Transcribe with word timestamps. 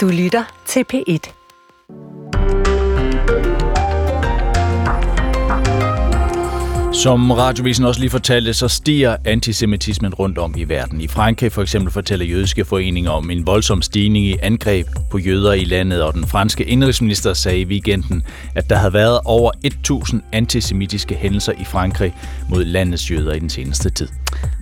Du 0.00 0.08
lytter 0.08 0.44
til 0.66 0.84
P1. 0.92 1.39
Som 7.02 7.30
radiovisen 7.30 7.84
også 7.84 8.00
lige 8.00 8.10
fortalte, 8.10 8.54
så 8.54 8.68
stiger 8.68 9.16
antisemitismen 9.24 10.14
rundt 10.14 10.38
om 10.38 10.54
i 10.56 10.64
verden. 10.64 11.00
I 11.00 11.08
Frankrig 11.08 11.52
for 11.52 11.62
eksempel 11.62 11.92
fortæller 11.92 12.26
jødiske 12.26 12.64
foreninger 12.64 13.10
om 13.10 13.30
en 13.30 13.46
voldsom 13.46 13.82
stigning 13.82 14.26
i 14.26 14.36
angreb 14.42 14.86
på 15.10 15.18
jøder 15.18 15.52
i 15.52 15.64
landet, 15.64 16.02
og 16.02 16.14
den 16.14 16.26
franske 16.26 16.64
indrigsminister 16.64 17.34
sagde 17.34 17.60
i 17.60 17.64
weekenden, 17.64 18.22
at 18.54 18.70
der 18.70 18.76
havde 18.76 18.92
været 18.92 19.20
over 19.24 19.50
1000 19.64 20.22
antisemitiske 20.32 21.14
hændelser 21.14 21.52
i 21.52 21.64
Frankrig 21.64 22.14
mod 22.48 22.64
landets 22.64 23.10
jøder 23.10 23.32
i 23.32 23.38
den 23.38 23.50
seneste 23.50 23.90
tid. 23.90 24.08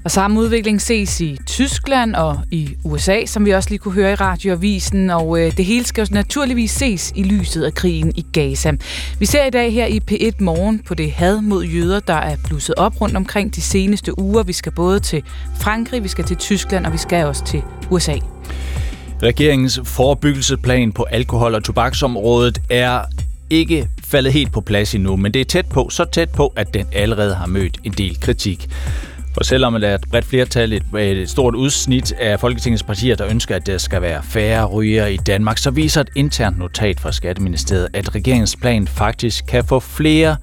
Og 0.05 0.11
samme 0.11 0.41
udvikling 0.41 0.81
ses 0.81 1.21
i 1.21 1.39
Tyskland 1.47 2.15
og 2.15 2.41
i 2.51 2.77
USA, 2.85 3.27
som 3.27 3.47
vi 3.47 3.51
også 3.51 3.71
lige 3.71 3.79
kunne 3.79 3.95
høre 3.95 4.13
i 4.13 4.15
radioavisen, 4.15 5.11
og 5.11 5.41
øh, 5.41 5.57
det 5.57 5.65
hele 5.65 5.85
skal 5.85 6.03
jo 6.03 6.15
naturligvis 6.15 6.71
ses 6.71 7.13
i 7.17 7.23
lyset 7.23 7.65
af 7.65 7.75
krigen 7.75 8.13
i 8.17 8.27
Gaza. 8.33 8.73
Vi 9.19 9.27
ser 9.27 9.45
i 9.45 9.51
dag 9.51 9.73
her 9.73 9.87
i 9.87 10.01
P1 10.11 10.45
Morgen 10.45 10.79
på 10.79 10.95
det 10.95 11.13
had 11.13 11.41
mod 11.41 11.65
jøder, 11.65 12.01
der 12.01 12.15
er 12.33 12.37
blusset 12.45 12.75
op 12.75 13.01
rundt 13.01 13.17
omkring 13.17 13.55
de 13.55 13.61
seneste 13.61 14.19
uger. 14.19 14.43
Vi 14.43 14.53
skal 14.53 14.73
både 14.73 15.01
til 15.01 15.23
Frankrig, 15.61 16.03
vi 16.03 16.09
skal 16.09 16.25
til 16.25 16.37
Tyskland, 16.37 16.87
og 16.87 16.93
vi 16.93 16.99
skal 16.99 17.27
også 17.27 17.45
til 17.45 17.63
USA. 17.91 18.15
Regeringens 19.23 19.81
forebyggelsesplan 19.85 20.93
på 20.93 21.07
alkohol- 21.11 21.55
og 21.55 21.65
tobaksområdet 21.65 22.59
er 22.71 23.01
ikke 23.51 23.89
faldet 24.05 24.33
helt 24.33 24.53
på 24.53 24.61
plads 24.61 24.95
endnu, 24.95 25.17
men 25.17 25.35
det 25.35 25.41
er 25.41 25.45
tæt 25.45 25.67
på, 25.67 25.89
så 25.91 26.05
tæt 26.05 26.29
på, 26.29 26.53
at 26.57 26.75
den 26.75 26.87
allerede 26.93 27.35
har 27.35 27.47
mødt 27.47 27.79
en 27.85 27.93
del 27.93 28.21
kritik. 28.21 28.69
For 29.35 29.45
selvom 29.45 29.81
der 29.81 29.89
er 29.89 29.95
et 29.95 30.05
bredt 30.11 30.25
flertal, 30.25 30.73
et, 30.73 30.83
et 30.99 31.31
stort 31.31 31.55
udsnit 31.55 32.13
af 32.13 32.41
Folketingets 32.41 32.83
partier, 32.83 33.17
der 33.17 33.27
ønsker, 33.27 33.57
at 33.57 33.67
der 33.67 33.79
skal 33.79 34.03
være 34.03 34.23
færre 34.23 34.65
ryger 34.65 35.07
i 35.07 35.17
Danmark, 35.17 35.59
så 35.59 35.71
viser 35.71 36.01
et 36.01 36.11
internt 36.17 36.59
notat 36.59 37.01
fra 37.01 37.13
Skatteministeriet, 37.13 37.89
at 37.93 38.15
regeringens 38.15 38.57
plan 38.57 38.87
faktisk 38.89 39.47
kan 39.47 39.65
få 39.65 39.81
flere 39.81 40.37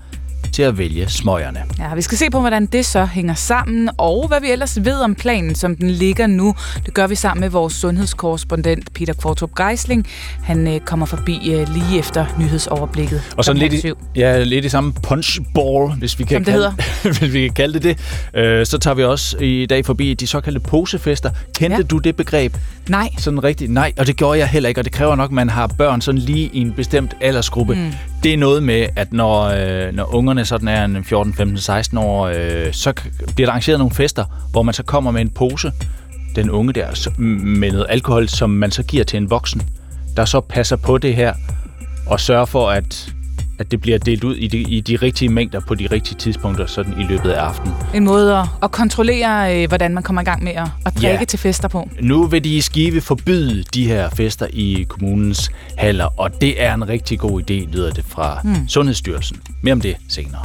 til 0.56 0.64
at 0.64 0.78
vælge 0.78 1.10
smøgerne. 1.10 1.64
Ja, 1.80 1.96
vi 1.96 2.02
skal 2.02 2.18
se 2.18 2.30
på, 2.32 2.40
hvordan 2.40 2.66
det 2.66 2.86
så 2.86 3.06
hænger 3.06 3.34
sammen, 3.34 3.90
og 3.98 4.28
hvad 4.28 4.42
vi 4.42 4.52
ellers 4.52 4.86
ved 4.86 5.00
om 5.00 5.16
planen, 5.16 5.56
som 5.56 5.76
den 5.76 5.90
ligger 5.92 6.28
nu. 6.28 6.56
Det 6.86 6.94
gør 6.94 7.08
vi 7.08 7.16
sammen 7.16 7.42
med 7.42 7.50
vores 7.50 7.74
sundhedskorrespondent 7.74 8.94
Peter 8.94 9.14
Kvartrup 9.14 9.56
Geisling. 9.56 10.08
Han 10.44 10.68
øh, 10.68 10.80
kommer 10.80 11.06
forbi 11.06 11.52
øh, 11.52 11.68
lige 11.74 12.00
efter 12.00 12.26
nyhedsoverblikket. 12.40 13.22
Og 13.38 13.46
sådan 13.46 13.60
lidt 13.60 13.74
i, 13.74 13.92
ja, 14.16 14.44
lidt 14.44 14.66
i 14.66 14.70
samme 14.70 14.94
punchball, 14.94 15.94
hvis 16.00 16.20
vi 16.20 16.24
kan, 16.24 16.40
det 16.40 16.48
kalde, 16.48 16.74
hvis 17.20 17.34
vi 17.34 17.42
kan 17.42 17.54
kalde 17.54 17.80
det 17.80 17.98
det. 18.34 18.42
Øh, 18.42 18.66
så 18.66 18.78
tager 18.78 18.96
vi 18.96 19.04
også 19.04 19.38
i 19.38 19.66
dag 19.66 19.86
forbi 19.86 20.14
de 20.14 20.28
såkaldte 20.28 20.60
posefester. 20.60 21.30
Kendte 21.56 21.78
ja. 21.78 21.84
du 21.84 21.98
det 21.98 22.16
begreb? 22.16 22.58
Nej. 22.90 23.10
Sådan 23.18 23.44
rigtigt? 23.44 23.72
Nej, 23.72 23.94
og 23.98 24.08
det 24.08 24.16
gjorde 24.16 24.40
jeg 24.40 24.48
heller 24.48 24.70
ikke, 24.70 24.82
og 24.82 24.86
det 24.86 24.94
kræver 24.94 25.16
nok, 25.16 25.30
at 25.30 25.34
man 25.34 25.50
har 25.50 25.68
børn 25.68 26.02
sådan 26.02 26.22
lige 26.22 26.50
i 26.54 26.62
en 26.62 26.72
bestemt 26.72 27.14
aldersgruppe. 27.22 27.76
Mm. 27.76 27.92
Det 28.26 28.34
er 28.34 28.38
noget 28.38 28.64
med, 28.64 28.88
at 28.96 29.14
når, 29.14 29.44
øh, 29.44 29.94
når 29.94 30.16
ungerne 30.16 30.46
sådan 30.46 30.68
er 30.68 30.86
en 30.86 31.04
14, 31.04 31.34
15, 31.34 31.58
16 31.58 31.98
år, 31.98 32.26
øh, 32.28 32.74
så 32.74 32.94
bliver 33.36 33.48
der 33.48 33.52
arrangeret 33.52 33.80
nogle 33.80 33.96
fester, 33.96 34.26
hvor 34.52 34.64
man 34.64 34.74
så 34.74 34.84
kommer 34.84 35.12
med 35.12 35.22
en 35.22 35.30
pose, 35.30 35.72
den 36.36 36.50
unge 36.50 36.74
der, 36.74 37.20
med 37.20 37.72
noget 37.72 37.86
alkohol, 37.90 38.28
som 38.28 38.50
man 38.50 38.72
så 38.72 38.84
giver 38.84 39.04
til 39.04 39.18
en 39.18 39.30
voksen, 39.30 39.62
der 40.18 40.26
så 40.26 40.42
passer 40.42 40.76
på 40.76 40.98
det 40.98 41.16
her, 41.16 41.34
og 42.08 42.20
sørger 42.20 42.46
for, 42.46 42.70
at 42.70 43.14
at 43.60 43.72
det 43.72 43.82
bliver 43.82 43.98
delt 43.98 44.24
ud 44.24 44.36
i 44.36 44.48
de, 44.48 44.58
i 44.58 44.82
de 44.82 44.96
rigtige 44.96 45.30
mængder 45.30 45.60
på 45.60 45.76
de 45.76 45.88
rigtige 45.92 46.18
tidspunkter 46.18 46.66
sådan 46.66 46.94
i 47.02 47.04
løbet 47.04 47.30
af 47.32 47.42
aftenen. 47.42 47.74
En 47.94 48.04
måde 48.04 48.38
at, 48.38 48.48
at 48.64 48.72
kontrollere, 48.72 49.62
øh, 49.62 49.68
hvordan 49.68 49.94
man 49.94 50.04
kommer 50.04 50.22
i 50.22 50.26
gang 50.26 50.44
med 50.44 50.52
at, 50.52 50.68
at 50.86 50.94
drikke 50.94 51.20
ja. 51.20 51.26
til 51.26 51.40
fester 51.40 51.68
på. 51.68 51.90
Nu 52.00 52.28
vil 52.28 52.44
de 52.44 52.56
i 52.56 52.62
Skive 52.62 53.02
forbyde 53.02 53.64
de 53.74 53.88
her 53.88 54.10
fester 54.10 54.48
i 54.50 54.86
kommunens 54.90 55.50
haller, 55.78 56.20
og 56.20 56.42
det 56.42 56.64
er 56.64 56.74
en 56.74 56.90
rigtig 56.90 57.20
god 57.20 57.42
idé, 57.42 57.54
lyder 57.54 57.92
det 57.92 58.06
fra 58.08 58.40
hmm. 58.44 58.68
Sundhedsstyrelsen. 58.68 59.38
Mere 59.62 59.74
om 59.74 59.82
det 59.82 59.96
senere. 60.10 60.42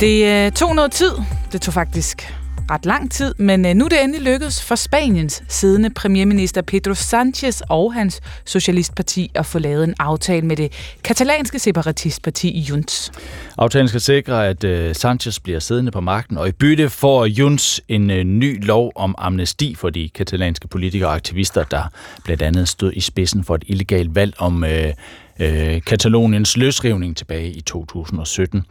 Det 0.00 0.46
øh, 0.46 0.52
tog 0.52 0.74
noget 0.74 0.92
tid. 0.92 1.12
Det 1.52 1.60
tog 1.60 1.74
faktisk 1.74 2.32
ret 2.70 2.86
lang 2.86 3.10
tid, 3.10 3.34
men 3.38 3.66
øh, 3.66 3.74
nu 3.74 3.84
er 3.84 3.88
det 3.88 4.04
endelig 4.04 4.32
lykkedes 4.32 4.62
for 4.62 4.74
Spaniens 4.74 5.42
siddende 5.48 5.90
premierminister 5.90 6.62
Pedro 6.62 6.94
Sanchez 6.94 7.60
og 7.68 7.94
hans 7.94 8.20
socialistparti 8.44 9.30
at 9.34 9.46
få 9.46 9.58
lavet 9.58 9.84
en 9.84 9.94
aftale 9.98 10.46
med 10.46 10.56
det 10.56 10.72
katalanske 11.04 11.58
separatistparti 11.58 12.58
Junts. 12.58 13.12
Aftalen 13.58 13.88
skal 13.88 14.00
sikre, 14.00 14.48
at 14.48 14.64
øh, 14.64 14.94
Sanchez 14.94 15.38
bliver 15.38 15.58
siddende 15.58 15.90
på 15.90 16.00
magten, 16.00 16.38
og 16.38 16.48
i 16.48 16.52
bytte 16.52 16.90
får 16.90 17.26
Junts 17.26 17.80
en 17.88 18.10
øh, 18.10 18.24
ny 18.24 18.64
lov 18.66 18.92
om 18.94 19.14
amnesti 19.18 19.74
for 19.74 19.90
de 19.90 20.08
katalanske 20.08 20.68
politikere 20.68 21.08
og 21.08 21.14
aktivister, 21.14 21.64
der 21.64 21.82
blandt 22.24 22.42
andet 22.42 22.68
stod 22.68 22.92
i 22.92 23.00
spidsen 23.00 23.44
for 23.44 23.54
et 23.54 23.64
illegalt 23.66 24.14
valg 24.14 24.34
om 24.38 24.64
øh, 24.64 24.92
øh, 25.40 25.82
Kataloniens 25.82 26.56
løsrivning 26.56 27.16
tilbage 27.16 27.50
i 27.50 27.60
2017. 27.60 28.62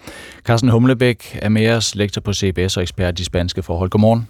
Carsten 0.44 0.70
Humlebæk 0.70 1.40
er 1.42 1.50
med 1.50 1.70
os, 1.70 1.96
lektor 1.96 2.22
på 2.22 2.34
CBS 2.34 2.78
og 2.78 2.84
ekspert 2.84 3.20
i 3.20 3.24
spanske 3.24 3.64
forhold. 3.64 3.90
Godmorgen. 3.90 4.28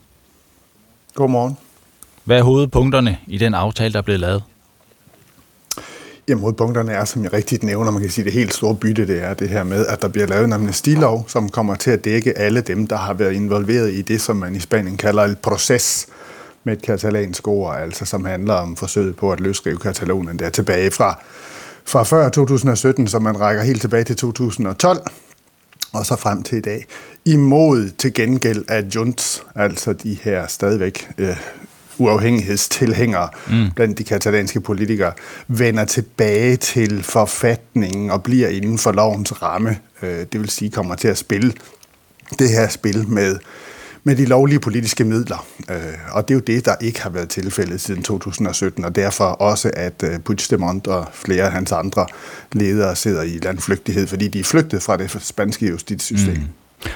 Godmorgen. 1.15 1.57
Hvad 2.23 2.37
er 2.37 2.43
hovedpunkterne 2.43 3.17
i 3.27 3.37
den 3.37 3.53
aftale, 3.53 3.93
der 3.93 3.99
er 3.99 4.03
blevet 4.03 4.19
lavet? 4.19 4.43
Jamen, 6.27 6.41
hovedpunkterne 6.41 6.91
er, 6.91 7.05
som 7.05 7.23
jeg 7.23 7.33
rigtigt 7.33 7.63
nævner, 7.63 7.91
man 7.91 8.01
kan 8.01 8.11
sige, 8.11 8.25
det 8.25 8.33
helt 8.33 8.53
store 8.53 8.75
bytte, 8.75 9.07
det 9.07 9.23
er 9.23 9.33
det 9.33 9.49
her 9.49 9.63
med, 9.63 9.85
at 9.85 10.01
der 10.01 10.07
bliver 10.07 10.27
lavet 10.27 10.45
en 10.45 10.53
amnestilov, 10.53 11.25
som 11.27 11.49
kommer 11.49 11.75
til 11.75 11.91
at 11.91 12.05
dække 12.05 12.37
alle 12.37 12.61
dem, 12.61 12.87
der 12.87 12.97
har 12.97 13.13
været 13.13 13.33
involveret 13.33 13.93
i 13.93 14.01
det, 14.01 14.21
som 14.21 14.35
man 14.35 14.55
i 14.55 14.59
Spanien 14.59 14.97
kalder 14.97 15.23
el 15.23 15.35
proces, 15.35 16.07
med 16.63 16.73
et 16.73 16.81
katalansk 16.81 17.47
ord, 17.47 17.77
altså 17.77 18.05
som 18.05 18.25
handler 18.25 18.53
om 18.53 18.75
forsøget 18.75 19.15
på 19.15 19.31
at 19.31 19.39
løsrive 19.39 19.77
Katalonien 19.77 20.39
der 20.39 20.49
tilbage 20.49 20.91
fra 20.91 21.23
fra 21.89 22.03
før 22.03 22.29
2017, 22.29 23.07
så 23.07 23.19
man 23.19 23.39
rækker 23.39 23.63
helt 23.63 23.81
tilbage 23.81 24.03
til 24.03 24.15
2012, 24.15 24.99
og 25.93 26.05
så 26.05 26.15
frem 26.15 26.43
til 26.43 26.57
i 26.57 26.61
dag, 26.61 26.85
imod 27.25 27.89
til 27.97 28.13
gengæld 28.13 28.65
af 28.67 28.85
Junts, 28.95 29.43
altså 29.55 29.93
de 29.93 30.17
her 30.21 30.47
stadigvæk 30.47 31.09
øh, 31.17 31.37
uafhængighedstilhængere 31.97 33.29
mm. 33.49 33.71
blandt 33.75 33.97
de 33.97 34.03
katalanske 34.03 34.61
politikere, 34.61 35.13
vender 35.47 35.85
tilbage 35.85 36.55
til 36.55 37.03
forfatningen 37.03 38.11
og 38.11 38.23
bliver 38.23 38.49
inden 38.49 38.77
for 38.77 38.91
lovens 38.91 39.41
ramme. 39.41 39.77
Øh, 40.01 40.25
det 40.31 40.39
vil 40.39 40.49
sige, 40.49 40.71
kommer 40.71 40.95
til 40.95 41.07
at 41.07 41.17
spille 41.17 41.53
det 42.39 42.49
her 42.49 42.69
spil 42.69 43.07
med 43.07 43.37
med 44.03 44.15
de 44.15 44.25
lovlige 44.25 44.59
politiske 44.59 45.03
midler. 45.03 45.45
Øh, 45.69 45.75
og 46.11 46.27
det 46.27 46.33
er 46.33 46.35
jo 46.35 46.43
det, 46.47 46.65
der 46.65 46.75
ikke 46.81 47.01
har 47.01 47.09
været 47.09 47.29
tilfældet 47.29 47.81
siden 47.81 48.03
2017, 48.03 48.85
og 48.85 48.95
derfor 48.95 49.25
også, 49.25 49.71
at 49.73 50.03
øh, 50.03 50.19
Puigdemont 50.19 50.87
og 50.87 51.07
flere 51.13 51.43
af 51.43 51.51
hans 51.51 51.71
andre 51.71 52.05
ledere 52.51 52.95
sidder 52.95 53.21
i 53.21 53.39
landflygtighed, 53.43 54.07
fordi 54.07 54.27
de 54.27 54.39
er 54.39 54.43
flygtet 54.43 54.83
fra 54.83 54.97
det 54.97 55.17
spanske 55.21 55.67
justitssystem. 55.67 56.35
Mm. 56.35 56.43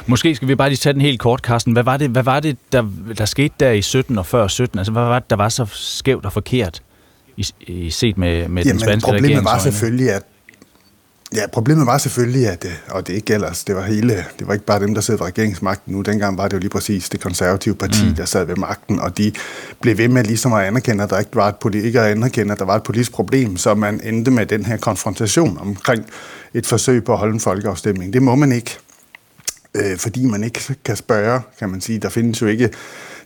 Måske 0.07 0.35
skal 0.35 0.47
vi 0.47 0.55
bare 0.55 0.69
lige 0.69 0.77
tage 0.77 0.93
den 0.93 1.01
helt 1.01 1.19
kort, 1.19 1.39
Carsten. 1.39 1.73
Hvad 1.73 1.83
var 1.83 1.97
det, 1.97 2.09
hvad 2.09 2.23
var 2.23 2.39
det 2.39 2.57
der, 2.71 2.89
der 3.17 3.25
skete 3.25 3.53
der 3.59 3.71
i 3.71 3.81
17 3.81 4.17
og 4.17 4.25
før 4.25 4.47
17? 4.47 4.79
Altså, 4.79 4.91
hvad 4.91 5.03
var 5.03 5.19
det, 5.19 5.29
der 5.29 5.35
var 5.35 5.49
så 5.49 5.65
skævt 5.71 6.25
og 6.25 6.33
forkert 6.33 6.81
i, 7.37 7.47
i 7.59 7.89
set 7.89 8.17
med, 8.17 8.47
med 8.47 8.63
Jamen, 8.63 8.79
den 8.79 8.79
spanske 8.79 9.05
problemet 9.05 9.43
var 9.43 9.59
selvfølgelig, 9.59 10.11
at 10.11 10.23
Ja, 11.35 11.47
problemet 11.47 11.85
var 11.85 11.97
selvfølgelig, 11.97 12.47
at, 12.47 12.65
øh, 12.65 12.71
og 12.89 13.07
det 13.07 13.13
ikke 13.13 13.33
ellers, 13.33 13.63
det 13.63 13.75
var 13.75 13.81
hele, 13.81 14.25
det 14.39 14.47
var 14.47 14.53
ikke 14.53 14.65
bare 14.65 14.79
dem, 14.79 14.93
der 14.93 15.01
sad 15.01 15.17
ved 15.17 15.25
regeringsmagten 15.25 15.93
nu. 15.93 16.01
Dengang 16.01 16.37
var 16.37 16.47
det 16.47 16.53
jo 16.53 16.59
lige 16.59 16.69
præcis 16.69 17.09
det 17.09 17.19
konservative 17.19 17.75
parti, 17.75 18.05
mm. 18.09 18.15
der 18.15 18.25
sad 18.25 18.45
ved 18.45 18.55
magten, 18.55 18.99
og 18.99 19.17
de 19.17 19.31
blev 19.81 19.97
ved 19.97 20.07
med 20.07 20.23
ligesom 20.23 20.53
at 20.53 20.65
anerkende, 20.65 21.03
at 21.03 21.09
der 21.09 21.19
ikke 21.19 21.35
var 21.35 21.47
et, 21.49 21.55
politi- 21.55 21.85
ikke 21.85 22.01
at 22.01 22.11
anerkende, 22.11 22.51
at 22.51 22.59
der 22.59 22.65
var 22.65 22.75
et 22.75 22.83
politisk 22.83 23.11
problem, 23.11 23.57
så 23.57 23.75
man 23.75 24.01
endte 24.03 24.31
med 24.31 24.45
den 24.45 24.65
her 24.65 24.77
konfrontation 24.77 25.57
omkring 25.61 26.05
et 26.53 26.65
forsøg 26.65 27.03
på 27.03 27.13
at 27.13 27.19
holde 27.19 27.33
en 27.33 27.39
folkeafstemning. 27.39 28.13
Det 28.13 28.21
må 28.21 28.35
man 28.35 28.51
ikke, 28.51 28.77
øh, 29.75 29.97
fordi 29.97 30.25
man 30.25 30.43
ikke 30.43 30.75
kan 30.85 30.95
spørge, 30.95 31.41
kan 31.59 31.69
man 31.69 31.81
sige. 31.81 31.99
Der 31.99 32.09
findes 32.09 32.41
jo 32.41 32.47
ikke 32.47 32.69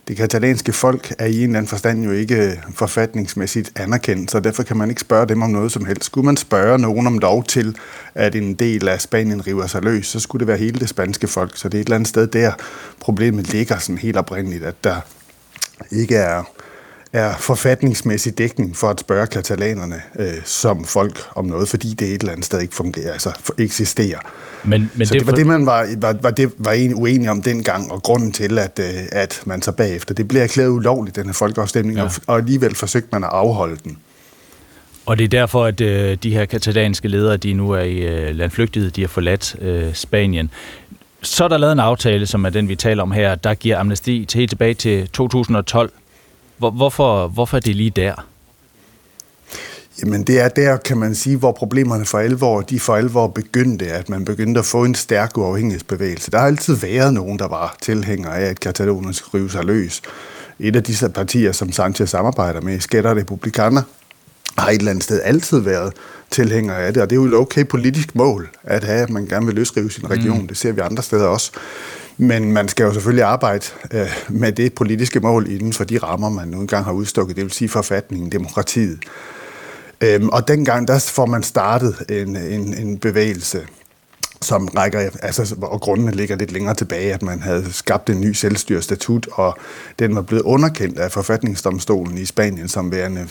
det 0.08 0.16
katalanske 0.16 0.72
folk 0.72 1.14
er 1.18 1.26
i 1.26 1.36
en 1.36 1.42
eller 1.42 1.58
anden 1.58 1.68
forstand 1.68 2.04
jo 2.04 2.10
ikke 2.10 2.34
øh, 2.34 2.56
forfatningsmæssigt 2.74 3.72
anerkendt, 3.76 4.30
så 4.30 4.40
derfor 4.40 4.62
kan 4.62 4.76
man 4.76 4.88
ikke 4.88 5.00
spørge 5.00 5.26
dem 5.26 5.42
om 5.42 5.50
noget 5.50 5.72
som 5.72 5.84
helst. 5.84 6.04
Skulle 6.04 6.24
man 6.24 6.36
spørge 6.36 6.78
nogen 6.78 7.06
om 7.06 7.18
lov 7.18 7.44
til, 7.44 7.76
at 8.14 8.34
en 8.34 8.54
del 8.54 8.88
af 8.88 9.00
Spanien 9.00 9.46
river 9.46 9.66
sig 9.66 9.82
løs, 9.82 10.06
så 10.06 10.20
skulle 10.20 10.40
det 10.40 10.48
være 10.48 10.56
hele 10.56 10.80
det 10.80 10.88
spanske 10.88 11.28
folk. 11.28 11.56
Så 11.56 11.68
det 11.68 11.78
er 11.78 11.80
et 11.80 11.84
eller 11.84 11.94
andet 11.94 12.08
sted 12.08 12.26
der, 12.26 12.52
problemet 13.00 13.52
ligger 13.52 13.78
sådan 13.78 13.98
helt 13.98 14.16
oprindeligt, 14.16 14.64
at 14.64 14.84
der 14.84 15.00
ikke 15.90 16.16
er 16.16 16.42
er 17.12 17.34
forfatningsmæssig 17.38 18.38
dækning 18.38 18.76
for 18.76 18.88
at 18.88 19.00
spørge 19.00 19.26
katalanerne 19.26 20.02
øh, 20.18 20.34
som 20.44 20.84
folk 20.84 21.20
om 21.34 21.44
noget, 21.44 21.68
fordi 21.68 21.94
det 21.94 22.08
et 22.08 22.20
eller 22.20 22.32
andet 22.32 22.46
sted 22.46 22.60
ikke 22.60 22.74
fungerer, 22.74 23.12
altså 23.12 23.32
eksisterer. 23.58 24.18
Men, 24.64 24.90
men 24.94 25.06
så 25.06 25.14
det, 25.14 25.20
det 25.20 25.26
var 25.26 25.34
det, 25.34 25.46
man 25.46 25.66
var, 25.66 25.86
var, 25.96 26.16
var, 26.22 26.30
det, 26.30 26.52
var 26.58 26.72
en 26.72 26.94
uenig 26.94 27.30
om 27.30 27.42
dengang, 27.42 27.92
og 27.92 28.02
grunden 28.02 28.32
til, 28.32 28.58
at, 28.58 28.80
øh, 28.82 28.86
at 29.12 29.42
man 29.44 29.62
så 29.62 29.72
bagefter, 29.72 30.14
det 30.14 30.28
blev 30.28 30.42
erklæret 30.42 30.68
ulovligt, 30.68 31.16
den 31.16 31.26
her 31.26 31.32
folkeafstemning, 31.32 31.98
ja. 31.98 32.04
og, 32.04 32.10
og 32.26 32.36
alligevel 32.36 32.74
forsøgte 32.74 33.08
man 33.12 33.24
at 33.24 33.30
afholde 33.32 33.76
den. 33.84 33.98
Og 35.06 35.18
det 35.18 35.24
er 35.24 35.28
derfor, 35.28 35.64
at 35.64 35.80
øh, 35.80 36.18
de 36.22 36.30
her 36.30 36.44
katalanske 36.44 37.08
ledere, 37.08 37.36
de 37.36 37.52
nu 37.52 37.70
er 37.70 37.80
i 37.80 37.96
øh, 37.96 38.36
landflygtighed, 38.36 38.90
de 38.90 39.00
har 39.00 39.08
forladt 39.08 39.56
øh, 39.60 39.94
Spanien. 39.94 40.50
Så 41.22 41.44
er 41.44 41.48
der 41.48 41.58
lavet 41.58 41.72
en 41.72 41.80
aftale, 41.80 42.26
som 42.26 42.44
er 42.44 42.50
den, 42.50 42.68
vi 42.68 42.76
taler 42.76 43.02
om 43.02 43.12
her, 43.12 43.34
der 43.34 43.54
giver 43.54 43.78
amnesti 43.78 44.24
til 44.24 44.38
helt 44.38 44.50
tilbage 44.50 44.74
til 44.74 45.08
2012 45.08 45.90
hvor, 46.58 46.70
hvorfor, 46.70 47.28
hvorfor 47.28 47.56
er 47.56 47.60
det 47.60 47.76
lige 47.76 47.90
der? 47.90 48.26
Jamen 50.02 50.22
det 50.22 50.40
er 50.40 50.48
der, 50.48 50.76
kan 50.76 50.98
man 50.98 51.14
sige, 51.14 51.36
hvor 51.36 51.52
problemerne 51.52 52.04
for 52.04 52.18
alvor, 52.18 52.60
de 52.60 52.80
for 52.80 52.96
alvor 52.96 53.26
begyndte, 53.26 53.86
at 53.86 54.08
man 54.08 54.24
begyndte 54.24 54.58
at 54.58 54.64
få 54.64 54.84
en 54.84 54.94
stærk 54.94 55.38
uafhængighedsbevægelse. 55.38 56.30
Der 56.30 56.38
har 56.38 56.46
altid 56.46 56.74
været 56.74 57.14
nogen, 57.14 57.38
der 57.38 57.48
var 57.48 57.76
tilhængere 57.82 58.38
af, 58.38 58.50
at 58.50 58.60
Katalonien 58.60 59.14
skulle 59.14 59.40
rive 59.40 59.50
sig 59.50 59.64
løs. 59.64 60.02
Et 60.58 60.76
af 60.76 60.82
disse 60.82 61.08
partier, 61.08 61.52
som 61.52 61.72
Sanchez 61.72 62.10
samarbejder 62.10 62.60
med, 62.60 62.80
Skætter 62.80 63.14
Republikaner, 63.16 63.82
har 64.58 64.70
et 64.70 64.78
eller 64.78 64.90
andet 64.90 65.04
sted 65.04 65.20
altid 65.24 65.60
været 65.60 65.92
tilhænger 66.30 66.74
af 66.74 66.94
det, 66.94 67.02
og 67.02 67.10
det 67.10 67.16
er 67.16 67.20
jo 67.20 67.26
et 67.26 67.34
okay 67.34 67.66
politisk 67.66 68.14
mål 68.14 68.48
at 68.62 68.84
have, 68.84 69.02
at 69.02 69.10
man 69.10 69.26
gerne 69.26 69.46
vil 69.46 69.54
løsrive 69.54 69.90
sin 69.90 70.10
region. 70.10 70.40
Mm. 70.40 70.48
Det 70.48 70.56
ser 70.56 70.72
vi 70.72 70.80
andre 70.80 71.02
steder 71.02 71.26
også. 71.26 71.52
Men 72.18 72.52
man 72.52 72.68
skal 72.68 72.84
jo 72.84 72.92
selvfølgelig 72.92 73.24
arbejde 73.24 73.64
øh, 73.92 74.10
med 74.28 74.52
det 74.52 74.74
politiske 74.74 75.20
mål 75.20 75.50
inden 75.50 75.72
for 75.72 75.84
de 75.84 75.98
rammer, 75.98 76.28
man 76.28 76.48
nu 76.48 76.60
engang 76.60 76.84
har 76.84 76.92
udstukket, 76.92 77.36
det 77.36 77.44
vil 77.44 77.52
sige 77.52 77.68
forfatningen, 77.68 78.32
demokratiet. 78.32 78.98
Øhm, 80.00 80.28
og 80.28 80.48
dengang, 80.48 80.88
der 80.88 80.98
får 80.98 81.26
man 81.26 81.42
startet 81.42 82.04
en, 82.08 82.36
en, 82.36 82.74
en 82.74 82.98
bevægelse, 82.98 83.66
som 84.42 84.68
rækker, 84.68 85.10
altså, 85.22 85.56
og 85.62 85.80
grundene 85.80 86.12
ligger 86.12 86.36
lidt 86.36 86.52
længere 86.52 86.74
tilbage, 86.74 87.14
at 87.14 87.22
man 87.22 87.42
havde 87.42 87.72
skabt 87.72 88.10
en 88.10 88.20
ny 88.20 88.32
selvstyrestatut, 88.32 89.28
og 89.32 89.58
den 89.98 90.14
var 90.14 90.22
blevet 90.22 90.42
underkendt 90.42 90.98
af 90.98 91.12
forfatningsdomstolen 91.12 92.18
i 92.18 92.24
Spanien 92.24 92.68
som 92.68 92.92
værende 92.92 93.26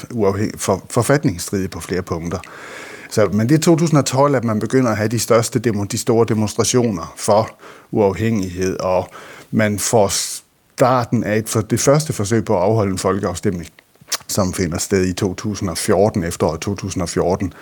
for, 0.57 0.85
forfatningsstridig 0.89 1.69
på 1.69 1.79
flere 1.79 2.01
punkter. 2.01 2.39
Så, 3.09 3.29
men 3.33 3.49
det 3.49 3.55
er 3.55 3.59
2012, 3.59 4.35
at 4.35 4.43
man 4.43 4.59
begynder 4.59 4.91
at 4.91 4.97
have 4.97 5.07
de 5.09 5.19
største 5.19 5.59
demo, 5.59 5.83
de 5.83 5.97
store 5.97 6.25
demonstrationer 6.29 7.13
for 7.17 7.57
uafhængighed, 7.91 8.79
og 8.79 9.07
man 9.51 9.79
får 9.79 10.07
starten 10.07 11.23
af 11.23 11.37
et, 11.37 11.49
for 11.49 11.61
det 11.61 11.79
første 11.79 12.13
forsøg 12.13 12.45
på 12.45 12.57
at 12.57 12.63
afholde 12.63 12.91
en 12.91 12.97
folkeafstemning, 12.97 13.67
som 14.27 14.53
finder 14.53 14.77
sted 14.77 15.05
i 15.05 15.13
2014, 15.13 16.23
efteråret 16.23 16.61
2014. 16.61 17.53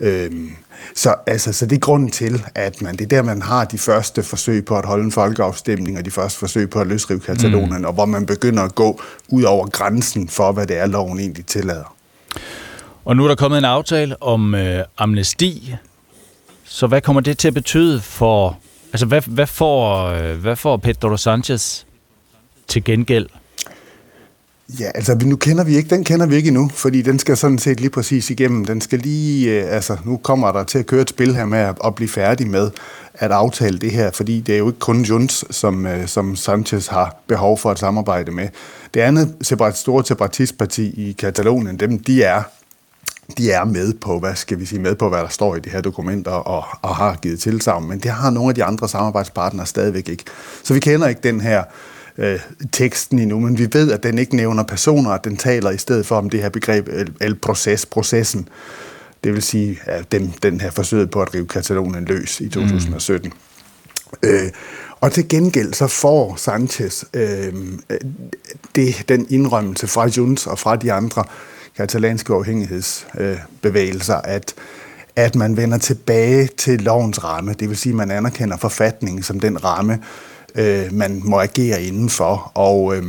Øhm, 0.00 0.50
så, 0.94 1.14
altså, 1.26 1.52
så 1.52 1.66
det 1.66 1.76
er 1.76 1.80
grunden 1.80 2.10
til, 2.10 2.44
at 2.54 2.82
man, 2.82 2.96
det 2.96 3.00
er 3.00 3.06
der, 3.06 3.22
man 3.22 3.42
har 3.42 3.64
de 3.64 3.78
første 3.78 4.22
forsøg 4.22 4.64
på 4.64 4.76
at 4.76 4.84
holde 4.84 5.04
en 5.04 5.12
folkeafstemning, 5.12 5.98
og 5.98 6.04
de 6.04 6.10
første 6.10 6.38
forsøg 6.38 6.70
på 6.70 6.80
at 6.80 6.86
løsrive 6.86 7.20
Katalonien, 7.20 7.78
mm. 7.78 7.84
og 7.84 7.92
hvor 7.92 8.04
man 8.04 8.26
begynder 8.26 8.62
at 8.62 8.74
gå 8.74 9.00
ud 9.28 9.42
over 9.42 9.66
grænsen 9.66 10.28
for, 10.28 10.52
hvad 10.52 10.66
det 10.66 10.78
er, 10.78 10.86
loven 10.86 11.20
egentlig 11.20 11.46
tillader. 11.46 11.96
Og 13.04 13.16
nu 13.16 13.24
er 13.24 13.28
der 13.28 13.34
kommet 13.34 13.58
en 13.58 13.64
aftale 13.64 14.22
om 14.22 14.54
øh, 14.54 14.84
amnesti. 14.98 15.74
Så 16.64 16.86
hvad 16.86 17.00
kommer 17.00 17.20
det 17.20 17.38
til 17.38 17.48
at 17.48 17.54
betyde 17.54 18.00
for... 18.00 18.58
Altså, 18.92 19.06
hvad, 19.06 19.22
hvad, 19.26 19.46
får, 19.46 20.04
øh, 20.04 20.36
hvad 20.36 20.56
får 20.56 20.76
Pedro 20.76 21.16
Sanchez 21.16 21.84
til 22.68 22.84
gengæld? 22.84 23.26
Ja, 24.80 24.90
altså 24.94 25.14
nu 25.24 25.36
kender 25.36 25.64
vi 25.64 25.76
ikke, 25.76 25.90
den 25.90 26.04
kender 26.04 26.26
vi 26.26 26.34
ikke 26.34 26.48
endnu, 26.48 26.70
fordi 26.74 27.02
den 27.02 27.18
skal 27.18 27.36
sådan 27.36 27.58
set 27.58 27.80
lige 27.80 27.90
præcis 27.90 28.30
igennem. 28.30 28.64
Den 28.64 28.80
skal 28.80 28.98
lige, 28.98 29.50
øh, 29.50 29.74
altså 29.74 29.96
nu 30.04 30.16
kommer 30.16 30.52
der 30.52 30.64
til 30.64 30.78
at 30.78 30.86
køre 30.86 31.02
et 31.02 31.10
spil 31.10 31.34
her 31.34 31.44
med 31.44 31.58
at, 31.58 31.78
at 31.84 31.94
blive 31.94 32.08
færdig 32.08 32.50
med 32.50 32.70
at 33.14 33.30
aftale 33.30 33.78
det 33.78 33.90
her, 33.90 34.10
fordi 34.10 34.40
det 34.40 34.54
er 34.54 34.58
jo 34.58 34.66
ikke 34.66 34.78
kun 34.78 35.02
Junts, 35.02 35.44
som, 35.56 35.86
øh, 35.86 36.06
som 36.06 36.36
Sanchez 36.36 36.86
har 36.86 37.16
behov 37.26 37.58
for 37.58 37.70
at 37.70 37.78
samarbejde 37.78 38.32
med. 38.32 38.48
Det 38.94 39.00
andet 39.00 39.34
separat, 39.42 39.76
store 39.76 40.04
separatistparti 40.04 41.08
i 41.08 41.12
Katalonien, 41.12 41.80
dem 41.80 41.98
de 41.98 42.22
er 42.22 42.42
de 43.38 43.50
er 43.50 43.64
med 43.64 43.94
på, 43.94 44.18
hvad 44.18 44.34
skal 44.34 44.60
vi 44.60 44.66
sige, 44.66 44.80
med 44.80 44.94
på, 44.94 45.08
hvad 45.08 45.18
der 45.18 45.28
står 45.28 45.56
i 45.56 45.60
de 45.60 45.70
her 45.70 45.80
dokumenter 45.80 46.30
og, 46.30 46.64
og 46.82 46.96
har 46.96 47.16
givet 47.22 47.40
tilsavn, 47.40 47.88
men 47.88 47.98
det 47.98 48.10
har 48.10 48.30
nogle 48.30 48.48
af 48.48 48.54
de 48.54 48.64
andre 48.64 48.88
samarbejdspartnere 48.88 49.66
stadigvæk 49.66 50.08
ikke. 50.08 50.24
Så 50.62 50.74
vi 50.74 50.80
kender 50.80 51.08
ikke 51.08 51.20
den 51.22 51.40
her 51.40 51.64
øh, 52.18 52.40
teksten 52.72 53.18
endnu, 53.18 53.40
men 53.40 53.58
vi 53.58 53.68
ved, 53.72 53.92
at 53.92 54.02
den 54.02 54.18
ikke 54.18 54.36
nævner 54.36 54.62
personer, 54.62 55.10
at 55.10 55.24
den 55.24 55.36
taler 55.36 55.70
i 55.70 55.78
stedet 55.78 56.06
for 56.06 56.16
om 56.16 56.30
det 56.30 56.42
her 56.42 56.48
begreb 56.48 56.88
el, 56.88 57.12
el 57.20 57.34
proces, 57.34 57.86
processen. 57.86 58.48
Det 59.24 59.32
vil 59.32 59.42
sige, 59.42 59.78
at 59.84 60.12
den, 60.12 60.34
den 60.42 60.60
her 60.60 60.70
forsøg 60.70 61.10
på 61.10 61.22
at 61.22 61.34
rive 61.34 61.46
Katalonien 61.46 62.04
løs 62.04 62.40
i 62.40 62.48
2017. 62.48 63.32
Mm. 64.22 64.28
Øh, 64.28 64.50
og 65.00 65.12
til 65.12 65.28
gengæld 65.28 65.74
så 65.74 65.86
får 65.86 66.36
Sanchez 66.36 67.04
øh, 67.14 67.52
det, 68.74 69.04
den 69.08 69.26
indrømmelse 69.30 69.86
fra 69.86 70.06
Junts 70.06 70.46
og 70.46 70.58
fra 70.58 70.76
de 70.76 70.92
andre 70.92 71.24
katalanske 71.76 72.34
afhængighedsbevægelser, 72.34 74.14
at, 74.14 74.54
at 75.16 75.34
man 75.34 75.56
vender 75.56 75.78
tilbage 75.78 76.46
til 76.46 76.80
lovens 76.80 77.24
ramme. 77.24 77.52
Det 77.52 77.68
vil 77.68 77.76
sige, 77.76 77.90
at 77.90 77.96
man 77.96 78.10
anerkender 78.10 78.56
forfatningen 78.56 79.22
som 79.22 79.40
den 79.40 79.64
ramme, 79.64 80.02
øh, 80.54 80.92
man 80.92 81.20
må 81.24 81.40
agere 81.40 81.82
indenfor. 81.82 82.52
Og, 82.54 82.96
øh, 82.96 83.04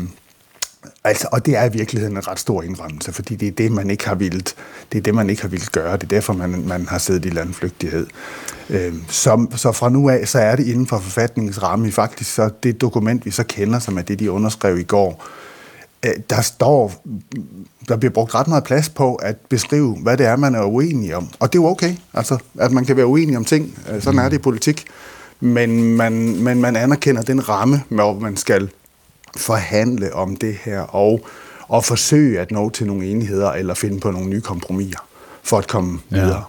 altså, 1.03 1.27
og 1.31 1.45
det 1.45 1.56
er 1.56 1.65
i 1.65 1.71
virkeligheden 1.71 2.17
en 2.17 2.27
ret 2.27 2.39
stor 2.39 2.62
indrømmelse, 2.62 3.13
fordi 3.13 3.35
det 3.35 3.47
er 3.47 3.51
det, 3.51 3.71
man 3.71 3.89
ikke 3.89 4.07
har 4.07 4.15
vildt, 4.15 4.56
det 4.91 4.97
er 4.97 5.01
det, 5.01 5.15
man 5.15 5.29
ikke 5.29 5.41
har 5.41 5.50
vildt 5.50 5.71
gøre. 5.71 5.94
Det 5.94 6.03
er 6.03 6.07
derfor, 6.07 6.33
man, 6.33 6.63
man 6.67 6.88
har 6.88 6.97
siddet 6.97 7.25
i 7.25 7.29
landflygtighed. 7.29 8.07
Øh, 8.69 8.94
så, 9.07 9.47
så 9.56 9.71
fra 9.71 9.89
nu 9.89 10.09
af, 10.09 10.27
så 10.27 10.39
er 10.39 10.56
det 10.56 10.67
inden 10.67 10.88
for 10.88 11.00
forfatningens 11.00 11.63
ramme, 11.63 11.91
faktisk 11.91 12.33
så 12.33 12.50
det 12.63 12.81
dokument, 12.81 13.25
vi 13.25 13.31
så 13.31 13.44
kender, 13.44 13.79
som 13.79 13.97
er 13.97 14.01
det, 14.01 14.19
de 14.19 14.31
underskrev 14.31 14.77
i 14.77 14.83
går, 14.83 15.12
øh, 15.12 15.44
der 16.29 16.41
står, 16.41 16.93
der 17.87 17.97
bliver 17.97 18.11
brugt 18.11 18.35
ret 18.35 18.47
meget 18.47 18.63
plads 18.63 18.89
på 18.89 19.15
at 19.15 19.35
beskrive, 19.49 19.97
hvad 20.01 20.17
det 20.17 20.25
er, 20.25 20.35
man 20.35 20.55
er 20.55 20.63
uenig 20.63 21.15
om. 21.15 21.29
Og 21.39 21.53
det 21.53 21.59
er 21.59 21.63
jo 21.63 21.69
okay, 21.69 21.95
altså, 22.13 22.37
at 22.59 22.71
man 22.71 22.85
kan 22.85 22.97
være 22.97 23.05
uenig 23.05 23.37
om 23.37 23.45
ting. 23.45 23.79
Øh, 23.89 24.01
sådan 24.01 24.19
er 24.19 24.29
det 24.29 24.35
i 24.35 24.41
politik 24.41 24.85
men 25.39 25.95
man, 25.95 26.13
men 26.43 26.61
man 26.61 26.75
anerkender 26.75 27.21
den 27.21 27.49
ramme, 27.49 27.83
hvor 27.89 28.19
man 28.19 28.37
skal 28.37 28.69
forhandle 29.37 30.13
om 30.13 30.35
det 30.35 30.55
her, 30.63 30.79
og, 30.79 31.25
og 31.67 31.85
forsøge 31.85 32.39
at 32.39 32.51
nå 32.51 32.69
til 32.69 32.87
nogle 32.87 33.05
enigheder, 33.05 33.51
eller 33.51 33.73
finde 33.73 33.99
på 33.99 34.11
nogle 34.11 34.29
nye 34.29 34.41
kompromiser, 34.41 34.99
for 35.43 35.57
at 35.57 35.67
komme 35.67 35.99
ja. 36.11 36.21
videre. 36.21 36.43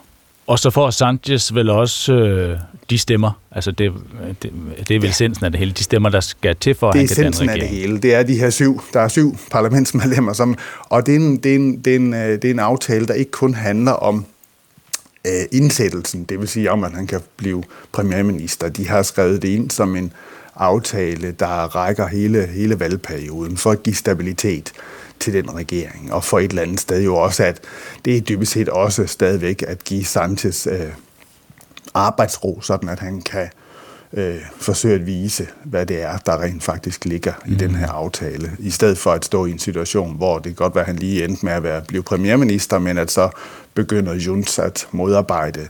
Og 0.46 0.58
så 0.58 0.70
får 0.70 0.90
Sanchez 0.90 1.54
vel 1.54 1.70
også 1.70 2.12
øh, 2.12 2.58
de 2.90 2.98
stemmer, 2.98 3.40
altså 3.50 3.70
det, 3.70 3.92
det, 4.42 4.52
det 4.88 4.96
er 4.96 4.98
vel 4.98 5.02
ja. 5.02 5.08
essensen 5.08 5.44
af 5.44 5.50
det 5.50 5.58
hele, 5.58 5.72
de 5.72 5.84
stemmer, 5.84 6.08
der 6.08 6.20
skal 6.20 6.56
til 6.56 6.74
for, 6.74 6.90
at 6.90 6.96
han 6.96 7.06
kan 7.06 7.16
danne 7.16 7.30
regering. 7.30 7.50
af 7.50 7.60
det 7.60 7.68
hele. 7.68 7.98
Det 7.98 8.14
er 8.14 8.22
de 8.22 8.38
her 8.38 8.50
syv, 8.50 8.80
der 8.92 9.00
er 9.00 9.08
syv 9.08 9.36
parlamentsmedlemmer, 9.50 10.32
som, 10.32 10.58
og 10.80 11.06
det 11.06 11.14
er, 11.14 11.18
en, 11.18 11.36
det, 11.36 11.50
er 11.52 11.56
en, 11.56 11.78
det, 11.84 11.92
er 11.92 11.96
en, 11.96 12.14
øh, 12.14 12.28
det 12.28 12.44
er 12.44 12.50
en 12.50 12.58
aftale, 12.58 13.06
der 13.06 13.14
ikke 13.14 13.30
kun 13.30 13.54
handler 13.54 13.92
om 13.92 14.26
øh, 15.26 15.32
indsættelsen, 15.52 16.24
det 16.24 16.40
vil 16.40 16.48
sige 16.48 16.70
om, 16.70 16.84
at 16.84 16.92
han 16.92 17.06
kan 17.06 17.20
blive 17.36 17.62
premierminister. 17.92 18.68
De 18.68 18.88
har 18.88 19.02
skrevet 19.02 19.42
det 19.42 19.48
ind 19.48 19.70
som 19.70 19.96
en 19.96 20.12
aftale, 20.56 21.30
der 21.30 21.76
rækker 21.76 22.06
hele, 22.06 22.46
hele 22.46 22.80
valgperioden 22.80 23.56
for 23.56 23.70
at 23.70 23.82
give 23.82 23.96
stabilitet 23.96 24.72
til 25.20 25.32
den 25.32 25.54
regering, 25.54 26.12
og 26.12 26.24
for 26.24 26.38
et 26.38 26.50
eller 26.50 26.62
andet 26.62 26.80
sted 26.80 27.02
jo 27.02 27.16
også, 27.16 27.44
at 27.44 27.60
det 28.04 28.16
er 28.16 28.20
dybest 28.20 28.52
set 28.52 28.68
også 28.68 29.06
stadigvæk 29.06 29.64
at 29.66 29.84
give 29.84 30.04
Sanchez 30.04 30.66
øh, 30.66 30.92
arbejdsro, 31.94 32.60
sådan 32.60 32.88
at 32.88 32.98
han 32.98 33.22
kan 33.22 33.48
øh, 34.12 34.40
forsøge 34.56 34.94
at 34.94 35.06
vise, 35.06 35.46
hvad 35.64 35.86
det 35.86 36.02
er, 36.02 36.16
der 36.16 36.42
rent 36.42 36.62
faktisk 36.62 37.04
ligger 37.04 37.32
mm. 37.46 37.52
i 37.52 37.56
den 37.56 37.74
her 37.74 37.88
aftale, 37.88 38.52
i 38.58 38.70
stedet 38.70 38.98
for 38.98 39.12
at 39.12 39.24
stå 39.24 39.46
i 39.46 39.50
en 39.50 39.58
situation, 39.58 40.16
hvor 40.16 40.34
det 40.34 40.44
kan 40.44 40.54
godt 40.54 40.74
være, 40.74 40.82
at 40.82 40.86
han 40.86 40.96
lige 40.96 41.24
endte 41.24 41.44
med 41.44 41.52
at 41.52 41.62
være, 41.62 41.82
blive 41.88 42.02
premierminister, 42.02 42.78
men 42.78 42.98
at 42.98 43.10
så 43.10 43.30
begynder 43.74 44.14
Junts 44.14 44.58
at 44.58 44.88
modarbejde 44.92 45.68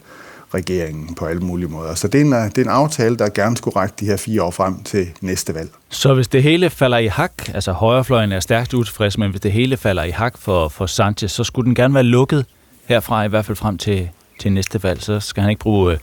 regeringen 0.57 1.15
på 1.15 1.27
alle 1.27 1.43
mulige 1.43 1.69
måder. 1.69 1.95
Så 1.95 2.09
det 2.09 2.21
er, 2.21 2.25
en, 2.25 2.33
øh, 2.33 2.45
det 2.45 2.59
er 2.59 2.63
en 2.63 2.69
aftale, 2.69 3.17
der 3.17 3.29
gerne 3.29 3.57
skulle 3.57 3.77
række 3.77 3.95
de 4.01 4.07
her 4.07 4.17
fire 4.17 4.43
år 4.43 4.51
frem 4.51 4.83
til 4.83 5.09
næste 5.21 5.55
valg. 5.55 5.71
Så 5.89 6.15
hvis 6.15 6.29
det 6.29 6.43
hele 6.43 6.71
falder 6.71 6.99
i 6.99 7.07
hak, 7.07 7.33
altså 7.55 7.73
højrefløjen 7.73 8.33
er 8.33 8.41
stærkt 8.41 8.75
utilfreds, 8.75 9.19
men 9.19 9.31
hvis 9.31 9.41
det 9.41 9.53
hele 9.53 9.77
falder 9.77 10.03
i 10.03 10.11
hak 10.11 10.39
for, 10.39 10.69
for 10.69 10.87
Sanchez, 10.87 11.31
så 11.31 11.45
skulle 11.45 11.67
den 11.67 11.75
gerne 11.75 11.95
være 11.95 12.03
lukket 12.03 12.47
herfra, 12.87 13.25
i 13.25 13.29
hvert 13.29 13.45
fald 13.45 13.57
frem 13.57 13.79
til, 13.79 14.09
til 14.41 14.53
næste 14.53 14.83
valg. 14.83 15.03
Så 15.03 15.21
skal 15.21 15.41
han 15.41 15.51
ikke 15.51 15.61
bruge 15.61 15.93
øh, 15.93 15.99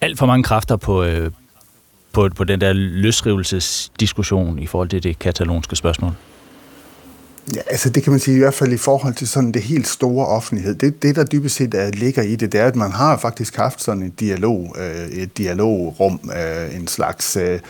alt 0.00 0.18
for 0.18 0.26
mange 0.26 0.42
kræfter 0.42 0.76
på, 0.76 1.02
øh, 1.02 1.30
på, 2.12 2.28
på 2.36 2.44
den 2.44 2.60
der 2.60 2.72
løsrivelsesdiskussion 2.72 4.58
i 4.58 4.66
forhold 4.66 4.88
til 4.88 5.02
det 5.02 5.18
katalonske 5.18 5.76
spørgsmål. 5.76 6.12
Ja, 7.54 7.60
altså 7.66 7.90
det 7.90 8.02
kan 8.02 8.10
man 8.10 8.20
sige 8.20 8.34
i 8.34 8.38
hvert 8.38 8.54
fald 8.54 8.72
i 8.72 8.76
forhold 8.76 9.14
til 9.14 9.28
sådan 9.28 9.52
det 9.52 9.62
helt 9.62 9.88
store 9.88 10.26
offentlighed. 10.26 10.74
Det, 10.74 11.02
det 11.02 11.16
der 11.16 11.24
dybest 11.24 11.56
set 11.56 11.74
er, 11.74 11.90
ligger 11.90 12.22
i 12.22 12.36
det, 12.36 12.52
det 12.52 12.60
er, 12.60 12.66
at 12.66 12.76
man 12.76 12.92
har 12.92 13.16
faktisk 13.16 13.56
haft 13.56 13.82
sådan 13.82 14.02
et 14.02 14.20
dialog, 14.20 14.76
øh, 14.78 15.08
et 15.08 15.38
dialogrum, 15.38 16.20
øh, 16.36 16.76
en 16.76 16.86
slags 16.86 17.36
øh, 17.36 17.60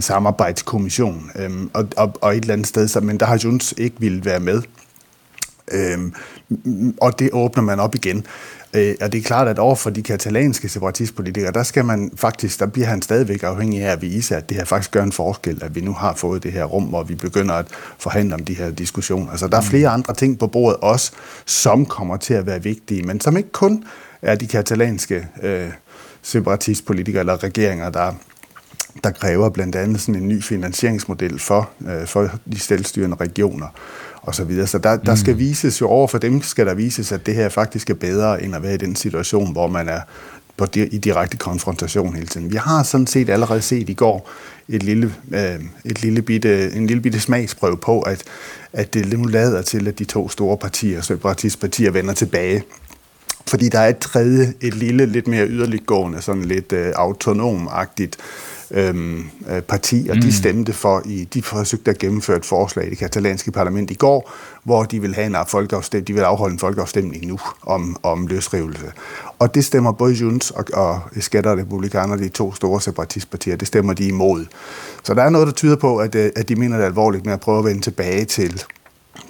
samarbejdskommission, 0.00 1.30
øh, 1.36 1.50
og, 1.72 1.88
og, 1.96 2.14
og 2.20 2.36
et 2.36 2.40
eller 2.40 2.52
andet 2.52 2.66
sted, 2.66 2.88
så, 2.88 3.00
men 3.00 3.20
der 3.20 3.26
har 3.26 3.40
Junts 3.44 3.74
ikke 3.78 3.96
ville 3.98 4.24
være 4.24 4.40
med. 4.40 4.62
Øh, 5.72 5.98
og 7.00 7.18
det 7.18 7.30
åbner 7.32 7.62
man 7.62 7.80
op 7.80 7.94
igen. 7.94 8.26
Øh, 8.74 8.94
og 9.00 9.12
det 9.12 9.18
er 9.18 9.22
klart, 9.22 9.48
at 9.48 9.58
over 9.58 9.74
for 9.74 9.90
de 9.90 10.02
katalanske 10.02 10.68
separatistpolitikere, 10.68 11.52
der 11.52 11.62
skal 11.62 11.84
man 11.84 12.10
faktisk, 12.16 12.60
der 12.60 12.66
bliver 12.66 12.86
han 12.86 13.02
stadigvæk 13.02 13.42
afhængig 13.42 13.82
af 13.82 13.92
at 13.92 14.02
vise, 14.02 14.36
at 14.36 14.48
det 14.48 14.56
her 14.56 14.64
faktisk 14.64 14.90
gør 14.90 15.02
en 15.02 15.12
forskel, 15.12 15.58
at 15.64 15.74
vi 15.74 15.80
nu 15.80 15.92
har 15.92 16.14
fået 16.14 16.42
det 16.42 16.52
her 16.52 16.64
rum, 16.64 16.84
hvor 16.84 17.02
vi 17.02 17.14
begynder 17.14 17.54
at 17.54 17.66
forhandle 17.98 18.34
om 18.34 18.44
de 18.44 18.54
her 18.54 18.70
diskussioner. 18.70 19.30
Altså, 19.30 19.48
der 19.48 19.56
er 19.56 19.60
mm. 19.60 19.66
flere 19.66 19.88
andre 19.88 20.14
ting 20.14 20.38
på 20.38 20.46
bordet 20.46 20.76
også, 20.80 21.12
som 21.46 21.86
kommer 21.86 22.16
til 22.16 22.34
at 22.34 22.46
være 22.46 22.62
vigtige, 22.62 23.02
men 23.02 23.20
som 23.20 23.36
ikke 23.36 23.52
kun 23.52 23.84
er 24.22 24.34
de 24.34 24.46
katalanske 24.46 25.28
øh, 25.42 25.68
separatistpolitikere 26.22 27.20
eller 27.20 27.44
regeringer, 27.44 27.90
der 27.90 28.12
der 29.04 29.10
kræver 29.10 29.48
blandt 29.48 29.76
andet 29.76 30.00
sådan 30.00 30.22
en 30.22 30.28
ny 30.28 30.42
finansieringsmodel 30.42 31.38
for, 31.38 31.70
øh, 31.88 32.06
for 32.06 32.30
de 32.52 32.58
selvstyrende 32.58 33.16
regioner 33.20 33.66
og 34.22 34.34
så 34.34 34.44
videre. 34.44 34.66
Så 34.66 34.78
der, 34.78 34.96
der 34.96 35.14
skal 35.14 35.34
mm. 35.34 35.38
vises 35.38 35.80
jo 35.80 35.88
over 35.88 36.08
for 36.08 36.18
dem, 36.18 36.42
skal 36.42 36.66
der 36.66 36.74
vises, 36.74 37.12
at 37.12 37.26
det 37.26 37.34
her 37.34 37.48
faktisk 37.48 37.90
er 37.90 37.94
bedre, 37.94 38.42
end 38.42 38.56
at 38.56 38.62
være 38.62 38.74
i 38.74 38.76
den 38.76 38.96
situation, 38.96 39.52
hvor 39.52 39.68
man 39.68 39.88
er 39.88 40.00
på 40.56 40.66
di- 40.76 40.88
i 40.90 40.98
direkte 40.98 41.36
konfrontation 41.36 42.14
hele 42.14 42.26
tiden. 42.26 42.50
Vi 42.50 42.56
har 42.56 42.82
sådan 42.82 43.06
set 43.06 43.30
allerede 43.30 43.62
set 43.62 43.88
i 43.88 43.94
går 43.94 44.30
et 44.68 44.82
lille, 44.82 45.14
øh, 45.32 45.60
et 45.84 46.02
lille 46.02 46.22
bitte, 46.22 46.72
en 46.72 46.86
lille 46.86 47.02
bitte 47.02 47.20
smagsprøve 47.20 47.76
på, 47.76 48.00
at, 48.00 48.22
at 48.72 48.94
det 48.94 49.18
nu 49.18 49.24
lader 49.24 49.62
til, 49.62 49.88
at 49.88 49.98
de 49.98 50.04
to 50.04 50.28
store 50.28 50.56
partier, 50.56 51.00
separatistpartier, 51.00 51.90
vender 51.90 52.14
tilbage. 52.14 52.62
Fordi 53.46 53.68
der 53.68 53.78
er 53.78 53.88
et 53.88 53.98
tredje, 53.98 54.54
et 54.60 54.74
lille, 54.74 55.06
lidt 55.06 55.26
mere 55.26 55.46
yderliggående, 55.46 56.22
sådan 56.22 56.44
lidt 56.44 56.72
øh, 56.72 56.92
autonomagtigt 56.96 58.16
øhm, 58.70 59.30
øh, 59.50 59.62
parti, 59.62 60.06
og 60.10 60.16
mm. 60.16 60.22
de 60.22 60.32
stemte 60.32 60.72
for, 60.72 61.02
i, 61.04 61.24
de 61.24 61.42
forsøgte 61.42 61.90
at 61.90 61.98
gennemføre 61.98 62.36
et 62.36 62.44
forslag 62.44 62.86
i 62.86 62.90
det 62.90 62.98
katalanske 62.98 63.50
parlament 63.50 63.90
i 63.90 63.94
går, 63.94 64.32
hvor 64.64 64.84
de 64.84 65.00
vil 65.00 65.14
have 65.14 65.26
en 65.26 65.36
folkeafstemning, 65.48 66.08
de 66.08 66.12
vil 66.12 66.20
afholde 66.20 66.52
en 66.52 66.58
folkeafstemning 66.58 67.26
nu 67.26 67.38
om, 67.62 67.96
om 68.02 68.26
løsrivelse. 68.26 68.92
Og 69.38 69.54
det 69.54 69.64
stemmer 69.64 69.92
både 69.92 70.14
Junts 70.14 70.50
og, 70.50 70.64
og 70.72 71.00
Skatter 71.20 71.50
og 71.50 71.58
Republikaner, 71.58 72.16
de 72.16 72.28
to 72.28 72.54
store 72.54 72.80
separatistpartier, 72.80 73.56
det 73.56 73.68
stemmer 73.68 73.92
de 73.92 74.08
imod. 74.08 74.46
Så 75.04 75.14
der 75.14 75.22
er 75.22 75.30
noget, 75.30 75.46
der 75.46 75.52
tyder 75.52 75.76
på, 75.76 75.96
at, 75.96 76.14
øh, 76.14 76.30
at 76.36 76.48
de 76.48 76.56
mener 76.56 76.76
det 76.76 76.84
alvorligt 76.84 77.24
med 77.24 77.32
at 77.32 77.40
prøve 77.40 77.58
at 77.58 77.64
vende 77.64 77.80
tilbage 77.80 78.24
til, 78.24 78.62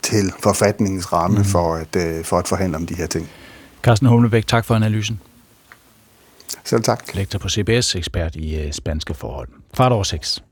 til 0.03 0.33
forfatningens 0.43 1.13
ramme 1.13 1.39
mm. 1.39 1.45
for, 1.45 1.75
at, 1.75 1.97
øh, 1.97 2.25
for 2.25 2.39
at 2.39 2.49
forhandle 2.49 2.77
om 2.77 2.87
de 2.87 2.95
her 2.95 3.07
ting. 3.07 3.29
Carsten 3.83 4.09
Humlebæk, 4.09 4.47
tak 4.47 4.65
for 4.65 4.75
analysen. 4.75 5.21
Selv 6.65 6.83
tak. 6.83 7.15
Lektor 7.15 7.39
på 7.39 7.49
CBS, 7.49 7.95
ekspert 7.95 8.37
i 8.37 8.67
uh, 8.67 8.71
spanske 8.73 9.15
forhold. 9.15 9.49
Kvart 9.75 9.93
over 9.93 10.03
6. 10.03 10.43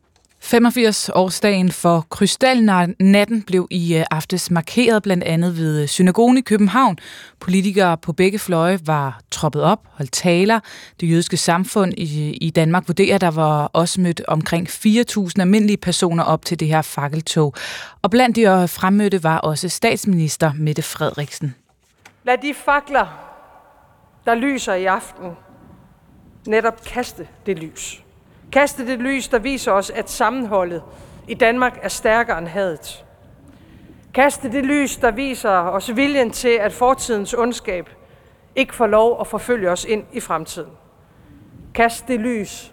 85-årsdagen 0.45 1.73
for 1.73 2.07
Krystalnatten 2.11 3.43
blev 3.43 3.67
i 3.71 3.97
øh, 3.97 4.05
aftes 4.11 4.50
markeret 4.50 5.03
blandt 5.03 5.25
andet 5.25 5.57
ved 5.57 5.83
øh, 5.83 5.88
synagogen 5.88 6.38
i 6.38 6.41
København. 6.41 6.99
Politikere 7.41 7.97
på 7.97 8.12
begge 8.12 8.38
fløje 8.38 8.79
var 8.87 9.21
troppet 9.31 9.62
op, 9.62 9.79
holdt 9.93 10.12
taler. 10.12 10.61
Det 11.00 11.11
jødiske 11.11 11.37
samfund 11.37 11.95
i, 11.97 12.31
i 12.31 12.50
Danmark 12.50 12.88
vurderer, 12.88 13.15
at 13.15 13.21
der 13.21 13.31
var 13.31 13.65
også 13.73 14.00
mødt 14.00 14.21
omkring 14.29 14.69
4.000 14.69 15.33
almindelige 15.41 15.77
personer 15.77 16.25
op 16.25 16.45
til 16.45 16.61
det 16.61 16.69
her 16.69 16.83
fakkeltog. 16.83 17.55
Og 18.03 18.11
blandt 18.11 18.37
de 18.37 18.69
fremmødte 18.69 19.23
var 19.23 19.38
også 19.38 19.69
statsminister 19.69 20.53
Mette 20.55 20.83
Frederiksen. 20.83 21.55
Lad 22.25 22.38
de 22.43 22.55
fakler, 22.65 23.07
der 24.25 24.35
lyser 24.35 24.75
i 24.75 24.85
aften, 24.85 25.27
netop 26.49 26.85
kaste 26.85 27.28
det 27.47 27.59
lys. 27.59 28.02
Kaste 28.52 28.87
det 28.87 28.99
lys, 28.99 29.28
der 29.28 29.38
viser 29.38 29.73
os, 29.73 29.90
at 29.90 30.11
sammenholdet 30.11 30.83
i 31.28 31.35
Danmark 31.35 31.78
er 31.83 31.88
stærkere 31.88 32.38
end 32.38 32.47
hadet. 32.47 33.05
Kaste 34.14 34.52
det 34.52 34.64
lys, 34.64 34.97
der 34.97 35.11
viser 35.11 35.50
os 35.50 35.97
viljen 35.97 36.31
til, 36.31 36.59
at 36.61 36.73
fortidens 36.73 37.35
ondskab 37.35 37.90
ikke 38.57 38.75
får 38.75 38.87
lov 38.87 39.21
at 39.21 39.26
forfølge 39.26 39.71
os 39.71 39.85
ind 39.85 40.05
i 40.12 40.21
fremtiden. 40.21 40.71
Kast 41.75 42.09
det 42.09 42.21
lys, 42.21 42.73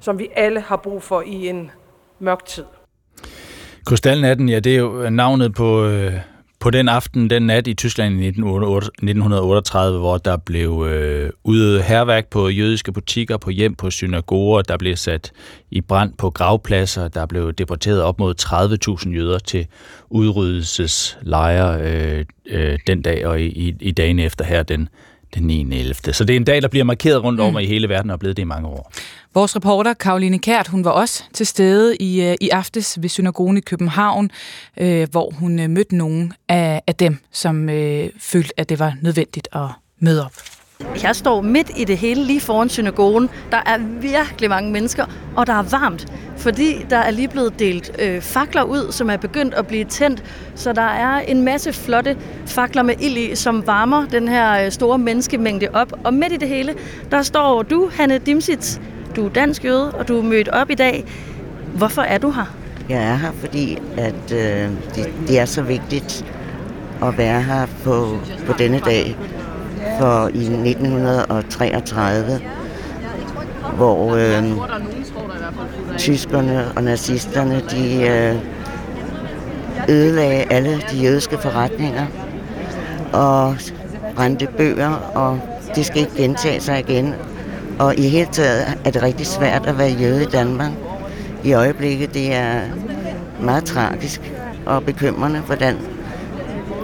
som 0.00 0.18
vi 0.18 0.28
alle 0.36 0.60
har 0.60 0.76
brug 0.76 1.02
for 1.02 1.22
i 1.22 1.48
en 1.48 1.70
mørk 2.18 2.44
tid. 2.44 2.64
Krystalnatten, 3.86 4.48
ja, 4.48 4.60
det 4.60 4.74
er 4.74 4.78
jo 4.78 5.02
øh, 5.02 5.10
navnet 5.10 5.54
på, 5.54 5.84
øh, 5.84 6.14
på 6.60 6.70
den 6.70 6.88
aften, 6.88 7.30
den 7.30 7.42
nat 7.42 7.66
i 7.66 7.74
Tyskland 7.74 8.14
i 8.14 8.26
1938, 8.26 9.98
hvor 9.98 10.18
der 10.18 10.36
blev 10.36 10.86
øh, 10.88 11.30
udøvet 11.44 11.82
herværk 11.82 12.26
på 12.26 12.48
jødiske 12.48 12.92
butikker, 12.92 13.36
på 13.36 13.50
hjem, 13.50 13.74
på 13.74 13.90
synagoger, 13.90 14.62
der 14.62 14.76
blev 14.76 14.96
sat 14.96 15.32
i 15.70 15.80
brand 15.80 16.12
på 16.18 16.30
gravpladser, 16.30 17.08
der 17.08 17.26
blev 17.26 17.52
deporteret 17.52 18.02
op 18.02 18.18
mod 18.18 18.34
30.000 19.04 19.14
jøder 19.14 19.38
til 19.38 19.66
udryddelseslejre 20.10 21.82
øh, 21.82 22.24
øh, 22.46 22.78
den 22.86 23.02
dag 23.02 23.26
og 23.26 23.40
i, 23.40 23.76
i, 23.80 23.90
dagen 23.90 24.18
efter 24.18 24.44
her 24.44 24.62
den, 24.62 24.88
den 25.34 25.42
9. 25.42 25.60
11. 25.60 25.94
Så 25.94 26.24
det 26.24 26.34
er 26.34 26.36
en 26.36 26.44
dag, 26.44 26.62
der 26.62 26.68
bliver 26.68 26.84
markeret 26.84 27.24
rundt 27.24 27.40
om 27.40 27.52
mm. 27.52 27.58
i 27.58 27.66
hele 27.66 27.88
verden 27.88 28.10
og 28.10 28.14
er 28.14 28.18
blevet 28.18 28.36
det 28.36 28.42
i 28.42 28.46
mange 28.46 28.68
år. 28.68 28.92
Vores 29.34 29.56
reporter, 29.56 29.94
Karoline 29.94 30.38
Kært, 30.38 30.68
hun 30.68 30.84
var 30.84 30.90
også 30.90 31.24
til 31.32 31.46
stede 31.46 31.96
i, 31.96 32.22
øh, 32.22 32.34
i 32.40 32.48
aftes 32.48 33.02
ved 33.02 33.08
synagogen 33.08 33.56
i 33.56 33.60
København, 33.60 34.30
øh, 34.76 35.08
hvor 35.10 35.30
hun 35.30 35.60
øh, 35.60 35.70
mødte 35.70 35.96
nogle 35.96 36.30
af, 36.48 36.82
af 36.86 36.94
dem, 36.94 37.18
som 37.32 37.68
øh, 37.68 38.08
følte, 38.18 38.50
at 38.56 38.68
det 38.68 38.78
var 38.78 38.94
nødvendigt 39.02 39.48
at 39.52 39.66
møde 40.00 40.24
op. 40.24 40.32
Jeg 41.02 41.16
står 41.16 41.40
midt 41.40 41.70
i 41.76 41.84
det 41.84 41.98
hele 41.98 42.24
lige 42.24 42.40
foran 42.40 42.68
synagogen. 42.68 43.30
Der 43.50 43.62
er 43.66 43.78
virkelig 44.00 44.48
mange 44.48 44.72
mennesker, 44.72 45.06
og 45.36 45.46
der 45.46 45.52
er 45.52 45.62
varmt, 45.62 46.12
fordi 46.36 46.86
der 46.90 46.96
er 46.96 47.10
lige 47.10 47.28
blevet 47.28 47.58
delt 47.58 47.90
øh, 47.98 48.20
fakler 48.20 48.62
ud, 48.62 48.92
som 48.92 49.10
er 49.10 49.16
begyndt 49.16 49.54
at 49.54 49.66
blive 49.66 49.84
tændt. 49.84 50.24
Så 50.54 50.72
der 50.72 50.82
er 50.82 51.20
en 51.20 51.42
masse 51.42 51.72
flotte 51.72 52.16
fakler 52.46 52.82
med 52.82 52.94
ild 53.00 53.16
i, 53.16 53.34
som 53.34 53.66
varmer 53.66 54.06
den 54.06 54.28
her 54.28 54.64
øh, 54.64 54.72
store 54.72 54.98
menneskemængde 54.98 55.68
op. 55.72 55.92
Og 56.04 56.14
midt 56.14 56.32
i 56.32 56.36
det 56.36 56.48
hele, 56.48 56.74
der 57.10 57.22
står 57.22 57.62
du, 57.62 57.90
Hanne 57.92 58.18
Dimsits, 58.18 58.80
du 59.16 59.26
er 59.26 59.28
dansk 59.28 59.64
jøde, 59.64 59.90
og 59.90 60.08
du 60.08 60.18
er 60.18 60.22
mødt 60.22 60.48
op 60.48 60.70
i 60.70 60.74
dag. 60.74 61.04
Hvorfor 61.74 62.02
er 62.02 62.18
du 62.18 62.30
her? 62.30 62.54
Jeg 62.88 63.02
er 63.02 63.14
her, 63.14 63.32
fordi 63.32 63.78
at, 63.96 64.32
øh, 64.32 64.68
det, 64.94 65.12
det 65.28 65.38
er 65.38 65.44
så 65.44 65.62
vigtigt 65.62 66.24
at 67.02 67.18
være 67.18 67.42
her 67.42 67.66
på, 67.84 68.18
på 68.46 68.52
denne 68.58 68.80
dag. 68.80 69.16
For 69.98 70.28
i 70.34 70.44
1933, 70.44 72.40
hvor 73.76 74.14
øh, 74.14 74.44
tyskerne 75.98 76.72
og 76.76 76.82
nazisterne, 76.82 77.62
de 77.70 78.02
øh, 78.02 78.36
ødelagde 79.88 80.52
alle 80.52 80.82
de 80.92 80.96
jødiske 80.96 81.38
forretninger 81.38 82.06
og 83.12 83.56
brændte 84.16 84.48
bøger, 84.56 84.90
og 85.14 85.40
det 85.74 85.86
skal 85.86 86.00
ikke 86.00 86.16
gentage 86.16 86.60
sig 86.60 86.78
igen. 86.78 87.14
Og 87.80 87.96
i 87.96 88.08
hele 88.08 88.28
taget 88.32 88.78
er 88.84 88.90
det 88.90 89.02
rigtig 89.02 89.26
svært 89.26 89.66
at 89.66 89.78
være 89.78 89.90
jøde 89.90 90.22
i 90.22 90.26
Danmark. 90.26 90.70
I 91.44 91.52
øjeblikket 91.52 92.14
det 92.14 92.34
er 92.34 92.60
meget 93.42 93.64
tragisk 93.64 94.32
og 94.66 94.84
bekymrende, 94.84 95.40
hvordan 95.40 95.76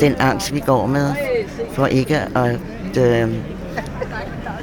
den 0.01 0.15
angst, 0.15 0.55
vi 0.55 0.61
går 0.61 0.87
med, 0.87 1.15
for 1.73 1.87
ikke 1.87 2.17
at, 2.17 2.59
øh, 2.99 3.35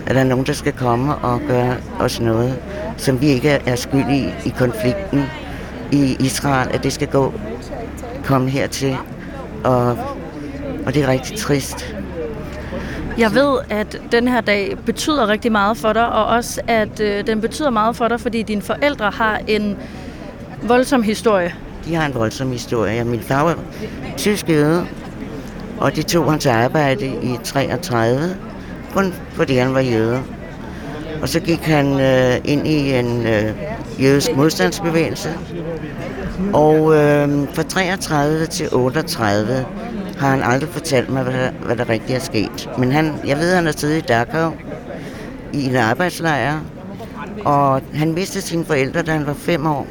at 0.08 0.16
der 0.16 0.20
er 0.20 0.24
nogen, 0.24 0.46
der 0.46 0.54
skal 0.54 0.74
komme 0.74 1.16
og 1.16 1.42
gøre 1.48 1.76
os 2.00 2.20
noget, 2.20 2.60
som 2.98 3.22
vi 3.22 3.28
ikke 3.28 3.50
er 3.50 3.76
skyld 3.76 4.10
i 4.10 4.34
i 4.46 4.54
konflikten 4.58 5.24
i 5.92 6.18
Israel, 6.20 6.70
at 6.74 6.84
det 6.84 6.94
skal 6.94 7.08
gå 7.08 7.34
komme 8.26 8.50
hertil. 8.50 8.98
Og, 9.64 9.98
og 10.86 10.94
det 10.94 11.04
er 11.04 11.08
rigtig 11.08 11.38
trist. 11.38 11.96
Jeg 13.18 13.34
ved, 13.34 13.58
at 13.70 14.02
den 14.12 14.28
her 14.28 14.42
dag 14.42 14.78
betyder 14.86 15.28
rigtig 15.28 15.52
meget 15.52 15.78
for 15.78 15.94
dig, 15.94 16.10
og 16.10 16.26
også 16.26 16.62
at 16.68 17.00
øh, 17.00 17.28
den 17.28 17.42
betyder 17.42 17.70
meget 17.70 17.96
for 17.96 18.08
dig, 18.08 18.20
fordi 18.20 18.44
dine 18.44 18.62
forældre 18.62 19.12
har 19.12 19.42
en 19.48 19.78
voldsom 20.64 21.04
historie. 21.04 21.56
De 21.86 21.96
har 21.96 22.06
en 22.06 22.16
voldsom 22.16 22.52
historie. 22.52 23.04
Min 23.04 23.20
far 23.20 23.44
var 23.44 23.58
tysk 24.18 24.50
jøde, 24.50 24.86
og 25.80 25.96
de 25.96 26.04
tog 26.04 26.32
hans 26.32 26.46
arbejde 26.46 27.06
i 27.06 27.38
33, 27.44 28.36
kun 28.94 29.14
fordi 29.32 29.56
han 29.56 29.74
var 29.74 29.80
jøde. 29.80 30.22
Og 31.22 31.30
så 31.30 31.40
gik 31.40 31.60
han 31.60 32.00
øh, 32.00 32.42
ind 32.46 32.68
i 32.68 32.94
en 32.94 33.28
øh, 33.28 33.52
jødisk 34.02 34.36
modstandsbevægelse. 34.36 35.30
Og 36.54 36.96
øh, 36.96 37.48
fra 37.54 37.64
33 37.64 38.46
til 38.46 38.70
38 38.72 39.66
har 40.18 40.30
han 40.30 40.44
aldrig 40.44 40.70
fortalt 40.70 41.10
mig, 41.10 41.24
hvad 41.24 41.34
der, 41.34 41.52
hvad 41.66 41.76
der 41.76 41.90
rigtig 41.90 42.16
er 42.16 42.20
sket. 42.20 42.70
Men 42.78 42.92
han, 42.92 43.14
jeg 43.26 43.38
ved, 43.38 43.50
at 43.50 43.56
han 43.56 43.68
er 43.68 43.72
siddet 43.72 43.98
i 43.98 44.02
Dachau 44.02 44.52
i 45.54 45.66
en 45.66 45.76
arbejdslejr, 45.76 46.60
og 47.46 47.82
han 47.94 48.14
mistede 48.14 48.44
sine 48.44 48.66
forældre, 48.66 49.02
da 49.02 49.12
han 49.12 49.26
var 49.26 49.34
fem 49.34 49.66
år, 49.66 49.88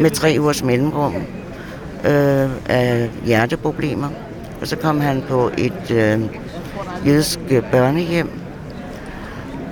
med 0.00 0.10
tre 0.10 0.36
ugers 0.40 0.64
mellemrum 0.64 1.14
øh, 2.04 2.50
af 2.68 3.10
hjerteproblemer. 3.24 4.08
Og 4.60 4.66
så 4.66 4.76
kom 4.76 5.00
han 5.00 5.22
på 5.28 5.50
et 5.58 5.90
øh, 5.90 6.20
jødisk 7.06 7.38
børnehjem, 7.72 8.30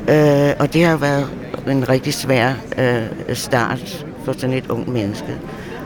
øh, 0.08 0.50
og 0.58 0.72
det 0.72 0.84
har 0.84 0.96
været 0.96 1.28
en 1.68 1.88
rigtig 1.88 2.14
svær 2.14 2.52
øh, 2.78 3.36
start 3.36 4.06
for 4.24 4.32
sådan 4.32 4.56
et 4.56 4.70
ung 4.70 4.92
menneske. 4.92 5.38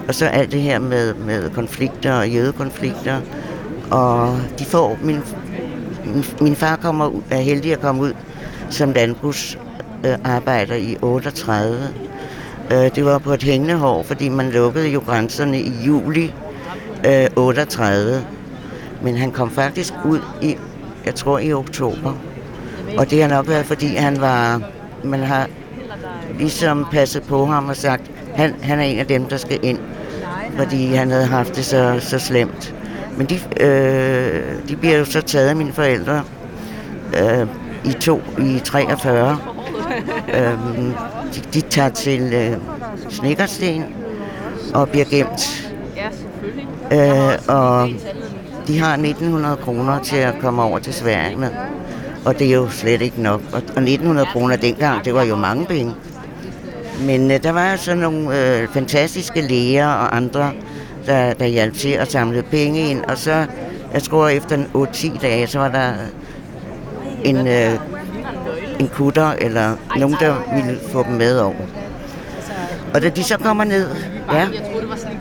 Og 0.08 0.14
så 0.14 0.26
alt 0.26 0.52
det 0.52 0.60
her 0.60 0.78
med, 0.78 1.14
med 1.14 1.50
konflikter 1.50 2.12
og 2.12 2.30
jødekonflikter, 2.30 3.20
og 3.92 4.40
de 4.58 4.64
får, 4.64 4.98
min, 5.02 5.20
min, 6.04 6.24
min 6.40 6.56
far 6.56 6.76
kommer, 6.76 7.10
er 7.30 7.40
heldig 7.40 7.72
at 7.72 7.80
komme 7.80 8.02
ud 8.02 8.12
som 8.70 8.92
landbrugsarbejder 8.92 10.74
i 10.74 10.96
38. 11.02 11.88
Øh, 12.70 12.94
det 12.94 13.04
var 13.04 13.18
på 13.18 13.32
et 13.32 13.42
hængende 13.42 13.74
hår, 13.74 14.02
fordi 14.02 14.28
man 14.28 14.50
lukkede 14.50 14.88
jo 14.88 15.02
grænserne 15.06 15.60
i 15.60 15.72
juli 15.86 16.34
øh, 17.06 17.26
38. 17.36 18.26
Men 19.02 19.16
han 19.16 19.30
kom 19.30 19.50
faktisk 19.50 19.94
ud 20.04 20.20
i, 20.42 20.56
jeg 21.04 21.14
tror 21.14 21.38
i 21.38 21.52
oktober. 21.52 22.12
Og 22.98 23.10
det 23.10 23.22
har 23.22 23.28
nok 23.28 23.48
været, 23.48 23.66
fordi 23.66 23.86
han 23.86 24.20
var, 24.20 24.62
man 25.04 25.20
har 25.20 25.48
ligesom 26.38 26.86
passet 26.92 27.22
på 27.22 27.46
ham 27.46 27.68
og 27.68 27.76
sagt, 27.76 28.10
han, 28.34 28.54
han 28.62 28.78
er 28.78 28.84
en 28.84 28.98
af 28.98 29.06
dem, 29.06 29.24
der 29.24 29.36
skal 29.36 29.58
ind, 29.62 29.78
fordi 30.56 30.86
han 30.86 31.10
havde 31.10 31.26
haft 31.26 31.56
det 31.56 31.64
så, 31.64 31.96
så 32.00 32.18
slemt. 32.18 32.74
Men 33.22 33.28
de, 33.28 33.64
øh, 33.64 34.68
de 34.68 34.76
bliver 34.76 34.98
jo 34.98 35.04
så 35.04 35.20
taget 35.20 35.48
af 35.48 35.56
mine 35.56 35.72
forældre 35.72 36.22
øh, 37.20 37.46
i 37.84 37.92
to, 37.92 38.22
i 38.38 38.60
43. 38.64 39.38
Øh, 40.34 40.44
de, 41.34 41.40
de 41.54 41.60
tager 41.60 41.88
til 41.88 42.32
øh, 42.34 42.56
Snikkersten 43.08 43.84
og 44.74 44.88
bliver 44.88 45.04
gemt. 45.04 45.72
Øh, 46.92 47.38
og 47.48 47.88
de 48.66 48.78
har 48.78 48.92
1900 48.92 49.56
kroner 49.56 50.02
til 50.02 50.16
at 50.16 50.34
komme 50.40 50.62
over 50.62 50.78
til 50.78 50.94
Sverige 50.94 51.36
med. 51.36 51.50
Og 52.24 52.38
det 52.38 52.46
er 52.46 52.52
jo 52.52 52.68
slet 52.68 53.02
ikke 53.02 53.22
nok. 53.22 53.40
Og 53.52 53.58
1900 53.58 54.28
kroner 54.32 54.56
dengang, 54.56 55.04
det 55.04 55.14
var 55.14 55.22
jo 55.22 55.36
mange 55.36 55.66
penge. 55.66 55.94
Men 57.06 57.30
øh, 57.30 57.42
der 57.42 57.52
var 57.52 57.70
jo 57.70 57.76
så 57.76 57.94
nogle 57.94 58.38
øh, 58.38 58.68
fantastiske 58.68 59.40
læger 59.40 59.88
og 59.88 60.16
andre, 60.16 60.52
der, 61.06 61.34
der 61.34 61.46
hjalp 61.46 61.74
til 61.74 61.88
at 61.88 62.12
samle 62.12 62.42
penge 62.42 62.90
ind. 62.90 63.04
Og 63.04 63.18
så, 63.18 63.46
jeg 63.92 64.02
tror 64.02 64.28
efter 64.28 64.64
8-10 64.74 65.18
dage, 65.22 65.46
så 65.46 65.58
var 65.58 65.68
der 65.68 65.92
en, 67.24 67.46
øh, 67.46 67.72
en 68.80 68.88
kutter 68.88 69.32
eller 69.32 69.76
nogen, 69.98 70.16
der 70.20 70.54
ville 70.54 70.80
få 70.92 71.02
dem 71.02 71.12
med 71.12 71.38
over. 71.38 71.81
Og 72.94 73.02
da 73.02 73.08
de 73.08 73.24
så 73.24 73.38
kommer 73.38 73.64
ned, 73.64 73.86
ja. 74.32 74.48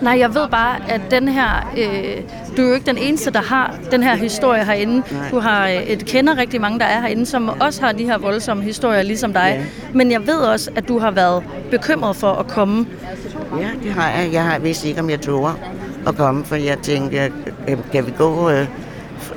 Nej, 0.01 0.20
jeg 0.20 0.36
ved 0.36 0.48
bare, 0.51 0.75
at 0.90 1.01
den 1.12 1.28
her... 1.28 1.72
Øh, 1.78 2.22
du 2.58 2.62
er 2.62 2.68
jo 2.68 2.74
ikke 2.74 2.86
den 2.86 2.98
eneste, 2.98 3.32
der 3.32 3.42
har 3.42 3.75
den 3.92 4.04
her 4.04 4.16
historie 4.16 4.66
herinde. 4.66 4.94
Nej. 4.94 5.30
Du 5.32 5.40
har 5.40 5.68
øh, 5.68 5.84
et 5.84 6.06
kender 6.06 6.38
rigtig 6.38 6.62
mange, 6.62 6.80
der 6.80 6.86
er 6.86 7.01
herinde, 7.01 7.25
som 7.25 7.50
også 7.50 7.82
har 7.82 7.92
de 7.92 8.06
her 8.06 8.18
voldsomme 8.18 8.63
historier, 8.63 9.01
ligesom 9.01 9.34
dig. 9.34 9.56
Ja. 9.60 9.63
Men 9.94 10.12
jeg 10.12 10.28
ved 10.28 10.36
også, 10.36 10.72
at 10.75 10.88
du 10.88 11.00
har 11.00 11.12
været 11.12 11.44
bekymret 11.72 12.16
for 12.16 12.32
at 12.32 12.48
komme. 12.48 12.86
Ja, 13.60 13.68
det 13.84 13.92
har 13.92 14.10
jeg. 14.10 14.34
Jeg 14.34 14.44
har 14.44 14.60
vidst 14.60 14.86
ikke, 14.86 15.00
om 15.00 15.10
jeg 15.10 15.22
tog 15.22 15.51
at 16.08 16.16
komme, 16.16 16.46
for 16.46 16.56
jeg 16.56 16.78
tænkte, 16.78 17.32
kan 17.92 18.06
vi 18.08 18.13
gå 18.18 18.50
øh, 18.50 18.68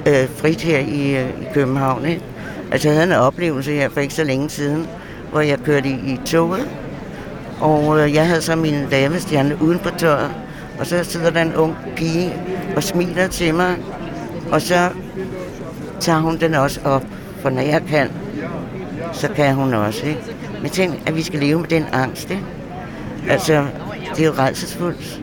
øh, 0.07 0.29
frit 0.37 0.61
her 0.61 0.79
i, 0.79 1.17
øh, 1.17 1.29
i 1.29 1.45
København? 1.55 2.07
Ikke? 2.07 2.23
Altså, 2.73 2.88
jeg 2.88 2.97
havde 2.97 3.12
en 3.14 3.19
oplevelse 3.19 3.73
her 3.73 3.88
for 3.88 4.00
ikke 4.00 4.14
så 4.14 4.25
længe 4.25 4.50
siden, 4.50 4.87
hvor 5.31 5.41
jeg 5.41 5.59
kørte 5.59 5.88
i, 5.88 5.93
i 5.93 6.21
toget, 6.26 6.69
og 7.61 8.00
øh, 8.00 8.14
jeg 8.14 8.26
havde 8.26 8.42
så 8.42 8.56
min 8.56 8.90
damestjerne 8.90 9.62
uden 9.62 9.78
på 9.78 9.90
tøjet, 9.99 10.30
og 10.78 10.87
så 10.87 11.04
sidder 11.04 11.30
der 11.30 11.42
en 11.42 11.54
ung 11.54 11.76
pige 11.96 12.32
og 12.76 12.82
smiler 12.82 13.26
til 13.26 13.54
mig, 13.54 13.76
og 14.50 14.62
så 14.62 14.90
tager 16.00 16.20
hun 16.20 16.40
den 16.40 16.54
også 16.54 16.80
op, 16.84 17.04
for 17.40 17.50
når 17.50 17.62
jeg 17.62 17.82
kan, 17.88 18.11
så 19.12 19.28
kan 19.28 19.54
hun 19.54 19.75
også. 19.75 20.06
Ikke? 20.06 20.20
Men 20.62 20.70
tænk, 20.70 21.02
at 21.06 21.16
vi 21.16 21.23
skal 21.23 21.40
leve 21.40 21.61
med 21.61 21.68
den 21.68 21.84
angst. 21.92 22.30
Ikke? 22.30 22.42
Altså, 23.28 23.66
det 24.16 24.23
er 24.23 24.26
jo 24.26 24.32
redselsfuldt. 24.38 25.20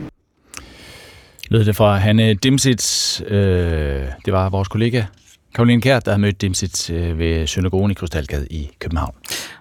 Lød 1.50 1.64
det 1.64 1.76
fra 1.76 1.96
Hanne 1.96 2.34
Dimsits, 2.34 3.22
øh, 3.26 4.02
det 4.24 4.32
var 4.32 4.48
vores 4.48 4.68
kollega 4.68 5.02
Karoline 5.54 5.82
Kær, 5.82 6.00
der 6.00 6.10
havde 6.10 6.20
mødt 6.20 6.40
Dimsits 6.40 6.90
øh, 6.90 7.18
ved 7.18 7.46
synagogen 7.46 7.90
i 7.90 7.94
Krystalgade 7.94 8.46
i 8.50 8.70
København. 8.78 9.14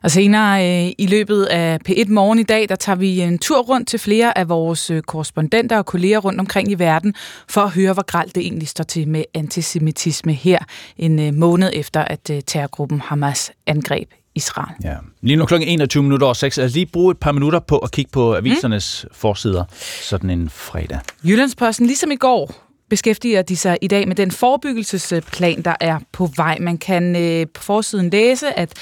Og 0.03 0.12
senere 0.12 0.86
øh, 0.86 0.91
i 0.98 1.08
løbet 1.08 1.43
af 1.43 1.79
P1 1.89 2.12
Morgen 2.12 2.39
i 2.39 2.43
dag, 2.43 2.70
der 2.70 2.75
tager 2.75 2.96
vi 2.96 3.22
en 3.22 3.39
tur 3.39 3.62
rundt 3.62 3.88
til 3.88 4.00
flere 4.00 4.38
af 4.38 4.50
vores 4.50 4.89
øh, 4.89 5.01
korrespondenter 5.01 5.77
og 5.77 5.86
kolleger 5.86 6.20
rundt 6.20 6.39
omkring 6.39 6.72
i 6.72 6.75
verden, 6.75 7.13
for 7.50 7.62
at 7.62 7.72
høre, 7.72 7.93
hvor 7.93 8.05
gralt 8.05 8.36
det 8.36 8.43
egentlig 8.43 8.67
står 8.67 8.84
til 8.84 9.08
med 9.08 9.24
antisemitisme 9.34 10.34
her 10.34 10.60
en 10.98 11.20
øh, 11.20 11.34
måned 11.34 11.70
efter, 11.74 12.01
at 12.01 12.29
øh, 12.29 12.41
terrorgruppen 12.48 13.01
Hamas 13.01 13.51
angreb 13.67 14.10
Israel. 14.36 14.75
Ja. 14.84 14.96
Lige 15.22 15.36
nu 15.36 15.46
klokken 15.46 15.70
21 15.70 16.03
minutter 16.03 16.27
og 16.27 16.36
6. 16.36 16.58
Altså 16.58 16.77
lige 16.77 16.86
bruge 16.86 17.12
et 17.12 17.17
par 17.17 17.31
minutter 17.31 17.60
på 17.60 17.77
at 17.77 17.91
kigge 17.91 18.12
på 18.12 18.36
avisernes 18.36 19.05
mm. 19.10 19.15
forsider 19.15 19.63
sådan 20.01 20.29
en 20.29 20.50
fredag. 20.50 21.00
Jyllandsposten, 21.24 21.86
ligesom 21.86 22.12
i 22.12 22.15
går, 22.15 22.70
beskæftiger 22.91 23.41
de 23.41 23.57
sig 23.57 23.77
i 23.81 23.88
dag 23.88 24.07
med 24.07 24.15
den 24.15 24.31
forebyggelsesplan, 24.31 25.62
der 25.62 25.75
er 25.79 26.00
på 26.12 26.29
vej. 26.36 26.57
Man 26.60 26.77
kan 26.77 27.15
øh, 27.15 27.48
på 27.53 27.63
forsiden 27.63 28.10
læse, 28.10 28.60
at 28.60 28.74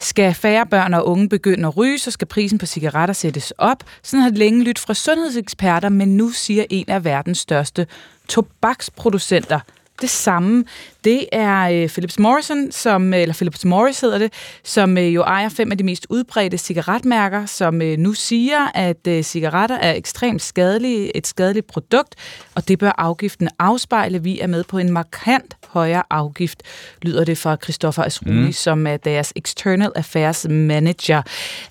skal 0.00 0.34
færre 0.34 0.66
børn 0.66 0.94
og 0.94 1.06
unge 1.06 1.28
begynde 1.28 1.68
at 1.68 1.76
ryge, 1.76 1.98
så 1.98 2.10
skal 2.10 2.26
prisen 2.26 2.58
på 2.58 2.66
cigaretter 2.66 3.12
sættes 3.12 3.52
op. 3.58 3.84
Sådan 4.02 4.22
har 4.22 4.28
det 4.30 4.38
længe 4.38 4.64
lyttet 4.64 4.78
fra 4.78 4.94
sundhedseksperter, 4.94 5.88
men 5.88 6.16
nu 6.16 6.30
siger 6.30 6.64
en 6.70 6.84
af 6.88 7.04
verdens 7.04 7.38
største 7.38 7.86
tobaksproducenter 8.28 9.60
det 10.00 10.10
samme. 10.10 10.64
Det 11.04 11.26
er 11.32 11.68
øh, 11.68 11.88
Philips 11.88 12.18
Morrison, 12.18 12.72
som, 12.72 13.14
eller 13.14 13.34
Philips 13.34 13.64
Morris 13.64 14.00
hedder 14.00 14.18
det, 14.18 14.32
som 14.64 14.98
øh, 14.98 15.14
jo 15.14 15.22
ejer 15.22 15.48
fem 15.48 15.72
af 15.72 15.78
de 15.78 15.84
mest 15.84 16.06
udbredte 16.10 16.58
cigaretmærker, 16.58 17.46
som 17.46 17.82
øh, 17.82 17.98
nu 17.98 18.12
siger, 18.12 18.70
at 18.74 19.06
øh, 19.08 19.22
cigaretter 19.22 19.76
er 19.76 19.92
ekstremt 19.92 20.42
skadelige, 20.42 21.16
et 21.16 21.26
skadeligt 21.26 21.66
produkt, 21.66 22.14
og 22.54 22.68
det 22.68 22.78
bør 22.78 22.92
afgiften 22.98 23.48
afspejle. 23.58 24.22
Vi 24.22 24.40
er 24.40 24.46
med 24.46 24.64
på 24.64 24.78
en 24.78 24.92
markant 24.92 25.56
højere 25.68 26.02
afgift, 26.10 26.62
lyder 27.02 27.24
det 27.24 27.38
fra 27.38 27.56
Christoffer 27.62 28.02
Asruni, 28.02 28.46
mm. 28.46 28.52
som 28.52 28.86
er 28.86 28.96
deres 28.96 29.32
External 29.36 29.92
Affairs 29.96 30.46
Manager. 30.50 31.22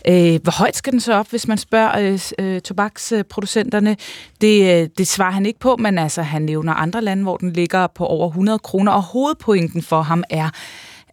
Øh, 0.07 0.39
hvor 0.43 0.59
højt 0.59 0.75
skal 0.75 0.93
den 0.93 0.99
så 0.99 1.13
op, 1.13 1.29
hvis 1.29 1.47
man 1.47 1.57
spørger 1.57 1.99
øh, 1.99 2.19
øh, 2.39 2.61
tobaksproducenterne? 2.61 3.97
Det, 4.41 4.81
øh, 4.81 4.89
det 4.97 5.07
svarer 5.07 5.31
han 5.31 5.45
ikke 5.45 5.59
på, 5.59 5.75
men 5.75 5.97
altså, 5.97 6.21
han 6.21 6.41
nævner 6.41 6.73
andre 6.73 7.01
lande, 7.01 7.23
hvor 7.23 7.37
den 7.37 7.53
ligger 7.53 7.87
på 7.87 8.05
over 8.05 8.27
100 8.27 8.59
kroner, 8.59 8.91
og 8.91 9.01
hovedpointen 9.17 9.81
for 9.81 10.01
ham 10.01 10.23
er, 10.29 10.49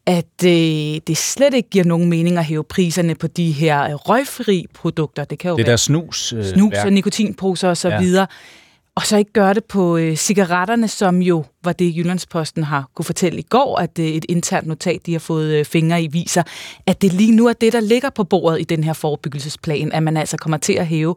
at 0.06 0.44
øh, 0.44 1.00
det 1.06 1.16
slet 1.16 1.54
ikke 1.54 1.68
giver 1.70 1.84
nogen 1.84 2.08
mening 2.08 2.38
at 2.38 2.44
hæve 2.44 2.64
priserne 2.64 3.14
på 3.14 3.26
de 3.26 3.52
her 3.52 3.84
øh, 3.84 3.94
røgfri 3.94 4.66
produkter. 4.74 5.24
Det 5.24 5.38
kan 5.38 5.50
jo 5.50 5.56
det 5.56 5.66
være 5.66 5.70
der 5.70 5.76
snus, 5.76 6.32
øh, 6.32 6.44
snus 6.44 6.74
og 6.84 6.92
nikotinposer 6.92 7.68
og 7.68 7.76
så 7.76 7.88
ja. 7.88 8.00
videre. 8.00 8.26
Og 8.96 9.02
så 9.06 9.16
ikke 9.16 9.32
gøre 9.32 9.54
det 9.54 9.64
på 9.64 9.96
øh, 9.96 10.16
cigaretterne, 10.16 10.88
som 10.88 11.22
jo 11.22 11.44
var 11.64 11.72
det, 11.72 11.96
Jyllandsposten 11.96 12.64
har 12.64 12.90
kunne 12.94 13.04
fortælle 13.04 13.38
i 13.38 13.42
går, 13.42 13.78
at 13.78 13.98
øh, 13.98 14.06
et 14.06 14.26
internt 14.28 14.66
notat, 14.66 15.06
de 15.06 15.12
har 15.12 15.18
fået 15.18 15.54
øh, 15.54 15.64
fingre 15.64 16.02
i, 16.02 16.06
viser, 16.06 16.42
at 16.86 17.02
det 17.02 17.12
lige 17.12 17.32
nu 17.32 17.46
er 17.46 17.52
det, 17.52 17.72
der 17.72 17.80
ligger 17.80 18.10
på 18.10 18.24
bordet 18.24 18.60
i 18.60 18.64
den 18.64 18.84
her 18.84 18.92
forebyggelsesplan, 18.92 19.92
at 19.92 20.02
man 20.02 20.16
altså 20.16 20.36
kommer 20.36 20.56
til 20.56 20.72
at 20.72 20.86
hæve 20.86 21.14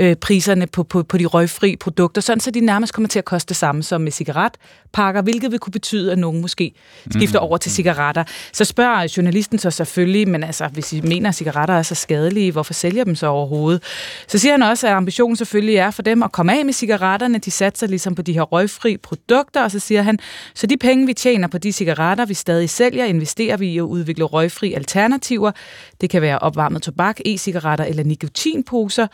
øh, 0.00 0.16
priserne 0.16 0.66
på, 0.66 0.82
på, 0.82 1.02
på 1.02 1.18
de 1.18 1.26
røgfri 1.26 1.76
produkter, 1.76 2.20
sådan 2.20 2.40
så 2.40 2.50
de 2.50 2.60
nærmest 2.60 2.94
kommer 2.94 3.08
til 3.08 3.18
at 3.18 3.24
koste 3.24 3.48
det 3.48 3.56
samme 3.56 3.82
som 3.82 4.00
med 4.00 4.12
cigaretpakker, 4.12 5.22
hvilket 5.22 5.50
vil 5.50 5.58
kunne 5.58 5.72
betyde, 5.72 6.12
at 6.12 6.18
nogen 6.18 6.40
måske 6.40 6.74
skifter 7.10 7.40
mm. 7.40 7.46
over 7.46 7.56
til 7.56 7.72
cigaretter. 7.72 8.24
Så 8.52 8.64
spørger 8.64 9.14
journalisten 9.16 9.58
så 9.58 9.70
selvfølgelig, 9.70 10.28
men 10.28 10.44
altså, 10.44 10.68
hvis 10.68 10.92
I 10.92 11.00
mener, 11.00 11.28
at 11.28 11.34
cigaretter 11.34 11.74
er 11.74 11.82
så 11.82 11.94
skadelige, 11.94 12.52
hvorfor 12.52 12.74
sælger 12.74 13.04
dem 13.04 13.14
så 13.14 13.26
overhovedet? 13.26 13.82
Så 14.26 14.38
siger 14.38 14.52
han 14.52 14.62
også, 14.62 14.86
at 14.86 14.92
ambitionen 14.92 15.36
selvfølgelig 15.36 15.76
er 15.76 15.90
for 15.90 16.02
dem 16.02 16.22
at 16.22 16.32
komme 16.32 16.58
af 16.58 16.64
med 16.64 16.72
cigaretterne. 16.72 17.38
De 17.38 17.50
satser 17.50 17.86
ligesom 17.86 18.14
på 18.14 18.22
de 18.22 18.32
her 18.32 18.42
røgfri 18.42 18.96
produkter, 18.96 19.62
og 19.64 19.70
så 19.70 19.78
siger 19.78 20.02
han, 20.02 20.18
så 20.54 20.66
de 20.66 20.76
penge, 20.76 21.06
vi 21.06 21.14
tjener 21.14 21.48
på 21.48 21.58
de 21.58 21.72
cigaretter, 21.72 22.26
vi 22.26 22.34
stadig 22.34 22.70
sælger, 22.70 23.04
investerer 23.04 23.56
vi 23.56 23.68
i 23.68 23.78
at 23.78 23.82
udvikle 23.82 24.24
røgfri 24.24 24.72
alternativer. 24.72 25.52
Det 26.00 26.10
kan 26.10 26.22
være 26.22 26.38
opvarmet 26.38 26.82
tobak, 26.82 27.20
e-cigaretter 27.26 27.84
eller 27.84 28.04
nikotinposer. 28.04 29.06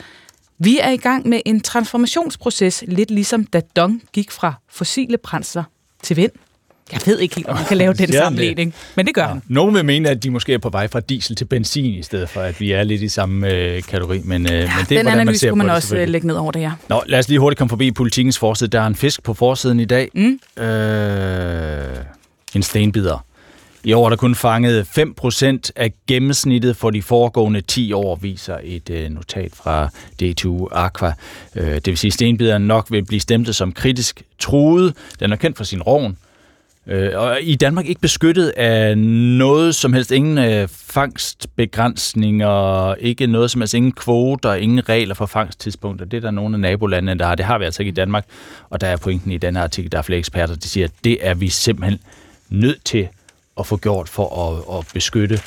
Vi 0.58 0.78
er 0.82 0.90
i 0.90 0.96
gang 0.96 1.28
med 1.28 1.40
en 1.44 1.60
transformationsproces, 1.60 2.84
lidt 2.88 3.10
ligesom 3.10 3.44
da 3.44 3.60
Dong 3.76 4.02
gik 4.12 4.30
fra 4.30 4.54
fossile 4.70 5.18
brændsler 5.18 5.64
til 6.02 6.16
vind. 6.16 6.30
Jeg 6.92 7.00
ved 7.06 7.18
ikke 7.18 7.34
helt, 7.34 7.48
om 7.48 7.56
man 7.56 7.64
kan 7.64 7.76
lave 7.76 7.94
den 7.94 8.12
sammenligning, 8.12 8.74
men 8.96 9.06
det 9.06 9.14
gør 9.14 9.22
ja. 9.22 9.28
han. 9.28 9.42
Nogle 9.48 9.72
vil 9.72 9.84
mene, 9.84 10.08
at 10.08 10.22
de 10.22 10.30
måske 10.30 10.54
er 10.54 10.58
på 10.58 10.68
vej 10.68 10.88
fra 10.88 11.00
diesel 11.00 11.36
til 11.36 11.44
benzin, 11.44 11.94
i 11.94 12.02
stedet 12.02 12.28
for, 12.28 12.40
at 12.40 12.60
vi 12.60 12.72
er 12.72 12.82
lidt 12.82 13.02
i 13.02 13.08
samme 13.08 13.52
øh, 13.52 13.82
kategori. 13.82 14.20
Men, 14.24 14.46
øh, 14.46 14.52
ja, 14.52 14.58
men 14.58 14.84
det 14.88 14.98
er, 14.98 15.02
den 15.02 15.12
analyse 15.12 15.46
man 15.46 15.50
skulle 15.50 15.66
man 15.66 15.70
også 15.70 15.96
øh, 15.96 16.08
lægge 16.08 16.26
ned 16.26 16.36
over 16.36 16.52
det, 16.52 16.60
ja. 16.60 16.72
Nå, 16.88 17.02
lad 17.06 17.18
os 17.18 17.28
lige 17.28 17.38
hurtigt 17.38 17.58
komme 17.58 17.68
forbi 17.68 17.90
politikens 17.90 18.38
forside. 18.38 18.70
Der 18.70 18.80
er 18.80 18.86
en 18.86 18.94
fisk 18.94 19.22
på 19.22 19.34
forsiden 19.34 19.80
i 19.80 19.84
dag. 19.84 20.08
Mm. 20.14 20.62
Øh, 20.62 21.96
en 22.54 22.62
stenbider. 22.62 23.24
I 23.88 23.92
år 23.92 24.04
er 24.04 24.08
der 24.08 24.16
kun 24.16 24.34
fanget 24.34 24.98
5% 24.98 25.70
af 25.76 25.92
gennemsnittet 26.06 26.76
for 26.76 26.90
de 26.90 27.02
foregående 27.02 27.60
10 27.60 27.92
år, 27.92 28.16
viser 28.16 28.58
et 28.62 28.90
øh, 28.90 29.10
notat 29.10 29.52
fra 29.54 29.88
D2 30.22 30.66
Aqua. 30.72 31.12
Øh, 31.56 31.74
det 31.74 31.86
vil 31.86 31.98
sige, 31.98 32.08
at 32.08 32.12
stenbideren 32.12 32.62
nok 32.62 32.86
vil 32.90 33.04
blive 33.04 33.20
stemt 33.20 33.54
som 33.54 33.72
kritisk 33.72 34.22
truet. 34.38 34.94
Den 35.20 35.32
er 35.32 35.36
kendt 35.36 35.56
for 35.56 35.64
sin 35.64 35.82
rovn. 35.82 36.16
Øh, 36.86 37.10
og 37.14 37.38
i 37.42 37.54
Danmark 37.54 37.86
ikke 37.86 38.00
beskyttet 38.00 38.48
af 38.48 38.98
noget 38.98 39.74
som 39.74 39.92
helst, 39.92 40.10
ingen 40.10 40.38
øh, 40.38 40.68
fangstbegrænsninger, 40.68 42.94
ikke 42.94 43.26
noget 43.26 43.50
som 43.50 43.60
helst, 43.60 43.74
ingen 43.74 43.92
kvoter, 43.92 44.54
ingen 44.54 44.88
regler 44.88 45.14
for 45.14 45.26
fangsttidspunkter. 45.26 46.06
Det 46.06 46.16
er 46.16 46.20
der 46.20 46.30
nogle 46.30 46.56
af 46.56 46.60
nabolandene, 46.60 47.18
der 47.18 47.26
har. 47.26 47.34
Det 47.34 47.44
har 47.44 47.58
vi 47.58 47.64
altså 47.64 47.82
ikke 47.82 47.90
i 47.90 47.94
Danmark. 47.94 48.24
Og 48.70 48.80
der 48.80 48.86
er 48.86 48.96
pointen 48.96 49.32
i 49.32 49.38
den 49.38 49.56
her 49.56 49.62
artikel, 49.62 49.92
der 49.92 49.98
er 49.98 50.02
flere 50.02 50.18
eksperter, 50.18 50.54
der 50.54 50.68
siger, 50.68 50.86
at 50.86 50.92
det 51.04 51.18
er 51.20 51.34
vi 51.34 51.48
simpelthen 51.48 51.98
nødt 52.50 52.84
til 52.84 53.08
at 53.58 53.66
få 53.66 53.76
gjort 53.76 54.08
for 54.08 54.48
at, 54.48 54.78
at 54.78 54.86
beskytte 54.94 55.40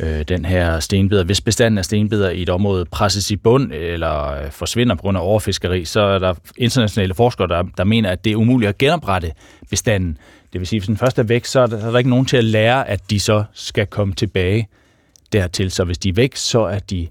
øh, 0.00 0.22
den 0.22 0.44
her 0.44 0.80
stenbider. 0.80 1.24
Hvis 1.24 1.40
bestanden 1.40 1.78
af 1.78 1.84
stenbider 1.84 2.30
i 2.30 2.42
et 2.42 2.48
område 2.48 2.84
presses 2.84 3.30
i 3.30 3.36
bund 3.36 3.72
eller 3.72 4.30
øh, 4.30 4.50
forsvinder 4.50 4.94
på 4.94 5.02
grund 5.02 5.18
af 5.18 5.22
overfiskeri, 5.22 5.84
så 5.84 6.00
er 6.00 6.18
der 6.18 6.34
internationale 6.56 7.14
forskere, 7.14 7.48
der, 7.48 7.64
der 7.76 7.84
mener, 7.84 8.10
at 8.10 8.24
det 8.24 8.32
er 8.32 8.36
umuligt 8.36 8.68
at 8.68 8.78
genoprette 8.78 9.32
bestanden. 9.70 10.18
Det 10.52 10.60
vil 10.60 10.68
sige, 10.68 10.76
at 10.76 10.80
hvis 10.80 10.86
den 10.86 10.96
første 10.96 11.22
er 11.22 11.26
væk, 11.26 11.44
så 11.44 11.60
er 11.60 11.66
der, 11.66 11.80
så 11.80 11.86
er 11.86 11.90
der 11.90 11.98
ikke 11.98 12.10
nogen 12.10 12.26
til 12.26 12.36
at 12.36 12.44
lære, 12.44 12.88
at 12.88 13.10
de 13.10 13.20
så 13.20 13.44
skal 13.52 13.86
komme 13.86 14.14
tilbage 14.14 14.68
dertil. 15.32 15.70
Så 15.70 15.84
hvis 15.84 15.98
de 15.98 16.08
er 16.08 16.12
væk, 16.12 16.36
så 16.36 16.60
er 16.60 16.78
de 16.78 17.08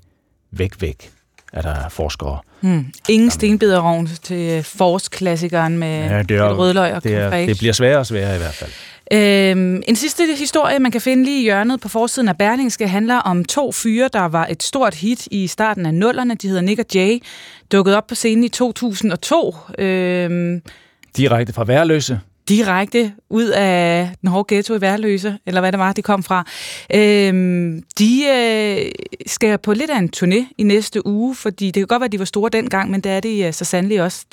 væk, 0.51 0.82
væk, 0.82 1.12
er 1.53 1.62
der 1.62 1.89
forskere. 1.89 2.39
Hmm. 2.62 2.86
Ingen 3.10 3.32
stenbiderovn 3.32 4.08
til 4.08 4.63
forårsklassikeren 4.63 5.77
med 5.77 6.10
ja, 6.10 6.21
det 6.21 6.38
er, 6.38 6.53
rødløg 6.53 6.93
og 6.93 7.03
det, 7.03 7.13
er, 7.13 7.45
det 7.45 7.58
bliver 7.58 7.73
sværere 7.73 7.99
og 7.99 8.06
sværere 8.06 8.36
i 8.36 8.38
hvert 8.38 8.53
fald. 8.53 8.71
Øhm, 9.13 9.82
en 9.88 9.95
sidste 9.95 10.36
historie, 10.38 10.80
man 10.80 10.91
kan 10.91 11.02
finde 11.02 11.23
lige 11.23 11.39
i 11.39 11.43
hjørnet 11.43 11.82
på 11.82 11.89
forsiden 11.89 12.30
af 12.30 12.38
Berlingske, 12.38 12.88
handler 12.88 13.15
om 13.15 13.45
to 13.45 13.71
fyre, 13.71 14.10
der 14.13 14.26
var 14.26 14.47
et 14.47 14.63
stort 14.63 14.95
hit 14.95 15.28
i 15.32 15.47
starten 15.47 15.86
af 15.86 15.93
nullerne. 15.93 16.36
De 16.36 16.47
hedder 16.47 16.62
Nick 16.62 16.80
og 16.80 16.86
Jay, 16.95 17.19
dukket 17.71 17.95
op 17.95 18.08
på 18.08 18.15
scenen 18.15 18.43
i 18.43 18.49
2002. 18.49 19.56
Øhm, 19.80 20.62
Direkte 21.17 21.54
fra 21.54 21.63
Værløse 21.63 22.19
direkte 22.49 23.13
ud 23.30 23.47
af 23.47 24.10
den 24.21 24.30
hårde 24.30 24.56
ghetto 24.56 24.76
i 24.76 24.82
Værløse, 24.82 25.38
eller 25.45 25.62
hvad 25.62 25.71
det 25.71 25.80
var, 25.80 25.93
det 25.93 26.04
kom 26.04 26.23
fra. 26.23 26.45
Øhm, 26.93 27.84
de 27.99 28.23
øh, 28.30 28.91
skal 29.28 29.58
på 29.58 29.73
lidt 29.73 29.91
af 29.91 29.97
en 29.97 30.10
turné 30.15 30.54
i 30.58 30.63
næste 30.63 31.08
uge, 31.08 31.36
fordi 31.36 31.65
det 31.65 31.73
kan 31.73 31.88
godt 31.88 31.99
være, 31.99 32.06
at 32.06 32.12
de 32.12 32.19
var 32.19 32.26
store 32.26 32.49
dengang, 32.49 32.91
men 32.91 33.02
det 33.02 33.12
er 33.12 33.19
det 33.19 33.47
øh, 33.47 33.54
så 33.54 33.65
sandelig 33.65 34.02
også 34.02 34.26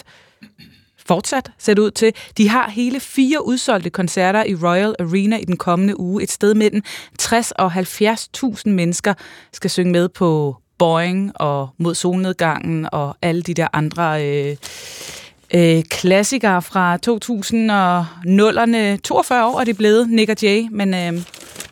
fortsat 1.11 1.51
set 1.59 1.79
ud 1.79 1.91
til. 1.91 2.13
De 2.39 2.49
har 2.49 2.71
hele 2.71 3.01
fire 3.01 3.47
udsolgte 3.47 3.91
koncerter 3.91 4.45
i 4.45 4.55
Royal 4.55 4.95
Arena 4.99 5.37
i 5.37 5.45
den 5.45 5.57
kommende 5.57 6.01
uge. 6.01 6.23
Et 6.23 6.31
sted 6.31 6.55
mellem 6.55 6.83
60 7.19 7.51
og 7.51 7.73
70.000 7.73 8.63
mennesker 8.65 9.15
skal 9.53 9.71
synge 9.71 9.93
med 9.93 10.09
på 10.09 10.57
Boeing 10.79 11.33
og 11.35 11.69
mod 11.79 11.95
solnedgangen 11.95 12.89
og 12.93 13.17
alle 13.23 13.43
de 13.43 13.55
der 13.55 13.69
andre 13.73 14.27
øh, 14.27 14.57
øh, 15.55 15.83
klassikere 15.83 16.63
fra 16.63 16.99
2000'erne. 17.07 19.01
42 19.05 19.47
år 19.47 19.61
er 19.61 19.65
de 19.65 19.75
blevet, 19.75 20.11
Nick 20.11 20.31
og 20.31 20.37
Jay, 20.43 20.67
men 20.71 20.95
øh, 20.95 21.13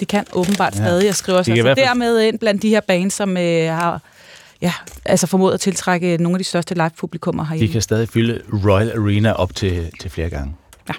de 0.00 0.06
kan 0.06 0.24
åbenbart 0.32 0.74
ja. 0.74 0.84
stadig. 0.84 1.06
Jeg 1.06 1.14
skriver 1.14 1.42
sig 1.42 1.54
altså 1.54 1.74
dermed 1.74 2.20
ind 2.20 2.38
blandt 2.38 2.62
de 2.62 2.68
her 2.68 2.80
bands, 2.80 3.14
som 3.14 3.36
øh, 3.36 3.66
har 3.66 4.02
ja, 4.62 4.72
altså 5.04 5.26
formået 5.26 5.54
at 5.54 5.60
tiltrække 5.60 6.16
nogle 6.16 6.34
af 6.34 6.38
de 6.38 6.44
største 6.44 6.74
live-publikummer 6.74 7.44
herhjemme. 7.44 7.66
De 7.66 7.72
kan 7.72 7.82
stadig 7.82 8.08
fylde 8.08 8.42
Royal 8.64 8.90
Arena 8.90 9.32
op 9.32 9.54
til, 9.54 9.90
til 10.00 10.10
flere 10.10 10.30
gange. 10.30 10.54
Ja. 10.88 10.94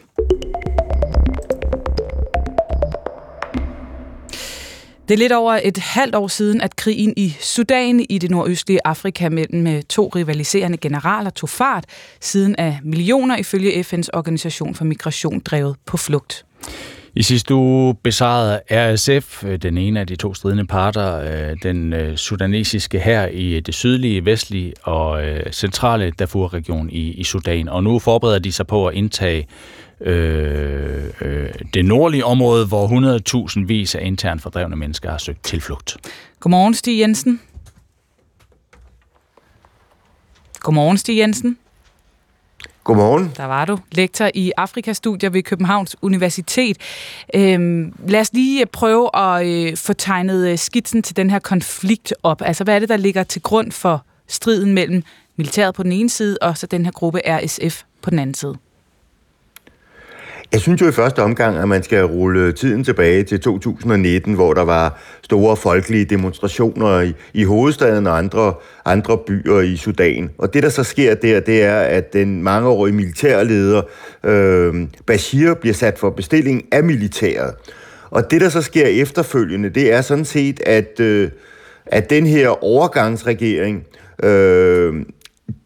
Det 5.07 5.13
er 5.15 5.17
lidt 5.17 5.31
over 5.31 5.59
et 5.63 5.77
halvt 5.77 6.15
år 6.15 6.27
siden, 6.27 6.61
at 6.61 6.75
krigen 6.75 7.13
i 7.17 7.35
Sudan 7.39 8.05
i 8.09 8.17
det 8.17 8.31
nordøstlige 8.31 8.79
Afrika 8.85 9.29
mellem 9.29 9.83
to 9.83 10.11
rivaliserende 10.15 10.77
generaler 10.77 11.29
tog 11.29 11.49
fart, 11.49 11.85
siden 12.21 12.55
af 12.55 12.79
millioner 12.83 13.37
ifølge 13.37 13.81
FN's 13.81 14.07
organisation 14.13 14.75
for 14.75 14.85
migration 14.85 15.39
drevet 15.39 15.75
på 15.85 15.97
flugt. 15.97 16.45
I 17.15 17.23
sidste 17.23 17.55
uge 17.55 17.95
besejrede 18.03 18.61
RSF, 18.71 19.43
øh, 19.43 19.57
den 19.57 19.77
ene 19.77 19.99
af 19.99 20.07
de 20.07 20.15
to 20.15 20.33
stridende 20.33 20.67
parter, 20.67 21.15
øh, 21.15 21.57
den 21.63 21.93
øh, 21.93 22.17
sudanesiske 22.17 22.99
her 22.99 23.27
i 23.27 23.59
det 23.59 23.73
sydlige, 23.73 24.25
vestlige 24.25 24.73
og 24.83 25.23
centrale 25.51 26.11
Darfur-region 26.11 26.89
i, 26.89 27.11
i 27.11 27.23
Sudan. 27.23 27.69
Og 27.69 27.83
nu 27.83 27.99
forbereder 27.99 28.39
de 28.39 28.51
sig 28.51 28.67
på 28.67 28.87
at 28.87 28.95
indtage 28.95 29.47
øh, 30.01 31.03
øh, 31.21 31.49
det 31.73 31.85
nordlige 31.85 32.25
område, 32.25 32.65
hvor 32.67 33.47
100.000 33.47 33.65
vis 33.65 33.95
af 33.95 34.05
internt 34.05 34.41
fordrevne 34.41 34.75
mennesker 34.75 35.09
har 35.09 35.17
søgt 35.17 35.43
tilflugt. 35.43 35.97
Godmorgen, 36.39 36.73
Stig 36.73 36.99
Jensen. 36.99 37.41
Godmorgen, 40.59 40.97
Stig 40.97 41.17
Jensen. 41.17 41.57
Godmorgen. 42.89 43.31
Der 43.37 43.45
var 43.45 43.65
du, 43.65 43.79
lektor 43.91 44.29
i 44.33 44.51
Afrikastudier 44.57 45.29
ved 45.29 45.43
Københavns 45.43 45.95
Universitet. 46.01 46.77
Øhm, 47.35 47.93
lad 48.07 48.19
os 48.19 48.33
lige 48.33 48.65
prøve 48.65 49.17
at 49.17 49.45
øh, 49.45 49.77
få 49.77 49.93
tegnet 49.93 50.47
øh, 50.47 50.57
skitsen 50.57 51.03
til 51.03 51.15
den 51.15 51.29
her 51.29 51.39
konflikt 51.39 52.13
op. 52.23 52.41
Altså, 52.45 52.63
hvad 52.63 52.75
er 52.75 52.79
det, 52.79 52.89
der 52.89 52.97
ligger 52.97 53.23
til 53.23 53.41
grund 53.41 53.71
for 53.71 54.05
striden 54.27 54.73
mellem 54.73 55.03
militæret 55.35 55.75
på 55.75 55.83
den 55.83 55.91
ene 55.91 56.09
side, 56.09 56.37
og 56.41 56.57
så 56.57 56.67
den 56.67 56.85
her 56.85 56.91
gruppe 56.91 57.21
RSF 57.25 57.81
på 58.01 58.09
den 58.09 58.19
anden 58.19 58.33
side? 58.33 58.55
Jeg 60.51 60.61
synes 60.61 60.81
jo 60.81 60.87
i 60.87 60.91
første 60.91 61.23
omgang, 61.23 61.57
at 61.57 61.67
man 61.67 61.83
skal 61.83 62.05
rulle 62.05 62.51
tiden 62.51 62.83
tilbage 62.83 63.23
til 63.23 63.39
2019, 63.39 64.33
hvor 64.33 64.53
der 64.53 64.61
var 64.61 64.99
store 65.21 65.55
folkelige 65.55 66.05
demonstrationer 66.05 67.01
i, 67.01 67.13
i 67.33 67.43
hovedstaden 67.43 68.07
og 68.07 68.17
andre, 68.17 68.53
andre 68.85 69.17
byer 69.17 69.59
i 69.59 69.77
Sudan. 69.77 70.29
Og 70.37 70.53
det, 70.53 70.63
der 70.63 70.69
så 70.69 70.83
sker 70.83 71.15
der, 71.15 71.39
det 71.39 71.63
er, 71.63 71.79
at 71.79 72.13
den 72.13 72.43
mangeårige 72.43 72.95
militærleder 72.95 73.81
øh, 74.23 74.87
Bashir 75.05 75.53
bliver 75.53 75.73
sat 75.73 75.99
for 75.99 76.09
bestilling 76.09 76.65
af 76.71 76.83
militæret. 76.83 77.53
Og 78.09 78.31
det, 78.31 78.41
der 78.41 78.49
så 78.49 78.61
sker 78.61 78.85
efterfølgende, 78.85 79.69
det 79.69 79.93
er 79.93 80.01
sådan 80.01 80.25
set, 80.25 80.59
at, 80.65 80.99
øh, 80.99 81.29
at 81.85 82.09
den 82.09 82.27
her 82.27 82.63
overgangsregering 82.63 83.83
øh, 84.23 84.93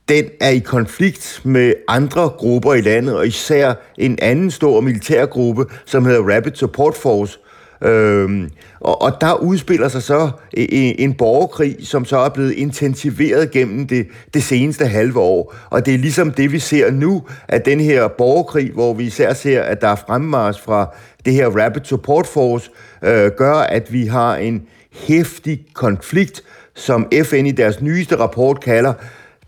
den 0.10 0.26
er 0.42 0.50
i 0.50 0.60
konflikt 0.60 1.42
med 1.44 1.74
andre 1.88 2.30
grupper 2.30 2.74
i 2.74 2.82
landet, 2.82 3.16
og 3.16 3.28
især 3.28 3.74
en 3.98 4.20
anden 4.22 4.52
stor 4.52 4.82
militærgruppe, 4.82 5.66
som 5.86 6.06
hedder 6.06 6.36
Rapid 6.36 6.52
Support 6.56 6.96
Force. 6.96 7.40
Øhm, 7.84 8.50
og, 8.80 9.02
og 9.02 9.22
der 9.22 9.34
udspiller 9.34 9.88
sig 9.88 10.04
så 10.04 10.30
en, 10.54 10.96
en 11.00 11.14
borgerkrig, 11.14 11.76
som 11.82 12.06
så 12.06 12.18
er 12.18 12.30
blevet 12.30 12.52
intensiveret 12.52 13.52
gennem 13.52 13.88
det, 13.88 14.08
det 14.34 14.44
seneste 14.44 14.86
halve 14.86 15.20
år. 15.20 15.56
Og 15.70 15.86
det 15.86 15.94
er 15.94 15.98
ligesom 15.98 16.32
det, 16.32 16.52
vi 16.52 16.60
ser 16.60 16.92
nu, 16.92 17.24
at 17.48 17.66
den 17.66 17.80
her 17.80 18.08
borgerkrig, 18.08 18.72
hvor 18.72 18.94
vi 18.94 19.04
især 19.04 19.34
ser, 19.34 19.62
at 19.62 19.82
der 19.82 19.88
er 19.88 19.96
fremmars 19.96 20.60
fra 20.62 20.96
det 21.26 21.34
her 21.34 21.48
Rapid 21.48 21.82
Support 21.84 22.28
Force, 22.28 22.70
øh, 23.04 23.32
gør, 23.38 23.56
at 23.56 23.94
vi 23.94 24.06
har 24.06 24.36
en 24.36 24.64
hæftig 24.92 25.66
konflikt, 25.74 26.44
som 26.76 27.08
FN 27.24 27.46
i 27.46 27.52
deres 27.52 27.82
nyeste 27.82 28.16
rapport 28.16 28.62
kalder 28.62 28.94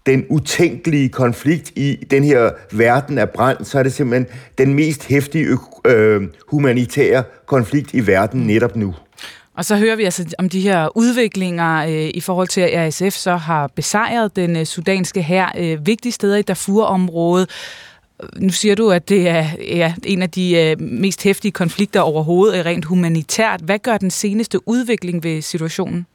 den 0.05 0.25
utænkelige 0.29 1.09
konflikt 1.09 1.71
i 1.75 2.05
den 2.11 2.23
her 2.23 2.49
verden 2.71 3.17
af 3.17 3.29
brand, 3.29 3.65
så 3.65 3.79
er 3.79 3.83
det 3.83 3.93
simpelthen 3.93 4.27
den 4.57 4.73
mest 4.73 5.05
hæftige 5.05 5.57
øh, 5.85 6.21
humanitære 6.47 7.23
konflikt 7.45 7.93
i 7.93 8.07
verden 8.07 8.41
netop 8.41 8.75
nu. 8.75 8.95
Og 9.57 9.65
så 9.65 9.77
hører 9.77 9.95
vi 9.95 10.03
altså 10.03 10.35
om 10.37 10.49
de 10.49 10.61
her 10.61 10.97
udviklinger 10.97 11.85
øh, 11.85 12.09
i 12.13 12.21
forhold 12.21 12.47
til, 12.47 12.61
at 12.61 12.87
RSF 12.87 13.17
så 13.17 13.35
har 13.35 13.67
besejret 13.67 14.35
den 14.35 14.55
øh, 14.55 14.65
sudanske 14.65 15.21
her 15.21 15.47
øh, 15.57 15.87
vigtige 15.87 16.11
steder 16.11 16.37
i 16.37 16.41
Darfur-området. 16.41 17.49
Nu 18.37 18.49
siger 18.49 18.75
du, 18.75 18.91
at 18.91 19.09
det 19.09 19.27
er 19.27 19.45
ja, 19.59 19.93
en 20.03 20.21
af 20.21 20.29
de 20.29 20.57
øh, 20.57 20.81
mest 20.81 21.23
hæftige 21.23 21.51
konflikter 21.51 22.01
overhovedet, 22.01 22.59
øh, 22.59 22.65
rent 22.65 22.85
humanitært. 22.85 23.61
Hvad 23.61 23.79
gør 23.79 23.97
den 23.97 24.11
seneste 24.11 24.67
udvikling 24.67 25.23
ved 25.23 25.41
situationen? 25.41 26.05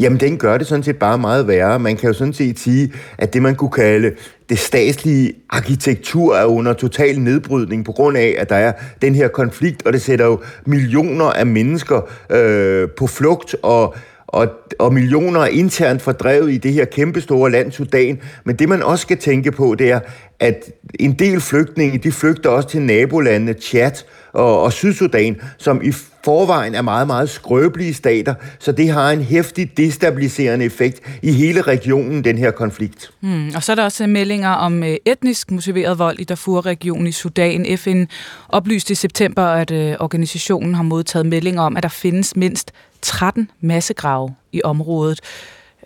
Jamen, 0.00 0.20
den 0.20 0.38
gør 0.38 0.58
det 0.58 0.66
sådan 0.66 0.82
set 0.82 0.96
bare 0.96 1.18
meget 1.18 1.48
værre. 1.48 1.78
Man 1.78 1.96
kan 1.96 2.06
jo 2.06 2.12
sådan 2.12 2.34
set 2.34 2.58
sige, 2.58 2.92
at 3.18 3.34
det, 3.34 3.42
man 3.42 3.54
kunne 3.54 3.70
kalde 3.70 4.12
det 4.48 4.58
statslige 4.58 5.32
arkitektur 5.50 6.36
er 6.36 6.44
under 6.44 6.72
total 6.72 7.20
nedbrydning 7.20 7.84
på 7.84 7.92
grund 7.92 8.16
af, 8.16 8.34
at 8.38 8.48
der 8.48 8.56
er 8.56 8.72
den 9.02 9.14
her 9.14 9.28
konflikt, 9.28 9.86
og 9.86 9.92
det 9.92 10.02
sætter 10.02 10.26
jo 10.26 10.40
millioner 10.66 11.24
af 11.24 11.46
mennesker 11.46 12.00
øh, 12.30 12.88
på 12.98 13.06
flugt, 13.06 13.56
og 13.62 13.94
og, 14.34 14.48
og 14.78 14.94
millioner 14.94 15.40
er 15.40 15.46
internt 15.46 16.02
fordrevet 16.02 16.52
i 16.52 16.58
det 16.58 16.72
her 16.72 16.84
kæmpestore 16.84 17.50
land, 17.50 17.72
Sudan. 17.72 18.20
Men 18.44 18.56
det, 18.56 18.68
man 18.68 18.82
også 18.82 19.02
skal 19.02 19.16
tænke 19.16 19.52
på, 19.52 19.74
det 19.78 19.90
er, 19.90 20.00
at 20.40 20.70
en 21.00 21.12
del 21.12 21.40
flygtninge, 21.40 21.98
de 21.98 22.12
flygter 22.12 22.50
også 22.50 22.68
til 22.68 22.82
nabolandene 22.82 23.52
Chad 23.52 24.04
og, 24.32 24.62
og 24.62 24.72
Sydsudan, 24.72 25.40
som 25.58 25.82
i 25.82 25.92
forvejen 26.24 26.74
er 26.74 26.82
meget, 26.82 27.06
meget 27.06 27.30
skrøbelige 27.30 27.94
stater, 27.94 28.34
så 28.58 28.72
det 28.72 28.90
har 28.90 29.10
en 29.10 29.22
hæftig 29.22 29.76
destabiliserende 29.76 30.64
effekt 30.64 31.00
i 31.22 31.32
hele 31.32 31.62
regionen, 31.62 32.24
den 32.24 32.38
her 32.38 32.50
konflikt. 32.50 33.10
Hmm. 33.20 33.52
Og 33.54 33.62
så 33.62 33.72
er 33.72 33.76
der 33.76 33.84
også 33.84 34.06
meldinger 34.06 34.50
om 34.50 34.82
øh, 34.82 34.96
etnisk 35.04 35.50
motiveret 35.50 35.98
vold 35.98 36.18
i 36.18 36.24
Darfur-regionen 36.24 37.06
i 37.06 37.12
Sudan. 37.12 37.78
FN 37.78 38.04
oplyste 38.48 38.92
i 38.92 38.94
september, 38.94 39.42
at 39.42 39.70
øh, 39.70 39.96
organisationen 40.00 40.74
har 40.74 40.82
modtaget 40.82 41.26
meldinger 41.26 41.62
om, 41.62 41.76
at 41.76 41.82
der 41.82 41.88
findes 41.88 42.36
mindst 42.36 42.72
13 43.02 43.50
massegrave 43.60 44.34
i 44.52 44.62
området. 44.64 45.20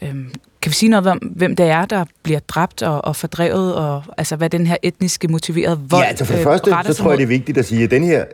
Øhm, 0.03 0.31
kan 0.63 0.71
vi 0.71 0.75
sige 0.75 0.91
noget 0.91 1.07
om, 1.07 1.19
hvem 1.19 1.57
det 1.57 1.67
er, 1.67 1.85
der 1.85 2.05
bliver 2.23 2.41
dræbt 2.41 2.83
og, 2.83 3.05
og 3.05 3.17
fordrevet, 3.17 3.75
og 3.75 4.03
altså 4.17 4.37
hvad 4.37 4.51
den 4.51 4.67
her 4.67 4.77
etniske 4.83 5.29
motiverede 5.29 5.81
vold 5.91 6.03
Ja, 6.03 6.09
altså 6.09 6.25
for 6.25 6.33
det 6.33 6.41
øh, 6.41 6.45
første, 6.45 6.71
så 6.85 6.95
tror 6.95 7.11
jeg, 7.11 7.19
det 7.19 7.25
er 7.25 7.29
vigtigt 7.29 7.59
at 7.59 7.65
sige, 7.65 7.85
at 7.85 7.91
den 7.91 8.05
her 8.05 8.25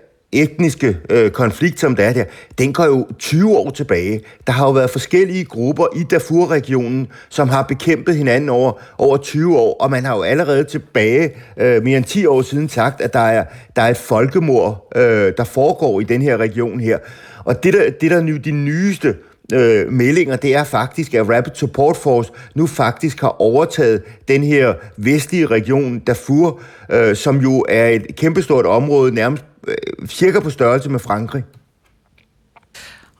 etniske 0.42 0.96
øh, 1.10 1.30
konflikt, 1.30 1.80
som 1.80 1.96
der 1.96 2.04
er 2.04 2.12
der, 2.12 2.24
den 2.58 2.72
går 2.72 2.84
jo 2.84 3.06
20 3.18 3.56
år 3.56 3.70
tilbage. 3.70 4.20
Der 4.46 4.52
har 4.52 4.66
jo 4.66 4.72
været 4.72 4.90
forskellige 4.90 5.44
grupper 5.44 5.86
i 5.96 6.02
Darfur-regionen, 6.02 7.08
som 7.28 7.48
har 7.48 7.62
bekæmpet 7.62 8.16
hinanden 8.16 8.48
over, 8.48 8.72
over 8.98 9.16
20 9.16 9.58
år, 9.58 9.76
og 9.80 9.90
man 9.90 10.04
har 10.04 10.16
jo 10.16 10.22
allerede 10.22 10.64
tilbage, 10.64 11.32
øh, 11.56 11.82
mere 11.82 11.96
end 11.96 12.04
10 12.04 12.26
år 12.26 12.42
siden, 12.42 12.68
sagt, 12.68 13.00
at 13.00 13.12
der 13.12 13.18
er, 13.18 13.44
der 13.76 13.82
er 13.82 13.88
et 13.90 13.96
folkemord, 13.96 14.88
øh, 14.96 15.32
der 15.36 15.44
foregår 15.44 16.00
i 16.00 16.04
den 16.04 16.22
her 16.22 16.36
region 16.36 16.80
her. 16.80 16.98
Og 17.44 17.64
det 17.64 17.72
der, 17.72 17.90
det 18.00 18.10
der 18.10 18.20
nu 18.20 18.36
de 18.36 18.50
nyeste 18.50 19.14
øh, 19.52 19.92
meldinger, 19.92 20.36
det 20.36 20.54
er 20.54 20.64
faktisk, 20.64 21.14
at 21.14 21.28
Rapid 21.28 21.52
Support 21.54 21.96
Force 21.96 22.32
nu 22.54 22.66
faktisk 22.66 23.20
har 23.20 23.40
overtaget 23.40 24.02
den 24.28 24.42
her 24.42 24.74
vestlige 24.96 25.46
region, 25.46 25.98
Darfur, 25.98 26.60
øh, 26.92 27.16
som 27.16 27.40
jo 27.40 27.64
er 27.68 27.88
et 27.88 28.16
kæmpestort 28.16 28.66
område, 28.66 29.14
nærmest 29.14 29.44
Øh, 29.68 30.08
cirka 30.08 30.40
på 30.40 30.50
størrelse 30.50 30.90
med 30.90 30.98
Frankrig. 30.98 31.44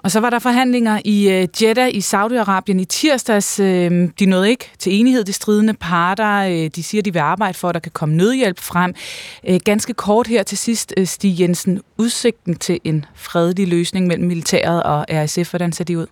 Og 0.05 0.11
så 0.11 0.21
var 0.21 0.31
der 0.31 0.39
forhandlinger 0.39 1.01
i 1.05 1.29
øh, 1.31 1.49
Jeddah 1.63 1.89
i 1.95 1.99
Saudi-Arabien 1.99 2.81
i 2.81 2.85
tirsdags. 2.85 3.61
Øh, 3.61 4.09
de 4.19 4.27
nåede 4.27 4.51
ikke 4.51 4.71
til 4.79 5.01
enighed, 5.01 5.25
de 5.25 5.33
stridende 5.33 5.75
parter. 5.75 6.43
Øh, 6.43 6.71
de 6.77 6.83
siger, 6.83 7.03
de 7.03 7.13
vil 7.13 7.21
arbejde 7.21 7.59
for, 7.59 7.69
at 7.69 7.75
der 7.75 7.81
kan 7.81 7.93
komme 7.93 8.17
nødhjælp 8.17 8.61
frem. 8.61 8.95
Øh, 9.49 9.61
ganske 9.65 9.95
kort 9.95 10.27
her 10.27 10.43
til 10.43 10.59
sidst, 10.59 10.95
øh, 10.97 11.07
Stig 11.07 11.41
Jensen. 11.41 11.81
Udsigten 11.99 12.57
til 12.57 12.81
en 12.85 13.05
fredelig 13.15 13.69
løsning 13.69 14.07
mellem 14.07 14.27
militæret 14.27 14.83
og 14.83 15.07
RSF, 15.11 15.51
hvordan 15.51 15.73
ser 15.73 15.85
de 15.85 15.99
ud? 15.99 16.07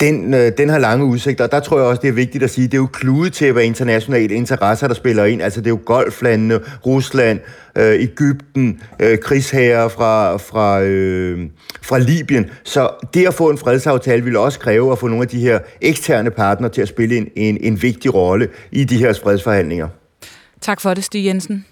Den, 0.00 0.34
øh, 0.34 0.52
den 0.58 0.68
har 0.68 0.78
lange 0.78 1.04
udsigter, 1.04 1.44
og 1.44 1.52
der 1.52 1.60
tror 1.60 1.78
jeg 1.78 1.86
også, 1.86 2.02
det 2.02 2.08
er 2.08 2.12
vigtigt 2.12 2.44
at 2.44 2.50
sige, 2.50 2.66
det 2.66 2.74
er 2.74 2.78
jo 2.78 2.86
klude 2.86 3.30
til 3.30 3.44
at 3.44 3.54
være 3.54 3.66
internationale 3.66 4.34
interesser, 4.34 4.88
der 4.88 4.94
spiller 4.94 5.24
ind. 5.24 5.42
Altså 5.42 5.60
det 5.60 5.66
er 5.66 5.70
jo 5.70 5.80
golflandene, 5.84 6.60
Rusland, 6.86 7.40
øh, 7.76 8.02
Ægypten, 8.02 8.82
øh, 9.00 9.18
krigsherrer 9.18 9.88
fra, 9.88 10.36
fra, 10.36 10.82
øh, 10.82 11.50
fra 11.82 11.98
Libyen. 11.98 12.50
Så 12.64 12.90
det 13.14 13.26
at 13.26 13.34
få 13.34 13.50
en 13.50 13.58
fredsaftale 13.58 14.24
vil 14.24 14.36
også 14.36 14.58
kræve 14.58 14.92
at 14.92 14.98
få 14.98 15.06
nogle 15.06 15.22
af 15.22 15.28
de 15.28 15.40
her 15.40 15.58
eksterne 15.80 16.30
partnere 16.30 16.72
til 16.72 16.82
at 16.82 16.88
spille 16.88 17.16
en, 17.16 17.28
en, 17.36 17.58
en 17.60 17.82
vigtig 17.82 18.14
rolle 18.14 18.48
i 18.72 18.84
de 18.84 18.98
her 18.98 19.12
fredsforhandlinger. 19.24 19.88
Tak 20.60 20.80
for 20.80 20.94
det, 20.94 21.04
Stig 21.04 21.24
Jensen. 21.26 21.66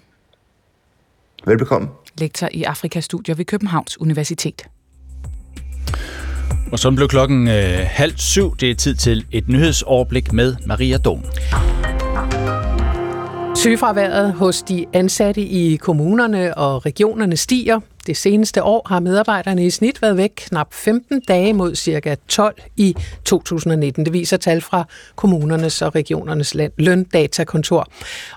Velbekomme. 1.45 1.87
Lektor 2.17 2.49
i 2.51 2.63
Afrikastudier 2.63 3.35
ved 3.35 3.45
Københavns 3.45 4.01
Universitet. 4.01 4.67
Og 6.71 6.79
så 6.79 6.91
blev 6.91 7.07
klokken 7.07 7.47
øh, 7.47 7.79
halv 7.85 8.13
syv. 8.17 8.55
Det 8.57 8.71
er 8.71 8.75
tid 8.75 8.95
til 8.95 9.25
et 9.31 9.49
nyhedsoverblik 9.49 10.33
med 10.33 10.55
Maria 10.65 10.97
Dom. 10.97 11.23
Sygefraværet 13.55 14.33
hos 14.33 14.61
de 14.61 14.85
ansatte 14.93 15.41
i 15.41 15.75
kommunerne 15.75 16.57
og 16.57 16.85
regionerne 16.85 17.37
stiger. 17.37 17.79
Det 18.07 18.17
seneste 18.17 18.63
år 18.63 18.87
har 18.87 18.99
medarbejderne 18.99 19.65
i 19.65 19.69
snit 19.69 20.01
været 20.01 20.17
væk 20.17 20.31
knap 20.35 20.73
15 20.73 21.21
dage 21.27 21.53
mod 21.53 21.75
cirka 21.75 22.15
12 22.27 22.55
i 22.77 22.95
2019. 23.25 24.05
Det 24.05 24.13
viser 24.13 24.37
tal 24.37 24.61
fra 24.61 24.83
kommunernes 25.15 25.81
og 25.81 25.95
regionernes 25.95 26.55
løndatakontor. 26.77 27.87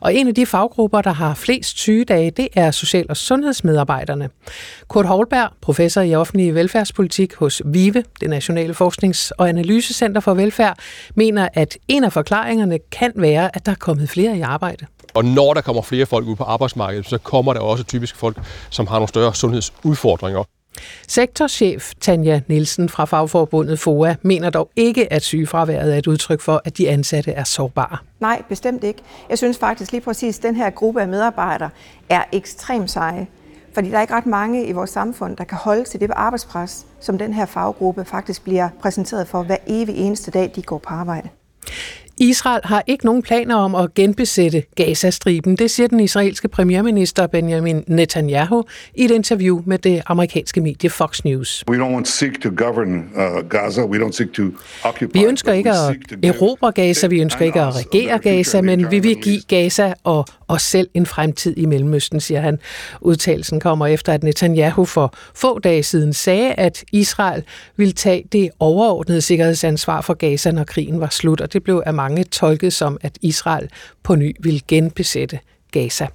Og 0.00 0.14
en 0.14 0.28
af 0.28 0.34
de 0.34 0.46
faggrupper, 0.46 1.00
der 1.00 1.12
har 1.12 1.34
flest 1.34 1.78
sygedage, 1.78 2.30
det 2.30 2.48
er 2.54 2.70
social- 2.70 3.06
og 3.08 3.16
sundhedsmedarbejderne. 3.16 4.28
Kurt 4.88 5.06
Holberg, 5.06 5.50
professor 5.60 6.00
i 6.00 6.14
offentlig 6.14 6.54
velfærdspolitik 6.54 7.34
hos 7.34 7.62
VIVE, 7.64 8.04
det 8.20 8.30
Nationale 8.30 8.74
Forsknings- 8.74 9.30
og 9.38 9.48
Analysecenter 9.48 10.20
for 10.20 10.34
Velfærd, 10.34 10.78
mener, 11.14 11.48
at 11.54 11.78
en 11.88 12.04
af 12.04 12.12
forklaringerne 12.12 12.78
kan 12.92 13.12
være, 13.16 13.56
at 13.56 13.66
der 13.66 13.72
er 13.72 13.76
kommet 13.76 14.08
flere 14.08 14.38
i 14.38 14.40
arbejde. 14.40 14.86
Og 15.14 15.24
når 15.24 15.54
der 15.54 15.60
kommer 15.60 15.82
flere 15.82 16.06
folk 16.06 16.26
ud 16.26 16.36
på 16.36 16.44
arbejdsmarkedet, 16.44 17.08
så 17.08 17.18
kommer 17.18 17.52
der 17.52 17.60
også 17.60 17.84
typisk 17.84 18.16
folk, 18.16 18.36
som 18.70 18.86
har 18.86 18.94
nogle 18.94 19.08
større 19.08 19.34
sundhedsudfordringer. 19.34 20.44
Sektorchef 21.08 21.92
Tanja 22.00 22.40
Nielsen 22.48 22.88
fra 22.88 23.04
fagforbundet 23.04 23.78
FOA 23.78 24.14
mener 24.22 24.50
dog 24.50 24.70
ikke, 24.76 25.12
at 25.12 25.22
sygefraværet 25.22 25.94
er 25.94 25.98
et 25.98 26.06
udtryk 26.06 26.40
for, 26.40 26.62
at 26.64 26.78
de 26.78 26.88
ansatte 26.88 27.32
er 27.32 27.44
sårbare. 27.44 27.96
Nej, 28.20 28.42
bestemt 28.48 28.84
ikke. 28.84 29.02
Jeg 29.28 29.38
synes 29.38 29.58
faktisk 29.58 29.92
lige 29.92 30.00
præcis, 30.00 30.38
at 30.38 30.42
den 30.42 30.56
her 30.56 30.70
gruppe 30.70 31.00
af 31.00 31.08
medarbejdere 31.08 31.70
er 32.08 32.22
ekstremt 32.32 32.90
seje. 32.90 33.26
Fordi 33.74 33.90
der 33.90 33.96
er 33.96 34.00
ikke 34.00 34.14
ret 34.14 34.26
mange 34.26 34.66
i 34.66 34.72
vores 34.72 34.90
samfund, 34.90 35.36
der 35.36 35.44
kan 35.44 35.58
holde 35.58 35.84
til 35.84 36.00
det 36.00 36.10
arbejdspres, 36.16 36.86
som 37.00 37.18
den 37.18 37.34
her 37.34 37.46
faggruppe 37.46 38.04
faktisk 38.04 38.44
bliver 38.44 38.68
præsenteret 38.82 39.28
for 39.28 39.42
hver 39.42 39.56
evig 39.66 39.96
eneste 39.96 40.30
dag, 40.30 40.52
de 40.56 40.62
går 40.62 40.78
på 40.78 40.88
arbejde. 40.88 41.28
Israel 42.22 42.60
har 42.64 42.82
ikke 42.86 43.04
nogen 43.04 43.22
planer 43.22 43.56
om 43.56 43.74
at 43.74 43.94
genbesætte 43.94 44.62
Gazastriben. 44.76 45.56
Det 45.56 45.70
siger 45.70 45.88
den 45.88 46.00
israelske 46.00 46.48
premierminister 46.48 47.26
Benjamin 47.26 47.84
Netanyahu 47.86 48.64
i 48.94 49.04
et 49.04 49.10
interview 49.10 49.62
med 49.66 49.78
det 49.78 50.02
amerikanske 50.06 50.60
medie 50.60 50.90
Fox 50.90 51.24
News. 51.24 51.64
We 51.70 51.76
don't 51.76 52.04
seek 52.04 52.40
to 52.42 52.50
govern 52.56 53.10
uh, 53.14 53.48
Gaza. 53.48 53.84
We 53.84 54.04
don't 54.04 54.12
seek 54.12 54.32
to 54.32 54.42
occupy. 54.84 55.18
Vi 55.18 55.24
ønsker 55.24 55.52
ikke 55.52 55.70
at 55.70 55.96
erobre 56.22 56.72
Gaza, 56.72 57.06
vi 57.06 57.20
ønsker 57.20 57.44
ikke 57.44 57.60
at 57.60 57.74
regere 57.76 58.18
Gaza, 58.18 58.62
men 58.62 58.90
vi 58.90 58.98
vil 58.98 59.16
give 59.16 59.40
Gaza 59.48 59.92
og 60.04 60.26
og 60.52 60.60
selv 60.60 60.88
en 60.94 61.06
fremtid 61.06 61.54
i 61.56 61.66
Mellemøsten, 61.66 62.20
siger 62.20 62.40
han. 62.40 62.58
Udtalelsen 63.00 63.60
kommer 63.60 63.86
efter, 63.86 64.12
at 64.12 64.22
Netanyahu 64.22 64.84
for 64.84 65.14
få 65.34 65.58
dage 65.58 65.82
siden 65.82 66.12
sagde, 66.12 66.52
at 66.52 66.84
Israel 66.92 67.42
ville 67.76 67.92
tage 67.92 68.24
det 68.32 68.50
overordnede 68.58 69.20
sikkerhedsansvar 69.20 70.00
for 70.00 70.14
Gaza, 70.14 70.50
når 70.50 70.64
krigen 70.64 71.00
var 71.00 71.08
slut, 71.08 71.40
og 71.40 71.52
det 71.52 71.62
blev 71.62 71.82
af 71.86 71.94
mange 71.94 72.24
tolket 72.24 72.72
som, 72.72 72.98
at 73.00 73.18
Israel 73.20 73.68
på 74.02 74.14
ny 74.14 74.36
ville 74.40 74.60
genbesætte 74.68 75.38
Gaza. 75.70 76.06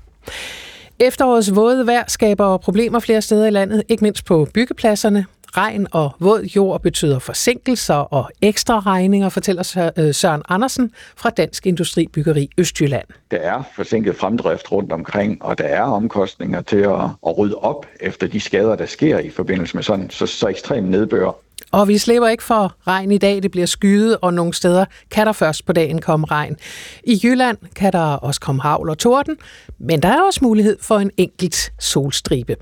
Efterårets 1.00 1.56
våde 1.56 1.88
vejr 1.88 2.04
skaber 2.08 2.58
problemer 2.58 3.00
flere 3.00 3.21
steder 3.21 3.47
i 3.47 3.50
landet, 3.50 3.84
ikke 3.89 4.04
mindst 4.04 4.26
på 4.26 4.47
byggepladserne. 4.54 5.26
Regn 5.58 5.88
og 5.92 6.12
våd 6.20 6.44
jord 6.56 6.82
betyder 6.82 7.20
forsinkelser 7.20 7.96
og 7.96 8.30
ekstra 8.42 8.80
regninger, 8.80 9.30
fortæller 9.30 9.92
øh, 9.98 10.14
Søren 10.14 10.42
Andersen 10.50 10.92
fra 11.16 11.30
Dansk 11.30 11.66
Industri 11.66 12.08
Byggeri 12.08 12.50
Østjylland. 12.58 13.08
Der 13.32 13.38
er 13.38 13.64
forsinket 13.76 14.16
fremdrift 14.16 14.72
rundt 14.72 14.92
omkring, 14.92 15.44
og 15.44 15.58
der 15.58 15.64
er 15.64 15.82
omkostninger 15.82 16.62
til 16.62 16.78
at, 16.78 17.04
at 17.28 17.38
rydde 17.38 17.56
op 17.56 17.86
efter 18.00 18.28
de 18.28 18.40
skader, 18.40 18.76
der 18.76 18.86
sker 18.86 19.20
i 19.20 19.30
forbindelse 19.30 19.78
med 19.78 19.84
sådan 19.84 20.10
så, 20.10 20.26
så 20.26 20.48
ekstrem 20.48 20.84
nedbør. 20.84 21.32
Og 21.72 21.88
vi 21.88 21.98
slipper 21.98 22.28
ikke 22.28 22.44
for 22.44 22.76
regn 22.88 23.12
i 23.12 23.18
dag. 23.18 23.44
Det 23.44 23.52
bliver 23.52 23.66
skyet, 23.66 24.18
og 24.22 24.34
nogle 24.34 24.54
steder 24.54 24.86
kan 25.12 25.26
der 25.26 25.32
først 25.32 25.66
på 25.66 25.74
dagen 25.74 26.02
komme 26.02 26.28
regn. 26.32 26.56
I 27.04 27.20
Jylland 27.24 27.58
kan 27.76 27.94
der 27.94 28.00
også 28.00 28.40
komme 28.40 28.62
havl 28.62 28.90
og 28.90 28.98
torden, 28.98 29.36
men 29.80 30.02
der 30.02 30.10
er 30.10 30.22
også 30.22 30.40
mulighed 30.44 30.78
for 30.82 31.00
en 31.00 31.12
enkelt 31.18 31.74
solstribe. 31.80 32.56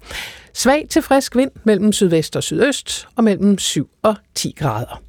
Svag 0.54 0.86
til 0.90 1.02
frisk 1.02 1.36
vind 1.36 1.52
mellem 1.64 1.94
sydvest 1.94 2.36
og 2.36 2.44
sydøst 2.44 3.08
og 3.16 3.24
mellem 3.24 3.58
7 3.58 3.90
og 4.04 4.16
10 4.36 4.56
grader. 4.58 5.02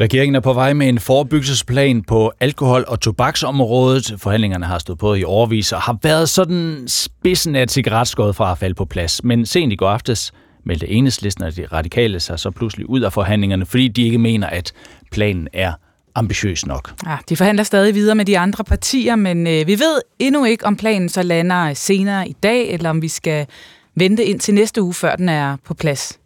Regeringen 0.00 0.34
er 0.34 0.40
på 0.40 0.52
vej 0.52 0.72
med 0.72 0.88
en 0.88 0.98
forebyggelsesplan 0.98 2.02
på 2.02 2.32
alkohol- 2.40 2.84
og 2.88 3.00
tobaksområdet. 3.00 4.14
Forhandlingerne 4.18 4.66
har 4.66 4.78
stået 4.78 4.98
på 4.98 5.14
i 5.14 5.24
overvis 5.24 5.72
og 5.72 5.80
har 5.80 5.98
været 6.02 6.28
sådan 6.28 6.84
spidsen 6.88 7.56
af 7.56 7.68
cigaretskåret 7.68 8.36
fra 8.36 8.52
at 8.52 8.58
falde 8.58 8.74
på 8.74 8.84
plads. 8.84 9.24
Men 9.24 9.46
sent 9.46 9.72
i 9.72 9.76
går 9.76 9.88
aftes 9.88 10.32
meldte 10.64 10.88
enhedslisten 10.88 11.44
og 11.44 11.56
de 11.56 11.66
radikale 11.66 12.20
sig 12.20 12.38
så 12.38 12.50
pludselig 12.50 12.88
ud 12.90 13.00
af 13.00 13.12
forhandlingerne, 13.12 13.66
fordi 13.66 13.88
de 13.88 14.02
ikke 14.02 14.18
mener, 14.18 14.46
at 14.46 14.72
planen 15.10 15.48
er 15.52 15.72
ambitiøs 16.14 16.66
nok. 16.66 16.92
Ja, 17.06 17.16
de 17.28 17.36
forhandler 17.36 17.64
stadig 17.64 17.94
videre 17.94 18.14
med 18.14 18.24
de 18.24 18.38
andre 18.38 18.64
partier, 18.64 19.16
men 19.16 19.46
øh, 19.46 19.66
vi 19.66 19.72
ved 19.72 20.00
endnu 20.18 20.44
ikke, 20.44 20.66
om 20.66 20.76
planen 20.76 21.08
så 21.08 21.22
lander 21.22 21.74
senere 21.74 22.28
i 22.28 22.36
dag, 22.42 22.70
eller 22.70 22.90
om 22.90 23.02
vi 23.02 23.08
skal 23.08 23.46
vente 23.94 24.24
ind 24.24 24.40
til 24.40 24.54
næste 24.54 24.82
uge, 24.82 24.94
før 24.94 25.16
den 25.16 25.28
er 25.28 25.56
på 25.64 25.74
plads. 25.74 26.18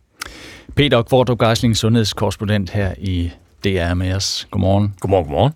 Peter 0.77 1.03
Kvartrup 1.03 1.39
Geisling, 1.39 1.77
sundhedskorrespondent 1.77 2.71
her 2.71 2.95
i 2.99 3.31
DR 3.65 3.95
med 3.95 4.13
os. 4.13 4.49
Godmorgen. 4.51 4.95
Godmorgen, 5.01 5.25
godmorgen. 5.25 5.53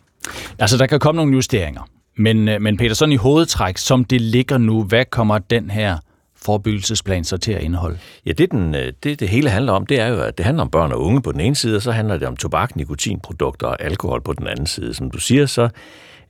Altså, 0.58 0.76
der 0.76 0.86
kan 0.86 1.00
komme 1.00 1.16
nogle 1.16 1.32
justeringer. 1.32 1.82
Men, 2.16 2.48
øh, 2.48 2.60
men 2.60 2.76
Peter, 2.76 2.94
sådan 2.94 3.12
i 3.12 3.16
hovedtræk, 3.16 3.78
som 3.78 4.04
det 4.04 4.20
ligger 4.20 4.58
nu, 4.58 4.82
hvad 4.82 5.04
kommer 5.04 5.38
den 5.38 5.70
her 5.70 5.98
forebyggelsesplan 6.46 7.24
så 7.24 7.36
til 7.36 7.52
at 7.52 7.62
indeholde? 7.62 7.98
Ja, 8.26 8.32
det, 8.32 8.50
den, 8.50 8.74
øh, 8.74 8.92
det 9.02 9.20
det 9.20 9.28
hele 9.28 9.50
handler 9.50 9.72
om, 9.72 9.86
det 9.86 10.00
er 10.00 10.06
jo, 10.06 10.22
at 10.22 10.38
det 10.38 10.46
handler 10.46 10.62
om 10.62 10.70
børn 10.70 10.92
og 10.92 11.00
unge 11.00 11.22
på 11.22 11.32
den 11.32 11.40
ene 11.40 11.54
side, 11.54 11.76
og 11.76 11.82
så 11.82 11.92
handler 11.92 12.18
det 12.18 12.28
om 12.28 12.36
tobak, 12.36 12.76
nikotinprodukter 12.76 13.66
og 13.66 13.82
alkohol 13.82 14.22
på 14.22 14.32
den 14.32 14.46
anden 14.46 14.66
side. 14.66 14.94
Som 14.94 15.10
du 15.10 15.18
siger, 15.18 15.46
så 15.46 15.68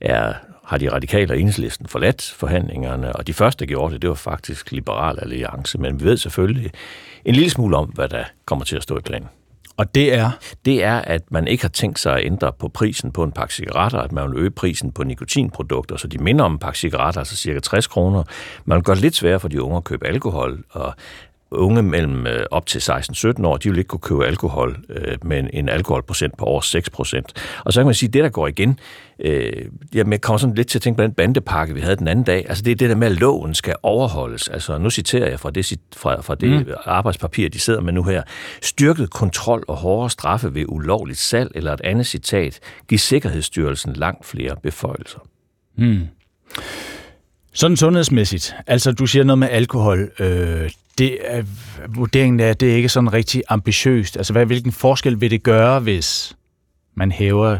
er 0.01 0.33
har 0.67 0.77
de 0.77 0.91
radikale 0.91 1.33
og 1.33 1.39
enhedslisten 1.39 1.87
forladt 1.87 2.33
forhandlingerne, 2.37 3.15
og 3.15 3.27
de 3.27 3.33
første, 3.33 3.59
der 3.59 3.65
gjorde 3.65 3.93
det, 3.93 4.01
det 4.01 4.09
var 4.09 4.15
faktisk 4.15 4.71
Liberal 4.71 5.19
Alliance, 5.21 5.77
men 5.77 5.99
vi 5.99 6.05
ved 6.05 6.17
selvfølgelig 6.17 6.71
en 7.25 7.35
lille 7.35 7.49
smule 7.49 7.77
om, 7.77 7.85
hvad 7.85 8.09
der 8.09 8.23
kommer 8.45 8.65
til 8.65 8.75
at 8.75 8.83
stå 8.83 8.97
i 8.97 9.01
planen. 9.01 9.27
Og 9.77 9.95
det 9.95 10.13
er? 10.13 10.31
Det 10.65 10.83
er, 10.83 10.95
at 10.95 11.31
man 11.31 11.47
ikke 11.47 11.63
har 11.63 11.69
tænkt 11.69 11.99
sig 11.99 12.13
at 12.13 12.25
ændre 12.25 12.51
på 12.59 12.67
prisen 12.67 13.11
på 13.11 13.23
en 13.23 13.31
pakke 13.31 13.53
cigaretter, 13.53 13.99
at 13.99 14.11
man 14.11 14.29
vil 14.29 14.39
øge 14.39 14.51
prisen 14.51 14.91
på 14.91 15.03
nikotinprodukter, 15.03 15.97
så 15.97 16.07
de 16.07 16.17
minder 16.17 16.45
om 16.45 16.51
en 16.51 16.59
pakke 16.59 16.79
cigaretter, 16.79 17.21
altså 17.21 17.35
cirka 17.35 17.59
60 17.59 17.87
kroner. 17.87 18.23
Man 18.65 18.75
vil 18.75 18.83
gøre 18.83 18.95
det 18.95 19.01
lidt 19.01 19.15
sværere 19.15 19.39
for 19.39 19.47
de 19.47 19.61
unge 19.61 19.77
at 19.77 19.83
købe 19.83 20.07
alkohol, 20.07 20.63
og 20.69 20.93
unge 21.51 21.83
mellem 21.83 22.27
øh, 22.27 22.45
op 22.51 22.65
til 22.65 22.79
16-17 22.79 23.45
år, 23.45 23.57
de 23.57 23.69
vil 23.69 23.77
ikke 23.77 23.87
kunne 23.87 23.99
købe 23.99 24.25
alkohol 24.25 24.77
øh, 24.89 25.17
med 25.23 25.39
en, 25.39 25.49
en 25.53 25.69
alkoholprocent 25.69 26.37
på 26.37 26.45
over 26.45 26.61
6 26.61 26.89
procent. 26.89 27.33
Og 27.65 27.73
så 27.73 27.79
kan 27.79 27.85
man 27.85 27.95
sige, 27.95 28.07
at 28.07 28.13
det, 28.13 28.23
der 28.23 28.29
går 28.29 28.47
igen, 28.47 28.79
øh, 29.19 29.65
jeg 29.93 30.21
kommer 30.21 30.37
sådan 30.37 30.55
lidt 30.55 30.67
til 30.67 30.77
at 30.77 30.81
tænke 30.81 30.97
på 30.97 31.03
den 31.03 31.13
bandepakke, 31.13 31.73
vi 31.73 31.81
havde 31.81 31.95
den 31.95 32.07
anden 32.07 32.25
dag. 32.25 32.45
Altså 32.49 32.63
det 32.63 32.71
er 32.71 32.75
det 32.75 32.89
der 32.89 32.95
med, 32.95 33.07
at 33.07 33.19
loven 33.19 33.53
skal 33.53 33.75
overholdes. 33.83 34.47
Altså 34.47 34.77
nu 34.77 34.89
citerer 34.89 35.29
jeg 35.29 35.39
fra 35.39 35.51
det, 35.51 35.79
fra, 35.97 36.21
fra 36.21 36.35
det 36.35 36.67
mm. 36.67 36.73
arbejdspapir, 36.85 37.49
de 37.49 37.59
sidder 37.59 37.81
med 37.81 37.93
nu 37.93 38.03
her. 38.03 38.23
Styrket 38.61 39.09
kontrol 39.09 39.63
og 39.67 39.75
hårdere 39.75 40.09
straffe 40.09 40.53
ved 40.53 40.65
ulovligt 40.67 41.19
salg, 41.19 41.51
eller 41.55 41.73
et 41.73 41.81
andet 41.81 42.07
citat, 42.07 42.59
giver 42.87 42.99
Sikkerhedsstyrelsen 42.99 43.93
langt 43.93 44.25
flere 44.25 44.55
beføjelser. 44.63 45.19
Mm. 45.77 46.01
Sådan 47.53 47.77
sundhedsmæssigt, 47.77 48.55
altså 48.67 48.91
du 48.91 49.05
siger 49.05 49.23
noget 49.23 49.39
med 49.39 49.47
alkohol, 49.51 50.11
øh, 50.19 50.69
det 50.97 51.17
er, 51.21 51.43
vurderingen 51.87 52.39
er, 52.39 52.49
at 52.49 52.59
det 52.59 52.71
er 52.71 52.75
ikke 52.75 52.89
sådan 52.89 53.13
rigtig 53.13 53.43
ambitiøst. 53.49 54.17
Altså 54.17 54.33
hvad, 54.33 54.45
hvilken 54.45 54.71
forskel 54.71 55.21
vil 55.21 55.31
det 55.31 55.43
gøre, 55.43 55.79
hvis 55.79 56.37
man 56.95 57.11
hæver 57.11 57.57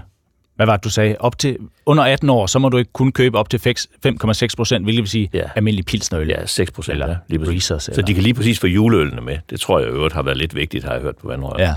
hvad 0.58 0.66
var 0.66 0.78
det, 0.78 0.84
du 0.84 0.90
sagde, 0.90 1.16
op 1.20 1.38
til 1.38 1.58
under 1.86 2.04
18 2.04 2.30
år, 2.30 2.46
så 2.46 2.60
må 2.60 2.70
du 2.70 2.78
ikke 2.78 2.94
kun 2.94 3.12
købe 3.12 3.38
op 3.38 3.50
til 3.50 3.58
5,6 3.58 4.48
procent, 4.58 4.86
hvilket 4.86 5.02
vil 5.02 5.10
sige 5.10 5.30
ja. 5.34 5.44
almindelig 5.56 5.86
pilsnøl. 5.86 6.28
Ja, 6.28 6.46
6 6.46 6.72
procent, 6.72 6.94
eller, 6.94 7.10
ja, 7.10 7.16
lige 7.28 7.40
præcis. 7.40 7.64
Så 7.64 8.04
de 8.08 8.14
kan 8.14 8.24
lige 8.24 8.34
præcis 8.34 8.60
få 8.60 8.68
juleølene 8.68 9.22
med. 9.22 9.38
Det 9.50 9.60
tror 9.60 9.80
jeg 9.80 9.90
øvrigt 9.90 10.14
har 10.14 10.24
været 10.24 10.38
lidt 10.38 10.56
vigtigt, 10.56 10.84
har 10.84 10.94
jeg 10.94 11.02
hørt 11.02 11.18
på 11.18 11.28
Vandrør. 11.28 11.56
Ja. 11.60 11.74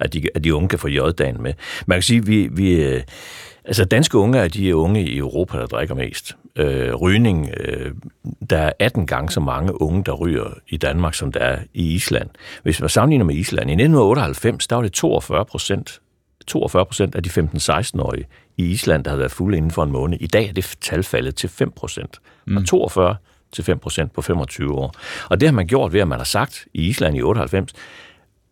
At 0.00 0.12
de, 0.12 0.28
at 0.34 0.44
de 0.44 0.54
unge 0.54 0.68
kan 0.68 0.78
få 0.78 0.88
joddagen 0.88 1.42
med. 1.42 1.52
Man 1.86 1.96
kan 1.96 2.02
sige, 2.02 2.26
vi, 2.26 2.48
vi 2.52 2.72
øh, 2.72 3.02
altså 3.64 3.84
danske 3.84 4.18
unge 4.18 4.38
er 4.38 4.48
de 4.48 4.76
unge 4.76 5.02
i 5.02 5.18
Europa, 5.18 5.58
der 5.58 5.66
drikker 5.66 5.94
mest. 5.94 6.36
Øh, 6.58 6.94
rygning, 6.94 7.50
øh, 7.56 7.92
der 8.50 8.58
er 8.58 8.72
18 8.78 9.06
gange 9.06 9.30
så 9.30 9.40
mange 9.40 9.82
unge, 9.82 10.04
der 10.04 10.12
ryger 10.12 10.54
i 10.68 10.76
Danmark, 10.76 11.14
som 11.14 11.32
der 11.32 11.40
er 11.40 11.58
i 11.74 11.94
Island. 11.94 12.30
Hvis 12.62 12.80
man 12.80 12.90
sammenligner 12.90 13.24
med 13.24 13.34
Island, 13.34 13.70
i 13.70 13.72
1998, 13.72 14.66
der 14.66 14.76
var 14.76 14.82
det 14.82 14.92
42 14.92 15.44
procent 15.44 16.00
42 16.46 16.86
procent 16.86 17.14
af 17.14 17.22
de 17.22 17.30
15-16-årige 17.30 18.26
i 18.56 18.64
Island, 18.64 19.04
der 19.04 19.10
havde 19.10 19.18
været 19.18 19.32
fulde 19.32 19.56
inden 19.56 19.70
for 19.70 19.82
en 19.82 19.92
måned. 19.92 20.18
I 20.20 20.26
dag 20.26 20.48
er 20.48 20.52
det 20.52 20.76
tal 20.80 21.02
faldet 21.02 21.34
til 21.34 21.48
5 21.48 21.70
procent. 21.70 22.20
Mm. 22.46 22.56
Og 22.56 22.66
42 22.66 23.16
til 23.52 23.64
5 23.64 23.78
procent 23.78 24.12
på 24.12 24.22
25 24.22 24.74
år. 24.74 24.94
Og 25.30 25.40
det 25.40 25.48
har 25.48 25.52
man 25.54 25.66
gjort 25.66 25.92
ved, 25.92 26.00
at 26.00 26.08
man 26.08 26.18
har 26.18 26.24
sagt 26.24 26.66
i 26.74 26.88
Island 26.88 27.16
i 27.16 27.22
98, 27.22 27.72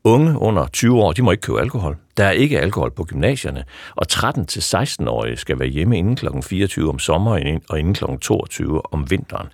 unge 0.04 0.38
under 0.38 0.66
20 0.66 1.02
år, 1.02 1.12
de 1.12 1.22
må 1.22 1.30
ikke 1.30 1.40
købe 1.40 1.60
alkohol. 1.60 1.96
Der 2.16 2.24
er 2.24 2.30
ikke 2.30 2.60
alkohol 2.60 2.90
på 2.90 3.04
gymnasierne. 3.04 3.64
Og 3.94 4.06
13-16-årige 4.12 5.36
skal 5.36 5.58
være 5.58 5.68
hjemme 5.68 5.98
inden 5.98 6.16
kl. 6.16 6.26
24 6.42 6.88
om 6.88 6.98
sommeren 6.98 7.60
og 7.68 7.78
inden 7.78 7.94
kl. 7.94 8.04
22 8.20 8.92
om 8.94 9.10
vinteren. 9.10 9.48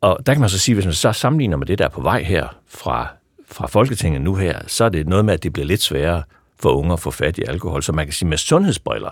Og 0.00 0.18
der 0.26 0.34
kan 0.34 0.40
man 0.40 0.48
så 0.48 0.58
sige, 0.58 0.74
hvis 0.74 0.84
man 0.84 0.94
så 0.94 1.12
sammenligner 1.12 1.56
med 1.56 1.66
det, 1.66 1.78
der 1.78 1.84
er 1.84 1.88
på 1.88 2.00
vej 2.00 2.22
her 2.22 2.56
fra, 2.68 3.08
fra 3.50 3.66
Folketinget 3.66 4.20
nu 4.20 4.34
her, 4.34 4.60
så 4.66 4.84
er 4.84 4.88
det 4.88 5.08
noget 5.08 5.24
med, 5.24 5.34
at 5.34 5.42
det 5.42 5.52
bliver 5.52 5.66
lidt 5.66 5.82
sværere 5.82 6.22
for 6.60 6.70
unge 6.70 6.92
at 6.92 7.00
få 7.00 7.10
fat 7.10 7.38
i 7.38 7.42
alkohol. 7.48 7.82
Så 7.82 7.92
man 7.92 8.06
kan 8.06 8.12
sige, 8.12 8.28
med 8.28 8.38
sundhedsbriller, 8.38 9.10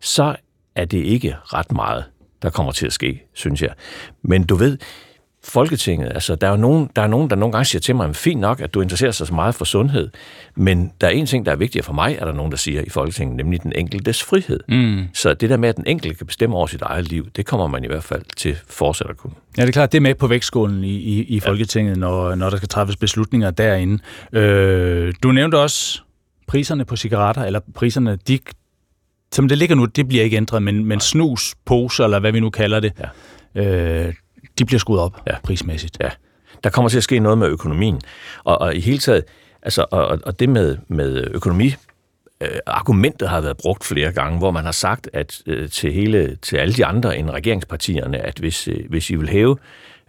så 0.00 0.36
er 0.74 0.84
det 0.84 0.98
ikke 0.98 1.36
ret 1.44 1.72
meget, 1.72 2.04
der 2.42 2.50
kommer 2.50 2.72
til 2.72 2.86
at 2.86 2.92
ske, 2.92 3.22
synes 3.34 3.62
jeg. 3.62 3.70
Men 4.22 4.46
du 4.46 4.54
ved, 4.54 4.78
Folketinget, 5.44 6.12
altså 6.14 6.34
der 6.34 6.46
er 6.46 6.50
jo 6.50 6.56
nogen, 6.56 6.90
der, 6.96 7.02
er 7.02 7.06
nogen, 7.06 7.30
der 7.30 7.36
nogle 7.36 7.52
gange 7.52 7.64
siger 7.64 7.80
til 7.80 7.96
mig, 7.96 8.16
fint 8.16 8.40
nok, 8.40 8.60
at 8.60 8.74
du 8.74 8.80
interesserer 8.80 9.10
sig 9.10 9.26
så 9.26 9.34
meget 9.34 9.54
for 9.54 9.64
sundhed, 9.64 10.10
men 10.54 10.92
der 11.00 11.06
er 11.06 11.10
en 11.10 11.26
ting, 11.26 11.46
der 11.46 11.52
er 11.52 11.56
vigtigere 11.56 11.84
for 11.84 11.92
mig, 11.92 12.16
er 12.20 12.24
der 12.24 12.32
nogen, 12.32 12.52
der 12.52 12.58
siger 12.58 12.82
i 12.82 12.88
Folketinget, 12.88 13.36
nemlig 13.36 13.62
den 13.62 13.72
enkeltes 13.76 14.22
frihed. 14.22 14.60
Mm. 14.68 15.04
Så 15.14 15.34
det 15.34 15.50
der 15.50 15.56
med, 15.56 15.68
at 15.68 15.76
den 15.76 15.84
enkelte 15.86 16.16
kan 16.16 16.26
bestemme 16.26 16.56
over 16.56 16.66
sit 16.66 16.82
eget 16.82 17.08
liv, 17.08 17.30
det 17.36 17.46
kommer 17.46 17.66
man 17.66 17.84
i 17.84 17.86
hvert 17.86 18.04
fald 18.04 18.22
til 18.36 18.56
fortsat 18.68 19.10
at 19.10 19.16
kunne. 19.16 19.32
Ja, 19.56 19.62
det 19.62 19.68
er 19.68 19.72
klart, 19.72 19.92
det 19.92 19.98
er 19.98 20.02
med 20.02 20.14
på 20.14 20.26
vægtskålen 20.26 20.84
i, 20.84 20.96
i, 20.96 21.22
i 21.22 21.40
Folketinget, 21.40 21.92
ja. 21.92 22.00
når, 22.00 22.34
når 22.34 22.50
der 22.50 22.56
skal 22.56 22.68
træffes 22.68 22.96
beslutninger 22.96 23.50
derinde. 23.50 23.98
Øh, 24.32 25.14
du 25.22 25.32
nævnte 25.32 25.58
også 25.58 26.00
priserne 26.46 26.84
på 26.84 26.96
cigaretter, 26.96 27.42
eller 27.44 27.60
priserne, 27.74 28.18
de, 28.28 28.38
som 29.32 29.48
det 29.48 29.58
ligger 29.58 29.76
nu, 29.76 29.84
det 29.84 30.08
bliver 30.08 30.24
ikke 30.24 30.36
ændret, 30.36 30.62
men, 30.62 30.84
men 30.84 31.00
snus, 31.00 31.54
poser, 31.64 32.04
eller 32.04 32.18
hvad 32.18 32.32
vi 32.32 32.40
nu 32.40 32.50
kalder 32.50 32.80
det, 32.80 32.92
ja. 33.54 34.06
øh, 34.06 34.14
de 34.60 34.64
bliver 34.64 34.78
skruet 34.78 35.00
op 35.00 35.22
ja. 35.26 35.34
prismæssigt. 35.42 35.96
Ja. 36.00 36.08
Der 36.64 36.70
kommer 36.70 36.88
til 36.88 36.96
at 36.96 37.02
ske 37.02 37.18
noget 37.18 37.38
med 37.38 37.48
økonomien. 37.48 38.00
Og, 38.44 38.60
og 38.60 38.74
i 38.74 38.80
hele 38.80 38.98
taget, 38.98 39.24
altså, 39.62 39.86
og, 39.90 40.18
og 40.26 40.40
det 40.40 40.48
med, 40.48 40.76
med 40.88 41.26
økonomi, 41.30 41.74
øh, 42.40 42.48
argumentet 42.66 43.28
har 43.28 43.40
været 43.40 43.56
brugt 43.56 43.84
flere 43.84 44.12
gange, 44.12 44.38
hvor 44.38 44.50
man 44.50 44.64
har 44.64 44.72
sagt 44.72 45.10
at 45.12 45.42
øh, 45.46 45.70
til 45.70 45.92
hele 45.92 46.36
til 46.42 46.56
alle 46.56 46.74
de 46.74 46.86
andre 46.86 47.18
end 47.18 47.30
regeringspartierne, 47.30 48.18
at 48.18 48.38
hvis, 48.38 48.68
øh, 48.68 48.84
hvis 48.88 49.10
I 49.10 49.14
vil 49.14 49.28
hæve 49.28 49.56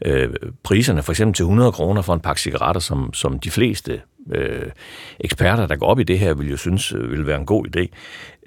øh, 0.05 0.29
priserne 0.63 1.03
for 1.03 1.11
eksempel 1.11 1.33
til 1.33 1.43
100 1.43 1.71
kroner 1.71 2.01
for 2.01 2.13
en 2.13 2.19
pakke 2.19 2.41
cigaretter, 2.41 2.81
som, 2.81 3.13
som 3.13 3.39
de 3.39 3.51
fleste 3.51 4.01
øh, 4.31 4.71
eksperter, 5.19 5.67
der 5.67 5.75
går 5.75 5.87
op 5.87 5.99
i 5.99 6.03
det 6.03 6.19
her, 6.19 6.33
vil 6.33 6.49
jo 6.49 6.57
synes 6.57 6.93
øh, 6.93 7.11
vil 7.11 7.27
være 7.27 7.39
en 7.39 7.45
god 7.45 7.65
idé, 7.67 7.87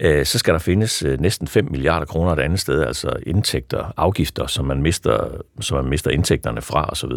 øh, 0.00 0.24
så 0.24 0.38
skal 0.38 0.54
der 0.54 0.60
findes 0.60 1.02
øh, 1.02 1.20
næsten 1.20 1.48
5 1.48 1.70
milliarder 1.70 2.06
kroner 2.06 2.32
et 2.32 2.40
andet 2.40 2.60
sted, 2.60 2.82
altså 2.82 3.16
indtægter, 3.26 3.92
afgifter, 3.96 4.46
som 4.46 4.64
man 4.64 4.82
mister, 4.82 5.28
som 5.60 5.76
man 5.76 5.90
mister 5.90 6.10
indtægterne 6.10 6.62
fra 6.62 6.88
osv. 6.90 7.10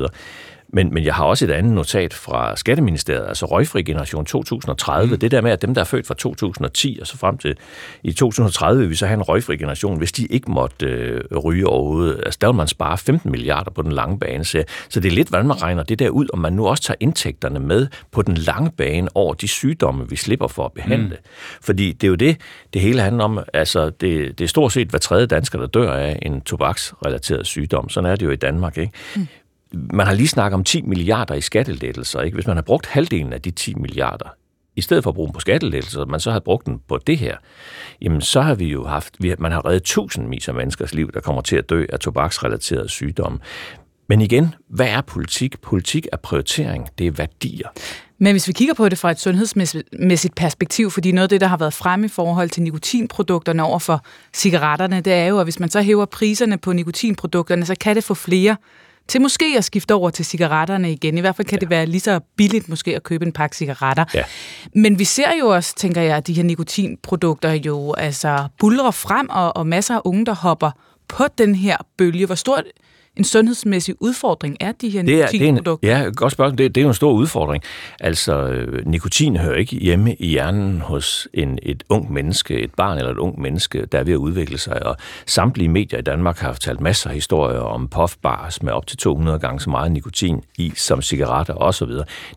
Men, 0.69 0.93
men 0.93 1.06
jeg 1.06 1.15
har 1.15 1.25
også 1.25 1.45
et 1.45 1.51
andet 1.51 1.73
notat 1.73 2.13
fra 2.13 2.56
Skatteministeriet, 2.56 3.27
altså 3.27 3.45
Røgfri 3.45 3.84
Generation 3.84 4.25
2030. 4.25 5.13
Mm. 5.13 5.19
Det 5.19 5.32
der 5.32 5.41
med, 5.41 5.51
at 5.51 5.62
dem, 5.62 5.73
der 5.73 5.82
er 5.82 5.86
født 5.86 6.08
fra 6.08 6.13
2010 6.13 6.97
og 7.01 7.08
så 7.08 7.17
frem 7.17 7.38
til 7.38 7.58
i 8.03 8.13
2030, 8.13 8.82
vil 8.82 8.89
vi 8.89 8.95
så 8.95 9.06
have 9.06 9.13
en 9.13 9.21
røgfri 9.21 9.58
generation, 9.58 9.97
hvis 9.97 10.12
de 10.12 10.25
ikke 10.25 10.51
måtte 10.51 10.86
øh, 10.86 11.38
ryge 11.38 11.67
overhovedet. 11.67 12.21
Altså 12.25 12.38
der 12.41 12.47
vil 12.47 12.56
man 12.56 12.67
spare 12.67 12.97
15 12.97 13.32
milliarder 13.32 13.71
på 13.71 13.82
den 13.82 13.91
lange 13.91 14.19
bane. 14.19 14.45
Så, 14.45 14.63
så 14.89 14.99
det 14.99 15.12
er 15.12 15.15
lidt, 15.15 15.30
hvordan 15.30 15.47
man 15.47 15.62
regner 15.62 15.84
det 15.84 15.99
der 15.99 16.10
ud, 16.10 16.27
om 16.34 16.39
man 16.39 16.53
nu 16.53 16.67
også 16.67 16.84
tager 16.84 16.97
indtægterne 16.99 17.60
med 17.60 17.88
på 18.12 18.21
den 18.21 18.36
lange 18.36 18.71
bane 18.71 19.08
over 19.15 19.34
de 19.34 19.47
sygdomme, 19.47 20.10
vi 20.10 20.15
slipper 20.15 20.47
for 20.47 20.65
at 20.65 20.71
behandle. 20.73 21.15
Mm. 21.15 21.30
Fordi 21.62 21.91
det 21.91 22.08
er 22.08 22.10
jo 22.10 22.15
det, 22.15 22.38
det 22.73 22.82
hele 22.82 23.01
handler 23.01 23.23
om. 23.23 23.39
Altså 23.53 23.89
det, 23.89 24.39
det 24.39 24.41
er 24.41 24.47
stort 24.47 24.71
set 24.71 24.88
hver 24.88 24.99
tredje 24.99 25.25
dansker, 25.25 25.60
der 25.60 25.67
dør 25.67 25.91
af 25.91 26.19
en 26.21 26.41
tobaksrelateret 26.41 27.47
sygdom. 27.47 27.89
Sådan 27.89 28.12
er 28.12 28.15
det 28.15 28.25
jo 28.25 28.32
i 28.32 28.36
Danmark. 28.36 28.77
Ikke? 28.77 28.91
Mm 29.15 29.27
man 29.73 30.08
har 30.08 30.13
lige 30.13 30.27
snakket 30.27 30.53
om 30.53 30.63
10 30.63 30.82
milliarder 30.82 31.36
i 31.36 31.41
skattelettelser. 31.41 32.21
Ikke? 32.21 32.36
Hvis 32.36 32.47
man 32.47 32.58
har 32.58 32.62
brugt 32.62 32.86
halvdelen 32.86 33.34
af 33.34 33.41
de 33.41 33.51
10 33.51 33.75
milliarder, 33.75 34.30
i 34.75 34.82
stedet 34.82 35.03
for 35.03 35.12
at 35.12 35.15
bruge 35.15 35.27
dem 35.27 35.34
på 35.34 35.39
skattelettelser, 35.39 36.06
man 36.06 36.19
så 36.19 36.32
har 36.32 36.39
brugt 36.39 36.65
den 36.65 36.80
på 36.88 36.99
det 37.08 37.17
her, 37.17 37.38
jamen 38.01 38.21
så 38.21 38.41
har 38.41 38.56
vi 38.56 38.65
jo 38.65 38.86
haft, 38.86 39.15
vi, 39.19 39.36
man 39.39 39.51
har 39.51 39.65
reddet 39.65 39.84
tusindvis 39.84 40.47
af 40.47 40.53
menneskers 40.53 40.93
liv, 40.93 41.12
der 41.12 41.19
kommer 41.19 41.41
til 41.41 41.56
at 41.56 41.69
dø 41.69 41.86
af 41.93 41.99
tobaksrelaterede 41.99 42.89
sygdomme. 42.89 43.39
Men 44.10 44.21
igen, 44.21 44.56
hvad 44.69 44.88
er 44.88 45.01
politik? 45.01 45.62
Politik 45.62 46.08
er 46.12 46.17
prioritering, 46.17 46.88
det 46.97 47.08
er 47.08 47.12
værdier. 47.12 47.67
Men 48.19 48.34
hvis 48.34 48.47
vi 48.47 48.53
kigger 48.53 48.73
på 48.73 48.89
det 48.89 48.97
fra 48.97 49.12
et 49.12 49.19
sundhedsmæssigt 49.19 50.36
perspektiv, 50.36 50.91
fordi 50.91 51.12
noget 51.12 51.23
af 51.23 51.30
det, 51.30 51.41
der 51.41 51.47
har 51.47 51.58
været 51.58 51.73
fremme 51.73 52.06
i 52.06 52.10
forhold 52.10 52.49
til 52.49 52.63
nikotinprodukterne 52.63 53.63
over 53.63 53.80
for 53.80 54.06
cigaretterne, 54.34 55.01
det 55.01 55.13
er 55.13 55.25
jo, 55.25 55.39
at 55.39 55.45
hvis 55.45 55.60
man 55.60 55.69
så 55.69 55.82
hæver 55.82 56.06
priserne 56.06 56.58
på 56.58 56.73
nikotinprodukterne, 56.73 57.65
så 57.65 57.75
kan 57.80 57.95
det 57.95 58.03
få 58.03 58.13
flere 58.13 58.56
til 59.08 59.22
måske 59.22 59.56
at 59.58 59.63
skifte 59.63 59.93
over 59.93 60.10
til 60.10 60.26
cigaretterne 60.26 60.91
igen. 60.91 61.17
I 61.17 61.22
hvert 61.22 61.36
fald 61.36 61.48
kan 61.48 61.56
ja. 61.56 61.60
det 61.60 61.70
være 61.70 61.86
lige 61.86 62.02
så 62.02 62.20
billigt 62.38 62.70
måske 62.70 62.96
at 62.96 63.04
købe 63.04 63.26
en 63.26 63.32
pakke 63.32 63.56
cigaretter. 63.56 64.06
Ja. 64.13 64.24
Men 64.76 65.00
vi 65.00 65.04
ser 65.04 65.36
jo 65.39 65.48
også, 65.48 65.76
tænker 65.76 66.02
jeg, 66.02 66.17
at 66.17 66.28
de 66.28 66.34
her 66.34 66.43
nikotinprodukter 66.43 67.52
jo 67.52 67.93
altså 67.93 68.48
bulrer 68.60 68.91
frem, 68.91 69.28
og, 69.30 69.58
og 69.58 69.67
masser 69.67 69.96
af 69.96 70.02
unge, 70.06 70.26
der 70.26 70.36
hopper 70.36 70.72
på 71.08 71.24
den 71.38 71.56
her 71.56 71.78
bølge. 71.98 72.26
Hvor 72.26 72.36
stort 72.36 72.63
en 73.17 73.23
sundhedsmæssig 73.23 73.95
udfordring 73.99 74.58
er 74.60 74.71
de 74.71 74.89
her 74.89 75.01
det 75.01 75.21
er, 75.21 75.32
nikotinprodukter? 75.32 75.88
Det 75.88 75.95
er 75.95 75.97
en, 75.97 76.03
ja, 76.03 76.10
godt 76.15 76.32
spørgsmål. 76.32 76.58
Det, 76.58 76.75
det 76.75 76.82
er 76.82 76.84
jo 76.84 76.88
en 76.88 76.93
stor 76.93 77.12
udfordring. 77.12 77.63
Altså, 77.99 78.65
nikotin 78.86 79.38
hører 79.38 79.56
ikke 79.56 79.75
hjemme 79.75 80.15
i 80.15 80.27
hjernen 80.27 80.82
hos 80.82 81.27
en, 81.34 81.60
et 81.63 81.84
ung 81.89 82.13
menneske, 82.13 82.60
et 82.60 82.71
barn 82.77 82.97
eller 82.97 83.12
et 83.12 83.17
ung 83.17 83.41
menneske, 83.41 83.86
der 83.86 83.99
er 83.99 84.03
ved 84.03 84.13
at 84.13 84.17
udvikle 84.17 84.58
sig. 84.58 84.86
Og 84.86 84.97
samtlige 85.25 85.69
medier 85.69 85.99
i 85.99 86.01
Danmark 86.01 86.38
har 86.38 86.53
fortalt 86.53 86.82
masser 86.82 87.10
af 87.10 87.15
historier 87.15 87.60
om 87.60 87.88
puffbars 87.88 88.63
med 88.63 88.73
op 88.73 88.88
til 88.88 88.97
200 88.97 89.39
gange 89.39 89.60
så 89.60 89.69
meget 89.69 89.91
nikotin 89.91 90.41
i 90.58 90.71
som 90.75 91.01
cigaretter 91.01 91.53
osv. 91.53 91.91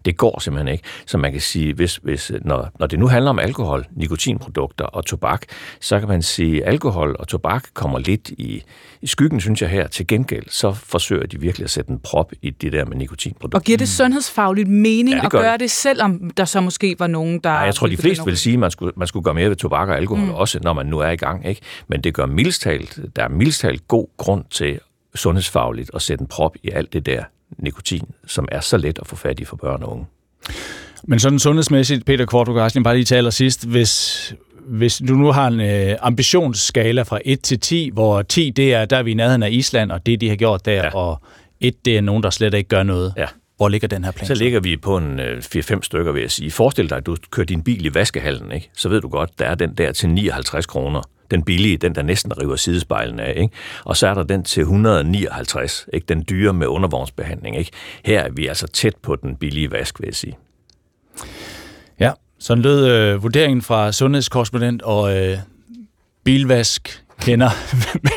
Det 0.04 0.16
går 0.16 0.40
simpelthen 0.40 0.72
ikke. 0.72 0.84
Så 1.06 1.18
man 1.18 1.32
kan 1.32 1.40
sige, 1.40 1.74
hvis, 1.74 1.96
hvis, 1.96 2.32
når, 2.42 2.68
når 2.78 2.86
det 2.86 2.98
nu 2.98 3.06
handler 3.06 3.30
om 3.30 3.38
alkohol, 3.38 3.86
nikotinprodukter 3.96 4.84
og 4.84 5.06
tobak, 5.06 5.42
så 5.80 5.98
kan 5.98 6.08
man 6.08 6.22
sige, 6.22 6.64
at 6.64 6.68
alkohol 6.68 7.16
og 7.18 7.28
tobak 7.28 7.64
kommer 7.74 7.98
lidt 7.98 8.30
i, 8.30 8.62
i 9.02 9.06
skyggen, 9.06 9.40
synes 9.40 9.62
jeg 9.62 9.70
her. 9.70 9.86
Til 9.86 10.06
gengæld, 10.06 10.44
så 10.48 10.69
forsøger 10.72 11.26
de 11.26 11.40
virkelig 11.40 11.64
at 11.64 11.70
sætte 11.70 11.90
en 11.90 11.98
prop 11.98 12.32
i 12.42 12.50
det 12.50 12.72
der 12.72 12.84
med 12.84 12.96
nikotinprodukter. 12.96 13.58
Og 13.58 13.64
giver 13.64 13.78
det 13.78 13.88
sundhedsfagligt 13.88 14.68
mening 14.68 15.16
ja, 15.16 15.24
at 15.24 15.30
gøre 15.30 15.52
det. 15.52 15.60
det, 15.60 15.70
selvom 15.70 16.30
der 16.30 16.44
så 16.44 16.60
måske 16.60 16.96
var 16.98 17.06
nogen, 17.06 17.38
der... 17.38 17.50
Ja, 17.50 17.58
jeg 17.58 17.74
tror, 17.74 17.86
de 17.86 17.96
fleste 17.96 18.24
vil 18.24 18.36
sige, 18.36 18.52
at 18.52 18.58
man 18.58 18.70
skulle, 18.70 18.92
man 18.96 19.08
skulle 19.08 19.24
gøre 19.24 19.34
mere 19.34 19.48
ved 19.48 19.56
tobak 19.56 19.88
og 19.88 19.96
alkohol 19.96 20.24
mm. 20.24 20.34
også, 20.34 20.60
når 20.62 20.72
man 20.72 20.86
nu 20.86 20.98
er 20.98 21.10
i 21.10 21.16
gang. 21.16 21.46
Ikke? 21.46 21.60
Men 21.88 22.00
det 22.00 22.14
gør 22.14 22.26
mildstalt, 22.26 22.98
der 23.16 23.24
er 23.24 23.28
mildstalt 23.28 23.88
god 23.88 24.06
grund 24.16 24.44
til 24.50 24.80
sundhedsfagligt 25.14 25.90
at 25.94 26.02
sætte 26.02 26.22
en 26.22 26.28
prop 26.28 26.56
i 26.62 26.70
alt 26.70 26.92
det 26.92 27.06
der 27.06 27.24
nikotin, 27.58 28.04
som 28.26 28.48
er 28.52 28.60
så 28.60 28.76
let 28.76 28.98
at 28.98 29.06
få 29.06 29.16
fat 29.16 29.40
i 29.40 29.44
for 29.44 29.56
børn 29.56 29.82
og 29.82 29.92
unge. 29.92 30.06
Men 31.04 31.18
sådan 31.18 31.38
sundhedsmæssigt, 31.38 32.04
Peter 32.04 32.26
Kvartrup 32.26 32.82
bare 32.84 32.94
lige 32.94 33.04
til 33.04 33.14
allersidst, 33.14 33.66
hvis, 33.66 34.34
hvis 34.66 35.02
du 35.08 35.14
nu 35.14 35.32
har 35.32 35.46
en 35.46 35.60
øh, 35.60 35.96
ambitionsskala 36.00 37.02
fra 37.02 37.18
1 37.24 37.40
til 37.42 37.60
10, 37.60 37.90
hvor 37.92 38.22
10 38.22 38.50
det 38.50 38.74
er, 38.74 38.84
der 38.84 38.96
er 38.96 39.02
vi 39.02 39.10
i 39.10 39.14
nærheden 39.14 39.42
af 39.42 39.50
Island, 39.50 39.92
og 39.92 40.06
det 40.06 40.20
de 40.20 40.28
har 40.28 40.36
gjort 40.36 40.66
der, 40.66 40.72
ja. 40.72 40.94
og 40.94 41.22
1 41.60 41.84
det 41.84 41.96
er 41.96 42.00
nogen, 42.00 42.22
der 42.22 42.30
slet 42.30 42.54
ikke 42.54 42.68
gør 42.68 42.82
noget. 42.82 43.12
Ja. 43.16 43.26
Hvor 43.56 43.68
ligger 43.68 43.88
den 43.88 44.04
her 44.04 44.12
plan? 44.12 44.26
Så, 44.26 44.34
ligger 44.34 44.60
vi 44.60 44.76
på 44.76 44.96
en 44.96 45.20
øh, 45.20 45.38
4-5 45.38 45.82
stykker, 45.82 46.12
vil 46.12 46.20
jeg 46.20 46.30
sige. 46.30 46.50
Forestil 46.50 46.90
dig, 46.90 46.98
at 46.98 47.06
du 47.06 47.16
kører 47.30 47.46
din 47.46 47.62
bil 47.62 47.86
i 47.86 47.94
vaskehallen, 47.94 48.52
ikke? 48.52 48.70
så 48.76 48.88
ved 48.88 49.00
du 49.00 49.08
godt, 49.08 49.38
der 49.38 49.44
er 49.44 49.54
den 49.54 49.74
der 49.74 49.92
til 49.92 50.08
59 50.08 50.66
kroner. 50.66 51.02
Den 51.30 51.42
billige, 51.42 51.76
den 51.76 51.94
der 51.94 52.02
næsten 52.02 52.42
river 52.42 52.56
sidespejlen 52.56 53.20
af. 53.20 53.34
Ikke? 53.36 53.54
Og 53.84 53.96
så 53.96 54.06
er 54.06 54.14
der 54.14 54.22
den 54.22 54.42
til 54.44 54.60
159, 54.60 55.86
ikke? 55.92 56.04
den 56.08 56.24
dyre 56.30 56.52
med 56.52 56.66
undervognsbehandling. 56.66 57.58
Ikke? 57.58 57.70
Her 58.04 58.20
er 58.20 58.30
vi 58.30 58.46
altså 58.46 58.66
tæt 58.66 58.96
på 59.02 59.16
den 59.16 59.36
billige 59.36 59.72
vask, 59.72 60.00
vil 60.00 60.06
jeg 60.06 60.14
sige. 60.14 60.36
Ja, 62.00 62.12
sådan 62.40 62.62
lød 62.62 62.86
øh, 62.86 63.22
vurderingen 63.22 63.62
fra 63.62 63.92
sundhedskorrespondent 63.92 64.82
og 64.82 65.16
øh, 65.16 65.38
bilvask 66.24 67.04
kender 67.20 67.50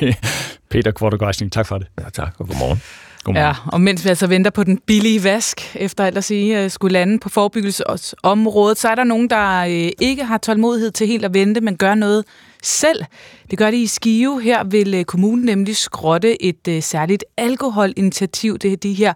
Peter 0.72 0.92
Kvartogræsning. 0.92 1.52
Tak 1.52 1.68
for 1.68 1.78
det. 1.78 1.88
Ja, 2.00 2.10
tak, 2.10 2.36
og 2.38 2.48
godmorgen. 2.48 2.82
Godmorgen. 3.24 3.46
Ja, 3.48 3.54
og 3.66 3.82
mens 3.82 4.04
vi 4.04 4.10
altså 4.10 4.28
venter 4.28 4.52
på 4.52 4.64
den 4.64 4.80
billige 4.86 5.24
vask, 5.24 5.76
efter 5.76 6.06
alt 6.06 6.18
at 6.18 6.24
sige, 6.24 6.64
øh, 6.64 6.70
skulle 6.70 6.94
lande 6.94 7.20
på 7.20 7.30
forebyggelsesområdet, 7.30 8.78
så 8.78 8.90
er 8.90 8.96
der 8.96 9.04
nogen, 9.04 9.30
der 9.30 9.60
øh, 9.60 9.92
ikke 10.00 10.24
har 10.24 10.38
tålmodighed 10.38 10.92
til 10.92 11.08
helt 11.08 11.26
at 11.26 11.34
vente, 11.34 11.62
men 11.62 11.78
gør 11.78 11.96
noget 11.96 12.26
selv. 12.64 13.04
Det 13.52 13.58
gør 13.60 13.72
det 13.72 13.78
i 13.78 13.88
Skive. 13.88 14.42
Her 14.42 14.64
vil 14.64 14.94
øh, 14.94 15.06
kommunen 15.06 15.46
nemlig 15.46 15.78
skrotte 15.78 16.44
et 16.44 16.68
øh, 16.68 16.84
særligt 16.84 17.26
alkoholinitiativ. 17.38 18.58
Det 18.58 18.74
er 18.74 18.78
de 18.78 18.94
her 18.94 19.14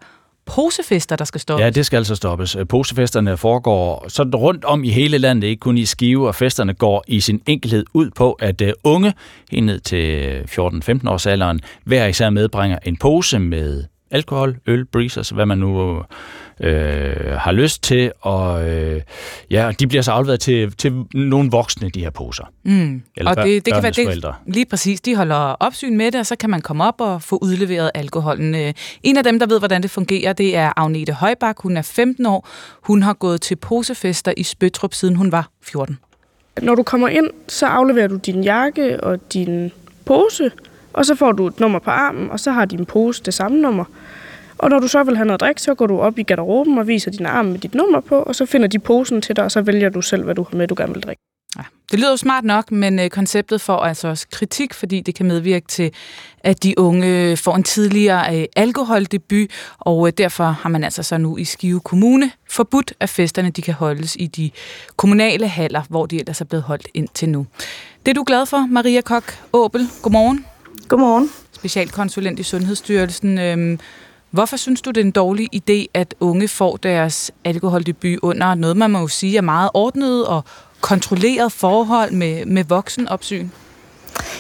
posefester, 0.48 1.16
der 1.16 1.26
skal 1.26 1.41
stoppes. 1.41 1.64
Ja, 1.64 1.70
det 1.70 1.86
skal 1.86 1.98
altså 1.98 2.16
stoppes. 2.16 2.56
Øh, 2.56 2.68
posefesterne 2.68 3.38
foregår 3.38 4.06
sådan 4.08 4.36
rundt 4.36 4.66
om 4.66 4.84
i 4.84 4.89
hele 4.89 5.18
landet, 5.18 5.48
ikke 5.48 5.60
kun 5.60 5.78
i 5.78 5.86
Skive, 5.86 6.28
og 6.28 6.36
festerne 6.36 6.74
går 6.74 7.04
i 7.08 7.20
sin 7.20 7.41
enkelhed 7.45 7.86
ud 7.93 8.10
på, 8.10 8.32
at 8.32 8.62
øh, 8.62 8.74
unge, 8.84 9.14
helt 9.52 9.66
ned 9.66 9.80
til 9.80 10.26
øh, 10.26 10.43
14-15 10.43 11.10
års 11.10 11.26
alderen, 11.26 11.62
hver 11.84 12.06
især 12.06 12.30
medbringer 12.30 12.80
en 12.86 12.98
pose 12.98 13.39
med 13.39 13.84
alkohol, 14.12 14.58
øl, 14.68 14.86
breezers, 14.86 15.30
hvad 15.30 15.45
man 15.45 15.58
nu 15.58 16.02
øh, 16.60 17.16
har 17.38 17.51
lyst 17.51 17.84
til, 17.84 18.12
og 18.22 18.70
øh, 18.70 19.01
ja, 19.51 19.72
de 19.80 19.88
bliver 19.88 20.01
så 20.01 20.12
afleveret 20.12 20.39
til, 20.39 20.72
til 20.72 21.03
nogle 21.14 21.49
voksne, 21.51 21.89
de 21.89 21.99
her 21.99 22.10
poser. 22.10 22.43
Mm. 22.64 23.01
Eller 23.18 23.32
og 23.32 23.38
det, 23.38 23.66
det 23.66 23.74
kan 23.74 23.84
være 23.84 23.91
det, 23.91 24.34
lige 24.45 24.66
præcis, 24.66 25.01
de 25.01 25.16
holder 25.16 25.36
opsyn 25.36 25.97
med 25.97 26.12
det, 26.12 26.20
og 26.20 26.26
så 26.26 26.36
kan 26.36 26.49
man 26.49 26.62
komme 26.62 26.84
op 26.84 27.01
og 27.01 27.22
få 27.22 27.38
udleveret 27.41 27.91
alkoholen. 27.93 28.55
Øh, 28.55 28.74
en 29.03 29.18
af 29.18 29.24
dem, 29.24 29.39
der 29.39 29.45
ved, 29.45 29.60
hvordan 29.60 29.82
det 29.84 29.91
fungerer, 29.91 30.34
det 30.34 30.55
er 30.55 30.74
Agnete 30.78 31.14
Højbak. 31.14 31.62
Hun 31.62 31.78
er 31.78 31.82
15 31.82 32.26
år. 32.26 32.47
Hun 32.82 33.03
har 33.03 33.14
gået 33.14 33.41
til 33.41 33.55
posefester 33.55 34.34
i 34.38 34.43
Spøtrup, 34.43 34.93
siden 34.93 35.16
hun 35.16 35.32
var 35.32 35.49
14. 35.62 35.99
Når 36.62 36.76
du 36.76 36.84
kommer 36.84 37.08
ind, 37.08 37.30
så 37.47 37.66
afleverer 37.66 38.08
du 38.08 38.16
din 38.16 38.43
jakke 38.43 39.03
og 39.03 39.34
din 39.34 39.72
pose, 40.05 40.51
og 40.93 41.05
så 41.05 41.16
får 41.16 41.32
du 41.32 41.47
et 41.47 41.60
nummer 41.60 41.80
på 41.80 41.89
armen, 41.89 42.30
og 42.30 42.39
så 42.39 42.51
har 42.51 42.66
din 42.66 42.86
pose 42.86 43.24
det 43.24 43.34
samme 43.34 43.62
nummer. 43.62 43.86
Og 44.58 44.70
når 44.70 44.80
du 44.80 44.88
så 44.88 45.03
vil 45.03 45.16
have 45.16 45.26
noget 45.26 45.39
drik, 45.39 45.60
så 45.60 45.76
går 45.76 45.88
du 45.88 45.99
op 45.99 46.20
i 46.20 46.24
garderoben 46.24 46.78
og 46.78 46.88
viser 46.88 47.12
din 47.12 47.26
arm 47.26 47.45
med 47.45 47.60
dit 47.60 47.76
nummer 47.76 47.99
på, 47.99 48.16
og 48.16 48.36
så 48.36 48.45
finder 48.45 48.68
de 48.68 48.80
posen 48.80 49.22
til 49.22 49.36
dig, 49.36 49.43
og 49.43 49.51
så 49.51 49.62
vælger 49.62 49.89
du 49.89 50.01
selv, 50.01 50.24
hvad 50.24 50.36
du 50.36 50.45
har 50.51 50.58
med, 50.58 50.68
du 50.68 50.76
gerne 50.78 50.93
vil 50.93 51.03
drikke. 51.03 51.22
Ja, 51.58 51.64
det 51.91 51.99
lyder 51.99 52.10
jo 52.10 52.18
smart 52.18 52.43
nok, 52.43 52.72
men 52.72 52.99
øh, 52.99 53.10
konceptet 53.10 53.62
får 53.62 53.78
altså 53.78 54.08
også 54.08 54.28
kritik, 54.32 54.74
fordi 54.74 55.01
det 55.01 55.16
kan 55.16 55.26
medvirke 55.26 55.68
til, 55.68 55.91
at 56.43 56.64
de 56.64 56.80
unge 56.80 57.38
får 57.38 57.55
en 57.55 57.64
tidligere 57.64 58.39
øh, 58.39 58.45
alkoholdebut, 58.55 59.49
og 59.78 60.08
øh, 60.08 60.14
derfor 60.18 60.43
har 60.43 60.70
man 60.70 60.84
altså 60.84 61.03
så 61.03 61.18
nu 61.18 61.38
i 61.38 61.43
Skive 61.43 61.80
Kommune 61.80 62.32
forbudt, 62.49 62.93
at 62.99 63.10
festerne 63.10 63.49
de 63.49 63.62
kan 63.62 63.74
holdes 63.74 64.16
i 64.20 64.28
de 64.28 64.51
kommunale 64.95 65.47
haller, 65.47 65.82
hvor 65.89 66.05
de 66.05 66.20
ellers 66.20 66.41
er 66.41 66.45
blevet 66.45 66.64
holdt 66.64 66.88
indtil 66.93 67.30
nu. 67.30 67.45
Det 68.05 68.12
er 68.12 68.16
du 68.16 68.24
glad 68.28 68.45
for, 68.45 68.68
Maria 68.70 69.01
Kok 69.01 69.24
Åbel. 69.53 69.88
Godmorgen. 70.01 70.45
Godmorgen. 70.88 71.30
Specialkonsulent 71.51 72.39
i 72.39 72.43
Sundhedsstyrelsen. 72.43 73.39
Øhm, 73.39 73.80
Hvorfor 74.32 74.58
synes 74.58 74.82
du, 74.82 74.92
det 74.92 75.02
er 75.02 75.06
en 75.06 75.12
dårlig 75.12 75.50
idé, 75.56 75.86
at 75.94 76.16
unge 76.20 76.48
får 76.48 76.78
deres 76.78 77.32
alkoholdebut 77.44 78.20
under 78.22 78.56
noget, 78.56 78.78
man 78.78 78.92
må 78.92 79.00
jo 79.00 79.08
sige 79.08 79.38
er 79.38 79.42
meget 79.42 79.70
ordnet 79.74 80.28
og 80.28 80.44
kontrolleret 80.82 81.52
forhold 81.52 82.12
med, 82.12 82.46
med 82.46 82.64
voksenopsyn? 82.64 83.50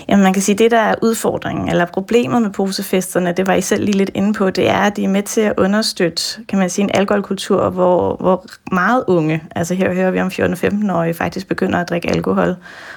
Jamen 0.09 0.23
man 0.23 0.33
kan 0.33 0.41
sige, 0.41 0.53
at 0.53 0.59
det 0.59 0.71
der 0.71 0.79
er 0.79 0.95
udfordringen, 1.01 1.69
eller 1.69 1.85
problemet 1.85 2.41
med 2.41 2.49
posefesterne, 2.49 3.31
det 3.31 3.47
var 3.47 3.53
I 3.53 3.61
selv 3.61 3.83
lige 3.83 3.97
lidt 3.97 4.11
inde 4.13 4.33
på, 4.33 4.49
det 4.49 4.69
er, 4.69 4.77
at 4.77 4.97
de 4.97 5.03
er 5.03 5.09
med 5.09 5.23
til 5.23 5.41
at 5.41 5.53
understøtte, 5.57 6.45
kan 6.49 6.59
man 6.59 6.69
sige, 6.69 6.83
en 6.83 6.91
alkoholkultur, 6.93 7.69
hvor, 7.69 8.15
hvor 8.15 8.45
meget 8.71 9.03
unge, 9.07 9.43
altså 9.55 9.73
her 9.75 9.93
hører 9.93 10.11
vi 10.11 10.21
om 10.21 10.27
14-15-årige, 10.27 11.13
faktisk 11.13 11.47
begynder 11.47 11.79
at 11.79 11.89
drikke 11.89 12.09
alkohol. 12.09 12.55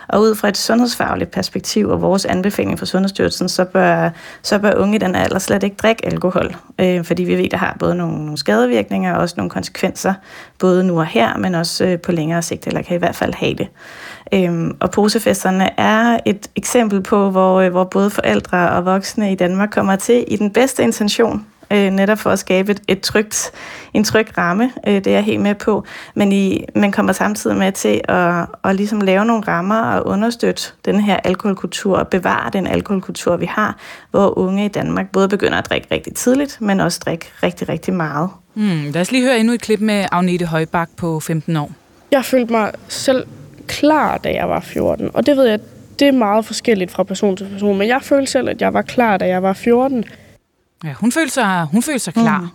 Og 0.09 0.21
ud 0.21 0.35
fra 0.35 0.49
et 0.49 0.57
sundhedsfagligt 0.57 1.31
perspektiv 1.31 1.89
og 1.89 2.03
vores 2.03 2.25
anbefaling 2.25 2.79
fra 2.79 2.87
Sundhedsstyrelsen, 2.87 3.49
så 3.49 3.65
bør, 3.65 4.11
så 4.43 4.59
bør 4.59 4.75
unge 4.75 4.95
i 4.95 4.99
den 4.99 5.15
alder 5.15 5.39
slet 5.39 5.63
ikke 5.63 5.77
drikke 5.77 6.07
alkohol, 6.07 6.57
øh, 6.79 7.05
fordi 7.05 7.25
vi 7.25 7.37
ved, 7.37 7.45
at 7.45 7.51
der 7.51 7.57
har 7.57 7.77
både 7.79 7.95
nogle, 7.95 8.17
nogle 8.19 8.39
skadevirkninger 8.39 9.15
og 9.15 9.21
også 9.21 9.35
nogle 9.37 9.51
konsekvenser, 9.51 10.15
både 10.59 10.85
nu 10.85 10.99
og 10.99 11.07
her, 11.07 11.39
men 11.39 11.55
også 11.55 11.85
øh, 11.85 11.99
på 11.99 12.13
længere 12.13 12.43
sigt, 12.43 12.67
eller 12.67 12.83
kan 12.83 12.97
i 12.97 12.99
hvert 12.99 13.17
fald 13.17 13.35
have 13.35 13.55
det. 13.55 13.69
Øhm, 14.35 14.77
og 14.81 14.91
posefesterne 14.91 15.81
er 15.81 16.19
et 16.27 16.51
eksempel 16.57 17.03
på, 17.03 17.31
hvor, 17.31 17.61
øh, 17.61 17.71
hvor 17.71 17.85
både 17.85 18.11
forældre 18.11 18.71
og 18.71 18.85
voksne 18.85 19.33
i 19.33 19.35
Danmark 19.35 19.71
kommer 19.71 19.97
til 19.97 20.25
i 20.29 20.37
den 20.37 20.51
bedste 20.51 20.83
intention, 20.83 21.47
øh, 21.73 21.91
netop 21.91 22.19
for 22.19 22.31
at 22.31 22.39
skabe 22.39 22.73
et, 22.73 22.83
et 22.89 23.01
trygt, 23.01 23.53
en 23.95 24.05
tryg 24.05 24.39
ramme. 24.39 24.73
Øh, 24.87 24.95
det 24.95 25.07
er 25.07 25.11
jeg 25.11 25.23
helt 25.23 25.41
med 25.41 25.55
på. 25.55 25.85
Men 26.15 26.33
I, 26.33 26.65
man 26.75 26.93
kommer 26.93 27.13
samtidig 27.13 27.57
med 27.57 27.73
til 27.73 28.01
at, 28.05 28.47
at 28.65 28.77
ligesom 28.77 29.01
lave 29.01 29.25
nogle 29.25 29.43
rammer 29.49 29.83
og 29.83 30.07
understøtte 30.07 30.63
den 30.85 31.01
her 31.01 31.17
alkoholkultur 31.17 31.99
og 31.99 32.09
bevare 32.09 32.51
den 32.53 32.67
alkoholkultur, 32.67 33.37
vi 33.37 33.47
har, 33.47 33.77
hvor 34.11 34.39
unge 34.39 34.65
i 34.65 34.69
Danmark 34.69 35.13
både 35.13 35.29
begynder 35.29 35.59
at 35.59 35.71
drikke 35.71 35.89
rigtig 35.91 36.15
tidligt, 36.15 36.61
men 36.61 36.81
også 36.81 37.01
drikke 37.05 37.27
rigtig, 37.43 37.69
rigtig 37.69 37.95
meget. 37.95 38.31
Mm, 38.55 38.91
lad 38.93 39.01
os 39.01 39.13
lige 39.13 39.25
høre 39.25 39.39
endnu 39.39 39.55
et 39.55 39.61
klip 39.61 39.81
med 39.81 40.07
Agnete 40.13 40.47
Højbak 40.47 40.89
på 40.97 41.21
15 41.21 41.57
år. 41.57 41.71
Jeg 42.13 42.25
følte 42.25 42.53
mig 42.53 42.73
selv 42.89 43.27
klar, 43.71 44.19
da 44.19 44.33
jeg 44.33 44.49
var 44.49 44.61
14. 44.61 45.11
Og 45.15 45.27
det 45.27 45.37
ved 45.37 45.45
jeg, 45.45 45.59
det 45.99 46.09
er 46.09 46.13
meget 46.13 46.45
forskelligt 46.47 46.91
fra 46.91 47.03
person 47.03 47.37
til 47.37 47.49
person. 47.53 47.79
Men 47.79 47.89
jeg 47.89 48.03
følte 48.03 48.33
selv, 48.33 48.49
at 48.49 48.61
jeg 48.61 48.75
var 48.75 48.83
klar, 48.83 49.17
da 49.17 49.27
jeg 49.27 49.43
var 49.43 49.53
14. 49.53 50.05
Ja, 50.85 50.93
hun 50.93 51.13
følte 51.13 51.35
sig, 51.35 51.67
hun 51.73 51.83
følte 51.83 51.99
sig 51.99 52.15
klar. 52.15 52.41
Mm. 52.41 52.49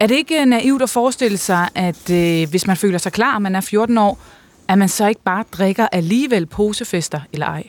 Er 0.00 0.06
det 0.06 0.14
ikke 0.14 0.44
naivt 0.44 0.82
at 0.82 0.90
forestille 0.90 1.38
sig, 1.38 1.68
at 1.74 2.10
øh, 2.10 2.50
hvis 2.50 2.66
man 2.66 2.76
føler 2.76 2.98
sig 2.98 3.12
klar, 3.12 3.38
man 3.38 3.54
er 3.56 3.60
14 3.60 3.98
år, 3.98 4.18
at 4.68 4.78
man 4.78 4.88
så 4.88 5.06
ikke 5.06 5.22
bare 5.24 5.44
drikker 5.52 5.86
alligevel 5.92 6.46
posefester 6.46 7.20
eller 7.32 7.46
ej? 7.46 7.64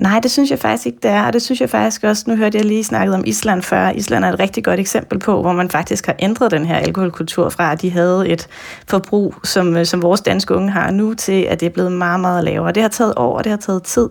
Nej, 0.00 0.20
det 0.20 0.30
synes 0.30 0.50
jeg 0.50 0.58
faktisk 0.58 0.86
ikke, 0.86 0.98
det 1.02 1.10
er. 1.10 1.26
Og 1.26 1.32
det 1.32 1.42
synes 1.42 1.60
jeg 1.60 1.70
faktisk 1.70 2.04
også, 2.04 2.24
nu 2.26 2.36
hørte 2.36 2.58
jeg 2.58 2.64
lige 2.64 2.84
snakket 2.84 3.14
om 3.14 3.22
Island 3.26 3.62
før. 3.62 3.90
Island 3.90 4.24
er 4.24 4.32
et 4.32 4.40
rigtig 4.40 4.64
godt 4.64 4.80
eksempel 4.80 5.18
på, 5.18 5.40
hvor 5.40 5.52
man 5.52 5.70
faktisk 5.70 6.06
har 6.06 6.14
ændret 6.18 6.50
den 6.50 6.66
her 6.66 6.76
alkoholkultur 6.76 7.48
fra, 7.48 7.72
at 7.72 7.82
de 7.82 7.90
havde 7.90 8.28
et 8.28 8.46
forbrug, 8.88 9.34
som, 9.44 9.76
øh, 9.76 9.86
som 9.86 10.02
vores 10.02 10.20
danske 10.20 10.54
unge 10.54 10.70
har 10.70 10.90
nu, 10.90 11.14
til 11.14 11.42
at 11.42 11.60
det 11.60 11.66
er 11.66 11.70
blevet 11.70 11.92
meget, 11.92 12.20
meget 12.20 12.44
lavere. 12.44 12.72
Det 12.72 12.82
har 12.82 12.88
taget 12.88 13.14
år, 13.16 13.38
og 13.38 13.44
det 13.44 13.50
har 13.50 13.56
taget 13.56 13.82
tid. 13.82 14.08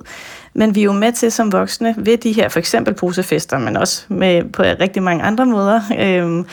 Men 0.54 0.76
vi 0.76 0.80
er 0.80 0.84
jo 0.84 0.94
med 0.94 1.12
til 1.12 1.32
som 1.32 1.52
voksne 1.52 1.96
ved 1.98 2.18
de 2.18 2.32
her 2.32 2.50
for 2.50 2.60
eksempel 2.60 2.94
posefester, 2.94 3.58
men 3.58 3.78
også 3.78 4.06
med, 4.08 4.44
på 4.54 4.64
rigtig 4.64 5.04
mange 5.04 5.24
andre 5.24 5.46
måder, 5.46 5.82
øh, 6.00 6.46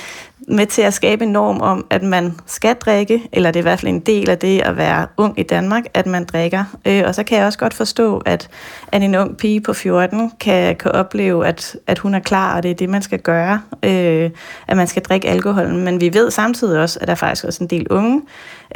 med 0.48 0.66
til 0.66 0.82
at 0.82 0.94
skabe 0.94 1.24
en 1.24 1.32
norm 1.32 1.60
om, 1.60 1.86
at 1.90 2.02
man 2.02 2.34
skal 2.46 2.74
drikke, 2.74 3.28
eller 3.32 3.50
det 3.50 3.58
er 3.58 3.62
i 3.62 3.68
hvert 3.68 3.80
fald 3.80 3.92
en 3.92 4.00
del 4.00 4.30
af 4.30 4.38
det 4.38 4.60
at 4.60 4.76
være 4.76 5.06
ung 5.16 5.38
i 5.38 5.42
Danmark, 5.42 5.84
at 5.94 6.06
man 6.06 6.24
drikker. 6.24 6.64
Øh, 6.86 7.02
og 7.06 7.14
så 7.14 7.22
kan 7.22 7.38
jeg 7.38 7.46
også 7.46 7.58
godt 7.58 7.74
forstå, 7.74 8.18
at, 8.18 8.48
at 8.92 9.02
en 9.02 9.14
ung 9.14 9.36
pige 9.36 9.60
på 9.60 9.72
14 9.72 10.32
kan, 10.40 10.76
kan 10.76 10.92
opleve, 10.92 11.46
at, 11.46 11.76
at 11.86 11.98
hun 11.98 12.14
er 12.14 12.20
klar, 12.20 12.56
og 12.56 12.62
det 12.62 12.70
er 12.70 12.74
det, 12.74 12.88
man 12.88 13.02
skal 13.02 13.18
gøre, 13.18 13.60
øh, 13.82 14.30
at 14.68 14.76
man 14.76 14.86
skal 14.86 15.02
drikke 15.02 15.28
alkohol. 15.28 15.74
Men 15.74 16.00
vi 16.00 16.14
ved 16.14 16.30
samtidig 16.30 16.80
også, 16.80 16.98
at 17.02 17.08
der 17.08 17.14
faktisk 17.14 17.44
også 17.44 17.64
en 17.64 17.70
del 17.70 17.86
unge, 17.90 18.22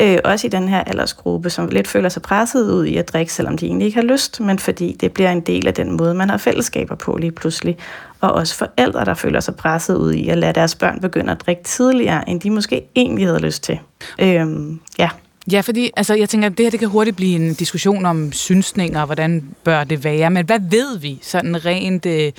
øh, 0.01 0.19
også 0.25 0.47
i 0.47 0.51
den 0.51 0.69
her 0.69 0.85
aldersgruppe, 0.85 1.51
som 1.51 1.69
lidt 1.69 1.89
føler 1.89 2.09
sig 2.09 2.23
presset 2.23 2.73
ud 2.73 2.85
i 2.85 2.97
at 2.97 3.13
drikke, 3.13 3.33
selvom 3.33 3.59
de 3.59 3.67
egentlig 3.67 3.87
ikke 3.87 3.97
har 4.01 4.07
lyst, 4.07 4.41
men 4.41 4.59
fordi 4.59 4.97
det 5.01 5.13
bliver 5.13 5.31
en 5.31 5.41
del 5.41 5.67
af 5.67 5.75
den 5.75 5.97
måde, 5.97 6.15
man 6.15 6.31
har 6.31 6.37
fællesskaber 6.37 6.95
på 6.95 7.17
lige 7.17 7.33
pludselig. 7.33 7.77
Og 8.21 8.33
også 8.33 8.55
forældre, 8.55 9.05
der 9.05 9.15
føler 9.15 9.41
sig 9.41 9.57
presset 9.57 9.97
ud 9.97 10.13
i 10.13 10.29
at 10.29 10.39
lade 10.39 10.53
deres 10.53 10.75
børn 10.75 11.01
begynde 11.01 11.33
at 11.33 11.41
drikke 11.41 11.63
tidligere, 11.63 12.29
end 12.29 12.41
de 12.41 12.51
måske 12.51 12.83
egentlig 12.97 13.27
havde 13.27 13.41
lyst 13.41 13.63
til. 13.63 13.79
Øhm, 14.19 14.81
ja. 14.99 15.09
Ja, 15.53 15.61
fordi 15.61 15.91
altså, 15.97 16.15
jeg 16.15 16.29
tænker, 16.29 16.49
at 16.49 16.59
det 16.59 16.67
her 16.67 16.71
det 16.71 16.81
kan 16.81 16.89
hurtigt 16.89 17.17
blive 17.17 17.37
en 17.37 17.55
diskussion 17.55 18.07
om 18.07 18.33
synsninger, 18.33 19.01
og 19.01 19.07
hvordan 19.07 19.45
bør 19.65 19.85
det 19.85 20.05
være. 20.05 20.31
Men 20.31 20.47
hvad 20.47 20.61
ved 20.71 20.99
vi 20.99 21.19
sådan 21.23 21.65
rent 21.65 22.07
øh, 22.07 22.33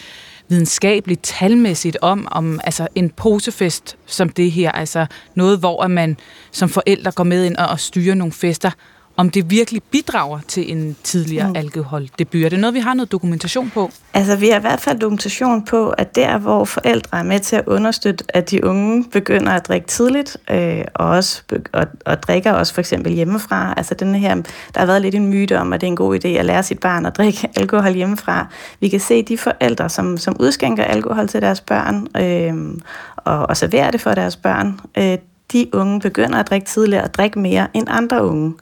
videnskabeligt, 0.52 1.24
talmæssigt 1.24 1.98
om, 2.02 2.28
om 2.32 2.60
altså, 2.64 2.88
en 2.96 3.10
posefest 3.10 3.98
som 4.06 4.30
det 4.30 4.52
her? 4.52 4.72
Altså 4.72 5.06
noget, 5.36 5.60
hvor 5.60 5.88
man 5.88 6.18
som 6.52 6.70
forældre 6.70 7.12
går 7.12 7.24
med 7.24 7.46
ind 7.46 7.56
og, 7.56 7.68
og 7.68 7.80
styrer 7.80 8.16
nogle 8.16 8.34
fester 8.34 8.72
om 9.18 9.30
det 9.30 9.50
virkelig 9.50 9.84
bidrager 9.84 10.40
til 10.48 10.72
en 10.72 10.96
tidligere 11.04 11.50
mm. 11.50 11.56
alkoholdebut. 11.56 12.44
Er 12.46 12.50
det 12.50 12.60
noget, 12.60 12.74
vi 12.74 12.80
har 12.80 12.94
noget 12.94 13.12
dokumentation 13.12 13.70
på? 13.70 13.92
Altså, 14.14 14.36
vi 14.36 14.50
har 14.50 14.58
i 14.58 14.62
hvert 14.62 14.80
fald 14.80 15.00
dokumentation 15.00 15.66
på, 15.66 15.90
at 15.90 16.16
der, 16.16 16.38
hvor 16.38 16.66
forældre 16.66 17.20
er 17.20 17.24
med 17.24 17.40
til 17.40 17.56
at 17.56 17.64
understøtte, 17.68 18.26
at 18.30 18.52
de 18.52 18.64
unge 18.64 19.06
begynder 19.12 19.52
at 19.52 19.68
drikke 19.68 19.88
tidligt, 19.88 20.38
øh, 20.50 20.84
og, 20.94 21.10
også, 21.10 21.42
og, 21.74 21.88
og 22.06 22.24
drikker 22.24 22.52
også 22.52 22.74
for 22.74 22.82
eksempel 22.82 23.14
hjemmefra. 23.14 23.74
Altså, 23.78 23.96
den 23.96 24.16
her, 24.16 24.36
der 24.74 24.80
har 24.80 24.86
været 24.86 25.02
lidt 25.02 25.16
en 25.16 25.28
myte 25.28 25.60
om, 25.60 25.74
at 25.74 25.82
det 25.82 25.88
er 25.88 25.92
en 25.92 25.96
god 25.96 26.20
idé 26.26 26.28
at 26.28 26.46
lære 26.46 26.64
sit 26.64 26.80
barn 26.80 27.06
at 27.06 27.18
drikke 27.18 27.50
alkohol 27.60 27.94
hjemmefra. 27.94 28.48
Vi 28.80 28.90
kan 28.90 29.00
se 29.00 29.24
de 29.24 29.38
forældre, 29.38 29.90
som, 29.90 30.18
som 30.18 30.36
udskænker 30.40 30.84
alkohol 30.84 31.28
til 31.28 31.42
deres 31.42 31.62
børn, 31.62 32.08
øh, 32.18 32.82
og, 33.18 33.50
og 33.50 33.58
serverer 33.58 33.92
det 33.92 34.02
for 34.02 34.14
deres 34.14 34.36
børn, 34.36 34.80
øh, 34.98 35.18
de 35.52 35.68
unge 35.74 36.00
begynder 36.00 36.40
at 36.40 36.50
drikke 36.50 36.68
tidligere 36.68 37.04
og 37.04 37.14
drikke 37.14 37.40
mere 37.40 37.68
end 37.74 37.88
andre 37.90 38.26
unge 38.26 38.54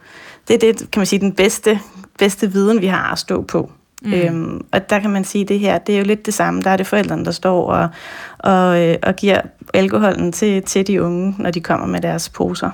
det 0.49 0.63
er 0.63 0.73
det, 0.73 0.91
kan 0.91 0.99
man 0.99 1.05
sige, 1.05 1.19
den 1.19 1.33
bedste, 1.33 1.79
bedste 2.19 2.51
viden, 2.51 2.81
vi 2.81 2.87
har 2.87 3.11
at 3.11 3.19
stå 3.19 3.41
på. 3.41 3.71
Mm. 4.01 4.13
Øhm, 4.13 4.65
og 4.71 4.89
der 4.89 4.99
kan 4.99 5.09
man 5.09 5.23
sige, 5.23 5.41
at 5.41 5.49
det 5.49 5.59
her, 5.59 5.77
det 5.77 5.95
er 5.95 5.99
jo 5.99 6.05
lidt 6.05 6.25
det 6.25 6.33
samme. 6.33 6.61
Der 6.61 6.69
er 6.69 6.77
det 6.77 6.87
forældrene, 6.87 7.25
der 7.25 7.31
står 7.31 7.65
og, 7.65 7.89
og, 8.37 8.81
øh, 8.81 8.97
og 9.03 9.15
giver 9.15 9.41
alkoholen 9.73 10.31
til, 10.31 10.63
til 10.63 10.87
de 10.87 11.03
unge, 11.03 11.35
når 11.37 11.51
de 11.51 11.61
kommer 11.61 11.87
med 11.87 12.01
deres 12.01 12.29
poser. 12.29 12.71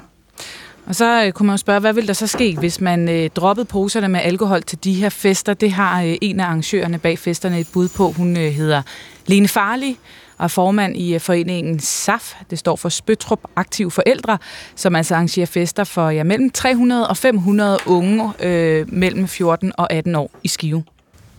Og 0.85 0.95
så 0.95 1.25
øh, 1.25 1.31
kunne 1.31 1.47
man 1.47 1.53
jo 1.53 1.57
spørge, 1.57 1.79
hvad 1.79 1.93
vil 1.93 2.07
der 2.07 2.13
så 2.13 2.27
ske, 2.27 2.55
hvis 2.59 2.81
man 2.81 3.09
øh, 3.09 3.29
droppede 3.29 3.65
poserne 3.65 4.07
med 4.07 4.19
alkohol 4.23 4.61
til 4.63 4.83
de 4.83 4.93
her 4.93 5.09
fester? 5.09 5.53
Det 5.53 5.71
har 5.71 6.01
øh, 6.01 6.15
en 6.21 6.39
af 6.39 6.45
arrangørerne 6.45 6.97
bag 6.97 7.19
festerne 7.19 7.59
et 7.59 7.67
bud 7.73 7.87
på. 7.87 8.11
Hun 8.11 8.37
øh, 8.37 8.51
hedder 8.51 8.81
Lene 9.25 9.47
Farlig 9.47 9.97
og 10.37 10.43
er 10.43 10.47
formand 10.47 10.97
i 10.97 11.13
øh, 11.13 11.19
foreningen 11.19 11.79
SAF, 11.79 12.33
det 12.49 12.59
står 12.59 12.75
for 12.75 12.89
Spøtrup 12.89 13.39
Aktive 13.55 13.91
Forældre, 13.91 14.37
som 14.75 14.95
altså 14.95 15.15
arrangerer 15.15 15.45
fester 15.45 15.83
for 15.83 16.09
ja, 16.09 16.23
mellem 16.23 16.49
300 16.49 17.07
og 17.07 17.17
500 17.17 17.77
unge 17.85 18.33
øh, 18.39 18.93
mellem 18.93 19.27
14 19.27 19.71
og 19.77 19.93
18 19.93 20.15
år 20.15 20.31
i 20.43 20.47
Skive. 20.47 20.83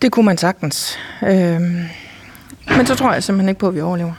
Det 0.01 0.11
kunne 0.11 0.25
man 0.25 0.37
sagtens. 0.37 0.97
Øh, 1.23 1.61
men 2.77 2.85
så 2.85 2.95
tror 2.95 3.13
jeg 3.13 3.23
simpelthen 3.23 3.49
ikke 3.49 3.59
på, 3.59 3.67
at 3.67 3.75
vi 3.75 3.81
overlever. 3.81 4.13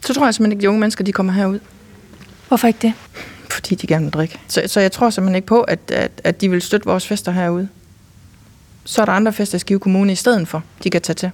Så 0.00 0.14
tror 0.14 0.24
jeg 0.24 0.34
simpelthen 0.34 0.52
ikke, 0.52 0.60
at 0.60 0.62
de 0.62 0.68
unge 0.68 0.80
mennesker 0.80 1.04
de 1.04 1.12
kommer 1.12 1.32
herud. 1.32 1.58
Hvorfor 2.48 2.66
ikke 2.66 2.78
det? 2.82 2.92
Fordi 3.50 3.74
de 3.74 3.86
gerne 3.86 4.04
vil 4.04 4.12
drikke. 4.12 4.38
Så, 4.48 4.62
så 4.66 4.80
jeg 4.80 4.92
tror 4.92 5.10
simpelthen 5.10 5.36
ikke 5.36 5.46
på, 5.46 5.60
at, 5.60 5.78
at, 5.90 6.10
at 6.24 6.40
de 6.40 6.50
vil 6.50 6.62
støtte 6.62 6.86
vores 6.86 7.06
fester 7.06 7.32
herude. 7.32 7.68
Så 8.84 9.00
er 9.02 9.04
der 9.04 9.12
andre 9.12 9.32
fester 9.32 9.56
i 9.56 9.58
Skive 9.58 9.80
Kommune 9.80 10.12
i 10.12 10.14
stedet 10.14 10.48
for, 10.48 10.62
de 10.84 10.90
kan 10.90 11.02
tage 11.02 11.14
til. 11.14 11.30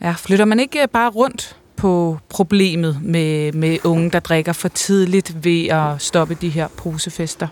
Ja, 0.00 0.12
flytter 0.12 0.44
man 0.44 0.60
ikke 0.60 0.88
bare 0.92 1.10
rundt 1.10 1.56
på 1.78 2.18
problemet 2.28 2.98
med, 3.02 3.52
med 3.52 3.78
unge, 3.84 4.10
der 4.10 4.20
drikker 4.20 4.52
for 4.52 4.68
tidligt 4.68 5.44
ved 5.44 5.66
at 5.66 6.02
stoppe 6.02 6.36
de 6.40 6.48
her 6.48 6.68
posefester? 6.76 7.48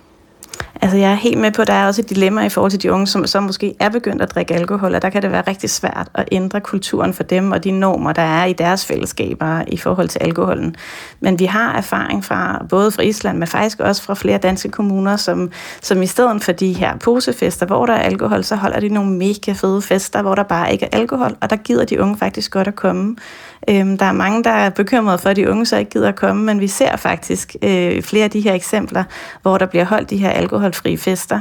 Altså 0.82 0.96
jeg 0.96 1.10
er 1.10 1.14
helt 1.14 1.38
med 1.38 1.52
på, 1.52 1.62
at 1.62 1.68
der 1.68 1.74
er 1.74 1.86
også 1.86 2.02
et 2.02 2.10
dilemma 2.10 2.44
i 2.44 2.48
forhold 2.48 2.70
til 2.70 2.82
de 2.82 2.92
unge, 2.92 3.06
som 3.06 3.26
som 3.26 3.42
måske 3.42 3.74
er 3.80 3.88
begyndt 3.88 4.22
at 4.22 4.34
drikke 4.34 4.54
alkohol, 4.54 4.94
og 4.94 5.02
der 5.02 5.10
kan 5.10 5.22
det 5.22 5.32
være 5.32 5.42
rigtig 5.46 5.70
svært 5.70 6.08
at 6.14 6.28
ændre 6.32 6.60
kulturen 6.60 7.14
for 7.14 7.22
dem 7.22 7.52
og 7.52 7.64
de 7.64 7.70
normer, 7.70 8.12
der 8.12 8.22
er 8.22 8.44
i 8.44 8.52
deres 8.52 8.86
fællesskaber 8.86 9.62
i 9.68 9.76
forhold 9.76 10.08
til 10.08 10.18
alkoholen. 10.18 10.76
Men 11.20 11.38
vi 11.38 11.44
har 11.44 11.76
erfaring 11.76 12.24
fra 12.24 12.66
både 12.68 12.90
fra 12.90 13.02
Island, 13.02 13.38
men 13.38 13.48
faktisk 13.48 13.80
også 13.80 14.02
fra 14.02 14.14
flere 14.14 14.38
danske 14.38 14.68
kommuner, 14.68 15.16
som, 15.16 15.50
som 15.82 16.02
i 16.02 16.06
stedet 16.06 16.44
for 16.44 16.52
de 16.52 16.72
her 16.72 16.96
posefester, 16.96 17.66
hvor 17.66 17.86
der 17.86 17.92
er 17.92 18.02
alkohol, 18.02 18.44
så 18.44 18.56
holder 18.56 18.80
de 18.80 18.88
nogle 18.88 19.10
mega 19.10 19.52
fede 19.52 19.82
fester, 19.82 20.22
hvor 20.22 20.34
der 20.34 20.42
bare 20.42 20.72
ikke 20.72 20.88
er 20.92 20.98
alkohol, 20.98 21.36
og 21.40 21.50
der 21.50 21.56
gider 21.56 21.84
de 21.84 22.00
unge 22.00 22.16
faktisk 22.16 22.50
godt 22.50 22.68
at 22.68 22.76
komme. 22.76 23.16
Øhm, 23.70 23.98
der 23.98 24.06
er 24.06 24.12
mange, 24.12 24.44
der 24.44 24.50
er 24.50 24.70
bekymrede 24.70 25.18
for, 25.18 25.28
at 25.28 25.36
de 25.36 25.50
unge 25.50 25.66
så 25.66 25.76
ikke 25.76 25.90
gider 25.90 26.08
at 26.08 26.16
komme, 26.16 26.44
men 26.44 26.60
vi 26.60 26.68
ser 26.68 26.96
faktisk 26.96 27.56
øh, 27.62 28.02
flere 28.02 28.24
af 28.24 28.30
de 28.30 28.40
her 28.40 28.54
eksempler, 28.54 29.04
hvor 29.42 29.58
der 29.58 29.66
bliver 29.66 29.84
holdt 29.84 30.10
de 30.10 30.16
her 30.16 30.30
alkoholfrie 30.30 30.98
fester, 30.98 31.40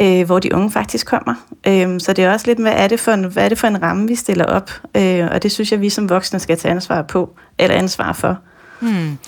øh, 0.00 0.26
hvor 0.26 0.38
de 0.38 0.54
unge 0.54 0.70
faktisk 0.70 1.06
kommer. 1.06 1.34
Øhm, 1.66 2.00
så 2.00 2.12
det 2.12 2.24
er 2.24 2.32
også 2.32 2.46
lidt, 2.46 2.58
hvad 2.58 2.72
er 2.76 2.88
det 2.88 3.00
for 3.00 3.12
en, 3.12 3.24
hvad 3.24 3.44
er 3.44 3.48
det 3.48 3.58
for 3.58 3.66
en 3.66 3.82
ramme, 3.82 4.08
vi 4.08 4.14
stiller 4.14 4.44
op? 4.44 4.70
Øh, 4.96 5.28
og 5.30 5.42
det 5.42 5.52
synes 5.52 5.72
jeg, 5.72 5.80
vi 5.80 5.90
som 5.90 6.08
voksne 6.08 6.38
skal 6.38 6.58
tage 6.58 6.74
ansvar 6.74 7.02
på, 7.02 7.36
eller 7.58 7.76
ansvar 7.76 8.12
for. 8.12 8.38
Hmm. 8.80 9.18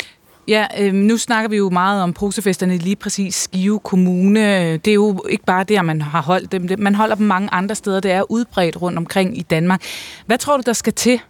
Ja, 0.48 0.66
øh, 0.80 0.92
nu 0.92 1.16
snakker 1.16 1.48
vi 1.48 1.56
jo 1.56 1.70
meget 1.70 2.02
om 2.02 2.12
prosefesterne 2.12 2.76
lige 2.76 2.96
præcis 2.96 3.34
Skive 3.34 3.78
Kommune. 3.78 4.76
Det 4.76 4.88
er 4.88 4.94
jo 4.94 5.24
ikke 5.28 5.44
bare 5.44 5.64
der, 5.64 5.82
man 5.82 6.02
har 6.02 6.22
holdt 6.22 6.52
dem. 6.52 6.68
Man 6.78 6.94
holder 6.94 7.14
dem 7.14 7.26
mange 7.26 7.48
andre 7.52 7.74
steder. 7.74 8.00
Det 8.00 8.10
er 8.10 8.30
udbredt 8.30 8.82
rundt 8.82 8.98
omkring 8.98 9.38
i 9.38 9.42
Danmark. 9.42 9.82
Hvad 10.26 10.38
tror 10.38 10.56
du, 10.56 10.62
der 10.66 10.72
skal 10.72 10.92
til 10.92 11.20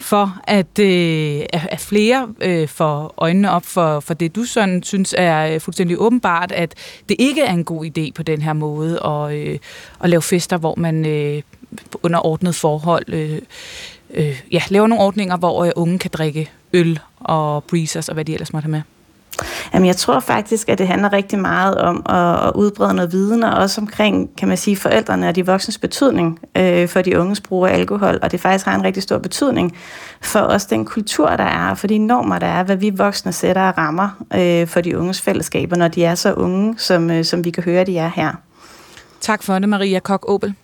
for, 0.00 0.40
at, 0.44 0.78
øh, 0.78 1.42
at 1.52 1.80
flere 1.80 2.28
øh, 2.40 2.68
får 2.68 3.14
øjnene 3.16 3.50
op 3.50 3.64
for, 3.64 4.00
for 4.00 4.14
det, 4.14 4.36
du 4.36 4.44
sådan 4.44 4.82
synes 4.82 5.14
er 5.18 5.54
øh, 5.54 5.60
fuldstændig 5.60 6.00
åbenbart, 6.00 6.52
at 6.52 6.74
det 7.08 7.16
ikke 7.18 7.42
er 7.42 7.52
en 7.52 7.64
god 7.64 7.84
idé 7.84 8.12
på 8.14 8.22
den 8.22 8.42
her 8.42 8.52
måde 8.52 9.00
at, 9.04 9.34
øh, 9.34 9.58
at 10.00 10.10
lave 10.10 10.22
fester, 10.22 10.56
hvor 10.56 10.74
man 10.76 11.06
øh, 11.06 11.42
under 12.02 12.26
ordnet 12.26 12.54
forhold 12.54 13.04
øh, 13.08 13.38
øh, 14.14 14.42
ja, 14.52 14.62
laver 14.68 14.86
nogle 14.86 15.04
ordninger, 15.04 15.36
hvor 15.36 15.64
øh, 15.64 15.72
unge 15.76 15.98
kan 15.98 16.10
drikke 16.14 16.50
øl 16.72 16.98
og 17.20 17.64
breezers 17.64 18.08
og 18.08 18.14
hvad 18.14 18.24
de 18.24 18.32
ellers 18.32 18.52
måtte 18.52 18.64
have 18.64 18.70
med. 18.70 18.99
Jamen, 19.74 19.86
jeg 19.86 19.96
tror 19.96 20.20
faktisk, 20.20 20.68
at 20.68 20.78
det 20.78 20.88
handler 20.88 21.12
rigtig 21.12 21.38
meget 21.38 21.74
om 21.74 22.02
at, 22.08 22.46
at 22.46 22.52
udbrede 22.54 22.94
noget 22.94 23.12
viden, 23.12 23.42
og 23.42 23.54
også 23.54 23.80
omkring, 23.80 24.36
kan 24.36 24.48
man 24.48 24.56
sige, 24.56 24.76
forældrene 24.76 25.28
og 25.28 25.36
de 25.36 25.46
voksnes 25.46 25.78
betydning 25.78 26.38
øh, 26.56 26.88
for 26.88 27.02
de 27.02 27.18
unges 27.18 27.40
brug 27.40 27.66
af 27.66 27.72
alkohol, 27.72 28.18
og 28.22 28.32
det 28.32 28.40
faktisk 28.40 28.64
har 28.64 28.74
en 28.74 28.84
rigtig 28.84 29.02
stor 29.02 29.18
betydning 29.18 29.76
for 30.20 30.40
os 30.40 30.66
den 30.66 30.84
kultur, 30.84 31.28
der 31.28 31.44
er, 31.44 31.74
for 31.74 31.86
de 31.86 31.98
normer, 31.98 32.38
der 32.38 32.46
er, 32.46 32.62
hvad 32.62 32.76
vi 32.76 32.90
voksne 32.90 33.32
sætter 33.32 33.62
og 33.62 33.78
rammer 33.78 34.24
øh, 34.34 34.66
for 34.66 34.80
de 34.80 34.98
unges 34.98 35.20
fællesskaber, 35.20 35.76
når 35.76 35.88
de 35.88 36.04
er 36.04 36.14
så 36.14 36.34
unge, 36.34 36.74
som, 36.78 37.10
øh, 37.10 37.24
som 37.24 37.44
vi 37.44 37.50
kan 37.50 37.62
høre, 37.62 37.84
de 37.84 37.98
er 37.98 38.10
her. 38.14 38.32
Tak 39.20 39.42
for 39.42 39.58
det, 39.58 39.68
Maria 39.68 39.98
Kok 39.98 40.24
Obel. 40.28 40.54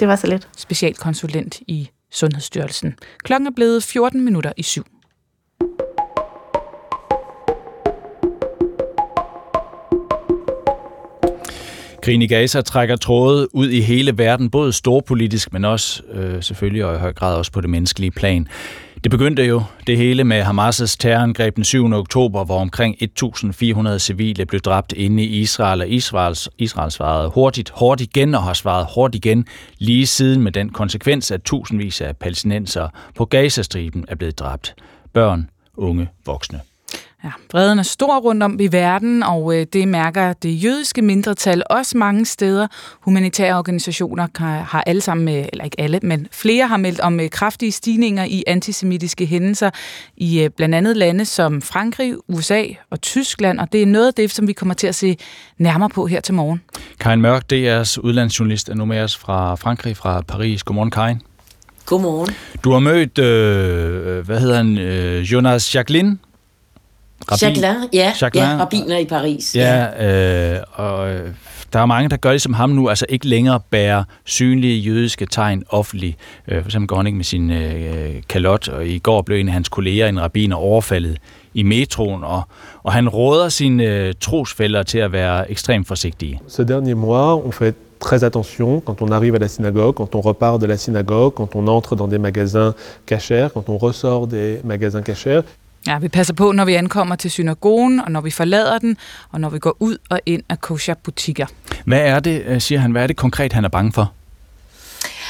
Det 0.00 0.08
var 0.08 0.16
så 0.16 0.26
lidt. 0.26 0.48
Specialkonsulent 0.56 1.60
i 1.66 1.90
Sundhedsstyrelsen. 2.10 2.94
Klokken 3.24 3.46
er 3.46 3.50
blevet 3.56 3.82
14 3.82 4.24
minutter 4.24 4.52
i 4.56 4.62
syv. 4.62 4.84
Krigen 12.02 12.22
i 12.22 12.26
Gaza 12.26 12.60
trækker 12.60 12.96
tråde 12.96 13.54
ud 13.54 13.68
i 13.68 13.80
hele 13.80 14.18
verden, 14.18 14.50
både 14.50 14.72
storpolitisk, 14.72 15.52
men 15.52 15.64
også 15.64 16.02
øh, 16.12 16.42
selvfølgelig 16.42 16.84
og 16.84 16.94
i 16.94 16.98
høj 16.98 17.12
grad 17.12 17.34
også 17.34 17.52
på 17.52 17.60
det 17.60 17.70
menneskelige 17.70 18.10
plan. 18.10 18.48
Det 19.04 19.10
begyndte 19.10 19.44
jo 19.44 19.62
det 19.86 19.96
hele 19.96 20.24
med 20.24 20.42
Hamas' 20.42 20.96
terrorangreb 20.98 21.56
den 21.56 21.64
7. 21.64 21.92
oktober, 21.92 22.44
hvor 22.44 22.58
omkring 22.58 22.96
1.400 23.02 23.98
civile 23.98 24.46
blev 24.46 24.60
dræbt 24.60 24.92
inde 24.92 25.22
i 25.22 25.40
Israel, 25.40 25.80
og 25.80 25.88
Israels, 25.88 26.48
Israel 26.58 26.90
svarede 26.90 27.28
hurtigt, 27.28 27.70
hårdt 27.70 28.00
igen 28.00 28.34
og 28.34 28.42
har 28.42 28.54
svaret 28.54 28.86
hårdt 28.86 29.14
igen, 29.14 29.46
lige 29.78 30.06
siden 30.06 30.42
med 30.42 30.52
den 30.52 30.68
konsekvens, 30.68 31.30
at 31.30 31.42
tusindvis 31.42 32.00
af 32.00 32.16
palæstinenser 32.16 32.88
på 33.14 33.24
Gazastriben 33.24 34.04
er 34.08 34.14
blevet 34.14 34.38
dræbt. 34.38 34.74
Børn, 35.12 35.50
unge, 35.76 36.08
voksne. 36.26 36.60
Ja, 37.24 37.30
vreden 37.52 37.78
er 37.78 37.82
stor 37.82 38.20
rundt 38.20 38.42
om 38.42 38.60
i 38.60 38.66
verden, 38.72 39.22
og 39.22 39.56
øh, 39.56 39.66
det 39.72 39.88
mærker 39.88 40.32
det 40.32 40.64
jødiske 40.64 41.02
mindretal 41.02 41.62
også 41.70 41.98
mange 41.98 42.26
steder. 42.26 42.66
Humanitære 43.00 43.58
organisationer 43.58 44.26
har 44.62 44.82
alle 44.86 45.00
sammen, 45.00 45.28
eller 45.28 45.64
ikke 45.64 45.80
alle, 45.80 46.00
men 46.02 46.28
flere 46.32 46.66
har 46.66 46.76
meldt 46.76 47.00
om 47.00 47.20
øh, 47.20 47.30
kraftige 47.30 47.72
stigninger 47.72 48.24
i 48.24 48.44
antisemitiske 48.46 49.26
hændelser 49.26 49.70
i 50.16 50.42
øh, 50.42 50.50
blandt 50.56 50.74
andet 50.74 50.96
lande 50.96 51.24
som 51.24 51.62
Frankrig, 51.62 52.14
USA 52.28 52.64
og 52.90 53.00
Tyskland, 53.00 53.60
og 53.60 53.72
det 53.72 53.82
er 53.82 53.86
noget 53.86 54.06
af 54.06 54.14
det, 54.14 54.30
som 54.30 54.48
vi 54.48 54.52
kommer 54.52 54.74
til 54.74 54.86
at 54.86 54.94
se 54.94 55.16
nærmere 55.58 55.88
på 55.88 56.06
her 56.06 56.20
til 56.20 56.34
morgen. 56.34 56.60
Karin 57.00 57.20
Mørk, 57.20 57.42
DR's 57.52 58.00
udlandsjournalist, 58.00 58.68
er 58.68 58.74
nu 58.74 58.84
med 58.84 59.00
os 59.00 59.16
fra 59.16 59.54
Frankrig, 59.54 59.96
fra 59.96 60.20
Paris. 60.20 60.62
Godmorgen, 60.62 60.90
Karin. 60.90 61.20
Godmorgen. 61.86 62.34
Du 62.64 62.72
har 62.72 62.78
mødt, 62.78 63.18
øh, 63.18 64.26
hvad 64.26 64.40
hedder 64.40 64.56
han, 64.56 64.78
øh, 64.78 65.22
Jonas 65.22 65.74
Jacqueline, 65.74 66.18
Rabin. 67.30 67.48
Jacqueline, 67.48 67.88
ja, 67.92 68.12
Jacqueline. 68.22 68.52
ja, 68.52 68.58
rabiner 68.58 68.98
i 68.98 69.04
Paris. 69.04 69.56
Ja, 69.56 69.86
ja. 69.98 70.54
Øh, 70.56 70.62
og 70.72 71.10
øh, 71.10 71.28
der 71.72 71.78
er 71.80 71.86
mange, 71.86 72.08
der 72.08 72.16
gør 72.16 72.30
det 72.32 72.42
som 72.42 72.54
ham 72.54 72.70
nu, 72.70 72.88
altså 72.88 73.06
ikke 73.08 73.26
længere 73.26 73.60
bærer 73.70 74.04
synlige 74.24 74.78
jødiske 74.78 75.26
tegn 75.26 75.62
offentligt. 75.68 76.16
Øh, 76.48 76.60
for 76.62 76.68
eksempel 76.68 76.88
går 76.88 76.96
han 76.96 77.06
ikke 77.06 77.16
med 77.16 77.24
sin 77.24 77.50
øh, 77.50 78.14
kalot, 78.28 78.68
og 78.68 78.86
i 78.86 78.98
går 78.98 79.22
blev 79.22 79.38
en 79.38 79.48
af 79.48 79.52
hans 79.52 79.68
kolleger, 79.68 80.06
en 80.08 80.20
rabiner, 80.20 80.56
overfaldet 80.56 81.18
i 81.54 81.62
metroen, 81.62 82.24
og, 82.24 82.42
og 82.82 82.92
han 82.92 83.08
råder 83.08 83.48
sine 83.48 83.84
øh, 83.84 84.14
trosfælder 84.20 84.82
til 84.82 84.98
at 84.98 85.12
være 85.12 85.50
ekstremt 85.50 85.88
forsigtige. 85.88 86.40
Ce 86.48 86.64
dernier 86.64 86.94
mois, 86.94 87.44
on 87.44 87.52
fait 87.52 87.74
très 88.04 88.24
attention 88.24 88.80
quand 88.80 89.02
on 89.02 89.12
arrive 89.12 89.34
à 89.34 89.38
la 89.38 89.48
synagogue, 89.48 89.94
quand 89.94 90.14
on 90.14 90.20
repart 90.20 90.60
de 90.60 90.66
la 90.66 90.76
synagogue, 90.76 91.32
quand 91.34 91.56
on 91.56 91.68
entre 91.68 91.96
dans 91.96 92.10
des 92.10 92.18
magasins 92.18 92.74
cachers, 93.06 93.48
quand 93.54 93.68
on 93.68 93.78
ressort 93.78 94.26
des 94.26 94.60
magasins 94.64 95.02
cachers. 95.02 95.42
Ja, 95.86 95.98
vi 95.98 96.08
passer 96.08 96.34
på, 96.34 96.52
når 96.52 96.64
vi 96.64 96.74
ankommer 96.74 97.16
til 97.16 97.30
synagogen, 97.30 98.00
og 98.00 98.12
når 98.12 98.20
vi 98.20 98.30
forlader 98.30 98.78
den, 98.78 98.96
og 99.30 99.40
når 99.40 99.50
vi 99.50 99.58
går 99.58 99.76
ud 99.80 99.96
og 100.10 100.20
ind 100.26 100.42
af 100.48 100.60
kosher-butikker. 100.60 101.46
Hvad 101.84 102.00
er 102.00 102.20
det, 102.20 102.42
øh, 102.46 102.60
siger 102.60 102.78
han, 102.78 102.92
hvad 102.92 103.02
er 103.02 103.06
det 103.06 103.16
konkret, 103.16 103.52
han 103.52 103.64
er 103.64 103.68
bange 103.68 103.92
for? 103.92 104.12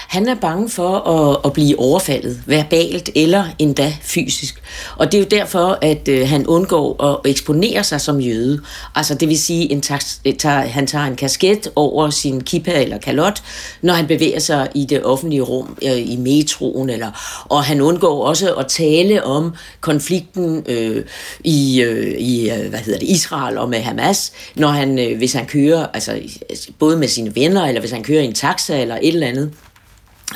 Han 0.08 0.28
er 0.28 0.34
bange 0.34 0.70
for 0.70 0.96
at, 0.98 1.40
at 1.44 1.52
blive 1.52 1.78
overfaldet, 1.78 2.42
verbalt 2.46 3.10
eller 3.14 3.44
endda 3.58 3.94
fysisk. 4.02 4.62
Og 4.96 5.12
det 5.12 5.18
er 5.18 5.22
jo 5.22 5.28
derfor, 5.30 5.78
at 5.82 6.08
øh, 6.08 6.28
han 6.28 6.46
undgår 6.46 7.04
at 7.04 7.30
eksponere 7.30 7.84
sig 7.84 8.00
som 8.00 8.20
jøde. 8.20 8.60
Altså 8.94 9.14
det 9.14 9.28
vil 9.28 9.38
sige, 9.38 9.72
en 9.72 9.82
øh, 10.26 10.34
tager, 10.34 10.60
han 10.60 10.86
tager 10.86 11.04
en 11.04 11.16
kasket 11.16 11.68
over 11.76 12.10
sin 12.10 12.40
kippa 12.40 12.82
eller 12.82 12.98
kalot, 12.98 13.42
når 13.82 13.94
han 13.94 14.06
bevæger 14.06 14.38
sig 14.38 14.68
i 14.74 14.84
det 14.84 15.04
offentlige 15.04 15.42
rum, 15.42 15.76
øh, 15.82 16.12
i 16.12 16.16
metroen. 16.16 16.90
Eller, 16.90 17.44
og 17.48 17.64
han 17.64 17.80
undgår 17.80 18.26
også 18.26 18.54
at 18.54 18.66
tale 18.66 19.24
om 19.24 19.54
konflikten 19.80 20.64
øh, 20.66 21.04
i, 21.44 21.82
øh, 21.82 22.14
i 22.18 22.50
øh, 22.50 22.68
hvad 22.68 22.78
hedder 22.78 22.98
det, 22.98 23.08
Israel 23.08 23.58
og 23.58 23.68
med 23.68 23.80
Hamas, 23.80 24.32
når 24.54 24.68
han, 24.68 24.98
øh, 24.98 25.18
hvis 25.18 25.32
han 25.32 25.46
kører, 25.46 25.86
altså, 25.94 26.12
altså 26.50 26.70
både 26.78 26.96
med 26.96 27.08
sine 27.08 27.34
venner, 27.34 27.66
eller 27.66 27.80
hvis 27.80 27.90
han 27.90 28.02
kører 28.02 28.22
i 28.22 28.24
en 28.24 28.32
taxa 28.32 28.80
eller 28.80 28.98
et 29.02 29.08
eller 29.08 29.26
andet. 29.26 29.52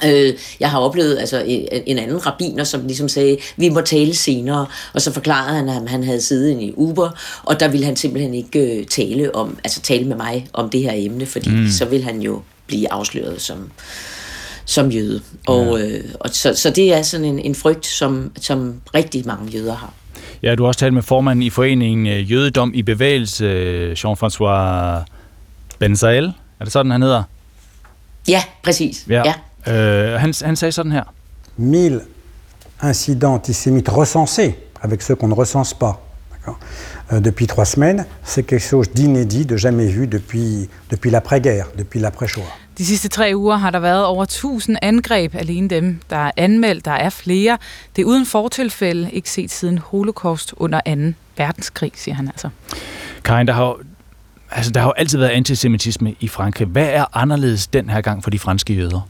Øh, 0.05 0.35
jeg 0.61 0.71
har 0.71 0.79
oplevet 0.79 1.19
altså, 1.19 1.43
en 1.87 1.99
anden 1.99 2.27
rabiner, 2.27 2.65
som 2.65 2.87
ligesom 2.87 3.09
sagde, 3.09 3.37
vi 3.57 3.69
må 3.69 3.81
tale 3.81 4.15
senere, 4.15 4.67
og 4.95 5.01
så 5.01 5.13
forklarede 5.13 5.57
han, 5.57 5.69
at 5.69 5.91
han 5.91 6.05
havde 6.05 6.21
siddet 6.21 6.61
i 6.61 6.73
Uber, 6.77 7.11
og 7.43 7.61
der 7.61 7.69
ville 7.69 7.87
han 7.87 7.97
simpelthen 7.97 8.35
ikke 8.35 8.79
øh, 8.79 8.87
tale 8.87 9.35
om, 9.35 9.59
altså 9.65 9.81
tale 9.81 10.05
med 10.05 10.17
mig 10.17 10.47
om 10.53 10.71
det 10.71 10.83
her 10.83 10.93
emne, 10.95 11.27
fordi 11.27 11.51
mm. 11.51 11.71
så 11.71 11.85
vil 11.85 12.05
han 12.05 12.21
jo 12.21 12.43
blive 12.67 12.93
afsløret 12.93 13.41
som, 13.43 13.71
som 14.65 14.91
jøde. 14.91 15.21
Og, 15.47 15.79
ja. 15.79 15.87
øh, 15.87 16.05
og 16.21 16.31
så, 16.33 16.55
så 16.55 16.71
det 16.71 16.95
er 16.95 17.03
sådan 17.03 17.27
en, 17.27 17.39
en 17.39 17.55
frygt, 17.55 17.87
som, 17.87 18.33
som 18.41 18.75
rigtig 18.95 19.27
mange 19.27 19.51
jøder 19.53 19.75
har. 19.75 19.93
Ja, 20.43 20.55
du 20.55 20.63
har 20.63 20.69
også 20.69 20.81
talt 20.81 20.95
med 20.95 21.03
formanden 21.03 21.43
i 21.43 21.51
foreningen 21.51 22.07
øh, 22.07 22.33
Jødedom 22.33 22.73
i 22.75 22.83
Bevægelse, 22.83 23.93
Jean-François 23.93 25.05
Benzael. 25.79 26.33
Er 26.61 26.65
det 26.65 26.73
sådan, 26.73 26.93
han 26.93 27.03
hedder? 27.03 27.23
Ja, 28.29 28.43
præcis. 28.63 29.05
Ja. 29.09 29.23
ja. 29.25 29.35
Øh, 29.67 30.21
han, 30.21 30.35
han 30.43 30.57
sagde 30.57 30.73
sådan 30.73 30.93
her. 30.93 31.05
1000 31.59 32.01
incidents 32.83 33.35
antisémites 33.35 33.91
recensés 33.91 34.55
avec 34.83 35.03
ceux 35.03 35.15
qu'on 35.15 35.29
ne 35.29 35.35
recense 35.35 35.75
pas 35.75 35.95
euh, 37.13 37.21
depuis 37.21 37.47
trois 37.47 37.65
semaines, 37.65 38.05
c'est 38.25 38.43
quelque 38.43 38.69
chose 38.73 38.89
d'inédit, 38.91 39.47
de 39.47 39.57
jamais 39.57 39.87
vu 39.87 40.07
depuis, 40.07 40.69
depuis 40.91 41.11
l'après-guerre, 41.11 41.67
depuis 41.79 42.01
l'après-Shoah. 42.01 42.53
De 42.79 42.85
sidste 42.85 43.09
tre 43.09 43.33
uger 43.35 43.57
har 43.57 43.71
der 43.71 43.79
været 43.79 44.05
over 44.05 44.25
1000 44.25 44.77
angreb, 44.83 45.35
alene 45.35 45.69
dem, 45.69 46.01
der 46.11 46.17
er 46.17 46.31
anmeldt. 46.37 46.85
Der 46.85 46.91
er 46.91 47.11
flere. 47.11 47.59
Det 47.97 48.03
er 48.03 48.07
uden 48.07 48.27
fortilfælde, 48.27 49.11
ikke 49.13 49.31
set 49.31 49.51
siden 49.51 49.79
holocaust 49.79 50.55
under 50.57 50.81
2. 50.81 51.15
verdenskrig, 51.37 51.93
siger 51.95 52.15
han 52.15 52.29
altså. 52.29 52.49
Karin, 53.25 53.47
der 53.47 53.53
har, 53.53 53.77
altså, 54.51 54.71
der 54.71 54.81
har 54.81 54.87
jo 54.87 54.93
altid 54.97 55.19
været 55.19 55.31
antisemitisme 55.31 56.15
i 56.21 56.29
Frankrig. 56.29 56.67
Hvad 56.67 56.89
er 56.89 57.05
anderledes 57.13 57.67
den 57.67 57.91
her 57.91 58.01
gang 58.01 58.23
for 58.23 58.31
de 58.31 58.39
franske 58.39 58.75
jøder? 58.75 59.09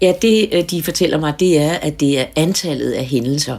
Ja, 0.00 0.12
det 0.22 0.48
øh, 0.52 0.64
de 0.70 0.82
fortæller 0.82 1.18
mig, 1.18 1.34
det 1.40 1.58
er, 1.58 1.72
at 1.72 2.00
det 2.00 2.18
er 2.20 2.24
antallet 2.36 2.92
af 2.92 3.04
hændelser. 3.04 3.58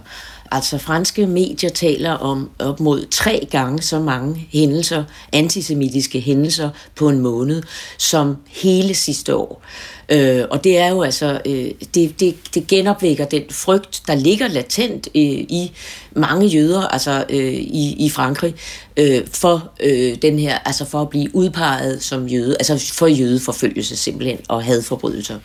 Altså 0.51 0.77
franske 0.77 1.27
medier 1.27 1.69
taler 1.69 2.11
om 2.11 2.49
op 2.59 2.79
mod 2.79 3.05
tre 3.11 3.47
gange 3.51 3.81
så 3.81 3.99
mange 3.99 4.47
hændelser, 4.51 5.03
antisemitiske 5.33 6.19
hændelser 6.19 6.69
på 6.95 7.09
en 7.09 7.19
måned, 7.19 7.63
som 7.97 8.37
hele 8.47 8.93
sidste 8.93 9.35
år. 9.35 9.61
Øh, 10.09 10.45
og 10.51 10.63
det 10.63 10.77
er 10.77 10.89
jo 10.89 11.01
altså, 11.01 11.41
øh, 11.45 11.71
det, 11.95 12.19
det, 12.19 12.35
det 12.53 12.67
genopvækker 12.67 13.25
den 13.25 13.43
frygt, 13.51 14.01
der 14.07 14.15
ligger 14.15 14.47
latent 14.47 15.07
øh, 15.15 15.21
i 15.21 15.71
mange 16.11 16.47
jøder, 16.47 16.81
altså 16.81 17.25
øh, 17.29 17.53
i, 17.53 18.05
i 18.05 18.09
Frankrig, 18.09 18.55
øh, 18.97 19.27
for 19.33 19.71
øh, 19.83 20.15
den 20.21 20.39
her, 20.39 20.57
altså 20.57 20.85
for 20.85 21.01
at 21.01 21.09
blive 21.09 21.35
udpeget 21.35 22.03
som 22.03 22.27
jøde, 22.27 22.55
altså 22.59 22.93
for 22.93 23.07
jødeforfølgelse 23.07 23.95
simpelthen, 23.95 24.39
og 24.47 24.63
hadforbrydelser. 24.63 25.39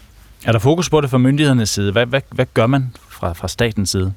Er 0.44 0.52
der 0.52 0.58
fokus 0.58 0.90
på 0.90 1.00
det 1.00 1.10
fra 1.10 1.18
myndighedernes 1.18 1.70
side? 1.70 1.92
Hvad, 1.92 2.06
hvad, 2.06 2.20
hvad 2.30 2.46
gør 2.54 2.66
man 2.66 2.92
fra, 3.08 3.32
fra 3.32 3.48
statens 3.48 3.90
side? 3.90 4.12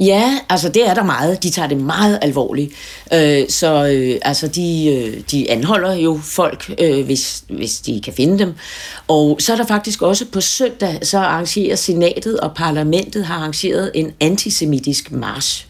Ja, 0.00 0.38
altså 0.48 0.68
det 0.68 0.88
er 0.88 0.94
der 0.94 1.02
meget. 1.02 1.42
De 1.42 1.50
tager 1.50 1.68
det 1.68 1.76
meget 1.76 2.18
alvorligt. 2.22 2.72
Øh, 3.14 3.48
så 3.48 3.86
øh, 3.86 4.18
altså 4.22 4.48
de, 4.48 4.86
øh, 4.86 5.22
de 5.30 5.50
anholder 5.50 5.94
jo 5.94 6.20
folk, 6.22 6.74
øh, 6.78 7.04
hvis, 7.04 7.44
hvis 7.48 7.80
de 7.80 8.00
kan 8.04 8.12
finde 8.12 8.38
dem. 8.38 8.54
Og 9.08 9.36
så 9.40 9.52
er 9.52 9.56
der 9.56 9.66
faktisk 9.66 10.02
også 10.02 10.24
på 10.32 10.40
søndag, 10.40 10.98
så 11.02 11.18
arrangerer 11.18 11.76
senatet 11.76 12.40
og 12.40 12.54
parlamentet 12.54 13.24
har 13.24 13.34
arrangeret 13.34 13.90
en 13.94 14.12
antisemitisk 14.20 15.12
march, 15.12 15.66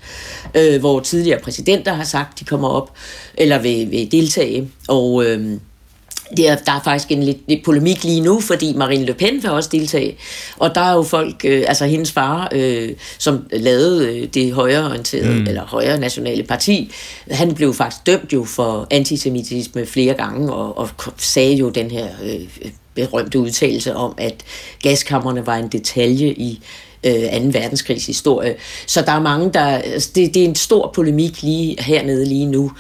øh, 0.55 0.81
hvor 0.81 1.01
tidligere 1.01 1.41
præsidenter 1.41 1.93
har 1.93 2.05
sagt, 2.05 2.41
de 2.41 2.45
kommer 2.45 2.69
op 2.69 2.91
eller 3.35 3.59
vil, 3.59 3.91
vil 3.91 4.13
deltage. 4.13 4.71
Og... 4.89 5.25
Øh, 5.27 5.59
det 6.37 6.49
er, 6.49 6.57
der 6.57 6.73
er 6.73 6.81
faktisk 6.85 7.11
en 7.11 7.23
lidt, 7.23 7.39
lidt 7.49 7.65
polemik 7.65 8.05
lige 8.05 8.21
nu, 8.21 8.41
fordi 8.41 8.73
Marine 8.77 9.05
Le 9.05 9.15
Pen 9.15 9.43
vil 9.43 9.51
også 9.51 9.69
deltage. 9.73 10.17
Og 10.59 10.75
der 10.75 10.81
er 10.81 10.93
jo 10.95 11.03
folk, 11.03 11.45
øh, 11.45 11.65
altså 11.67 11.87
hendes 11.87 12.13
far, 12.13 12.49
øh, 12.53 12.89
som 13.19 13.47
lavede 13.53 14.17
øh, 14.17 14.29
det 14.35 14.53
højreorienterede, 14.53 15.41
Mm. 15.41 15.47
eller 15.47 15.67
højre 15.67 15.99
nationale 16.01 16.43
parti, 16.43 16.93
han 17.31 17.55
blev 17.55 17.75
faktisk 17.75 18.07
dømt 18.07 18.33
jo 18.33 18.45
for 18.45 18.87
antisemitisme 18.91 19.87
flere 19.87 20.15
gange, 20.15 20.53
og, 20.53 20.79
og 20.79 20.89
sagde 21.19 21.55
jo 21.55 21.69
den 21.69 21.91
her 21.91 22.07
øh, 22.25 22.41
berømte 22.95 23.39
udtalelse 23.39 23.97
om, 23.97 24.15
at 24.19 24.35
gaskammerne 24.83 25.47
var 25.47 25.57
en 25.57 25.69
detalje 25.69 26.27
i 26.29 26.61
øh, 27.07 27.13
2. 27.13 27.19
verdenskrigs 27.53 28.07
historie. 28.07 28.55
Så 28.87 29.03
der 29.03 29.13
er 29.13 29.21
mange, 29.21 29.51
der... 29.55 29.67
Altså, 29.67 30.11
det, 30.15 30.35
det 30.35 30.45
er 30.45 30.49
en 30.49 30.55
stor 30.55 30.93
polemik 30.95 31.43
lige 31.43 31.77
hernede 31.83 32.25
lige 32.25 32.47
nu. 32.47 32.73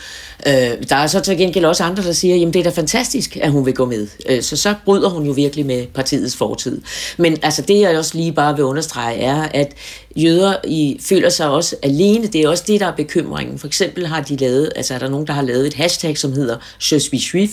Øh, 0.46 0.52
der 0.88 0.96
er 0.96 1.06
så 1.06 1.20
til 1.20 1.36
gengæld 1.36 1.64
også 1.64 1.84
andre, 1.84 2.02
der 2.02 2.12
siger, 2.12 2.36
jamen 2.36 2.52
det 2.52 2.60
er 2.60 2.64
da 2.64 2.70
fantastisk, 2.70 3.36
at 3.36 3.50
hun 3.50 3.66
vil 3.66 3.74
gå 3.74 3.84
med. 3.84 4.08
Øh, 4.28 4.42
så 4.42 4.56
så 4.56 4.74
bryder 4.84 5.08
hun 5.08 5.26
jo 5.26 5.32
virkelig 5.32 5.66
med 5.66 5.86
partiets 5.86 6.36
fortid. 6.36 6.82
Men 7.16 7.36
altså 7.42 7.62
det, 7.62 7.80
jeg 7.80 7.98
også 7.98 8.14
lige 8.14 8.32
bare 8.32 8.56
vil 8.56 8.64
understrege, 8.64 9.16
er, 9.16 9.42
at 9.54 9.72
jøder 10.16 10.54
i, 10.64 11.00
føler 11.08 11.28
sig 11.28 11.48
også 11.48 11.76
alene. 11.82 12.26
Det 12.26 12.40
er 12.40 12.48
også 12.48 12.64
det, 12.66 12.80
der 12.80 12.86
er 12.86 12.96
bekymringen. 12.96 13.58
For 13.58 13.66
eksempel 13.66 14.06
har 14.06 14.20
de 14.20 14.36
lavet, 14.36 14.72
altså 14.76 14.94
er 14.94 14.98
der 14.98 15.08
nogen, 15.08 15.26
der 15.26 15.32
har 15.32 15.42
lavet 15.42 15.66
et 15.66 15.74
hashtag, 15.74 16.18
som 16.18 16.32
hedder 16.32 16.56
Je 16.92 17.00
suis 17.00 17.34
juif, 17.34 17.50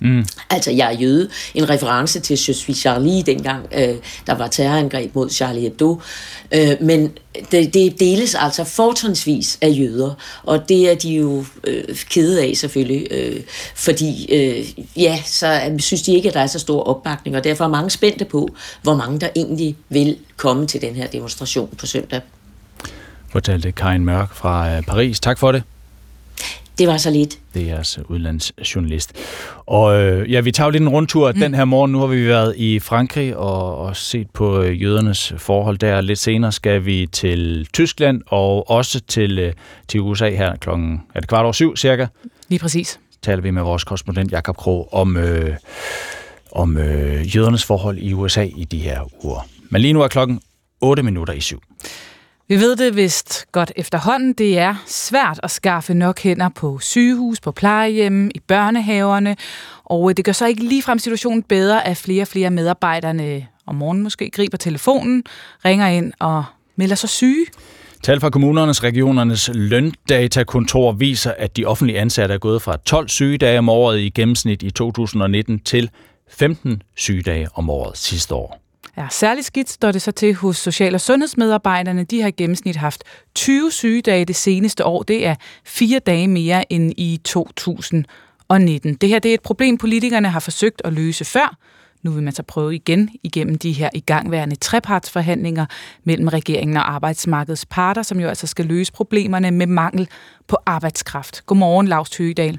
Mm. 0.00 0.26
Altså, 0.50 0.70
jeg 0.70 0.94
er 0.94 0.98
jøde. 0.98 1.28
En 1.54 1.70
reference 1.70 2.20
til 2.20 2.38
Je 2.48 2.54
suis 2.54 2.76
Charlie, 2.76 3.22
dengang 3.22 3.66
øh, 3.74 3.94
der 4.26 4.34
var 4.34 4.46
terrorangreb 4.46 5.14
mod 5.14 5.30
Charlie 5.30 5.62
Hebdo. 5.62 6.00
Øh, 6.52 6.70
men 6.80 7.10
det, 7.52 7.74
det 7.74 8.00
deles 8.00 8.34
altså 8.34 8.64
fortrinsvis 8.64 9.58
af 9.62 9.68
jøder, 9.78 10.14
og 10.42 10.68
det 10.68 10.90
er 10.90 10.94
de 10.94 11.14
jo 11.14 11.44
øh, 11.64 11.84
kede 12.10 12.42
af 12.42 12.52
selvfølgelig, 12.56 13.06
øh, 13.10 13.40
fordi 13.74 14.34
øh, 14.34 14.66
ja, 14.96 15.18
så 15.26 15.62
øh, 15.70 15.80
synes 15.80 16.02
de 16.02 16.14
ikke, 16.14 16.28
at 16.28 16.34
der 16.34 16.40
er 16.40 16.46
så 16.46 16.58
stor 16.58 16.82
opbakning, 16.82 17.36
og 17.36 17.44
derfor 17.44 17.64
er 17.64 17.68
mange 17.68 17.90
spændte 17.90 18.24
på, 18.24 18.48
hvor 18.82 18.96
mange 18.96 19.20
der 19.20 19.28
egentlig 19.36 19.76
vil 19.88 20.16
komme 20.36 20.66
til 20.66 20.80
den 20.80 20.94
her 20.94 21.06
demonstration 21.06 21.68
på 21.78 21.86
søndag. 21.86 22.20
Fortalte 23.28 23.72
Karin 23.72 24.04
Mørk 24.04 24.34
fra 24.34 24.76
øh, 24.76 24.82
Paris. 24.82 25.20
Tak 25.20 25.38
for 25.38 25.52
det. 25.52 25.62
Det 26.80 26.88
var 26.88 26.96
så 26.96 27.10
lidt. 27.10 27.38
Det 27.54 27.62
er 27.62 27.66
jeres 27.66 27.98
udlandsjournalist. 28.08 29.12
Og 29.66 30.02
øh, 30.02 30.32
ja, 30.32 30.40
vi 30.40 30.52
tager 30.52 30.66
jo 30.66 30.70
lidt 30.70 30.82
en 30.82 30.88
rundtur 30.88 31.32
mm. 31.32 31.40
den 31.40 31.54
her 31.54 31.64
morgen. 31.64 31.92
Nu 31.92 31.98
har 31.98 32.06
vi 32.06 32.26
været 32.26 32.56
i 32.56 32.78
Frankrig 32.78 33.36
og, 33.36 33.78
og 33.78 33.96
set 33.96 34.30
på 34.30 34.62
øh, 34.62 34.82
jødernes 34.82 35.32
forhold 35.38 35.78
der. 35.78 36.00
Lidt 36.00 36.18
senere 36.18 36.52
skal 36.52 36.84
vi 36.84 37.08
til 37.12 37.68
Tyskland 37.72 38.22
og 38.26 38.70
også 38.70 39.00
til, 39.00 39.38
øh, 39.38 39.52
til 39.88 40.00
USA 40.00 40.30
her 40.30 40.56
klokken, 40.56 41.02
er 41.14 41.20
det 41.20 41.28
kvart 41.28 41.44
over 41.44 41.52
syv 41.52 41.76
cirka? 41.76 42.06
Lige 42.48 42.58
præcis. 42.58 43.00
Taler 43.22 43.42
vi 43.42 43.50
med 43.50 43.62
vores 43.62 43.84
korrespondent 43.84 44.32
Jakob 44.32 44.56
Krog 44.56 44.94
om, 44.94 45.16
øh, 45.16 45.56
om 46.52 46.76
øh, 46.76 47.36
jødernes 47.36 47.64
forhold 47.64 47.98
i 47.98 48.12
USA 48.12 48.42
i 48.56 48.64
de 48.64 48.78
her 48.78 49.24
uger. 49.24 49.48
Men 49.68 49.80
lige 49.80 49.92
nu 49.92 50.02
er 50.02 50.08
klokken 50.08 50.40
8 50.80 51.02
minutter 51.02 51.34
i 51.34 51.40
syv. 51.40 51.62
Vi 52.50 52.56
ved 52.56 52.76
det 52.76 52.96
vist 52.96 53.46
godt 53.52 53.72
efterhånden. 53.76 54.32
Det 54.32 54.58
er 54.58 54.74
svært 54.86 55.40
at 55.42 55.50
skaffe 55.50 55.94
nok 55.94 56.20
hænder 56.20 56.48
på 56.48 56.78
sygehus, 56.78 57.40
på 57.40 57.52
plejehjem, 57.52 58.30
i 58.34 58.40
børnehaverne. 58.46 59.36
Og 59.84 60.10
øh, 60.10 60.16
det 60.16 60.24
gør 60.24 60.32
så 60.32 60.46
ikke 60.46 60.64
ligefrem 60.64 60.98
situationen 60.98 61.42
bedre, 61.42 61.86
at 61.86 61.96
flere 61.96 62.22
og 62.22 62.28
flere 62.28 62.50
medarbejderne 62.50 63.46
om 63.66 63.74
morgenen 63.74 64.02
måske 64.02 64.30
griber 64.30 64.56
telefonen, 64.56 65.24
ringer 65.64 65.86
ind 65.86 66.12
og 66.18 66.44
melder 66.76 66.96
sig 66.96 67.08
syge. 67.08 67.46
Tal 68.02 68.20
fra 68.20 68.30
kommunernes 68.30 68.84
regionernes 68.84 69.50
løndatakontor 69.54 70.92
viser, 70.92 71.32
at 71.38 71.56
de 71.56 71.64
offentlige 71.64 71.98
ansatte 71.98 72.34
er 72.34 72.38
gået 72.38 72.62
fra 72.62 72.76
12 72.76 73.08
sygedage 73.08 73.58
om 73.58 73.68
året 73.68 74.00
i 74.00 74.10
gennemsnit 74.10 74.62
i 74.62 74.70
2019 74.70 75.58
til 75.58 75.90
15 76.30 76.82
sygedage 76.96 77.48
om 77.54 77.70
året 77.70 77.98
sidste 77.98 78.34
år. 78.34 78.69
Ja, 79.00 79.08
særligt 79.10 79.46
skidt 79.46 79.70
står 79.70 79.92
det 79.92 80.02
så 80.02 80.12
til 80.12 80.34
hos 80.34 80.56
social- 80.56 80.94
og 80.94 81.00
sundhedsmedarbejderne. 81.00 82.04
De 82.04 82.20
har 82.20 82.28
i 82.28 82.30
gennemsnit 82.30 82.76
haft 82.76 83.04
20 83.34 83.72
sygedage 83.72 84.24
det 84.24 84.36
seneste 84.36 84.84
år. 84.84 85.02
Det 85.02 85.26
er 85.26 85.34
fire 85.64 85.98
dage 85.98 86.28
mere 86.28 86.72
end 86.72 86.92
i 86.96 87.20
2019. 87.24 88.94
Det 88.94 89.08
her 89.08 89.18
det 89.18 89.30
er 89.30 89.34
et 89.34 89.42
problem, 89.42 89.78
politikerne 89.78 90.28
har 90.28 90.40
forsøgt 90.40 90.82
at 90.84 90.92
løse 90.92 91.24
før. 91.24 91.56
Nu 92.02 92.10
vil 92.10 92.22
man 92.22 92.32
så 92.32 92.42
prøve 92.42 92.74
igen 92.74 93.10
igennem 93.22 93.58
de 93.58 93.72
her 93.72 93.90
igangværende 93.94 94.56
trepartsforhandlinger 94.56 95.66
mellem 96.04 96.28
regeringen 96.28 96.76
og 96.76 96.92
arbejdsmarkedets 96.92 97.66
parter, 97.66 98.02
som 98.02 98.20
jo 98.20 98.28
altså 98.28 98.46
skal 98.46 98.66
løse 98.66 98.92
problemerne 98.92 99.50
med 99.50 99.66
mangel 99.66 100.08
på 100.48 100.56
arbejdskraft. 100.66 101.46
Godmorgen, 101.46 101.88
Lars 101.88 102.10
Tøgedal. 102.10 102.58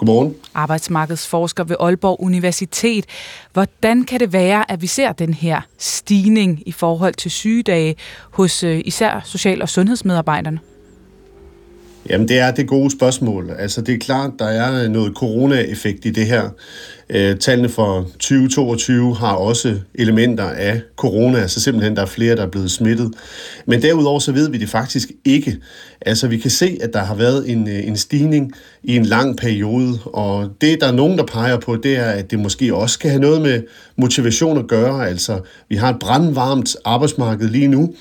Godmorgen. 0.00 0.34
arbejdsmarkedsforsker 0.54 1.64
ved 1.64 1.76
Aalborg 1.80 2.20
Universitet. 2.20 3.04
Hvordan 3.52 4.04
kan 4.04 4.20
det 4.20 4.32
være, 4.32 4.70
at 4.70 4.82
vi 4.82 4.86
ser 4.86 5.12
den 5.12 5.34
her 5.34 5.60
stigning 5.78 6.62
i 6.66 6.72
forhold 6.72 7.14
til 7.14 7.30
sygedage 7.30 7.96
hos 8.30 8.64
øh, 8.64 8.80
især 8.84 9.20
social- 9.24 9.62
og 9.62 9.68
sundhedsmedarbejderne? 9.68 10.58
Jamen, 12.10 12.28
det 12.28 12.38
er 12.38 12.50
det 12.50 12.68
gode 12.68 12.90
spørgsmål. 12.90 13.50
Altså, 13.58 13.80
det 13.82 13.94
er 13.94 13.98
klart, 13.98 14.30
der 14.38 14.46
er 14.46 14.88
noget 14.88 15.14
corona-effekt 15.16 16.04
i 16.04 16.10
det 16.10 16.26
her. 16.26 16.50
Øh, 17.12 17.36
tallene 17.36 17.68
for 17.68 18.06
2022 18.18 19.14
har 19.14 19.32
også 19.32 19.76
elementer 19.94 20.44
af 20.44 20.80
corona, 20.96 21.46
så 21.46 21.60
simpelthen 21.60 21.96
der 21.96 22.02
er 22.02 22.06
flere, 22.06 22.36
der 22.36 22.42
er 22.42 22.50
blevet 22.50 22.70
smittet. 22.70 23.12
Men 23.66 23.82
derudover 23.82 24.18
så 24.18 24.32
ved 24.32 24.50
vi 24.50 24.58
det 24.58 24.68
faktisk 24.68 25.10
ikke. 25.24 25.56
Altså, 26.06 26.28
vi 26.28 26.38
kan 26.38 26.50
se, 26.50 26.78
at 26.80 26.92
der 26.92 26.98
har 26.98 27.14
været 27.14 27.50
en, 27.50 27.68
øh, 27.68 27.86
en 27.86 27.96
stigning 27.96 28.52
i 28.82 28.96
en 28.96 29.04
lang 29.04 29.36
periode, 29.36 29.98
og 30.04 30.48
det, 30.60 30.80
der 30.80 30.86
er 30.86 30.92
nogen, 30.92 31.18
der 31.18 31.24
peger 31.24 31.58
på, 31.58 31.76
det 31.76 31.96
er, 31.96 32.10
at 32.10 32.30
det 32.30 32.38
måske 32.38 32.74
også 32.74 32.98
kan 32.98 33.10
have 33.10 33.20
noget 33.20 33.42
med 33.42 33.62
motivation 33.96 34.58
at 34.58 34.68
gøre. 34.68 35.08
Altså, 35.08 35.40
vi 35.68 35.76
har 35.76 35.90
et 35.90 35.98
brandvarmt 35.98 36.76
arbejdsmarked 36.84 37.48
lige 37.48 37.68
nu, 37.68 37.94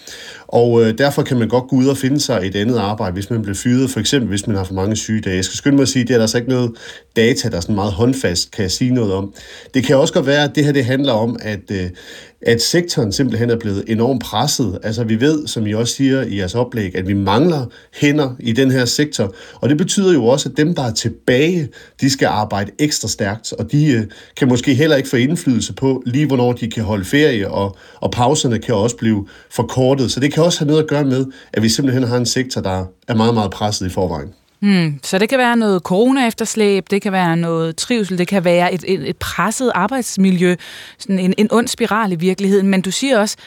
og 0.48 0.82
øh, 0.82 0.98
derfor 0.98 1.24
kan 1.24 1.38
man 1.38 1.48
godt 1.48 1.68
gå 1.68 1.76
ud 1.76 1.88
og 1.88 1.98
finde 1.98 2.20
sig 2.20 2.42
et 2.44 2.56
andet 2.56 2.78
arbejde, 2.78 3.14
hvis 3.14 3.30
man 3.30 3.42
bliver 3.42 3.56
fyret, 3.56 3.90
for 3.90 4.00
eksempel 4.00 4.30
hvis 4.30 4.48
man 4.48 4.56
har 4.56 4.64
for 4.64 4.74
mange 4.74 4.96
sygedage. 4.96 5.36
Jeg 5.36 5.46
skal 5.46 5.58
skynde 5.58 5.76
mig 5.76 5.82
at 5.82 5.90
sige, 5.90 6.06
det 6.06 6.12
er 6.12 6.18
der 6.18 6.22
altså 6.22 6.38
ikke 6.38 6.50
noget 6.50 6.72
data, 7.16 7.50
der 7.50 7.58
er 7.58 7.62
sådan 7.62 7.76
meget 7.76 7.94
håndfast 7.94 8.52
kan 8.52 8.70
sige 8.70 8.94
noget 9.00 9.14
om. 9.14 9.34
Det 9.74 9.84
kan 9.84 9.98
også 9.98 10.14
godt 10.14 10.26
være, 10.26 10.44
at 10.44 10.56
det 10.56 10.66
her 10.66 10.72
det 10.72 10.86
handler 10.86 11.14
om, 11.14 11.38
at, 11.42 11.72
øh, 11.72 11.90
at 12.42 12.62
sektoren 12.62 13.12
simpelthen 13.12 13.50
er 13.50 13.60
blevet 13.60 13.84
enormt 13.88 14.24
presset. 14.24 14.80
Altså 14.84 15.04
vi 15.04 15.22
ved, 15.22 15.48
som 15.48 15.68
I 15.68 15.74
også 15.74 15.94
siger 15.94 16.22
i 16.22 16.38
jeres 16.38 16.56
oplæg, 16.56 16.96
at 16.96 17.08
vi 17.08 17.14
mangler 17.14 17.66
hænder 17.94 18.36
i 18.40 18.52
den 18.52 18.72
her 18.72 18.86
sektor, 18.86 19.34
og 19.56 19.70
det 19.70 19.78
betyder 19.78 20.14
jo 20.14 20.26
også, 20.26 20.50
at 20.50 20.58
dem, 20.58 20.76
der 20.76 20.84
er 20.84 20.94
tilbage, 20.94 21.68
de 22.02 22.10
skal 22.10 22.26
arbejde 22.26 22.72
ekstra 22.80 23.08
stærkt, 23.08 23.54
og 23.54 23.72
de 23.72 23.92
øh, 23.92 24.04
kan 24.38 24.48
måske 24.48 24.74
heller 24.74 24.96
ikke 24.96 25.10
få 25.10 25.16
indflydelse 25.16 25.74
på 25.74 26.04
lige, 26.06 26.26
hvornår 26.26 26.54
de 26.54 26.72
kan 26.72 26.84
holde 26.84 27.06
ferie, 27.06 27.52
og, 27.52 27.78
og 28.00 28.12
pauserne 28.12 28.60
kan 28.60 28.76
også 28.76 28.96
blive 28.96 29.28
forkortet. 29.52 30.12
Så 30.12 30.20
det 30.20 30.34
kan 30.34 30.44
også 30.44 30.60
have 30.60 30.68
noget 30.68 30.84
at 30.84 30.90
gøre 30.90 31.06
med, 31.06 31.26
at 31.54 31.64
vi 31.64 31.70
simpelthen 31.70 32.04
har 32.04 32.18
en 32.18 32.26
sektor, 32.26 32.62
der 32.62 32.86
er 33.08 33.16
meget, 33.16 33.34
meget 33.34 33.52
presset 33.52 33.86
i 33.86 33.90
forvejen. 33.90 34.30
Hmm, 34.60 35.00
så 35.04 35.18
det 35.18 35.30
kan 35.30 35.40
være 35.40 35.58
noget 35.58 35.82
corona-efterslæb, 35.82 36.90
det 36.90 37.02
kan 37.02 37.12
være 37.12 37.38
noget 37.38 37.76
trivsel, 37.76 38.18
det 38.18 38.28
kan 38.28 38.44
være 38.44 38.74
et, 38.74 38.84
et, 38.88 39.10
et 39.10 39.18
presset 39.18 39.72
arbejdsmiljø, 39.76 40.56
sådan 40.98 41.20
en, 41.20 41.34
en 41.38 41.48
ond 41.52 41.68
spiral 41.68 42.12
i 42.12 42.16
virkeligheden. 42.16 42.68
Men 42.68 42.82
du 42.82 42.92
siger 42.92 43.20
også, 43.20 43.38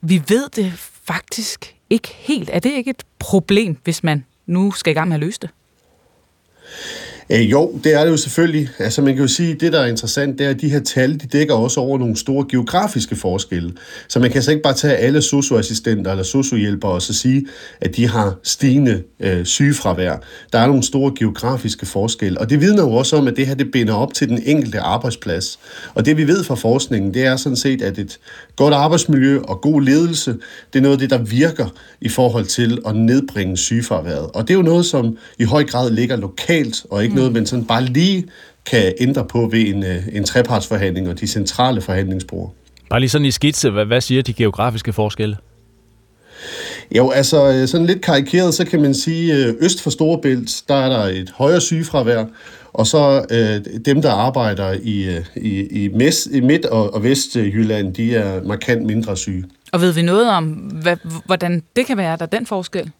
vi 0.00 0.22
ved 0.28 0.48
det 0.56 0.72
faktisk 1.04 1.74
ikke 1.90 2.08
helt. 2.08 2.50
Er 2.52 2.58
det 2.58 2.70
ikke 2.70 2.90
et 2.90 3.02
problem, 3.18 3.76
hvis 3.84 4.04
man 4.04 4.24
nu 4.46 4.72
skal 4.72 4.90
i 4.90 4.94
gang 4.94 5.08
med 5.08 5.16
at 5.16 5.20
løse 5.20 5.40
det? 5.42 5.50
Øh, 7.32 7.50
jo, 7.50 7.80
det 7.84 7.94
er 7.94 8.04
det 8.04 8.10
jo 8.10 8.16
selvfølgelig. 8.16 8.68
Altså 8.78 9.02
man 9.02 9.14
kan 9.14 9.22
jo 9.22 9.28
sige, 9.28 9.52
at 9.52 9.60
det, 9.60 9.72
der 9.72 9.80
er 9.80 9.86
interessant, 9.86 10.38
det 10.38 10.46
er, 10.46 10.50
at 10.50 10.60
de 10.60 10.68
her 10.68 10.80
tal, 10.80 11.12
de 11.12 11.26
dækker 11.26 11.54
også 11.54 11.80
over 11.80 11.98
nogle 11.98 12.16
store 12.16 12.46
geografiske 12.50 13.16
forskelle. 13.16 13.72
Så 14.08 14.18
man 14.20 14.30
kan 14.30 14.36
altså 14.36 14.50
ikke 14.50 14.62
bare 14.62 14.74
tage 14.74 14.96
alle 14.96 15.22
socioassistenter 15.22 16.10
eller 16.10 16.24
sociohjælpere 16.24 16.92
og 16.92 17.02
så 17.02 17.14
sige, 17.14 17.46
at 17.80 17.96
de 17.96 18.08
har 18.08 18.34
stigende 18.42 19.02
øh, 19.20 19.44
sygefravær. 19.44 20.16
Der 20.52 20.58
er 20.58 20.66
nogle 20.66 20.82
store 20.82 21.12
geografiske 21.18 21.86
forskelle. 21.86 22.40
Og 22.40 22.50
det 22.50 22.60
vidner 22.60 22.82
jo 22.82 22.92
også 22.92 23.16
om, 23.16 23.28
at 23.28 23.36
det 23.36 23.46
her 23.46 23.54
det 23.54 23.70
binder 23.72 23.94
op 23.94 24.14
til 24.14 24.28
den 24.28 24.42
enkelte 24.44 24.80
arbejdsplads. 24.80 25.58
Og 25.94 26.06
det 26.06 26.16
vi 26.16 26.26
ved 26.26 26.44
fra 26.44 26.54
forskningen, 26.54 27.14
det 27.14 27.24
er 27.24 27.36
sådan 27.36 27.56
set, 27.56 27.82
at 27.82 27.98
et 27.98 28.18
godt 28.58 28.74
arbejdsmiljø 28.74 29.40
og 29.40 29.60
god 29.60 29.82
ledelse, 29.82 30.30
det 30.72 30.78
er 30.78 30.80
noget 30.80 30.94
af 30.94 30.98
det, 30.98 31.10
der 31.10 31.18
virker 31.18 31.66
i 32.00 32.08
forhold 32.08 32.44
til 32.44 32.78
at 32.86 32.96
nedbringe 32.96 33.56
sygefraværet. 33.56 34.30
Og 34.34 34.42
det 34.42 34.50
er 34.50 34.54
jo 34.54 34.62
noget, 34.62 34.86
som 34.86 35.18
i 35.38 35.44
høj 35.44 35.64
grad 35.64 35.90
ligger 35.90 36.16
lokalt 36.16 36.86
og 36.90 37.02
ikke 37.02 37.14
noget, 37.14 37.32
man 37.32 37.46
sådan 37.46 37.64
bare 37.64 37.84
lige 37.84 38.26
kan 38.66 38.92
ændre 39.00 39.24
på 39.24 39.48
ved 39.52 39.60
en, 39.60 39.82
øh, 39.84 40.02
en 40.12 40.24
trepartsforhandling 40.24 41.08
og 41.08 41.20
de 41.20 41.26
centrale 41.26 41.80
forhandlingsbrug. 41.80 42.54
Bare 42.90 43.00
lige 43.00 43.10
sådan 43.10 43.24
i 43.24 43.30
skitse, 43.30 43.70
hvad, 43.70 43.84
hvad 43.84 44.00
siger 44.00 44.22
de 44.22 44.32
geografiske 44.32 44.92
forskelle? 44.92 45.36
Jo, 46.96 47.10
altså 47.10 47.52
øh, 47.52 47.68
sådan 47.68 47.86
lidt 47.86 48.00
karikeret, 48.00 48.54
så 48.54 48.64
kan 48.64 48.82
man 48.82 48.94
sige, 48.94 49.34
øh, 49.34 49.54
øst 49.60 49.82
for 49.82 49.90
Storebælt, 49.90 50.62
der 50.68 50.74
er 50.74 50.88
der 50.88 51.04
et 51.04 51.32
højere 51.34 51.60
sygefravær, 51.60 52.24
og 52.72 52.86
så 52.86 53.24
øh, 53.30 53.80
dem, 53.84 54.02
der 54.02 54.10
arbejder 54.10 54.72
i, 54.82 55.18
i, 55.36 55.84
i, 55.84 55.88
Midt- 55.88 56.36
i 56.36 56.40
Midt- 56.40 56.66
og, 56.66 56.94
og 56.94 57.02
Vestjylland, 57.02 57.94
de 57.94 58.16
er 58.16 58.42
markant 58.42 58.86
mindre 58.86 59.16
syge. 59.16 59.44
Og 59.72 59.80
ved 59.80 59.92
vi 59.92 60.02
noget 60.02 60.30
om, 60.30 60.44
hvad, 60.82 60.96
hvordan 61.24 61.62
det 61.76 61.86
kan 61.86 61.96
være, 61.96 62.16
der 62.16 62.22
er 62.22 62.26
den 62.26 62.46
forskel? 62.46 62.90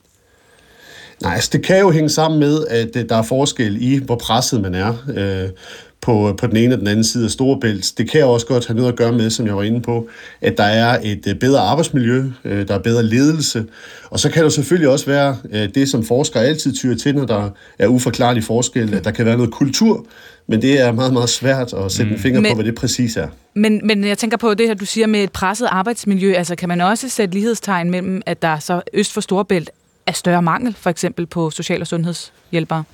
Nej, 1.22 1.34
altså 1.34 1.50
det 1.52 1.62
kan 1.64 1.80
jo 1.80 1.90
hænge 1.90 2.08
sammen 2.08 2.40
med, 2.40 2.66
at 2.66 2.96
øh, 2.96 3.08
der 3.08 3.16
er 3.16 3.22
forskel 3.22 3.82
i, 3.82 3.98
hvor 4.04 4.16
presset 4.16 4.60
man 4.60 4.74
er 4.74 4.94
øh, 5.16 5.48
på, 6.00 6.34
på 6.38 6.46
den 6.46 6.56
ene 6.56 6.74
og 6.74 6.78
den 6.78 6.86
anden 6.86 7.04
side 7.04 7.24
af 7.24 7.30
Storebælt. 7.30 7.92
Det 7.98 8.10
kan 8.10 8.24
også 8.24 8.46
godt 8.46 8.66
have 8.66 8.76
noget 8.76 8.92
at 8.92 8.98
gøre 8.98 9.12
med, 9.12 9.30
som 9.30 9.46
jeg 9.46 9.56
var 9.56 9.62
inde 9.62 9.80
på, 9.80 10.08
at 10.40 10.58
der 10.58 10.64
er 10.64 10.98
et 11.02 11.26
øh, 11.28 11.34
bedre 11.34 11.60
arbejdsmiljø, 11.60 12.24
øh, 12.44 12.68
der 12.68 12.74
er 12.74 12.78
bedre 12.78 13.02
ledelse, 13.02 13.64
og 14.10 14.20
så 14.20 14.30
kan 14.30 14.42
der 14.42 14.48
selvfølgelig 14.48 14.88
også 14.88 15.06
være 15.06 15.36
øh, 15.52 15.68
det, 15.74 15.88
som 15.88 16.04
forskere 16.04 16.44
altid 16.44 16.74
tyrer 16.74 16.96
til, 16.96 17.14
når 17.14 17.26
der 17.26 17.50
er 17.78 17.86
uforklarlige 17.86 18.44
forskel, 18.44 18.94
at 18.94 19.04
der 19.04 19.10
kan 19.10 19.26
være 19.26 19.36
noget 19.36 19.52
kultur, 19.52 20.06
men 20.46 20.62
det 20.62 20.80
er 20.80 20.92
meget, 20.92 21.12
meget 21.12 21.28
svært 21.28 21.72
at 21.72 21.92
sætte 21.92 22.10
mm. 22.10 22.16
en 22.16 22.20
finger 22.22 22.40
men, 22.40 22.50
på, 22.50 22.54
hvad 22.54 22.64
det 22.64 22.74
præcis 22.74 23.16
er. 23.16 23.28
Men, 23.54 23.80
men 23.84 24.04
jeg 24.04 24.18
tænker 24.18 24.36
på 24.36 24.54
det 24.54 24.66
her, 24.66 24.74
du 24.74 24.86
siger 24.86 25.06
med 25.06 25.24
et 25.24 25.32
presset 25.32 25.68
arbejdsmiljø, 25.70 26.32
altså 26.32 26.56
kan 26.56 26.68
man 26.68 26.80
også 26.80 27.08
sætte 27.08 27.34
lighedstegn 27.34 27.90
mellem, 27.90 28.22
at 28.26 28.42
der 28.42 28.58
så 28.58 28.82
øst 28.92 29.12
for 29.12 29.20
Storebælt 29.20 29.70
er 30.06 30.12
større 30.12 30.42
mangel, 30.42 30.74
for 30.78 30.90
eksempel 30.90 31.26
på 31.26 31.50
social- 31.50 31.80
og 31.80 31.86
sundhedshjælpere? 31.86 32.84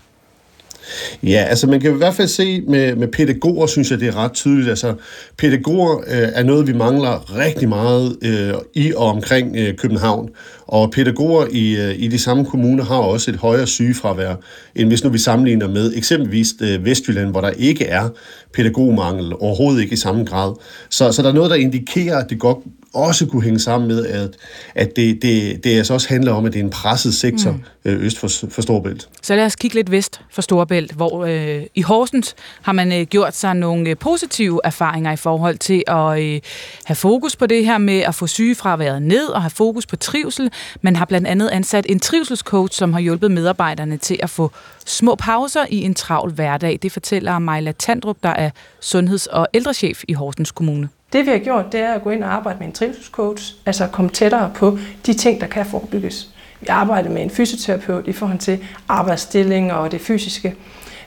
Ja, 1.23 1.47
altså 1.49 1.67
man 1.67 1.81
kan 1.81 1.95
i 1.95 1.97
hvert 1.97 2.15
fald 2.15 2.29
se 2.29 2.61
med, 2.61 2.97
med 2.97 3.09
pædagoger, 3.09 3.67
synes 3.67 3.91
jeg, 3.91 4.01
det 4.01 4.09
er 4.09 4.17
ret 4.17 4.33
tydeligt. 4.33 4.69
Altså 4.69 4.95
pædagoger 5.39 5.99
øh, 5.99 6.29
er 6.35 6.43
noget, 6.43 6.67
vi 6.67 6.73
mangler 6.73 7.37
rigtig 7.37 7.69
meget 7.69 8.17
øh, 8.23 8.55
i 8.75 8.93
og 8.97 9.07
omkring 9.07 9.57
øh, 9.57 9.77
København. 9.77 10.29
Og 10.67 10.91
pædagoger 10.91 11.47
i, 11.51 11.77
øh, 11.77 11.95
i 11.99 12.09
de 12.09 12.19
samme 12.19 12.45
kommuner 12.45 12.85
har 12.85 12.97
også 12.97 13.31
et 13.31 13.37
højere 13.37 13.67
sygefravær, 13.67 14.35
end 14.75 14.89
hvis 14.89 15.05
nu 15.05 15.11
vi 15.11 15.19
sammenligner 15.19 15.69
med 15.69 15.93
eksempelvis 15.97 16.49
øh, 16.61 16.85
Vestjylland, 16.85 17.31
hvor 17.31 17.41
der 17.41 17.51
ikke 17.51 17.85
er 17.87 18.09
pædagogmangel, 18.55 19.33
overhovedet 19.41 19.83
ikke 19.83 19.93
i 19.93 19.97
samme 19.97 20.25
grad. 20.25 20.53
Så, 20.91 21.13
så 21.13 21.23
der 21.23 21.29
er 21.29 21.33
noget, 21.33 21.51
der 21.51 21.57
indikerer, 21.57 22.19
at 22.19 22.31
det 22.31 22.39
godt 22.39 22.59
også 22.95 23.27
kunne 23.27 23.43
hænge 23.43 23.61
sammen 23.61 23.89
med, 23.89 24.07
at, 24.07 24.31
at 24.75 24.97
det, 24.97 25.23
det, 25.23 25.65
det 25.65 25.79
altså 25.79 25.95
også 25.95 26.09
handler 26.09 26.33
om, 26.33 26.47
at 26.47 26.53
det 26.53 26.61
er 26.61 26.65
en 26.65 26.71
presset 26.71 27.15
sektor 27.15 27.51
mm. 27.51 27.63
øh, 27.85 28.03
øst 28.03 28.19
for, 28.19 28.29
for 28.49 28.63
Storbælt. 28.63 29.09
Så 29.23 29.37
lad 29.37 29.45
os 29.45 29.57
kigge 29.57 29.75
lidt 29.75 29.91
vest 29.91 30.21
for 30.31 30.43
Storbælt, 30.43 30.93
hvor 30.93 31.25
øh, 31.25 31.63
i 31.75 31.83
Horsens 31.83 32.35
har 32.63 32.73
man 32.73 32.93
øh, 32.93 33.07
gjort 33.07 33.37
sig 33.37 33.55
nogle 33.55 33.91
øh, 33.91 33.97
positive 33.97 34.61
erfaringer 34.65 35.13
i 35.13 35.17
forhold 35.17 35.59
til 35.59 35.83
at 35.87 36.23
øh, 36.23 36.41
have 36.85 36.97
fokus 36.97 37.37
på 37.37 37.47
det 37.47 37.65
her 37.65 37.79
med 37.79 38.01
at 38.01 38.15
få 38.15 38.27
sygefraværet 38.27 39.03
ned 39.03 39.27
og 39.27 39.43
have 39.43 39.51
fokus 39.51 39.87
på 39.87 39.97
trivsel. 39.97 40.51
Man 40.83 40.97
har 40.97 41.05
blandt 41.05 41.27
andet 41.27 41.49
ansat 41.49 41.87
en 41.89 42.01
trivselscoach, 42.01 42.79
som 42.79 42.93
har 42.93 43.01
hjulpet 43.01 43.31
medarbejderne 43.31 43.97
til 43.97 44.19
at 44.23 44.31
få 44.31 44.51
små 44.87 45.15
pauser 45.15 45.67
i 45.71 45.83
en 45.83 45.95
travl 45.95 46.33
hverdag. 46.33 46.79
Det 46.83 46.93
fortæller 46.93 47.39
Majla 47.39 47.73
Tandrup, 47.73 48.17
der 48.23 48.29
er 48.29 48.51
sundheds- 48.81 49.27
og 49.27 49.47
ældrechef 49.55 50.05
i 50.09 50.13
Horsens 50.13 50.51
Kommune. 50.51 50.89
Det 51.15 51.27
vi 51.27 51.31
har 51.31 51.39
gjort, 51.39 51.73
det 51.73 51.81
er 51.81 51.95
at 51.95 52.03
gå 52.03 52.11
ind 52.11 52.25
og 52.25 52.35
arbejde 52.35 52.59
med 52.59 52.67
en 52.67 52.73
trivselscoach, 52.73 53.55
altså 53.67 53.85
at 53.85 53.93
komme 53.93 54.11
tættere 54.11 54.53
på 54.55 54.79
de 55.07 55.15
ting, 55.15 55.41
der 55.41 55.47
kan 55.47 55.67
forebygges. 55.67 56.29
Vi 56.61 56.67
arbejder 56.67 57.11
med 57.11 57.23
en 57.23 57.31
fysioterapeut 57.31 58.09
i 58.09 58.13
forhold 58.13 58.39
til 58.39 58.65
arbejdsstilling 58.89 59.73
og 59.73 59.93
det 59.93 60.01
fysiske. 60.01 60.55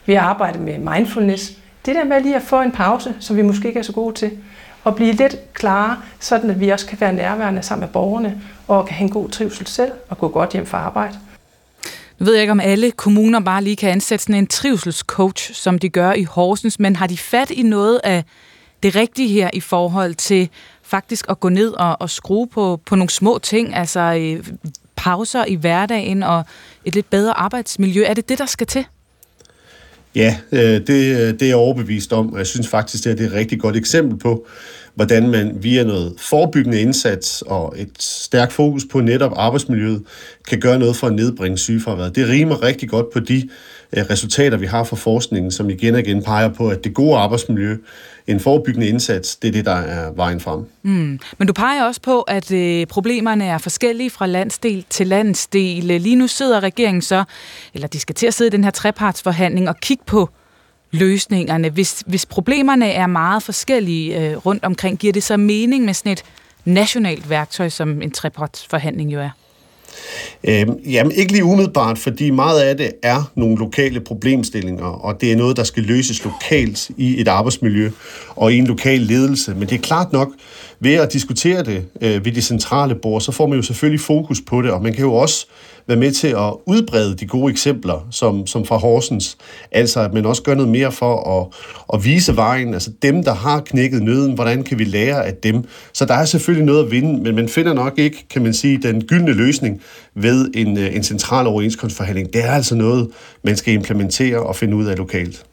Vi 0.05 0.13
har 0.13 0.21
arbejdet 0.21 0.61
med 0.61 0.77
mindfulness. 0.77 1.53
Det 1.85 1.95
der 1.95 2.03
med 2.03 2.21
lige 2.21 2.35
at 2.35 2.41
få 2.41 2.61
en 2.61 2.71
pause, 2.71 3.15
som 3.19 3.35
vi 3.35 3.41
måske 3.41 3.67
ikke 3.67 3.79
er 3.79 3.83
så 3.83 3.91
gode 3.91 4.15
til, 4.15 4.31
og 4.83 4.95
blive 4.95 5.11
lidt 5.11 5.53
klarere, 5.53 5.97
sådan 6.19 6.49
at 6.49 6.59
vi 6.59 6.69
også 6.69 6.87
kan 6.87 7.01
være 7.01 7.13
nærværende 7.13 7.63
sammen 7.63 7.85
med 7.85 7.93
borgerne, 7.93 8.41
og 8.67 8.85
kan 8.85 8.95
have 8.95 9.07
en 9.07 9.13
god 9.13 9.29
trivsel 9.29 9.67
selv 9.67 9.91
og 10.09 10.17
gå 10.17 10.27
godt 10.27 10.53
hjem 10.53 10.65
fra 10.65 10.77
arbejde. 10.77 11.15
Nu 12.19 12.25
ved 12.25 12.33
jeg 12.33 12.41
ikke, 12.41 12.51
om 12.51 12.59
alle 12.59 12.91
kommuner 12.91 13.39
bare 13.39 13.63
lige 13.63 13.75
kan 13.75 13.89
ansætte 13.89 14.23
sådan 14.23 14.35
en 14.35 14.47
trivselscoach, 14.47 15.53
som 15.53 15.79
de 15.79 15.89
gør 15.89 16.13
i 16.13 16.23
Horsens, 16.23 16.79
men 16.79 16.95
har 16.95 17.07
de 17.07 17.17
fat 17.17 17.51
i 17.51 17.61
noget 17.61 18.01
af 18.03 18.23
det 18.83 18.95
rigtige 18.95 19.27
her 19.27 19.49
i 19.53 19.59
forhold 19.59 20.15
til 20.15 20.49
faktisk 20.83 21.25
at 21.29 21.39
gå 21.39 21.49
ned 21.49 21.69
og, 21.69 22.01
og 22.01 22.09
skrue 22.09 22.47
på, 22.47 22.81
på 22.85 22.95
nogle 22.95 23.09
små 23.09 23.39
ting, 23.43 23.75
altså 23.75 23.99
øh, 23.99 24.47
pauser 24.95 25.45
i 25.45 25.55
hverdagen 25.55 26.23
og 26.23 26.45
et 26.85 26.95
lidt 26.95 27.09
bedre 27.09 27.39
arbejdsmiljø. 27.39 28.03
Er 28.03 28.13
det 28.13 28.29
det, 28.29 28.37
der 28.37 28.45
skal 28.45 28.67
til? 28.67 28.85
Ja, 30.15 30.37
øh, 30.51 30.59
det, 30.59 30.89
øh, 30.89 31.33
det 31.33 31.41
er 31.41 31.47
jeg 31.47 31.55
overbevist 31.55 32.13
om, 32.13 32.33
og 32.33 32.37
jeg 32.37 32.47
synes 32.47 32.67
faktisk, 32.67 33.03
det 33.03 33.21
er 33.21 33.25
et 33.25 33.33
rigtig 33.33 33.59
godt 33.59 33.75
eksempel 33.75 34.19
på, 34.19 34.47
hvordan 34.95 35.29
man 35.29 35.57
via 35.59 35.83
noget 35.83 36.13
forebyggende 36.17 36.81
indsats 36.81 37.41
og 37.41 37.73
et 37.77 37.89
stærkt 37.99 38.53
fokus 38.53 38.85
på 38.91 39.01
netop 39.01 39.31
arbejdsmiljøet, 39.35 40.03
kan 40.47 40.59
gøre 40.59 40.79
noget 40.79 40.95
for 40.95 41.07
at 41.07 41.13
nedbringe 41.13 41.57
sygefraværet. 41.57 42.15
Det 42.15 42.29
rimer 42.29 42.63
rigtig 42.63 42.89
godt 42.89 43.05
på 43.13 43.19
de 43.19 43.49
øh, 43.97 44.03
resultater, 44.09 44.57
vi 44.57 44.65
har 44.65 44.83
fra 44.83 44.95
forskningen, 44.95 45.51
som 45.51 45.69
igen 45.69 45.93
og 45.93 45.99
igen 45.99 46.23
peger 46.23 46.49
på, 46.49 46.69
at 46.69 46.83
det 46.83 46.93
gode 46.93 47.17
arbejdsmiljø, 47.17 47.77
en 48.27 48.39
forebyggende 48.39 48.87
indsats, 48.87 49.35
det 49.35 49.47
er 49.47 49.51
det, 49.51 49.65
der 49.65 49.75
er 49.75 50.11
vejen 50.11 50.39
frem. 50.39 50.65
Mm. 50.83 51.19
Men 51.37 51.47
du 51.47 51.53
peger 51.53 51.83
også 51.83 52.01
på, 52.01 52.21
at 52.21 52.51
øh, 52.51 52.85
problemerne 52.87 53.45
er 53.45 53.57
forskellige 53.57 54.09
fra 54.09 54.25
landsdel 54.25 54.85
til 54.89 55.07
landsdel. 55.07 55.83
Lige 55.83 56.15
nu 56.15 56.27
sidder 56.27 56.59
regeringen 56.59 57.01
så, 57.01 57.23
eller 57.73 57.87
de 57.87 57.99
skal 57.99 58.15
til 58.15 58.27
at 58.27 58.33
sidde 58.33 58.47
i 58.47 58.51
den 58.51 58.63
her 58.63 58.71
trepartsforhandling 58.71 59.69
og 59.69 59.77
kigge 59.77 60.03
på 60.05 60.29
løsningerne. 60.91 61.69
Hvis, 61.69 62.03
hvis 62.07 62.25
problemerne 62.25 62.91
er 62.91 63.07
meget 63.07 63.43
forskellige 63.43 64.29
øh, 64.29 64.37
rundt 64.37 64.63
omkring, 64.63 64.99
giver 64.99 65.13
det 65.13 65.23
så 65.23 65.37
mening 65.37 65.85
med 65.85 65.93
sådan 65.93 66.11
et 66.11 66.23
nationalt 66.65 67.29
værktøj, 67.29 67.69
som 67.69 68.01
en 68.01 68.11
trepartsforhandling 68.11 69.13
jo 69.13 69.19
er? 69.19 69.29
Øhm, 70.43 70.71
jamen 70.85 71.11
ikke 71.11 71.31
lige 71.31 71.43
umiddelbart, 71.43 71.97
fordi 71.97 72.29
meget 72.29 72.61
af 72.61 72.77
det 72.77 72.91
er 73.03 73.31
nogle 73.35 73.57
lokale 73.57 73.99
problemstillinger, 73.99 74.85
og 74.85 75.21
det 75.21 75.31
er 75.31 75.35
noget, 75.35 75.57
der 75.57 75.63
skal 75.63 75.83
løses 75.83 76.23
lokalt 76.23 76.89
i 76.97 77.21
et 77.21 77.27
arbejdsmiljø 77.27 77.91
og 78.35 78.53
i 78.53 78.57
en 78.57 78.67
lokal 78.67 78.99
ledelse. 78.99 79.53
Men 79.53 79.69
det 79.69 79.75
er 79.75 79.81
klart 79.81 80.13
nok, 80.13 80.31
ved 80.79 80.93
at 80.93 81.13
diskutere 81.13 81.63
det 81.63 81.85
øh, 82.01 82.25
ved 82.25 82.31
de 82.31 82.41
centrale 82.41 82.95
bord, 82.95 83.21
så 83.21 83.31
får 83.31 83.47
man 83.47 83.55
jo 83.55 83.61
selvfølgelig 83.61 83.99
fokus 83.99 84.41
på 84.47 84.61
det, 84.61 84.71
og 84.71 84.83
man 84.83 84.93
kan 84.93 85.03
jo 85.03 85.13
også 85.13 85.47
være 85.87 85.97
med 85.97 86.11
til 86.11 86.27
at 86.27 86.53
udbrede 86.65 87.15
de 87.15 87.27
gode 87.27 87.51
eksempler, 87.51 88.07
som, 88.11 88.47
som 88.47 88.65
fra 88.65 88.77
Horsens. 88.77 89.37
Altså, 89.71 89.99
at 89.99 90.13
man 90.13 90.25
også 90.25 90.43
gør 90.43 90.55
noget 90.55 90.71
mere 90.71 90.91
for 90.91 91.39
at, 91.39 91.47
at 91.93 92.05
vise 92.05 92.35
vejen. 92.35 92.73
Altså 92.73 92.91
dem, 93.01 93.23
der 93.23 93.33
har 93.33 93.59
knækket 93.59 94.03
nøden, 94.03 94.33
hvordan 94.33 94.63
kan 94.63 94.79
vi 94.79 94.83
lære 94.83 95.25
af 95.25 95.33
dem? 95.33 95.63
Så 95.93 96.05
der 96.05 96.13
er 96.13 96.25
selvfølgelig 96.25 96.65
noget 96.65 96.85
at 96.85 96.91
vinde, 96.91 97.23
men 97.23 97.35
man 97.35 97.49
finder 97.49 97.73
nok 97.73 97.99
ikke, 97.99 98.25
kan 98.29 98.43
man 98.43 98.53
sige, 98.53 98.77
den 98.77 99.03
gyldne 99.03 99.33
løsning 99.33 99.81
ved 100.15 100.51
en, 100.53 100.77
øh, 100.77 100.95
en 100.95 101.03
central 101.03 101.47
overenskomstforhandling. 101.47 102.33
Det 102.33 102.45
er 102.45 102.51
altså 102.51 102.75
noget, 102.75 103.09
man 103.43 103.57
skal 103.57 103.73
implementere 103.73 104.39
og 104.39 104.55
finde 104.55 104.75
ud 104.75 104.85
af 104.85 104.97
lokalt. 104.97 105.45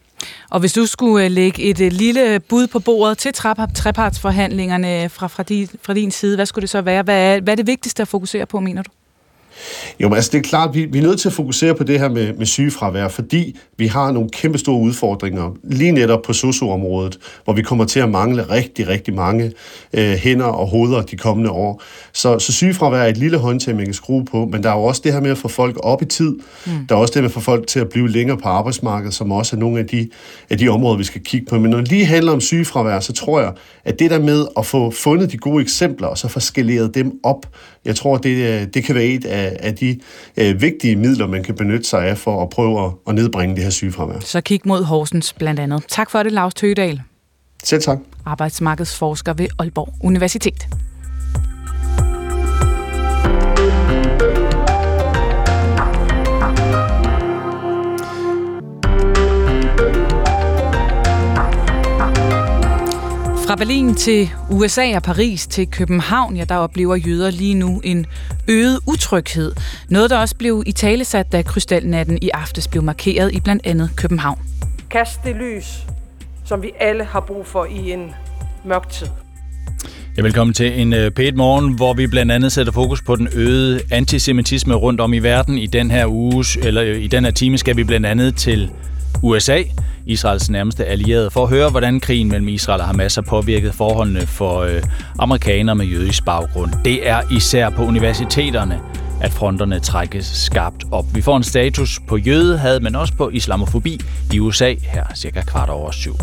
Og 0.49 0.59
hvis 0.59 0.73
du 0.73 0.85
skulle 0.85 1.25
øh, 1.25 1.31
lægge 1.31 1.61
et 1.61 1.81
øh, 1.81 1.91
lille 1.91 2.39
bud 2.39 2.67
på 2.67 2.79
bordet 2.79 3.17
til 3.17 3.33
trepartsforhandlingerne 3.73 5.09
fra, 5.09 5.27
fra, 5.27 5.43
din, 5.43 5.69
fra 5.83 5.93
din 5.93 6.11
side, 6.11 6.35
hvad 6.35 6.45
skulle 6.45 6.61
det 6.61 6.69
så 6.69 6.81
være? 6.81 7.03
Hvad 7.03 7.35
er, 7.35 7.41
hvad 7.41 7.53
er 7.53 7.55
det 7.55 7.67
vigtigste 7.67 8.01
at 8.01 8.07
fokusere 8.07 8.45
på, 8.45 8.59
mener 8.59 8.81
du? 8.81 8.91
Jo, 9.99 10.09
men 10.09 10.15
altså 10.15 10.29
det 10.31 10.37
er 10.37 10.41
klart, 10.41 10.75
vi, 10.75 10.85
vi 10.85 10.97
er 10.97 11.03
nødt 11.03 11.19
til 11.19 11.29
at 11.29 11.33
fokusere 11.33 11.75
på 11.75 11.83
det 11.83 11.99
her 11.99 12.09
med, 12.09 12.33
med 12.33 12.45
sygefravær, 12.45 13.07
fordi 13.07 13.57
vi 13.77 13.87
har 13.87 14.11
nogle 14.11 14.29
kæmpe 14.29 14.57
store 14.57 14.81
udfordringer, 14.81 15.55
lige 15.63 15.91
netop 15.91 16.21
på 16.21 16.33
socioområdet, 16.33 17.19
hvor 17.43 17.53
vi 17.53 17.61
kommer 17.61 17.85
til 17.85 17.99
at 17.99 18.09
mangle 18.09 18.49
rigtig, 18.49 18.87
rigtig 18.87 19.13
mange 19.13 19.51
øh, 19.93 20.13
hænder 20.13 20.45
og 20.45 20.67
hoveder 20.67 21.01
de 21.01 21.17
kommende 21.17 21.49
år. 21.49 21.81
Så, 22.13 22.39
så 22.39 22.53
sygefravær 22.53 22.97
er 22.97 23.07
et 23.07 23.17
lille 23.17 23.37
håndtag, 23.37 23.75
man 23.75 23.85
kan 23.85 23.93
skrue 23.93 24.25
på, 24.25 24.45
men 24.51 24.63
der 24.63 24.69
er 24.69 24.75
jo 24.75 24.83
også 24.83 25.01
det 25.03 25.13
her 25.13 25.21
med 25.21 25.31
at 25.31 25.37
få 25.37 25.47
folk 25.47 25.77
op 25.79 26.01
i 26.01 26.05
tid. 26.05 26.35
Mm. 26.65 26.71
Der 26.89 26.95
er 26.95 26.99
også 26.99 27.13
det 27.13 27.23
med 27.23 27.29
at 27.29 27.33
få 27.33 27.39
folk 27.39 27.67
til 27.67 27.79
at 27.79 27.89
blive 27.89 28.09
længere 28.09 28.37
på 28.37 28.49
arbejdsmarkedet, 28.49 29.13
som 29.13 29.31
også 29.31 29.55
er 29.55 29.59
nogle 29.59 29.79
af 29.79 29.85
de, 29.87 30.09
af 30.49 30.57
de 30.57 30.69
områder, 30.69 30.97
vi 30.97 31.03
skal 31.03 31.21
kigge 31.21 31.45
på. 31.45 31.59
Men 31.59 31.71
når 31.71 31.77
det 31.77 31.89
lige 31.89 32.05
handler 32.05 32.31
om 32.31 32.41
sygefravær, 32.41 32.99
så 32.99 33.13
tror 33.13 33.39
jeg, 33.39 33.51
at 33.85 33.99
det 33.99 34.11
der 34.11 34.19
med 34.19 34.45
at 34.57 34.65
få 34.65 34.91
fundet 34.91 35.31
de 35.31 35.37
gode 35.37 35.61
eksempler, 35.61 36.07
og 36.07 36.17
så 36.17 36.27
få 36.27 36.39
skaleret 36.39 36.95
dem 36.95 37.19
op, 37.23 37.45
jeg 37.85 37.95
tror, 37.95 38.17
det, 38.17 38.73
det 38.73 38.83
kan 38.83 38.95
være 38.95 39.05
et 39.05 39.25
af, 39.25 39.57
af 39.59 39.75
de 39.75 39.99
øh, 40.37 40.61
vigtige 40.61 40.95
midler, 40.95 41.27
man 41.27 41.43
kan 41.43 41.55
benytte 41.55 41.83
sig 41.83 42.07
af 42.07 42.17
for 42.17 42.43
at 42.43 42.49
prøve 42.49 42.85
at, 42.85 42.91
at 43.07 43.15
nedbringe 43.15 43.55
det 43.55 43.63
her 43.63 43.71
sygefravær. 43.71 44.19
Så 44.19 44.41
kig 44.41 44.61
mod 44.65 44.83
Horsens 44.83 45.33
blandt 45.33 45.59
andet. 45.59 45.83
Tak 45.87 46.11
for 46.11 46.23
det, 46.23 46.31
Lars 46.31 46.53
Tøgedal. 46.53 47.01
Selv 47.63 47.81
tak. 47.81 47.97
Arbejdsmarkedsforsker 48.25 49.33
ved 49.33 49.47
Aalborg 49.59 49.93
Universitet. 50.01 50.67
Fra 63.55 63.59
Berlin 63.59 63.95
til 63.95 64.29
USA 64.51 64.95
og 64.95 65.03
Paris 65.03 65.47
til 65.47 65.67
København, 65.67 66.35
ja, 66.35 66.43
der 66.43 66.55
oplever 66.55 66.95
jøder 66.95 67.31
lige 67.31 67.53
nu 67.53 67.81
en 67.83 68.05
øget 68.47 68.79
utryghed. 68.87 69.51
Noget, 69.89 70.09
der 70.09 70.17
også 70.17 70.35
blev 70.35 70.63
i 70.65 70.71
talesat, 70.71 71.31
da 71.31 71.41
krystalnatten 71.41 72.17
i 72.21 72.29
aftes 72.29 72.67
blev 72.67 72.83
markeret 72.83 73.33
i 73.33 73.39
blandt 73.39 73.65
andet 73.65 73.89
København. 73.95 74.39
Kast 74.89 75.23
det 75.23 75.35
lys, 75.35 75.65
som 76.45 76.61
vi 76.63 76.71
alle 76.79 77.03
har 77.03 77.19
brug 77.19 77.45
for 77.45 77.65
i 77.65 77.91
en 77.91 78.11
mørk 78.65 78.89
tid. 78.89 79.07
Ja, 80.17 80.21
velkommen 80.21 80.53
til 80.53 80.81
en 80.81 80.93
uh, 80.93 80.99
p 80.99 81.19
morgen, 81.35 81.75
hvor 81.75 81.93
vi 81.93 82.07
blandt 82.07 82.31
andet 82.31 82.51
sætter 82.51 82.73
fokus 82.73 83.01
på 83.01 83.15
den 83.15 83.27
øgede 83.33 83.79
antisemitisme 83.91 84.73
rundt 84.73 85.01
om 85.01 85.13
i 85.13 85.19
verden. 85.19 85.57
I 85.57 85.67
den 85.67 85.91
her 85.91 86.07
uge, 86.07 86.45
eller 86.63 86.81
i 86.81 87.07
den 87.07 87.23
her 87.23 87.31
time 87.31 87.57
skal 87.57 87.77
vi 87.77 87.83
blandt 87.83 88.05
andet 88.05 88.35
til 88.35 88.71
USA, 89.23 89.63
Israels 90.05 90.49
nærmeste 90.49 90.85
allierede, 90.85 91.31
for 91.31 91.43
at 91.43 91.49
høre, 91.49 91.69
hvordan 91.69 91.99
krigen 91.99 92.29
mellem 92.29 92.47
Israel 92.47 92.81
og 92.81 92.87
Hamas 92.87 93.15
har 93.15 93.21
påvirket 93.21 93.73
forholdene 93.73 94.27
for 94.27 94.59
øh, 94.59 94.83
amerikanere 95.19 95.75
med 95.75 95.85
jødisk 95.85 96.25
baggrund. 96.25 96.71
Det 96.85 97.09
er 97.09 97.21
især 97.31 97.69
på 97.69 97.83
universiteterne, 97.83 98.79
at 99.21 99.31
fronterne 99.31 99.79
trækkes 99.79 100.25
skarpt 100.25 100.83
op. 100.91 101.05
Vi 101.13 101.21
får 101.21 101.37
en 101.37 101.43
status 101.43 101.99
på 102.07 102.17
jødehad, 102.17 102.79
men 102.79 102.95
også 102.95 103.13
på 103.13 103.29
islamofobi 103.29 103.99
i 104.33 104.39
USA 104.39 104.75
her 104.81 105.03
cirka 105.15 105.41
kvart 105.41 105.69
over 105.69 105.91
syv. 105.91 106.15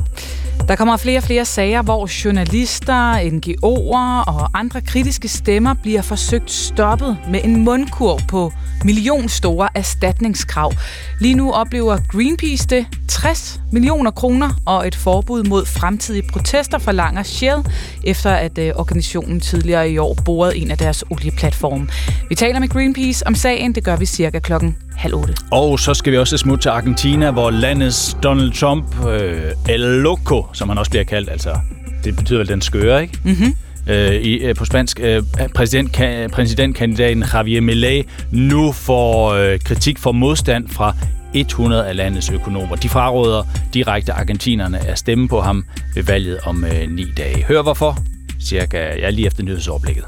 Der 0.68 0.76
kommer 0.76 0.96
flere 0.96 1.18
og 1.18 1.22
flere 1.22 1.44
sager, 1.44 1.82
hvor 1.82 2.24
journalister, 2.24 3.14
NGO'er 3.14 4.24
og 4.32 4.50
andre 4.54 4.80
kritiske 4.80 5.28
stemmer 5.28 5.74
bliver 5.74 6.02
forsøgt 6.02 6.50
stoppet 6.50 7.18
med 7.30 7.40
en 7.44 7.64
mundkurv 7.64 8.20
på 8.28 8.52
millionstore 8.84 9.68
erstatningskrav. 9.74 10.72
Lige 11.20 11.34
nu 11.34 11.52
oplever 11.52 11.98
Greenpeace 12.08 12.66
det 12.68 12.86
60 13.08 13.60
millioner 13.72 14.10
kroner 14.10 14.50
og 14.66 14.86
et 14.86 14.94
forbud 14.94 15.42
mod 15.42 15.66
fremtidige 15.66 16.28
protester 16.32 16.78
forlanger 16.78 17.22
Shell, 17.22 17.62
efter 18.04 18.30
at 18.30 18.58
øh, 18.58 18.72
organisationen 18.76 19.40
tidligere 19.40 19.90
i 19.90 19.98
år 19.98 20.16
borede 20.24 20.56
en 20.56 20.70
af 20.70 20.78
deres 20.78 21.04
olieplatforme. 21.10 21.88
Vi 22.28 22.34
taler 22.34 22.60
med 22.60 22.68
Greenpeace 22.68 23.26
om 23.26 23.34
sagen, 23.34 23.74
det 23.74 23.84
gør 23.84 23.96
vi 23.96 24.06
cirka 24.06 24.38
klokken 24.38 24.76
halv 24.96 25.14
otte. 25.14 25.34
Og 25.50 25.78
så 25.78 25.94
skal 25.94 26.12
vi 26.12 26.18
også 26.18 26.36
smutte 26.36 26.62
til 26.64 26.68
Argentina, 26.68 27.30
hvor 27.30 27.50
landets 27.50 28.16
Donald 28.22 28.52
Trump, 28.52 29.06
øh, 29.06 29.40
El 29.68 29.80
Loco, 29.80 30.46
som 30.52 30.68
han 30.68 30.78
også 30.78 30.90
bliver 30.90 31.04
kaldt, 31.04 31.30
altså 31.30 31.58
det 32.04 32.16
betyder 32.16 32.38
vel 32.38 32.48
den 32.48 32.60
skøre, 32.60 33.02
ikke? 33.02 33.18
Mm-hmm 33.24 33.54
øh, 33.86 34.14
i, 34.14 34.38
øh, 34.38 34.54
på 34.54 34.64
spansk. 34.64 35.00
Øh, 35.02 35.22
præsident, 35.54 35.92
præsidentkandidaten 36.32 37.24
Javier 37.34 37.60
Milei 37.60 38.04
nu 38.30 38.72
får 38.72 39.32
øh, 39.32 39.58
kritik 39.64 39.98
for 39.98 40.12
modstand 40.12 40.68
fra 40.68 40.94
100 41.34 41.88
af 41.88 41.96
landets 41.96 42.30
økonomer. 42.30 42.76
De 42.76 42.88
fraråder 42.88 43.42
direkte 43.74 44.12
argentinerne 44.12 44.78
at 44.78 44.98
stemme 44.98 45.28
på 45.28 45.40
ham 45.40 45.64
ved 45.94 46.02
valget 46.02 46.38
om 46.44 46.64
øh, 46.64 46.90
ni 46.90 47.04
dage. 47.16 47.44
Hør 47.44 47.62
hvorfor, 47.62 47.98
cirka 48.40 48.78
ja, 48.78 49.10
lige 49.10 49.26
efter 49.26 49.42
nyhedsoverblikket. 49.42 50.04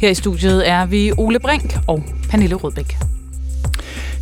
Her 0.00 0.10
i 0.10 0.14
studiet 0.14 0.68
er 0.68 0.86
vi 0.86 1.12
Ole 1.16 1.40
Brink 1.40 1.78
og 1.86 2.04
Pernille 2.30 2.54
Rødbæk. 2.54 2.96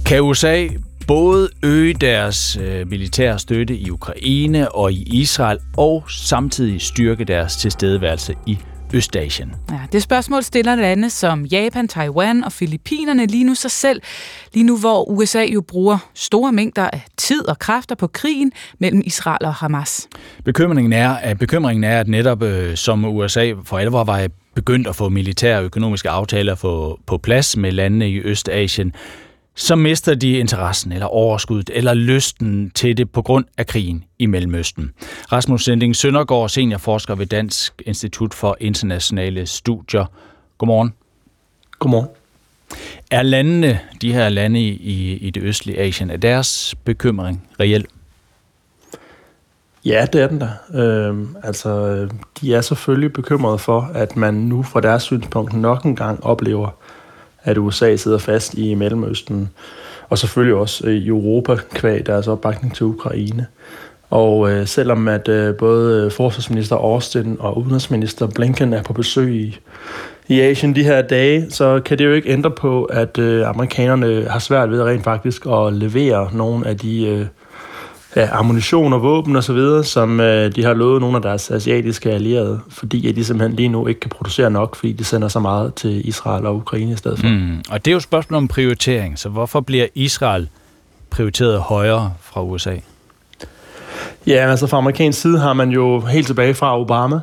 Kan 0.05 0.21
USA 0.21 0.67
både 1.07 1.49
øge 1.63 1.95
deres 1.95 2.59
øh, 2.63 2.89
militære 2.89 3.39
støtte 3.39 3.77
i 3.77 3.91
Ukraine 3.91 4.73
og 4.73 4.93
i 4.93 5.03
Israel, 5.03 5.59
og 5.77 6.05
samtidig 6.09 6.81
styrke 6.81 7.25
deres 7.25 7.57
tilstedeværelse 7.57 8.35
i 8.47 8.59
Østasien? 8.95 9.55
Ja, 9.71 9.81
det 9.93 10.03
spørgsmål 10.03 10.43
stiller 10.43 10.75
lande 10.75 11.11
som 11.11 11.45
Japan, 11.45 11.89
Taiwan 11.89 12.45
og 12.45 12.53
Filippinerne 12.53 13.27
lige 13.27 13.45
nu 13.45 13.55
sig 13.55 13.71
selv. 13.71 14.03
Lige 14.55 14.65
nu, 14.65 14.79
hvor 14.79 15.11
USA 15.11 15.45
jo 15.45 15.61
bruger 15.61 15.99
store 16.15 16.53
mængder 16.53 16.91
af 16.93 17.05
tid 17.17 17.49
og 17.49 17.59
kræfter 17.59 17.95
på 17.95 18.07
krigen 18.07 18.53
mellem 18.79 19.03
Israel 19.05 19.47
og 19.47 19.55
Hamas. 19.55 20.09
Bekymringen 20.45 20.93
er, 20.93 21.11
at, 21.11 21.39
bekymringen 21.39 21.85
er, 21.85 22.01
at 22.01 22.09
netop 22.09 22.43
øh, 22.43 22.77
som 22.77 23.05
USA 23.05 23.53
for 23.65 23.79
alvor 23.79 24.05
var 24.05 24.29
begyndt 24.55 24.87
at 24.87 24.97
få 24.97 25.09
militære 25.09 25.59
og 25.59 25.65
økonomiske 25.65 26.11
aftaler 26.11 26.55
på, 26.55 27.01
på 27.07 27.19
plads 27.19 27.57
med 27.57 27.73
landene 27.73 28.11
i 28.11 28.21
Østasien, 28.21 28.93
så 29.57 29.77
mister 29.77 30.15
de 30.15 30.39
interessen 30.39 30.93
eller 30.93 31.07
overskuddet 31.07 31.71
eller 31.75 31.95
lysten 31.95 32.71
til 32.71 32.97
det 32.97 33.11
på 33.11 33.23
grund 33.23 33.45
af 33.59 33.67
krigen 33.67 34.05
i 34.19 34.27
Mellemøsten. 34.27 34.93
Rasmus 35.33 35.65
Sending 35.65 35.97
Søndergaard, 35.97 36.49
seniorforsker 36.49 37.15
ved 37.15 37.27
Dansk 37.27 37.83
Institut 37.87 38.35
for 38.35 38.57
Internationale 38.61 39.47
Studier. 39.47 40.05
Godmorgen. 40.59 40.95
Godmorgen. 41.79 42.09
Er 43.11 43.23
landene, 43.23 43.81
de 44.03 44.13
her 44.13 44.29
lande 44.29 44.61
i, 44.61 45.17
i 45.17 45.31
det 45.31 45.43
østlige 45.43 45.81
Asien, 45.81 46.11
er 46.11 46.17
deres 46.17 46.75
bekymring 46.85 47.49
reelt? 47.61 47.87
Ja, 49.85 50.07
det 50.13 50.21
er 50.23 50.27
den 50.27 50.41
der. 50.41 50.51
Øhm, 50.75 51.37
altså, 51.43 52.09
de 52.41 52.55
er 52.55 52.61
selvfølgelig 52.61 53.13
bekymrede 53.13 53.59
for, 53.59 53.91
at 53.95 54.17
man 54.17 54.35
nu 54.35 54.63
fra 54.63 54.81
deres 54.81 55.03
synspunkt 55.03 55.53
nok 55.53 55.85
en 55.85 55.97
gang 55.97 56.25
oplever, 56.25 56.71
at 57.47 57.59
USA 57.59 57.97
sidder 57.97 58.19
fast 58.19 58.55
i 58.55 58.75
Mellemøsten, 58.75 59.51
og 60.09 60.19
selvfølgelig 60.19 60.55
også 60.55 60.87
øh, 60.87 60.95
i 60.95 61.09
Europa 61.09 61.57
kvæg 61.75 62.07
deres 62.07 62.29
opbakning 62.29 62.75
til 62.75 62.87
Ukraine. 62.87 63.47
Og 64.11 64.51
øh, 64.51 64.67
selvom 64.67 65.09
at 65.09 65.29
øh, 65.29 65.57
både 65.57 66.05
øh, 66.05 66.13
forsvarsminister 66.13 66.77
Austin 66.77 67.37
og 67.41 67.59
udenrigsminister 67.59 68.27
Blinken 68.27 68.73
er 68.73 68.83
på 68.83 68.93
besøg 68.93 69.35
i, 69.35 69.59
i 70.29 70.41
Asien 70.41 70.75
de 70.75 70.85
her 70.85 71.03
dage, 71.03 71.51
så 71.51 71.81
kan 71.85 71.99
det 71.99 72.05
jo 72.05 72.13
ikke 72.13 72.29
ændre 72.29 72.51
på, 72.51 72.85
at 72.85 73.19
øh, 73.19 73.49
amerikanerne 73.49 74.25
har 74.31 74.39
svært 74.39 74.71
ved 74.71 74.83
rent 74.83 75.05
faktisk 75.05 75.47
at 75.47 75.73
levere 75.73 76.31
nogle 76.33 76.67
af 76.67 76.79
de 76.79 77.07
øh, 77.07 77.27
ja, 78.17 78.29
ammunition 78.33 78.93
og 78.93 79.03
våben 79.03 79.37
osv., 79.37 79.83
som 79.83 80.21
øh, 80.21 80.57
de 80.57 80.65
har 80.65 80.75
lovet 80.75 81.01
nogle 81.01 81.17
af 81.17 81.23
deres 81.23 81.51
asiatiske 81.51 82.11
allierede, 82.11 82.61
fordi 82.69 83.09
at 83.09 83.17
de 83.17 83.25
simpelthen 83.25 83.57
lige 83.57 83.69
nu 83.69 83.87
ikke 83.87 84.01
kan 84.01 84.11
producere 84.11 84.51
nok, 84.51 84.77
fordi 84.77 84.93
de 84.93 85.05
sender 85.05 85.29
så 85.29 85.41
meget 85.41 85.75
til 85.75 86.09
Israel 86.09 86.47
og 86.47 86.57
Ukraine 86.57 86.93
i 86.93 86.97
stedet 86.97 87.19
for. 87.19 87.27
Mm. 87.27 87.63
Og 87.71 87.85
det 87.85 87.91
er 87.91 87.93
jo 87.93 87.97
et 87.97 88.03
spørgsmål 88.03 88.37
om 88.37 88.49
prioritering, 88.49 89.19
så 89.19 89.29
hvorfor 89.29 89.61
bliver 89.61 89.87
Israel 89.95 90.49
prioriteret 91.11 91.61
højere 91.61 92.13
fra 92.21 92.43
USA? 92.43 92.77
Ja, 94.27 94.51
altså 94.51 94.67
fra 94.67 94.79
amerikansk 94.79 95.21
side 95.21 95.39
har 95.39 95.53
man 95.53 95.71
jo 95.71 96.01
helt 96.01 96.27
tilbage 96.27 96.55
fra 96.55 96.81
Obama 96.81 97.21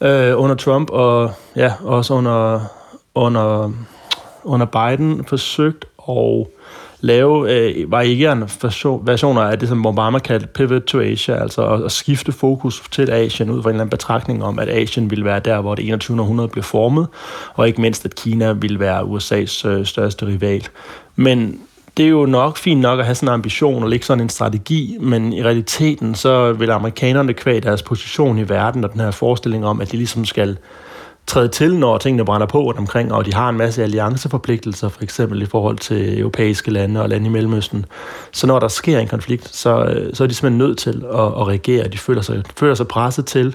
øh, 0.00 0.40
under 0.40 0.56
Trump 0.56 0.90
og 0.90 1.32
ja, 1.56 1.72
også 1.80 2.14
under, 2.14 2.60
under, 3.14 3.72
under 4.44 4.66
Biden 4.66 5.24
forsøgt 5.24 5.84
at 6.08 6.46
lave 7.06 7.52
øh, 7.52 7.90
varierende 7.90 8.48
versioner 9.02 9.42
af 9.42 9.58
det, 9.58 9.68
som 9.68 9.86
Obama 9.86 10.18
kaldte 10.18 10.46
pivot 10.46 10.82
to 10.82 11.00
Asia, 11.00 11.34
altså 11.34 11.66
at, 11.68 11.84
at 11.84 11.92
skifte 11.92 12.32
fokus 12.32 12.82
til 12.90 13.10
Asien 13.10 13.50
ud 13.50 13.62
fra 13.62 13.70
en 13.70 13.74
eller 13.74 13.84
anden 13.84 13.90
betragtning 13.90 14.44
om, 14.44 14.58
at 14.58 14.68
Asien 14.68 15.10
ville 15.10 15.24
være 15.24 15.40
der, 15.40 15.60
hvor 15.60 15.74
det 15.74 15.86
21. 15.86 16.20
århundrede 16.20 16.48
blev 16.48 16.62
formet, 16.62 17.06
og 17.54 17.68
ikke 17.68 17.80
mindst, 17.80 18.04
at 18.04 18.14
Kina 18.14 18.52
ville 18.52 18.80
være 18.80 19.00
USA's 19.02 19.68
øh, 19.68 19.86
største 19.86 20.26
rival. 20.26 20.68
Men 21.16 21.60
det 21.96 22.04
er 22.04 22.10
jo 22.10 22.26
nok 22.26 22.56
fint 22.56 22.80
nok 22.80 22.98
at 22.98 23.04
have 23.04 23.14
sådan 23.14 23.28
en 23.28 23.34
ambition 23.34 23.82
og 23.82 23.90
lægge 23.90 24.04
sådan 24.04 24.24
en 24.24 24.28
strategi, 24.28 24.96
men 25.00 25.32
i 25.32 25.42
realiteten 25.42 26.14
så 26.14 26.52
vil 26.52 26.70
amerikanerne 26.70 27.32
kvæg 27.32 27.62
deres 27.62 27.82
position 27.82 28.38
i 28.38 28.48
verden 28.48 28.84
og 28.84 28.92
den 28.92 29.00
her 29.00 29.10
forestilling 29.10 29.66
om, 29.66 29.80
at 29.80 29.92
de 29.92 29.96
ligesom 29.96 30.24
skal 30.24 30.58
træde 31.26 31.48
til, 31.48 31.76
når 31.76 31.98
tingene 31.98 32.24
brænder 32.24 32.46
på 32.46 32.62
rundt 32.62 32.78
omkring, 32.78 33.12
og 33.12 33.26
de 33.26 33.34
har 33.34 33.48
en 33.48 33.56
masse 33.56 33.82
allianceforpligtelser, 33.82 34.88
for 34.88 35.02
eksempel 35.02 35.42
i 35.42 35.46
forhold 35.46 35.78
til 35.78 36.18
europæiske 36.18 36.70
lande 36.70 37.02
og 37.02 37.08
lande 37.08 37.26
i 37.26 37.30
Mellemøsten. 37.30 37.86
Så 38.32 38.46
når 38.46 38.58
der 38.58 38.68
sker 38.68 38.98
en 38.98 39.08
konflikt, 39.08 39.56
så, 39.56 39.84
øh, 39.84 40.14
så 40.14 40.24
er 40.24 40.28
de 40.28 40.34
simpelthen 40.34 40.58
nødt 40.58 40.78
til 40.78 41.04
at, 41.12 41.20
at 41.20 41.48
reagere. 41.48 41.88
De 41.88 41.98
føler 41.98 42.22
sig, 42.22 42.42
føler 42.56 42.74
sig 42.74 42.88
presset 42.88 43.26
til 43.26 43.54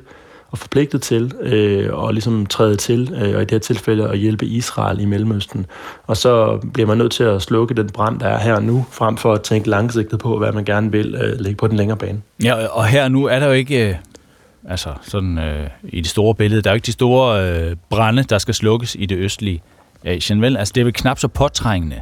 og 0.52 0.58
forpligtet 0.58 1.02
til 1.02 1.34
øh, 1.42 2.08
at 2.08 2.14
ligesom 2.14 2.46
træde 2.46 2.76
til, 2.76 3.14
øh, 3.22 3.36
og 3.36 3.42
i 3.42 3.46
det 3.46 3.52
her 3.52 3.60
tilfælde 3.60 4.10
at 4.10 4.18
hjælpe 4.18 4.46
Israel 4.46 5.00
i 5.00 5.06
Mellemøsten. 5.06 5.66
Og 6.08 6.18
så 6.18 6.60
bliver 6.74 6.88
man 6.88 6.98
nødt 6.98 7.12
til 7.12 7.24
at 7.24 7.42
slukke 7.42 7.74
den 7.74 7.90
brand, 7.90 8.20
der 8.20 8.28
er 8.28 8.40
her 8.40 8.60
nu, 8.60 8.86
frem 8.92 9.18
for 9.18 9.34
at 9.34 9.42
tænke 9.42 9.70
langsigtet 9.70 10.20
på, 10.20 10.38
hvad 10.38 10.52
man 10.52 10.66
gerne 10.66 10.92
vil 10.92 11.16
øh, 11.16 11.40
lægge 11.40 11.58
på 11.58 11.68
den 11.68 11.78
længere 11.78 11.98
bane. 11.98 12.22
Ja, 12.44 12.66
og 12.66 12.86
her 12.86 13.08
nu 13.08 13.26
er 13.26 13.40
der 13.40 13.46
jo 13.46 13.54
ikke... 13.54 13.90
Øh, 13.90 13.96
Altså 14.70 14.94
sådan 15.02 15.38
øh, 15.38 15.70
i 15.84 16.02
det 16.02 16.10
store 16.10 16.36
billede. 16.36 16.62
Der 16.62 16.70
er 16.70 16.74
jo 16.74 16.76
ikke 16.76 16.86
de 16.86 16.92
store 16.92 17.50
øh, 17.50 17.76
brænde, 17.90 18.24
der 18.24 18.38
skal 18.38 18.54
slukkes 18.54 18.96
i 19.00 19.06
det 19.06 19.18
østlige 19.18 19.62
Asien, 20.04 20.42
vel? 20.42 20.58
Altså 20.58 20.72
det 20.76 20.82
er 20.82 20.86
vel 20.86 20.94
knap 20.94 21.20
så 21.20 21.28
påtrængende. 21.28 22.02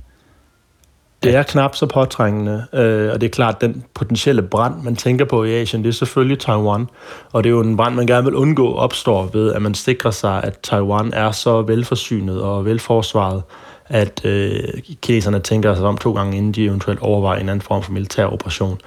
Det 1.23 1.35
er 1.35 1.43
knap 1.43 1.75
så 1.75 1.85
påtrængende, 1.85 2.65
øh, 2.73 3.11
og 3.13 3.21
det 3.21 3.27
er 3.27 3.31
klart, 3.31 3.61
den 3.61 3.83
potentielle 3.93 4.41
brand, 4.41 4.83
man 4.83 4.95
tænker 4.95 5.25
på 5.25 5.43
i 5.43 5.53
Asien, 5.53 5.83
det 5.83 5.89
er 5.89 5.93
selvfølgelig 5.93 6.39
Taiwan. 6.39 6.87
Og 7.31 7.43
det 7.43 7.49
er 7.49 7.51
jo 7.51 7.61
en 7.61 7.77
brand, 7.77 7.95
man 7.95 8.07
gerne 8.07 8.23
vil 8.23 8.35
undgå 8.35 8.75
opstår 8.75 9.29
ved, 9.33 9.53
at 9.53 9.61
man 9.61 9.73
sikrer 9.73 10.11
sig, 10.11 10.43
at 10.43 10.59
Taiwan 10.63 11.13
er 11.13 11.31
så 11.31 11.61
velforsynet 11.61 12.41
og 12.41 12.65
velforsvaret, 12.65 13.43
at 13.87 14.25
øh, 14.25 14.59
kineserne 15.01 15.39
tænker 15.39 15.75
sig 15.75 15.85
om 15.85 15.97
to 15.97 16.13
gange, 16.13 16.37
inden 16.37 16.51
de 16.51 16.65
eventuelt 16.65 16.99
overvejer 16.99 17.39
en 17.39 17.49
anden 17.49 17.61
form 17.61 17.83
for 17.83 17.91
militær 17.91 18.25
operation. 18.25 18.79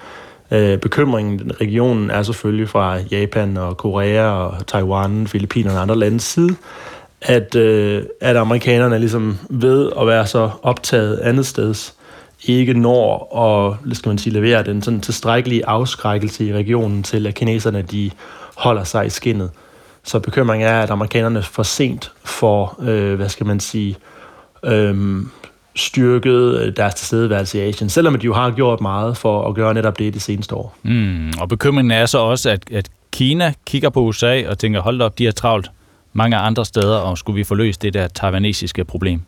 Øh, 0.52 0.78
bekymringen 0.78 1.50
i 1.50 1.52
regionen 1.64 2.10
er 2.10 2.22
selvfølgelig 2.22 2.68
fra 2.68 2.98
Japan 3.10 3.56
og 3.56 3.76
Korea 3.76 4.24
og 4.24 4.66
Taiwan, 4.66 5.26
Filippinerne 5.26 5.76
og 5.76 5.82
andre 5.82 5.96
landes 5.96 6.22
side, 6.22 6.56
at, 7.22 7.54
øh, 7.54 8.02
at 8.20 8.36
amerikanerne 8.36 8.98
ligesom 8.98 9.38
ved 9.50 9.90
at 10.00 10.06
være 10.06 10.26
så 10.26 10.50
optaget 10.62 11.18
andet 11.18 11.46
steds, 11.46 11.94
ikke 12.44 12.74
når 12.74 13.38
at 13.38 13.96
skal 13.96 14.08
man 14.08 14.18
sige, 14.18 14.32
levere 14.32 14.62
den 14.62 14.82
sådan 14.82 15.00
tilstrækkelige 15.00 15.66
afskrækkelse 15.66 16.46
i 16.46 16.52
regionen 16.52 17.02
til, 17.02 17.26
at 17.26 17.34
kineserne 17.34 17.82
de 17.82 18.10
holder 18.56 18.84
sig 18.84 19.06
i 19.06 19.10
skinnet. 19.10 19.50
Så 20.04 20.18
bekymringen 20.18 20.68
er, 20.68 20.82
at 20.82 20.90
amerikanerne 20.90 21.42
for 21.42 21.62
sent 21.62 22.12
får, 22.24 22.80
øh, 22.82 23.14
hvad 23.14 23.28
skal 23.28 23.46
man 23.46 23.60
sige, 23.60 23.96
øh, 24.64 25.22
styrket 25.74 26.60
øh, 26.60 26.76
deres 26.76 26.94
tilstedeværelse 26.94 27.58
i 27.58 27.60
Asien, 27.60 27.90
selvom 27.90 28.18
de 28.18 28.24
jo 28.24 28.34
har 28.34 28.50
gjort 28.50 28.80
meget 28.80 29.16
for 29.16 29.48
at 29.48 29.54
gøre 29.54 29.74
netop 29.74 29.98
det 29.98 30.14
det 30.14 30.22
seneste 30.22 30.54
år. 30.54 30.76
Mm, 30.82 31.32
og 31.40 31.48
bekymringen 31.48 31.90
er 31.90 32.06
så 32.06 32.18
også, 32.18 32.50
at, 32.50 32.70
at 32.70 32.88
Kina 33.12 33.52
kigger 33.66 33.90
på 33.90 34.00
USA 34.00 34.48
og 34.48 34.58
tænker, 34.58 34.80
hold 34.80 35.00
op, 35.00 35.18
de 35.18 35.24
har 35.24 35.32
travlt 35.32 35.70
mange 36.12 36.36
andre 36.36 36.64
steder, 36.64 36.96
og 36.96 37.18
skulle 37.18 37.36
vi 37.36 37.44
få 37.44 37.54
løst 37.54 37.82
det 37.82 37.94
der 37.94 38.08
taiwanesiske 38.08 38.84
problem? 38.84 39.22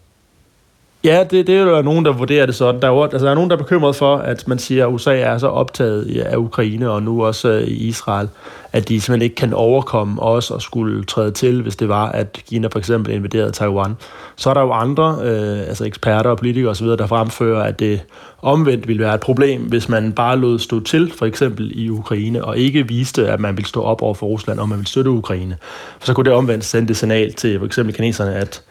Ja, 1.05 1.25
det, 1.31 1.47
det 1.47 1.57
er 1.57 1.63
jo 1.63 1.83
nogen, 1.83 2.05
der 2.05 2.13
vurderer 2.13 2.47
det 2.47 2.55
sådan. 2.55 2.81
Der 2.81 2.89
er, 2.89 2.93
jo, 2.93 3.03
altså, 3.03 3.25
der 3.25 3.31
er 3.31 3.35
nogen, 3.35 3.51
der 3.51 3.57
er 3.57 3.61
bekymret 3.61 3.97
for, 3.97 4.17
at 4.17 4.49
man 4.49 4.59
siger, 4.59 4.87
at 4.87 4.93
USA 4.93 5.17
er 5.17 5.39
så 5.39 5.47
optaget 5.47 6.19
af 6.21 6.37
Ukraine 6.37 6.91
og 6.91 7.03
nu 7.03 7.25
også 7.25 7.49
øh, 7.49 7.63
i 7.63 7.75
Israel, 7.75 8.29
at 8.73 8.89
de 8.89 9.01
simpelthen 9.01 9.23
ikke 9.23 9.35
kan 9.35 9.53
overkomme 9.53 10.23
os 10.23 10.51
og 10.51 10.63
skulle 10.63 11.05
træde 11.05 11.31
til, 11.31 11.63
hvis 11.63 11.77
det 11.77 11.89
var, 11.89 12.09
at 12.09 12.41
Kina 12.49 12.69
for 12.69 12.79
eksempel 12.79 13.15
invaderede 13.15 13.51
Taiwan. 13.51 13.97
Så 14.37 14.51
er 14.51 14.55
der 14.55 14.61
jo 14.61 14.73
andre, 14.73 15.19
øh, 15.23 15.59
altså 15.59 15.85
eksperter 15.85 16.31
og 16.31 16.39
politikere 16.39 16.71
osv., 16.71 16.87
der 16.87 17.07
fremfører, 17.07 17.63
at 17.63 17.79
det 17.79 18.01
omvendt 18.43 18.89
ville 18.89 19.03
være 19.03 19.15
et 19.15 19.21
problem, 19.21 19.63
hvis 19.63 19.89
man 19.89 20.13
bare 20.13 20.39
lod 20.39 20.59
stå 20.59 20.81
til, 20.81 21.13
for 21.19 21.27
eksempel 21.27 21.73
i 21.75 21.89
Ukraine, 21.89 22.45
og 22.45 22.59
ikke 22.59 22.89
viste, 22.89 23.29
at 23.29 23.41
man 23.41 23.57
ville 23.57 23.69
stå 23.69 23.83
op 23.83 24.03
over 24.03 24.15
for 24.15 24.27
Rusland, 24.27 24.59
og 24.59 24.69
man 24.69 24.79
ville 24.79 24.89
støtte 24.89 25.11
Ukraine. 25.11 25.57
For 25.99 26.07
så 26.07 26.15
kunne 26.15 26.25
det 26.25 26.33
omvendt 26.33 26.65
sende 26.65 26.89
det 26.89 26.97
signal 26.97 27.33
til 27.33 27.59
for 27.59 27.67
eksempel 27.67 27.95
kineserne, 27.95 28.35
at 28.35 28.63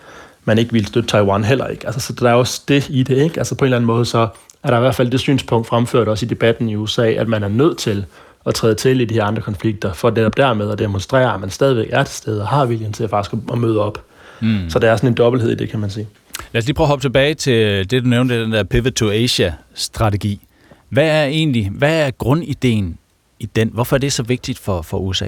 man 0.46 0.58
ikke 0.58 0.72
ville 0.72 0.88
støtte 0.88 1.10
Taiwan 1.10 1.44
heller 1.44 1.68
ikke. 1.68 1.86
Altså, 1.86 2.02
så 2.02 2.14
der 2.14 2.30
er 2.30 2.34
også 2.34 2.62
det 2.68 2.90
i 2.90 3.04
det, 3.04 3.18
ikke? 3.18 3.38
Altså 3.38 3.56
på 3.56 3.66
en 3.66 3.68
eller 3.68 3.78
anden 3.78 3.88
måde, 3.88 4.06
så 4.06 4.28
er 4.64 4.70
der 4.70 4.78
i 4.78 4.82
hvert 4.82 4.96
fald 4.96 5.12
det 5.12 5.20
synspunkt 5.20 5.68
fremført 5.68 6.08
også 6.08 6.26
i 6.26 6.30
debatten 6.30 6.70
i 6.70 6.76
USA, 6.76 7.12
at 7.12 7.28
man 7.28 7.44
er 7.44 7.48
nødt 7.48 7.78
til 7.78 8.06
at 8.46 8.56
træde 8.56 8.76
til 8.76 9.02
i 9.02 9.06
de 9.06 9.14
her 9.14 9.24
andre 9.24 9.42
konflikter, 9.42 9.94
for 9.94 10.10
det 10.10 10.38
dermed 10.38 10.72
at 10.72 10.80
demonstrere, 10.80 11.34
at 11.34 11.40
man 11.40 11.50
stadigvæk 11.50 11.88
er 11.92 12.04
til 12.04 12.16
stede 12.16 12.42
og 12.42 12.48
har 12.48 12.66
viljen 12.66 12.94
til 12.94 13.04
at 13.04 13.10
faktisk 13.10 13.36
at 13.52 13.58
møde 13.58 13.80
op. 13.80 14.04
Mm. 14.42 14.70
Så 14.70 14.80
der 14.80 14.92
er 14.92 14.96
sådan 14.96 15.10
en 15.10 15.16
dobbelthed 15.16 15.52
i 15.52 15.56
det, 15.56 15.70
kan 15.70 15.80
man 15.80 15.90
sige. 15.90 16.08
Lad 16.52 16.62
os 16.62 16.66
lige 16.66 16.76
prøve 16.76 16.86
at 16.86 16.90
hoppe 16.90 17.04
tilbage 17.04 17.34
til 17.34 17.90
det, 17.92 18.04
du 18.04 18.08
nævnte, 18.08 18.42
den 18.42 18.52
der 18.52 18.64
Pivot 18.64 18.94
to 18.94 19.12
Asia-strategi. 19.12 20.48
Hvad 20.90 21.08
er 21.08 21.26
egentlig, 21.26 21.70
hvad 21.70 22.08
er 22.08 22.12
grundideen 22.12 22.98
i 23.40 23.46
den? 23.46 23.70
Hvorfor 23.74 23.96
er 23.96 24.00
det 24.00 24.14
så 24.14 24.24
vigtigt 24.24 24.60
for, 24.60 24.82
for 24.82 24.98
USA? 24.98 25.28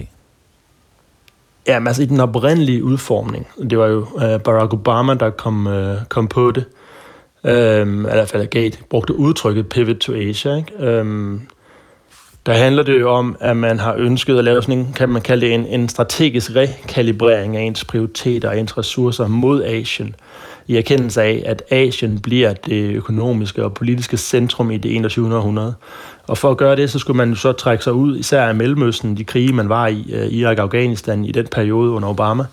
Ja, 1.68 1.80
men 1.80 1.88
altså 1.88 2.04
i 2.04 2.06
den 2.06 2.20
oprindelige 2.20 2.84
udformning, 2.84 3.48
det 3.70 3.78
var 3.78 3.88
jo 3.88 4.08
øh, 4.22 4.40
Barack 4.40 4.74
Obama, 4.74 5.14
der 5.14 5.30
kom, 5.30 5.68
øh, 5.68 5.98
kom 6.10 6.28
på 6.28 6.52
det, 6.52 6.66
um, 7.44 8.00
i 8.00 8.10
hvert 8.10 8.30
fald 8.30 8.48
gav 8.48 8.72
brugte 8.90 9.16
udtrykket 9.16 9.70
pivot 9.70 9.98
to 9.98 10.14
Asia. 10.14 10.56
Ikke? 10.56 10.74
Øhm, 10.80 11.42
der 12.46 12.54
handler 12.54 12.84
det 12.84 13.00
jo 13.00 13.12
om, 13.12 13.36
at 13.40 13.58
man 13.58 13.80
har 13.80 13.96
ønsket 13.98 14.38
at 14.38 14.44
lave 14.44 14.62
sådan 14.62 14.80
en, 14.80 14.94
kan 14.96 15.10
man 15.10 15.22
kalde 15.22 15.46
det 15.46 15.54
en, 15.54 15.66
en 15.66 15.90
strategisk 15.90 16.56
rekalibrering 16.56 17.58
af 17.58 17.62
ens 17.62 17.86
prioriteter 17.86 18.50
og 18.50 18.60
ens 18.60 18.78
ressourcer 18.78 19.28
mod 19.28 19.64
Asien, 19.64 20.16
i 20.68 20.78
erkendelse 20.78 21.22
af, 21.22 21.44
at 21.46 21.64
Asien 21.70 22.20
bliver 22.20 22.54
det 22.54 22.92
økonomiske 22.92 23.64
og 23.64 23.74
politiske 23.74 24.18
centrum 24.18 24.72
i 24.72 24.78
det 24.78 24.96
21. 24.96 25.36
århundrede. 25.36 25.74
Og 26.28 26.38
for 26.38 26.52
at 26.52 26.58
gøre 26.58 26.76
det, 26.76 26.92
så 26.92 27.00
skulle 27.00 27.18
man 27.18 27.36
så 27.36 27.52
trække 27.52 27.84
sig 27.84 27.94
ud, 27.94 28.18
især 28.18 28.42
af 28.42 28.56
Mellemøsten, 28.56 29.18
de 29.18 29.24
krige, 29.24 29.54
man 29.54 29.70
var 29.70 29.88
i, 29.88 30.14
uh, 30.14 30.34
Irak 30.34 30.58
og 30.58 30.64
Afghanistan 30.64 31.26
i 31.26 31.32
den 31.32 31.48
periode 31.52 31.92
under 31.92 32.10
Obama. 32.10 32.44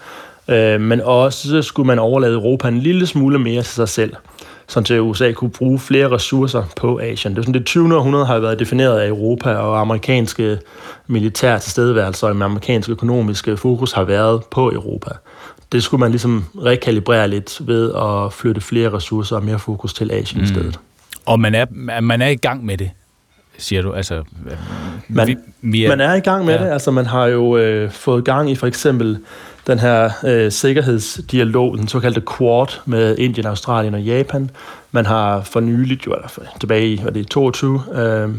Uh, 0.48 0.80
men 0.80 1.00
også 1.00 1.62
skulle 1.62 1.86
man 1.86 1.98
overlade 1.98 2.34
Europa 2.34 2.68
en 2.68 2.78
lille 2.78 3.06
smule 3.06 3.38
mere 3.38 3.62
til 3.62 3.74
sig 3.74 3.88
selv 3.88 4.14
til 4.80 5.00
USA 5.00 5.32
kunne 5.32 5.50
bruge 5.50 5.78
flere 5.78 6.10
ressourcer 6.10 6.64
på 6.76 6.98
Asien. 6.98 7.32
Det 7.32 7.38
er 7.38 7.42
sådan, 7.42 7.54
det 7.54 7.66
20. 7.66 7.96
århundrede 7.96 8.26
har 8.26 8.38
været 8.38 8.58
defineret 8.58 9.00
af 9.00 9.08
Europa 9.08 9.54
og 9.54 9.80
amerikanske 9.80 10.58
militær 11.06 11.58
tilstedeværelse 11.58 12.26
og 12.26 12.30
amerikansk 12.30 12.88
økonomiske 12.88 13.56
fokus 13.56 13.92
har 13.92 14.04
været 14.04 14.44
på 14.50 14.70
Europa. 14.72 15.10
Det 15.72 15.82
skulle 15.82 15.98
man 16.00 16.10
ligesom 16.10 16.44
rekalibrere 16.64 17.28
lidt 17.28 17.60
ved 17.66 17.94
at 17.94 18.32
flytte 18.32 18.60
flere 18.60 18.92
ressourcer 18.92 19.36
og 19.36 19.44
mere 19.44 19.58
fokus 19.58 19.94
til 19.94 20.10
Asien 20.12 20.40
mm. 20.40 20.44
i 20.44 20.48
stedet. 20.48 20.78
Og 21.26 21.40
man 21.40 21.54
er, 21.54 21.66
man 22.00 22.22
er 22.22 22.28
i 22.28 22.34
gang 22.34 22.64
med 22.64 22.78
det 22.78 22.90
siger 23.58 23.82
du? 23.82 23.92
Altså, 23.92 24.22
man, 25.08 25.26
vi, 25.26 25.36
vi 25.62 25.84
er, 25.84 25.88
man 25.88 26.00
er 26.00 26.14
i 26.14 26.20
gang 26.20 26.44
med 26.44 26.54
ja. 26.54 26.64
det. 26.64 26.70
Altså, 26.70 26.90
man 26.90 27.06
har 27.06 27.26
jo 27.26 27.56
øh, 27.56 27.90
fået 27.90 28.24
gang 28.24 28.50
i 28.50 28.54
for 28.54 28.66
eksempel 28.66 29.18
den 29.66 29.78
her 29.78 30.10
øh, 30.24 30.52
sikkerhedsdialog, 30.52 31.78
den 31.78 31.88
såkaldte 31.88 32.22
Quad 32.38 32.66
med 32.86 33.18
Indien, 33.18 33.46
Australien 33.46 33.94
og 33.94 34.02
Japan. 34.02 34.50
Man 34.92 35.06
har 35.06 35.40
for 35.40 35.60
nyligt, 35.60 36.06
jo, 36.06 36.12
eller 36.12 36.28
tilbage 36.60 36.88
i, 36.88 36.96
det 37.14 37.28
22, 37.28 37.82
øh, 37.94 38.30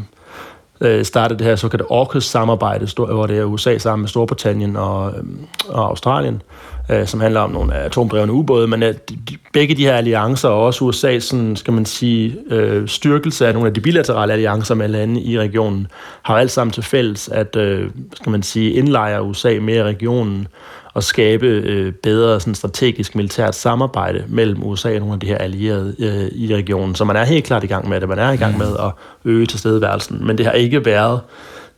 øh, 0.81 1.05
startet 1.05 1.39
det 1.39 1.47
her 1.47 1.55
såkaldte 1.55 1.85
AUKUS-samarbejde, 1.89 2.87
hvor 2.95 3.27
det 3.27 3.37
er 3.37 3.43
USA 3.43 3.77
sammen 3.77 4.01
med 4.01 4.09
Storbritannien 4.09 4.75
og, 4.75 5.11
øh, 5.17 5.23
og 5.69 5.89
Australien, 5.89 6.35
øh, 6.35 6.72
som 7.05 7.21
handler 7.21 7.39
om 7.39 7.51
nogle 7.51 7.75
atomdrevne 7.75 8.31
ubåde, 8.31 8.67
men 8.67 8.83
at 8.83 9.09
de, 9.09 9.17
begge 9.53 9.75
de 9.75 9.85
her 9.85 9.93
alliancer, 9.93 10.49
og 10.49 10.65
også 10.65 10.85
USA, 10.85 11.19
sådan, 11.19 11.55
skal 11.55 11.73
man 11.73 11.85
sige, 11.85 12.37
øh, 12.49 12.87
styrkelse 12.87 13.47
af 13.47 13.53
nogle 13.53 13.67
af 13.67 13.73
de 13.73 13.81
bilaterale 13.81 14.33
alliancer 14.33 14.75
med 14.75 14.87
lande 14.87 15.21
i 15.21 15.39
regionen, 15.39 15.87
har 16.21 16.37
alt 16.37 16.51
sammen 16.51 16.71
til 16.71 16.83
fælles, 16.83 17.29
at 17.29 17.55
øh, 17.55 17.89
skal 18.15 18.29
man 18.29 18.43
sige, 18.43 18.71
indlejer 18.71 19.19
USA 19.19 19.59
mere 19.61 19.77
i 19.77 19.83
regionen, 19.83 20.47
og 20.93 21.03
skabe 21.03 21.45
øh, 21.45 21.93
bedre 21.93 22.39
sådan 22.39 22.55
strategisk 22.55 23.15
militært 23.15 23.55
samarbejde 23.55 24.23
mellem 24.27 24.63
USA 24.63 24.93
og 24.93 24.99
nogle 24.99 25.13
af 25.13 25.19
de 25.19 25.27
her 25.27 25.37
allierede 25.37 25.95
øh, 25.99 26.27
i 26.31 26.55
regionen. 26.55 26.95
Så 26.95 27.05
man 27.05 27.15
er 27.15 27.23
helt 27.23 27.45
klart 27.45 27.63
i 27.63 27.67
gang 27.67 27.89
med 27.89 28.01
det. 28.01 28.09
Man 28.09 28.19
er 28.19 28.31
i 28.31 28.35
gang 28.35 28.57
med 28.57 28.67
at 28.79 28.91
øge 29.25 29.45
tilstedeværelsen. 29.45 30.27
Men 30.27 30.37
det 30.37 30.45
har 30.45 30.53
ikke 30.53 30.85
været 30.85 31.19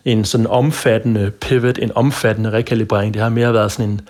en 0.05 0.25
sådan 0.25 0.47
omfattende 0.47 1.31
pivot, 1.41 1.79
en 1.79 1.91
omfattende 1.95 2.51
rekalibrering. 2.51 3.13
Det 3.13 3.21
har 3.21 3.29
mere 3.29 3.53
været 3.53 3.71
sådan 3.71 3.91
en, 3.91 4.01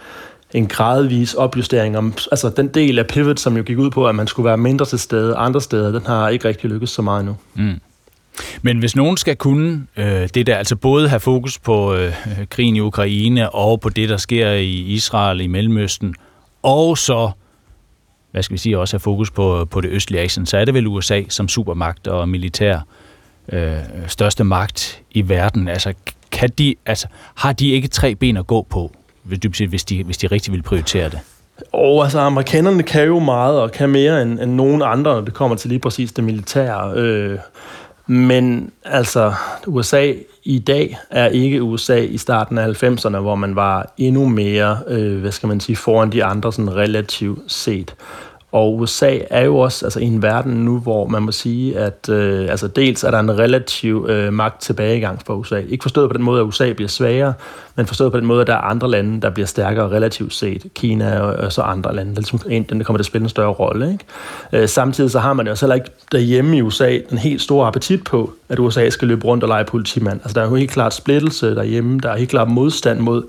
en 0.55 0.67
gradvis 0.67 1.33
opjustering. 1.33 1.97
Om, 1.97 2.13
altså 2.31 2.49
den 2.49 2.67
del 2.67 2.99
af 2.99 3.07
pivot, 3.07 3.39
som 3.39 3.57
jo 3.57 3.63
gik 3.63 3.77
ud 3.77 3.89
på, 3.89 4.07
at 4.07 4.15
man 4.15 4.27
skulle 4.27 4.45
være 4.45 4.57
mindre 4.57 4.85
til 4.85 4.99
stede 4.99 5.35
andre 5.35 5.61
steder, 5.61 5.91
den 5.91 6.07
har 6.07 6.29
ikke 6.29 6.47
rigtig 6.47 6.69
lykkes 6.69 6.89
så 6.89 7.01
meget 7.01 7.25
nu. 7.25 7.37
Mm. 7.53 7.79
Men 8.61 8.79
hvis 8.79 8.95
nogen 8.95 9.17
skal 9.17 9.35
kunne 9.35 9.87
øh, 9.97 10.29
det 10.33 10.47
der, 10.47 10.55
altså 10.55 10.75
både 10.75 11.09
have 11.09 11.19
fokus 11.19 11.59
på 11.59 11.93
øh, 11.93 12.13
krigen 12.49 12.75
i 12.75 12.79
Ukraine 12.79 13.49
og 13.49 13.79
på 13.79 13.89
det, 13.89 14.09
der 14.09 14.17
sker 14.17 14.51
i 14.51 14.73
Israel, 14.73 15.41
i 15.41 15.47
Mellemøsten, 15.47 16.15
og 16.63 16.97
så, 16.97 17.31
hvad 18.31 18.43
skal 18.43 18.53
vi 18.53 18.57
sige, 18.57 18.79
også 18.79 18.93
have 18.93 18.99
fokus 18.99 19.31
på, 19.31 19.65
på 19.65 19.81
det 19.81 19.89
østlige 19.89 20.21
Asien, 20.21 20.45
så 20.45 20.57
er 20.57 20.65
det 20.65 20.73
vel 20.73 20.87
USA 20.87 21.21
som 21.29 21.47
supermagt 21.47 22.07
og 22.07 22.29
militær 22.29 22.79
øh, 23.51 23.77
største 24.07 24.43
magt 24.43 25.01
i 25.11 25.29
verden. 25.29 25.67
Altså, 25.67 25.93
kan 26.31 26.49
de, 26.49 26.75
altså, 26.85 27.07
har 27.35 27.53
de 27.53 27.69
ikke 27.69 27.87
tre 27.87 28.15
ben 28.15 28.37
at 28.37 28.47
gå 28.47 28.67
på, 28.69 28.91
hvis 29.25 29.83
de, 29.83 30.03
hvis 30.03 30.17
de 30.17 30.27
rigtig 30.27 30.53
vil 30.53 30.61
prioritere 30.61 31.09
det? 31.09 31.19
Og 31.71 32.03
altså, 32.03 32.19
amerikanerne 32.19 32.83
kan 32.83 33.05
jo 33.05 33.19
meget 33.19 33.61
og 33.61 33.71
kan 33.71 33.89
mere 33.89 34.21
end, 34.21 34.39
end 34.39 34.51
nogen 34.51 34.81
andre, 34.81 35.13
når 35.13 35.21
det 35.21 35.33
kommer 35.33 35.57
til 35.57 35.69
lige 35.69 35.79
præcis 35.79 36.11
det 36.11 36.23
militære. 36.23 36.93
Øh, 36.95 37.39
men 38.07 38.71
altså, 38.83 39.33
USA 39.67 40.13
i 40.43 40.59
dag 40.59 40.97
er 41.09 41.27
ikke 41.27 41.63
USA 41.63 41.97
i 41.97 42.17
starten 42.17 42.57
af 42.57 42.83
90'erne, 42.83 43.17
hvor 43.17 43.35
man 43.35 43.55
var 43.55 43.93
endnu 43.97 44.27
mere, 44.27 44.77
øh, 44.87 45.19
hvad 45.19 45.31
skal 45.31 45.47
man 45.47 45.59
sige, 45.59 45.75
foran 45.75 46.11
de 46.11 46.23
andre 46.23 46.53
sådan 46.53 46.75
relativt 46.75 47.51
set. 47.51 47.95
Og 48.55 48.75
USA 48.79 49.17
er 49.29 49.41
jo 49.41 49.57
også 49.57 49.85
altså, 49.85 49.99
i 49.99 50.03
en 50.03 50.21
verden 50.21 50.53
nu, 50.53 50.79
hvor 50.79 51.07
man 51.07 51.21
må 51.21 51.31
sige, 51.31 51.77
at 51.77 52.09
øh, 52.09 52.49
altså, 52.49 52.67
dels 52.67 53.03
er 53.03 53.11
der 53.11 53.19
en 53.19 53.39
relativ 53.39 54.05
øh, 54.09 54.33
magt 54.33 54.61
tilbagegang 54.61 55.21
for 55.25 55.33
USA. 55.33 55.57
Ikke 55.57 55.81
forstået 55.81 56.09
på 56.09 56.17
den 56.17 56.25
måde, 56.25 56.41
at 56.41 56.45
USA 56.45 56.73
bliver 56.73 56.89
svagere, 56.89 57.33
men 57.75 57.85
forstået 57.85 58.11
på 58.11 58.17
den 58.17 58.25
måde, 58.25 58.41
at 58.41 58.47
der 58.47 58.53
er 58.53 58.61
andre 58.61 58.89
lande, 58.89 59.21
der 59.21 59.29
bliver 59.29 59.47
stærkere 59.47 59.89
relativt 59.89 60.33
set. 60.33 60.65
Kina 60.75 61.19
og, 61.19 61.33
og 61.33 61.51
så 61.51 61.61
andre 61.61 61.95
lande, 61.95 62.15
der 62.15 62.21
ligesom 62.21 62.41
Indien, 62.49 62.79
der 62.79 62.85
kommer 62.85 62.97
til 62.97 63.01
at 63.01 63.05
spille 63.05 63.25
en 63.25 63.29
større 63.29 63.51
rolle. 63.51 63.91
Ikke? 63.91 64.05
Øh, 64.63 64.69
samtidig 64.69 65.11
så 65.11 65.19
har 65.19 65.33
man 65.33 65.45
jo 65.45 65.51
også 65.51 65.65
heller 65.65 65.75
ikke 65.75 65.89
derhjemme 66.11 66.57
i 66.57 66.61
USA 66.61 66.99
den 67.09 67.17
helt 67.17 67.41
store 67.41 67.67
appetit 67.67 68.03
på, 68.03 68.33
at 68.49 68.59
USA 68.59 68.89
skal 68.89 69.07
løbe 69.07 69.25
rundt 69.25 69.43
og 69.43 69.47
lege 69.47 69.65
politimand. 69.65 70.19
Altså 70.23 70.33
der 70.33 70.45
er 70.45 70.49
jo 70.49 70.55
helt 70.55 70.71
klart 70.71 70.93
splittelse 70.93 71.55
derhjemme, 71.55 71.99
der 71.99 72.09
er 72.09 72.17
helt 72.17 72.29
klart 72.29 72.49
modstand 72.49 72.99
mod 72.99 73.23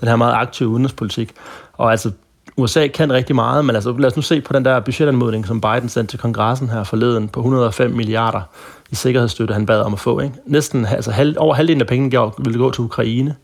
den 0.00 0.08
her 0.08 0.16
meget 0.16 0.34
aktive 0.34 0.68
udenrigspolitik. 0.68 1.32
Og 1.72 1.90
altså 1.90 2.10
USA 2.56 2.86
kan 2.86 3.12
rigtig 3.12 3.34
meget, 3.34 3.64
men 3.64 3.74
altså, 3.74 3.94
lad 3.98 4.10
os 4.10 4.16
nu 4.16 4.22
se 4.22 4.40
på 4.40 4.52
den 4.52 4.64
der 4.64 4.80
budgetanmodning, 4.80 5.46
som 5.46 5.60
Biden 5.60 5.88
sendte 5.88 6.12
til 6.12 6.18
kongressen 6.18 6.70
her 6.70 6.84
forleden 6.84 7.28
på 7.28 7.40
105 7.40 7.90
milliarder 7.90 8.40
i 8.90 8.94
sikkerhedsstøtte, 8.94 9.54
han 9.54 9.66
bad 9.66 9.80
om 9.80 9.92
at 9.92 9.98
få. 9.98 10.20
Ikke? 10.20 10.34
Næsten 10.46 10.86
altså, 10.86 11.10
halv, 11.10 11.36
over 11.38 11.54
halvdelen 11.54 11.80
af 11.80 11.86
pengene 11.86 12.30
ville 12.38 12.58
gå 12.58 12.70
til 12.70 12.84
Ukraine, 12.84 13.36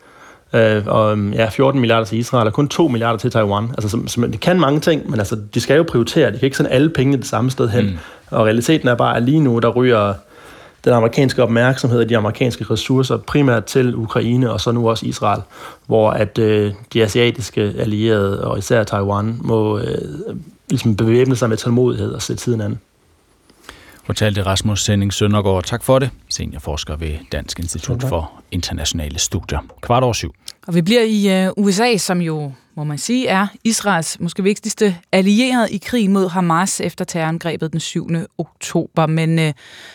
øh, 0.52 0.82
og 0.86 1.18
ja, 1.18 1.48
14 1.48 1.80
milliarder 1.80 2.04
til 2.04 2.18
Israel, 2.18 2.46
og 2.46 2.52
kun 2.52 2.68
2 2.68 2.88
milliarder 2.88 3.18
til 3.18 3.30
Taiwan. 3.30 3.68
Altså, 3.68 3.88
som, 3.88 4.08
som, 4.08 4.32
de 4.32 4.38
kan 4.38 4.60
mange 4.60 4.80
ting, 4.80 5.10
men 5.10 5.18
altså, 5.18 5.38
de 5.54 5.60
skal 5.60 5.76
jo 5.76 5.82
prioritere. 5.82 6.32
De 6.32 6.38
kan 6.38 6.46
ikke 6.46 6.56
sende 6.56 6.70
alle 6.70 6.90
pengene 6.90 7.16
det 7.16 7.26
samme 7.26 7.50
sted 7.50 7.68
hen. 7.68 7.84
Mm. 7.84 7.98
Og 8.30 8.44
realiteten 8.44 8.88
er 8.88 8.94
bare, 8.94 9.16
at 9.16 9.22
lige 9.22 9.40
nu, 9.40 9.58
der 9.58 9.68
ryger 9.68 10.14
den 10.86 10.94
amerikanske 10.94 11.42
opmærksomhed 11.42 12.00
og 12.00 12.08
de 12.08 12.16
amerikanske 12.16 12.64
ressourcer 12.64 13.16
primært 13.16 13.64
til 13.64 13.94
Ukraine 13.94 14.50
og 14.50 14.60
så 14.60 14.72
nu 14.72 14.88
også 14.88 15.06
Israel, 15.06 15.42
hvor 15.86 16.10
at 16.10 16.38
øh, 16.38 16.72
de 16.92 17.02
asiatiske 17.02 17.60
allierede 17.78 18.44
og 18.44 18.58
især 18.58 18.84
Taiwan 18.84 19.38
må 19.40 19.78
øh, 19.78 20.36
ligesom 20.70 20.96
bevæbne 20.96 21.36
sig 21.36 21.48
med 21.48 21.56
tålmodighed 21.56 22.12
og 22.12 22.22
sætte 22.22 22.42
tiden 22.42 22.60
an. 22.60 22.78
Fortalte 24.04 24.42
Rasmus 24.42 24.84
Sending 24.84 25.12
Søndergaard. 25.12 25.64
Tak 25.64 25.82
for 25.82 25.98
det. 25.98 26.10
Seniorforsker 26.28 26.96
ved 26.96 27.12
Dansk 27.32 27.58
Institut 27.58 28.02
for 28.02 28.32
Internationale 28.50 29.18
Studier. 29.18 29.58
Kvart 29.80 30.02
over 30.02 30.12
syv. 30.12 30.34
Og 30.66 30.74
vi 30.74 30.82
bliver 30.82 31.02
i 31.02 31.46
uh, 31.46 31.64
USA, 31.64 31.96
som 31.96 32.20
jo, 32.20 32.52
må 32.76 32.84
man 32.84 32.98
sige, 32.98 33.28
er 33.28 33.46
Israels 33.64 34.20
måske 34.20 34.42
vigtigste 34.42 34.96
allierede 35.12 35.70
i 35.70 35.78
krig 35.78 36.10
mod 36.10 36.28
Hamas 36.28 36.80
efter 36.80 37.04
terrorangrebet 37.04 37.72
den 37.72 37.80
7. 37.80 38.08
oktober. 38.38 39.06
Men 39.06 39.38
uh, 39.38 39.52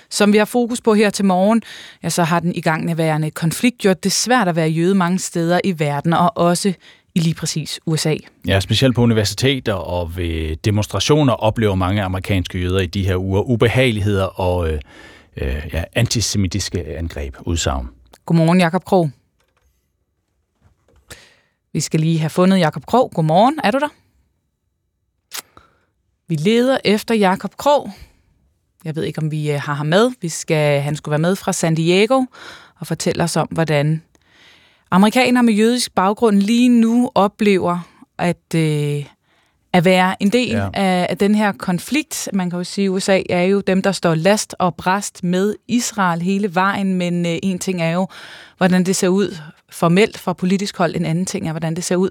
som 0.09 0.33
vi 0.33 0.37
har 0.37 0.45
fokus 0.45 0.81
på 0.81 0.93
her 0.93 1.09
til 1.09 1.25
morgen, 1.25 1.61
ja, 2.03 2.09
så 2.09 2.23
har 2.23 2.39
den 2.39 2.55
igangværende 2.55 3.31
konflikt 3.31 3.77
gjort 3.77 4.03
det 4.03 4.11
svært 4.11 4.47
at 4.47 4.55
være 4.55 4.69
jøde 4.69 4.95
mange 4.95 5.19
steder 5.19 5.59
i 5.63 5.79
verden, 5.79 6.13
og 6.13 6.37
også 6.37 6.73
i 7.15 7.19
lige 7.19 7.35
præcis 7.35 7.79
USA. 7.85 8.15
Ja, 8.47 8.59
specielt 8.59 8.95
på 8.95 9.01
universiteter 9.01 9.73
og 9.73 10.17
ved 10.17 10.55
demonstrationer 10.55 11.33
oplever 11.33 11.75
mange 11.75 12.01
amerikanske 12.01 12.59
jøder 12.59 12.79
i 12.79 12.85
de 12.85 13.05
her 13.05 13.15
uger 13.15 13.41
ubehageligheder 13.41 14.25
og 14.25 14.69
øh, 14.69 14.79
øh, 15.37 15.69
ja, 15.73 15.83
antisemitiske 15.95 16.97
angreb, 16.97 17.35
udsagn. 17.45 17.87
Godmorgen, 18.25 18.59
Jakob 18.59 18.85
Krog. 18.85 19.11
Vi 21.73 21.79
skal 21.79 21.99
lige 21.99 22.19
have 22.19 22.29
fundet 22.29 22.59
Jakob 22.59 22.85
Krog. 22.85 23.11
Godmorgen, 23.15 23.59
er 23.63 23.71
du 23.71 23.79
der? 23.79 23.87
Vi 26.27 26.35
leder 26.35 26.77
efter 26.85 27.15
Jakob 27.15 27.57
Krog. 27.57 27.91
Jeg 28.85 28.95
ved 28.95 29.03
ikke, 29.03 29.19
om 29.21 29.31
vi 29.31 29.51
øh, 29.51 29.61
har 29.61 29.73
ham 29.73 29.85
med. 29.85 30.11
Vi 30.21 30.29
skal, 30.29 30.81
han 30.81 30.95
skulle 30.95 31.11
være 31.11 31.19
med 31.19 31.35
fra 31.35 31.53
San 31.53 31.75
Diego 31.75 32.25
og 32.79 32.87
fortælle 32.87 33.23
os 33.23 33.35
om, 33.37 33.47
hvordan 33.51 34.01
amerikanere 34.91 35.43
med 35.43 35.53
jødisk 35.53 35.95
baggrund 35.95 36.39
lige 36.39 36.69
nu 36.69 37.11
oplever 37.15 37.79
at, 38.17 38.55
øh, 38.55 39.05
at 39.73 39.85
være 39.85 40.15
en 40.23 40.29
del 40.29 40.49
ja. 40.49 40.69
af, 40.73 41.07
af 41.09 41.17
den 41.17 41.35
her 41.35 41.51
konflikt. 41.51 42.29
Man 42.33 42.49
kan 42.49 42.59
jo 42.59 42.63
sige, 42.63 42.85
at 42.85 42.89
USA 42.89 43.21
er 43.29 43.43
jo 43.43 43.61
dem, 43.61 43.81
der 43.81 43.91
står 43.91 44.15
last 44.15 44.55
og 44.59 44.75
bræst 44.75 45.23
med 45.23 45.55
Israel 45.67 46.21
hele 46.21 46.55
vejen, 46.55 46.93
men 46.93 47.25
øh, 47.25 47.37
en 47.43 47.59
ting 47.59 47.81
er 47.81 47.91
jo, 47.91 48.07
hvordan 48.57 48.83
det 48.83 48.95
ser 48.95 49.07
ud 49.07 49.37
formelt 49.71 50.17
fra 50.17 50.33
politisk 50.33 50.77
hold, 50.77 50.95
en 50.95 51.05
anden 51.05 51.25
ting 51.25 51.47
er, 51.47 51.51
hvordan 51.51 51.75
det 51.75 51.83
ser 51.83 51.95
ud 51.95 52.09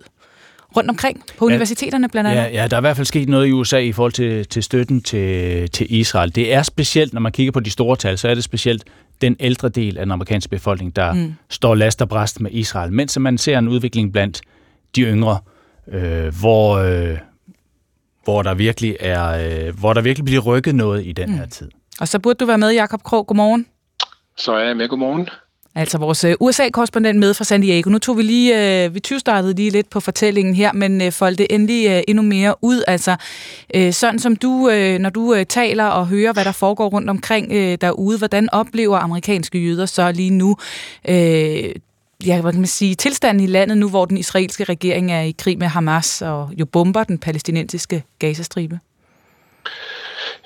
rundt 0.76 0.90
omkring 0.90 1.24
på 1.38 1.44
universiteterne 1.44 2.08
blandt 2.08 2.30
andet. 2.30 2.42
Ja, 2.42 2.62
ja, 2.62 2.68
der 2.68 2.76
er 2.76 2.80
i 2.80 2.82
hvert 2.82 2.96
fald 2.96 3.06
sket 3.06 3.28
noget 3.28 3.46
i 3.46 3.52
USA 3.52 3.78
i 3.78 3.92
forhold 3.92 4.12
til, 4.12 4.46
til 4.46 4.62
støtten 4.62 5.02
til, 5.02 5.70
til 5.70 5.86
Israel. 5.94 6.34
Det 6.34 6.54
er 6.54 6.62
specielt, 6.62 7.12
når 7.12 7.20
man 7.20 7.32
kigger 7.32 7.52
på 7.52 7.60
de 7.60 7.70
store 7.70 7.96
tal, 7.96 8.18
så 8.18 8.28
er 8.28 8.34
det 8.34 8.44
specielt 8.44 8.84
den 9.20 9.36
ældre 9.40 9.68
del 9.68 9.98
af 9.98 10.06
den 10.06 10.12
amerikanske 10.12 10.50
befolkning, 10.50 10.96
der 10.96 11.12
mm. 11.12 11.34
står 11.50 11.74
last 11.74 12.02
og 12.02 12.08
bræst 12.08 12.40
med 12.40 12.50
Israel, 12.50 12.92
mens 12.92 13.18
man 13.18 13.38
ser 13.38 13.58
en 13.58 13.68
udvikling 13.68 14.12
blandt 14.12 14.40
de 14.96 15.02
yngre, 15.02 15.38
øh, 15.88 16.34
hvor, 16.40 16.76
øh, 16.76 17.18
hvor, 18.24 18.42
der 18.42 18.54
virkelig 18.54 18.96
er, 19.00 19.66
øh, 19.68 19.78
hvor 19.78 19.92
der 19.92 20.00
virkelig 20.00 20.24
bliver 20.24 20.40
rykket 20.40 20.74
noget 20.74 21.06
i 21.06 21.12
den 21.12 21.30
mm. 21.30 21.36
her 21.36 21.46
tid. 21.46 21.70
Og 22.00 22.08
så 22.08 22.18
burde 22.18 22.38
du 22.38 22.44
være 22.44 22.58
med, 22.58 22.72
Jakob 22.72 23.02
Krog. 23.02 23.26
Godmorgen. 23.26 23.66
Så 24.36 24.52
er 24.52 24.66
jeg 24.66 24.76
med. 24.76 24.88
Godmorgen. 24.88 25.28
Altså 25.74 25.98
vores 25.98 26.24
øh, 26.24 26.34
USA-korrespondent 26.40 27.18
med 27.18 27.34
fra 27.34 27.44
San 27.44 27.60
Diego. 27.60 27.90
Nu 27.90 27.98
tog 27.98 28.16
vi 28.16 28.22
lige, 28.22 28.84
øh, 28.84 28.94
vi 28.94 29.00
tyvstartede 29.00 29.54
lige 29.54 29.70
lidt 29.70 29.90
på 29.90 30.00
fortællingen 30.00 30.54
her, 30.54 30.72
men 30.72 31.02
øh, 31.02 31.12
fold 31.12 31.36
det 31.36 31.46
endelig 31.50 31.90
øh, 31.90 32.02
endnu 32.08 32.22
mere 32.22 32.54
ud. 32.62 32.82
Altså 32.86 33.16
øh, 33.74 33.92
sådan 33.92 34.18
som 34.18 34.36
du, 34.36 34.70
øh, 34.70 34.98
når 34.98 35.10
du 35.10 35.34
øh, 35.34 35.46
taler 35.46 35.84
og 35.84 36.06
hører, 36.06 36.32
hvad 36.32 36.44
der 36.44 36.52
foregår 36.52 36.88
rundt 36.88 37.10
omkring 37.10 37.52
øh, 37.52 37.78
derude, 37.80 38.18
hvordan 38.18 38.48
oplever 38.52 38.98
amerikanske 38.98 39.58
jøder 39.58 39.86
så 39.86 40.12
lige 40.12 40.30
nu 40.30 40.56
øh, 41.08 41.74
ja, 42.26 42.40
hvad 42.40 42.52
kan 42.52 42.60
man 42.60 42.66
sige, 42.66 42.94
tilstanden 42.94 43.44
i 43.44 43.46
landet 43.46 43.78
nu, 43.78 43.88
hvor 43.88 44.04
den 44.04 44.16
israelske 44.16 44.64
regering 44.64 45.12
er 45.12 45.20
i 45.20 45.34
krig 45.38 45.58
med 45.58 45.66
Hamas 45.66 46.22
og 46.22 46.50
jo 46.56 46.66
bomber 46.66 47.04
den 47.04 47.18
palæstinensiske 47.18 48.02
gazastribe? 48.18 48.78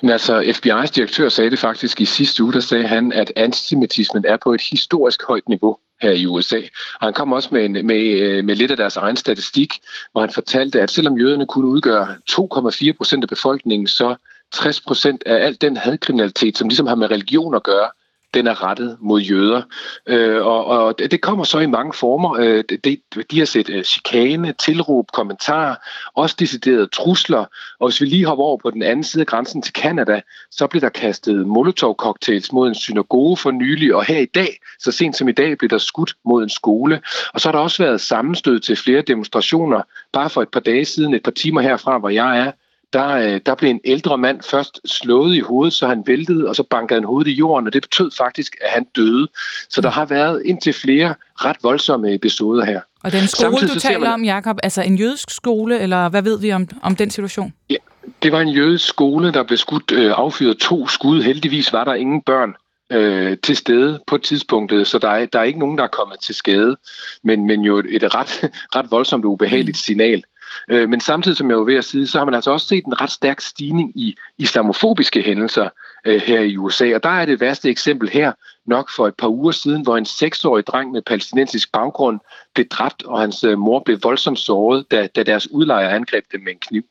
Men 0.01 0.11
altså, 0.11 0.41
FBI's 0.41 0.91
direktør 0.95 1.29
sagde 1.29 1.51
det 1.51 1.59
faktisk 1.59 2.01
i 2.01 2.05
sidste 2.05 2.43
uge, 2.43 2.53
der 2.53 2.59
sagde 2.59 2.87
han, 2.87 3.13
at 3.13 3.31
antisemitismen 3.35 4.25
er 4.27 4.37
på 4.43 4.53
et 4.53 4.61
historisk 4.71 5.23
højt 5.27 5.49
niveau 5.49 5.77
her 6.01 6.11
i 6.11 6.25
USA. 6.25 6.57
Og 6.99 7.07
han 7.07 7.13
kom 7.13 7.33
også 7.33 7.49
med, 7.51 7.65
en, 7.65 7.87
med, 7.87 8.19
øh, 8.19 8.45
med 8.45 8.55
lidt 8.55 8.71
af 8.71 8.77
deres 8.77 8.97
egen 8.97 9.15
statistik, 9.17 9.73
hvor 10.11 10.21
han 10.21 10.29
fortalte, 10.29 10.81
at 10.81 10.91
selvom 10.91 11.17
jøderne 11.17 11.45
kunne 11.45 11.67
udgøre 11.67 12.15
2,4 12.31 12.97
procent 12.97 13.23
af 13.23 13.29
befolkningen, 13.29 13.87
så 13.87 14.15
60 14.53 14.81
procent 14.81 15.23
af 15.25 15.45
al 15.45 15.57
den 15.61 15.77
hadkriminalitet, 15.77 16.57
som 16.57 16.67
ligesom 16.67 16.87
har 16.87 16.95
med 16.95 17.11
religion 17.11 17.55
at 17.55 17.63
gøre, 17.63 17.89
den 18.35 18.47
er 18.47 18.63
rettet 18.63 18.97
mod 18.99 19.21
jøder. 19.21 19.61
Øh, 20.07 20.45
og, 20.45 20.65
og 20.65 20.99
det 20.99 21.21
kommer 21.21 21.43
så 21.43 21.59
i 21.59 21.65
mange 21.65 21.93
former. 21.93 22.37
Øh, 22.39 22.63
de, 22.83 22.97
de 23.31 23.39
har 23.39 23.45
set 23.45 23.69
øh, 23.69 23.83
chikane, 23.83 24.53
tilråb, 24.59 25.11
kommentarer, 25.11 25.75
også 26.15 26.35
deciderede 26.39 26.87
trusler. 26.87 27.45
Og 27.79 27.89
hvis 27.89 28.01
vi 28.01 28.05
lige 28.05 28.25
hopper 28.25 28.45
over 28.45 28.57
på 28.57 28.71
den 28.71 28.83
anden 28.83 29.03
side 29.03 29.21
af 29.21 29.27
grænsen 29.27 29.61
til 29.61 29.73
Kanada, 29.73 30.21
så 30.51 30.67
blev 30.67 30.81
der 30.81 30.89
kastet 30.89 31.47
molotov-cocktails 31.47 32.51
mod 32.51 32.67
en 32.67 32.75
synagoge 32.75 33.37
for 33.37 33.51
nylig, 33.51 33.95
og 33.95 34.05
her 34.05 34.19
i 34.19 34.25
dag, 34.25 34.59
så 34.79 34.91
sent 34.91 35.15
som 35.15 35.29
i 35.29 35.31
dag, 35.31 35.57
blev 35.57 35.69
der 35.69 35.77
skudt 35.77 36.13
mod 36.25 36.43
en 36.43 36.49
skole. 36.49 37.01
Og 37.33 37.41
så 37.41 37.47
har 37.47 37.51
der 37.51 37.59
også 37.59 37.83
været 37.83 38.01
sammenstød 38.01 38.59
til 38.59 38.75
flere 38.75 39.01
demonstrationer, 39.01 39.81
bare 40.13 40.29
for 40.29 40.41
et 40.41 40.49
par 40.49 40.59
dage 40.59 40.85
siden, 40.85 41.13
et 41.13 41.23
par 41.23 41.31
timer 41.31 41.61
herfra, 41.61 41.97
hvor 41.97 42.09
jeg 42.09 42.39
er, 42.39 42.51
der, 42.95 43.07
øh, 43.07 43.41
der 43.45 43.55
blev 43.55 43.69
en 43.69 43.79
ældre 43.85 44.17
mand 44.17 44.41
først 44.41 44.79
slået 44.85 45.35
i 45.35 45.39
hovedet, 45.39 45.73
så 45.73 45.87
han 45.87 46.03
væltede, 46.05 46.47
og 46.47 46.55
så 46.55 46.63
bankede 46.63 46.99
han 46.99 47.03
hovedet 47.03 47.31
i 47.31 47.33
jorden, 47.33 47.67
og 47.67 47.73
det 47.73 47.81
betød 47.81 48.11
faktisk, 48.17 48.55
at 48.61 48.69
han 48.71 48.83
døde. 48.95 49.27
Så 49.69 49.81
der 49.81 49.89
har 49.89 50.05
været 50.05 50.41
indtil 50.45 50.73
flere 50.73 51.15
ret 51.35 51.57
voldsomme 51.63 52.13
episoder 52.13 52.65
her. 52.65 52.81
Og 53.03 53.11
den 53.11 53.27
skole, 53.27 53.51
Samtidig, 53.51 53.75
du 53.75 53.79
taler 53.79 53.99
man, 53.99 54.11
om, 54.11 54.23
Jakob, 54.23 54.57
altså 54.63 54.81
en 54.81 54.95
jødisk 54.95 55.29
skole, 55.29 55.79
eller 55.79 56.09
hvad 56.09 56.21
ved 56.21 56.39
vi 56.39 56.51
om, 56.51 56.67
om 56.81 56.95
den 56.95 57.09
situation? 57.09 57.53
Ja, 57.69 57.75
det 58.23 58.31
var 58.31 58.41
en 58.41 58.49
jødisk 58.49 58.87
skole, 58.87 59.33
der 59.33 59.43
blev 59.43 59.57
skudt, 59.57 59.91
øh, 59.91 60.13
affyret 60.17 60.57
to 60.57 60.87
skud. 60.87 61.21
Heldigvis 61.21 61.73
var 61.73 61.83
der 61.83 61.93
ingen 61.93 62.21
børn 62.21 62.55
øh, 62.91 63.37
til 63.43 63.55
stede 63.55 63.99
på 64.07 64.17
tidspunktet, 64.17 64.87
så 64.87 64.99
der 64.99 65.09
er, 65.09 65.25
der 65.25 65.39
er 65.39 65.43
ikke 65.43 65.59
nogen, 65.59 65.77
der 65.77 65.83
er 65.83 65.87
kommet 65.87 66.19
til 66.19 66.35
skade, 66.35 66.77
men, 67.23 67.47
men 67.47 67.61
jo 67.61 67.77
et, 67.77 67.85
et 67.89 68.15
ret, 68.15 68.49
ret 68.75 68.91
voldsomt 68.91 69.25
og 69.25 69.31
ubehageligt 69.31 69.77
signal. 69.77 70.23
Øh, 70.69 70.89
men 70.89 70.99
samtidig, 70.99 71.37
som 71.37 71.49
jeg 71.49 71.57
var 71.57 71.63
ved 71.63 71.75
at 71.75 71.85
sige, 71.85 72.07
så 72.07 72.17
har 72.17 72.25
man 72.25 72.33
altså 72.33 72.51
også 72.51 72.67
set 72.67 72.85
en 72.85 73.01
ret 73.01 73.11
stærk 73.11 73.41
stigning 73.41 73.91
i 73.95 74.15
islamofobiske 74.37 75.21
hændelser 75.21 75.69
øh, 76.05 76.21
her 76.21 76.39
i 76.39 76.57
USA. 76.57 76.95
Og 76.95 77.03
der 77.03 77.09
er 77.09 77.25
det 77.25 77.39
værste 77.39 77.69
eksempel 77.69 78.09
her 78.09 78.31
nok 78.65 78.89
for 78.95 79.07
et 79.07 79.15
par 79.17 79.27
uger 79.27 79.51
siden, 79.51 79.81
hvor 79.81 79.97
en 79.97 80.05
seksårig 80.05 80.67
dreng 80.67 80.91
med 80.91 81.01
palæstinensisk 81.01 81.71
baggrund 81.71 82.19
blev 82.53 82.67
dræbt, 82.67 83.03
og 83.03 83.19
hans 83.19 83.43
øh, 83.43 83.57
mor 83.57 83.81
blev 83.85 83.99
voldsomt 84.03 84.39
såret, 84.39 84.91
da, 84.91 85.07
da 85.07 85.23
deres 85.23 85.51
udlejer 85.51 85.89
angreb 85.89 86.23
dem 86.31 86.41
med 86.41 86.51
en 86.51 86.59
kniv. 86.59 86.83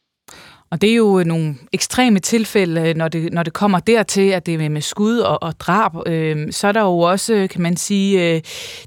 Og 0.74 0.80
det 0.80 0.90
er 0.90 0.94
jo 0.94 1.18
øh, 1.18 1.24
nogle 1.24 1.54
ekstreme 1.72 2.18
tilfælde, 2.18 2.80
øh, 2.80 2.96
når 2.96 3.08
det, 3.08 3.32
når 3.32 3.42
det 3.42 3.52
kommer 3.52 3.78
dertil, 3.78 4.30
at 4.30 4.46
det 4.46 4.54
er 4.54 4.68
med 4.68 4.80
skud 4.80 5.18
og, 5.18 5.42
og 5.42 5.60
drab. 5.60 5.92
Øh, 6.06 6.52
så 6.52 6.68
er 6.68 6.72
der 6.72 6.80
jo 6.80 6.98
også, 6.98 7.34
øh, 7.34 7.48
kan 7.48 7.62
man 7.62 7.76
sige, 7.76 8.34
øh, 8.34 8.40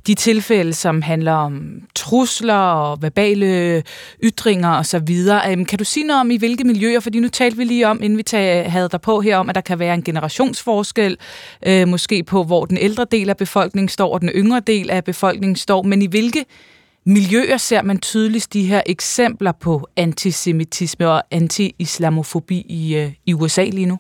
de 0.08 0.14
tilfælde, 0.14 0.74
som 0.74 1.02
handler 1.02 1.32
om 1.32 1.82
trusler 1.96 2.54
og 2.54 3.02
verbale 3.02 3.84
ytringer 4.24 4.78
osv. 4.80 5.10
Øh, 5.50 5.66
kan 5.66 5.80
du 5.80 5.84
sige 5.84 6.08
noget 6.08 6.20
om, 6.20 6.32
i 6.32 6.38
hvilke 6.38 6.64
miljøer? 6.64 7.00
Fordi 7.00 7.20
nu 7.20 7.28
talte 7.28 7.58
vi 7.58 7.64
lige 7.64 7.88
om, 7.88 8.04
inden 8.04 8.18
vi 8.18 8.24
tag, 8.24 8.72
havde 8.72 8.90
der 8.90 8.98
på 8.98 9.22
her, 9.22 9.38
om, 9.38 9.50
at 9.50 9.56
der 9.56 9.62
kan 9.62 9.80
være 9.80 9.94
en 9.94 10.04
generationsforskel, 10.04 11.18
øh, 11.68 11.88
måske 11.88 12.24
på, 12.24 12.44
hvor 12.44 12.66
den 12.66 12.78
ældre 12.78 13.06
del 13.12 13.30
af 13.30 13.38
befolkningen 13.38 13.90
står, 13.90 14.14
og 14.14 14.22
den 14.22 14.30
yngre 14.30 14.60
del 14.60 14.90
af 14.90 15.04
befolkningen 15.04 15.56
står. 15.56 15.82
Men 15.82 16.02
i 16.02 16.08
hvilke 16.08 16.46
miljøer 17.08 17.58
ser 17.58 17.82
man 17.82 18.00
tydeligst 18.00 18.54
de 18.54 18.64
her 18.64 18.82
eksempler 18.86 19.52
på 19.52 19.88
antisemitisme 19.96 21.10
og 21.10 21.24
anti-islamofobi 21.32 22.66
i, 22.70 22.96
øh, 22.96 23.12
i 23.26 23.34
USA 23.34 23.64
lige 23.64 23.86
nu? 23.86 24.00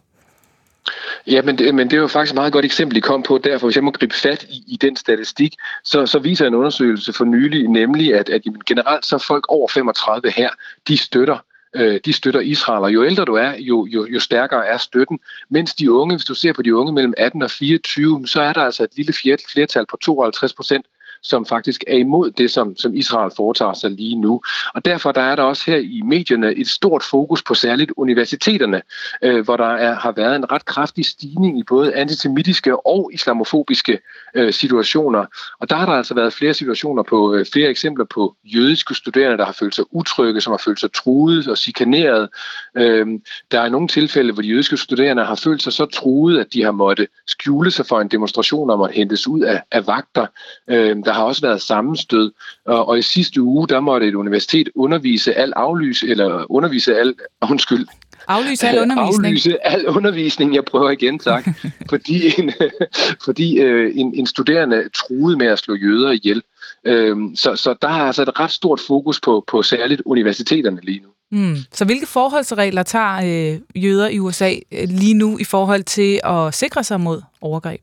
Ja, 1.28 1.42
men 1.42 1.58
det, 1.58 1.76
men 1.76 1.90
det 1.90 1.98
er 1.98 2.02
jo 2.02 2.08
faktisk 2.08 2.32
et 2.32 2.36
meget 2.36 2.54
godt 2.54 2.66
eksempel, 2.66 2.98
I 2.98 3.00
kom 3.00 3.24
på 3.24 3.38
derfor. 3.38 3.68
Hvis 3.68 3.76
jeg 3.76 3.84
må 3.84 3.92
gribe 3.92 4.16
fat 4.16 4.44
i, 4.44 4.64
i 4.68 4.78
den 4.82 4.96
statistik, 4.96 5.54
så, 5.84 6.06
så 6.06 6.20
viser 6.20 6.48
en 6.48 6.56
undersøgelse 6.56 7.14
for 7.14 7.26
nylig 7.26 7.68
nemlig, 7.68 8.16
at, 8.16 8.30
at 8.30 8.42
generelt 8.66 9.06
så 9.06 9.18
folk 9.18 9.46
over 9.50 9.68
35 9.68 10.32
her, 10.32 10.50
de 10.88 10.98
støtter 10.98 11.38
øh, 11.76 12.00
de 12.06 12.14
støtter 12.14 12.40
Israel, 12.40 12.84
og 12.84 12.94
jo 12.94 13.06
ældre 13.06 13.26
du 13.26 13.34
er, 13.34 13.54
jo, 13.60 13.86
jo, 13.86 14.06
jo 14.06 14.20
stærkere 14.20 14.68
er 14.68 14.78
støtten. 14.78 15.20
Mens 15.50 15.76
de 15.76 15.92
unge, 15.92 16.16
hvis 16.16 16.26
du 16.26 16.34
ser 16.34 16.54
på 16.54 16.62
de 16.62 16.76
unge 16.76 16.94
mellem 16.94 17.14
18 17.18 17.42
og 17.42 17.52
24, 17.52 18.28
så 18.28 18.42
er 18.42 18.54
der 18.54 18.62
altså 18.62 18.84
et 18.84 18.96
lille 18.96 19.14
flertal 19.54 19.86
på 19.90 19.98
52 20.02 20.54
procent, 20.54 20.86
som 21.23 21.45
faktisk 21.45 21.84
er 21.88 21.98
imod 21.98 22.31
det, 22.31 22.52
som, 22.52 22.76
som 22.77 22.95
Israel 22.95 23.31
foretager 23.38 23.73
sig 23.73 23.91
lige 23.91 24.15
nu. 24.15 24.41
Og 24.73 24.85
derfor 24.85 25.11
der 25.11 25.22
er 25.22 25.35
der 25.35 25.44
også 25.44 25.64
her 25.68 25.77
i 25.77 26.02
medierne 26.06 26.53
et 26.53 26.68
stort 26.68 27.03
fokus 27.03 27.44
på 27.44 27.53
særligt 27.53 27.91
universiteterne, 27.98 28.81
øh, 29.22 29.44
hvor 29.44 29.57
der 29.57 29.68
er, 29.68 29.95
har 29.95 30.11
været 30.11 30.35
en 30.35 30.52
ret 30.52 30.65
kraftig 30.65 31.06
stigning 31.06 31.60
i 31.60 31.64
både 31.64 31.95
antisemitiske 31.95 32.88
og 32.88 33.10
islamofobiske 33.14 33.99
øh, 34.35 34.53
situationer. 34.53 35.26
Og 35.60 35.69
der 35.69 35.76
har 35.76 35.85
der 35.85 35.94
altså 35.94 36.14
været 36.14 36.34
flere 36.34 36.53
situationer 36.53 37.03
på, 37.03 37.34
øh, 37.34 37.45
flere 37.53 37.69
eksempler 37.69 38.06
på 38.06 38.35
jødiske 38.44 38.95
studerende, 38.95 39.38
der 39.38 39.45
har 39.45 39.53
følt 39.60 39.76
sig 39.76 39.85
utrygge, 39.91 40.41
som 40.41 40.52
har 40.52 40.61
følt 40.65 40.80
sig 40.80 40.94
truet 40.94 41.48
og 41.48 41.57
chikaneret. 41.57 42.30
Øh, 42.77 43.07
der 43.52 43.61
er 43.61 43.69
nogle 43.69 43.88
tilfælde, 43.88 44.34
hvor 44.34 44.41
de 44.41 44.48
jødiske 44.48 44.77
studerende 44.77 45.26
har 45.26 45.35
følt 45.35 45.64
sig 45.64 45.73
så 45.73 45.85
truet, 45.85 46.39
at 46.39 46.53
de 46.53 46.64
har 46.64 46.72
måttet 46.72 47.07
skjule 47.27 47.72
sig 47.72 47.85
for 47.85 48.02
en 48.02 48.07
demonstration 48.07 48.69
og 48.69 48.77
måtte 48.77 48.95
hentes 48.95 49.27
ud 49.27 49.41
af, 49.41 49.61
af 49.72 49.88
vagter. 49.88 50.26
Øh, 50.68 50.98
der 51.08 51.14
har 51.14 51.24
også 51.24 51.42
været 51.42 51.62
sammenstød, 51.62 52.32
og, 52.66 52.88
og 52.88 53.00
i 53.00 53.02
sidste 53.02 53.42
uge, 53.42 53.68
der 53.68 53.80
måtte 53.80 54.08
et 54.08 54.16
universitet 54.16 54.70
undervise 54.76 55.34
al 55.34 55.54
aflys, 55.56 56.04
eller 56.04 56.52
undervise 56.52 57.00
al, 57.00 57.14
undskyld, 57.52 57.88
Aflyse 58.28 58.68
al 58.68 58.80
undervisning. 58.80 59.26
Aflyse 59.26 59.68
al 59.68 59.88
undervisning, 59.88 60.56
jeg 60.56 60.66
prøver 60.66 60.90
igen, 60.90 61.20
tak. 61.20 61.48
fordi 61.90 62.42
en, 62.42 62.52
fordi 63.26 63.60
øh, 63.60 63.92
en, 63.96 64.14
en 64.16 64.28
studerende 64.28 64.90
truede 64.96 65.38
med 65.38 65.48
at 65.48 65.60
slå 65.60 65.76
jøder 65.76 66.12
ihjel. 66.12 66.42
Øhm, 66.84 67.36
så, 67.36 67.56
så 67.56 67.76
der 67.82 67.88
er 67.88 68.04
altså 68.04 68.22
et 68.22 68.40
ret 68.40 68.52
stort 68.52 68.80
fokus 68.80 69.20
på, 69.20 69.44
på 69.48 69.62
særligt 69.62 70.02
universiteterne 70.06 70.80
lige 70.84 71.00
nu. 71.00 71.10
Mm. 71.32 71.58
Så 71.72 71.86
hvilke 71.86 72.06
forholdsregler 72.06 72.84
tager 72.84 73.54
øh, 73.54 73.84
jøder 73.84 74.08
i 74.08 74.20
USA 74.20 74.54
øh, 74.72 74.88
lige 74.90 75.14
nu 75.14 75.38
i 75.38 75.44
forhold 75.44 75.84
til 75.84 76.20
at 76.24 76.54
sikre 76.54 76.84
sig 76.84 77.00
mod 77.00 77.22
overgreb? 77.42 77.82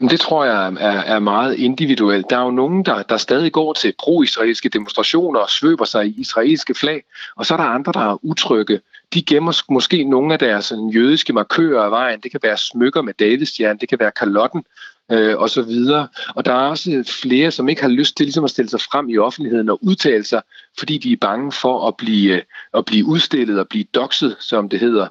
Det 0.00 0.20
tror 0.20 0.44
jeg 0.44 0.66
er, 0.66 1.00
er 1.00 1.18
meget 1.18 1.54
individuelt. 1.54 2.30
Der 2.30 2.38
er 2.38 2.44
jo 2.44 2.50
nogen, 2.50 2.84
der, 2.84 3.02
der 3.02 3.16
stadig 3.16 3.52
går 3.52 3.72
til 3.72 3.94
pro-israelske 3.98 4.68
demonstrationer 4.68 5.40
og 5.40 5.50
svøber 5.50 5.84
sig 5.84 6.06
i 6.06 6.14
israelske 6.20 6.74
flag, 6.74 7.02
og 7.36 7.46
så 7.46 7.54
er 7.54 7.58
der 7.58 7.64
andre, 7.64 7.92
der 7.92 8.10
er 8.10 8.24
utrygge. 8.24 8.80
De 9.14 9.22
gemmer 9.22 9.62
måske 9.68 10.04
nogle 10.04 10.32
af 10.32 10.38
deres 10.38 10.64
sådan, 10.64 10.88
jødiske 10.88 11.32
markører 11.32 11.82
af 11.82 11.90
vejen. 11.90 12.20
Det 12.20 12.30
kan 12.30 12.40
være 12.42 12.56
smykker 12.56 13.02
med 13.02 13.14
davidstjerne, 13.14 13.78
det 13.78 13.88
kan 13.88 13.98
være 13.98 14.10
kalotten, 14.10 14.64
øh, 15.12 15.38
og 15.38 15.50
så 15.50 15.62
videre. 15.62 16.08
Og 16.34 16.44
der 16.44 16.52
er 16.52 16.68
også 16.68 17.14
flere, 17.22 17.50
som 17.50 17.68
ikke 17.68 17.82
har 17.82 17.88
lyst 17.88 18.16
til 18.16 18.26
ligesom 18.26 18.44
at 18.44 18.50
stille 18.50 18.68
sig 18.68 18.80
frem 18.80 19.08
i 19.08 19.18
offentligheden 19.18 19.68
og 19.68 19.78
udtale 19.82 20.24
sig, 20.24 20.42
fordi 20.78 20.98
de 20.98 21.12
er 21.12 21.16
bange 21.20 21.52
for 21.52 21.88
at 21.88 21.96
blive, 21.96 22.34
øh, 22.34 22.42
at 22.74 22.84
blive 22.84 23.06
udstillet 23.06 23.60
og 23.60 23.68
blive 23.68 23.84
doxet, 23.94 24.36
som 24.40 24.68
det 24.68 24.80
hedder. 24.80 25.08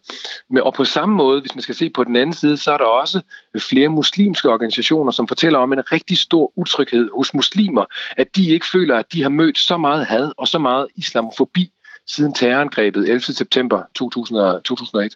Men, 0.50 0.64
og 0.64 0.74
på 0.74 0.86
samme 0.86 1.16
måde, 1.16 1.42
hvis 1.42 1.56
man 1.56 1.62
skal 1.62 1.76
se 1.76 1.90
på 1.90 2.04
den 2.04 2.16
anden 2.16 2.34
side, 2.34 2.58
så 2.58 2.72
er 2.72 2.78
der 2.78 2.86
også 2.86 3.22
flere 3.60 3.88
muslimske 3.88 4.50
organisationer, 4.50 5.12
som 5.12 5.28
fortæller 5.28 5.60
om 5.60 5.74
en 5.74 5.92
rigtig 5.92 6.18
stor 6.18 6.52
utryghed 6.56 7.10
hos 7.16 7.34
muslimer, 7.34 7.86
at 8.18 8.36
de 8.36 8.50
ikke 8.50 8.66
føler, 8.72 8.98
at 8.98 9.14
de 9.14 9.22
har 9.22 9.30
mødt 9.30 9.58
så 9.58 9.78
meget 9.78 10.06
had 10.06 10.32
og 10.38 10.48
så 10.48 10.60
meget 10.60 10.88
islamofobi 10.96 11.72
siden 12.08 12.34
terrorangrebet 12.34 13.10
11. 13.10 13.22
september 13.22 13.84
2001. 13.96 15.16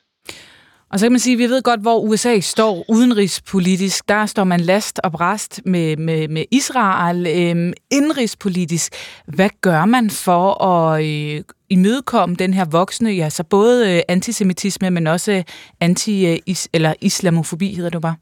Og 0.92 1.00
så 1.00 1.06
kan 1.06 1.12
man 1.12 1.20
sige, 1.20 1.34
at 1.34 1.40
vi 1.40 1.46
ved 1.46 1.62
godt, 1.62 1.82
hvor 1.82 2.00
USA 2.00 2.40
står 2.40 2.86
udenrigspolitisk. 2.90 4.10
Der 4.10 4.26
står 4.26 4.44
man 4.44 4.60
last 4.60 5.00
og 5.04 5.12
bræst 5.12 5.62
med, 5.66 5.98
med, 5.98 6.28
med 6.28 6.46
Israel. 6.52 7.28
Øhm, 7.28 7.74
indrigspolitisk, 7.92 8.94
hvad 9.26 9.50
gør 9.62 9.86
man 9.86 10.10
for 10.10 10.64
at 10.64 11.06
øh, 11.06 11.44
imødekomme 11.70 12.36
den 12.36 12.54
her 12.54 12.66
voksne, 12.66 13.10
ja, 13.10 13.30
så 13.30 13.44
både 13.44 13.96
øh, 13.96 14.02
antisemitisme, 14.08 14.90
men 14.90 15.08
også 15.08 15.32
øh, 15.32 15.44
anti- 15.84 16.26
øh, 16.26 16.38
is, 16.46 16.70
eller 16.74 16.94
islamofobi, 17.02 17.74
hedder 17.74 17.90
det 17.90 18.02
bare? 18.02 18.16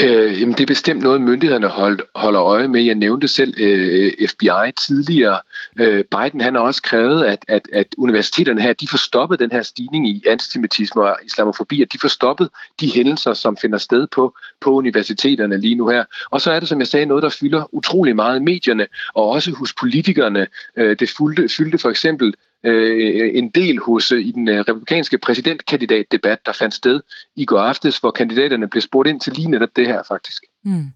Øh, 0.00 0.40
jamen 0.40 0.54
det 0.54 0.60
er 0.60 0.66
bestemt 0.66 1.02
noget, 1.02 1.20
myndighederne 1.20 1.68
hold, 1.68 2.00
holder 2.14 2.42
øje 2.42 2.68
med. 2.68 2.82
Jeg 2.82 2.94
nævnte 2.94 3.28
selv 3.28 3.54
øh, 3.60 4.12
FBI 4.28 4.72
tidligere. 4.86 5.40
Øh, 5.80 6.04
Biden 6.04 6.40
han 6.40 6.54
har 6.54 6.62
også 6.62 6.82
krævet, 6.82 7.24
at, 7.24 7.44
at, 7.48 7.68
at 7.72 7.86
universiteterne 7.98 8.60
her, 8.60 8.72
de 8.72 8.88
får 8.88 8.98
stoppet 8.98 9.38
den 9.38 9.52
her 9.52 9.62
stigning 9.62 10.08
i 10.08 10.22
antisemitisme 10.28 11.02
og 11.02 11.18
islamofobi, 11.24 11.82
at 11.82 11.92
de 11.92 11.98
får 11.98 12.08
stoppet 12.08 12.48
de 12.80 12.90
hændelser, 12.94 13.34
som 13.34 13.56
finder 13.56 13.78
sted 13.78 14.06
på, 14.06 14.34
på 14.60 14.70
universiteterne 14.70 15.58
lige 15.58 15.74
nu 15.74 15.88
her. 15.88 16.04
Og 16.30 16.40
så 16.40 16.52
er 16.52 16.60
det, 16.60 16.68
som 16.68 16.78
jeg 16.78 16.86
sagde, 16.86 17.06
noget, 17.06 17.22
der 17.22 17.28
fylder 17.40 17.74
utrolig 17.74 18.16
meget 18.16 18.40
i 18.40 18.42
medierne, 18.42 18.86
og 19.14 19.28
også 19.28 19.50
hos 19.50 19.74
politikerne. 19.80 20.46
Øh, 20.76 20.96
det 20.98 21.10
fyldte, 21.18 21.48
fyldte 21.56 21.78
for 21.78 21.90
eksempel 21.90 22.34
øh, 22.64 23.30
en 23.34 23.50
del 23.50 23.78
hos 23.78 24.12
øh, 24.12 24.20
i 24.20 24.30
den 24.30 24.48
øh, 24.48 24.64
republikanske 24.68 25.18
præsidentkandidatdebat, 25.18 26.38
der 26.46 26.52
fandt 26.52 26.74
sted 26.74 27.00
i 27.36 27.44
går 27.44 27.58
aftes, 27.58 27.98
hvor 27.98 28.10
kandidaterne 28.10 28.68
blev 28.68 28.80
spurgt 28.80 29.08
ind 29.08 29.20
til 29.20 29.32
lige 29.32 29.50
netop 29.50 29.68
det 29.76 29.86
her 29.86 30.02
faktisk. 30.08 30.44
Mm. 30.64 30.86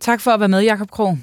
Tak 0.00 0.20
for 0.20 0.30
at 0.30 0.40
være 0.40 0.48
med, 0.48 0.62
Jakob 0.62 0.90
Krog. 0.90 1.18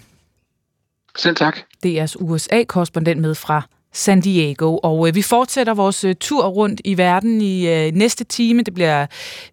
Selv 1.17 1.35
tak. 1.35 1.57
DR's 1.85 2.15
USA-korrespondent 2.19 3.21
med 3.21 3.35
fra 3.35 3.61
San 3.93 4.21
Diego. 4.21 4.77
Og 4.83 5.07
øh, 5.07 5.15
vi 5.15 5.21
fortsætter 5.21 5.73
vores 5.73 6.03
øh, 6.03 6.15
tur 6.19 6.47
rundt 6.47 6.81
i 6.85 6.97
verden 6.97 7.41
i 7.41 7.67
øh, 7.67 7.91
næste 7.93 8.23
time. 8.23 8.63
Det 8.63 8.73
bliver 8.73 9.05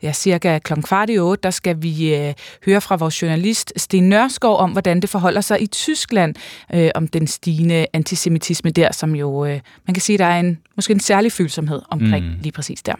ja, 0.02 0.12
cirka 0.12 0.58
kl. 0.58 0.72
kvart 0.82 1.10
i 1.10 1.18
otte. 1.18 1.42
Der 1.42 1.50
skal 1.50 1.82
vi 1.82 2.14
øh, 2.14 2.34
høre 2.66 2.80
fra 2.80 2.96
vores 2.96 3.22
journalist 3.22 3.72
Sten 3.76 4.08
Nørskov 4.08 4.56
om, 4.56 4.70
hvordan 4.70 5.00
det 5.00 5.10
forholder 5.10 5.40
sig 5.40 5.62
i 5.62 5.66
Tyskland, 5.66 6.34
øh, 6.74 6.90
om 6.94 7.08
den 7.08 7.26
stigende 7.26 7.86
antisemitisme 7.92 8.70
der, 8.70 8.92
som 8.92 9.14
jo, 9.14 9.44
øh, 9.44 9.60
man 9.86 9.94
kan 9.94 10.00
sige, 10.00 10.18
der 10.18 10.24
er 10.24 10.40
en, 10.40 10.58
måske 10.76 10.92
en 10.92 11.00
særlig 11.00 11.32
følsomhed 11.32 11.82
omkring 11.90 12.26
mm. 12.26 12.36
lige 12.42 12.52
præcis 12.52 12.82
der. 12.82 12.94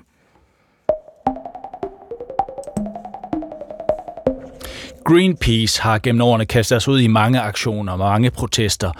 Greenpeace 5.04 5.82
har 5.82 5.98
gennem 5.98 6.22
årene 6.22 6.46
kastet 6.46 6.82
sig 6.82 6.92
ud 6.92 7.00
i 7.00 7.06
mange 7.06 7.40
aktioner 7.40 7.92
og 7.92 7.98
mange 7.98 8.30
protester. 8.30 8.92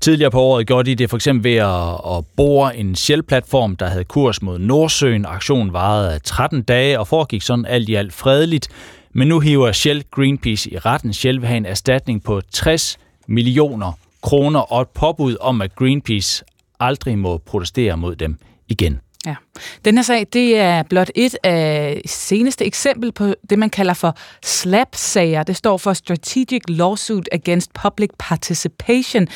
Tidligere 0.00 0.30
på 0.30 0.40
året 0.40 0.66
gjorde 0.66 0.90
de 0.90 0.94
det 0.94 1.10
for 1.10 1.16
eksempel 1.16 1.44
ved 1.44 1.56
at, 1.56 2.16
at 2.16 2.24
bore 2.36 2.76
en 2.76 2.94
Shell-platform, 2.94 3.76
der 3.76 3.86
havde 3.86 4.04
kurs 4.04 4.42
mod 4.42 4.58
Nordsøen. 4.58 5.26
Aktionen 5.26 5.72
varede 5.72 6.18
13 6.18 6.62
dage 6.62 6.98
og 6.98 7.08
foregik 7.08 7.42
sådan 7.42 7.66
alt 7.66 7.88
i 7.88 7.94
alt 7.94 8.12
fredeligt. 8.12 8.68
Men 9.12 9.28
nu 9.28 9.40
hiver 9.40 9.72
Shell 9.72 10.04
Greenpeace 10.10 10.70
i 10.70 10.78
retten. 10.78 11.12
Shell 11.12 11.40
vil 11.40 11.48
have 11.48 11.56
en 11.56 11.66
erstatning 11.66 12.22
på 12.22 12.40
60 12.52 12.98
millioner 13.26 13.92
kroner 14.22 14.60
og 14.60 14.82
et 14.82 14.88
påbud 14.88 15.36
om, 15.40 15.62
at 15.62 15.74
Greenpeace 15.74 16.44
aldrig 16.80 17.18
må 17.18 17.38
protestere 17.38 17.96
mod 17.96 18.16
dem 18.16 18.38
igen. 18.68 19.00
Ja. 19.26 19.36
Den 19.84 19.98
her 19.98 20.02
sag, 20.02 20.26
det 20.32 20.58
er 20.58 20.82
blot 20.82 21.10
et 21.14 21.36
af 21.42 22.00
seneste 22.06 22.64
eksempel 22.64 23.12
på 23.12 23.34
det, 23.50 23.58
man 23.58 23.70
kalder 23.70 23.94
for 23.94 24.16
SLAP-sager. 24.44 25.42
Det 25.42 25.56
står 25.56 25.76
for 25.76 25.92
Strategic 25.92 26.62
Lawsuit 26.68 27.28
Against 27.32 27.70
Public 27.82 28.10
Participation. 28.18 29.28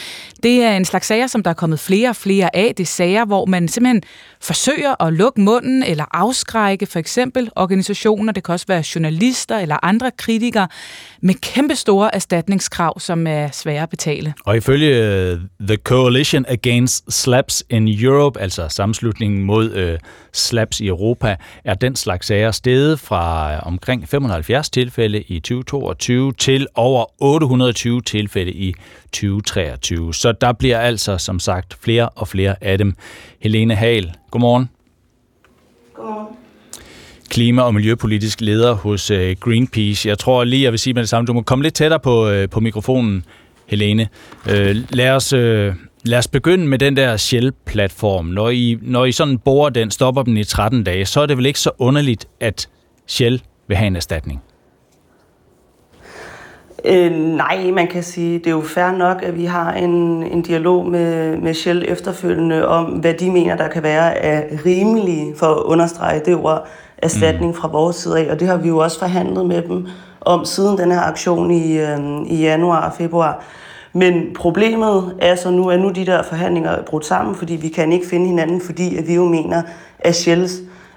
Det 0.43 0.63
er 0.63 0.77
en 0.77 0.85
slags 0.85 1.07
sager, 1.07 1.27
som 1.27 1.43
der 1.43 1.51
er 1.51 1.55
kommet 1.55 1.81
flere 1.81 2.09
og 2.09 2.17
flere 2.17 2.57
af. 2.57 2.75
Det 2.77 2.85
er 2.85 2.87
sager, 2.87 3.25
hvor 3.25 3.47
man 3.47 3.69
simpelthen 3.69 4.03
forsøger 4.41 5.03
at 5.03 5.13
lukke 5.13 5.41
munden 5.41 5.83
eller 5.83 6.05
afskrække 6.11 6.87
for 6.87 6.99
eksempel 6.99 7.51
organisationer, 7.57 8.33
det 8.33 8.45
kan 8.45 8.53
også 8.53 8.67
være 8.69 8.85
journalister 8.95 9.59
eller 9.59 9.77
andre 9.83 10.11
kritikere, 10.19 10.69
med 11.23 11.35
kæmpe 11.35 11.77
store 11.77 12.15
erstatningskrav, 12.15 13.01
som 13.01 13.27
er 13.27 13.49
svære 13.53 13.83
at 13.83 13.91
betale. 13.91 14.35
Og 14.45 14.57
ifølge 14.57 14.89
øh, 14.89 15.41
The 15.61 15.77
Coalition 15.77 16.45
Against 16.49 17.13
Slaps 17.13 17.65
in 17.71 17.89
Europe, 17.89 18.41
altså 18.41 18.69
sammenslutningen 18.69 19.43
mod 19.43 19.73
øh, 19.73 19.99
slaps 20.33 20.81
i 20.81 20.87
Europa, 20.87 21.37
er 21.65 21.75
den 21.75 21.97
slags 21.97 22.27
sager 22.27 22.51
steget 22.51 23.01
fra 23.01 23.59
omkring 23.59 24.09
570 24.09 24.71
tilfælde 24.71 25.21
i 25.21 25.41
2022 25.41 26.33
til 26.33 26.67
over 26.75 27.23
820 27.23 28.01
tilfælde 28.01 28.53
i 28.53 28.75
2023. 29.13 30.15
Så 30.15 30.33
der 30.33 30.53
bliver 30.53 30.79
altså, 30.79 31.19
som 31.19 31.39
sagt, 31.39 31.77
flere 31.81 32.09
og 32.09 32.29
flere 32.29 32.55
af 32.61 32.79
dem. 32.79 32.95
Helene 33.41 33.75
Hal, 33.75 34.13
godmorgen. 34.31 34.71
Godmorgen 35.95 36.37
klima- 37.35 37.63
og 37.63 37.75
miljøpolitisk 37.75 38.41
leder 38.41 38.73
hos 38.73 39.11
øh, 39.11 39.37
Greenpeace. 39.41 40.09
Jeg 40.09 40.19
tror 40.19 40.45
lige, 40.45 40.63
jeg 40.63 40.73
vil 40.73 40.79
sige 40.79 40.95
med 40.95 41.03
det 41.03 41.09
samme, 41.09 41.27
du 41.27 41.33
må 41.33 41.43
komme 41.43 41.63
lidt 41.63 41.75
tættere 41.75 42.01
på, 42.01 42.29
øh, 42.29 42.49
på 42.49 42.61
mikrofonen, 42.61 43.25
Helene. 43.67 44.09
Øh, 44.51 44.77
lad 44.91 45.11
os 45.11 45.33
Lad 46.07 46.19
os 46.19 46.29
begynde 46.29 46.67
med 46.67 46.79
den 46.79 46.97
der 46.97 47.17
Shell-platform. 47.17 48.25
Når 48.25 48.51
I, 48.51 48.79
når 48.83 49.05
I 49.05 49.13
sådan 49.13 49.39
borer 49.39 49.71
den, 49.71 49.91
stopper 49.91 50.23
den 50.23 50.37
i 50.37 50.45
13 50.45 50.85
dage, 50.85 51.07
så 51.07 51.21
er 51.21 51.27
det 51.27 51.37
vel 51.37 51.47
ikke 51.47 51.61
så 51.61 51.71
underligt, 51.79 52.29
at 52.41 52.69
Shell 53.07 53.43
vil 53.69 53.77
have 53.77 53.87
en 53.87 53.97
erstatning? 53.97 54.43
Øh, 56.85 57.13
nej, 57.13 57.71
man 57.71 57.87
kan 57.87 58.03
sige, 58.03 58.39
det 58.39 58.47
er 58.47 58.51
jo 58.51 58.61
fair 58.61 58.91
nok, 58.91 59.23
at 59.23 59.37
vi 59.37 59.45
har 59.45 59.73
en, 59.73 60.23
en 60.23 60.43
dialog 60.43 60.87
med, 60.87 61.37
med 61.37 61.55
Shell 61.55 61.85
efterfølgende 61.89 62.69
om, 62.69 62.85
hvad 62.85 63.15
de 63.15 63.31
mener, 63.31 63.57
der 63.57 63.69
kan 63.69 63.83
være 63.83 64.15
af 64.15 64.59
rimelige, 64.67 65.35
for 65.37 65.47
at 65.47 65.63
understrege 65.63 66.21
det 66.25 66.37
ord, 66.37 66.67
erstatning 66.99 67.51
mm. 67.53 67.57
fra 67.57 67.69
vores 67.69 67.97
side 67.97 68.19
af. 68.19 68.33
Og 68.33 68.41
det 68.41 68.49
har 68.49 68.57
vi 68.57 68.69
jo 68.69 68.79
også 68.79 68.99
forhandlet 68.99 69.47
med 69.47 69.63
dem 69.63 69.87
om 70.21 70.45
siden 70.45 70.79
den 70.79 70.93
her 70.93 71.01
aktion 71.01 71.51
i, 71.51 71.79
øh, 71.79 71.99
i 72.27 72.41
januar 72.41 72.91
og 72.91 72.97
februar. 72.97 73.45
Men 73.97 74.35
problemet 74.37 75.15
er 75.21 75.35
så 75.35 75.51
nu, 75.51 75.71
at 75.71 75.81
nu 75.81 75.91
de 75.91 76.07
der 76.07 76.23
forhandlinger 76.23 76.71
er 76.71 76.83
brudt 76.83 77.07
sammen, 77.07 77.35
fordi 77.35 77.55
vi 77.55 77.69
kan 77.69 77.93
ikke 77.93 78.07
finde 78.07 78.27
hinanden, 78.27 78.61
fordi 78.61 78.97
at 78.97 79.07
vi 79.07 79.15
jo 79.15 79.25
mener, 79.25 79.63
at 79.99 80.15
Shells 80.15 80.53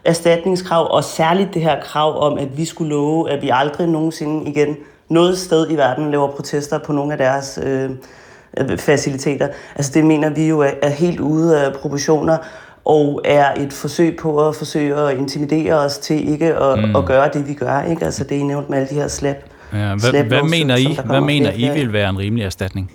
erstatningskrav, 0.06 0.88
og 0.92 1.04
særligt 1.04 1.54
det 1.54 1.62
her 1.62 1.82
krav 1.82 2.22
om, 2.22 2.38
at 2.38 2.58
vi 2.58 2.66
skulle 2.66 2.90
love, 2.90 3.32
at 3.32 3.42
vi 3.42 3.50
aldrig 3.54 3.88
nogensinde 3.88 4.50
igen 4.50 4.76
noget 5.10 5.38
sted 5.38 5.72
i 5.72 5.76
verden 5.76 6.12
laver 6.12 6.28
protester 6.28 6.78
på 6.78 6.94
nogle 6.94 7.12
af 7.12 7.18
deres 7.18 7.60
øh, 7.64 7.90
faciliteter. 8.78 9.48
Altså 9.76 9.92
det 9.94 10.06
mener 10.06 10.30
vi 10.30 10.48
jo 10.48 10.60
er, 10.60 10.72
er 10.82 10.90
helt 10.90 11.20
ude 11.20 11.62
af 11.66 11.74
proportioner, 11.74 12.38
og 12.86 13.22
er 13.26 13.54
et 13.58 13.74
forsøg 13.74 14.18
på 14.18 14.48
at 14.48 14.56
forsøge 14.56 14.96
at 14.96 15.18
intimidere 15.18 15.74
os 15.74 15.98
til 15.98 16.32
ikke 16.32 16.56
at, 16.56 16.80
mm. 16.80 16.96
at 16.96 17.06
gøre 17.06 17.30
det, 17.34 17.48
vi 17.48 17.54
gør. 17.54 17.82
Ikke? 17.82 18.06
Altså 18.06 18.24
det 18.24 18.42
er 18.42 18.46
nævnt 18.46 18.70
med 18.70 18.78
alle 18.78 18.90
de 18.90 18.96
her 18.96 19.08
slæb. 19.08 19.36
Ja, 19.74 19.96
hvad, 19.96 20.24
hvad 20.24 20.44
mener 20.44 20.76
I, 20.76 20.98
hvad 21.06 21.22
mener 21.22 21.52
I 21.52 21.70
vil 21.74 21.94
være 21.94 22.10
en 22.10 22.18
rimelig 22.18 22.46
erstatning? 22.46 22.92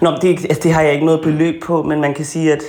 Nå, 0.00 0.10
det, 0.22 0.28
altså, 0.28 0.60
det 0.62 0.72
har 0.72 0.82
jeg 0.82 0.92
ikke 0.92 1.06
noget 1.06 1.20
beløb 1.20 1.62
på, 1.62 1.82
men 1.82 2.00
man 2.00 2.14
kan 2.14 2.24
sige, 2.24 2.52
at 2.52 2.62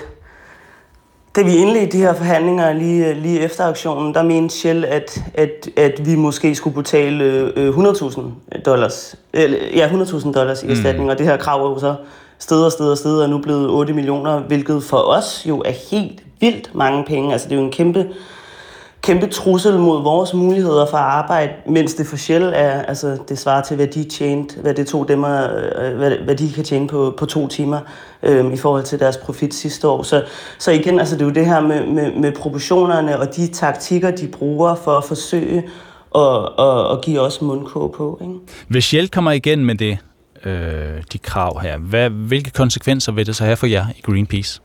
da 1.35 1.41
vi 1.41 1.55
indledte 1.55 1.97
de 1.97 1.97
her 1.97 2.13
forhandlinger 2.13 2.73
lige, 2.73 3.13
lige 3.13 3.39
efter 3.39 3.63
aktionen, 3.63 4.13
der 4.13 4.23
mente 4.23 4.55
Shell, 4.55 4.85
at, 4.85 5.23
at, 5.33 5.69
at 5.77 6.05
vi 6.05 6.15
måske 6.15 6.55
skulle 6.55 6.75
betale 6.75 7.23
øh, 7.55 7.77
100.000 7.77 8.21
dollars, 8.65 9.15
eller, 9.33 9.57
ja, 9.75 9.87
100.000 9.87 10.31
dollars 10.31 10.63
i 10.63 10.65
mm. 10.65 10.71
erstatning, 10.71 11.03
mm. 11.03 11.09
og 11.09 11.17
det 11.17 11.25
her 11.25 11.37
krav 11.37 11.65
er 11.65 11.69
jo 11.69 11.79
så 11.79 11.95
sted 12.39 12.63
og 12.63 12.71
sted 12.71 12.91
og 12.91 12.97
sted, 12.97 13.21
og 13.21 13.29
nu 13.29 13.37
blevet 13.37 13.69
8 13.69 13.93
millioner, 13.93 14.39
hvilket 14.39 14.83
for 14.83 14.97
os 14.97 15.45
jo 15.49 15.61
er 15.65 15.73
helt 15.91 16.23
vildt 16.39 16.75
mange 16.75 17.03
penge. 17.05 17.31
Altså 17.33 17.49
det 17.49 17.55
er 17.55 17.59
jo 17.59 17.65
en 17.65 17.71
kæmpe, 17.71 18.07
kæmpe 19.01 19.27
trussel 19.27 19.79
mod 19.79 20.03
vores 20.03 20.33
muligheder 20.33 20.85
for 20.85 20.97
at 20.97 21.03
arbejde, 21.03 21.51
mens 21.67 21.93
det 21.93 22.07
for 22.07 22.17
Shell 22.17 22.51
er, 22.55 22.81
altså 22.81 23.17
det 23.29 23.39
svarer 23.39 23.63
til, 23.63 23.75
hvad 23.75 23.87
de 23.87 24.03
tjente, 24.03 24.59
hvad 24.61 24.73
det 24.73 24.87
tog 24.87 25.07
dem, 25.07 25.23
at, 25.23 25.49
øh, 25.81 25.97
hvad, 25.97 26.11
hvad 26.11 26.35
de 26.35 26.51
kan 26.51 26.63
tjene 26.63 26.87
på, 26.87 27.13
på 27.17 27.25
to 27.25 27.47
timer 27.47 27.79
øh, 28.23 28.53
i 28.53 28.57
forhold 28.57 28.83
til 28.83 28.99
deres 28.99 29.17
profit 29.17 29.53
sidste 29.53 29.87
år. 29.87 30.03
Så, 30.03 30.23
så 30.59 30.71
igen, 30.71 30.99
altså 30.99 31.15
det 31.15 31.21
er 31.21 31.25
jo 31.25 31.33
det 31.33 31.45
her 31.45 31.61
med, 31.61 31.85
med, 31.85 32.11
med 32.11 32.31
proportionerne 32.31 33.19
og 33.19 33.35
de 33.35 33.47
taktikker, 33.47 34.11
de 34.11 34.27
bruger 34.27 34.75
for 34.75 34.97
at 34.97 35.03
forsøge 35.03 35.63
at, 36.15 36.49
at, 36.59 36.91
at 36.91 37.01
give 37.03 37.19
os 37.19 37.41
mundkog 37.41 37.93
på. 37.97 38.19
Ikke? 38.21 38.33
Hvis 38.67 38.83
Shell 38.83 39.09
kommer 39.09 39.31
igen 39.31 39.65
med 39.65 39.75
det, 39.75 39.97
øh, 40.45 41.03
de 41.13 41.17
krav 41.17 41.61
her. 41.61 41.77
Hvad, 41.77 42.09
hvilke 42.09 42.51
konsekvenser 42.51 43.11
vil 43.11 43.25
det 43.25 43.35
så 43.35 43.43
have 43.43 43.57
for 43.57 43.67
jer 43.67 43.85
i 43.97 44.01
Greenpeace? 44.01 44.61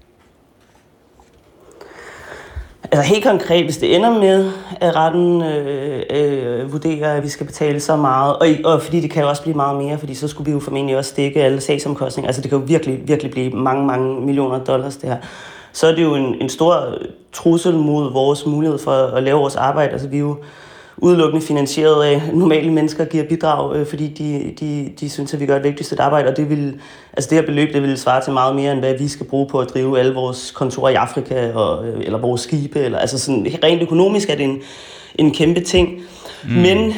Altså 2.93 3.15
helt 3.15 3.25
konkret, 3.25 3.65
hvis 3.65 3.77
det 3.77 3.97
ender 3.97 4.21
med, 4.21 4.51
at 4.81 4.97
retten 4.97 5.43
øh, 5.43 6.03
øh, 6.11 6.73
vurderer, 6.73 7.15
at 7.15 7.23
vi 7.23 7.29
skal 7.29 7.47
betale 7.47 7.81
så 7.81 7.97
meget, 7.97 8.37
og, 8.37 8.49
og 8.65 8.83
fordi 8.83 9.01
det 9.01 9.11
kan 9.11 9.23
jo 9.23 9.29
også 9.29 9.43
blive 9.43 9.57
meget 9.57 9.77
mere, 9.85 9.99
fordi 9.99 10.15
så 10.15 10.29
skulle 10.29 10.47
vi 10.47 10.53
jo 10.53 10.61
formentlig 10.61 10.97
også 10.97 11.11
stikke 11.11 11.43
alle 11.43 11.61
sagsomkostninger. 11.61 12.29
Altså 12.29 12.43
det 12.43 12.51
kan 12.51 12.59
jo 12.59 12.65
virkelig, 12.65 13.09
virkelig 13.09 13.33
blive 13.33 13.51
mange, 13.51 13.87
mange 13.87 14.21
millioner 14.21 14.59
dollars 14.59 14.97
det 14.97 15.09
her. 15.09 15.17
Så 15.73 15.87
er 15.87 15.95
det 15.95 16.03
jo 16.03 16.15
en, 16.15 16.35
en 16.41 16.49
stor 16.49 16.99
trussel 17.33 17.75
mod 17.75 18.13
vores 18.13 18.47
mulighed 18.47 18.79
for 18.79 18.91
at 18.91 19.23
lave 19.23 19.39
vores 19.39 19.57
arbejde. 19.57 19.93
Altså 19.93 20.09
vi 20.09 20.17
er 20.17 20.21
jo 20.21 20.37
udelukkende 20.99 21.47
finansieret 21.47 22.05
af 22.05 22.23
normale 22.33 22.73
mennesker 22.73 23.05
giver 23.05 23.25
bidrag, 23.25 23.77
øh, 23.77 23.87
fordi 23.87 24.09
de, 24.09 24.55
de, 24.61 24.93
de 25.01 25.11
synes, 25.11 25.35
at 25.35 25.41
vi 25.41 25.47
gør 25.47 25.57
et 25.57 25.65
vigtigt 25.65 25.87
stykke 25.87 26.03
arbejde, 26.03 26.29
og 26.29 26.37
det, 26.37 26.51
vil, 26.51 26.75
altså 27.13 27.31
det 27.31 27.39
her 27.39 27.47
beløb 27.47 27.73
det 27.75 27.83
vil 27.83 27.99
svare 27.99 28.25
til 28.25 28.33
meget 28.33 28.57
mere, 28.57 28.73
end 28.73 28.81
hvad 28.81 28.95
vi 28.99 29.09
skal 29.09 29.27
bruge 29.27 29.49
på 29.49 29.61
at 29.61 29.69
drive 29.75 29.99
alle 29.99 30.15
vores 30.15 30.51
kontorer 30.51 30.91
i 30.91 30.95
Afrika, 30.95 31.53
og, 31.53 31.89
øh, 31.89 32.01
eller 32.01 32.19
vores 32.19 32.41
skibe, 32.41 32.81
eller, 32.81 32.99
altså 32.99 33.19
sådan, 33.19 33.47
rent 33.65 33.83
økonomisk 33.83 34.31
er 34.31 34.35
det 34.35 34.45
en, 34.45 34.63
en 35.15 35.35
kæmpe 35.35 35.61
ting. 35.61 35.89
Mm. 36.45 36.51
Men 36.51 36.93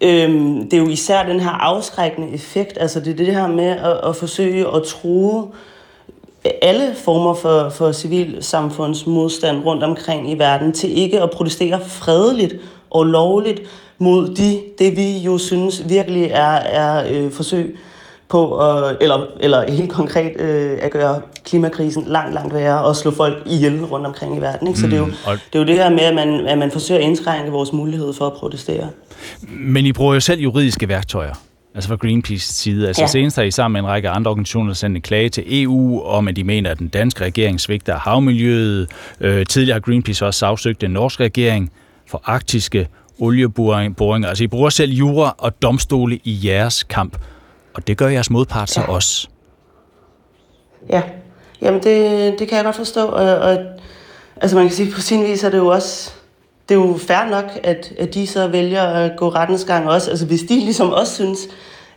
øhm, 0.00 0.70
det 0.70 0.72
er 0.72 0.82
jo 0.82 0.88
især 0.88 1.26
den 1.26 1.40
her 1.40 1.50
afskrækkende 1.50 2.34
effekt, 2.34 2.78
altså 2.80 3.00
det 3.00 3.12
er 3.12 3.16
det 3.16 3.34
her 3.34 3.46
med 3.46 3.68
at, 3.68 4.08
at 4.08 4.16
forsøge 4.16 4.66
at 4.74 4.82
true 4.82 5.48
alle 6.62 6.94
former 6.94 7.34
for, 7.34 7.68
for 7.68 7.92
civilsamfundsmodstand 7.92 9.64
rundt 9.64 9.82
omkring 9.82 10.30
i 10.30 10.38
verden 10.38 10.72
til 10.72 10.98
ikke 10.98 11.22
at 11.22 11.30
protestere 11.30 11.80
fredeligt 11.86 12.54
og 12.92 13.04
lovligt 13.04 13.60
mod 13.98 14.28
de, 14.28 14.60
det 14.78 14.96
vi 14.96 15.18
jo 15.18 15.38
synes 15.38 15.82
virkelig 15.88 16.24
er, 16.24 16.54
er 16.54 17.04
øh, 17.10 17.30
forsøg 17.30 17.78
på, 18.28 18.58
at, 18.58 18.96
eller, 19.00 19.26
eller 19.40 19.70
helt 19.70 19.90
konkret 19.90 20.40
øh, 20.40 20.78
at 20.80 20.90
gøre 20.90 21.20
klimakrisen 21.44 22.04
langt, 22.06 22.34
langt 22.34 22.54
værre 22.54 22.84
og 22.84 22.96
slå 22.96 23.10
folk 23.10 23.42
ihjel 23.46 23.84
rundt 23.84 24.06
omkring 24.06 24.36
i 24.36 24.40
verden. 24.40 24.68
Ikke? 24.68 24.80
Så 24.80 24.86
mm, 24.86 24.90
det, 24.90 24.96
er 24.96 25.00
jo, 25.00 25.06
det 25.32 25.54
er 25.54 25.58
jo 25.58 25.64
det 25.64 25.74
her 25.74 25.90
med, 25.90 26.00
at 26.00 26.14
man, 26.14 26.46
at 26.46 26.58
man 26.58 26.70
forsøger 26.70 27.00
at 27.00 27.04
indskrænke 27.06 27.50
vores 27.50 27.72
mulighed 27.72 28.12
for 28.12 28.26
at 28.26 28.32
protestere. 28.32 28.90
Men 29.48 29.86
I 29.86 29.92
bruger 29.92 30.14
jo 30.14 30.20
selv 30.20 30.40
juridiske 30.40 30.88
værktøjer. 30.88 31.34
Altså 31.74 31.88
fra 31.88 31.96
Greenpeace 31.96 32.52
side. 32.52 32.86
Altså 32.86 33.02
ja. 33.02 33.06
senest 33.06 33.36
har 33.36 33.42
I 33.42 33.50
sammen 33.50 33.72
med 33.72 33.88
en 33.88 33.94
række 33.94 34.08
andre 34.08 34.30
organisationer 34.30 34.72
sendt 34.72 34.96
en 34.96 35.02
klage 35.02 35.28
til 35.28 35.62
EU 35.62 36.02
om, 36.04 36.28
at 36.28 36.36
de 36.36 36.44
mener, 36.44 36.70
at 36.70 36.78
den 36.78 36.88
danske 36.88 37.24
regering 37.24 37.60
svigter 37.60 37.98
havmiljøet. 37.98 38.88
Øh, 39.20 39.46
tidligere 39.46 39.74
har 39.74 39.80
Greenpeace 39.80 40.26
også 40.26 40.38
sagsøgt 40.38 40.80
den 40.80 40.90
norske 40.90 41.24
regering 41.24 41.70
for 42.12 42.22
arktiske 42.24 42.88
olieboringer. 43.18 44.28
Altså, 44.28 44.44
I 44.44 44.46
bruger 44.46 44.70
selv 44.70 44.90
jura 44.92 45.34
og 45.38 45.62
domstole 45.62 46.20
i 46.24 46.40
jeres 46.44 46.82
kamp, 46.82 47.16
og 47.74 47.86
det 47.86 47.96
gør 47.96 48.08
jeres 48.08 48.30
modpart 48.30 48.70
så 48.70 48.80
ja. 48.80 48.86
også. 48.86 49.28
Ja, 50.90 51.02
jamen 51.62 51.82
det, 51.82 52.34
det 52.38 52.48
kan 52.48 52.56
jeg 52.56 52.64
godt 52.64 52.76
forstå, 52.76 53.06
og, 53.06 53.36
og 53.38 53.58
altså 54.36 54.56
man 54.56 54.66
kan 54.66 54.76
sige, 54.76 54.92
på 54.92 55.00
sin 55.00 55.24
vis 55.24 55.44
er 55.44 55.50
det 55.50 55.58
jo 55.58 55.66
også, 55.66 56.12
det 56.68 56.74
er 56.74 56.78
jo 56.78 56.98
fair 57.06 57.30
nok, 57.30 57.44
at, 57.62 57.92
at 57.98 58.14
de 58.14 58.26
så 58.26 58.48
vælger 58.48 58.82
at 58.82 59.12
gå 59.16 59.28
rettens 59.28 59.64
gang 59.64 59.88
også. 59.88 60.10
Altså 60.10 60.26
hvis 60.26 60.40
de 60.40 60.54
ligesom 60.54 60.90
også 60.90 61.14
synes, 61.14 61.38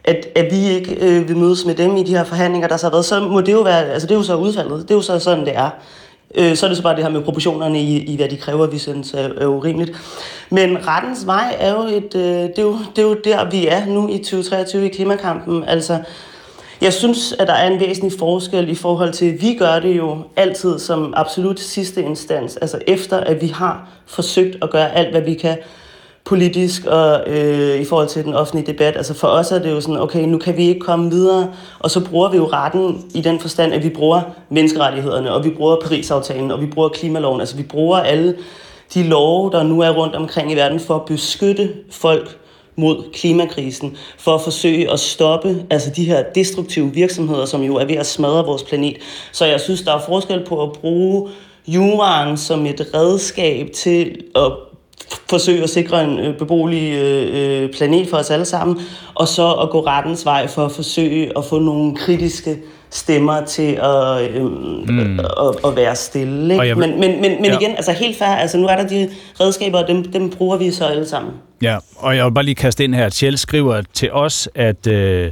at, 0.03 0.27
at 0.35 0.51
vi 0.51 0.67
ikke 0.67 0.95
øh, 0.95 1.27
vil 1.27 1.37
mødes 1.37 1.65
med 1.65 1.75
dem 1.75 1.97
i 1.97 2.03
de 2.03 2.17
her 2.17 2.23
forhandlinger, 2.23 2.67
der 2.67 2.77
så 2.77 2.85
har 2.85 2.91
været, 2.91 3.05
så 3.05 3.19
må 3.19 3.41
det 3.41 3.51
jo 3.51 3.61
være, 3.61 3.85
altså 3.85 4.07
det 4.07 4.13
er 4.13 4.17
jo 4.17 4.23
så 4.23 4.35
udfaldet. 4.35 4.81
Det 4.81 4.91
er 4.91 4.95
jo 4.95 5.01
så 5.01 5.19
sådan, 5.19 5.45
det 5.45 5.55
er. 5.55 5.69
Øh, 6.35 6.55
så 6.55 6.65
er 6.65 6.67
det 6.67 6.77
så 6.77 6.83
bare 6.83 6.95
det 6.95 7.03
her 7.03 7.11
med 7.11 7.21
proportionerne 7.21 7.81
i, 7.81 8.03
i 8.03 8.15
hvad 8.15 8.29
de 8.29 8.37
kræver, 8.37 8.67
vi 8.67 8.77
synes 8.77 9.13
er, 9.13 9.29
er 9.37 9.45
urimeligt. 9.45 9.91
Men 10.49 10.87
rettens 10.87 11.25
vej 11.25 11.55
er 11.59 11.71
jo 11.71 11.97
et, 11.97 12.15
øh, 12.15 12.21
det, 12.21 12.59
er 12.59 12.61
jo, 12.61 12.77
det 12.95 13.03
er 13.03 13.07
jo 13.07 13.13
der, 13.23 13.49
vi 13.49 13.67
er 13.67 13.85
nu 13.85 14.09
i 14.09 14.17
2023 14.17 14.85
i 14.85 14.89
klimakampen. 14.89 15.63
Altså, 15.63 15.99
jeg 16.81 16.93
synes, 16.93 17.33
at 17.33 17.47
der 17.47 17.53
er 17.53 17.71
en 17.71 17.79
væsentlig 17.79 18.19
forskel 18.19 18.69
i 18.69 18.75
forhold 18.75 19.13
til, 19.13 19.25
at 19.25 19.41
vi 19.41 19.55
gør 19.59 19.79
det 19.79 19.97
jo 19.97 20.17
altid 20.35 20.79
som 20.79 21.13
absolut 21.17 21.59
sidste 21.59 22.03
instans, 22.03 22.57
altså 22.57 22.79
efter 22.87 23.17
at 23.17 23.41
vi 23.41 23.47
har 23.47 23.89
forsøgt 24.05 24.57
at 24.61 24.69
gøre 24.69 24.95
alt, 24.95 25.11
hvad 25.11 25.21
vi 25.21 25.33
kan 25.33 25.57
politisk 26.25 26.85
og 26.85 27.23
øh, 27.27 27.81
i 27.81 27.85
forhold 27.85 28.07
til 28.07 28.23
den 28.23 28.33
offentlige 28.33 28.71
debat. 28.71 28.97
Altså 28.97 29.13
for 29.13 29.27
os 29.27 29.51
er 29.51 29.59
det 29.59 29.71
jo 29.71 29.81
sådan, 29.81 30.01
okay, 30.01 30.23
nu 30.23 30.37
kan 30.37 30.57
vi 30.57 30.67
ikke 30.67 30.79
komme 30.79 31.11
videre, 31.11 31.53
og 31.79 31.91
så 31.91 32.05
bruger 32.05 32.29
vi 32.29 32.37
jo 32.37 32.49
retten 32.53 33.05
i 33.13 33.21
den 33.21 33.39
forstand, 33.39 33.73
at 33.73 33.83
vi 33.83 33.89
bruger 33.89 34.21
menneskerettighederne, 34.49 35.33
og 35.33 35.43
vi 35.43 35.49
bruger 35.49 35.75
Paris-aftalen, 35.83 36.51
og 36.51 36.61
vi 36.61 36.65
bruger 36.65 36.89
klimaloven. 36.89 37.39
Altså 37.39 37.55
vi 37.55 37.63
bruger 37.63 37.97
alle 37.97 38.35
de 38.93 39.03
love, 39.03 39.51
der 39.51 39.63
nu 39.63 39.81
er 39.81 39.89
rundt 39.89 40.15
omkring 40.15 40.51
i 40.51 40.55
verden, 40.55 40.79
for 40.79 40.95
at 40.95 41.05
beskytte 41.05 41.73
folk 41.91 42.37
mod 42.75 43.03
klimakrisen, 43.13 43.97
for 44.17 44.35
at 44.35 44.41
forsøge 44.41 44.91
at 44.91 44.99
stoppe 44.99 45.65
altså 45.69 45.89
de 45.89 46.03
her 46.03 46.23
destruktive 46.35 46.93
virksomheder, 46.93 47.45
som 47.45 47.63
jo 47.63 47.75
er 47.75 47.85
ved 47.85 47.95
at 47.95 48.05
smadre 48.05 48.45
vores 48.45 48.63
planet. 48.63 48.97
Så 49.31 49.45
jeg 49.45 49.59
synes, 49.59 49.81
der 49.81 49.93
er 49.93 50.01
forskel 50.05 50.43
på 50.47 50.63
at 50.63 50.71
bruge 50.71 51.29
juraen 51.67 52.37
som 52.37 52.65
et 52.65 52.87
redskab 52.93 53.71
til 53.71 54.17
at 54.35 54.51
forsøge 55.29 55.63
at 55.63 55.69
sikre 55.69 56.03
en 56.03 56.19
øh, 56.19 56.37
beboelig 56.37 56.93
øh, 56.93 57.63
øh, 57.63 57.69
planet 57.73 58.09
for 58.09 58.17
os 58.17 58.31
alle 58.31 58.45
sammen, 58.45 58.79
og 59.15 59.27
så 59.27 59.51
at 59.51 59.69
gå 59.69 59.85
rettens 59.85 60.25
vej 60.25 60.47
for 60.47 60.65
at 60.65 60.71
forsøge 60.71 61.37
at 61.37 61.45
få 61.45 61.59
nogle 61.59 61.95
kritiske 61.95 62.57
stemmer 62.89 63.45
til 63.45 63.79
at, 63.83 64.31
øh, 64.31 64.41
mm. 64.41 65.19
at, 65.19 65.25
at 65.65 65.75
være 65.75 65.95
stille. 65.95 66.53
Ikke? 66.53 66.75
Vil, 66.75 66.77
men, 66.77 66.99
men, 66.99 67.21
men, 67.21 67.41
men 67.41 67.45
ja. 67.45 67.59
igen, 67.59 67.71
altså 67.71 67.91
helt 67.91 68.17
fair, 68.17 68.27
altså 68.27 68.57
nu 68.57 68.67
er 68.67 68.75
der 68.75 68.87
de 68.87 69.09
redskaber, 69.39 69.83
og 69.83 69.87
dem, 69.87 70.03
dem 70.03 70.29
bruger 70.29 70.57
vi 70.57 70.71
så 70.71 70.85
alle 70.85 71.07
sammen. 71.07 71.33
Ja, 71.61 71.77
og 71.95 72.15
jeg 72.15 72.25
vil 72.25 72.31
bare 72.31 72.43
lige 72.45 72.55
kaste 72.55 72.83
ind 72.83 72.95
her, 72.95 73.05
at 73.05 73.13
Shell 73.13 73.37
skriver 73.37 73.81
til 73.93 74.11
os, 74.11 74.49
at 74.55 74.87
øh, 74.87 75.31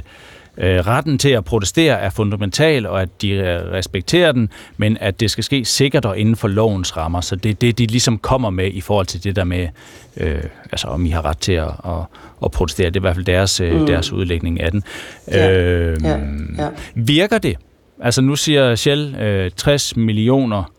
øh, 0.58 0.86
retten 0.86 1.18
til 1.18 1.28
at 1.28 1.44
protestere 1.44 2.00
er 2.00 2.10
fundamental, 2.10 2.86
og 2.86 3.02
at 3.02 3.22
de 3.22 3.30
øh, 3.30 3.72
respekterer 3.72 4.32
den, 4.32 4.50
men 4.76 4.96
at 5.00 5.20
det 5.20 5.30
skal 5.30 5.44
ske 5.44 5.64
sikkert 5.64 6.04
og 6.04 6.18
inden 6.18 6.36
for 6.36 6.48
lovens 6.48 6.96
rammer. 6.96 7.20
Så 7.20 7.36
det 7.36 7.50
er 7.50 7.54
det, 7.54 7.78
de 7.78 7.86
ligesom 7.86 8.18
kommer 8.18 8.50
med 8.50 8.70
i 8.72 8.80
forhold 8.80 9.06
til 9.06 9.24
det 9.24 9.36
der 9.36 9.44
med, 9.44 9.68
øh, 10.16 10.42
altså 10.72 10.86
om 10.86 11.06
I 11.06 11.10
har 11.10 11.24
ret 11.24 11.38
til 11.38 11.52
at, 11.52 11.68
at, 11.68 12.00
at 12.44 12.50
protestere. 12.50 12.86
Det 12.86 12.96
er 12.96 13.00
i 13.00 13.06
hvert 13.06 13.16
fald 13.16 13.26
deres, 13.26 13.60
øh, 13.60 13.80
mm. 13.80 13.86
deres 13.86 14.12
udlægning 14.12 14.60
af 14.60 14.70
den. 14.70 14.82
Ja. 15.28 15.60
Øh, 15.60 15.98
ja. 16.04 16.18
Ja. 16.58 16.68
Virker 16.94 17.38
det? 17.38 17.56
Altså 18.00 18.22
nu 18.22 18.36
siger 18.36 18.74
Shell 18.74 19.14
øh, 19.14 19.50
60 19.56 19.96
millioner, 19.96 20.72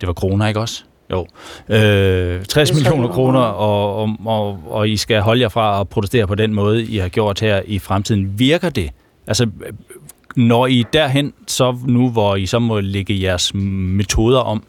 det 0.00 0.06
var 0.06 0.12
kroner, 0.12 0.48
ikke 0.48 0.60
også? 0.60 0.84
Jo. 1.10 1.26
Øh, 1.68 2.44
60 2.44 2.74
millioner 2.74 3.08
kroner, 3.08 3.40
og, 3.40 3.96
og, 3.96 4.16
og, 4.24 4.58
og 4.66 4.88
I 4.88 4.96
skal 4.96 5.20
holde 5.20 5.42
jer 5.42 5.48
fra 5.48 5.80
at 5.80 5.88
protestere 5.88 6.26
på 6.26 6.34
den 6.34 6.54
måde, 6.54 6.84
I 6.84 6.96
har 6.98 7.08
gjort 7.08 7.40
her 7.40 7.62
i 7.66 7.78
fremtiden. 7.78 8.38
Virker 8.38 8.70
det? 8.70 8.90
Altså, 9.26 9.50
når 10.36 10.66
I 10.66 10.84
derhen, 10.92 11.32
så 11.46 11.76
nu, 11.86 12.10
hvor 12.10 12.36
I 12.36 12.46
så 12.46 12.58
må 12.58 12.80
lægge 12.80 13.22
jeres 13.22 13.54
metoder 13.54 14.38
om? 14.38 14.62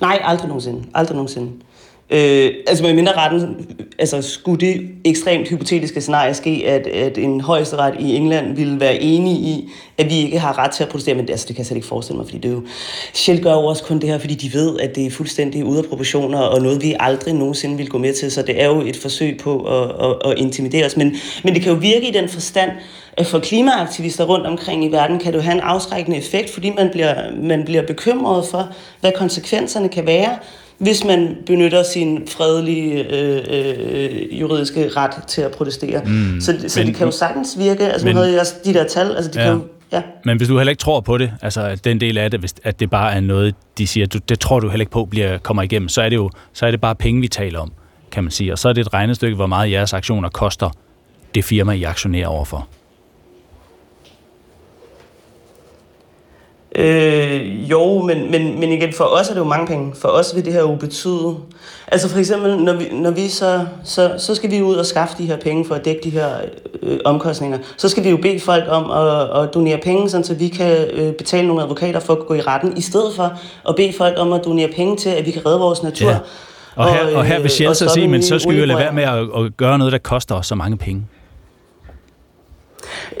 Nej, 0.00 0.20
aldrig 0.22 0.48
nogensinde. 0.48 0.84
Aldrig 0.94 1.14
nogensinde. 1.14 1.52
Øh, 2.10 2.50
altså 2.66 2.84
med 2.84 2.94
mindre 2.94 3.12
retten, 3.12 3.66
altså 3.98 4.22
skulle 4.22 4.66
det 4.66 4.88
ekstremt 5.04 5.48
hypotetiske 5.48 6.00
scenarie 6.00 6.34
ske, 6.34 6.62
at, 6.66 6.86
at 6.86 7.18
en 7.18 7.40
højesteret 7.40 7.94
i 8.00 8.16
England 8.16 8.56
ville 8.56 8.80
være 8.80 9.02
enig 9.02 9.32
i, 9.32 9.70
at 9.98 10.10
vi 10.10 10.14
ikke 10.14 10.38
har 10.38 10.58
ret 10.58 10.70
til 10.70 10.82
at 10.82 10.88
protestere, 10.88 11.14
men 11.14 11.28
altså, 11.28 11.46
det 11.48 11.56
kan 11.56 11.60
jeg 11.60 11.66
slet 11.66 11.76
ikke 11.76 11.88
forestille 11.88 12.16
mig, 12.16 12.26
fordi 12.26 12.38
det 12.38 12.48
er 12.48 12.52
jo, 12.52 12.62
Shell 13.14 13.42
gør 13.42 13.52
jo 13.52 13.64
også 13.64 13.84
kun 13.84 13.98
det 13.98 14.08
her, 14.08 14.18
fordi 14.18 14.34
de 14.34 14.54
ved, 14.54 14.80
at 14.80 14.94
det 14.94 15.06
er 15.06 15.10
fuldstændig 15.10 15.64
ude 15.64 15.78
af 15.78 15.84
proportioner, 15.84 16.38
og 16.38 16.62
noget 16.62 16.82
vi 16.82 16.96
aldrig 17.00 17.34
nogensinde 17.34 17.76
vil 17.76 17.88
gå 17.88 17.98
med 17.98 18.14
til, 18.14 18.32
så 18.32 18.42
det 18.42 18.62
er 18.62 18.66
jo 18.66 18.80
et 18.80 18.96
forsøg 18.96 19.38
på 19.38 19.60
at, 19.60 20.06
at, 20.06 20.32
at 20.32 20.38
intimidere 20.38 20.86
os, 20.86 20.96
men, 20.96 21.16
men 21.44 21.54
det 21.54 21.62
kan 21.62 21.72
jo 21.72 21.78
virke 21.78 22.08
i 22.08 22.12
den 22.12 22.28
forstand, 22.28 22.70
at 23.16 23.26
for 23.26 23.38
klimaaktivister 23.38 24.24
rundt 24.24 24.46
omkring 24.46 24.84
i 24.84 24.92
verden 24.92 25.18
kan 25.18 25.32
det 25.32 25.38
jo 25.38 25.42
have 25.42 25.54
en 25.54 25.60
afskrækkende 25.60 26.18
effekt, 26.18 26.50
fordi 26.50 26.70
man 26.70 26.90
bliver, 26.92 27.14
man 27.42 27.64
bliver 27.64 27.82
bekymret 27.82 28.46
for, 28.46 28.68
hvad 29.00 29.12
konsekvenserne 29.16 29.88
kan 29.88 30.06
være, 30.06 30.38
hvis 30.78 31.04
man 31.04 31.36
benytter 31.46 31.82
sin 31.82 32.28
fredelige 32.28 33.14
øh, 33.14 33.42
øh, 33.48 34.40
juridiske 34.40 34.88
ret 34.88 35.22
til 35.28 35.42
at 35.42 35.50
protestere. 35.50 36.02
Mm, 36.06 36.40
så 36.40 36.64
så 36.68 36.80
men, 36.80 36.86
det 36.86 36.96
kan 36.96 37.06
jo 37.06 37.12
sagtens 37.12 37.58
virke, 37.58 37.88
altså 37.88 38.06
men, 38.06 38.16
havde 38.16 38.32
jeg 38.32 38.46
de 38.64 38.74
der 38.74 38.84
tal, 38.84 39.16
altså 39.16 39.30
det 39.30 39.36
ja. 39.36 39.44
kan 39.44 39.52
jo 39.52 39.60
Ja. 39.92 40.02
Men 40.24 40.36
hvis 40.36 40.48
du 40.48 40.56
heller 40.56 40.70
ikke 40.70 40.80
tror 40.80 41.00
på 41.00 41.18
det, 41.18 41.32
altså 41.42 41.60
at 41.60 41.84
den 41.84 42.00
del 42.00 42.18
af 42.18 42.30
det, 42.30 42.40
hvis, 42.40 42.54
at 42.64 42.80
det 42.80 42.90
bare 42.90 43.14
er 43.14 43.20
noget, 43.20 43.54
de 43.78 43.86
siger, 43.86 44.06
du, 44.06 44.18
det 44.18 44.40
tror 44.40 44.60
du 44.60 44.68
heller 44.68 44.82
ikke 44.82 44.92
på 44.92 45.04
bliver, 45.04 45.38
kommer 45.38 45.62
igennem, 45.62 45.88
så 45.88 46.02
er 46.02 46.08
det 46.08 46.16
jo 46.16 46.30
så 46.52 46.66
er 46.66 46.70
det 46.70 46.80
bare 46.80 46.94
penge, 46.94 47.20
vi 47.20 47.28
taler 47.28 47.60
om, 47.60 47.72
kan 48.10 48.24
man 48.24 48.30
sige. 48.30 48.52
Og 48.52 48.58
så 48.58 48.68
er 48.68 48.72
det 48.72 48.80
et 48.80 48.94
regnestykke, 48.94 49.36
hvor 49.36 49.46
meget 49.46 49.70
jeres 49.70 49.92
aktioner 49.92 50.28
koster 50.28 50.70
det 51.34 51.44
firma, 51.44 51.72
I 51.72 51.82
aktionerer 51.82 52.28
overfor. 52.28 52.68
Øh, 56.78 57.70
jo, 57.70 58.02
men, 58.02 58.30
men, 58.30 58.60
men 58.60 58.72
igen, 58.72 58.92
for 58.92 59.04
os 59.04 59.28
er 59.28 59.32
det 59.32 59.40
jo 59.40 59.44
mange 59.44 59.66
penge. 59.66 59.92
For 60.00 60.08
os 60.08 60.34
vil 60.34 60.44
det 60.44 60.52
her 60.52 60.60
jo 60.60 60.74
betyde... 60.74 61.36
Altså 61.88 62.08
for 62.08 62.18
eksempel, 62.18 62.58
når 62.58 62.72
vi, 62.72 62.84
når 62.92 63.10
vi 63.10 63.28
så, 63.28 63.66
så, 63.84 64.14
så 64.18 64.34
skal 64.34 64.50
vi 64.50 64.62
ud 64.62 64.74
og 64.74 64.86
skaffe 64.86 65.14
de 65.18 65.26
her 65.26 65.36
penge 65.36 65.64
for 65.64 65.74
at 65.74 65.84
dække 65.84 66.00
de 66.04 66.10
her 66.10 66.28
øh, 66.82 66.98
omkostninger. 67.04 67.58
Så 67.76 67.88
skal 67.88 68.04
vi 68.04 68.10
jo 68.10 68.16
bede 68.16 68.40
folk 68.40 68.64
om 68.68 68.90
at, 68.90 69.42
at 69.42 69.54
donere 69.54 69.78
penge, 69.82 70.10
sådan, 70.10 70.24
så 70.24 70.34
vi 70.34 70.48
kan 70.48 70.86
øh, 70.92 71.12
betale 71.12 71.46
nogle 71.46 71.62
advokater 71.62 72.00
for 72.00 72.12
at 72.12 72.26
gå 72.26 72.34
i 72.34 72.40
retten, 72.40 72.76
i 72.76 72.80
stedet 72.80 73.14
for 73.16 73.32
at 73.68 73.76
bede 73.76 73.92
folk 73.92 74.14
om 74.18 74.32
at 74.32 74.40
donere 74.44 74.68
penge 74.76 74.96
til, 74.96 75.10
at 75.10 75.26
vi 75.26 75.30
kan 75.30 75.46
redde 75.46 75.58
vores 75.58 75.82
natur. 75.82 76.10
Ja. 76.10 76.18
Og, 76.76 76.94
her, 76.94 77.16
og 77.16 77.24
her 77.24 77.40
vil 77.40 77.50
Shell 77.50 77.74
så 77.74 77.88
sige, 77.88 78.08
men 78.08 78.22
så 78.22 78.38
skal 78.38 78.54
vi 78.54 78.60
jo 78.60 78.66
lade 78.66 78.78
være 78.78 78.92
med 78.92 79.02
at, 79.02 79.18
at 79.18 79.56
gøre 79.56 79.78
noget, 79.78 79.92
der 79.92 79.98
koster 79.98 80.34
os 80.34 80.46
så 80.46 80.54
mange 80.54 80.76
penge. 80.76 81.02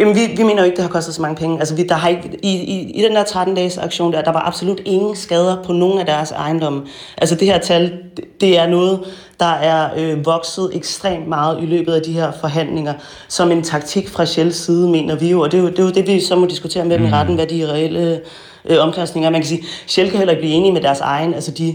Jamen, 0.00 0.14
vi, 0.14 0.20
vi 0.36 0.42
mener 0.42 0.62
jo 0.62 0.64
ikke, 0.64 0.76
det 0.76 0.84
har 0.84 0.90
kostet 0.90 1.14
så 1.14 1.22
mange 1.22 1.36
penge. 1.36 1.58
Altså, 1.58 1.74
vi, 1.74 1.82
der 1.82 1.94
har 1.94 2.08
ikke, 2.08 2.38
i, 2.42 2.52
i, 2.52 2.90
I 2.90 3.02
den 3.02 3.14
der 3.14 3.24
13-dages 3.24 3.78
aktion 3.78 4.12
der, 4.12 4.22
der 4.22 4.32
var 4.32 4.46
absolut 4.46 4.80
ingen 4.84 5.16
skader 5.16 5.62
på 5.62 5.72
nogen 5.72 5.98
af 5.98 6.06
deres 6.06 6.30
ejendomme. 6.30 6.82
Altså 7.18 7.34
det 7.34 7.48
her 7.48 7.58
tal, 7.58 7.92
det, 8.16 8.40
det 8.40 8.58
er 8.58 8.66
noget, 8.66 9.00
der 9.40 9.52
er 9.52 9.90
øh, 9.96 10.26
vokset 10.26 10.70
ekstremt 10.74 11.28
meget 11.28 11.62
i 11.62 11.66
løbet 11.66 11.92
af 11.92 12.02
de 12.02 12.12
her 12.12 12.32
forhandlinger, 12.40 12.94
som 13.28 13.52
en 13.52 13.62
taktik 13.62 14.08
fra 14.08 14.26
Shells 14.26 14.56
side, 14.56 14.88
mener 14.88 15.14
vi 15.14 15.30
jo. 15.30 15.40
Og 15.40 15.52
det 15.52 15.58
er 15.58 15.62
jo 15.62 15.70
det, 15.70 15.78
er 15.78 15.82
jo 15.82 15.90
det 15.90 16.06
vi 16.06 16.20
så 16.20 16.36
må 16.36 16.46
diskutere 16.46 16.84
med 16.84 16.98
dem 16.98 17.04
i 17.04 17.08
mm. 17.08 17.12
retten, 17.12 17.34
hvad 17.34 17.46
de 17.46 17.72
reelle 17.72 18.20
øh, 18.64 18.78
omkostninger 18.80 19.30
Man 19.30 19.40
kan 19.40 19.48
sige, 19.48 19.64
Shell 19.86 20.10
kan 20.10 20.18
heller 20.18 20.32
ikke 20.32 20.42
blive 20.42 20.54
enige 20.54 20.72
med 20.72 20.80
deres 20.80 21.00
egen, 21.00 21.34
altså 21.34 21.50
de 21.50 21.74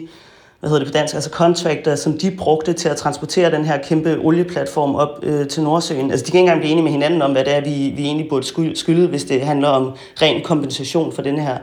hvad 0.61 0.69
hedder 0.69 0.83
det 0.83 0.93
på 0.93 0.97
dansk, 0.97 1.13
altså 1.13 1.29
contractor, 1.29 1.95
som 1.95 2.17
de 2.17 2.31
brugte 2.31 2.73
til 2.73 2.89
at 2.89 2.97
transportere 2.97 3.51
den 3.51 3.65
her 3.65 3.77
kæmpe 3.77 4.17
olieplatform 4.23 4.95
op 4.95 5.19
øh, 5.23 5.47
til 5.47 5.63
Nordsøen. 5.63 6.11
Altså 6.11 6.25
de 6.25 6.31
kan 6.31 6.39
ikke 6.39 6.45
engang 6.49 6.59
blive 6.59 6.71
enige 6.71 6.83
med 6.83 6.91
hinanden 6.91 7.21
om, 7.21 7.31
hvad 7.31 7.43
det 7.43 7.55
er, 7.55 7.61
vi, 7.61 7.93
vi 7.95 8.05
egentlig 8.05 8.29
burde 8.29 8.75
skylde, 8.75 9.07
hvis 9.07 9.23
det 9.23 9.41
handler 9.41 9.67
om 9.67 9.91
ren 10.21 10.43
kompensation 10.43 11.13
for 11.13 11.21
den 11.21 11.39
her 11.39 11.57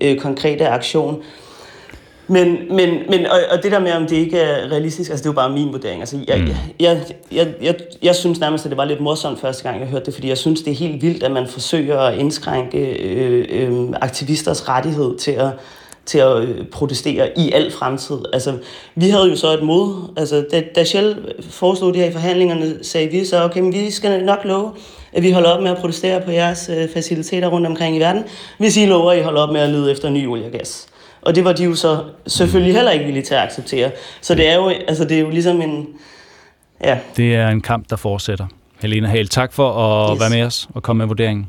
øh, 0.00 0.18
konkrete 0.18 0.68
aktion. 0.68 1.22
Men, 2.26 2.58
men, 2.70 2.98
men 3.08 3.26
og, 3.26 3.38
og 3.50 3.62
det 3.62 3.72
der 3.72 3.78
med, 3.78 3.92
om 3.92 4.06
det 4.06 4.16
ikke 4.16 4.38
er 4.38 4.70
realistisk, 4.70 5.10
altså 5.10 5.22
det 5.22 5.28
er 5.28 5.32
jo 5.32 5.48
bare 5.48 5.50
min 5.50 5.72
vurdering. 5.72 6.00
Altså, 6.00 6.18
jeg, 6.28 6.38
mm. 6.38 6.48
jeg, 6.80 7.00
jeg, 7.32 7.54
jeg, 7.62 7.74
jeg, 8.02 8.14
synes 8.14 8.40
nærmest, 8.40 8.66
at 8.66 8.70
det 8.70 8.78
var 8.78 8.84
lidt 8.84 9.00
morsomt 9.00 9.40
første 9.40 9.62
gang, 9.62 9.80
jeg 9.80 9.88
hørte 9.88 10.06
det, 10.06 10.14
fordi 10.14 10.28
jeg 10.28 10.38
synes, 10.38 10.62
det 10.62 10.70
er 10.70 10.74
helt 10.74 11.02
vildt, 11.02 11.22
at 11.22 11.30
man 11.30 11.46
forsøger 11.46 11.98
at 11.98 12.18
indskrænke 12.18 12.78
øh, 12.78 13.46
øh, 13.50 13.88
aktivisters 14.00 14.68
rettighed 14.68 15.18
til 15.18 15.32
at 15.32 15.50
til 16.06 16.18
at 16.18 16.42
øh, 16.42 16.66
protestere 16.66 17.38
i 17.38 17.52
al 17.52 17.70
fremtid. 17.70 18.18
Altså, 18.32 18.58
vi 18.94 19.08
havde 19.08 19.28
jo 19.30 19.36
så 19.36 19.52
et 19.52 19.62
mod. 19.62 20.12
Altså, 20.16 20.46
da, 20.50 20.62
da 20.74 20.84
Shell 20.84 21.34
foreslog 21.50 21.94
det 21.94 22.02
her 22.02 22.08
i 22.08 22.12
forhandlingerne, 22.12 22.84
sagde 22.84 23.08
vi 23.08 23.24
så, 23.24 23.44
okay, 23.44 23.60
men 23.60 23.72
vi 23.72 23.90
skal 23.90 24.24
nok 24.24 24.38
love, 24.44 24.72
at 25.12 25.22
vi 25.22 25.30
holder 25.30 25.50
op 25.50 25.62
med 25.62 25.70
at 25.70 25.78
protestere 25.78 26.20
på 26.20 26.30
jeres 26.30 26.70
øh, 26.76 26.88
faciliteter 26.94 27.48
rundt 27.48 27.66
omkring 27.66 27.96
i 27.96 27.98
verden, 27.98 28.24
hvis 28.58 28.76
I 28.76 28.86
lover, 28.86 29.12
at 29.12 29.18
I 29.18 29.22
holder 29.22 29.40
op 29.40 29.52
med 29.52 29.60
at 29.60 29.70
lede 29.70 29.92
efter 29.92 30.10
ny 30.10 30.28
olie 30.28 30.44
og 30.44 30.52
gas. 30.52 30.86
Og 31.22 31.34
det 31.34 31.44
var 31.44 31.52
de 31.52 31.64
jo 31.64 31.74
så 31.74 32.04
selvfølgelig 32.26 32.74
heller 32.74 32.90
ikke 32.90 33.04
villige 33.04 33.24
til 33.24 33.34
at 33.34 33.40
acceptere. 33.40 33.90
Så 34.20 34.34
det 34.34 34.48
er 34.48 34.54
jo, 34.54 34.68
altså, 34.68 35.04
det 35.04 35.16
er 35.16 35.20
jo 35.20 35.30
ligesom 35.30 35.62
en... 35.62 35.88
Ja. 36.84 36.98
Det 37.16 37.34
er 37.34 37.48
en 37.48 37.60
kamp, 37.60 37.90
der 37.90 37.96
fortsætter. 37.96 38.46
Helena 38.80 39.08
Hale, 39.08 39.28
tak 39.28 39.52
for 39.52 39.72
at 39.72 40.10
yes. 40.14 40.20
være 40.20 40.30
med 40.30 40.42
os 40.42 40.68
og 40.74 40.82
komme 40.82 40.98
med 40.98 41.06
vurderingen. 41.06 41.48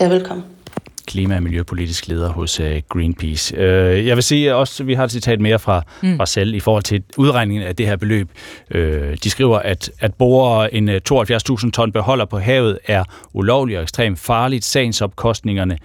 Ja, 0.00 0.08
velkommen 0.08 0.59
klima- 1.06 1.36
og 1.36 1.42
miljøpolitisk 1.42 2.08
leder 2.08 2.28
hos 2.28 2.60
øh, 2.60 2.82
Greenpeace. 2.88 3.56
Øh, 3.56 4.06
jeg 4.06 4.16
vil 4.16 4.22
sige 4.22 4.54
også, 4.54 4.82
at 4.82 4.86
vi 4.86 4.94
har 4.94 5.04
et 5.04 5.10
citat 5.10 5.40
mere 5.40 5.58
fra, 5.58 5.82
mm. 6.02 6.16
fra 6.16 6.26
selv 6.26 6.54
i 6.54 6.60
forhold 6.60 6.82
til 6.82 7.02
udregningen 7.16 7.68
af 7.68 7.76
det 7.76 7.86
her 7.86 7.96
beløb. 7.96 8.28
Øh, 8.70 9.16
de 9.24 9.30
skriver, 9.30 9.58
at 9.58 9.90
at 10.00 10.14
bore 10.14 10.74
en 10.74 10.88
72.000 10.88 11.70
ton 11.70 11.92
beholder 11.92 12.24
på 12.24 12.38
havet 12.38 12.78
er 12.84 13.04
ulovligt 13.32 13.76
og 13.76 13.82
ekstremt 13.82 14.18
farligt. 14.18 14.64
Sagsopkostningerne 14.64 15.78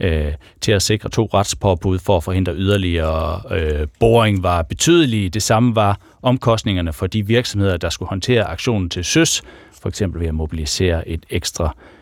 øh, 0.00 0.32
til 0.60 0.72
at 0.72 0.82
sikre 0.82 1.08
to 1.08 1.28
retspåbud 1.34 1.98
for 1.98 2.16
at 2.16 2.24
forhindre 2.24 2.54
yderligere 2.54 3.42
øh, 3.50 3.86
boring 4.00 4.42
var 4.42 4.62
betydelige. 4.62 5.28
Det 5.28 5.42
samme 5.42 5.76
var 5.76 6.00
omkostningerne 6.22 6.92
for 6.92 7.06
de 7.06 7.26
virksomheder, 7.26 7.76
der 7.76 7.88
skulle 7.88 8.08
håndtere 8.08 8.44
aktionen 8.44 8.90
til 8.90 9.04
søs, 9.04 9.42
for 9.82 9.88
eksempel 9.88 10.20
ved 10.20 10.28
at 10.28 10.34
mobilisere 10.34 11.08
et 11.08 11.26
ekstra 11.30 11.64
øh, 11.64 12.01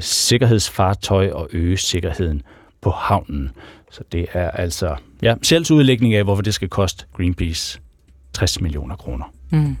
sikkerhedsfartøj 0.00 1.30
og 1.30 1.48
øge 1.52 1.76
sikkerheden 1.76 2.42
på 2.80 2.90
havnen. 2.90 3.50
Så 3.90 4.00
det 4.12 4.26
er 4.32 4.50
altså 4.50 4.96
ja, 5.22 5.34
selvsudlægning 5.42 6.14
af, 6.14 6.24
hvorfor 6.24 6.42
det 6.42 6.54
skal 6.54 6.68
koste 6.68 7.04
Greenpeace 7.16 7.80
60 8.32 8.60
millioner 8.60 8.96
kroner. 8.96 9.24
Mm. 9.50 9.76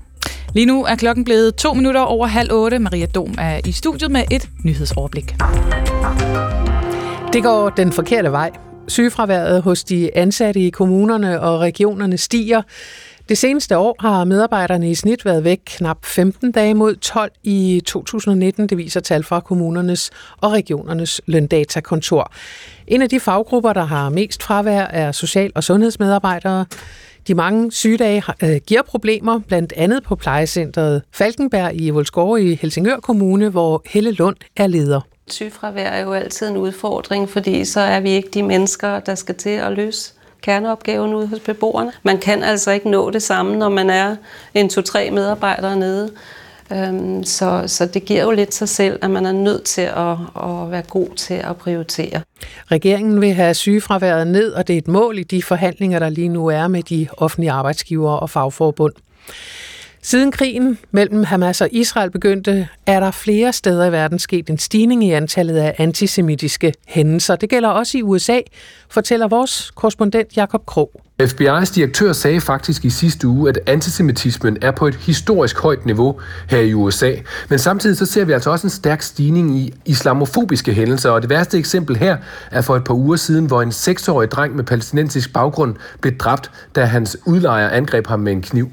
Lige 0.54 0.66
nu 0.66 0.84
er 0.84 0.94
klokken 0.94 1.24
blevet 1.24 1.54
to 1.54 1.74
minutter 1.74 2.00
over 2.00 2.26
halv 2.26 2.52
otte. 2.52 2.78
Maria 2.78 3.06
Dom 3.06 3.34
er 3.38 3.60
i 3.66 3.72
studiet 3.72 4.10
med 4.10 4.22
et 4.30 4.48
nyhedsoverblik. 4.64 5.34
Det 7.32 7.42
går 7.42 7.70
den 7.70 7.92
forkerte 7.92 8.32
vej. 8.32 8.50
Sygefraværet 8.88 9.62
hos 9.62 9.84
de 9.84 10.16
ansatte 10.16 10.60
i 10.60 10.70
kommunerne 10.70 11.40
og 11.40 11.60
regionerne 11.60 12.18
stiger. 12.18 12.62
Det 13.28 13.38
seneste 13.38 13.78
år 13.78 13.96
har 14.00 14.24
medarbejderne 14.24 14.90
i 14.90 14.94
snit 14.94 15.24
været 15.24 15.44
væk 15.44 15.60
knap 15.64 16.04
15 16.04 16.52
dage 16.52 16.74
mod 16.74 16.96
12 16.96 17.32
i 17.42 17.82
2019, 17.86 18.66
det 18.66 18.78
viser 18.78 19.00
tal 19.00 19.24
fra 19.24 19.40
kommunernes 19.40 20.10
og 20.40 20.52
regionernes 20.52 21.20
løndatakontor. 21.26 22.32
En 22.86 23.02
af 23.02 23.08
de 23.08 23.20
faggrupper, 23.20 23.72
der 23.72 23.84
har 23.84 24.08
mest 24.08 24.42
fravær, 24.42 24.82
er 24.82 25.12
social- 25.12 25.52
og 25.54 25.64
sundhedsmedarbejdere. 25.64 26.66
De 27.26 27.34
mange 27.34 27.72
sygedage 27.72 28.22
øh, 28.42 28.56
giver 28.66 28.82
problemer, 28.82 29.40
blandt 29.48 29.72
andet 29.76 30.02
på 30.02 30.16
plejecentret 30.16 31.02
Falkenberg 31.12 31.70
i 31.74 31.90
Volsgård 31.90 32.40
i 32.40 32.54
Helsingør 32.54 32.96
Kommune, 32.96 33.48
hvor 33.48 33.82
Helle 33.86 34.10
Lund 34.10 34.36
er 34.56 34.66
leder. 34.66 35.00
Sygefravær 35.30 35.88
er 35.88 36.00
jo 36.00 36.12
altid 36.12 36.48
en 36.48 36.56
udfordring, 36.56 37.28
fordi 37.28 37.64
så 37.64 37.80
er 37.80 38.00
vi 38.00 38.10
ikke 38.10 38.28
de 38.34 38.42
mennesker, 38.42 39.00
der 39.00 39.14
skal 39.14 39.34
til 39.34 39.50
at 39.50 39.72
løse 39.72 40.12
kerneopgaven 40.46 41.14
ude 41.14 41.26
hos 41.26 41.40
beboerne. 41.40 41.92
Man 42.02 42.18
kan 42.18 42.42
altså 42.42 42.70
ikke 42.70 42.90
nå 42.90 43.10
det 43.10 43.22
samme, 43.22 43.56
når 43.56 43.68
man 43.68 43.90
er 43.90 44.16
en 44.54 44.68
to-tre 44.68 45.10
medarbejdere 45.10 45.76
nede. 45.76 46.10
Øhm, 46.72 47.24
så, 47.24 47.62
så 47.66 47.86
det 47.86 48.04
giver 48.04 48.22
jo 48.22 48.30
lidt 48.30 48.54
sig 48.54 48.68
selv, 48.68 48.98
at 49.02 49.10
man 49.10 49.26
er 49.26 49.32
nødt 49.32 49.64
til 49.64 49.82
at, 49.82 50.16
at 50.42 50.70
være 50.70 50.82
god 50.82 51.08
til 51.16 51.34
at 51.34 51.56
prioritere. 51.56 52.20
Regeringen 52.70 53.20
vil 53.20 53.32
have 53.32 53.54
sygefraværet 53.54 54.26
ned, 54.26 54.52
og 54.52 54.68
det 54.68 54.74
er 54.74 54.78
et 54.78 54.88
mål 54.88 55.18
i 55.18 55.22
de 55.22 55.42
forhandlinger, 55.42 55.98
der 55.98 56.08
lige 56.08 56.28
nu 56.28 56.46
er 56.46 56.68
med 56.68 56.82
de 56.82 57.06
offentlige 57.16 57.50
arbejdsgivere 57.50 58.18
og 58.18 58.30
fagforbund. 58.30 58.92
Siden 60.06 60.32
krigen 60.32 60.78
mellem 60.90 61.24
Hamas 61.24 61.60
og 61.60 61.68
Israel 61.72 62.10
begyndte, 62.10 62.68
er 62.86 63.00
der 63.00 63.10
flere 63.10 63.52
steder 63.52 63.86
i 63.86 63.92
verden 63.92 64.18
sket 64.18 64.50
en 64.50 64.58
stigning 64.58 65.04
i 65.04 65.10
antallet 65.10 65.56
af 65.56 65.74
antisemitiske 65.78 66.74
hændelser. 66.86 67.36
Det 67.36 67.48
gælder 67.50 67.68
også 67.68 67.98
i 67.98 68.02
USA, 68.02 68.40
fortæller 68.88 69.28
vores 69.28 69.70
korrespondent 69.74 70.36
Jakob 70.36 70.66
Krog. 70.66 71.00
FBI's 71.22 71.74
direktør 71.74 72.12
sagde 72.12 72.40
faktisk 72.40 72.84
i 72.84 72.90
sidste 72.90 73.28
uge, 73.28 73.48
at 73.48 73.58
antisemitismen 73.66 74.58
er 74.62 74.70
på 74.70 74.86
et 74.86 74.94
historisk 74.94 75.58
højt 75.58 75.86
niveau 75.86 76.20
her 76.50 76.60
i 76.60 76.74
USA. 76.74 77.12
Men 77.48 77.58
samtidig 77.58 77.96
så 77.96 78.06
ser 78.06 78.24
vi 78.24 78.32
altså 78.32 78.50
også 78.50 78.66
en 78.66 78.70
stærk 78.70 79.02
stigning 79.02 79.58
i 79.58 79.74
islamofobiske 79.84 80.72
hændelser, 80.72 81.10
og 81.10 81.22
det 81.22 81.30
værste 81.30 81.58
eksempel 81.58 81.96
her 81.96 82.16
er 82.50 82.60
for 82.60 82.76
et 82.76 82.84
par 82.84 82.94
uger 82.94 83.16
siden, 83.16 83.46
hvor 83.46 83.62
en 83.62 83.72
seksårig 83.72 84.30
dreng 84.30 84.56
med 84.56 84.64
palæstinensisk 84.64 85.32
baggrund 85.32 85.74
blev 86.00 86.18
dræbt, 86.18 86.50
da 86.74 86.84
hans 86.84 87.16
udlejer 87.26 87.68
angreb 87.68 88.06
ham 88.06 88.20
med 88.20 88.32
en 88.32 88.42
kniv. 88.42 88.70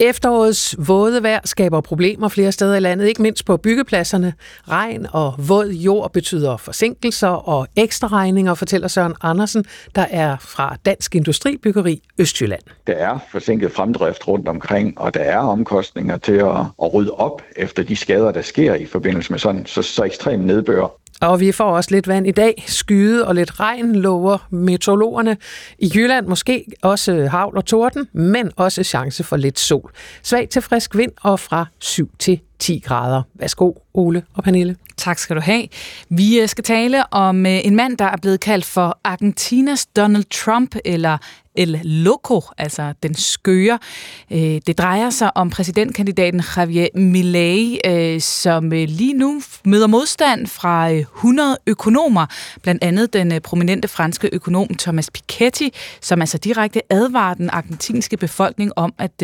Efterårets 0.00 0.76
våde 0.78 1.22
vejr 1.22 1.40
skaber 1.44 1.80
problemer 1.80 2.28
flere 2.28 2.52
steder 2.52 2.76
i 2.76 2.80
landet, 2.80 3.06
ikke 3.06 3.22
mindst 3.22 3.44
på 3.44 3.56
byggepladserne. 3.56 4.32
Regn 4.68 5.06
og 5.12 5.34
våd 5.38 5.70
jord 5.70 6.12
betyder 6.12 6.56
forsinkelser 6.56 7.28
og 7.28 7.66
ekstra 7.76 8.08
regninger, 8.08 8.54
fortæller 8.54 8.88
Søren 8.88 9.14
Andersen, 9.22 9.64
der 9.94 10.06
er 10.10 10.36
fra 10.40 10.76
Dansk 10.86 11.14
Industribyggeri 11.14 12.02
Østjylland. 12.18 12.62
Der 12.86 12.92
er 12.92 13.18
forsinket 13.32 13.72
fremdrift 13.72 14.28
rundt 14.28 14.48
omkring, 14.48 15.00
og 15.00 15.14
der 15.14 15.20
er 15.20 15.38
omkostninger 15.38 16.16
til 16.16 16.32
at, 16.32 16.60
at 16.82 16.94
rydde 16.94 17.10
op 17.10 17.42
efter 17.56 17.82
de 17.82 17.96
skader, 17.96 18.32
der 18.32 18.42
sker 18.42 18.74
i 18.74 18.86
forbindelse 18.86 19.32
med 19.32 19.38
sådan 19.38 19.66
så, 19.66 19.82
så 19.82 20.04
ekstrem 20.04 20.40
nedbør. 20.40 20.96
Og 21.20 21.40
vi 21.40 21.52
får 21.52 21.76
også 21.76 21.90
lidt 21.90 22.08
vand 22.08 22.26
i 22.26 22.30
dag. 22.30 22.64
Skyde 22.66 23.26
og 23.26 23.34
lidt 23.34 23.60
regn 23.60 23.96
lover 23.96 24.46
meteorologerne. 24.50 25.36
I 25.78 25.92
Jylland 25.94 26.26
måske 26.26 26.64
også 26.82 27.12
øh, 27.12 27.30
havl 27.30 27.56
og 27.56 27.64
torden, 27.64 28.08
men 28.12 28.50
også 28.56 28.82
chance 28.82 29.24
for 29.24 29.36
lidt 29.36 29.58
sol. 29.58 29.90
Svag 30.22 30.48
til 30.48 30.62
frisk 30.62 30.96
vind 30.96 31.12
og 31.22 31.40
fra 31.40 31.66
7 31.78 32.10
til 32.18 32.40
10 32.58 32.82
grader. 32.84 33.22
Værsgo, 33.34 33.72
Ole 33.94 34.22
og 34.34 34.44
Pernille. 34.44 34.76
Tak 35.06 35.18
skal 35.18 35.36
du 35.36 35.40
have. 35.40 35.68
Vi 36.08 36.40
øh, 36.40 36.48
skal 36.48 36.64
tale 36.64 37.12
om 37.12 37.46
øh, 37.46 37.66
en 37.66 37.76
mand, 37.76 37.96
der 37.96 38.04
er 38.04 38.16
blevet 38.16 38.40
kaldt 38.40 38.64
for 38.64 38.98
Argentinas 39.04 39.86
Donald 39.86 40.24
Trump, 40.24 40.76
eller 40.84 41.18
El 41.54 41.80
Loco, 41.84 42.40
altså 42.58 42.94
den 43.02 43.14
skøre. 43.14 43.78
Øh, 44.30 44.38
det 44.38 44.78
drejer 44.78 45.10
sig 45.10 45.36
om 45.36 45.50
præsidentkandidaten 45.50 46.42
Javier 46.56 46.88
Milei, 46.94 47.80
som 48.20 48.70
lige 48.70 49.14
nu 49.14 49.42
møder 49.64 49.86
modstand 49.86 50.46
fra 50.46 50.90
100 50.90 51.58
økonomer, 51.66 52.26
blandt 52.62 52.84
andet 52.84 53.12
den 53.12 53.42
prominente 53.42 53.88
franske 53.88 54.30
økonom 54.32 54.68
Thomas 54.74 55.10
Piketty, 55.10 55.68
som 56.00 56.20
altså 56.20 56.38
direkte 56.38 56.92
advarer 56.92 57.34
den 57.34 57.50
argentinske 57.50 58.16
befolkning 58.16 58.72
om 58.76 58.94
at 58.98 59.22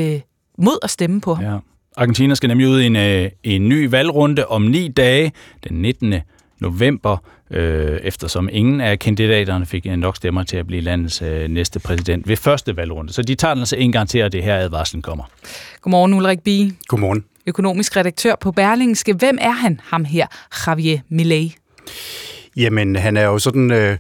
mod 0.59 0.79
at 0.83 0.91
stemme 0.91 1.21
på 1.21 1.35
ham. 1.35 1.45
Ja. 1.45 1.59
Argentina 1.97 2.35
skal 2.35 2.48
nemlig 2.48 2.69
ud 2.69 2.81
i 2.81 2.86
en, 2.86 2.97
øh, 2.97 3.31
en 3.43 3.69
ny 3.69 3.90
valgrunde 3.90 4.47
om 4.47 4.62
ni 4.62 4.89
dage, 4.89 5.32
den 5.69 5.82
19. 5.82 6.14
november, 6.59 7.16
øh, 7.51 8.01
eftersom 8.02 8.48
ingen 8.52 8.81
af 8.81 8.98
kandidaterne 8.98 9.66
fik 9.66 9.85
nok 9.85 10.16
stemmer 10.16 10.43
til 10.43 10.56
at 10.56 10.66
blive 10.66 10.82
landets 10.82 11.23
øh, 11.23 11.48
næste 11.48 11.81
præsident 11.81 12.28
ved 12.28 12.36
første 12.36 12.77
valgrunde. 12.77 13.12
Så 13.12 13.23
de 13.23 13.35
tager 13.35 13.55
den 13.55 13.60
altså 13.60 13.77
en 13.77 13.93
gang 13.93 14.09
til, 14.09 14.19
at 14.19 14.32
det 14.32 14.43
her 14.43 14.56
advarslen 14.56 15.02
kommer. 15.02 15.24
Godmorgen, 15.81 16.14
Ulrik 16.14 16.40
Bie. 16.40 16.73
Godmorgen. 16.89 17.24
Økonomisk 17.47 17.97
redaktør 17.97 18.35
på 18.40 18.52
Berlingske. 18.52 19.12
Hvem 19.14 19.39
er 19.40 19.51
han, 19.51 19.81
ham 19.85 20.05
her, 20.05 20.27
Javier 20.66 20.98
Milei? 21.09 21.55
Jamen, 22.56 22.97
han 22.97 23.16
er 23.16 23.24
jo 23.24 23.39
sådan 23.39 23.70
øh, 23.70 23.98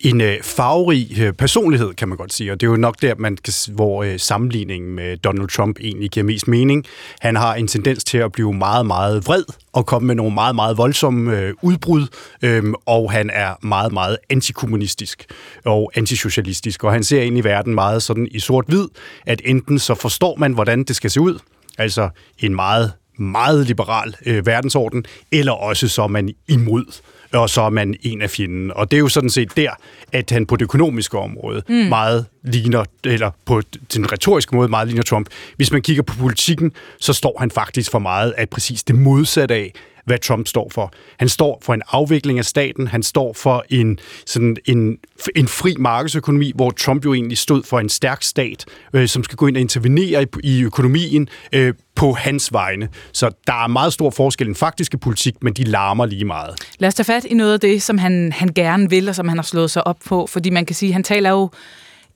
en 0.00 0.20
øh, 0.20 0.42
farverig 0.42 1.20
øh, 1.20 1.32
personlighed, 1.32 1.94
kan 1.94 2.08
man 2.08 2.18
godt 2.18 2.32
sige, 2.32 2.52
og 2.52 2.60
det 2.60 2.66
er 2.66 2.70
jo 2.70 2.76
nok 2.76 3.02
der, 3.02 3.14
man 3.18 3.36
kan, 3.36 3.52
hvor 3.74 4.02
øh, 4.02 4.18
sammenligningen 4.18 4.94
med 4.94 5.16
Donald 5.16 5.48
Trump 5.48 5.78
egentlig 5.80 6.10
giver 6.10 6.24
mest 6.24 6.48
mening. 6.48 6.84
Han 7.20 7.36
har 7.36 7.54
en 7.54 7.68
tendens 7.68 8.04
til 8.04 8.18
at 8.18 8.32
blive 8.32 8.52
meget, 8.54 8.86
meget 8.86 9.26
vred 9.26 9.44
og 9.72 9.86
komme 9.86 10.06
med 10.06 10.14
nogle 10.14 10.34
meget, 10.34 10.54
meget 10.54 10.78
voldsomme 10.78 11.38
øh, 11.38 11.54
udbrud, 11.62 12.06
Øhm, 12.42 12.74
og 12.86 13.12
han 13.12 13.30
er 13.32 13.54
meget, 13.66 13.92
meget 13.92 14.16
antikommunistisk 14.30 15.26
og 15.64 15.92
antisocialistisk, 15.94 16.84
og 16.84 16.92
han 16.92 17.04
ser 17.04 17.22
ind 17.22 17.38
i 17.38 17.44
verden 17.44 17.74
meget 17.74 18.02
sådan 18.02 18.28
i 18.30 18.40
sort-hvid, 18.40 18.88
at 19.26 19.42
enten 19.44 19.78
så 19.78 19.94
forstår 19.94 20.36
man, 20.36 20.52
hvordan 20.52 20.84
det 20.84 20.96
skal 20.96 21.10
se 21.10 21.20
ud, 21.20 21.38
altså 21.78 22.08
en 22.38 22.54
meget, 22.54 22.92
meget 23.18 23.66
liberal 23.66 24.14
øh, 24.26 24.46
verdensorden, 24.46 25.04
eller 25.32 25.52
også 25.52 25.88
så 25.88 26.02
er 26.02 26.08
man 26.08 26.34
imod 26.48 26.84
og 27.32 27.50
så 27.50 27.62
er 27.62 27.70
man 27.70 27.94
en 28.02 28.22
af 28.22 28.30
fjenden. 28.30 28.72
Og 28.72 28.90
det 28.90 28.96
er 28.96 29.00
jo 29.00 29.08
sådan 29.08 29.30
set 29.30 29.56
der, 29.56 29.70
at 30.12 30.30
han 30.30 30.46
på 30.46 30.56
det 30.56 30.62
økonomiske 30.62 31.18
område 31.18 31.62
mm. 31.68 31.74
meget 31.74 32.26
ligner, 32.44 32.84
eller 33.04 33.30
på 33.44 33.62
den 33.94 34.12
retoriske 34.12 34.56
måde 34.56 34.68
meget 34.68 34.88
ligner 34.88 35.02
Trump. 35.02 35.28
Hvis 35.56 35.72
man 35.72 35.82
kigger 35.82 36.02
på 36.02 36.14
politikken, 36.20 36.72
så 37.00 37.12
står 37.12 37.36
han 37.40 37.50
faktisk 37.50 37.90
for 37.90 37.98
meget 37.98 38.30
af 38.30 38.48
præcis 38.48 38.82
det 38.82 38.96
modsatte 38.96 39.54
af, 39.54 39.72
hvad 40.08 40.18
Trump 40.18 40.46
står 40.46 40.70
for. 40.70 40.92
Han 41.18 41.28
står 41.28 41.58
for 41.62 41.74
en 41.74 41.82
afvikling 41.88 42.38
af 42.38 42.44
staten, 42.44 42.86
han 42.86 43.02
står 43.02 43.32
for 43.32 43.64
en, 43.70 43.98
sådan 44.26 44.56
en, 44.64 44.98
en 45.36 45.48
fri 45.48 45.74
markedsøkonomi, 45.78 46.52
hvor 46.54 46.70
Trump 46.70 47.04
jo 47.04 47.14
egentlig 47.14 47.38
stod 47.38 47.62
for 47.62 47.80
en 47.80 47.88
stærk 47.88 48.22
stat, 48.22 48.64
øh, 48.92 49.08
som 49.08 49.24
skal 49.24 49.36
gå 49.36 49.46
ind 49.46 49.56
og 49.56 49.60
intervenere 49.60 50.22
i, 50.22 50.26
i 50.42 50.62
økonomien 50.62 51.28
øh, 51.52 51.74
på 51.94 52.12
hans 52.12 52.52
vegne. 52.52 52.88
Så 53.12 53.30
der 53.46 53.64
er 53.64 53.66
meget 53.66 53.92
stor 53.92 54.10
forskel 54.10 54.46
i 54.46 54.48
den 54.48 54.54
faktiske 54.54 54.98
politik, 54.98 55.34
men 55.42 55.52
de 55.52 55.64
larmer 55.64 56.06
lige 56.06 56.24
meget. 56.24 56.54
Lad 56.78 56.88
os 56.88 56.94
tage 56.94 57.04
fat 57.04 57.24
i 57.24 57.34
noget 57.34 57.52
af 57.52 57.60
det, 57.60 57.82
som 57.82 57.98
han, 57.98 58.32
han 58.32 58.48
gerne 58.54 58.90
vil, 58.90 59.08
og 59.08 59.14
som 59.14 59.28
han 59.28 59.38
har 59.38 59.42
slået 59.42 59.70
sig 59.70 59.86
op 59.86 59.98
på, 60.06 60.26
fordi 60.26 60.50
man 60.50 60.66
kan 60.66 60.76
sige, 60.76 60.90
at 60.90 60.94
han 60.94 61.02
taler 61.02 61.30
jo 61.30 61.50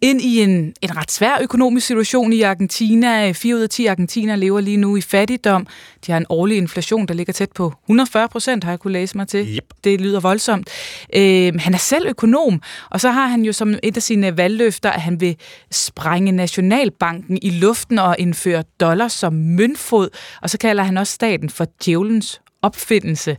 ind 0.02 0.20
i 0.20 0.42
en, 0.42 0.74
en 0.82 0.96
ret 0.96 1.10
svær 1.10 1.38
økonomisk 1.42 1.86
situation 1.86 2.32
i 2.32 2.42
Argentina. 2.42 3.32
4 3.32 3.54
ud 3.54 3.60
af 3.60 3.68
10 3.68 3.86
argentiner 3.86 4.36
lever 4.36 4.60
lige 4.60 4.76
nu 4.76 4.96
i 4.96 5.00
fattigdom. 5.00 5.66
De 6.06 6.12
har 6.12 6.18
en 6.18 6.26
årlig 6.28 6.56
inflation, 6.56 7.06
der 7.06 7.14
ligger 7.14 7.32
tæt 7.32 7.52
på 7.52 7.72
140 7.84 8.28
procent, 8.28 8.64
har 8.64 8.70
jeg 8.72 8.80
kunne 8.80 8.92
læse 8.92 9.16
mig 9.16 9.28
til. 9.28 9.54
Yep. 9.56 9.64
Det 9.84 10.00
lyder 10.00 10.20
voldsomt. 10.20 10.70
Øh, 11.16 11.52
han 11.58 11.74
er 11.74 11.78
selv 11.78 12.08
økonom, 12.08 12.62
og 12.90 13.00
så 13.00 13.10
har 13.10 13.26
han 13.26 13.42
jo 13.42 13.52
som 13.52 13.74
et 13.82 13.96
af 13.96 14.02
sine 14.02 14.36
valgløfter, 14.36 14.90
at 14.90 15.00
han 15.00 15.20
vil 15.20 15.36
sprænge 15.70 16.32
Nationalbanken 16.32 17.38
i 17.42 17.50
luften 17.50 17.98
og 17.98 18.16
indføre 18.18 18.64
dollar 18.80 19.08
som 19.08 19.32
møntfod. 19.32 20.08
Og 20.42 20.50
så 20.50 20.58
kalder 20.58 20.82
han 20.82 20.98
også 20.98 21.12
staten 21.12 21.50
for 21.50 21.66
djævelens 21.84 22.40
opfindelse. 22.62 23.36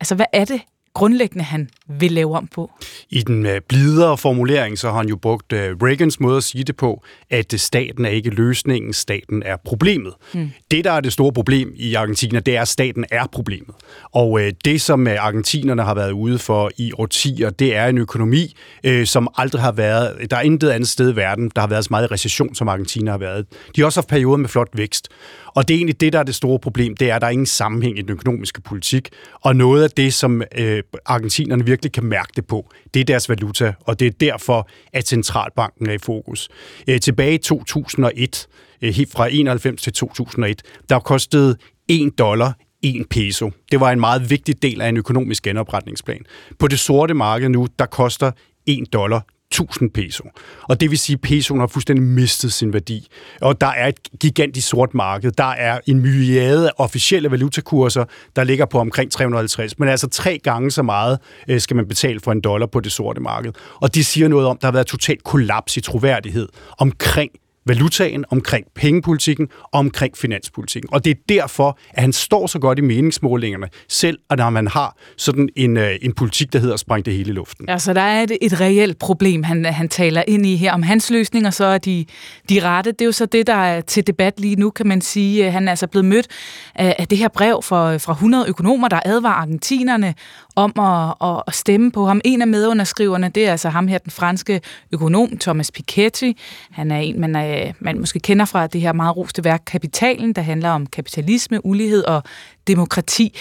Altså, 0.00 0.14
hvad 0.14 0.26
er 0.32 0.44
det, 0.44 0.60
grundlæggende 0.96 1.44
han 1.44 1.68
vil 1.88 2.12
lave 2.12 2.36
om 2.36 2.46
på? 2.54 2.70
I 3.10 3.22
den 3.22 3.46
øh, 3.46 3.60
blidere 3.68 4.18
formulering, 4.18 4.78
så 4.78 4.90
har 4.90 4.96
han 4.96 5.08
jo 5.08 5.16
brugt 5.16 5.52
øh, 5.52 5.76
Reagans 5.82 6.20
måde 6.20 6.36
at 6.36 6.42
sige 6.42 6.64
det 6.64 6.76
på, 6.76 7.02
at 7.30 7.52
øh, 7.52 7.58
staten 7.58 8.04
er 8.04 8.08
ikke 8.08 8.30
løsningen, 8.30 8.92
staten 8.92 9.42
er 9.42 9.56
problemet. 9.64 10.12
Hmm. 10.32 10.50
Det, 10.70 10.84
der 10.84 10.92
er 10.92 11.00
det 11.00 11.12
store 11.12 11.32
problem 11.32 11.72
i 11.76 11.94
Argentina, 11.94 12.40
det 12.40 12.56
er, 12.56 12.62
at 12.62 12.68
staten 12.68 13.04
er 13.10 13.26
problemet. 13.32 13.74
Og 14.14 14.40
øh, 14.40 14.52
det, 14.64 14.80
som 14.80 15.08
øh, 15.08 15.16
argentinerne 15.18 15.82
har 15.82 15.94
været 15.94 16.12
ude 16.12 16.38
for 16.38 16.70
i 16.76 16.92
årtier, 16.98 17.50
det 17.50 17.76
er 17.76 17.86
en 17.86 17.98
økonomi, 17.98 18.56
øh, 18.84 19.06
som 19.06 19.28
aldrig 19.36 19.62
har 19.62 19.72
været... 19.72 20.30
Der 20.30 20.36
er 20.36 20.42
intet 20.42 20.70
andet 20.70 20.88
sted 20.88 21.12
i 21.12 21.16
verden, 21.16 21.50
der 21.54 21.60
har 21.60 21.68
været 21.68 21.84
så 21.84 21.88
meget 21.90 22.12
recession, 22.12 22.54
som 22.54 22.68
Argentina 22.68 23.10
har 23.10 23.18
været. 23.18 23.46
De 23.76 23.80
har 23.80 23.86
også 23.86 24.00
haft 24.00 24.08
perioder 24.08 24.36
med 24.36 24.48
flot 24.48 24.68
vækst. 24.72 25.08
Og 25.56 25.68
det 25.68 25.74
er 25.74 25.78
egentlig 25.78 26.00
det, 26.00 26.12
der 26.12 26.18
er 26.18 26.22
det 26.22 26.34
store 26.34 26.58
problem, 26.58 26.96
det 26.96 27.10
er, 27.10 27.14
at 27.14 27.20
der 27.20 27.26
er 27.26 27.30
ingen 27.30 27.46
sammenhæng 27.46 27.98
i 27.98 28.02
den 28.02 28.10
økonomiske 28.10 28.60
politik. 28.60 29.08
Og 29.40 29.56
noget 29.56 29.82
af 29.82 29.90
det, 29.90 30.14
som 30.14 30.42
øh, 30.58 30.82
argentinerne 31.06 31.64
virkelig 31.64 31.92
kan 31.92 32.04
mærke 32.04 32.32
det 32.36 32.46
på, 32.46 32.70
det 32.94 33.00
er 33.00 33.04
deres 33.04 33.28
valuta, 33.28 33.74
og 33.80 34.00
det 34.00 34.06
er 34.06 34.10
derfor, 34.10 34.68
at 34.92 35.08
centralbanken 35.08 35.88
er 35.88 35.92
i 35.92 35.98
fokus. 35.98 36.48
Øh, 36.88 37.00
tilbage 37.00 37.34
i 37.34 37.38
2001, 37.38 38.46
øh, 38.82 38.94
helt 38.94 39.12
fra 39.12 39.28
91 39.30 39.82
til 39.82 39.92
2001, 39.92 40.62
der 40.88 40.98
kostede 40.98 41.56
1 41.88 42.18
dollar 42.18 42.58
1 42.82 43.06
peso. 43.10 43.50
Det 43.70 43.80
var 43.80 43.92
en 43.92 44.00
meget 44.00 44.30
vigtig 44.30 44.62
del 44.62 44.80
af 44.80 44.88
en 44.88 44.96
økonomisk 44.96 45.42
genopretningsplan. 45.42 46.24
På 46.58 46.68
det 46.68 46.78
sorte 46.78 47.14
marked 47.14 47.48
nu, 47.48 47.66
der 47.78 47.86
koster 47.86 48.30
1 48.66 48.92
dollar 48.92 49.24
1000 49.52 49.90
peso. 49.90 50.24
Og 50.62 50.80
det 50.80 50.90
vil 50.90 50.98
sige, 50.98 51.14
at 51.14 51.20
pesoen 51.20 51.60
har 51.60 51.66
fuldstændig 51.66 52.04
mistet 52.04 52.52
sin 52.52 52.72
værdi. 52.72 53.06
Og 53.40 53.60
der 53.60 53.66
er 53.66 53.88
et 53.88 53.98
gigantisk 54.20 54.68
sort 54.68 54.94
marked. 54.94 55.32
Der 55.32 55.44
er 55.44 55.80
en 55.86 56.00
myriade 56.00 56.68
af 56.68 56.72
officielle 56.76 57.30
valutakurser, 57.30 58.04
der 58.36 58.44
ligger 58.44 58.66
på 58.66 58.78
omkring 58.78 59.12
350. 59.12 59.78
Men 59.78 59.88
altså 59.88 60.08
tre 60.08 60.38
gange 60.38 60.70
så 60.70 60.82
meget 60.82 61.18
øh, 61.48 61.60
skal 61.60 61.76
man 61.76 61.88
betale 61.88 62.20
for 62.20 62.32
en 62.32 62.40
dollar 62.40 62.66
på 62.66 62.80
det 62.80 62.92
sorte 62.92 63.20
marked. 63.20 63.52
Og 63.74 63.94
det 63.94 64.06
siger 64.06 64.28
noget 64.28 64.46
om, 64.46 64.56
at 64.56 64.60
der 64.60 64.66
har 64.66 64.72
været 64.72 64.86
totalt 64.86 65.24
kollaps 65.24 65.76
i 65.76 65.80
troværdighed 65.80 66.48
omkring 66.78 67.30
valutaen, 67.66 68.24
omkring 68.30 68.66
pengepolitikken 68.74 69.48
og 69.62 69.78
omkring 69.78 70.16
finanspolitikken. 70.16 70.88
Og 70.92 71.04
det 71.04 71.10
er 71.10 71.20
derfor, 71.28 71.78
at 71.90 72.02
han 72.02 72.12
står 72.12 72.46
så 72.46 72.58
godt 72.58 72.78
i 72.78 72.82
meningsmålingerne, 72.82 73.68
selv 73.88 74.18
når 74.36 74.50
man 74.50 74.68
har 74.68 74.96
sådan 75.16 75.48
en, 75.56 75.76
øh, 75.76 75.90
en 76.02 76.12
politik, 76.12 76.52
der 76.52 76.58
hedder 76.58 76.76
spræng 76.76 77.04
det 77.04 77.14
hele 77.14 77.30
i 77.30 77.32
luften. 77.32 77.68
Altså, 77.68 77.92
der 77.92 78.00
er 78.00 78.22
et, 78.22 78.38
et 78.40 78.60
reelt 78.60 78.98
problem, 78.98 79.42
han, 79.42 79.64
han 79.64 79.88
taler 79.88 80.22
ind 80.26 80.46
i 80.46 80.56
her. 80.56 80.72
Om 80.72 80.82
hans 80.82 81.10
løsninger 81.10 81.50
så 81.50 81.64
er 81.64 81.78
de, 81.78 82.04
de 82.48 82.60
rette. 82.60 82.92
Det 82.92 83.00
er 83.00 83.06
jo 83.06 83.12
så 83.12 83.26
det, 83.26 83.46
der 83.46 83.54
er 83.54 83.80
til 83.80 84.06
debat 84.06 84.40
lige 84.40 84.56
nu, 84.56 84.70
kan 84.70 84.86
man 84.86 85.00
sige. 85.00 85.50
Han 85.50 85.68
er 85.68 85.72
altså 85.72 85.86
blevet 85.86 86.04
mødt 86.04 86.26
af, 86.74 86.96
af 86.98 87.08
det 87.08 87.18
her 87.18 87.28
brev 87.28 87.62
fra, 87.62 87.96
fra 87.96 88.12
100 88.12 88.48
økonomer, 88.48 88.88
der 88.88 89.00
advarer 89.04 89.34
argentinerne 89.34 90.14
om 90.56 90.72
at, 91.20 91.42
at 91.46 91.54
stemme 91.54 91.92
på 91.92 92.06
ham. 92.06 92.20
En 92.24 92.42
af 92.42 92.48
medunderskriverne, 92.48 93.28
det 93.28 93.46
er 93.46 93.50
altså 93.50 93.68
ham 93.68 93.88
her, 93.88 93.98
den 93.98 94.10
franske 94.10 94.60
økonom 94.92 95.38
Thomas 95.38 95.70
Piketty. 95.70 96.32
Han 96.70 96.90
er 96.90 96.98
en, 96.98 97.20
man 97.20 97.36
er 97.36 97.72
man 97.80 97.98
måske 98.00 98.18
kender 98.18 98.44
fra 98.44 98.66
det 98.66 98.80
her 98.80 98.92
meget 98.92 99.16
roste 99.16 99.44
værk 99.44 99.62
Kapitalen, 99.66 100.32
der 100.32 100.42
handler 100.42 100.70
om 100.70 100.86
kapitalisme, 100.86 101.66
ulighed 101.66 102.04
og 102.04 102.22
demokrati. 102.66 103.36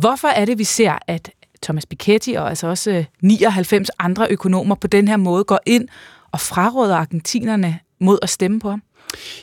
Hvorfor 0.00 0.28
er 0.28 0.44
det, 0.44 0.58
vi 0.58 0.64
ser, 0.64 0.98
at 1.06 1.30
Thomas 1.62 1.86
Piketty 1.86 2.30
og 2.30 2.48
altså 2.48 2.66
også 2.66 2.90
øh, 2.90 3.04
99 3.20 3.90
andre 3.98 4.26
økonomer 4.30 4.74
på 4.74 4.86
den 4.86 5.08
her 5.08 5.16
måde 5.16 5.44
går 5.44 5.58
ind 5.66 5.88
og 6.32 6.40
fraråder 6.40 6.96
argentinerne 6.96 7.78
mod 8.00 8.18
at 8.22 8.30
stemme 8.30 8.60
på 8.60 8.70
ham? 8.70 8.82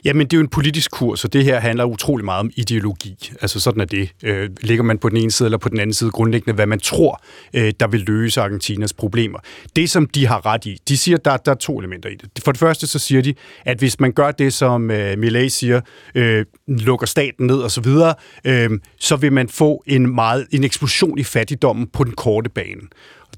Jamen, 0.05 0.27
det 0.27 0.33
er 0.33 0.37
jo 0.37 0.41
en 0.41 0.47
politisk 0.47 0.91
kurs, 0.91 1.25
og 1.25 1.33
det 1.33 1.43
her 1.43 1.59
handler 1.59 1.85
utrolig 1.85 2.25
meget 2.25 2.39
om 2.39 2.51
ideologi. 2.55 3.31
Altså, 3.41 3.59
sådan 3.59 3.81
er 3.81 3.85
det. 3.85 4.09
Øh, 4.23 4.49
ligger 4.61 4.83
man 4.83 4.97
på 4.97 5.09
den 5.09 5.17
ene 5.17 5.31
side 5.31 5.47
eller 5.47 5.57
på 5.57 5.69
den 5.69 5.79
anden 5.79 5.93
side 5.93 6.11
grundlæggende, 6.11 6.55
hvad 6.55 6.65
man 6.65 6.79
tror, 6.79 7.23
øh, 7.53 7.73
der 7.79 7.87
vil 7.87 7.99
løse 7.99 8.41
Argentinas 8.41 8.93
problemer. 8.93 9.39
Det, 9.75 9.89
som 9.89 10.07
de 10.07 10.27
har 10.27 10.45
ret 10.45 10.65
i, 10.65 10.77
de 10.87 10.97
siger, 10.97 11.17
der, 11.17 11.37
der 11.37 11.51
er 11.51 11.55
to 11.55 11.79
elementer 11.79 12.09
i 12.09 12.15
det. 12.15 12.43
For 12.43 12.51
det 12.51 12.59
første, 12.59 12.87
så 12.87 12.99
siger 12.99 13.21
de, 13.21 13.33
at 13.65 13.77
hvis 13.77 13.99
man 13.99 14.11
gør 14.11 14.31
det, 14.31 14.53
som 14.53 14.91
øh, 14.91 15.17
Millet 15.17 15.51
siger, 15.51 15.81
øh, 16.15 16.45
lukker 16.67 17.07
staten 17.07 17.47
ned 17.47 17.57
og 17.57 17.71
så 17.71 17.81
videre, 17.81 18.15
øh, 18.45 18.69
så 18.99 19.15
vil 19.15 19.33
man 19.33 19.49
få 19.49 19.83
en, 19.87 20.15
meget, 20.15 20.47
en 20.51 20.63
eksplosion 20.63 21.19
i 21.19 21.23
fattigdommen 21.23 21.87
på 21.87 22.03
den 22.03 22.13
korte 22.13 22.49
bane 22.49 22.81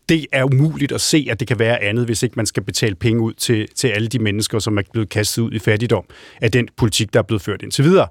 det 0.10 0.26
er 0.32 0.44
umuligt 0.44 0.92
at 0.92 1.02
se, 1.02 1.28
at 1.32 1.40
det 1.40 1.48
kan 1.48 1.60
være 1.60 1.84
andet, 1.84 2.06
hvis 2.06 2.24
ikke 2.24 2.34
man 2.36 2.46
skal 2.46 2.64
betale 2.64 2.96
penge 2.96 3.22
ud 3.22 3.34
til, 3.34 3.68
til 3.76 3.88
alle 3.88 4.08
de 4.08 4.20
mennesker, 4.20 4.60
som 4.60 4.78
er 4.78 4.82
blevet 4.92 5.10
kastet 5.10 5.42
ud 5.42 5.52
i 5.52 5.60
fattigdom 5.60 6.04
af 6.42 6.52
den 6.52 6.68
politik, 6.78 7.14
der 7.14 7.20
er 7.20 7.24
blevet 7.24 7.42
ført 7.42 7.62
indtil 7.62 7.84
videre. 7.84 8.08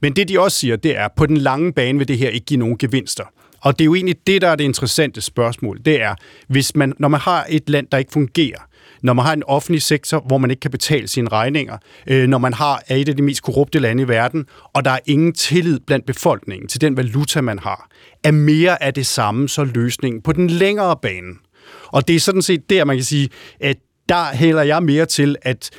Men 0.00 0.16
det, 0.16 0.28
de 0.28 0.40
også 0.40 0.58
siger, 0.58 0.76
det 0.76 0.96
er, 0.96 1.04
at 1.04 1.12
på 1.16 1.26
den 1.26 1.36
lange 1.36 1.72
bane 1.72 1.98
vil 1.98 2.08
det 2.08 2.18
her 2.18 2.28
ikke 2.28 2.46
give 2.46 2.58
nogen 2.58 2.78
gevinster. 2.78 3.24
Og 3.60 3.78
det 3.78 3.84
er 3.84 3.86
jo 3.86 3.94
egentlig 3.94 4.16
det, 4.26 4.42
der 4.42 4.48
er 4.48 4.56
det 4.56 4.64
interessante 4.64 5.20
spørgsmål. 5.20 5.80
Det 5.84 6.02
er, 6.02 6.14
hvis 6.48 6.76
man, 6.76 6.92
når 6.98 7.08
man 7.08 7.20
har 7.20 7.46
et 7.48 7.70
land, 7.70 7.86
der 7.92 7.98
ikke 7.98 8.12
fungerer, 8.12 8.67
når 9.02 9.12
man 9.12 9.24
har 9.24 9.32
en 9.32 9.42
offentlig 9.46 9.82
sektor, 9.82 10.20
hvor 10.20 10.38
man 10.38 10.50
ikke 10.50 10.60
kan 10.60 10.70
betale 10.70 11.08
sine 11.08 11.28
regninger, 11.28 11.78
øh, 12.06 12.28
når 12.28 12.38
man 12.38 12.54
har 12.54 12.82
er 12.88 12.96
et 12.96 13.08
af 13.08 13.16
de 13.16 13.22
mest 13.22 13.42
korrupte 13.42 13.78
lande 13.78 14.02
i 14.02 14.08
verden, 14.08 14.46
og 14.72 14.84
der 14.84 14.90
er 14.90 14.98
ingen 15.06 15.32
tillid 15.32 15.80
blandt 15.80 16.06
befolkningen 16.06 16.68
til 16.68 16.80
den 16.80 16.96
valuta, 16.96 17.40
man 17.40 17.58
har, 17.58 17.88
er 18.24 18.30
mere 18.30 18.82
af 18.82 18.94
det 18.94 19.06
samme 19.06 19.48
så 19.48 19.64
løsningen 19.64 20.22
på 20.22 20.32
den 20.32 20.50
længere 20.50 20.96
bane. 21.02 21.34
Og 21.86 22.08
det 22.08 22.16
er 22.16 22.20
sådan 22.20 22.42
set 22.42 22.70
der, 22.70 22.84
man 22.84 22.96
kan 22.96 23.04
sige, 23.04 23.28
at 23.60 23.76
der 24.08 24.24
hælder 24.36 24.62
jeg 24.62 24.82
mere 24.82 25.06
til, 25.06 25.36
at 25.42 25.70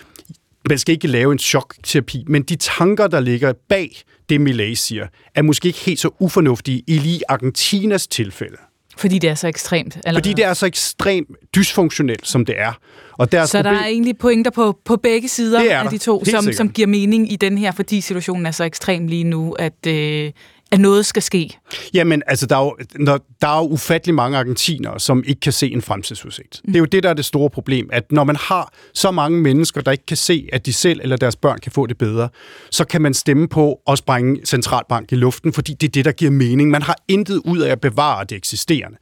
man 0.70 0.78
skal 0.78 0.94
ikke 0.94 1.08
lave 1.08 1.32
en 1.32 1.40
chokterapi, 1.40 2.24
men 2.28 2.44
de 2.44 2.56
tanker, 2.56 3.08
der 3.08 3.20
ligger 3.20 3.54
bag 3.70 4.02
det, 4.30 4.42
Millet 4.42 4.78
siger, 4.78 5.08
er 5.36 5.42
måske 5.42 5.68
ikke 5.68 5.80
helt 5.80 6.00
så 6.00 6.10
ufornuftige 6.20 6.84
i 6.88 6.98
lige 6.98 7.22
Argentinas 7.30 8.08
tilfælde. 8.08 8.58
Fordi 9.00 9.20
det 9.20 9.30
er 9.30 9.36
så 9.36 9.48
ekstremt? 9.48 9.98
Eller 10.06 10.20
Fordi 10.20 10.34
det 10.34 10.46
er 10.46 10.54
så 10.54 10.66
ekstremt 10.66 11.28
dysfunktionelt, 11.56 12.28
som 12.28 12.46
det 12.46 12.56
er. 12.60 12.74
Og 13.12 13.32
der 13.32 13.42
er 13.42 13.46
så 13.46 13.58
problem... 13.58 13.74
der 13.74 13.82
er 13.82 13.86
egentlig 13.86 14.18
pointer 14.18 14.52
på, 14.52 14.80
på 14.86 14.96
begge 14.96 15.28
sider 15.28 15.82
af 15.82 15.90
de 15.90 15.98
to, 15.98 16.26
som, 16.26 16.54
som 16.54 16.70
giver 16.70 16.88
mening 16.88 17.32
i 17.32 17.36
den 17.36 17.58
her, 17.58 17.72
fordi 17.72 18.02
situationen 18.02 18.46
er 18.46 18.52
så 18.52 18.64
ekstrem 18.64 19.08
lige 19.08 19.24
nu, 19.24 19.52
at, 19.52 19.88
øh, 19.88 20.32
at 20.72 20.80
noget 20.80 21.06
skal 21.06 21.22
ske? 21.22 21.58
Jamen, 21.94 22.24
altså, 22.28 22.46
der 22.46 22.56
er, 22.58 22.64
jo, 22.64 22.78
når, 22.96 23.20
der 23.42 23.48
er 23.48 23.58
jo 23.58 23.68
ufattelig 23.68 24.16
mange 24.16 24.38
argentinere, 24.38 25.00
som 25.00 25.24
ikke 25.28 25.40
kan 25.40 25.54
se 25.54 25.72
en 25.72 25.82
fremtidsudsigt. 25.82 26.62
Mm. 26.64 26.72
Det 26.72 26.76
er 26.76 26.80
jo 26.80 26.86
det, 26.86 27.04
der 27.04 27.10
er 27.10 27.14
det 27.14 27.26
store 27.26 27.50
problem, 27.50 27.90
at 27.92 28.12
når 28.12 28.24
man 28.24 28.36
har 28.36 28.74
så 28.94 29.12
mange 29.12 29.42
mennesker, 29.42 29.82
der 29.82 29.92
ikke 29.92 30.06
kan 30.06 30.18
se, 30.18 30.50
at 30.54 30.66
de 30.66 30.74
selv 30.74 31.00
eller 31.04 31.18
deres 31.18 31.36
børn 31.36 31.58
kan 31.58 31.72
få 31.72 31.86
det 31.86 31.98
bedre, 31.98 32.30
så 32.72 32.86
kan 32.86 33.02
man 33.02 33.14
stemme 33.14 33.48
på 33.48 33.80
at 33.88 33.98
sprænge 33.98 34.46
centralbank 34.46 35.12
i 35.12 35.16
luften, 35.16 35.54
fordi 35.54 35.74
det 35.74 35.88
er 35.88 35.92
det, 35.92 36.06
der 36.06 36.12
giver 36.12 36.32
mening. 36.32 36.70
Man 36.70 36.82
har 36.82 36.96
intet 37.08 37.42
ud 37.46 37.60
af 37.60 37.72
at 37.72 37.82
bevare 37.82 38.26
det 38.30 38.36
eksisterende. 38.36 38.98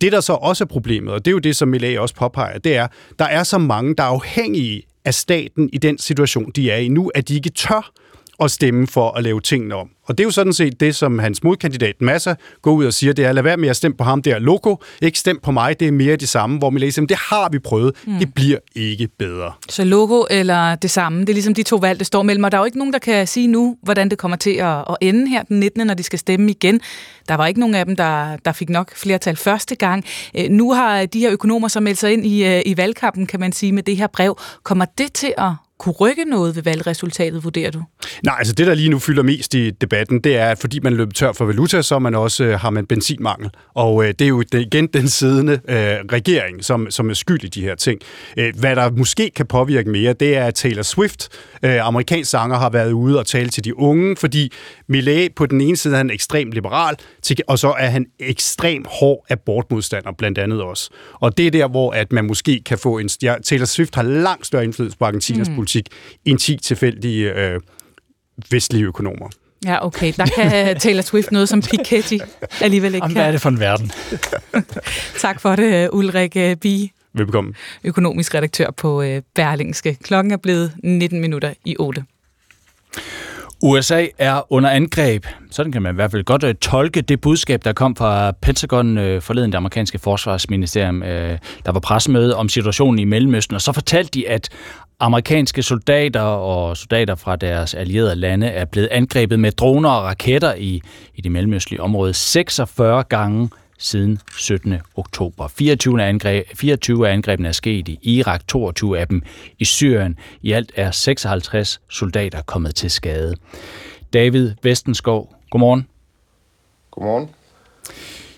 Det, 0.00 0.12
der 0.12 0.20
så 0.20 0.32
også 0.32 0.64
er 0.64 0.68
problemet, 0.68 1.14
og 1.14 1.24
det 1.24 1.30
er 1.30 1.32
jo 1.32 1.38
det, 1.38 1.56
som 1.56 1.68
Millet 1.68 1.98
også 1.98 2.14
påpeger, 2.14 2.58
det 2.58 2.76
er, 2.76 2.86
der 3.18 3.24
er 3.24 3.42
så 3.42 3.58
mange, 3.58 3.94
der 3.94 4.02
er 4.02 4.08
afhængige 4.08 4.82
af 5.04 5.14
staten 5.14 5.70
i 5.72 5.78
den 5.78 5.98
situation, 5.98 6.50
de 6.56 6.70
er 6.70 6.76
i 6.76 6.88
nu, 6.88 7.10
at 7.14 7.28
de 7.28 7.34
ikke 7.34 7.50
tør 7.50 7.92
at 8.40 8.50
stemme 8.50 8.86
for 8.86 9.10
at 9.10 9.22
lave 9.22 9.40
tingene 9.40 9.74
om. 9.74 9.88
Og 10.06 10.18
det 10.18 10.24
er 10.24 10.26
jo 10.26 10.30
sådan 10.30 10.52
set 10.52 10.80
det, 10.80 10.96
som 10.96 11.18
hans 11.18 11.42
modkandidat 11.42 11.94
Massa 12.00 12.34
går 12.62 12.72
ud 12.72 12.84
og 12.84 12.92
siger, 12.92 13.12
det 13.12 13.24
er, 13.24 13.32
lad 13.32 13.42
være 13.42 13.56
med 13.56 13.68
at 13.68 13.76
stemme 13.76 13.96
på 13.96 14.04
ham 14.04 14.22
der 14.22 14.38
logo, 14.38 14.76
ikke 15.02 15.18
stem 15.18 15.40
på 15.42 15.50
mig, 15.50 15.80
det 15.80 15.88
er 15.88 15.92
mere 15.92 16.16
det 16.16 16.28
samme, 16.28 16.58
hvor 16.58 16.70
man 16.70 16.80
læser, 16.80 17.02
det 17.02 17.16
har 17.16 17.48
vi 17.52 17.58
prøvet, 17.58 17.94
mm. 18.06 18.18
det 18.18 18.34
bliver 18.34 18.58
ikke 18.74 19.08
bedre. 19.18 19.52
Så 19.68 19.84
logo 19.84 20.24
eller 20.30 20.74
det 20.74 20.90
samme, 20.90 21.20
det 21.20 21.28
er 21.28 21.34
ligesom 21.34 21.54
de 21.54 21.62
to 21.62 21.76
valg, 21.76 21.98
der 21.98 22.04
står 22.04 22.22
mellem, 22.22 22.44
og 22.44 22.52
der 22.52 22.58
er 22.58 22.60
jo 22.60 22.64
ikke 22.64 22.78
nogen, 22.78 22.92
der 22.92 22.98
kan 22.98 23.26
sige 23.26 23.46
nu, 23.46 23.76
hvordan 23.82 24.08
det 24.08 24.18
kommer 24.18 24.36
til 24.36 24.50
at, 24.50 24.78
at 24.78 24.96
ende 25.00 25.28
her 25.28 25.42
den 25.42 25.60
19., 25.60 25.86
når 25.86 25.94
de 25.94 26.02
skal 26.02 26.18
stemme 26.18 26.50
igen. 26.50 26.80
Der 27.28 27.34
var 27.34 27.46
ikke 27.46 27.60
nogen 27.60 27.74
af 27.74 27.86
dem, 27.86 27.96
der, 27.96 28.36
der 28.44 28.52
fik 28.52 28.68
nok 28.68 28.96
flertal 28.96 29.36
første 29.36 29.74
gang. 29.74 30.04
Øh, 30.38 30.50
nu 30.50 30.72
har 30.72 31.06
de 31.06 31.20
her 31.20 31.32
økonomer 31.32 31.68
så 31.68 31.80
meldt 31.80 31.98
sig 31.98 32.12
ind 32.12 32.26
i, 32.26 32.44
øh, 32.44 32.62
i 32.66 32.76
valgkampen, 32.76 33.26
kan 33.26 33.40
man 33.40 33.52
sige, 33.52 33.72
med 33.72 33.82
det 33.82 33.96
her 33.96 34.06
brev. 34.06 34.38
Kommer 34.62 34.84
det 34.98 35.12
til 35.12 35.34
at 35.38 35.52
kunne 35.84 35.94
rykke 36.00 36.24
noget 36.24 36.56
ved 36.56 36.62
valgresultatet, 36.62 37.44
vurderer 37.44 37.70
du? 37.70 37.82
Nej, 38.22 38.34
altså 38.38 38.54
det, 38.54 38.66
der 38.66 38.74
lige 38.74 38.88
nu 38.88 38.98
fylder 38.98 39.22
mest 39.22 39.54
i 39.54 39.70
debatten, 39.70 40.20
det 40.20 40.36
er, 40.36 40.46
at 40.46 40.58
fordi 40.58 40.80
man 40.80 40.94
løber 40.94 41.12
tør 41.12 41.32
for 41.32 41.44
valuta, 41.44 41.82
så 41.82 41.98
man 41.98 42.14
også, 42.14 42.44
øh, 42.44 42.60
har 42.60 42.70
man 42.70 42.86
benzinmangel. 42.86 43.50
Og 43.74 44.04
øh, 44.04 44.08
det 44.08 44.22
er 44.22 44.28
jo 44.28 44.42
det, 44.42 44.60
igen 44.60 44.86
den 44.86 45.08
siddende 45.08 45.52
øh, 45.52 45.76
regering, 46.12 46.64
som, 46.64 46.90
som 46.90 47.10
er 47.10 47.14
skyld 47.14 47.44
i 47.44 47.48
de 47.48 47.62
her 47.62 47.74
ting. 47.74 48.00
Øh, 48.38 48.52
hvad 48.58 48.76
der 48.76 48.90
måske 48.90 49.30
kan 49.36 49.46
påvirke 49.46 49.90
mere, 49.90 50.12
det 50.12 50.36
er, 50.36 50.44
at 50.44 50.54
Taylor 50.54 50.82
Swift, 50.82 51.28
øh, 51.62 51.86
amerikansk 51.86 52.30
sanger, 52.30 52.58
har 52.58 52.70
været 52.70 52.92
ude 52.92 53.18
og 53.18 53.26
tale 53.26 53.48
til 53.48 53.64
de 53.64 53.78
unge, 53.78 54.16
fordi 54.16 54.52
Millet 54.88 55.34
på 55.34 55.46
den 55.46 55.60
ene 55.60 55.76
side 55.76 55.94
er 55.94 55.98
han 55.98 56.10
ekstremt 56.10 56.52
liberal, 56.52 56.96
til, 57.22 57.36
og 57.46 57.58
så 57.58 57.74
er 57.78 57.88
han 57.88 58.06
ekstrem 58.20 58.84
hård 59.00 59.26
abortmodstander, 59.30 60.12
blandt 60.18 60.38
andet 60.38 60.62
også. 60.62 60.90
Og 61.14 61.38
det 61.38 61.46
er 61.46 61.50
der, 61.50 61.68
hvor 61.68 61.92
at 61.92 62.12
man 62.12 62.24
måske 62.24 62.62
kan 62.66 62.78
få 62.78 62.98
en... 62.98 63.08
Ja, 63.22 63.34
Taylor 63.44 63.66
Swift 63.66 63.94
har 63.94 64.02
langt 64.02 64.46
større 64.46 64.64
indflydelse 64.64 64.98
på 64.98 65.04
Argentinas 65.04 65.48
mm. 65.48 65.54
politik 65.54 65.73
end 66.24 66.38
10 66.38 66.56
tilfældige 66.56 67.32
øh, 67.32 67.60
vestlige 68.50 68.84
økonomer. 68.84 69.28
Ja, 69.64 69.86
okay. 69.86 70.12
Der 70.16 70.26
kan 70.26 70.80
Taylor 70.80 71.02
Swift 71.02 71.32
noget, 71.32 71.48
som 71.48 71.62
Piketty 71.62 72.16
alligevel 72.60 72.94
ikke 72.94 73.06
kan. 73.06 73.12
Hvad 73.12 73.26
er 73.26 73.30
det 73.30 73.40
for 73.40 73.48
en 73.48 73.60
verden? 73.60 73.92
tak 75.18 75.40
for 75.40 75.56
det, 75.56 75.90
Ulrik 75.92 76.36
øh, 76.36 76.56
Bi. 76.56 76.92
Velkommen. 77.14 77.54
Økonomisk 77.84 78.34
redaktør 78.34 78.70
på 78.70 79.02
øh, 79.02 79.22
Berlingske. 79.34 79.96
Klokken 80.02 80.32
er 80.32 80.36
blevet 80.36 80.72
19 80.82 81.20
minutter 81.20 81.54
i 81.64 81.76
8. 81.78 82.04
USA 83.62 84.06
er 84.18 84.52
under 84.52 84.70
angreb. 84.70 85.26
Sådan 85.50 85.72
kan 85.72 85.82
man 85.82 85.94
i 85.94 85.96
hvert 85.96 86.10
fald 86.10 86.24
godt 86.24 86.60
tolke 86.60 87.00
det 87.00 87.20
budskab, 87.20 87.64
der 87.64 87.72
kom 87.72 87.96
fra 87.96 88.32
Pentagon 88.42 89.20
forleden, 89.20 89.52
det 89.52 89.56
amerikanske 89.56 89.98
forsvarsministerium. 89.98 91.00
Der 91.00 91.72
var 91.72 91.80
pressemøde 91.80 92.36
om 92.36 92.48
situationen 92.48 92.98
i 92.98 93.04
Mellemøsten, 93.04 93.54
og 93.54 93.60
så 93.60 93.72
fortalte 93.72 94.10
de, 94.10 94.28
at 94.28 94.48
amerikanske 95.04 95.62
soldater 95.62 96.20
og 96.20 96.76
soldater 96.76 97.14
fra 97.14 97.36
deres 97.36 97.74
allierede 97.74 98.16
lande 98.16 98.46
er 98.46 98.64
blevet 98.64 98.88
angrebet 98.90 99.40
med 99.40 99.52
droner 99.52 99.90
og 99.90 100.04
raketter 100.04 100.54
i, 100.54 100.82
i 101.14 101.20
det 101.20 101.32
mellemøstlige 101.32 101.80
område 101.80 102.14
46 102.14 103.02
gange 103.02 103.50
siden 103.78 104.18
17. 104.36 104.74
oktober. 104.96 105.48
24 105.48 106.02
af, 106.02 106.08
angreb, 106.08 106.46
24 106.54 107.08
af 107.08 107.12
angrebene 107.12 107.48
er 107.48 107.52
sket 107.52 107.88
i 107.88 107.98
Irak, 108.02 108.48
22 108.48 108.98
af 108.98 109.08
dem 109.08 109.22
i 109.58 109.64
Syrien. 109.64 110.18
I 110.42 110.52
alt 110.52 110.72
er 110.76 110.90
56 110.90 111.80
soldater 111.90 112.42
kommet 112.42 112.74
til 112.74 112.90
skade. 112.90 113.34
David 114.12 114.52
Vestenskov, 114.62 115.34
godmorgen. 115.50 115.86
Godmorgen. 116.90 117.28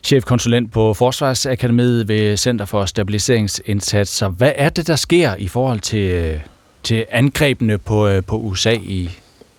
Chefkonsulent 0.02 0.72
på 0.72 0.94
Forsvarsakademiet 0.94 2.08
ved 2.08 2.36
Center 2.36 2.64
for 2.64 2.84
Stabiliseringsindsatser. 2.84 4.28
Hvad 4.28 4.52
er 4.56 4.68
det, 4.68 4.86
der 4.86 4.96
sker 4.96 5.34
i 5.34 5.48
forhold 5.48 5.80
til, 5.80 6.40
til 6.86 7.06
angrebene 7.10 7.78
på, 7.78 8.08
øh, 8.08 8.22
på 8.24 8.36
USA 8.36 8.72
i, 8.72 9.10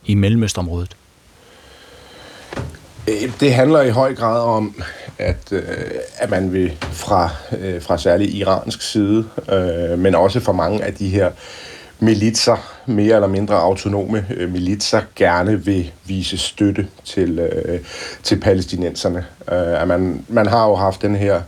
i 0.06 0.16
Mellemøstområdet? 0.16 0.96
Øh, 3.08 3.40
det 3.40 3.54
handler 3.54 3.82
i 3.82 3.90
høj 3.90 4.16
grad 4.16 4.42
om, 4.42 4.82
at, 5.18 5.52
øh, 5.52 5.64
at 6.18 6.30
man 6.30 6.54
vil 6.54 6.78
fra, 6.82 7.30
øh, 7.60 7.82
fra 7.82 7.98
særlig 7.98 8.36
iransk 8.36 8.82
side, 8.82 9.26
øh, 9.52 10.00
men 10.00 10.16
også 10.16 10.40
fra 10.40 10.52
mange 10.52 10.84
af 10.84 10.94
de 10.94 11.10
her 11.10 11.32
militser, 12.00 12.74
mere 12.86 13.16
eller 13.16 13.28
mindre 13.28 13.56
autonome 13.56 14.26
øh, 14.30 14.52
militser, 14.52 15.02
gerne 15.16 15.66
vil 15.66 15.92
vise 16.06 16.38
støtte 16.38 16.88
til, 17.06 17.40
øh, 17.40 17.80
til 18.24 18.40
palæstinenserne. 18.40 19.26
Øh, 19.52 19.82
at 19.82 19.88
man, 19.88 20.26
man 20.28 20.48
har 20.48 20.68
jo 20.68 20.76
haft 20.76 21.02
den 21.02 21.16
her 21.16 21.36
øh, 21.36 21.42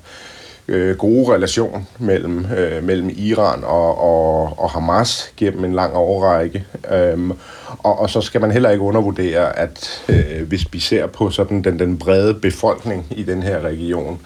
Øh, 0.69 0.97
gode 0.97 1.33
relation 1.33 1.87
mellem, 1.99 2.45
øh, 2.57 2.83
mellem 2.83 3.09
Iran 3.17 3.63
og, 3.63 4.01
og, 4.01 4.53
og 4.57 4.69
Hamas 4.69 5.33
gennem 5.37 5.65
en 5.65 5.73
lang 5.73 5.95
årrække. 5.95 6.65
Øhm, 6.91 7.31
og, 7.79 7.99
og 7.99 8.09
så 8.09 8.21
skal 8.21 8.41
man 8.41 8.51
heller 8.51 8.69
ikke 8.69 8.83
undervurdere, 8.83 9.59
at 9.59 10.03
øh, 10.09 10.47
hvis 10.47 10.65
vi 10.71 10.79
ser 10.79 11.07
på 11.07 11.29
sådan 11.29 11.63
den, 11.63 11.79
den 11.79 11.97
brede 11.97 12.33
befolkning 12.33 13.05
i 13.11 13.23
den 13.23 13.43
her 13.43 13.61
region, 13.61 14.19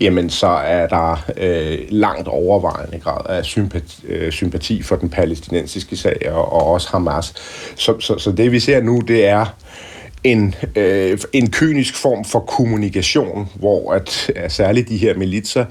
jamen 0.00 0.30
så 0.30 0.46
er 0.46 0.86
der 0.86 1.24
øh, 1.36 1.78
langt 1.90 2.28
overvejende 2.28 2.98
grad 2.98 3.20
af 3.28 3.44
sympati, 3.44 4.06
øh, 4.06 4.32
sympati 4.32 4.82
for 4.82 4.96
den 4.96 5.08
palæstinensiske 5.08 5.96
sag 5.96 6.30
og, 6.30 6.52
og 6.52 6.66
også 6.66 6.88
Hamas. 6.90 7.34
Så, 7.76 8.00
så, 8.00 8.18
så 8.18 8.32
det 8.32 8.52
vi 8.52 8.60
ser 8.60 8.80
nu, 8.80 9.00
det 9.00 9.26
er 9.26 9.46
en, 10.24 10.54
øh, 10.76 11.18
en 11.32 11.50
kynisk 11.50 11.94
form 11.94 12.24
for 12.24 12.40
kommunikation, 12.40 13.48
hvor 13.54 13.92
at, 13.92 14.30
at 14.36 14.52
særligt 14.52 14.88
de 14.88 14.96
her 14.96 15.16
militser, 15.16 15.64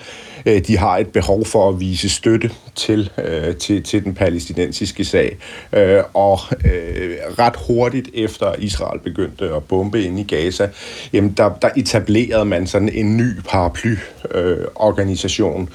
øh, 0.46 0.62
de 0.68 0.78
har 0.78 0.98
et 0.98 1.08
behov 1.08 1.46
for 1.46 1.70
at 1.70 1.80
vise 1.80 2.10
støtte 2.10 2.52
til, 2.76 3.10
øh, 3.26 3.56
til, 3.56 3.84
til 3.84 4.04
den 4.04 4.14
palæstinensiske 4.14 5.06
sag. 5.06 5.38
Øh, 5.74 6.04
og 6.14 6.40
øh, 6.66 7.18
ret 7.40 7.56
hurtigt 7.68 8.10
efter 8.14 8.56
Israel 8.60 9.00
begyndte 9.00 9.56
at 9.56 9.64
bombe 9.64 10.04
ind 10.04 10.20
i 10.20 10.24
Gaza, 10.24 10.70
jamen 11.14 11.34
der, 11.38 11.50
der 11.62 11.70
etablerede 11.78 12.46
man 12.46 12.68
sådan 12.68 12.90
en 12.90 13.18
ny 13.18 13.30
paraplyorganisation, 13.50 15.62
øh, 15.62 15.68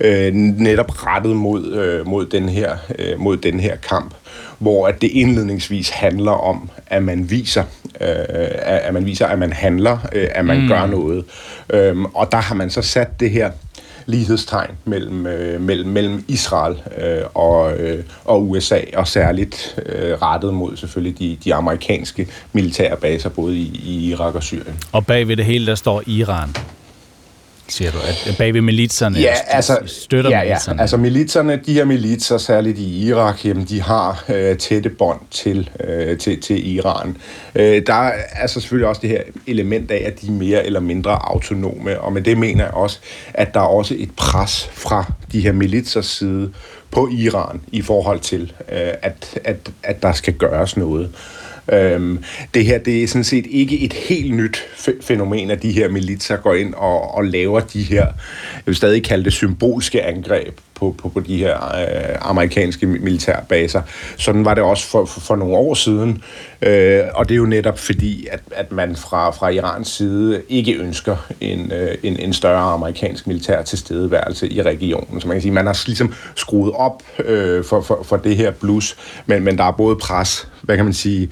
øh, 0.00 0.34
netop 0.34 1.06
rettet 1.06 1.36
mod, 1.36 1.72
øh, 1.72 2.06
mod, 2.06 2.26
den 2.26 2.48
her, 2.48 2.76
øh, 2.98 3.20
mod 3.20 3.36
den 3.36 3.60
her 3.60 3.76
kamp 3.76 4.14
hvor 4.58 4.86
at 4.86 5.02
det 5.02 5.10
indledningsvis 5.10 5.88
handler 5.90 6.32
om, 6.32 6.70
at 6.86 7.02
man 7.02 7.30
viser, 7.30 7.62
øh, 8.00 8.08
at 8.64 8.94
man 8.94 9.06
viser, 9.06 9.26
at 9.26 9.38
man 9.38 9.52
handler, 9.52 9.98
øh, 10.12 10.28
at 10.34 10.44
man 10.44 10.60
mm. 10.60 10.68
gør 10.68 10.86
noget. 10.86 11.24
Øhm, 11.70 12.04
og 12.04 12.32
der 12.32 12.38
har 12.38 12.54
man 12.54 12.70
så 12.70 12.82
sat 12.82 13.20
det 13.20 13.30
her 13.30 13.50
lighedstegn 14.06 14.70
mellem, 14.84 15.26
øh, 15.26 15.60
mellem, 15.60 15.88
mellem 15.88 16.24
Israel 16.28 16.76
øh, 16.98 17.22
og, 17.34 17.78
øh, 17.78 18.04
og 18.24 18.48
USA, 18.50 18.80
og 18.96 19.08
særligt 19.08 19.78
øh, 19.86 20.12
rettet 20.22 20.54
mod 20.54 20.76
selvfølgelig 20.76 21.18
de, 21.18 21.38
de 21.44 21.54
amerikanske 21.54 22.28
militære 22.52 22.96
baser, 22.96 23.28
både 23.28 23.56
i, 23.56 23.80
i 23.84 24.10
Irak 24.10 24.34
og 24.34 24.42
Syrien. 24.42 24.78
Og 24.92 25.06
bagved 25.06 25.36
det 25.36 25.44
hele, 25.44 25.66
der 25.66 25.74
står 25.74 26.02
Iran 26.06 26.48
siger 27.68 27.90
du, 27.90 27.98
at 27.98 28.34
bagved 28.38 28.60
militserne 28.60 29.18
ja, 29.18 29.34
altså, 29.46 29.78
støtter 29.86 30.30
ja, 30.30 30.38
ja. 30.38 30.44
militserne? 30.44 30.80
altså 30.80 30.96
militserne, 30.96 31.60
de 31.66 31.72
her 31.72 31.84
militser, 31.84 32.38
særligt 32.38 32.78
i 32.78 33.06
Irak, 33.06 33.44
jamen, 33.44 33.64
de 33.64 33.82
har 33.82 34.24
øh, 34.28 34.56
tætte 34.56 34.90
bånd 34.90 35.20
til, 35.30 35.70
øh, 35.84 36.18
til, 36.18 36.40
til 36.40 36.74
Iran. 36.74 37.16
Øh, 37.54 37.82
der 37.86 37.94
er 37.94 38.12
altså 38.34 38.60
selvfølgelig 38.60 38.88
også 38.88 39.00
det 39.00 39.10
her 39.10 39.22
element 39.46 39.90
af, 39.90 40.02
at 40.06 40.20
de 40.20 40.26
er 40.26 40.32
mere 40.32 40.66
eller 40.66 40.80
mindre 40.80 41.30
autonome, 41.30 42.00
og 42.00 42.12
med 42.12 42.22
det 42.22 42.38
mener 42.38 42.64
jeg 42.64 42.74
også, 42.74 42.98
at 43.34 43.54
der 43.54 43.60
er 43.60 43.64
også 43.64 43.94
et 43.98 44.10
pres 44.16 44.70
fra 44.72 45.12
de 45.32 45.40
her 45.40 45.52
militsers 45.52 46.06
side 46.06 46.52
på 46.90 47.08
Iran 47.12 47.60
i 47.72 47.82
forhold 47.82 48.20
til, 48.20 48.52
øh, 48.72 48.92
at, 49.02 49.38
at, 49.44 49.56
at 49.82 50.02
der 50.02 50.12
skal 50.12 50.34
gøres 50.34 50.76
noget. 50.76 51.10
Øhm, 51.72 52.24
det 52.54 52.64
her, 52.64 52.78
det 52.78 53.02
er 53.02 53.08
sådan 53.08 53.24
set 53.24 53.46
ikke 53.50 53.80
et 53.80 53.92
helt 53.92 54.34
nyt 54.34 54.64
fænomen, 55.00 55.50
at 55.50 55.62
de 55.62 55.72
her 55.72 55.88
militser 55.88 56.36
går 56.36 56.54
ind 56.54 56.74
og, 56.74 57.14
og 57.14 57.24
laver 57.24 57.60
de 57.60 57.82
her, 57.82 58.04
jeg 58.54 58.62
vil 58.66 58.74
stadig 58.74 59.04
kalde 59.04 59.24
det 59.24 59.32
symbolske 59.32 60.02
angreb 60.02 60.58
på, 60.74 60.94
på, 60.98 61.08
på 61.08 61.20
de 61.20 61.36
her 61.36 61.56
øh, 61.56 62.16
amerikanske 62.20 62.86
militærbaser. 62.86 63.82
Sådan 64.16 64.44
var 64.44 64.54
det 64.54 64.62
også 64.62 64.86
for, 64.86 65.04
for, 65.04 65.20
for 65.20 65.36
nogle 65.36 65.56
år 65.56 65.74
siden, 65.74 66.22
øh, 66.62 67.00
og 67.14 67.28
det 67.28 67.34
er 67.34 67.38
jo 67.38 67.46
netop 67.46 67.78
fordi, 67.78 68.26
at, 68.30 68.40
at 68.50 68.72
man 68.72 68.96
fra, 68.96 69.30
fra 69.30 69.48
Irans 69.48 69.88
side 69.88 70.42
ikke 70.48 70.74
ønsker 70.74 71.16
en, 71.40 71.72
øh, 71.72 71.94
en, 72.02 72.20
en 72.20 72.32
større 72.32 72.72
amerikansk 72.72 73.26
militær 73.26 73.62
tilstedeværelse 73.62 74.52
i 74.52 74.62
regionen. 74.62 75.20
Så 75.20 75.28
man 75.28 75.34
kan 75.34 75.42
sige, 75.42 75.52
man 75.52 75.66
har 75.66 75.82
ligesom 75.86 76.14
skruet 76.34 76.72
op 76.72 77.02
øh, 77.24 77.64
for, 77.64 77.80
for, 77.80 78.02
for 78.02 78.16
det 78.16 78.36
her 78.36 78.50
blus, 78.50 78.96
men, 79.26 79.44
men 79.44 79.58
der 79.58 79.64
er 79.64 79.72
både 79.72 79.96
pres, 79.96 80.48
hvad 80.68 80.76
kan 80.76 80.84
man 80.84 80.94
sige, 80.94 81.28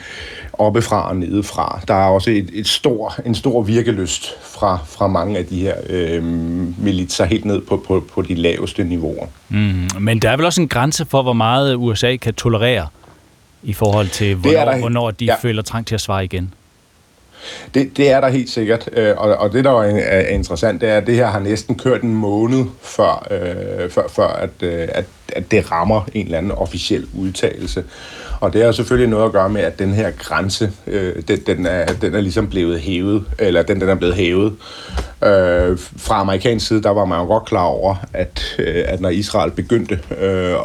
oppefra 0.52 1.08
og 1.08 1.16
nedefra. 1.16 1.80
Der 1.88 1.94
er 1.94 2.08
også 2.08 2.30
et, 2.30 2.50
et 2.52 2.68
stor, 2.68 3.14
en 3.26 3.34
stor 3.34 3.62
virkelyst 3.62 4.36
fra, 4.42 4.78
fra 4.86 5.06
mange 5.06 5.38
af 5.38 5.46
de 5.46 5.60
her 5.60 5.74
øh, 5.88 6.24
militser 6.78 7.24
helt 7.24 7.44
ned 7.44 7.60
på, 7.60 7.84
på, 7.86 8.04
på 8.12 8.22
de 8.22 8.34
laveste 8.34 8.84
niveauer. 8.84 9.26
Mm, 9.48 9.88
men 10.00 10.18
der 10.18 10.30
er 10.30 10.36
vel 10.36 10.46
også 10.46 10.60
en 10.60 10.68
grænse 10.68 11.06
for, 11.06 11.22
hvor 11.22 11.32
meget 11.32 11.74
USA 11.74 12.16
kan 12.16 12.34
tolerere 12.34 12.86
i 13.62 13.72
forhold 13.72 14.08
til, 14.08 14.34
hvornår, 14.34 14.64
der, 14.64 14.78
hvornår 14.78 15.10
de 15.10 15.24
ja. 15.24 15.34
føler 15.42 15.62
trang 15.62 15.86
til 15.86 15.94
at 15.94 16.00
svare 16.00 16.24
igen? 16.24 16.54
Det, 17.74 17.96
det 17.96 18.10
er 18.10 18.20
der 18.20 18.28
helt 18.28 18.50
sikkert, 18.50 18.88
øh, 18.92 19.14
og, 19.16 19.36
og 19.36 19.52
det, 19.52 19.64
der 19.64 19.82
er 19.82 20.28
interessant, 20.28 20.80
det 20.80 20.88
er, 20.88 20.96
at 20.96 21.06
det 21.06 21.14
her 21.14 21.26
har 21.26 21.38
næsten 21.38 21.78
kørt 21.78 22.02
en 22.02 22.14
måned 22.14 22.64
før, 22.82 23.26
øh, 23.30 23.90
før, 23.90 24.08
før 24.08 24.28
at, 24.28 24.50
øh, 24.60 24.88
at, 24.92 25.04
at 25.28 25.50
det 25.50 25.70
rammer 25.72 26.08
en 26.14 26.24
eller 26.24 26.38
anden 26.38 26.52
officiel 26.52 27.06
udtalelse. 27.14 27.84
Og 28.40 28.52
det 28.52 28.64
har 28.64 28.72
selvfølgelig 28.72 29.10
noget 29.10 29.24
at 29.24 29.32
gøre 29.32 29.48
med, 29.48 29.60
at 29.60 29.78
den 29.78 29.92
her 29.92 30.10
grænse, 30.10 30.72
øh, 30.86 31.22
den, 31.28 31.40
den, 31.46 31.66
er, 31.66 31.86
den 31.86 32.14
er 32.14 32.20
ligesom 32.20 32.48
blevet 32.48 32.80
hævet, 32.80 33.24
eller 33.38 33.62
den, 33.62 33.80
den 33.80 33.88
er 33.88 33.94
blevet 33.94 34.14
hævet. 34.14 34.52
Øh, 35.24 35.78
fra 35.96 36.20
amerikansk 36.20 36.66
side, 36.66 36.82
der 36.82 36.90
var 36.90 37.04
man 37.04 37.18
jo 37.18 37.26
godt 37.26 37.44
klar 37.44 37.64
over, 37.64 37.94
at, 38.12 38.56
øh, 38.58 38.84
at 38.86 39.00
når 39.00 39.08
Israel 39.08 39.50
begyndte 39.50 40.00
øh, 40.20 40.50
at, 40.50 40.56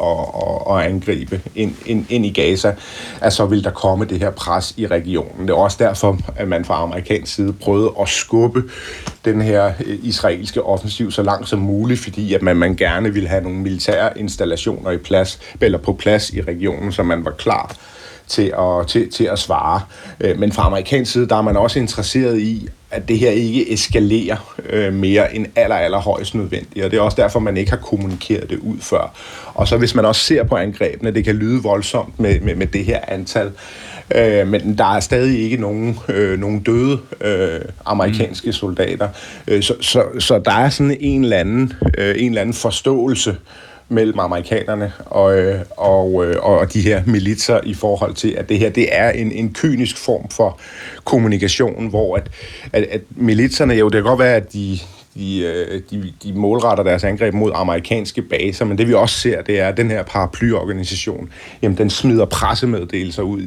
at, 0.69 0.77
at 0.77 0.91
angribe 0.91 1.41
ind, 1.55 1.75
ind, 1.85 2.05
ind 2.09 2.25
i 2.25 2.31
Gaza, 2.31 2.75
at 3.21 3.33
så 3.33 3.45
ville 3.45 3.63
der 3.63 3.71
komme 3.71 4.05
det 4.05 4.19
her 4.19 4.31
pres 4.31 4.73
i 4.77 4.87
regionen. 4.87 5.47
Det 5.47 5.49
er 5.49 5.57
også 5.57 5.77
derfor, 5.79 6.17
at 6.35 6.47
man 6.47 6.65
fra 6.65 6.83
amerikansk 6.83 7.35
side 7.35 7.53
prøvede 7.53 7.91
at 8.01 8.09
skubbe 8.09 8.63
den 9.25 9.41
her 9.41 9.71
øh, 9.85 9.97
israelske 10.03 10.63
offensiv 10.63 11.11
så 11.11 11.23
langt 11.23 11.49
som 11.49 11.59
muligt, 11.59 11.99
fordi 11.99 12.33
at 12.33 12.41
man, 12.41 12.57
man 12.57 12.75
gerne 12.75 13.13
ville 13.13 13.29
have 13.29 13.43
nogle 13.43 13.57
militære 13.57 14.19
installationer 14.19 14.91
i 14.91 14.97
plads, 14.97 15.39
eller 15.61 15.77
på 15.77 15.93
plads 15.93 16.29
i 16.29 16.41
regionen, 16.41 16.91
så 16.91 17.03
man 17.03 17.25
var 17.25 17.31
klar 17.31 17.60
til 18.27 18.53
at, 18.59 18.87
til, 18.87 19.11
til 19.11 19.23
at 19.23 19.39
svare. 19.39 19.81
Øh, 20.19 20.39
men 20.39 20.51
fra 20.51 20.65
amerikansk 20.65 21.11
side, 21.11 21.27
der 21.27 21.35
er 21.35 21.41
man 21.41 21.57
også 21.57 21.79
interesseret 21.79 22.39
i, 22.39 22.67
at 22.91 23.07
det 23.07 23.19
her 23.19 23.29
ikke 23.29 23.73
eskalerer 23.73 24.55
øh, 24.69 24.93
mere 24.93 25.35
end 25.35 25.45
aller, 25.55 25.75
aller 25.75 25.99
højst 25.99 26.35
nødvendigt. 26.35 26.85
Og 26.85 26.91
det 26.91 26.97
er 26.97 27.01
også 27.01 27.21
derfor, 27.21 27.39
man 27.39 27.57
ikke 27.57 27.71
har 27.71 27.77
kommunikeret 27.77 28.49
det 28.49 28.59
ud 28.59 28.77
før. 28.79 29.13
Og 29.53 29.67
så 29.67 29.77
hvis 29.77 29.95
man 29.95 30.05
også 30.05 30.21
ser 30.21 30.43
på 30.43 30.55
angrebene, 30.55 31.11
det 31.11 31.25
kan 31.25 31.35
lyde 31.35 31.63
voldsomt 31.63 32.19
med, 32.19 32.39
med, 32.39 32.55
med 32.55 32.67
det 32.67 32.85
her 32.85 32.99
antal, 33.07 33.51
øh, 34.15 34.47
men 34.47 34.77
der 34.77 34.95
er 34.95 34.99
stadig 34.99 35.39
ikke 35.39 35.57
nogen, 35.57 35.99
øh, 36.09 36.39
nogen 36.39 36.59
døde 36.59 36.99
øh, 37.21 37.59
amerikanske 37.85 38.47
mm. 38.47 38.53
soldater. 38.53 39.07
Øh, 39.47 39.63
så, 39.63 39.75
så, 39.81 40.03
så 40.19 40.39
der 40.45 40.51
er 40.51 40.69
sådan 40.69 40.97
en 40.99 41.23
eller 41.23 41.37
anden, 41.37 41.73
øh, 41.97 42.15
en 42.17 42.27
eller 42.27 42.41
anden 42.41 42.53
forståelse 42.53 43.37
mellem 43.91 44.19
amerikanerne 44.19 44.93
og, 45.05 45.37
øh, 45.37 45.59
og, 45.77 46.13
og, 46.13 46.59
og 46.59 46.73
de 46.73 46.81
her 46.81 47.03
militser 47.05 47.59
i 47.63 47.73
forhold 47.73 48.13
til, 48.13 48.29
at 48.29 48.49
det 48.49 48.59
her 48.59 48.69
det 48.69 48.87
er 48.91 49.09
en, 49.09 49.31
en 49.31 49.53
kynisk 49.53 49.97
form 49.97 50.29
for 50.29 50.59
kommunikation, 51.03 51.87
hvor 51.87 52.15
at, 52.15 52.31
at, 52.73 52.83
at 52.83 53.01
militserne, 53.09 53.73
jo 53.73 53.85
det 53.85 53.93
kan 53.93 54.03
godt 54.03 54.19
være, 54.19 54.35
at 54.35 54.53
de, 54.53 54.79
de, 55.15 55.39
øh, 55.39 55.81
de, 55.91 56.13
de 56.23 56.33
målretter 56.33 56.83
deres 56.83 57.03
angreb 57.03 57.33
mod 57.33 57.51
amerikanske 57.55 58.21
baser, 58.21 58.65
men 58.65 58.77
det 58.77 58.87
vi 58.87 58.93
også 58.93 59.19
ser, 59.19 59.41
det 59.41 59.59
er, 59.59 59.67
at 59.67 59.77
den 59.77 59.91
her 59.91 60.03
paraplyorganisation, 60.03 61.29
jamen 61.61 61.77
den 61.77 61.89
smider 61.89 62.25
pressemeddelelser 62.25 63.23
ud 63.23 63.43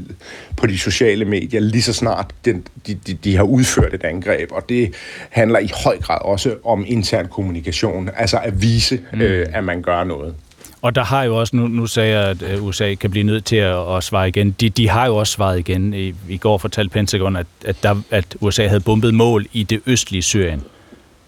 på 0.56 0.66
de 0.66 0.78
sociale 0.78 1.24
medier, 1.24 1.60
lige 1.60 1.82
så 1.82 1.92
snart 1.92 2.30
den, 2.44 2.66
de, 2.86 2.94
de, 2.94 3.14
de 3.14 3.36
har 3.36 3.44
udført 3.44 3.94
et 3.94 4.04
angreb, 4.04 4.52
og 4.52 4.68
det 4.68 4.94
handler 5.30 5.58
i 5.58 5.70
høj 5.84 5.98
grad 5.98 6.18
også 6.22 6.54
om 6.64 6.84
intern 6.86 7.28
kommunikation, 7.28 8.10
altså 8.16 8.38
at 8.38 8.62
vise, 8.62 9.00
mm. 9.12 9.20
øh, 9.20 9.46
at 9.52 9.64
man 9.64 9.82
gør 9.82 10.04
noget. 10.04 10.34
Og 10.82 10.94
der 10.94 11.04
har 11.04 11.22
jo 11.22 11.36
også, 11.36 11.56
nu, 11.56 11.68
nu 11.68 11.86
sagde 11.86 12.18
jeg, 12.18 12.30
at 12.30 12.42
øh, 12.42 12.64
USA 12.64 12.94
kan 12.94 13.10
blive 13.10 13.22
nødt 13.22 13.44
til 13.44 13.56
at, 13.56 13.96
at 13.96 14.04
svare 14.04 14.28
igen. 14.28 14.50
De, 14.50 14.70
de 14.70 14.88
har 14.88 15.06
jo 15.06 15.16
også 15.16 15.32
svaret 15.32 15.58
igen. 15.58 15.94
I, 15.94 16.14
i 16.28 16.36
går 16.36 16.58
fortalte 16.58 16.92
Pentagon, 16.92 17.36
at, 17.36 17.46
at, 17.64 17.76
der, 17.82 18.02
at 18.10 18.36
USA 18.40 18.66
havde 18.66 18.80
bombet 18.80 19.14
mål 19.14 19.46
i 19.52 19.62
det 19.62 19.80
østlige 19.86 20.22
Syrien 20.22 20.62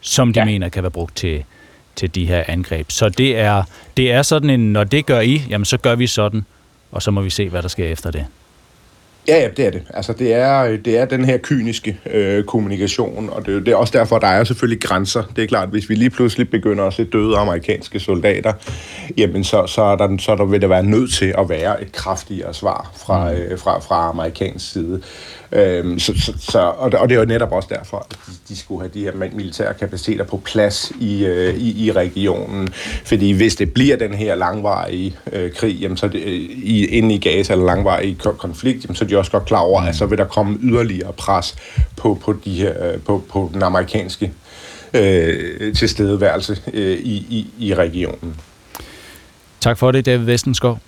som 0.07 0.33
de 0.33 0.41
ja. 0.41 0.45
mener 0.45 0.69
kan 0.69 0.83
være 0.83 0.91
brugt 0.91 1.16
til, 1.16 1.45
til 1.97 2.15
de 2.15 2.27
her 2.27 2.45
angreb. 2.49 2.91
Så 2.91 3.09
det 3.09 3.39
er, 3.39 3.62
det 3.97 4.12
er 4.12 4.23
sådan 4.23 4.51
en, 4.51 4.73
når 4.73 4.85
det 4.85 5.07
gør 5.07 5.20
I, 5.20 5.43
jamen 5.49 5.65
så 5.65 5.77
gør 5.78 5.95
vi 5.95 6.07
sådan, 6.07 6.45
og 6.93 7.03
så 7.03 7.11
må 7.11 7.20
vi 7.20 7.31
se, 7.31 7.49
hvad 7.49 7.62
der 7.62 7.69
sker 7.69 7.87
efter 7.87 8.11
det. 8.11 8.27
Ja, 9.28 9.41
ja, 9.41 9.49
det 9.57 9.66
er 9.66 9.70
det. 9.70 9.83
Altså, 9.95 10.12
det 10.12 10.33
er, 10.33 10.77
det 10.77 10.99
er 10.99 11.05
den 11.05 11.24
her 11.24 11.39
kyniske 11.39 11.99
øh, 12.11 12.45
kommunikation, 12.45 13.31
og 13.33 13.47
det, 13.47 13.66
det 13.66 13.73
er 13.73 13.77
også 13.77 13.99
derfor, 13.99 14.19
der 14.19 14.27
er 14.27 14.45
selvfølgelig 14.45 14.83
grænser. 14.83 15.23
Det 15.37 15.45
er 15.45 15.49
klart, 15.49 15.69
hvis 15.69 15.89
vi 15.89 15.95
lige 15.95 16.11
pludselig 16.11 16.51
begynder 16.51 16.85
at 16.85 16.95
se 16.95 17.05
døde 17.05 17.37
amerikanske 17.37 18.01
soldater, 18.01 18.53
jamen 19.16 19.45
så, 19.45 19.66
så, 19.66 19.83
er 19.83 19.97
der, 19.97 20.19
så 20.19 20.37
der 20.37 20.45
vil 20.45 20.61
der 20.61 20.69
være 20.69 20.83
nødt 20.83 21.12
til 21.12 21.35
at 21.39 21.49
være 21.49 21.83
et 21.83 21.93
kraftigere 21.93 22.55
svar 22.55 22.93
fra, 22.97 23.33
mm. 23.33 23.37
øh, 23.37 23.59
fra, 23.59 23.78
fra 23.78 24.09
amerikansk 24.09 24.73
side. 24.73 25.03
Øhm, 25.52 25.98
så, 25.98 26.12
så, 26.16 26.32
så, 26.39 26.59
og, 26.59 26.93
og 26.98 27.09
det 27.09 27.14
er 27.14 27.20
jo 27.20 27.27
netop 27.27 27.52
også 27.52 27.68
derfor, 27.73 27.97
at 28.10 28.16
de, 28.27 28.32
de 28.48 28.56
skulle 28.56 28.81
have 28.81 28.90
de 28.94 29.01
her 29.01 29.12
militære 29.32 29.74
kapaciteter 29.74 30.24
på 30.24 30.36
plads 30.36 30.93
i, 31.01 31.24
øh, 31.24 31.55
i, 31.55 31.86
i 31.86 31.93
regionen. 31.93 32.68
Fordi 33.05 33.32
hvis 33.32 33.56
det 33.56 33.74
bliver 33.74 33.97
den 33.97 34.14
her 34.14 34.35
langvarige 34.35 35.16
øh, 35.32 35.52
krig, 35.52 35.77
jamen, 35.77 35.97
så 35.97 36.09
det, 36.09 36.23
øh, 36.23 36.32
i, 36.32 36.86
inde 36.86 37.14
i 37.14 37.18
Gaza, 37.18 37.52
eller 37.52 37.66
langvarig 37.66 38.18
konflikt, 38.18 38.85
jamen, 38.85 38.97
så 38.97 39.05
er 39.05 39.09
de 39.09 39.18
også 39.18 39.31
godt 39.31 39.44
klar 39.44 39.60
over, 39.60 39.81
at 39.81 39.97
så 39.97 40.06
vil 40.06 40.18
der 40.18 40.24
komme 40.24 40.59
yderligere 40.62 41.12
pres 41.12 41.56
på, 41.97 42.18
på, 42.23 42.32
de 42.44 42.55
her, 42.55 42.93
øh, 42.93 43.01
på, 43.01 43.24
på 43.31 43.51
den 43.55 43.62
amerikanske 43.62 44.32
øh, 44.94 45.74
tilstedeværelse 45.74 46.62
øh, 46.73 46.98
i, 46.98 47.14
i, 47.14 47.51
i 47.59 47.74
regionen. 47.74 48.36
Tak 49.60 49.78
for 49.78 49.90
det, 49.90 50.06
David 50.06 50.24
Vestenskov. 50.24 50.78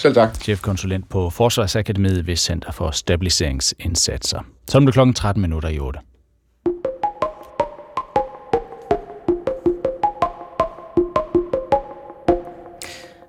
Selv 0.00 0.14
tak. 0.14 0.34
Chefkonsulent 0.42 1.08
på 1.08 1.30
Forsvarsakademiet 1.30 2.26
ved 2.26 2.36
Center 2.36 2.72
for 2.72 2.90
Stabiliseringsindsatser. 2.90 4.40
Så 4.68 4.78
er 4.78 4.82
det 4.82 4.94
klokken 4.94 5.14
13 5.14 5.42
minutter 5.42 5.68
i 5.68 5.78
8. 5.78 6.00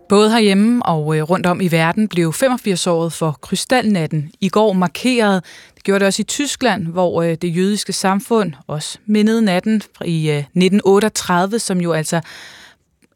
Både 0.09 0.31
herhjemme 0.31 0.85
og 0.85 1.17
øh, 1.17 1.23
rundt 1.23 1.45
om 1.45 1.61
i 1.61 1.71
verden 1.71 2.07
blev 2.07 2.33
85-året 2.35 3.13
for 3.13 3.37
krystalnatten 3.41 4.31
i 4.41 4.49
går 4.49 4.73
markeret. 4.73 5.45
Det 5.75 5.83
gjorde 5.83 5.99
det 5.99 6.07
også 6.07 6.21
i 6.21 6.25
Tyskland, 6.25 6.87
hvor 6.87 7.21
øh, 7.21 7.37
det 7.41 7.55
jødiske 7.55 7.93
samfund 7.93 8.53
også 8.67 8.97
mindede 9.05 9.41
natten 9.41 9.81
i 10.05 10.29
øh, 10.29 10.37
1938, 10.37 11.59
som 11.59 11.81
jo 11.81 11.93
altså 11.93 12.21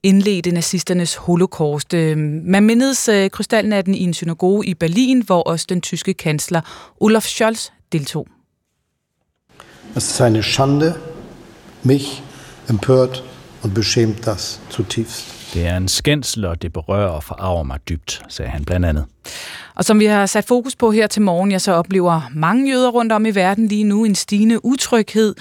indledte 0.05 0.51
nazisternes 0.51 1.15
holocaust. 1.15 1.93
Øh, 1.93 2.17
man 2.43 2.63
mindedes 2.63 3.09
øh, 3.09 3.29
krystalnatten 3.29 3.95
i 3.95 4.03
en 4.03 4.13
synagoge 4.13 4.65
i 4.65 4.73
Berlin, 4.73 5.21
hvor 5.21 5.41
også 5.41 5.65
den 5.69 5.81
tyske 5.81 6.13
kansler 6.13 6.61
Olaf 6.99 7.23
Scholz 7.23 7.69
deltog. 7.91 8.27
Es 9.95 10.03
ist 10.03 10.21
eine 10.21 10.43
Schande, 10.43 10.93
mich 11.83 12.23
empört 12.69 13.23
und 13.63 13.73
beschämt 13.73 14.25
das 14.25 14.59
zutiefst. 14.71 15.53
Det 15.53 15.67
er 15.67 15.77
en 15.77 15.87
skændsel, 15.87 16.45
og 16.45 16.61
det 16.61 16.73
berører 16.73 17.09
og 17.09 17.23
forarver 17.23 17.63
mig 17.63 17.79
dybt, 17.89 18.21
sagde 18.29 18.51
han 18.51 18.65
blandt 18.65 18.85
andet. 18.85 19.05
Og 19.75 19.85
som 19.85 19.99
vi 19.99 20.05
har 20.05 20.25
sat 20.25 20.45
fokus 20.45 20.75
på 20.75 20.91
her 20.91 21.07
til 21.07 21.21
morgen, 21.21 21.51
ja, 21.51 21.59
så 21.59 21.71
oplever 21.71 22.21
mange 22.33 22.71
jøder 22.71 22.89
rundt 22.89 23.11
om 23.11 23.25
i 23.25 23.31
verden 23.31 23.67
lige 23.67 23.83
nu 23.83 24.05
en 24.05 24.15
stigende 24.15 24.65
utryghed. 24.65 25.35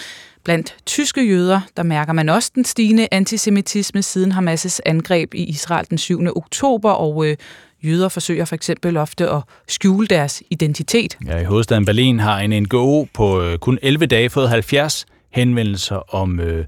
Blandt 0.45 0.77
tyske 0.87 1.29
jøder, 1.29 1.61
der 1.77 1.83
mærker 1.83 2.13
man 2.13 2.29
også 2.29 2.51
den 2.55 2.65
stigende 2.65 3.09
antisemitisme 3.11 4.03
siden 4.03 4.33
Hamas' 4.33 4.79
angreb 4.87 5.35
i 5.35 5.45
Israel 5.45 5.87
den 5.91 5.99
7. 5.99 6.27
oktober, 6.37 6.91
og 6.91 7.27
øh, 7.27 7.37
jøder 7.85 8.09
forsøger 8.09 8.45
for 8.45 8.55
eksempel 8.55 8.97
ofte 8.97 9.31
at 9.31 9.43
skjule 9.69 10.07
deres 10.07 10.43
identitet. 10.51 11.19
Ja, 11.27 11.39
I 11.39 11.45
hovedstaden 11.45 11.85
Berlin 11.85 12.19
har 12.19 12.39
en 12.39 12.63
NGO 12.63 13.07
på 13.15 13.43
øh, 13.43 13.59
kun 13.59 13.79
11 13.83 14.07
dage 14.07 14.31
fået 14.31 14.49
70 14.49 15.07
henvendelser 15.31 16.15
om 16.15 16.41
øh, 16.41 16.65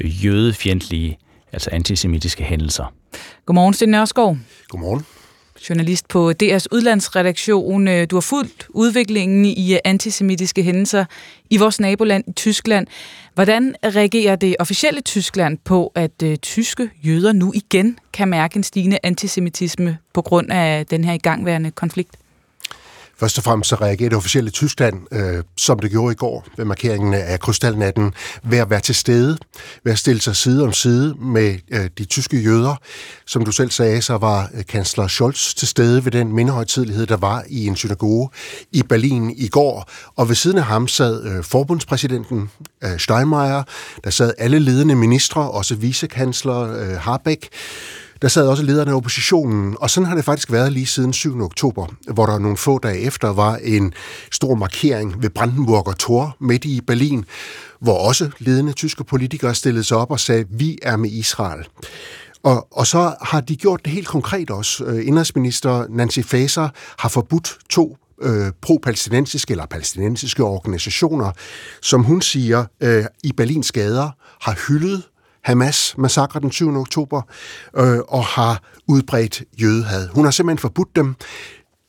jødefjendtlige, 0.00 1.18
altså 1.52 1.70
antisemitiske 1.72 2.44
hændelser. 2.44 2.92
Godmorgen, 3.46 3.74
Sten 3.74 3.88
Nørskov. 3.88 4.36
Godmorgen. 4.68 5.04
Journalist 5.68 6.08
på 6.08 6.32
DR's 6.42 6.66
udlandsredaktion. 6.72 7.88
Øh, 7.88 8.06
du 8.10 8.16
har 8.16 8.20
fulgt 8.20 8.66
udviklingen 8.68 9.44
i 9.44 9.74
øh, 9.74 9.78
antisemitiske 9.84 10.62
hændelser 10.62 11.04
i 11.50 11.56
vores 11.56 11.80
naboland 11.80 12.24
i 12.28 12.32
Tyskland. 12.32 12.86
Hvordan 13.34 13.74
reagerer 13.84 14.36
det 14.36 14.56
officielle 14.58 15.00
Tyskland 15.00 15.58
på, 15.64 15.92
at 15.94 16.22
øh, 16.22 16.36
tyske 16.36 16.90
jøder 17.04 17.32
nu 17.32 17.52
igen 17.54 17.98
kan 18.12 18.28
mærke 18.28 18.56
en 18.56 18.62
stigende 18.62 18.98
antisemitisme 19.02 19.98
på 20.14 20.22
grund 20.22 20.52
af 20.52 20.86
den 20.86 21.04
her 21.04 21.12
igangværende 21.12 21.70
konflikt? 21.70 22.16
Først 23.20 23.38
og 23.38 23.44
fremmest 23.44 23.70
så 23.70 23.76
reagerer 23.76 24.08
det 24.08 24.16
officielle 24.16 24.50
Tyskland, 24.50 24.96
øh, 25.12 25.44
som 25.56 25.78
det 25.78 25.90
gjorde 25.90 26.12
i 26.12 26.14
går 26.14 26.46
ved 26.56 26.64
markeringen 26.64 27.14
af 27.14 27.40
krystalnatten, 27.40 28.14
ved 28.44 28.58
at 28.58 28.70
være 28.70 28.80
til 28.80 28.94
stede, 28.94 29.38
ved 29.84 29.92
at 29.92 29.98
stille 29.98 30.20
sig 30.20 30.36
side 30.36 30.64
om 30.64 30.72
side 30.72 31.14
med 31.14 31.58
øh, 31.70 31.90
de 31.98 32.04
tyske 32.04 32.40
jøder. 32.40 32.74
Som 33.26 33.44
du 33.44 33.52
selv 33.52 33.70
sagde, 33.70 34.02
så 34.02 34.16
var 34.16 34.50
øh, 34.54 34.64
kansler 34.66 35.06
Scholz 35.06 35.54
til 35.54 35.68
stede 35.68 36.04
ved 36.04 36.12
den 36.12 36.32
mindehøjtidlighed, 36.32 37.06
der 37.06 37.16
var 37.16 37.44
i 37.48 37.66
en 37.66 37.76
synagoge 37.76 38.28
i 38.72 38.82
Berlin 38.82 39.34
i 39.36 39.48
går. 39.48 39.90
Og 40.16 40.28
ved 40.28 40.36
siden 40.36 40.58
af 40.58 40.64
ham 40.64 40.88
sad 40.88 41.24
øh, 41.24 41.44
forbundspræsidenten 41.44 42.50
øh, 42.84 42.98
Steinmeier, 42.98 43.62
der 44.04 44.10
sad 44.10 44.34
alle 44.38 44.58
ledende 44.58 44.94
ministre, 44.94 45.50
også 45.50 45.74
vicekansler 45.74 46.60
øh, 46.60 46.96
Harbeck, 46.96 47.48
der 48.22 48.28
sad 48.28 48.46
også 48.46 48.62
lederne 48.62 48.90
af 48.90 48.94
oppositionen, 48.94 49.76
og 49.80 49.90
sådan 49.90 50.06
har 50.06 50.16
det 50.16 50.24
faktisk 50.24 50.52
været 50.52 50.72
lige 50.72 50.86
siden 50.86 51.12
7. 51.12 51.42
oktober, 51.42 51.86
hvor 52.12 52.26
der 52.26 52.38
nogle 52.38 52.56
få 52.56 52.78
dage 52.78 52.98
efter 53.00 53.28
var 53.28 53.56
en 53.56 53.92
stor 54.32 54.54
markering 54.54 55.22
ved 55.22 55.30
Brandenburger 55.30 55.92
Tor 55.92 56.36
midt 56.40 56.64
i 56.64 56.80
Berlin, 56.86 57.24
hvor 57.80 57.98
også 57.98 58.30
ledende 58.38 58.72
tyske 58.72 59.04
politikere 59.04 59.54
stillede 59.54 59.84
sig 59.84 59.96
op 59.96 60.10
og 60.10 60.20
sagde, 60.20 60.44
vi 60.50 60.78
er 60.82 60.96
med 60.96 61.10
Israel. 61.10 61.66
Og, 62.42 62.68
og 62.70 62.86
så 62.86 63.14
har 63.22 63.40
de 63.40 63.56
gjort 63.56 63.80
det 63.84 63.92
helt 63.92 64.08
konkret 64.08 64.50
også. 64.50 64.84
Øh, 64.84 65.06
indrigsminister 65.06 65.86
Nancy 65.88 66.20
Faeser 66.20 66.68
har 66.98 67.08
forbudt 67.08 67.58
to 67.70 67.96
øh, 68.22 68.52
pro-palæstinensiske 68.62 69.50
eller 69.50 69.66
palæstinensiske 69.66 70.44
organisationer, 70.44 71.32
som 71.82 72.02
hun 72.02 72.22
siger 72.22 72.64
øh, 72.80 73.04
i 73.24 73.32
Berlins 73.32 73.72
gader 73.72 74.10
har 74.40 74.58
hyldet 74.68 75.02
Hamas 75.44 75.94
massakre 75.98 76.40
den 76.40 76.52
7. 76.52 76.76
oktober 76.76 77.22
øh, 77.76 77.98
og 78.08 78.24
har 78.24 78.62
udbredt 78.88 79.42
jødehad. 79.62 80.08
Hun 80.08 80.24
har 80.24 80.30
simpelthen 80.30 80.58
forbudt 80.58 80.96
dem. 80.96 81.14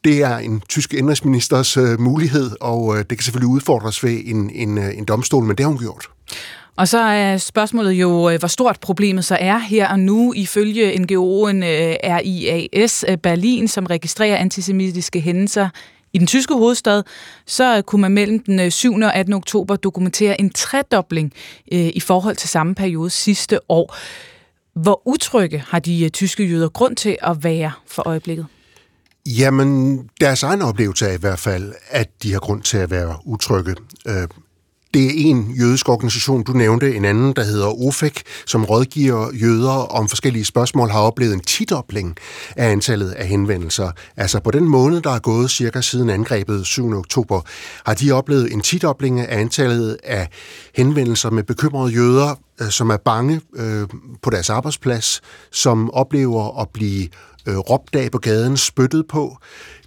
Det 0.03 0.23
er 0.23 0.37
en 0.37 0.61
tysk 0.69 0.93
indrigsministers 0.93 1.77
øh, 1.77 1.99
mulighed, 1.99 2.51
og 2.61 2.97
øh, 2.97 2.99
det 2.99 3.17
kan 3.17 3.23
selvfølgelig 3.23 3.49
udfordres 3.49 4.03
ved 4.03 4.21
en, 4.25 4.49
en, 4.49 4.77
øh, 4.77 4.97
en 4.97 5.05
domstol, 5.05 5.43
men 5.43 5.57
det 5.57 5.63
har 5.63 5.67
hun 5.67 5.77
gjort. 5.77 6.09
Og 6.75 6.87
så 6.87 6.99
er 6.99 7.37
spørgsmålet 7.37 7.91
jo, 7.91 8.29
øh, 8.29 8.39
hvor 8.39 8.47
stort 8.47 8.79
problemet 8.79 9.25
så 9.25 9.37
er 9.39 9.57
her 9.57 9.89
og 9.89 9.99
nu, 9.99 10.33
ifølge 10.33 10.93
NGO'en 10.93 11.65
øh, 11.65 11.95
RIAS 12.03 13.05
Berlin, 13.23 13.67
som 13.67 13.85
registrerer 13.85 14.37
antisemitiske 14.37 15.19
hændelser 15.19 15.69
i 16.13 16.17
den 16.17 16.27
tyske 16.27 16.53
hovedstad, 16.53 17.03
så 17.45 17.81
kunne 17.81 18.01
man 18.01 18.11
mellem 18.11 18.39
den 18.39 18.59
øh, 18.59 18.71
7. 18.71 18.93
og 18.93 19.15
18. 19.15 19.33
oktober 19.33 19.75
dokumentere 19.75 20.41
en 20.41 20.49
tredobling 20.49 21.33
øh, 21.71 21.79
i 21.93 21.99
forhold 21.99 22.35
til 22.35 22.49
samme 22.49 22.75
periode 22.75 23.09
sidste 23.09 23.59
år. 23.69 23.95
Hvor 24.73 25.01
utrygge 25.05 25.63
har 25.67 25.79
de 25.79 26.03
øh, 26.03 26.09
tyske 26.09 26.43
jøder 26.45 26.69
grund 26.69 26.95
til 26.95 27.17
at 27.21 27.43
være 27.43 27.71
for 27.87 28.07
øjeblikket? 28.07 28.45
Jamen, 29.25 29.99
deres 30.21 30.43
egen 30.43 30.61
oplevelse 30.61 31.05
er 31.05 31.13
i 31.13 31.19
hvert 31.19 31.39
fald, 31.39 31.73
at 31.89 32.09
de 32.23 32.31
har 32.31 32.39
grund 32.39 32.61
til 32.61 32.77
at 32.77 32.91
være 32.91 33.17
utrygge. 33.25 33.75
Det 34.93 35.05
er 35.05 35.11
en 35.15 35.51
jødisk 35.59 35.89
organisation, 35.89 36.43
du 36.43 36.51
nævnte, 36.51 36.95
en 36.95 37.05
anden, 37.05 37.33
der 37.33 37.43
hedder 37.43 37.85
OFEC, 37.85 38.21
som 38.45 38.65
rådgiver 38.65 39.31
jøder 39.33 39.71
om 39.71 40.09
forskellige 40.09 40.45
spørgsmål, 40.45 40.89
har 40.89 40.99
oplevet 40.99 41.33
en 41.33 41.39
tidobling 41.39 42.17
af 42.55 42.71
antallet 42.71 43.11
af 43.11 43.27
henvendelser. 43.27 43.91
Altså 44.17 44.39
på 44.39 44.51
den 44.51 44.69
måned, 44.69 45.01
der 45.01 45.11
er 45.11 45.19
gået 45.19 45.51
cirka 45.51 45.81
siden 45.81 46.09
angrebet 46.09 46.65
7. 46.65 46.97
oktober, 46.97 47.41
har 47.85 47.93
de 47.93 48.11
oplevet 48.11 48.53
en 48.53 48.61
tidobling 48.61 49.19
af 49.19 49.39
antallet 49.39 49.97
af 50.03 50.27
henvendelser 50.75 51.29
med 51.29 51.43
bekymrede 51.43 51.93
jøder, 51.93 52.35
øh, 52.61 52.69
som 52.69 52.89
er 52.89 52.97
bange 52.97 53.41
øh, 53.55 53.87
på 54.21 54.29
deres 54.29 54.49
arbejdsplads, 54.49 55.21
som 55.51 55.91
oplever 55.91 56.61
at 56.61 56.69
blive 56.69 57.07
øh, 57.45 57.57
råbt 57.57 57.95
af 57.95 58.11
på 58.11 58.17
gaden, 58.17 58.57
spyttet 58.57 59.05
på. 59.09 59.37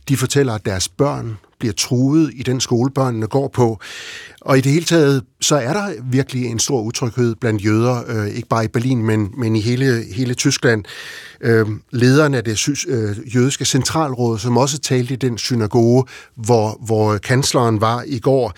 De 0.08 0.16
fortæller, 0.16 0.54
at 0.54 0.64
deres 0.64 0.88
børn 0.88 1.38
bliver 1.58 1.72
truet 1.72 2.32
i 2.34 2.42
den 2.42 2.60
skole, 2.60 2.90
børnene 2.90 3.26
går 3.26 3.48
på. 3.48 3.78
Og 4.44 4.58
i 4.58 4.60
det 4.60 4.72
hele 4.72 4.84
taget, 4.84 5.24
så 5.40 5.56
er 5.56 5.72
der 5.72 5.92
virkelig 6.10 6.46
en 6.46 6.58
stor 6.58 6.80
utryghed 6.80 7.34
blandt 7.34 7.64
jøder, 7.64 8.02
øh, 8.08 8.28
ikke 8.28 8.48
bare 8.48 8.64
i 8.64 8.68
Berlin, 8.68 9.02
men, 9.02 9.30
men 9.36 9.56
i 9.56 9.60
hele, 9.60 10.04
hele 10.14 10.34
Tyskland. 10.34 10.84
Øh, 11.40 11.66
lederen 11.90 12.34
af 12.34 12.44
det 12.44 12.58
sy- 12.58 12.88
øh, 12.88 13.36
jødiske 13.36 13.64
centralråd, 13.64 14.38
som 14.38 14.56
også 14.56 14.78
talte 14.78 15.14
i 15.14 15.16
den 15.16 15.38
synagoge, 15.38 16.04
hvor, 16.34 16.78
hvor 16.86 17.18
kansleren 17.18 17.80
var 17.80 18.02
i 18.06 18.18
går, 18.18 18.52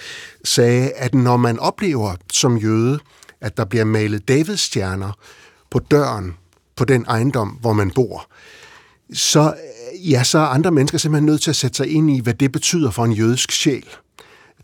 sagde, 0.44 0.90
at 0.90 1.14
når 1.14 1.36
man 1.36 1.58
oplever 1.58 2.14
som 2.32 2.56
jøde, 2.56 2.98
at 3.40 3.56
der 3.56 3.64
bliver 3.64 3.84
malet 3.84 4.28
Davidstjerner 4.28 5.12
på 5.70 5.78
døren 5.78 6.34
på 6.76 6.84
den 6.84 7.04
ejendom, 7.08 7.48
hvor 7.48 7.72
man 7.72 7.90
bor, 7.90 8.30
så, 9.12 9.54
ja, 10.10 10.24
så 10.24 10.38
er 10.38 10.46
andre 10.46 10.70
mennesker 10.70 10.98
simpelthen 10.98 11.26
nødt 11.26 11.42
til 11.42 11.50
at 11.50 11.56
sætte 11.56 11.76
sig 11.76 11.88
ind 11.88 12.10
i, 12.10 12.20
hvad 12.20 12.34
det 12.34 12.52
betyder 12.52 12.90
for 12.90 13.04
en 13.04 13.12
jødisk 13.12 13.52
sjæl. 13.52 13.86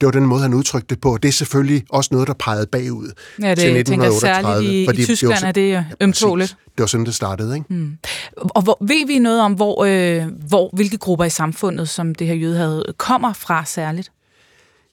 Det 0.03 0.07
var 0.07 0.13
den 0.21 0.27
måde, 0.27 0.43
han 0.43 0.55
udtrykte 0.55 0.87
det 0.95 1.01
på. 1.01 1.19
Det 1.23 1.29
er 1.29 1.33
selvfølgelig 1.33 1.85
også 1.91 2.09
noget, 2.13 2.29
der 2.29 2.35
pegede 2.35 2.67
bagud 2.67 3.13
ja, 3.43 3.51
det, 3.51 3.59
til 3.59 3.77
1938. 3.77 4.35
Tænker 4.35 4.85
særligt 4.85 4.99
i, 4.99 5.03
i 5.03 5.05
Tyskland 5.05 5.55
det 5.55 5.73
var, 5.73 5.79
er 5.79 5.85
det 5.85 5.97
ømtåligt. 6.01 6.51
Ja, 6.51 6.71
det 6.77 6.83
var 6.83 6.87
sådan, 6.87 7.07
det 7.07 7.15
startede. 7.15 7.55
Ikke? 7.55 7.75
Mm. 7.75 7.99
Og 8.37 8.63
hvor, 8.63 8.79
ved 8.81 9.07
vi 9.07 9.19
noget 9.19 9.41
om, 9.41 9.53
hvor, 9.53 9.85
øh, 9.85 10.27
hvor, 10.49 10.71
hvilke 10.73 10.99
grupper 10.99 11.25
i 11.25 11.31
samfundet, 11.31 11.89
som 11.89 12.15
det 12.15 12.27
her 12.27 12.35
jødehad 12.35 12.83
kommer 12.97 13.33
fra 13.33 13.65
særligt? 13.65 14.13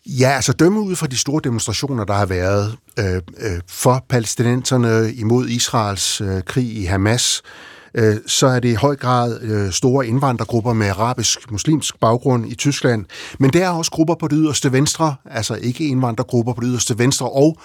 Ja, 0.06 0.30
altså 0.30 0.54
dømme 0.54 0.82
ud 0.82 0.96
fra 0.96 1.08
de 1.08 1.18
store 1.18 1.42
demonstrationer, 1.44 2.04
der 2.06 2.14
har 2.14 2.26
været 2.26 2.76
øh, 3.00 3.16
øh, 3.16 3.22
for 3.68 4.06
palæstinenserne 4.10 5.14
imod 5.14 5.48
Israels 5.48 6.22
øh, 6.22 6.44
krig 6.44 6.78
i 6.78 6.84
Hamas, 6.84 7.42
øh, 7.46 7.79
så 8.28 8.48
er 8.48 8.60
det 8.60 8.70
i 8.70 8.74
høj 8.74 8.96
grad 8.96 9.42
øh, 9.42 9.72
store 9.72 10.08
indvandrergrupper 10.08 10.74
med 10.74 10.88
arabisk-muslimsk 10.88 12.00
baggrund 12.00 12.52
i 12.52 12.56
Tyskland. 12.56 13.06
Men 13.40 13.54
der 13.54 13.66
er 13.66 13.70
også 13.70 13.92
grupper 13.92 14.16
på 14.16 14.28
det 14.28 14.38
yderste 14.42 14.72
venstre, 14.72 15.16
altså 15.26 15.56
ikke 15.56 15.88
indvandrergrupper 15.88 16.54
på 16.54 16.62
det 16.62 16.68
yderste 16.68 16.98
venstre, 16.98 17.30
og 17.30 17.58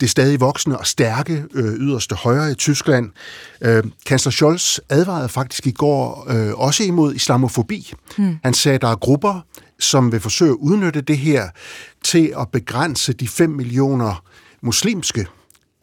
det 0.00 0.10
stadig 0.10 0.40
voksende 0.40 0.78
og 0.78 0.86
stærke 0.86 1.44
øh, 1.54 1.74
yderste 1.74 2.14
højre 2.14 2.50
i 2.50 2.54
Tyskland. 2.54 3.10
Øh, 3.60 3.84
kansler 4.06 4.30
Scholz 4.30 4.78
advarede 4.88 5.28
faktisk 5.28 5.66
i 5.66 5.70
går 5.70 6.26
øh, 6.30 6.54
også 6.54 6.84
imod 6.84 7.14
islamofobi. 7.14 7.92
Hmm. 8.16 8.38
Han 8.42 8.54
sagde, 8.54 8.74
at 8.74 8.82
der 8.82 8.88
er 8.88 8.96
grupper, 8.96 9.40
som 9.78 10.12
vil 10.12 10.20
forsøge 10.20 10.50
at 10.50 10.56
udnytte 10.60 11.00
det 11.00 11.18
her 11.18 11.48
til 12.04 12.32
at 12.38 12.48
begrænse 12.48 13.12
de 13.12 13.28
5 13.28 13.50
millioner 13.50 14.24
muslimske 14.62 15.26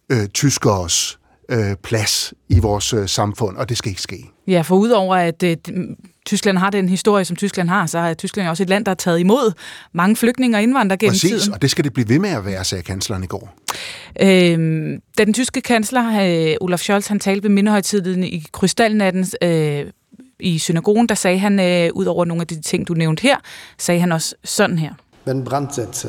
øh, 0.09 0.27
tyskers 0.27 1.16
øh, 1.49 1.75
plads 1.83 2.33
i 2.49 2.59
vores 2.59 2.93
øh, 2.93 3.07
samfund, 3.09 3.57
og 3.57 3.69
det 3.69 3.77
skal 3.77 3.89
ikke 3.89 4.01
ske. 4.01 4.25
Ja, 4.47 4.61
for 4.61 4.75
udover 4.75 5.15
at 5.15 5.43
øh, 5.43 5.57
Tyskland 6.25 6.57
har 6.57 6.69
den 6.69 6.89
historie, 6.89 7.25
som 7.25 7.35
Tyskland 7.35 7.69
har, 7.69 7.85
så 7.85 7.97
er 7.97 8.13
Tyskland 8.13 8.49
også 8.49 8.63
et 8.63 8.69
land, 8.69 8.85
der 8.85 8.89
har 8.89 8.95
taget 8.95 9.19
imod 9.19 9.53
mange 9.93 10.15
flygtninge 10.15 10.57
og 10.57 10.63
indvandrere 10.63 10.97
gennem 10.97 11.11
Præcis, 11.11 11.29
tiden. 11.31 11.53
og 11.53 11.61
det 11.61 11.71
skal 11.71 11.83
det 11.83 11.93
blive 11.93 12.09
ved 12.09 12.19
med 12.19 12.29
at 12.29 12.45
være, 12.45 12.63
sagde 12.63 12.83
kansleren 12.83 13.23
i 13.23 13.27
går. 13.27 13.53
Øhm, 14.21 15.01
da 15.17 15.25
den 15.25 15.33
tyske 15.33 15.61
kansler, 15.61 16.21
øh, 16.51 16.55
Olaf 16.61 16.79
Scholz, 16.79 17.07
han 17.07 17.19
talte 17.19 17.43
ved 17.43 17.49
mindehøjtiden 17.49 18.23
i 18.23 18.43
Krystalnatten 18.51 19.25
øh, 19.41 19.85
i 20.39 20.59
synagogen, 20.59 21.09
der 21.09 21.15
sagde 21.15 21.39
han, 21.39 21.59
øh, 21.59 21.89
ud 21.93 22.05
over 22.05 22.25
nogle 22.25 22.41
af 22.41 22.47
de 22.47 22.61
ting, 22.61 22.87
du 22.87 22.93
nævnte 22.93 23.21
her, 23.21 23.37
sagde 23.77 23.99
han 24.01 24.11
også 24.11 24.35
sådan 24.43 24.77
her. 24.79 24.93
wenn 25.27 25.47
Brandsätze 25.47 26.07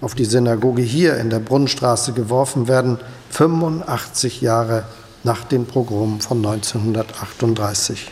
auf 0.00 0.14
die 0.14 0.24
Synagoge 0.24 0.82
hier 0.82 1.16
in 1.18 1.30
der 1.30 1.40
Brunnenstraße 1.40 2.12
geworfen 2.12 2.68
werden, 2.68 2.98
85 3.30 4.40
Jahre 4.40 4.84
nach 5.24 5.44
den 5.44 5.66
Pogromen 5.66 6.20
von 6.20 6.38
1938. 6.38 8.10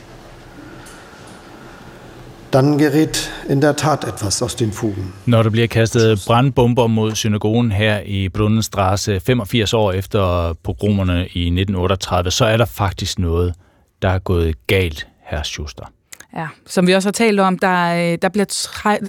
Dann 2.50 2.78
gerät 2.78 3.28
in 3.48 3.60
der 3.60 3.76
Tat 3.76 4.04
etwas 4.04 4.42
aus 4.42 4.56
den 4.56 4.72
Fugen. 4.72 5.12
Når 5.26 5.42
der 5.42 5.50
bliver 5.50 5.68
kastet 5.68 6.24
brandbomber 6.26 6.88
mod 6.88 7.14
synagogen 7.14 7.70
her 7.70 8.02
i 8.06 8.28
Brundenstrasse 8.28 9.20
85 9.20 9.74
år 9.74 9.92
efter 9.92 10.54
pogromerne 10.62 11.26
i 11.26 11.48
1938, 11.48 12.34
så 12.34 12.44
er 12.44 12.56
der 12.56 12.66
faktisk 12.66 13.18
noget, 13.18 13.54
der 14.02 14.08
er 14.08 14.18
gået 14.18 14.54
galt, 14.66 15.08
herr 15.20 15.44
Schuster. 15.44 15.90
Ja, 16.38 16.48
som 16.66 16.86
vi 16.86 16.94
også 16.94 17.06
har 17.06 17.12
talt 17.12 17.40
om, 17.40 17.58
der, 17.58 18.12
øh, 18.12 18.18
der 18.22 18.28
bliver 18.28 18.44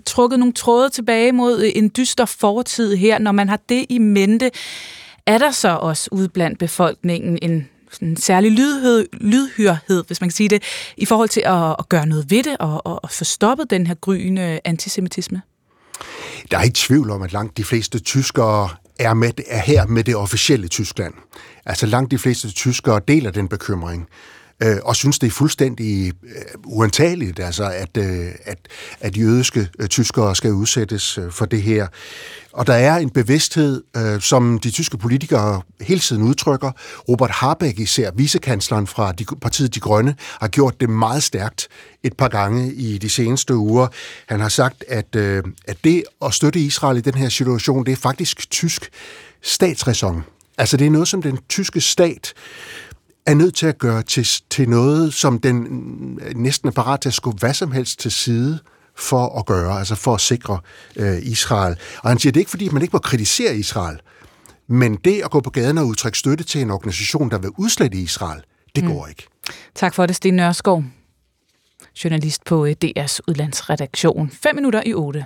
trukket 0.06 0.40
nogle 0.40 0.54
tråde 0.54 0.90
tilbage 0.90 1.32
mod 1.32 1.64
øh, 1.64 1.72
en 1.76 1.92
dyster 1.98 2.26
fortid 2.26 2.96
her. 2.96 3.20
Når 3.20 3.32
man 3.32 3.50
har 3.50 3.60
det 3.70 3.86
i 3.90 3.98
mente, 3.98 4.52
er 5.26 5.38
der 5.38 5.52
så 5.52 5.70
også 5.70 6.10
ude 6.12 6.30
blandt 6.30 6.60
befolkningen 6.60 7.40
en 7.42 7.68
en 8.02 8.18
særlig 8.18 8.52
lydhed, 8.52 9.08
lydhørhed, 9.14 10.04
hvis 10.08 10.22
man 10.22 10.30
kan 10.30 10.36
sige 10.36 10.50
det, 10.50 10.64
i 10.98 11.06
forhold 11.06 11.30
til 11.30 11.44
at, 11.46 11.76
at 11.80 11.90
gøre 11.90 12.06
noget 12.06 12.32
ved 12.32 12.44
det 12.44 12.58
og, 12.60 12.86
og, 12.88 13.04
og 13.04 13.12
få 13.12 13.24
stoppet 13.24 13.70
den 13.70 13.88
her 13.88 13.96
gryende 13.96 14.60
antisemitisme? 14.66 15.42
Der 16.52 16.58
er 16.58 16.64
ikke 16.64 16.76
tvivl 16.76 17.10
om, 17.10 17.22
at 17.22 17.34
langt 17.34 17.58
de 17.58 17.64
fleste 17.64 18.00
tyskere 18.00 18.70
er, 19.00 19.14
med, 19.14 19.32
er 19.48 19.60
her 19.60 19.86
med 19.86 20.04
det 20.04 20.16
officielle 20.16 20.68
Tyskland. 20.68 21.14
Altså 21.66 21.86
langt 21.86 22.12
de 22.12 22.18
fleste 22.18 22.52
tyskere 22.52 23.02
deler 23.08 23.32
den 23.32 23.48
bekymring 23.48 24.08
øh, 24.64 24.78
og 24.84 24.96
synes, 24.96 25.20
det 25.20 25.28
er 25.28 25.32
fuldstændig 25.32 26.14
øh, 26.24 26.42
uantageligt, 26.66 27.40
altså, 27.40 27.64
at, 27.64 27.98
øh, 27.98 28.28
at, 28.46 28.58
at 29.00 29.18
jødiske 29.18 29.68
øh, 29.80 29.88
tyskere 29.88 30.36
skal 30.36 30.52
udsættes 30.52 31.18
øh, 31.18 31.32
for 31.32 31.46
det 31.46 31.62
her. 31.62 31.88
Og 32.54 32.68
der 32.68 32.74
er 32.74 32.98
en 32.98 33.10
bevidsthed, 33.10 33.84
øh, 33.98 34.22
som 34.22 34.60
de 34.60 34.72
tyske 34.72 34.98
politikere 34.98 35.62
hele 35.82 36.00
tiden 36.00 36.24
udtrykker. 36.24 36.72
Robert 37.10 37.32
Habeck, 37.32 37.80
især 37.80 38.12
vicekansleren 38.16 38.88
fra 38.88 39.12
de, 39.12 39.26
partiet 39.42 39.76
De 39.76 39.80
Grønne, 39.80 40.16
har 40.20 40.48
gjort 40.48 40.82
det 40.82 40.90
meget 40.90 41.24
stærkt 41.24 41.68
et 42.04 42.18
par 42.18 42.28
gange 42.28 42.74
i 42.74 42.98
de 42.98 43.10
seneste 43.10 43.56
uger. 43.56 43.88
Han 44.26 44.40
har 44.40 44.50
sagt, 44.50 44.84
at, 44.88 45.16
øh, 45.16 45.44
at 45.68 45.78
det 45.84 46.04
at 46.26 46.34
støtte 46.34 46.60
Israel 46.60 46.98
i 46.98 47.02
den 47.02 47.14
her 47.14 47.30
situation, 47.30 47.86
det 47.86 47.92
er 47.92 47.96
faktisk 47.96 48.50
tysk 48.52 48.90
statsræson. 49.42 50.24
Altså 50.58 50.78
det 50.78 50.88
er 50.88 50.92
noget, 50.92 51.08
som 51.08 51.22
den 51.22 51.40
tyske 51.50 51.82
stat 51.82 52.34
er 53.32 53.36
nødt 53.36 53.56
til 53.56 53.66
at 53.66 53.78
gøre 53.78 54.04
til, 54.04 54.28
til 54.50 54.70
noget, 54.70 55.14
som 55.14 55.40
den 55.40 56.20
næsten 56.36 56.68
er 56.68 56.72
parat 56.72 57.02
til 57.02 57.10
at 57.10 57.14
skubbe 57.14 57.40
hvad 57.40 57.54
som 57.54 57.72
helst 57.72 58.00
til 58.00 58.12
side 58.12 58.60
for 58.96 59.40
at 59.40 59.46
gøre, 59.46 59.80
altså 59.80 59.96
for 59.96 60.14
at 60.14 60.22
sikre 60.22 60.60
øh, 60.96 61.18
Israel. 61.22 61.76
Og 62.04 62.10
han 62.10 62.20
siger, 62.20 62.32
det 62.32 62.38
er 62.38 62.42
ikke 62.42 62.52
fordi, 62.52 62.70
man 62.70 62.82
ikke 62.82 62.94
må 62.94 63.00
kritisere 63.00 63.56
Israel, 63.56 64.00
men 64.68 64.96
det 64.96 65.22
at 65.26 65.32
gå 65.32 65.40
på 65.40 65.50
gaden 65.50 65.78
og 65.78 65.88
udtrykke 65.88 66.18
støtte 66.18 66.44
til 66.44 66.62
en 66.62 66.72
organisation, 66.72 67.32
der 67.32 67.38
vil 67.38 67.50
udslette 67.58 67.98
Israel, 67.98 68.42
det 68.76 68.84
mm. 68.84 68.94
går 68.94 69.08
ikke. 69.08 69.28
Tak 69.76 69.94
for 69.94 70.06
det, 70.06 70.16
Sten 70.16 70.34
Nørskov, 70.34 70.84
journalist 72.04 72.46
på 72.46 72.66
øh, 72.66 72.76
DR's 72.86 73.20
udlandsredaktion. 73.28 74.32
5 74.44 74.56
minutter 74.56 74.84
i 74.86 74.94
8. 74.94 75.26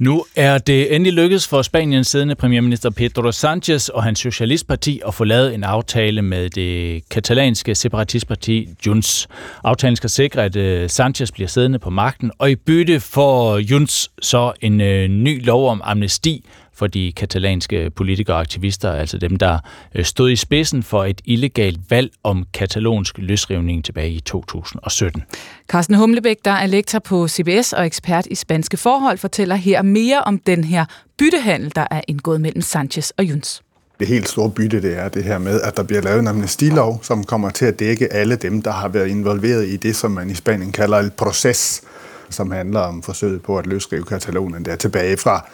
Nu 0.00 0.24
er 0.36 0.58
det 0.58 0.94
endelig 0.94 1.12
lykkedes 1.12 1.48
for 1.48 1.62
Spaniens 1.62 2.08
siddende 2.08 2.34
premierminister 2.34 2.90
Pedro 2.90 3.32
Sanchez 3.32 3.88
og 3.88 4.02
hans 4.02 4.18
socialistparti 4.18 5.00
at 5.06 5.14
få 5.14 5.24
lavet 5.24 5.54
en 5.54 5.64
aftale 5.64 6.22
med 6.22 6.50
det 6.50 7.08
katalanske 7.08 7.74
separatistparti 7.74 8.68
Junts. 8.86 9.28
Aftalen 9.64 9.96
skal 9.96 10.10
sikre, 10.10 10.44
at 10.44 10.56
øh, 10.56 10.90
Sanchez 10.90 11.32
bliver 11.32 11.48
siddende 11.48 11.78
på 11.78 11.90
magten, 11.90 12.30
og 12.38 12.50
i 12.50 12.56
bytte 12.56 13.00
får 13.00 13.58
Junts 13.58 14.10
så 14.22 14.52
en 14.60 14.80
øh, 14.80 15.08
ny 15.08 15.44
lov 15.46 15.68
om 15.68 15.80
amnesti 15.84 16.44
for 16.80 16.86
de 16.86 17.12
katalanske 17.16 17.90
politikere 17.90 18.36
og 18.36 18.40
aktivister, 18.40 18.92
altså 18.92 19.18
dem, 19.18 19.36
der 19.36 19.58
øh, 19.94 20.04
stod 20.04 20.30
i 20.30 20.36
spidsen 20.36 20.82
for 20.82 21.04
et 21.04 21.20
illegalt 21.24 21.90
valg 21.90 22.10
om 22.24 22.44
katalonsk 22.54 23.18
løsrivning 23.18 23.84
tilbage 23.84 24.10
i 24.10 24.20
2017. 24.20 25.22
Carsten 25.68 25.94
Humlebæk, 25.94 26.36
der 26.44 26.50
er 26.50 26.66
lektor 26.66 26.98
på 26.98 27.28
CBS 27.28 27.72
og 27.72 27.86
ekspert 27.86 28.26
i 28.26 28.34
spanske 28.34 28.76
forhold, 28.76 29.18
fortæller 29.18 29.54
her 29.54 29.82
mere 29.82 30.22
om 30.22 30.38
den 30.38 30.64
her 30.64 30.84
byttehandel, 31.18 31.72
der 31.74 31.86
er 31.90 32.00
indgået 32.08 32.40
mellem 32.40 32.62
Sanchez 32.62 33.10
og 33.10 33.24
Junts. 33.24 33.62
Det 33.98 34.08
helt 34.08 34.28
store 34.28 34.50
bytte, 34.50 34.82
det 34.82 34.98
er 34.98 35.08
det 35.08 35.24
her 35.24 35.38
med, 35.38 35.60
at 35.60 35.76
der 35.76 35.82
bliver 35.82 36.02
lavet 36.02 36.18
en 36.18 36.28
amnestilov, 36.28 37.00
som 37.02 37.24
kommer 37.24 37.50
til 37.50 37.64
at 37.64 37.78
dække 37.78 38.12
alle 38.12 38.36
dem, 38.36 38.62
der 38.62 38.72
har 38.72 38.88
været 38.88 39.08
involveret 39.08 39.68
i 39.68 39.76
det, 39.76 39.96
som 39.96 40.10
man 40.10 40.30
i 40.30 40.34
Spanien 40.34 40.72
kalder 40.72 40.98
el 40.98 41.10
proces, 41.10 41.82
som 42.30 42.50
handler 42.50 42.80
om 42.80 43.02
forsøget 43.02 43.42
på 43.42 43.58
at 43.58 43.66
løsrive 43.66 44.04
Katalonien 44.04 44.64
der 44.64 44.76
tilbage 44.76 45.16
fra 45.16 45.48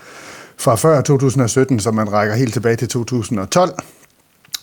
fra 0.59 0.75
før 0.75 1.01
2017, 1.01 1.81
så 1.81 1.91
man 1.91 2.13
rækker 2.13 2.35
helt 2.35 2.53
tilbage 2.53 2.77
til 2.77 2.89
2012, 2.89 3.75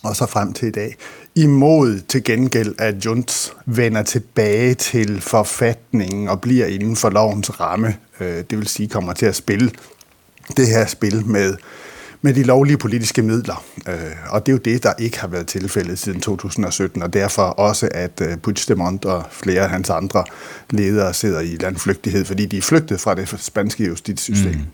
og 0.02 0.16
så 0.16 0.26
frem 0.26 0.52
til 0.52 0.68
i 0.68 0.70
dag, 0.70 0.96
imod 1.34 2.00
til 2.08 2.24
gengæld, 2.24 2.74
at 2.78 3.06
Junts 3.06 3.52
vender 3.66 4.02
tilbage 4.02 4.74
til 4.74 5.20
forfatningen 5.20 6.28
og 6.28 6.40
bliver 6.40 6.66
inden 6.66 6.96
for 6.96 7.10
lovens 7.10 7.60
ramme. 7.60 7.96
Øh, 8.20 8.44
det 8.50 8.58
vil 8.58 8.68
sige, 8.68 8.88
kommer 8.88 9.12
til 9.12 9.26
at 9.26 9.34
spille 9.34 9.70
det 10.56 10.68
her 10.68 10.86
spil 10.86 11.26
med, 11.26 11.56
med 12.22 12.34
de 12.34 12.42
lovlige 12.42 12.78
politiske 12.78 13.22
midler. 13.22 13.64
Øh, 13.88 13.94
og 14.30 14.46
det 14.46 14.52
er 14.52 14.56
jo 14.56 14.60
det, 14.64 14.82
der 14.82 14.92
ikke 14.98 15.20
har 15.20 15.28
været 15.28 15.46
tilfældet 15.46 15.98
siden 15.98 16.20
2017, 16.20 17.02
og 17.02 17.12
derfor 17.12 17.42
også, 17.42 17.88
at 17.94 18.20
øh, 18.20 18.36
Puigdemont 18.36 19.04
og 19.04 19.24
flere 19.30 19.62
af 19.62 19.70
hans 19.70 19.90
andre 19.90 20.24
ledere 20.70 21.14
sidder 21.14 21.40
i 21.40 21.56
landflygtighed, 21.60 22.24
fordi 22.24 22.46
de 22.46 22.58
er 22.58 22.62
flygtet 22.62 23.00
fra 23.00 23.14
det 23.14 23.34
spanske 23.38 23.84
justitssystem. 23.84 24.52
Mm. 24.52 24.66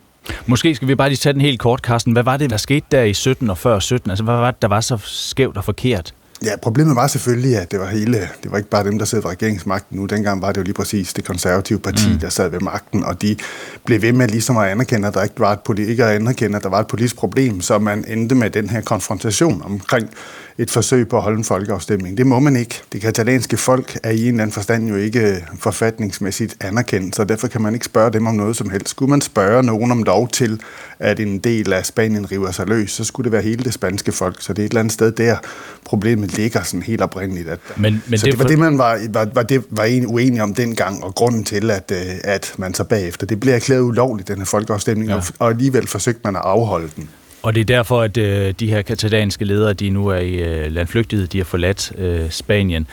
Måske 0.47 0.75
skal 0.75 0.89
vi 0.89 0.95
bare 0.95 1.09
lige 1.09 1.17
tage 1.17 1.33
den 1.33 1.41
helt 1.41 1.61
kort, 1.61 1.81
Carsten. 1.81 2.13
Hvad 2.13 2.23
var 2.23 2.37
det, 2.37 2.51
der 2.51 2.57
skete 2.57 2.87
der 2.91 3.03
i 3.03 3.15
17 3.15 3.51
og 3.51 3.59
før 3.59 3.79
17? 3.79 4.11
Altså, 4.11 4.25
hvad 4.25 4.35
var 4.35 4.51
det, 4.51 4.63
der 4.63 4.69
var 4.69 4.81
så 4.81 4.99
skævt 5.05 5.57
og 5.57 5.65
forkert? 5.65 6.15
Ja, 6.45 6.57
problemet 6.63 6.97
var 6.97 7.07
selvfølgelig, 7.07 7.57
at 7.57 7.71
det 7.71 7.81
var 7.81 7.87
hele, 7.87 8.19
det 8.43 8.51
var 8.51 8.57
ikke 8.57 8.71
bare 8.71 8.85
dem, 8.85 8.99
der 8.99 9.05
sad 9.05 9.23
ved 9.23 9.31
regeringsmagten 9.31 9.99
nu. 9.99 10.07
Dengang 10.07 10.43
var 10.43 10.53
det 10.53 10.57
jo 10.57 10.63
lige 10.63 10.75
præcis 10.75 11.13
det 11.13 11.25
konservative 11.25 11.79
parti, 11.79 12.13
mm. 12.13 12.19
der 12.19 12.29
sad 12.29 12.49
ved 12.49 12.61
magten, 12.61 13.05
og 13.05 13.23
de 13.23 13.37
blev 13.85 14.03
ved 14.03 14.13
med 14.13 14.29
ligesom 14.29 14.57
at 14.57 14.69
anerkende, 14.69 15.09
at 15.09 15.15
der 15.15 15.23
ikke 15.23 15.35
var 15.41 15.53
et, 15.71 15.79
ikke 15.79 16.05
at 16.05 16.15
anerkende, 16.17 16.57
at 16.57 16.63
der 16.63 16.69
var 16.69 16.81
et 16.81 16.87
politisk 16.87 17.17
problem, 17.17 17.61
så 17.61 17.79
man 17.79 18.05
endte 18.09 18.35
med 18.35 18.51
den 18.51 18.71
her 18.71 18.81
konfrontation 18.81 19.63
omkring 19.65 20.11
et 20.59 20.71
forsøg 20.71 21.09
på 21.09 21.17
at 21.17 21.23
holde 21.23 21.39
en 21.39 21.45
folkeafstemning. 21.45 22.19
Det 22.19 22.27
må 22.27 22.39
man 22.39 22.57
ikke. 22.57 22.81
Det 22.93 23.01
katalanske 23.01 23.57
folk 23.57 23.99
er 24.03 24.11
i 24.11 24.23
en 24.23 24.29
eller 24.29 24.43
anden 24.43 24.55
forstand 24.55 24.89
jo 24.89 24.97
ikke 24.97 25.45
forfatningsmæssigt 25.59 26.57
anerkendt, 26.61 27.17
så 27.17 27.25
derfor 27.25 27.49
kan 27.49 27.63
man 27.63 27.75
ikke 27.75 27.87
spørge 27.87 28.13
dem 28.13 28.27
om 28.27 28.35
noget 28.35 28.57
som 28.57 28.71
helst. 28.71 28.89
Skulle 28.89 29.11
man 29.11 29.21
spørge 29.21 29.63
nogen 29.63 29.91
om 29.91 30.03
lov 30.03 30.29
til, 30.29 30.61
at 30.99 31.21
en 31.21 31.39
del 31.39 31.73
af 31.73 31.87
Spanien 31.87 32.33
river 32.33 32.51
sig 32.51 32.67
løs, 32.67 32.91
så 32.91 33.05
skulle 33.05 33.25
det 33.25 33.33
være 33.33 33.43
hele 33.43 33.65
det 33.65 33.75
spanske 33.75 34.13
folk. 34.13 34.37
Så 34.43 34.53
det 34.53 34.63
er 34.63 34.67
et 34.67 34.71
eller 34.71 34.81
andet 34.81 34.93
sted 34.93 35.13
der, 35.13 35.37
problemet 35.85 36.37
ligger 36.37 36.63
sådan 36.63 36.83
helt 36.83 37.01
oprindeligt. 37.01 37.49
At, 37.49 37.59
men, 37.77 38.03
men 38.07 38.19
så 38.19 38.27
det, 38.27 38.33
det 38.33 38.39
var 38.39 38.45
for... 38.45 38.49
det, 38.49 38.59
man 38.59 38.79
var, 38.79 38.99
var, 39.11 39.29
var, 39.35 39.43
det, 39.43 39.65
var 39.71 39.85
en 39.85 40.07
uenig 40.07 40.43
om 40.43 40.55
dengang, 40.55 41.05
og 41.05 41.15
grunden 41.15 41.45
til, 41.45 41.71
at, 41.71 41.93
øh, 41.95 41.99
at 42.25 42.55
man 42.59 42.75
så 42.75 42.85
bagefter, 42.85 43.27
det 43.27 43.41
blev 43.41 43.55
erklæret 43.55 43.81
ulovligt, 43.81 44.29
den 44.29 44.39
her 44.39 44.45
folkeafstemning, 44.45 45.11
ja. 45.11 45.21
og 45.39 45.49
alligevel 45.49 45.87
forsøgte 45.87 46.21
man 46.25 46.37
at 46.37 46.43
afholde 46.45 46.91
den. 46.97 47.09
Og 47.43 47.55
det 47.55 47.61
er 47.61 47.65
derfor, 47.65 48.03
at 48.03 48.17
øh, 48.17 48.55
de 48.61 48.67
her 48.67 48.83
katalanske 48.83 49.45
ledere, 49.45 49.73
de 49.73 49.91
nu 49.91 50.09
er 50.09 50.19
i 50.19 50.35
øh, 50.35 50.73
landflygtighed, 50.73 51.27
de 51.27 51.39
har 51.39 51.45
forladt 51.45 51.93
øh, 51.99 52.31
Spanien. 52.31 52.87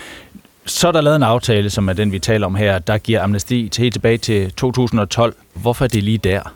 Så 0.65 0.87
er 0.87 0.91
der 0.91 1.01
lavet 1.01 1.15
en 1.15 1.23
aftale, 1.23 1.69
som 1.69 1.89
er 1.89 1.93
den, 1.93 2.11
vi 2.11 2.19
taler 2.19 2.45
om 2.45 2.55
her, 2.55 2.79
der 2.79 2.97
giver 2.97 3.23
amnesti 3.23 3.69
til 3.69 3.81
helt 3.81 3.93
tilbage 3.93 4.17
til 4.17 4.51
2012. 4.51 5.35
Hvorfor 5.53 5.85
er 5.85 5.89
det 5.89 6.03
lige 6.03 6.17
der? 6.17 6.53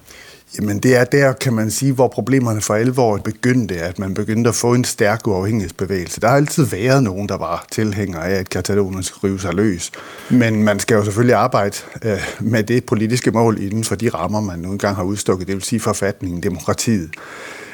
Jamen 0.60 0.80
det 0.80 0.96
er 0.96 1.04
der, 1.04 1.34
kan 1.34 1.54
man 1.54 1.72
sige, 1.72 1.94
hvor 1.94 2.08
problemerne 2.08 2.62
for 2.62 2.74
alvor 2.74 3.18
begyndte, 3.18 3.76
at 3.76 4.00
man 4.00 4.14
begyndte 4.14 4.50
at 4.50 4.56
få 4.56 4.74
en 4.74 4.84
stærk 4.84 5.28
uafhængighedsbevægelse. 5.28 6.22
Der 6.22 6.28
har 6.28 6.36
altid 6.36 6.66
været 6.66 7.04
nogen, 7.04 7.30
der 7.30 7.38
var 7.38 7.66
tilhængere 7.72 8.28
af, 8.28 8.40
at 8.40 8.50
Katalonien 8.50 9.04
skal 9.04 9.20
rive 9.20 9.40
sig 9.40 9.54
løs. 9.54 9.92
Men 10.30 10.64
man 10.64 10.80
skal 10.80 10.96
jo 10.96 11.04
selvfølgelig 11.04 11.36
arbejde 11.36 11.76
øh, 12.04 12.18
med 12.40 12.64
det 12.64 12.86
politiske 12.86 13.32
mål 13.32 13.62
inden 13.62 13.84
for 13.84 13.96
de 13.96 14.10
rammer, 14.10 14.42
man 14.42 14.60
nu 14.60 14.72
engang 14.72 14.96
har 14.96 15.04
udstukket, 15.04 15.48
det 15.48 15.56
vil 15.56 15.64
sige 15.64 15.80
forfatningen, 15.80 16.44
demokratiet. 16.44 17.10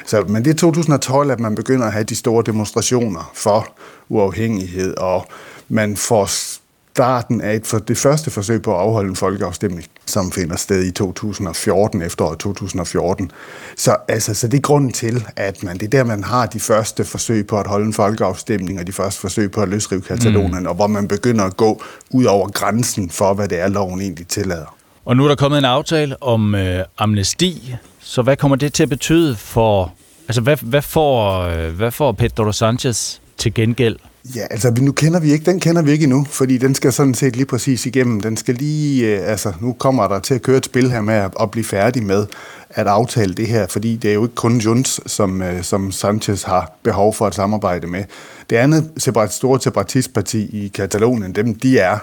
Så, 0.08 0.24
men 0.28 0.44
det 0.44 0.50
er 0.50 0.54
2012, 0.54 1.30
at 1.30 1.40
man 1.40 1.54
begynder 1.54 1.86
at 1.86 1.92
have 1.92 2.04
de 2.04 2.16
store 2.16 2.42
demonstrationer 2.46 3.30
for 3.34 3.68
uafhængighed, 4.08 4.96
og 4.96 5.26
man 5.68 5.96
får 5.96 6.26
starten 6.26 7.40
af 7.40 7.54
et 7.54 7.66
for 7.66 7.78
det 7.78 7.98
første 7.98 8.30
forsøg 8.30 8.62
på 8.62 8.74
at 8.74 8.80
afholde 8.80 9.08
en 9.08 9.16
folkeafstemning, 9.16 9.84
som 10.06 10.32
finder 10.32 10.56
sted 10.56 10.84
i 10.84 10.90
2014, 10.90 12.02
efteråret 12.02 12.38
2014. 12.38 13.30
Så, 13.76 13.96
altså, 14.08 14.34
så 14.34 14.48
det 14.48 14.56
er 14.56 14.60
grunden 14.60 14.92
til, 14.92 15.24
at 15.36 15.62
man, 15.62 15.78
det 15.78 15.86
er 15.86 15.90
der, 15.90 16.04
man 16.04 16.24
har 16.24 16.46
de 16.46 16.60
første 16.60 17.04
forsøg 17.04 17.46
på 17.46 17.58
at 17.58 17.66
holde 17.66 17.86
en 17.86 17.92
folkeafstemning, 17.92 18.80
og 18.80 18.86
de 18.86 18.92
første 18.92 19.20
forsøg 19.20 19.50
på 19.50 19.60
at 19.60 19.68
løsrive 19.68 20.00
Katalonien, 20.00 20.60
mm. 20.62 20.66
og 20.66 20.74
hvor 20.74 20.86
man 20.86 21.08
begynder 21.08 21.44
at 21.44 21.56
gå 21.56 21.82
ud 22.10 22.24
over 22.24 22.48
grænsen 22.48 23.10
for, 23.10 23.34
hvad 23.34 23.48
det 23.48 23.60
er, 23.60 23.68
loven 23.68 24.00
egentlig 24.00 24.26
tillader. 24.26 24.76
Og 25.04 25.16
nu 25.16 25.24
er 25.24 25.28
der 25.28 25.36
kommet 25.36 25.58
en 25.58 25.64
aftale 25.64 26.22
om 26.22 26.54
øh, 26.54 26.84
amnesti, 26.98 27.74
så 28.00 28.22
hvad 28.22 28.36
kommer 28.36 28.56
det 28.56 28.72
til 28.72 28.82
at 28.82 28.88
betyde 28.88 29.36
for... 29.36 29.92
Altså, 30.28 30.40
hvad, 30.40 30.56
hvad, 30.62 30.82
får, 30.82 31.40
øh, 31.40 31.76
hvad 31.76 31.90
får 31.90 32.12
Pedro 32.12 32.52
Sanchez 32.52 33.18
til 33.38 33.54
gengæld? 33.54 33.96
Ja, 34.36 34.46
altså 34.50 34.74
nu 34.80 34.92
kender 34.92 35.20
vi 35.20 35.32
ikke, 35.32 35.44
den 35.44 35.60
kender 35.60 35.82
vi 35.82 35.90
ikke 35.90 36.02
endnu, 36.02 36.24
fordi 36.24 36.58
den 36.58 36.74
skal 36.74 36.92
sådan 36.92 37.14
set 37.14 37.36
lige 37.36 37.46
præcis 37.46 37.86
igennem. 37.86 38.20
Den 38.20 38.36
skal 38.36 38.54
lige, 38.54 39.06
øh, 39.06 39.30
altså 39.30 39.52
nu 39.60 39.72
kommer 39.72 40.08
der 40.08 40.18
til 40.18 40.34
at 40.34 40.42
køre 40.42 40.56
et 40.56 40.64
spil 40.64 40.90
her 40.90 41.00
med 41.00 41.14
at, 41.14 41.34
at 41.40 41.50
blive 41.50 41.64
færdig 41.64 42.02
med 42.02 42.26
at 42.70 42.86
aftale 42.86 43.34
det 43.34 43.46
her, 43.46 43.66
fordi 43.66 43.96
det 43.96 44.10
er 44.10 44.14
jo 44.14 44.22
ikke 44.22 44.34
kun 44.34 44.58
Junts, 44.58 45.00
som, 45.12 45.42
øh, 45.42 45.62
som 45.62 45.92
Sanchez 45.92 46.42
har 46.42 46.72
behov 46.82 47.14
for 47.14 47.26
at 47.26 47.34
samarbejde 47.34 47.86
med. 47.86 48.04
Det 48.50 48.56
andet 48.56 48.90
separat, 48.96 49.32
store 49.32 49.60
separatistparti 49.60 50.64
i 50.64 50.68
Katalonien, 50.68 51.34
dem 51.34 51.54
de 51.54 51.78
er 51.78 51.98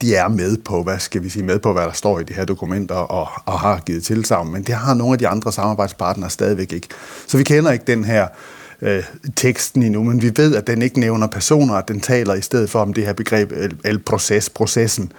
de 0.00 0.14
er 0.14 0.28
med 0.28 0.56
på, 0.56 0.82
hvad 0.82 0.98
skal 0.98 1.22
vi 1.22 1.28
sige, 1.28 1.44
med 1.44 1.58
på, 1.58 1.72
hvad 1.72 1.82
der 1.82 1.92
står 1.92 2.20
i 2.20 2.24
de 2.24 2.34
her 2.34 2.44
dokumenter 2.44 2.94
og, 2.94 3.28
og 3.46 3.60
har 3.60 3.80
givet 3.86 4.04
tilsavn, 4.04 4.52
men 4.52 4.62
det 4.62 4.74
har 4.74 4.94
nogle 4.94 5.12
af 5.12 5.18
de 5.18 5.28
andre 5.28 5.52
samarbejdspartnere 5.52 6.30
stadigvæk 6.30 6.72
ikke. 6.72 6.88
Så 7.26 7.36
vi 7.36 7.44
kender 7.44 7.72
ikke 7.72 7.84
den 7.86 8.04
her 8.04 8.26
øh, 8.82 9.04
teksten 9.36 9.82
endnu, 9.82 10.02
men 10.02 10.22
vi 10.22 10.32
ved, 10.36 10.56
at 10.56 10.66
den 10.66 10.82
ikke 10.82 11.00
nævner 11.00 11.26
personer, 11.26 11.74
at 11.74 11.88
den 11.88 12.00
taler 12.00 12.34
i 12.34 12.40
stedet 12.40 12.70
for 12.70 12.80
om 12.80 12.92
det 12.92 13.04
her 13.04 13.12
begreb 13.12 13.52
el, 13.84 13.98
proces, 13.98 14.50
processen. 14.50 15.12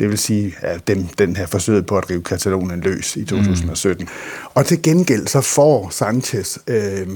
Det 0.00 0.08
vil 0.08 0.18
sige, 0.18 0.54
at 0.60 0.88
dem, 0.88 1.06
den 1.06 1.36
her 1.36 1.46
forsøg 1.46 1.86
på 1.86 1.98
at 1.98 2.10
rive 2.10 2.22
Katalonien 2.22 2.80
løs 2.80 3.16
i 3.16 3.24
2017. 3.24 4.04
Mm. 4.04 4.08
Og 4.54 4.66
til 4.66 4.82
gengæld 4.82 5.26
så 5.26 5.40
får 5.40 5.88
Sanchez 5.90 6.58
øh, 6.66 7.06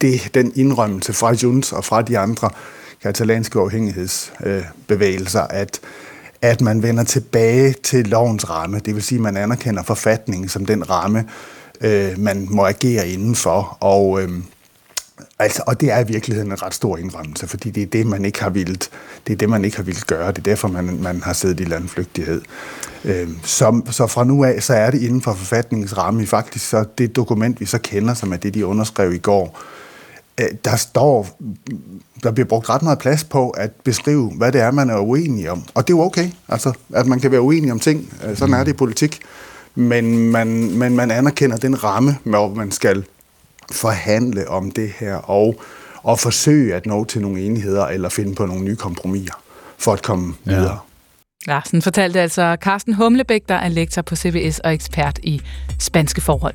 det, 0.00 0.30
den 0.34 0.52
indrømmelse 0.54 1.12
fra 1.12 1.32
Junts 1.32 1.72
og 1.72 1.84
fra 1.84 2.02
de 2.02 2.18
andre 2.18 2.50
katalanske 3.02 3.58
afhængighedsbevægelser, 3.58 5.40
at 5.40 5.80
at 6.42 6.60
man 6.60 6.82
vender 6.82 7.04
tilbage 7.04 7.72
til 7.72 8.06
lovens 8.06 8.50
ramme, 8.50 8.78
det 8.78 8.94
vil 8.94 9.02
sige, 9.02 9.16
at 9.16 9.22
man 9.22 9.36
anerkender 9.36 9.82
forfatningen 9.82 10.48
som 10.48 10.66
den 10.66 10.90
ramme, 10.90 11.24
øh, 11.80 12.18
man 12.18 12.46
må 12.50 12.66
agere 12.66 13.08
indenfor. 13.08 13.76
Og, 13.80 14.22
øh, 14.22 14.30
altså, 15.38 15.62
og 15.66 15.80
det 15.80 15.90
er 15.90 15.98
i 15.98 16.06
virkeligheden 16.06 16.50
en 16.52 16.62
ret 16.62 16.74
stor 16.74 16.96
indrømmelse, 16.96 17.46
fordi 17.46 17.70
det 17.70 17.82
er 17.82 17.86
det, 17.86 18.06
man 18.06 18.24
ikke 18.24 18.42
har 18.42 18.50
vildt, 18.50 18.90
det 19.26 19.32
er 19.32 19.36
det, 19.36 19.48
man 19.48 19.64
ikke 19.64 19.76
har 19.76 19.84
vildt 19.84 20.06
gøre. 20.06 20.28
Det 20.28 20.38
er 20.38 20.42
derfor, 20.42 20.68
man, 20.68 20.98
man 21.02 21.22
har 21.22 21.32
siddet 21.32 21.60
i 21.60 21.64
landflygtighed. 21.64 22.42
Øh, 23.04 23.28
så, 23.42 23.82
så 23.90 24.06
fra 24.06 24.24
nu 24.24 24.44
af, 24.44 24.62
så 24.62 24.74
er 24.74 24.90
det 24.90 25.02
inden 25.02 25.22
for 25.22 25.32
forfatningens 25.32 25.98
ramme, 25.98 26.26
faktisk 26.26 26.68
så 26.68 26.84
det 26.98 27.16
dokument, 27.16 27.60
vi 27.60 27.66
så 27.66 27.78
kender, 27.78 28.14
som 28.14 28.32
er 28.32 28.36
det, 28.36 28.54
de 28.54 28.66
underskrev 28.66 29.12
i 29.12 29.18
går, 29.18 29.44
øh, 29.44 29.79
der 30.64 30.76
står, 30.76 31.38
der 32.22 32.30
bliver 32.30 32.46
brugt 32.46 32.70
ret 32.70 32.82
meget 32.82 32.98
plads 32.98 33.24
på 33.24 33.50
at 33.50 33.70
beskrive, 33.84 34.32
hvad 34.36 34.52
det 34.52 34.60
er, 34.60 34.70
man 34.70 34.90
er 34.90 34.98
uenig 34.98 35.50
om. 35.50 35.64
Og 35.74 35.88
det 35.88 35.94
er 35.94 35.98
jo 35.98 36.02
okay, 36.02 36.30
altså, 36.48 36.72
at 36.94 37.06
man 37.06 37.20
kan 37.20 37.30
være 37.30 37.40
uenig 37.40 37.72
om 37.72 37.80
ting. 37.80 38.14
Øh, 38.24 38.36
sådan 38.36 38.54
er 38.54 38.64
det 38.64 38.72
i 38.72 38.76
politik 38.76 39.20
men 39.74 40.30
man, 40.30 40.48
men 40.78 40.96
man 40.96 41.10
anerkender 41.10 41.56
den 41.56 41.84
ramme, 41.84 42.18
hvor 42.24 42.54
man 42.54 42.70
skal 42.70 43.04
forhandle 43.72 44.48
om 44.48 44.70
det 44.70 44.92
her, 44.98 45.14
og, 45.14 45.60
og 46.02 46.18
forsøge 46.18 46.74
at 46.74 46.86
nå 46.86 47.04
til 47.04 47.20
nogle 47.20 47.40
enigheder, 47.40 47.86
eller 47.86 48.08
finde 48.08 48.34
på 48.34 48.46
nogle 48.46 48.64
nye 48.64 48.76
kompromiser, 48.76 49.42
for 49.78 49.92
at 49.92 50.02
komme 50.02 50.34
ja. 50.46 50.54
videre. 50.54 50.78
Larsen 51.46 51.82
fortalte 51.82 52.20
altså 52.20 52.56
Carsten 52.60 52.94
Humlebæk, 52.94 53.42
der 53.48 53.54
er 53.54 53.68
lektor 53.68 54.02
på 54.02 54.16
CBS 54.16 54.58
og 54.58 54.74
ekspert 54.74 55.18
i 55.22 55.42
spanske 55.78 56.20
forhold. 56.20 56.54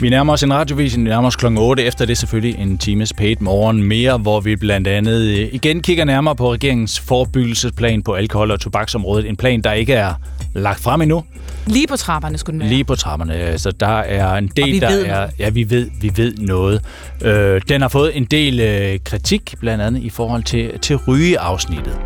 Vi 0.00 0.08
nærmer 0.08 0.32
os 0.32 0.42
en 0.42 0.54
radiovis, 0.54 0.96
vi 0.96 1.02
nærmer 1.02 1.28
os 1.28 1.36
kl. 1.36 1.46
8. 1.46 1.84
Efter 1.84 2.04
det 2.04 2.18
selvfølgelig 2.18 2.60
en 2.60 2.78
times 2.78 3.12
paid 3.12 3.36
morgen 3.40 3.82
mere, 3.82 4.18
hvor 4.18 4.40
vi 4.40 4.56
blandt 4.56 4.88
andet 4.88 5.20
øh, 5.20 5.48
igen 5.52 5.82
kigger 5.82 6.04
nærmere 6.04 6.36
på 6.36 6.52
regeringens 6.52 7.00
forebyggelsesplan 7.00 8.02
på 8.02 8.14
alkohol- 8.14 8.50
og 8.50 8.60
tobaksområdet. 8.60 9.28
En 9.28 9.36
plan, 9.36 9.60
der 9.60 9.72
ikke 9.72 9.94
er 9.94 10.14
lagt 10.54 10.80
frem 10.80 11.02
endnu. 11.02 11.24
Lige 11.66 11.86
på 11.86 11.96
trapperne 11.96 12.38
skulle 12.38 12.54
den 12.54 12.60
være. 12.60 12.68
Lige 12.68 12.84
på 12.84 12.94
trapperne. 12.94 13.58
Så 13.58 13.70
der 13.70 13.98
er 13.98 14.34
en 14.34 14.50
del, 14.56 14.80
der 14.80 14.88
er... 14.88 15.06
noget. 15.06 15.30
Ja, 15.38 15.48
vi 15.48 15.70
ved, 15.70 15.90
vi 16.00 16.12
ved 16.16 16.34
noget. 16.36 16.84
Øh, 17.22 17.60
den 17.68 17.80
har 17.80 17.88
fået 17.88 18.16
en 18.16 18.24
del 18.24 18.60
øh, 18.60 18.98
kritik, 19.04 19.54
blandt 19.60 19.84
andet 19.84 20.02
i 20.02 20.10
forhold 20.10 20.42
til, 20.42 20.78
til 20.78 20.96
rygeafsnittet. 20.96 21.98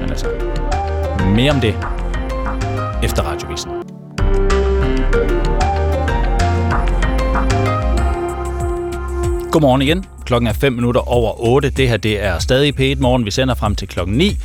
Men 0.00 0.10
altså, 0.10 0.26
mere 1.34 1.52
om 1.52 1.60
det 1.60 1.74
efter 3.02 3.22
radiovisen. 3.22 3.79
Godmorgen 9.50 9.82
igen. 9.82 10.04
Klokken 10.24 10.46
er 10.48 10.52
5 10.52 10.72
minutter 10.72 11.08
over 11.08 11.40
8. 11.40 11.70
Det 11.70 11.88
her 11.88 11.96
det 11.96 12.24
er 12.24 12.38
stadig 12.38 12.80
P1 12.80 13.00
Morgen. 13.00 13.24
Vi 13.24 13.30
sender 13.30 13.54
frem 13.54 13.74
til 13.74 13.88
klokken 13.88 14.16
9. 14.16 14.36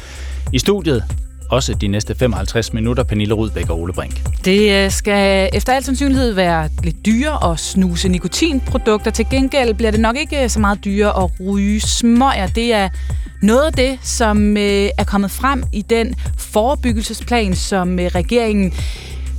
I 0.54 0.60
studiet 0.60 1.04
også 1.50 1.74
de 1.74 1.88
næste 1.88 2.16
55 2.16 2.74
minutter, 2.74 3.04
Pernille 3.04 3.34
Rudbæk 3.34 3.70
og 3.70 3.80
Ole 3.80 3.94
Brink. 3.94 4.22
Det 4.46 4.72
øh, 4.72 4.92
skal 4.92 5.50
efter 5.54 5.74
al 5.74 5.84
sandsynlighed 5.84 6.34
være 6.34 6.70
lidt 6.84 7.06
dyrere 7.06 7.52
at 7.52 7.60
snuse 7.60 8.10
nikotinprodukter. 8.10 9.12
Til 9.12 9.26
gengæld 9.30 9.74
bliver 9.74 9.92
det 9.92 10.00
nok 10.00 10.16
ikke 10.18 10.44
øh, 10.44 10.50
så 10.50 10.60
meget 10.60 10.86
dyrere 10.86 11.24
at 11.24 11.32
ryge 11.48 11.82
smøger. 11.82 12.48
Det 12.48 12.74
er 12.74 12.90
noget 13.42 13.66
af 13.66 13.74
det, 13.74 14.00
som 14.04 14.58
øh, 14.58 14.90
er 14.98 15.04
kommet 15.08 15.32
frem 15.32 15.64
i 15.74 15.82
den 15.82 16.16
forebyggelsesplan, 16.38 17.56
som 17.56 18.00
regeringen 18.16 18.74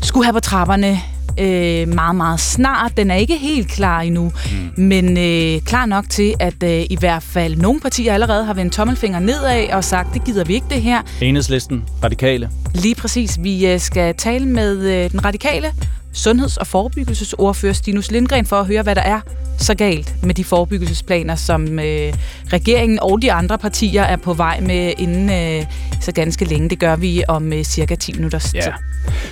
skulle 0.03 0.25
have 0.25 0.35
på 0.35 0.41
trapperne 0.41 1.01
øh, 1.39 1.89
meget, 1.95 2.17
meget 2.17 2.41
snart. 2.41 2.97
Den 2.97 3.11
er 3.11 3.15
ikke 3.15 3.37
helt 3.37 3.69
klar 3.69 4.01
endnu, 4.01 4.33
mm. 4.77 4.85
men 4.85 5.19
øh, 5.19 5.61
klar 5.61 5.87
nok 5.87 6.11
til, 6.11 6.35
at 6.41 6.63
øh, 6.63 6.85
i 6.91 6.97
hvert 7.01 7.23
fald 7.23 7.57
nogle 7.57 7.81
partier 7.81 8.15
allerede 8.15 8.45
har 8.45 8.55
vendt 8.55 8.73
tommelfinger 8.73 9.19
nedad 9.19 9.69
og 9.73 9.85
sagt, 9.85 10.15
det 10.15 10.25
gider 10.25 10.45
vi 10.45 10.55
ikke 10.55 10.67
det 10.71 10.83
her. 10.83 11.03
Enhedslisten, 11.21 11.85
radikale. 12.05 12.51
Lige 12.75 12.95
præcis. 12.95 13.39
Vi 13.43 13.67
øh, 13.67 13.81
skal 13.81 14.15
tale 14.15 14.47
med 14.47 15.05
øh, 15.05 15.11
den 15.11 15.25
radikale 15.25 15.73
sundheds- 16.17 16.57
og 16.57 16.67
forebyggelsesordfører 16.67 17.73
Stinus 17.73 18.11
Lindgren 18.11 18.47
for 18.47 18.57
at 18.57 18.67
høre, 18.67 18.83
hvad 18.83 18.95
der 18.95 19.03
er 19.03 19.21
så 19.59 19.75
galt 19.75 20.15
med 20.23 20.35
de 20.35 20.45
forebyggelsesplaner, 20.45 21.35
som 21.37 21.79
øh, 21.79 22.13
regeringen 22.53 22.99
og 23.03 23.23
de 23.23 23.33
andre 23.33 23.59
partier 23.59 24.03
er 24.03 24.17
på 24.17 24.33
vej 24.33 24.61
med 24.61 24.93
inden 24.99 25.31
øh, 25.31 25.67
så 26.01 26.13
ganske 26.13 26.45
længe. 26.45 26.71
Det 26.71 26.79
gør 26.79 26.97
vi 26.97 27.25
om 27.29 27.53
øh, 27.53 27.65
cirka 27.65 27.95
10 27.95 28.13
minutter 28.13 28.39
tid. 28.39 28.55
Ja. 28.55 28.73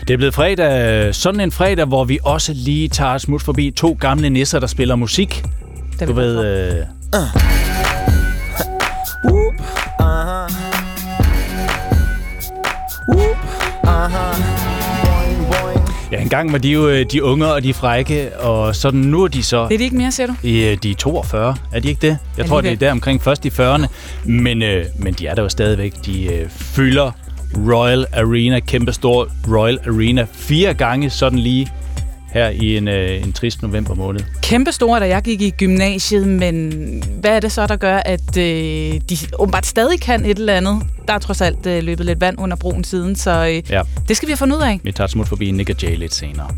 Det 0.01 0.11
er 0.11 0.17
blevet 0.17 0.35
fredag, 0.35 1.15
sådan 1.15 1.41
en 1.41 1.53
fredag, 1.53 1.85
hvor 1.85 2.05
vi 2.05 2.19
også 2.23 2.53
lige 2.53 2.89
tager 2.89 3.19
smut 3.19 3.43
forbi 3.43 3.71
to 3.71 3.97
gamle 4.01 4.31
nisser, 4.31 4.61
der 4.61 4.67
spiller 4.67 4.97
musik. 4.97 5.45
Det 6.01 6.09
du 6.09 6.13
ved... 6.13 6.45
Øh, 6.45 6.87
Whoop, 9.25 9.55
uh-huh. 9.55 9.95
Whoop, 10.01 10.74
ja, 16.15 16.23
engang 16.23 16.53
var 16.53 16.59
de 16.59 16.69
jo 16.69 16.89
øh, 16.89 17.07
de 17.13 17.23
unge 17.25 17.47
og 17.53 17.63
de 17.63 17.75
frække, 17.75 18.39
og 18.39 18.77
sådan 18.77 19.01
nu 19.01 19.23
er 19.25 19.29
de 19.29 19.43
så... 19.43 19.67
Det 19.69 19.75
er 19.75 19.79
de 19.79 19.85
ikke 19.85 19.97
mere, 19.97 20.13
ser 20.13 20.27
du? 20.27 20.35
I, 20.43 20.65
øh, 20.65 20.79
de 20.83 20.91
er 20.91 20.95
42, 20.95 21.57
er 21.73 21.81
de 21.81 21.89
ikke 21.89 22.07
det? 22.09 22.19
Jeg 22.39 22.47
tror, 22.47 22.61
det 22.61 22.67
er 22.67 22.71
Alligevel. 22.71 22.87
der 22.87 22.93
omkring 22.93 23.23
først 23.23 23.45
i 23.45 23.49
40'erne. 23.49 23.87
Men, 24.25 24.63
øh, 24.63 24.85
men 24.99 25.15
de 25.15 25.27
er 25.27 25.35
der 25.35 25.43
jo 25.43 25.49
stadigvæk. 25.49 25.93
De 26.07 26.25
øh, 26.35 26.49
fylder 26.51 27.11
Royal 27.57 28.07
Arena, 28.13 28.61
kæmpestor 28.61 29.29
Royal 29.49 29.79
Arena, 29.87 30.27
fire 30.33 30.75
gange 30.75 31.11
sådan 31.11 31.39
lige 31.39 31.69
her 32.35 32.49
i 32.49 32.77
en, 32.77 32.89
øh, 32.89 33.23
en 33.23 33.33
trist 33.33 33.63
november 33.63 33.95
måned. 33.95 34.21
Kæmpe 34.43 34.73
store, 34.73 35.01
da 35.01 35.07
jeg 35.09 35.23
gik 35.23 35.41
i 35.41 35.51
gymnasiet, 35.51 36.29
men 36.29 36.73
hvad 37.21 37.31
er 37.31 37.41
det 37.41 37.53
så, 37.53 37.67
der 37.67 37.77
gør, 37.77 37.97
at 37.97 38.37
øh, 38.39 38.45
de 39.11 39.17
åbenbart 39.39 39.67
stadig 39.67 40.01
kan 40.01 40.25
et 40.25 40.39
eller 40.39 40.55
andet? 40.55 40.83
Der 41.09 41.15
er 41.15 41.19
trods 41.19 41.41
alt 41.41 41.67
øh, 41.67 41.83
løbet 41.83 42.07
lidt 42.07 42.21
vand 42.21 42.39
under 42.41 42.57
broen 42.57 42.85
siden, 42.85 43.17
så 43.17 43.47
øh, 43.47 43.71
Ja, 43.71 43.83
det 44.09 44.17
skal 44.17 44.27
vi 44.27 44.31
have 44.31 44.37
fundet 44.37 44.57
ud 44.57 44.63
af. 44.63 44.81
vi 44.83 44.93
tager 44.93 45.05
et 45.05 45.11
smut 45.11 45.29
forbi 45.29 45.51
Nick 45.51 45.71
og 45.71 45.77
Jay 45.83 45.97
lidt 45.97 46.15
senere. 46.15 46.49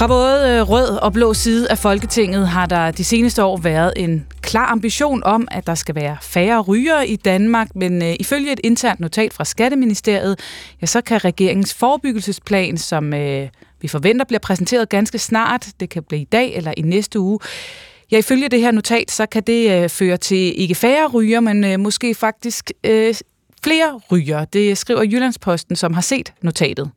Fra 0.00 0.06
både 0.06 0.50
øh, 0.50 0.70
rød 0.70 0.98
og 0.98 1.12
blå 1.12 1.34
side 1.34 1.70
af 1.70 1.78
Folketinget 1.78 2.48
har 2.48 2.66
der 2.66 2.90
de 2.90 3.04
seneste 3.04 3.44
år 3.44 3.56
været 3.56 3.92
en 3.96 4.26
klar 4.42 4.66
ambition 4.66 5.22
om, 5.24 5.48
at 5.50 5.66
der 5.66 5.74
skal 5.74 5.94
være 5.94 6.16
færre 6.22 6.60
rygere 6.60 7.08
i 7.08 7.16
Danmark, 7.16 7.68
men 7.74 8.02
øh, 8.02 8.14
ifølge 8.20 8.52
et 8.52 8.60
internt 8.64 9.00
notat 9.00 9.32
fra 9.32 9.44
Skatteministeriet, 9.44 10.38
ja, 10.82 10.86
så 10.86 11.00
kan 11.00 11.24
regeringens 11.24 11.74
forebyggelsesplan, 11.74 12.78
som 12.78 13.14
øh, 13.14 13.48
vi 13.80 13.88
forventer 13.88 14.24
bliver 14.24 14.40
præsenteret 14.40 14.88
ganske 14.88 15.18
snart, 15.18 15.68
det 15.80 15.88
kan 15.88 16.02
blive 16.02 16.22
i 16.22 16.28
dag 16.32 16.56
eller 16.56 16.74
i 16.76 16.82
næste 16.82 17.20
uge, 17.20 17.38
Ja, 18.10 18.18
ifølge 18.18 18.48
det 18.48 18.60
her 18.60 18.70
notat, 18.70 19.10
så 19.10 19.26
kan 19.26 19.42
det 19.42 19.82
øh, 19.82 19.88
føre 19.88 20.16
til 20.16 20.60
ikke 20.60 20.74
færre 20.74 21.08
ryger, 21.08 21.40
men 21.40 21.64
øh, 21.64 21.80
måske 21.80 22.14
faktisk 22.14 22.70
øh, 22.84 23.14
flere 23.64 24.00
ryger. 24.12 24.44
Det 24.44 24.78
skriver 24.78 25.02
Jyllandsposten, 25.02 25.76
som 25.76 25.94
har 25.94 26.02
set 26.02 26.32
notatet. 26.42 26.90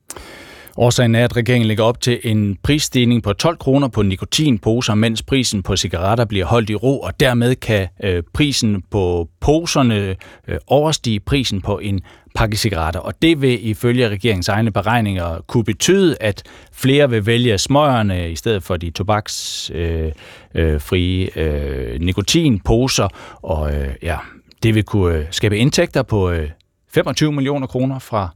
Årsagen 0.78 1.16
er, 1.16 1.24
at 1.24 1.36
regeringen 1.36 1.68
lægger 1.68 1.84
op 1.84 2.02
til 2.02 2.20
en 2.24 2.58
prisstigning 2.64 3.24
på 3.24 3.34
12 3.34 3.58
kroner 3.58 3.88
på 3.88 4.02
nikotinposer, 4.02 4.96
mens 4.96 5.22
prisen 5.22 5.64
på 5.64 5.76
cigaretter 5.76 6.26
bliver 6.26 6.46
holdt 6.46 6.70
i 6.70 6.76
ro, 6.76 7.00
og 7.00 7.20
dermed 7.20 7.56
kan 7.56 7.88
øh, 8.04 8.24
prisen 8.34 8.84
på 8.92 9.30
poserne 9.42 10.16
øh, 10.48 10.58
overstige 10.68 11.20
prisen 11.20 11.62
på 11.62 11.80
en 11.80 12.02
pakke 12.36 12.58
cigaretter. 12.58 13.00
Og 13.00 13.22
det 13.22 13.42
vil 13.42 13.70
ifølge 13.70 14.10
regeringens 14.10 14.50
egne 14.50 14.72
beregninger 14.72 15.42
kunne 15.48 15.64
betyde, 15.64 16.18
at 16.22 16.44
flere 16.72 17.10
vil 17.10 17.26
vælge 17.26 17.58
smøgerne 17.58 18.32
i 18.32 18.36
stedet 18.36 18.64
for 18.64 18.78
de 18.78 18.90
tobaksfrie 18.90 20.14
øh, 20.56 20.74
øh, 20.74 20.82
frie, 20.82 21.40
øh, 21.40 22.00
nikotinposer. 22.02 23.08
Og 23.42 23.76
øh, 23.76 23.88
ja, 24.02 24.18
det 24.64 24.76
vil 24.76 24.84
kunne 24.84 25.16
øh, 25.16 25.26
skabe 25.32 25.58
indtægter 25.58 26.04
på 26.04 26.30
øh, 26.30 26.50
25 26.94 27.32
millioner 27.32 27.68
kroner 27.68 28.00
fra 28.00 28.30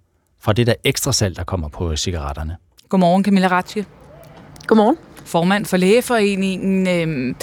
fra 0.48 0.54
det 0.54 0.68
der 0.68 0.74
ekstra 0.84 1.12
salg, 1.14 1.36
der 1.36 1.44
kommer 1.44 1.68
på 1.68 1.96
cigaretterne. 1.96 2.58
Godmorgen, 2.90 3.24
Camilla 3.24 3.48
Ratje. 3.48 3.86
Godmorgen. 4.68 4.96
Formand 5.26 5.66
for 5.66 5.78
Lægeforeningen. 5.78 6.88
Øh, 6.88 7.36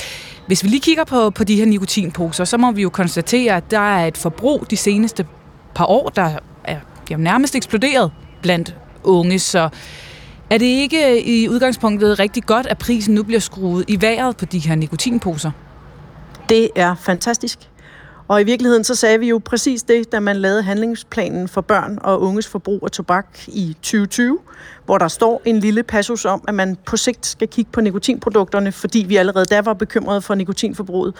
Hvis 0.46 0.64
vi 0.64 0.68
lige 0.68 0.80
kigger 0.80 1.04
på, 1.04 1.30
på 1.30 1.44
de 1.44 1.56
her 1.56 1.66
nikotinposer, 1.66 2.44
så 2.44 2.56
må 2.56 2.72
vi 2.72 2.82
jo 2.82 2.90
konstatere, 2.90 3.56
at 3.56 3.70
der 3.70 3.78
er 3.78 4.06
et 4.06 4.16
forbrug 4.16 4.70
de 4.70 4.76
seneste 4.76 5.26
par 5.74 5.86
år, 5.86 6.08
der 6.08 6.38
er 6.64 6.78
jo 7.10 7.16
nærmest 7.16 7.54
eksploderet 7.54 8.12
blandt 8.42 8.76
unge. 9.02 9.38
Så 9.38 9.68
er 10.50 10.58
det 10.58 10.66
ikke 10.66 11.24
i 11.24 11.48
udgangspunktet 11.48 12.18
rigtig 12.18 12.42
godt, 12.42 12.66
at 12.66 12.78
prisen 12.78 13.14
nu 13.14 13.22
bliver 13.22 13.40
skruet 13.40 13.84
i 13.88 14.00
vejret 14.00 14.36
på 14.36 14.44
de 14.44 14.58
her 14.58 14.74
nikotinposer? 14.74 15.50
Det 16.48 16.68
er 16.76 16.94
fantastisk. 16.94 17.58
Og 18.28 18.40
i 18.40 18.44
virkeligheden 18.44 18.84
så 18.84 18.94
sagde 18.94 19.20
vi 19.20 19.28
jo 19.28 19.40
præcis 19.44 19.82
det, 19.82 20.12
da 20.12 20.20
man 20.20 20.36
lavede 20.36 20.62
handlingsplanen 20.62 21.48
for 21.48 21.60
børn 21.60 21.98
og 22.02 22.22
unges 22.22 22.48
forbrug 22.48 22.80
af 22.82 22.90
tobak 22.90 23.26
i 23.46 23.76
2020, 23.82 24.38
hvor 24.84 24.98
der 24.98 25.08
står 25.08 25.42
en 25.44 25.60
lille 25.60 25.82
passus 25.82 26.24
om, 26.24 26.44
at 26.48 26.54
man 26.54 26.76
på 26.86 26.96
sigt 26.96 27.26
skal 27.26 27.48
kigge 27.48 27.70
på 27.72 27.80
nikotinprodukterne, 27.80 28.72
fordi 28.72 29.04
vi 29.08 29.16
allerede 29.16 29.44
der 29.44 29.62
var 29.62 29.74
bekymrede 29.74 30.22
for 30.22 30.34
nikotinforbruget. 30.34 31.14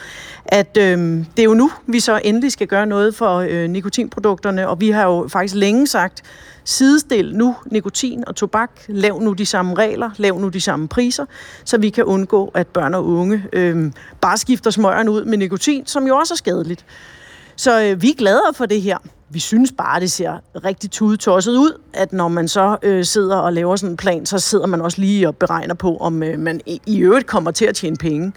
At 0.46 0.76
øh, 0.80 0.98
det 1.36 1.38
er 1.38 1.44
jo 1.44 1.54
nu, 1.54 1.70
vi 1.86 2.00
så 2.00 2.20
endelig 2.24 2.52
skal 2.52 2.66
gøre 2.66 2.86
noget 2.86 3.14
for 3.14 3.38
øh, 3.38 3.70
nikotinprodukterne, 3.70 4.68
og 4.68 4.80
vi 4.80 4.90
har 4.90 5.04
jo 5.04 5.28
faktisk 5.28 5.54
længe 5.54 5.86
sagt, 5.86 6.22
sidestil 6.64 7.36
nu 7.36 7.56
nikotin 7.66 8.24
og 8.26 8.36
tobak, 8.36 8.70
lav 8.88 9.20
nu 9.20 9.32
de 9.32 9.46
samme 9.46 9.74
regler, 9.74 10.10
lav 10.16 10.38
nu 10.38 10.48
de 10.48 10.60
samme 10.60 10.88
priser, 10.88 11.26
så 11.64 11.78
vi 11.78 11.90
kan 11.90 12.04
undgå, 12.04 12.50
at 12.54 12.66
børn 12.66 12.94
og 12.94 13.06
unge 13.06 13.44
øh, 13.52 13.92
bare 14.20 14.38
skifter 14.38 14.70
smøren 14.70 15.08
ud 15.08 15.24
med 15.24 15.38
nikotin, 15.38 15.86
som 15.86 16.06
jo 16.06 16.16
også 16.16 16.34
er 16.34 16.36
skadeligt. 16.36 16.84
Så 17.56 17.82
øh, 17.82 18.02
vi 18.02 18.10
er 18.10 18.14
glade 18.14 18.42
for 18.54 18.66
det 18.66 18.82
her 18.82 18.98
vi 19.34 19.38
synes 19.38 19.72
bare, 19.72 20.00
det 20.00 20.12
ser 20.12 20.32
rigtig 20.64 20.90
tudetosset 20.90 21.56
ud, 21.56 21.80
at 21.92 22.12
når 22.12 22.28
man 22.28 22.48
så 22.48 22.76
øh, 22.82 23.04
sidder 23.04 23.36
og 23.36 23.52
laver 23.52 23.76
sådan 23.76 23.90
en 23.90 23.96
plan, 23.96 24.26
så 24.26 24.38
sidder 24.38 24.66
man 24.66 24.80
også 24.80 25.00
lige 25.00 25.28
og 25.28 25.36
beregner 25.36 25.74
på, 25.74 25.96
om 25.96 26.22
øh, 26.22 26.38
man 26.38 26.60
i, 26.66 26.80
i 26.86 26.98
øvrigt 26.98 27.26
kommer 27.26 27.50
til 27.50 27.64
at 27.64 27.74
tjene 27.74 27.96
penge, 27.96 28.32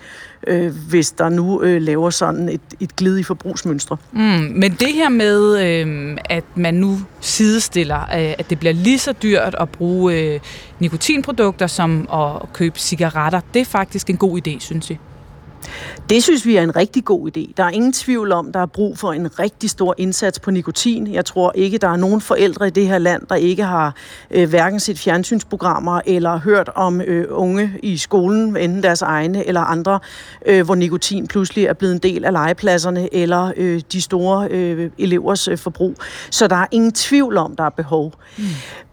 øh, 0.47 0.73
hvis 0.89 1.11
der 1.11 1.29
nu 1.29 1.61
øh, 1.61 1.81
laver 1.81 2.09
sådan 2.09 2.49
et, 2.49 2.61
et 2.79 2.95
glid 2.95 3.17
i 3.17 3.23
forbrugsmønstre. 3.23 3.97
Mm, 4.11 4.19
men 4.55 4.71
det 4.71 4.93
her 4.93 5.09
med, 5.09 5.59
øh, 5.65 6.17
at 6.29 6.43
man 6.55 6.73
nu 6.73 6.97
sidestiller, 7.21 8.01
øh, 8.01 8.33
at 8.37 8.49
det 8.49 8.59
bliver 8.59 8.73
lige 8.73 8.99
så 8.99 9.11
dyrt 9.11 9.55
at 9.59 9.69
bruge 9.69 10.13
øh, 10.13 10.39
nikotinprodukter 10.79 11.67
som 11.67 12.09
at 12.13 12.53
købe 12.53 12.79
cigaretter, 12.79 13.39
det 13.53 13.59
er 13.59 13.65
faktisk 13.65 14.09
en 14.09 14.17
god 14.17 14.47
idé, 14.47 14.59
synes 14.59 14.89
jeg. 14.89 14.97
Det 16.09 16.23
synes 16.23 16.45
vi 16.45 16.55
er 16.55 16.63
en 16.63 16.75
rigtig 16.75 17.05
god 17.05 17.29
idé. 17.37 17.53
Der 17.57 17.63
er 17.63 17.69
ingen 17.69 17.93
tvivl 17.93 18.31
om, 18.31 18.51
der 18.51 18.59
er 18.59 18.65
brug 18.65 18.97
for 18.97 19.13
en 19.13 19.39
rigtig 19.39 19.69
stor 19.69 19.95
indsats 19.97 20.39
på 20.39 20.51
nikotin. 20.51 21.13
Jeg 21.13 21.25
tror 21.25 21.51
ikke, 21.55 21.77
der 21.77 21.87
er 21.87 21.95
nogen 21.95 22.21
forældre 22.21 22.67
i 22.67 22.69
det 22.69 22.87
her 22.87 22.97
land, 22.97 23.23
der 23.29 23.35
ikke 23.35 23.63
har 23.63 23.95
øh, 24.31 24.49
hverken 24.49 24.79
set 24.79 24.99
fjernsynsprogrammer 24.99 26.01
eller 26.05 26.39
hørt 26.39 26.69
om 26.75 27.01
øh, 27.01 27.25
unge 27.29 27.71
i 27.83 27.97
skolen, 27.97 28.57
enten 28.57 28.83
deres 28.83 29.01
egne 29.01 29.47
eller 29.47 29.61
andre, 29.61 29.99
øh, 30.45 30.65
hvor 30.65 30.75
nikotin 30.75 31.27
pludselig 31.27 31.65
er 31.65 31.73
blevet 31.73 31.93
en 31.93 31.99
del 31.99 32.25
af 32.25 32.31
legepladserne 32.31 33.13
eller 33.13 33.51
øh, 33.57 33.81
de 33.91 34.01
store 34.01 34.47
øh, 34.51 34.89
elevers 34.97 35.47
øh, 35.47 35.57
forbrug. 35.57 35.95
Så 36.31 36.47
der 36.47 36.55
er 36.55 36.67
ingen 36.71 36.91
tvivl 36.91 37.37
om, 37.37 37.55
der 37.55 37.63
er 37.63 37.69
behov. 37.69 38.13
Mm. 38.37 38.43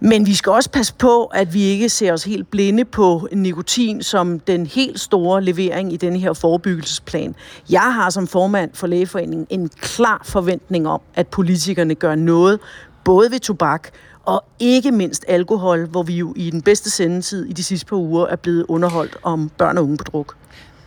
Men 0.06 0.26
vi 0.26 0.34
skal 0.34 0.52
også 0.52 0.70
passe 0.70 0.94
på, 0.94 1.24
at 1.24 1.54
vi 1.54 1.62
ikke 1.62 1.88
ser 1.88 2.12
os 2.12 2.24
helt 2.24 2.50
blinde 2.50 2.84
på 2.84 3.28
nikotin 3.32 4.02
som 4.02 4.40
den 4.40 4.66
helt 4.66 5.00
store 5.00 5.44
levering 5.44 5.92
i 5.92 5.96
den 5.96 6.16
her 6.16 6.32
forebyggelsesplan. 6.32 7.34
Jeg 7.70 7.94
har 7.94 8.10
som 8.10 8.26
formand 8.26 8.70
for 8.74 8.86
Lægeforeningen 8.86 9.46
en 9.50 9.68
klar 9.68 10.22
forventning 10.24 10.88
om, 10.88 11.00
at 11.14 11.26
politikerne 11.28 11.94
gør 11.94 12.14
noget, 12.14 12.60
både 13.04 13.30
ved 13.30 13.40
tobak 13.40 13.88
og 14.24 14.44
ikke 14.58 14.92
mindst 14.92 15.24
alkohol, 15.28 15.86
hvor 15.86 16.02
vi 16.02 16.14
jo 16.14 16.32
i 16.36 16.50
den 16.50 16.62
bedste 16.62 16.90
sendetid 16.90 17.44
i 17.44 17.52
de 17.52 17.64
sidste 17.64 17.86
par 17.86 17.96
uger 17.96 18.26
er 18.26 18.36
blevet 18.36 18.64
underholdt 18.68 19.16
om 19.22 19.50
børn 19.58 19.78
og 19.78 19.84
unge 19.84 19.96
på 19.96 20.04
druk. 20.04 20.36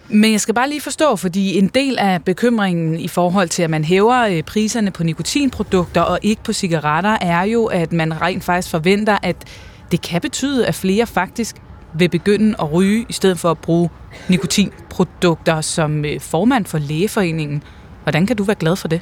Men 0.10 0.32
jeg 0.32 0.42
skal 0.42 0.54
bare 0.54 0.70
lige 0.70 0.82
forstå, 0.82 1.16
fordi 1.16 1.58
en 1.58 1.68
del 1.68 1.98
af 2.00 2.24
bekymringen 2.24 3.00
i 3.00 3.08
forhold 3.08 3.50
til, 3.50 3.64
at 3.64 3.70
man 3.70 3.84
hæver 3.84 4.20
øh, 4.20 4.44
priserne 4.44 4.92
på 4.92 5.04
nikotinprodukter 5.04 6.02
og 6.02 6.20
ikke 6.22 6.44
på 6.44 6.54
cigaretter, 6.54 7.18
er 7.22 7.44
jo, 7.44 7.66
at 7.66 7.94
man 7.94 8.22
rent 8.22 8.44
faktisk 8.44 8.72
forventer, 8.72 9.18
at 9.24 9.36
det 9.92 10.02
kan 10.02 10.22
betyde, 10.22 10.68
at 10.68 10.76
flere 10.76 11.08
faktisk 11.08 11.56
vil 11.94 12.10
begynde 12.10 12.56
at 12.60 12.74
ryge, 12.74 13.06
i 13.10 13.14
stedet 13.14 13.40
for 13.40 13.52
at 13.52 13.58
bruge 13.58 13.90
nikotinprodukter 14.30 15.62
som 15.62 16.06
øh, 16.06 16.20
formand 16.20 16.66
for 16.66 16.78
lægeforeningen. 16.78 17.64
Hvordan 18.04 18.26
kan 18.26 18.36
du 18.36 18.44
være 18.44 18.56
glad 18.56 18.76
for 18.76 18.88
det? 18.88 19.02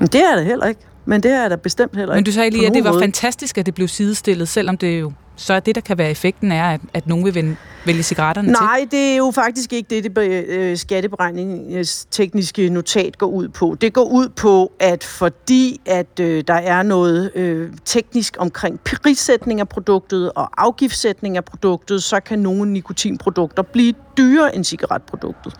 Det 0.00 0.14
er 0.14 0.36
det 0.36 0.44
heller 0.44 0.66
ikke. 0.66 0.80
Men 1.04 1.22
det 1.22 1.30
er 1.30 1.48
der 1.48 1.56
bestemt 1.56 1.96
heller 1.96 2.14
ikke. 2.14 2.18
Men 2.18 2.24
du 2.24 2.32
sagde 2.32 2.50
lige, 2.50 2.66
at 2.66 2.74
det 2.74 2.84
var 2.84 2.92
måde. 2.92 3.02
fantastisk, 3.02 3.58
at 3.58 3.66
det 3.66 3.74
blev 3.74 3.88
sidestillet, 3.88 4.48
selvom 4.48 4.76
det 4.76 5.00
jo 5.00 5.12
så 5.36 5.54
er 5.54 5.60
det, 5.60 5.74
der 5.74 5.80
kan 5.80 5.98
være 5.98 6.10
effekten, 6.10 6.52
er, 6.52 6.64
at, 6.64 6.80
at 6.94 7.06
nogen 7.06 7.24
vil 7.24 7.34
vende, 7.34 7.56
vælge 7.86 8.02
cigaretterne 8.02 8.52
Nej, 8.52 8.80
til? 8.80 8.90
det 8.90 9.12
er 9.12 9.16
jo 9.16 9.30
faktisk 9.34 9.72
ikke 9.72 10.02
det, 10.02 10.16
det 10.16 10.18
øh, 10.48 10.76
skatteberegningens 10.76 12.06
tekniske 12.10 12.68
notat 12.68 13.18
går 13.18 13.26
ud 13.26 13.48
på. 13.48 13.76
Det 13.80 13.92
går 13.92 14.04
ud 14.04 14.28
på, 14.28 14.72
at 14.80 15.04
fordi 15.04 15.80
at 15.86 16.20
øh, 16.20 16.44
der 16.46 16.54
er 16.54 16.82
noget 16.82 17.30
øh, 17.34 17.70
teknisk 17.84 18.36
omkring 18.38 18.80
prissætning 18.80 19.60
af 19.60 19.68
produktet 19.68 20.32
og 20.32 20.50
afgiftssætning 20.56 21.36
af 21.36 21.44
produktet, 21.44 22.02
så 22.02 22.20
kan 22.20 22.38
nogle 22.38 22.72
nikotinprodukter 22.72 23.62
blive 23.62 23.94
dyrere 24.16 24.56
end 24.56 24.64
cigaretproduktet. 24.64 25.54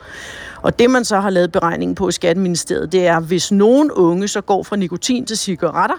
Og 0.63 0.79
det, 0.79 0.91
man 0.91 1.05
så 1.05 1.21
har 1.21 1.31
lavet 1.31 1.53
beregningen 1.53 1.95
på 1.95 2.09
i 2.09 2.13
Skatteministeriet, 2.13 2.93
det 2.93 3.07
er, 3.07 3.21
hvis 3.21 3.53
nogen 3.53 3.91
unge 3.91 4.29
så 4.29 4.41
går 4.41 4.63
fra 4.63 4.77
nikotin 4.77 5.27
til 5.27 5.39
cigaretter, 5.39 5.97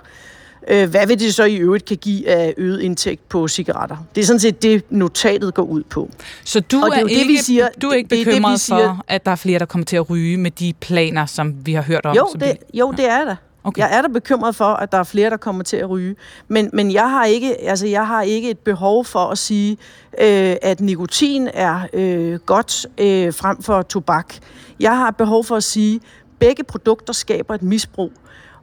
øh, 0.68 0.90
hvad 0.90 1.07
vil 1.07 1.19
det 1.19 1.35
så 1.35 1.44
i 1.44 1.56
øvrigt 1.56 1.85
kan 1.85 1.98
give 1.98 2.30
af 2.30 2.53
øget 2.57 2.81
indtægt 2.81 3.30
på 3.30 3.48
cigaretter? 3.48 3.98
Det 4.15 4.22
er 4.22 4.26
sådan 4.26 4.40
set 4.40 4.64
det, 4.64 4.84
notatet 4.90 5.53
går 5.53 5.64
ud 5.64 5.84
på. 5.84 6.10
Så 6.44 6.60
du 6.60 6.77
er, 6.77 6.91
er 6.91 7.07
ikke, 7.07 7.19
det, 7.19 7.27
vi 7.27 7.38
siger, 7.38 7.68
du 7.81 7.88
er 7.88 7.94
ikke 7.94 8.10
bekymret 8.10 8.44
det, 8.44 8.52
det, 8.52 8.60
siger, 8.60 8.95
for, 8.95 9.06
at 9.07 9.26
der 9.26 9.31
er 9.31 9.35
flere, 9.35 9.60
der 9.60 9.65
kommer 9.65 9.85
til 9.85 9.95
at 9.95 10.10
ryge 10.10 10.38
med 10.38 10.52
de 10.52 10.73
planer, 10.80 11.26
som 11.26 11.56
vi 11.65 11.73
har 11.73 11.81
hørt 11.81 12.06
om? 12.06 12.15
Jo, 12.15 12.27
det, 12.40 12.57
jo 12.73 12.91
det 12.91 13.10
er 13.10 13.26
der. 13.26 13.35
Okay. 13.65 13.81
Jeg 13.81 13.98
er 13.98 14.02
da 14.02 14.07
bekymret 14.07 14.56
for, 14.56 14.65
at 14.65 14.91
der 14.91 14.98
er 14.98 15.03
flere, 15.03 15.30
der 15.30 15.38
kommer 15.38 15.64
til 15.64 15.77
at 15.77 15.90
ryge. 15.90 16.15
Men, 16.48 16.69
men 16.73 16.91
jeg, 16.91 17.10
har 17.10 17.26
ikke, 17.26 17.61
altså, 17.61 17.88
jeg 17.88 18.07
har 18.07 18.22
ikke 18.22 18.49
et 18.49 18.60
behov 18.60 19.06
for 19.06 19.19
at 19.19 19.38
sige, 19.38 19.77
øh, 20.19 20.56
at 20.61 20.81
nikotin 20.81 21.49
er 21.53 21.88
øh, 21.94 22.40
godt 22.40 22.85
øh, 22.98 23.34
frem 23.34 23.61
for 23.61 23.81
tobak. 23.81 24.34
Jeg 24.80 24.98
har 24.98 25.07
et 25.07 25.15
behov 25.15 25.44
for 25.44 25.56
at 25.56 25.64
sige, 25.64 25.95
at 25.95 26.02
begge 26.40 26.64
produkter 26.64 27.14
skaber 27.14 27.56
et 27.56 27.64
misbrug. 27.64 28.11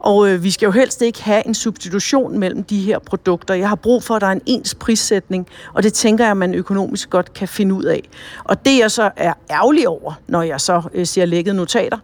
Og 0.01 0.28
øh, 0.28 0.44
vi 0.44 0.51
skal 0.51 0.66
jo 0.66 0.72
helst 0.72 1.02
ikke 1.02 1.22
have 1.22 1.47
en 1.47 1.55
substitution 1.55 2.39
mellem 2.39 2.64
de 2.64 2.81
her 2.81 2.98
produkter. 2.98 3.55
Jeg 3.55 3.68
har 3.68 3.77
brug 3.77 4.02
for, 4.02 4.14
at 4.14 4.20
der 4.20 4.27
er 4.27 4.32
en 4.32 4.43
ens 4.47 4.74
prissætning, 4.74 5.47
og 5.74 5.82
det 5.82 5.93
tænker 5.93 6.24
jeg, 6.24 6.31
at 6.31 6.36
man 6.36 6.55
økonomisk 6.55 7.10
godt 7.10 7.32
kan 7.32 7.48
finde 7.48 7.74
ud 7.74 7.85
af. 7.85 8.09
Og 8.44 8.64
det 8.64 8.78
jeg 8.78 8.90
så 8.90 9.10
er 9.16 9.32
ærgerlig 9.51 9.89
over, 9.89 10.12
når 10.28 10.43
jeg 10.43 10.60
så 10.60 10.82
øh, 10.94 11.06
ser 11.06 11.24
lækket 11.24 11.56
notater, 11.56 11.98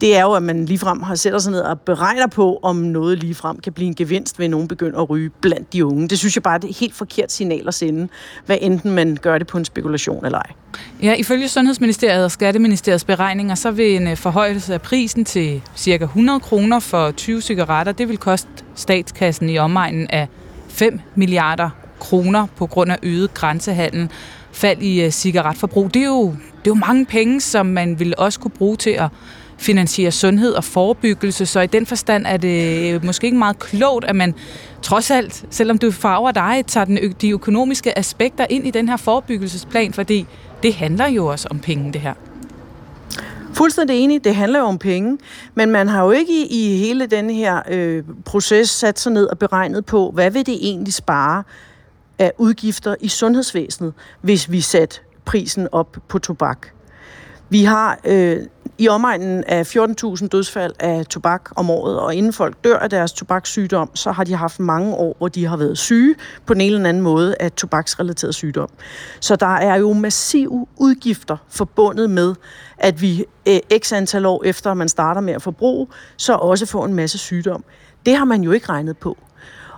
det 0.00 0.16
er 0.16 0.22
jo, 0.22 0.32
at 0.32 0.42
man 0.42 0.64
ligefrem 0.64 1.02
har 1.02 1.14
sætter 1.14 1.38
sig 1.38 1.52
ned 1.52 1.60
og 1.60 1.80
beregner 1.80 2.26
på, 2.26 2.60
om 2.62 2.76
noget 2.76 3.18
ligefrem 3.18 3.60
kan 3.60 3.72
blive 3.72 3.86
en 3.86 3.94
gevinst, 3.94 4.38
ved 4.38 4.46
at 4.46 4.50
nogen 4.50 4.68
begynder 4.68 5.00
at 5.00 5.10
ryge 5.10 5.30
blandt 5.40 5.72
de 5.72 5.84
unge. 5.84 6.08
Det 6.08 6.18
synes 6.18 6.36
jeg 6.36 6.42
bare 6.42 6.54
er 6.54 6.68
et 6.68 6.76
helt 6.76 6.94
forkert 6.94 7.32
signal 7.32 7.68
at 7.68 7.74
sende, 7.74 8.08
hvad 8.46 8.58
enten 8.60 8.90
man 8.90 9.18
gør 9.22 9.38
det 9.38 9.46
på 9.46 9.58
en 9.58 9.64
spekulation 9.64 10.24
eller 10.24 10.38
ej. 10.38 10.52
Ja, 11.02 11.14
ifølge 11.14 11.48
Sundhedsministeriet 11.48 12.24
og 12.24 12.30
Skatteministeriets 12.30 13.04
beregninger, 13.04 13.54
så 13.54 13.70
vil 13.70 13.96
en 13.96 14.08
øh, 14.08 14.16
forhøjelse 14.16 14.74
af 14.74 14.82
prisen 14.82 15.24
til 15.24 15.62
ca. 15.78 16.04
100 16.04 16.40
kroner 16.40 16.80
for 16.80 17.10
20 17.10 17.40
cigaretter, 17.40 17.92
det 17.92 18.08
vil 18.08 18.16
koste 18.16 18.48
statskassen 18.74 19.50
i 19.50 19.58
omegnen 19.58 20.06
af 20.10 20.28
5 20.68 21.00
milliarder 21.14 21.70
kroner 22.00 22.46
på 22.56 22.66
grund 22.66 22.92
af 22.92 22.98
øget 23.02 23.34
grænsehandel, 23.34 24.08
fald 24.52 24.82
i 24.82 25.04
øh, 25.04 25.10
cigaretforbrug. 25.10 25.94
Det 25.94 26.02
er, 26.02 26.06
jo, 26.06 26.26
det 26.30 26.66
er 26.66 26.70
jo 26.70 26.74
mange 26.74 27.06
penge, 27.06 27.40
som 27.40 27.66
man 27.66 27.98
ville 27.98 28.18
også 28.18 28.40
kunne 28.40 28.50
bruge 28.50 28.76
til 28.76 28.90
at 28.90 29.08
finansiere 29.58 30.10
sundhed 30.10 30.52
og 30.52 30.64
forebyggelse, 30.64 31.46
så 31.46 31.60
i 31.60 31.66
den 31.66 31.86
forstand 31.86 32.26
er 32.26 32.36
det 32.36 32.94
øh, 32.94 33.04
måske 33.04 33.24
ikke 33.24 33.38
meget 33.38 33.58
klogt, 33.58 34.04
at 34.04 34.16
man 34.16 34.34
trods 34.82 35.10
alt, 35.10 35.44
selvom 35.50 35.78
du 35.78 35.90
farver 35.90 36.32
dig, 36.32 36.64
tager 36.66 36.84
den, 36.84 37.12
de 37.20 37.30
økonomiske 37.30 37.98
aspekter 37.98 38.46
ind 38.50 38.66
i 38.66 38.70
den 38.70 38.88
her 38.88 38.96
forebyggelsesplan, 38.96 39.92
fordi 39.92 40.26
det 40.62 40.74
handler 40.74 41.06
jo 41.06 41.26
også 41.26 41.48
om 41.50 41.58
penge, 41.58 41.92
det 41.92 42.00
her. 42.00 42.14
Fuldstændig 43.52 43.96
enig, 43.96 44.24
det 44.24 44.34
handler 44.34 44.58
jo 44.58 44.64
om 44.64 44.78
penge, 44.78 45.18
men 45.54 45.70
man 45.70 45.88
har 45.88 46.04
jo 46.04 46.10
ikke 46.10 46.32
i, 46.32 46.46
i 46.50 46.76
hele 46.76 47.06
den 47.06 47.30
her 47.30 47.62
øh, 47.70 48.04
proces 48.24 48.70
sat 48.70 48.98
sig 48.98 49.12
ned 49.12 49.26
og 49.26 49.38
beregnet 49.38 49.86
på, 49.86 50.10
hvad 50.14 50.30
vil 50.30 50.46
det 50.46 50.58
egentlig 50.60 50.94
spare 50.94 51.42
af 52.18 52.32
udgifter 52.38 52.94
i 53.00 53.08
sundhedsvæsenet, 53.08 53.92
hvis 54.20 54.50
vi 54.50 54.60
sætter 54.60 54.98
prisen 55.24 55.68
op 55.72 55.96
på 56.08 56.18
tobak. 56.18 56.66
Vi 57.48 57.64
har 57.64 57.98
øh, 58.04 58.38
i 58.78 58.88
omegnen 58.88 59.44
af 59.44 59.76
14.000 59.76 60.28
dødsfald 60.28 60.72
af 60.80 61.06
tobak 61.06 61.50
om 61.56 61.70
året, 61.70 62.00
og 62.00 62.14
inden 62.14 62.32
folk 62.32 62.64
dør 62.64 62.78
af 62.78 62.90
deres 62.90 63.12
tobakssygdom, 63.12 63.90
så 63.94 64.12
har 64.12 64.24
de 64.24 64.34
haft 64.34 64.60
mange 64.60 64.94
år, 64.94 65.14
hvor 65.18 65.28
de 65.28 65.46
har 65.46 65.56
været 65.56 65.78
syge 65.78 66.14
på 66.46 66.52
en 66.52 66.60
eller 66.60 66.88
anden 66.88 67.02
måde 67.02 67.36
af 67.40 67.52
tobaksrelateret 67.52 68.34
sygdom. 68.34 68.68
Så 69.20 69.36
der 69.36 69.54
er 69.56 69.76
jo 69.76 69.92
massive 69.92 70.66
udgifter 70.76 71.36
forbundet 71.48 72.10
med, 72.10 72.34
at 72.78 73.02
vi 73.02 73.24
øh, 73.48 73.58
x 73.78 73.92
antal 73.92 74.26
år 74.26 74.44
efter, 74.44 74.74
man 74.74 74.88
starter 74.88 75.20
med 75.20 75.32
at 75.32 75.42
forbruge, 75.42 75.86
så 76.16 76.34
også 76.34 76.66
får 76.66 76.84
en 76.84 76.94
masse 76.94 77.18
sygdom. 77.18 77.64
Det 78.06 78.16
har 78.16 78.24
man 78.24 78.42
jo 78.42 78.52
ikke 78.52 78.68
regnet 78.68 78.98
på. 78.98 79.16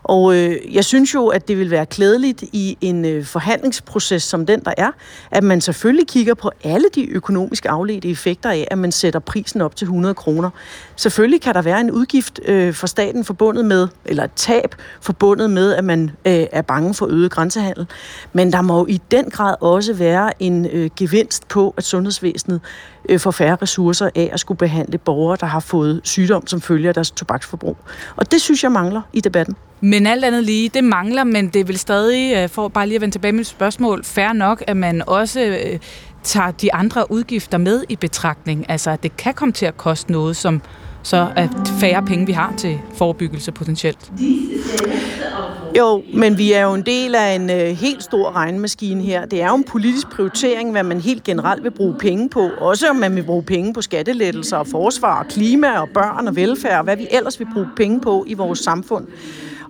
Og 0.02 0.36
øh, 0.36 0.74
jeg 0.74 0.84
synes 0.84 1.14
jo, 1.14 1.26
at 1.26 1.48
det 1.48 1.58
vil 1.58 1.70
være 1.70 1.86
klædeligt 1.86 2.42
i 2.42 2.78
en 2.80 3.04
øh, 3.04 3.24
forhandlingsproces 3.24 4.22
som 4.22 4.46
den, 4.46 4.60
der 4.64 4.72
er, 4.76 4.90
at 5.30 5.44
man 5.44 5.60
selvfølgelig 5.60 6.06
kigger 6.06 6.34
på 6.34 6.50
alle 6.64 6.86
de 6.94 7.10
økonomiske 7.10 7.70
afledte 7.70 8.10
effekter 8.10 8.50
af, 8.50 8.68
at 8.70 8.78
man 8.78 8.92
sætter 8.92 9.20
prisen 9.20 9.60
op 9.60 9.76
til 9.76 9.84
100 9.84 10.14
kroner. 10.14 10.50
Selvfølgelig 10.96 11.40
kan 11.40 11.54
der 11.54 11.62
være 11.62 11.80
en 11.80 11.90
udgift 11.90 12.40
øh, 12.44 12.74
for 12.74 12.86
staten 12.86 13.24
forbundet 13.24 13.64
med, 13.64 13.88
eller 14.04 14.24
et 14.24 14.32
tab 14.36 14.74
forbundet 15.00 15.50
med, 15.50 15.74
at 15.74 15.84
man 15.84 16.10
øh, 16.24 16.46
er 16.52 16.62
bange 16.62 16.94
for 16.94 17.06
øget 17.06 17.30
grænsehandel. 17.30 17.86
Men 18.32 18.52
der 18.52 18.62
må 18.62 18.78
jo 18.78 18.86
i 18.86 19.00
den 19.10 19.30
grad 19.30 19.54
også 19.60 19.94
være 19.94 20.42
en 20.42 20.66
øh, 20.66 20.90
gevinst 20.96 21.48
på, 21.48 21.74
at 21.76 21.84
sundhedsvæsenet 21.84 22.60
øh, 23.08 23.20
får 23.20 23.30
færre 23.30 23.56
ressourcer 23.62 24.10
af 24.14 24.30
at 24.32 24.40
skulle 24.40 24.58
behandle 24.58 24.98
borgere, 24.98 25.36
der 25.40 25.46
har 25.46 25.60
fået 25.60 26.00
sygdom 26.04 26.46
som 26.46 26.60
følge 26.60 26.88
af 26.88 26.94
deres 26.94 27.10
tobaksforbrug. 27.10 27.76
Og 28.16 28.32
det 28.32 28.40
synes 28.40 28.62
jeg 28.62 28.72
mangler 28.72 29.02
i 29.12 29.20
debatten. 29.20 29.56
Men 29.80 30.06
alt 30.06 30.24
andet 30.24 30.44
lige, 30.44 30.68
det 30.68 30.84
mangler, 30.84 31.24
men 31.24 31.48
det 31.48 31.68
vil 31.68 31.78
stadig, 31.78 32.36
øh, 32.36 32.48
for 32.48 32.68
bare 32.68 32.86
lige 32.86 32.94
at 32.94 33.00
vende 33.00 33.14
tilbage 33.14 33.32
med 33.32 33.40
et 33.40 33.46
spørgsmål, 33.46 34.04
fair 34.04 34.32
nok, 34.32 34.64
at 34.66 34.76
man 34.76 35.02
også 35.06 35.40
øh, 35.40 35.78
tager 36.22 36.50
de 36.50 36.74
andre 36.74 37.10
udgifter 37.10 37.58
med 37.58 37.84
i 37.88 37.96
betragtning. 37.96 38.66
Altså, 38.70 38.90
at 38.90 39.02
det 39.02 39.16
kan 39.16 39.34
komme 39.34 39.52
til 39.52 39.66
at 39.66 39.76
koste 39.76 40.12
noget, 40.12 40.36
som 40.36 40.62
så 41.02 41.28
er 41.36 41.48
færre 41.80 42.02
penge, 42.02 42.26
vi 42.26 42.32
har 42.32 42.54
til 42.56 42.78
forebyggelse 42.94 43.52
potentielt. 43.52 44.12
Jo, 45.78 46.02
men 46.14 46.38
vi 46.38 46.52
er 46.52 46.62
jo 46.62 46.74
en 46.74 46.82
del 46.86 47.14
af 47.14 47.34
en 47.34 47.50
øh, 47.50 47.66
helt 47.66 48.02
stor 48.02 48.36
regnmaskine 48.36 49.02
her. 49.02 49.26
Det 49.26 49.42
er 49.42 49.48
jo 49.48 49.54
en 49.54 49.64
politisk 49.64 50.10
prioritering, 50.10 50.70
hvad 50.70 50.82
man 50.82 51.00
helt 51.00 51.24
generelt 51.24 51.64
vil 51.64 51.70
bruge 51.70 51.94
penge 51.98 52.28
på. 52.28 52.50
Også 52.58 52.88
om 52.90 52.96
man 52.96 53.16
vil 53.16 53.22
bruge 53.22 53.42
penge 53.42 53.74
på 53.74 53.82
skattelettelser 53.82 54.56
og 54.56 54.66
forsvar 54.66 55.18
og 55.18 55.28
klima 55.28 55.80
og 55.80 55.88
børn 55.94 56.28
og 56.28 56.36
velfærd 56.36 56.78
og 56.78 56.84
hvad 56.84 56.96
vi 56.96 57.06
ellers 57.10 57.38
vil 57.40 57.46
bruge 57.52 57.68
penge 57.76 58.00
på 58.00 58.24
i 58.26 58.34
vores 58.34 58.58
samfund. 58.58 59.06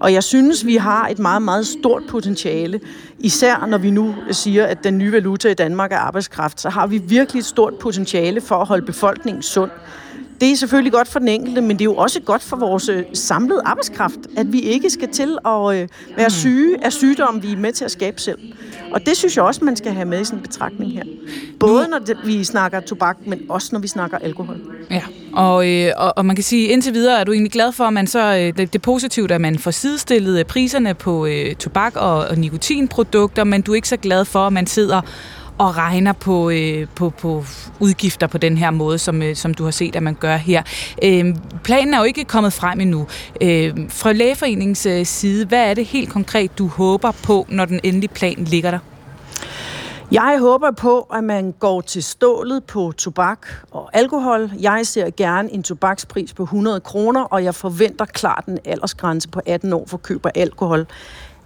Og 0.01 0.12
jeg 0.12 0.24
synes, 0.24 0.66
vi 0.66 0.77
har 0.77 1.09
et 1.09 1.18
meget, 1.18 1.43
meget 1.43 1.66
stort 1.66 2.02
potentiale. 2.09 2.81
Især 3.18 3.66
når 3.66 3.78
vi 3.78 3.90
nu 3.90 4.14
siger, 4.31 4.66
at 4.66 4.85
den 4.85 4.98
nye 4.98 5.12
valuta 5.12 5.48
i 5.48 5.55
Danmark 5.55 5.93
er 5.93 5.97
arbejdskraft, 5.97 6.60
så 6.60 6.68
har 6.68 6.86
vi 6.86 6.98
virkelig 6.98 7.40
et 7.40 7.47
stort 7.47 7.74
potentiale 7.74 8.40
for 8.40 8.56
at 8.56 8.66
holde 8.66 8.86
befolkningen 8.86 9.43
sund. 9.43 9.70
Det 10.40 10.50
er 10.50 10.56
selvfølgelig 10.56 10.92
godt 10.92 11.08
for 11.08 11.18
den 11.18 11.28
enkelte, 11.28 11.60
men 11.60 11.70
det 11.70 11.80
er 11.80 11.84
jo 11.84 11.96
også 11.96 12.20
godt 12.20 12.42
for 12.42 12.56
vores 12.56 12.88
øh, 12.88 13.04
samlede 13.14 13.62
arbejdskraft, 13.64 14.18
at 14.36 14.52
vi 14.52 14.60
ikke 14.60 14.90
skal 14.90 15.08
til 15.08 15.38
at 15.46 15.76
øh, 15.76 15.88
være 16.16 16.30
syge 16.30 16.84
af 16.84 16.92
sygdomme, 16.92 17.42
vi 17.42 17.52
er 17.52 17.56
med 17.56 17.72
til 17.72 17.84
at 17.84 17.90
skabe 17.90 18.20
selv. 18.20 18.38
Og 18.92 19.06
det 19.06 19.16
synes 19.16 19.36
jeg 19.36 19.44
også, 19.44 19.64
man 19.64 19.76
skal 19.76 19.92
have 19.92 20.04
med 20.04 20.18
i 20.18 20.34
en 20.34 20.40
betragtning 20.40 20.92
her. 20.92 21.04
Både 21.60 21.88
når 21.88 22.24
vi 22.24 22.44
snakker 22.44 22.80
tobak, 22.80 23.16
men 23.26 23.40
også 23.48 23.68
når 23.72 23.80
vi 23.80 23.88
snakker 23.88 24.18
alkohol. 24.18 24.56
Ja, 24.90 25.02
og, 25.32 25.68
øh, 25.68 25.92
og, 25.96 26.12
og 26.16 26.26
man 26.26 26.36
kan 26.36 26.42
sige, 26.42 26.68
indtil 26.68 26.94
videre 26.94 27.20
er 27.20 27.24
du 27.24 27.32
egentlig 27.32 27.52
glad 27.52 27.72
for, 27.72 27.84
at 27.84 27.92
man 27.92 28.06
så, 28.06 28.34
øh, 28.34 28.40
det, 28.40 28.56
det 28.56 28.74
er 28.74 28.78
positivt, 28.78 29.30
at 29.30 29.40
man 29.40 29.58
får 29.58 29.70
sidestillet 29.70 30.46
priserne 30.46 30.94
på 30.94 31.26
øh, 31.26 31.54
tobak 31.54 31.96
og, 31.96 32.18
og 32.18 32.36
nikotinprodukter, 32.38 33.44
men 33.44 33.62
du 33.62 33.72
er 33.72 33.76
ikke 33.76 33.88
så 33.88 33.96
glad 33.96 34.24
for, 34.24 34.46
at 34.46 34.52
man 34.52 34.66
sidder 34.66 35.00
og 35.60 35.76
regner 35.76 36.12
på, 36.12 36.50
øh, 36.50 36.86
på, 36.94 37.10
på 37.10 37.44
udgifter 37.80 38.26
på 38.26 38.38
den 38.38 38.58
her 38.58 38.70
måde, 38.70 38.98
som, 38.98 39.22
øh, 39.22 39.36
som 39.36 39.54
du 39.54 39.64
har 39.64 39.70
set, 39.70 39.96
at 39.96 40.02
man 40.02 40.14
gør 40.14 40.36
her. 40.36 40.62
Øh, 41.02 41.34
planen 41.64 41.94
er 41.94 41.98
jo 41.98 42.04
ikke 42.04 42.24
kommet 42.24 42.52
frem 42.52 42.80
endnu. 42.80 43.06
Øh, 43.40 43.74
fra 43.88 44.12
Lægeforeningens 44.12 44.86
øh, 44.86 45.06
side, 45.06 45.46
hvad 45.46 45.70
er 45.70 45.74
det 45.74 45.86
helt 45.86 46.10
konkret, 46.10 46.58
du 46.58 46.66
håber 46.66 47.10
på, 47.10 47.46
når 47.48 47.64
den 47.64 47.80
endelige 47.82 48.14
plan 48.14 48.34
ligger 48.44 48.70
der? 48.70 48.78
Jeg 50.12 50.36
håber 50.40 50.70
på, 50.70 51.00
at 51.00 51.24
man 51.24 51.54
går 51.58 51.80
til 51.80 52.02
stålet 52.02 52.64
på 52.64 52.92
tobak 52.98 53.46
og 53.70 53.90
alkohol. 53.92 54.50
Jeg 54.60 54.80
ser 54.86 55.10
gerne 55.16 55.52
en 55.52 55.62
tobakspris 55.62 56.32
på 56.32 56.42
100 56.42 56.80
kroner, 56.80 57.22
og 57.22 57.44
jeg 57.44 57.54
forventer 57.54 58.04
klart 58.04 58.44
en 58.46 58.58
aldersgrænse 58.64 59.28
på 59.28 59.40
18 59.46 59.72
år 59.72 59.84
for 59.86 59.96
køb 59.96 60.26
af 60.26 60.32
alkohol 60.34 60.86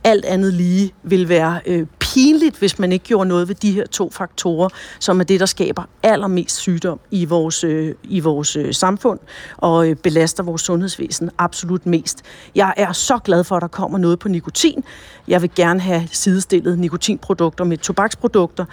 alt 0.05 0.25
andet 0.25 0.53
lige 0.53 0.93
vil 1.03 1.29
være 1.29 1.61
øh, 1.67 1.87
pinligt, 2.15 2.59
hvis 2.59 2.79
man 2.79 2.93
ikke 2.93 3.05
gjorde 3.05 3.29
noget 3.29 3.49
ved 3.49 3.55
de 3.55 3.73
her 3.73 3.87
to 3.87 4.11
faktorer, 4.11 4.69
som 4.99 5.21
er 5.21 5.25
det, 5.25 5.41
der 5.41 5.47
skaber 5.47 5.83
allermest 6.03 6.57
sygdom 6.57 7.01
i 7.11 7.25
vores, 7.25 7.65
øh, 7.65 7.95
i 8.03 8.21
vores 8.21 8.57
øh, 8.57 8.75
samfund 8.75 9.19
og 9.57 9.89
øh, 9.89 9.97
belaster 9.97 10.43
vores 10.43 10.63
sundhedsvæsen 10.63 11.31
absolut 11.39 11.87
mest. 11.87 12.23
Jeg 12.55 12.75
er 12.77 12.93
så 12.93 13.19
glad 13.19 13.45
for, 13.45 13.57
at 13.57 13.63
der 13.63 13.69
kommer 13.69 13.99
noget 13.99 14.19
på 14.19 14.29
nikotin. 14.29 14.85
Jeg 15.29 15.43
vil 15.43 15.51
gerne 15.57 15.81
have 15.81 16.09
sidestillet 16.13 16.79
nikotinprodukter 16.79 17.65
med 17.65 17.79
tobaksprodukter, 17.79 18.65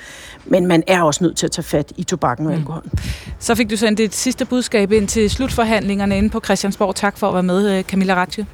men 0.45 0.68
man 0.68 0.84
er 0.88 1.01
også 1.01 1.23
nødt 1.23 1.38
til 1.38 1.45
at 1.45 1.51
tage 1.51 1.63
fat 1.63 1.93
i 1.97 2.03
tobakken 2.03 2.47
og 2.47 2.53
alkohol. 2.53 2.84
Mm. 2.85 2.99
Så 3.39 3.55
fik 3.55 3.69
du 3.69 3.77
sendt 3.77 3.99
et 3.99 4.15
sidste 4.15 4.45
budskab 4.45 4.91
ind 4.91 5.07
til 5.07 5.30
slutforhandlingerne 5.30 6.18
inde 6.18 6.30
på 6.30 6.39
Christiansborg. 6.39 6.95
Tak 6.95 7.18
for 7.18 7.27
at 7.27 7.34
være 7.34 7.43
med, 7.43 7.77
øh, 7.77 7.84
Camilla 7.84 8.15
Ratje. 8.15 8.45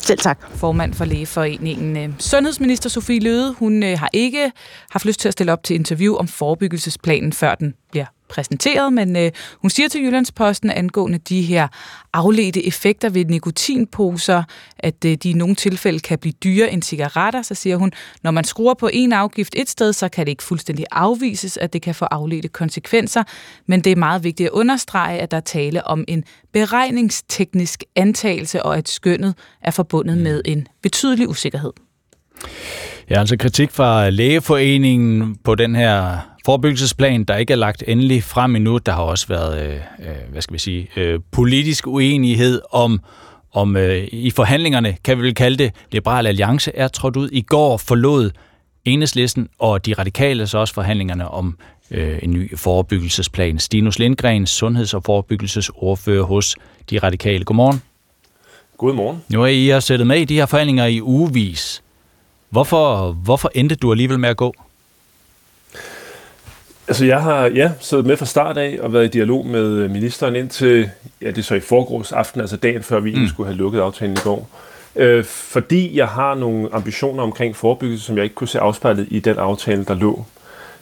Selv 0.00 0.18
tak. 0.18 0.38
Formand 0.50 0.94
for 0.94 1.04
Lægeforeningen. 1.04 1.96
Øh, 1.96 2.08
sundhedsminister 2.18 2.88
Sofie 2.88 3.20
Løde, 3.20 3.52
hun 3.52 3.82
øh, 3.82 3.98
har 3.98 4.10
ikke 4.12 4.52
haft 4.90 5.04
lyst 5.04 5.20
til 5.20 5.28
at 5.28 5.32
stille 5.32 5.52
op 5.52 5.62
til 5.64 5.76
interview 5.76 6.16
om 6.16 6.28
forebyggelsesplanen, 6.28 7.32
før 7.32 7.54
den 7.54 7.74
bliver 7.90 8.06
præsenteret, 8.30 8.92
men 8.92 9.16
øh, 9.16 9.30
hun 9.58 9.70
siger 9.70 9.88
til 9.88 10.02
Jyllandsposten 10.02 10.70
angående 10.70 11.18
de 11.18 11.42
her 11.42 11.68
afledte 12.12 12.66
effekter 12.66 13.08
ved 13.08 13.24
nikotinposer, 13.24 14.42
at 14.78 15.04
øh, 15.04 15.16
de 15.16 15.30
i 15.30 15.32
nogle 15.32 15.54
tilfælde 15.54 16.00
kan 16.00 16.18
blive 16.18 16.32
dyre 16.44 16.72
end 16.72 16.82
cigaretter, 16.82 17.42
så 17.42 17.54
siger 17.54 17.76
hun, 17.76 17.92
når 18.22 18.30
man 18.30 18.44
skruer 18.44 18.74
på 18.74 18.90
en 18.92 19.12
afgift 19.12 19.54
et 19.56 19.68
sted, 19.68 19.92
så 19.92 20.08
kan 20.08 20.26
det 20.26 20.30
ikke 20.30 20.42
fuldstændig 20.42 20.84
afvises, 20.90 21.56
at 21.56 21.72
det 21.72 21.82
kan 21.82 21.94
få 21.94 22.04
afledte 22.04 22.48
konsekvenser, 22.48 23.22
men 23.66 23.80
det 23.80 23.92
er 23.92 23.96
meget 23.96 24.24
vigtigt 24.24 24.46
at 24.46 24.52
understrege, 24.52 25.18
at 25.18 25.30
der 25.30 25.36
er 25.36 25.40
tale 25.40 25.86
om 25.86 26.04
en 26.08 26.24
beregningsteknisk 26.52 27.84
antagelse, 27.96 28.62
og 28.62 28.76
at 28.76 28.88
skønnet 28.88 29.34
er 29.62 29.70
forbundet 29.70 30.18
med 30.18 30.42
en 30.44 30.66
betydelig 30.82 31.28
usikkerhed. 31.28 31.72
Ja, 33.10 33.18
altså 33.18 33.36
kritik 33.36 33.70
fra 33.70 34.10
Lægeforeningen 34.10 35.36
på 35.44 35.54
den 35.54 35.74
her 35.74 36.18
forebyggelsesplan, 36.44 37.24
der 37.24 37.36
ikke 37.36 37.52
er 37.52 37.56
lagt 37.56 37.84
endelig 37.86 38.24
frem 38.24 38.56
endnu. 38.56 38.78
Der 38.78 38.92
har 38.92 39.02
også 39.02 39.26
været, 39.28 39.66
øh, 39.66 39.74
øh, 39.74 40.16
hvad 40.30 40.42
skal 40.42 40.54
vi 40.54 40.58
sige, 40.58 40.88
øh, 40.96 41.20
politisk 41.30 41.86
uenighed 41.86 42.60
om, 42.72 43.00
om 43.52 43.76
øh, 43.76 44.08
i 44.12 44.30
forhandlingerne, 44.30 44.96
kan 45.04 45.18
vi 45.18 45.22
vel 45.22 45.34
kalde 45.34 45.56
det, 45.56 45.72
Liberal 45.92 46.26
Alliance 46.26 46.76
er 46.76 46.88
trådt 46.88 47.16
ud. 47.16 47.28
I 47.32 47.40
går 47.40 47.76
forlod 47.76 48.30
Enhedslisten 48.84 49.48
og 49.58 49.86
de 49.86 49.92
radikale 49.92 50.46
så 50.46 50.58
også 50.58 50.74
forhandlingerne 50.74 51.28
om 51.28 51.58
øh, 51.90 52.18
en 52.22 52.30
ny 52.30 52.58
forebyggelsesplan. 52.58 53.58
Stinus 53.58 53.98
Lindgren, 53.98 54.46
sundheds- 54.46 54.94
og 54.94 55.04
forebyggelsesordfører 55.04 56.22
hos 56.22 56.56
de 56.90 56.98
radikale. 56.98 57.44
Godmorgen. 57.44 57.82
Godmorgen. 58.78 59.22
Nu 59.28 59.42
er 59.42 59.46
I 59.46 59.68
har 59.68 59.80
sættet 59.80 60.06
med 60.06 60.20
i 60.20 60.24
de 60.24 60.34
her 60.34 60.46
forhandlinger 60.46 60.86
i 60.86 61.02
ugevis. 61.02 61.82
Hvorfor, 62.50 63.12
hvorfor 63.12 63.50
endte 63.54 63.74
du 63.74 63.90
alligevel 63.92 64.18
med 64.18 64.28
at 64.28 64.36
gå? 64.36 64.54
Altså 66.90 67.04
jeg 67.04 67.22
har 67.22 67.46
ja, 67.46 67.72
siddet 67.80 68.06
med 68.06 68.16
fra 68.16 68.26
start 68.26 68.58
af 68.58 68.78
og 68.82 68.92
været 68.92 69.04
i 69.04 69.08
dialog 69.08 69.46
med 69.46 69.88
ministeren 69.88 70.36
indtil, 70.36 70.90
ja 71.22 71.26
det 71.26 71.38
er 71.38 71.42
så 71.42 71.54
i 71.54 71.60
forgårs 71.60 72.12
aften, 72.12 72.40
altså 72.40 72.56
dagen 72.56 72.82
før 72.82 73.00
vi 73.00 73.14
mm. 73.14 73.28
skulle 73.28 73.46
have 73.46 73.56
lukket 73.56 73.80
aftalen 73.80 74.14
i 74.14 74.20
går. 74.24 74.48
Øh, 74.96 75.24
fordi 75.24 75.96
jeg 75.96 76.08
har 76.08 76.34
nogle 76.34 76.68
ambitioner 76.72 77.22
omkring 77.22 77.56
forebyggelse, 77.56 78.04
som 78.04 78.16
jeg 78.16 78.24
ikke 78.24 78.34
kunne 78.34 78.48
se 78.48 78.60
afspejlet 78.60 79.06
i 79.10 79.18
den 79.20 79.38
aftale, 79.38 79.84
der 79.84 79.94
lå. 79.94 80.24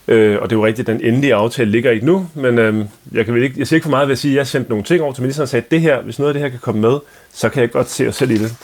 Øh, 0.09 0.39
og 0.43 0.51
det 0.51 0.57
er 0.57 0.61
jo 0.61 0.67
rigtigt, 0.67 0.89
at 0.89 0.95
den 0.95 1.05
endelige 1.05 1.35
aftale 1.35 1.71
ligger 1.71 1.91
ikke 1.91 2.07
nu, 2.07 2.27
men 2.35 2.59
øh, 2.59 2.85
jeg, 3.13 3.25
kan 3.25 3.35
vel 3.35 3.43
ikke, 3.43 3.59
jeg 3.59 3.67
siger 3.67 3.77
ikke 3.77 3.85
for 3.85 3.91
meget 3.91 4.09
ved 4.09 4.13
at 4.13 4.19
sige, 4.19 4.33
at 4.33 4.37
jeg 4.37 4.47
sendte 4.47 4.71
nogle 4.71 4.85
ting 4.85 5.03
over 5.03 5.13
til 5.13 5.23
ministeren 5.23 5.43
og 5.43 5.49
sagde, 5.49 5.65
at 5.65 5.71
det 5.71 5.81
her, 5.81 6.03
hvis 6.03 6.19
noget 6.19 6.29
af 6.29 6.35
det 6.35 6.43
her 6.43 6.49
kan 6.49 6.59
komme 6.59 6.81
med, 6.81 6.99
så 7.33 7.49
kan 7.49 7.61
jeg 7.61 7.71
godt 7.71 7.91
se 7.91 8.09
os 8.09 8.17
selv 8.17 8.31
i 8.31 8.39
det. 8.39 8.55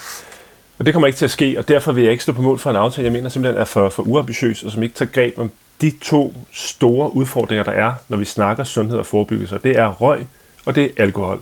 Og 0.79 0.87
det 0.87 0.95
kommer 0.95 1.07
ikke 1.07 1.17
til 1.17 1.25
at 1.25 1.31
ske, 1.31 1.55
og 1.59 1.69
derfor 1.69 1.93
vil 1.93 2.03
jeg 2.03 2.13
ikke 2.13 2.23
stå 2.23 2.33
på 2.33 2.43
mål 2.43 2.59
for 2.59 2.71
en 2.71 2.77
aftale, 2.77 3.05
jeg 3.05 3.13
mener 3.13 3.29
simpelthen 3.29 3.61
er 3.61 3.65
for, 3.65 3.89
for 3.89 4.03
uambitiøs, 4.03 4.63
og 4.63 4.73
som 4.73 4.83
ikke 4.83 4.95
tager 4.95 5.11
greb 5.11 5.39
om 5.39 5.51
de 5.81 5.93
to 6.03 6.35
store 6.53 7.17
udfordringer, 7.17 7.65
der 7.65 7.73
er, 7.73 7.93
når 8.09 8.17
vi 8.17 8.25
snakker 8.25 8.65
sundhed 8.65 8.99
og 8.99 9.07
forebyggelse. 9.07 9.59
Det 9.65 9.79
er 9.79 9.89
røg, 9.89 10.27
og 10.67 10.75
det 10.75 10.85
er 10.85 10.89
alkohol. 11.03 11.41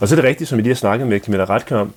Og 0.00 0.08
så 0.08 0.14
er 0.14 0.16
det 0.16 0.24
rigtigt, 0.24 0.48
som 0.48 0.56
vi 0.58 0.62
lige 0.62 0.70
har 0.72 0.76
snakket 0.76 1.08
med 1.08 1.20
Camilla 1.20 1.44
Ratke 1.44 1.76
om, 1.76 1.92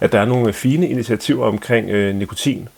at 0.00 0.12
der 0.12 0.20
er 0.20 0.24
nogle 0.24 0.52
fine 0.52 0.88
initiativer 0.88 1.46
omkring 1.46 1.90
øh, 1.90 2.14
nikotin 2.14 2.68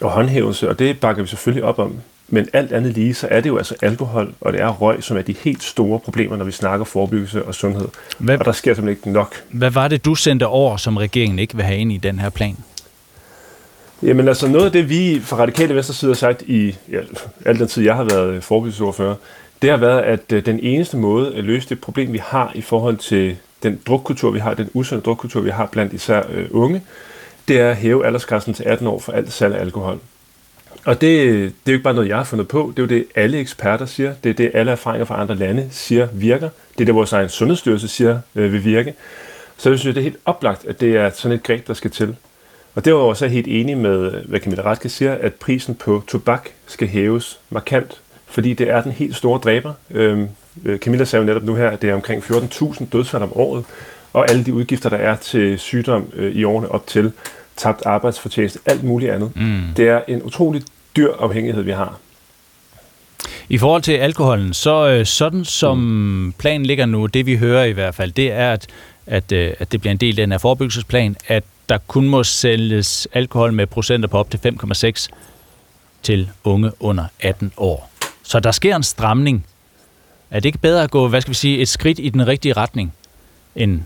og 0.00 0.10
håndhævelse, 0.10 0.68
og 0.68 0.78
det 0.78 1.00
bakker 1.00 1.22
vi 1.22 1.28
selvfølgelig 1.28 1.64
op 1.64 1.78
om. 1.78 2.00
Men 2.28 2.48
alt 2.52 2.72
andet 2.72 2.92
lige, 2.92 3.14
så 3.14 3.28
er 3.30 3.40
det 3.40 3.48
jo 3.48 3.56
altså 3.56 3.74
alkohol, 3.82 4.34
og 4.40 4.52
det 4.52 4.60
er 4.60 4.68
røg, 4.68 5.02
som 5.02 5.16
er 5.16 5.22
de 5.22 5.34
helt 5.44 5.62
store 5.62 6.00
problemer, 6.00 6.36
når 6.36 6.44
vi 6.44 6.52
snakker 6.52 6.84
forebyggelse 6.84 7.44
og 7.44 7.54
sundhed. 7.54 7.88
Hvad, 8.18 8.38
og 8.38 8.44
der 8.44 8.52
sker 8.52 8.74
simpelthen 8.74 9.08
ikke 9.08 9.18
nok. 9.18 9.44
Hvad 9.50 9.70
var 9.70 9.88
det, 9.88 10.04
du 10.04 10.14
sendte 10.14 10.46
over, 10.46 10.76
som 10.76 10.96
regeringen 10.96 11.38
ikke 11.38 11.56
vil 11.56 11.64
have 11.64 11.78
ind 11.78 11.92
i 11.92 11.96
den 11.96 12.18
her 12.18 12.30
plan? 12.30 12.56
Jamen 14.02 14.28
altså 14.28 14.48
noget 14.48 14.66
af 14.66 14.72
det, 14.72 14.88
vi 14.88 15.20
fra 15.20 15.36
Radikale 15.36 15.74
Venstre 15.74 15.94
side 15.94 16.10
har 16.10 16.16
sagt 16.16 16.42
i 16.42 16.76
ja, 16.90 16.98
al 17.44 17.58
den 17.58 17.68
tid, 17.68 17.84
jeg 17.84 17.94
har 17.94 18.04
været 18.04 18.44
forebyggelsesordfører, 18.44 19.14
det 19.62 19.70
har 19.70 19.76
været, 19.76 20.02
at 20.02 20.32
øh, 20.32 20.46
den 20.46 20.60
eneste 20.60 20.96
måde 20.96 21.34
at 21.34 21.44
løse 21.44 21.68
det 21.68 21.80
problem, 21.80 22.12
vi 22.12 22.18
har 22.18 22.52
i 22.54 22.60
forhold 22.60 22.96
til 22.96 23.36
den 23.62 23.80
drukkultur, 23.86 24.30
vi 24.30 24.38
har, 24.38 24.54
den 24.54 24.70
usunde 24.74 25.02
drukkultur, 25.02 25.40
vi 25.40 25.50
har 25.50 25.66
blandt 25.66 25.92
især 25.92 26.22
øh, 26.30 26.46
unge, 26.50 26.82
det 27.48 27.60
er 27.60 27.70
at 27.70 27.76
hæve 27.76 28.06
aldersgrænsen 28.06 28.54
til 28.54 28.64
18 28.64 28.86
år 28.86 28.98
for 28.98 29.12
alt 29.12 29.32
salg 29.32 29.54
af 29.54 29.60
alkohol. 29.60 29.98
Og 30.84 31.00
det, 31.00 31.28
det 31.30 31.44
er 31.44 31.50
jo 31.66 31.72
ikke 31.72 31.82
bare 31.82 31.94
noget, 31.94 32.08
jeg 32.08 32.16
har 32.16 32.24
fundet 32.24 32.48
på. 32.48 32.72
Det 32.76 32.82
er 32.82 32.86
jo 32.86 32.88
det, 32.98 33.06
alle 33.14 33.38
eksperter 33.38 33.86
siger. 33.86 34.14
Det 34.24 34.30
er 34.30 34.34
det, 34.34 34.50
alle 34.54 34.72
erfaringer 34.72 35.04
fra 35.04 35.20
andre 35.20 35.34
lande 35.34 35.68
siger 35.70 36.08
virker. 36.12 36.48
Det 36.72 36.80
er 36.80 36.84
det, 36.84 36.94
vores 36.94 37.12
egen 37.12 37.28
sundhedsstyrelse 37.28 37.88
siger 37.88 38.18
øh, 38.34 38.52
vil 38.52 38.64
virke. 38.64 38.94
Så 39.56 39.70
jeg 39.70 39.78
synes, 39.78 39.94
det 39.94 40.00
er 40.00 40.04
helt 40.04 40.18
oplagt, 40.24 40.64
at 40.64 40.80
det 40.80 40.96
er 40.96 41.10
sådan 41.10 41.36
et 41.36 41.42
greb, 41.42 41.66
der 41.66 41.74
skal 41.74 41.90
til. 41.90 42.16
Og 42.74 42.84
derudover 42.84 43.14
så 43.14 43.24
er 43.24 43.28
jeg 43.28 43.34
helt 43.34 43.48
enig 43.48 43.78
med, 43.78 44.10
hvad 44.24 44.40
Camilla 44.40 44.62
Ratke 44.62 44.88
siger, 44.88 45.14
at 45.14 45.34
prisen 45.34 45.74
på 45.74 46.02
tobak 46.08 46.48
skal 46.66 46.88
hæves 46.88 47.38
markant, 47.50 48.00
fordi 48.26 48.54
det 48.54 48.70
er 48.70 48.82
den 48.82 48.92
helt 48.92 49.16
store 49.16 49.40
dræber. 49.40 49.72
Øhm, 49.90 50.28
øh, 50.64 50.78
Camilla 50.78 51.04
sagde 51.04 51.22
jo 51.22 51.26
netop 51.26 51.44
nu 51.44 51.54
her, 51.54 51.70
at 51.70 51.82
det 51.82 51.90
er 51.90 51.94
omkring 51.94 52.22
14.000 52.22 52.84
dødsfald 52.92 53.22
om 53.22 53.36
året, 53.36 53.64
og 54.12 54.30
alle 54.30 54.44
de 54.44 54.54
udgifter, 54.54 54.88
der 54.88 54.96
er 54.96 55.16
til 55.16 55.58
sygdom 55.58 56.08
øh, 56.14 56.32
i 56.32 56.44
årene 56.44 56.68
op 56.68 56.86
til, 56.86 57.12
tabt 57.56 57.86
arbejdsfortjeneste, 57.86 58.58
alt 58.66 58.84
muligt 58.84 59.12
andet. 59.12 59.36
Mm. 59.36 59.62
Det 59.76 59.88
er 59.88 60.00
en 60.08 60.22
utrolig 60.22 60.62
dyr 60.96 61.12
afhængighed, 61.18 61.62
vi 61.62 61.70
har. 61.70 61.98
I 63.48 63.58
forhold 63.58 63.82
til 63.82 63.92
alkoholen, 63.92 64.54
så 64.54 64.88
øh, 64.88 65.06
sådan 65.06 65.44
som 65.44 65.78
mm. 65.78 66.32
planen 66.32 66.66
ligger 66.66 66.86
nu, 66.86 67.06
det 67.06 67.26
vi 67.26 67.36
hører 67.36 67.64
i 67.64 67.72
hvert 67.72 67.94
fald, 67.94 68.12
det 68.12 68.32
er, 68.32 68.52
at, 68.52 68.66
at, 69.06 69.32
øh, 69.32 69.52
at 69.58 69.72
det 69.72 69.80
bliver 69.80 69.90
en 69.90 69.96
del 69.96 70.20
af 70.20 70.22
den 70.22 70.30
her 70.32 70.38
forebyggelsesplan, 70.38 71.16
at 71.28 71.44
der 71.68 71.78
kun 71.78 72.08
må 72.08 72.24
sælges 72.24 73.08
alkohol 73.12 73.52
med 73.52 73.66
procenter 73.66 74.08
på 74.08 74.18
op 74.18 74.30
til 74.30 74.40
5,6 74.62 75.08
til 76.02 76.30
unge 76.44 76.72
under 76.80 77.04
18 77.20 77.52
år. 77.56 77.90
Så 78.22 78.40
der 78.40 78.50
sker 78.50 78.76
en 78.76 78.82
stramning. 78.82 79.46
Er 80.30 80.40
det 80.40 80.44
ikke 80.44 80.58
bedre 80.58 80.82
at 80.82 80.90
gå, 80.90 81.08
hvad 81.08 81.20
skal 81.20 81.30
vi 81.30 81.34
sige, 81.34 81.58
et 81.58 81.68
skridt 81.68 81.98
i 81.98 82.08
den 82.08 82.26
rigtige 82.26 82.52
retning, 82.52 82.94
end 83.56 83.82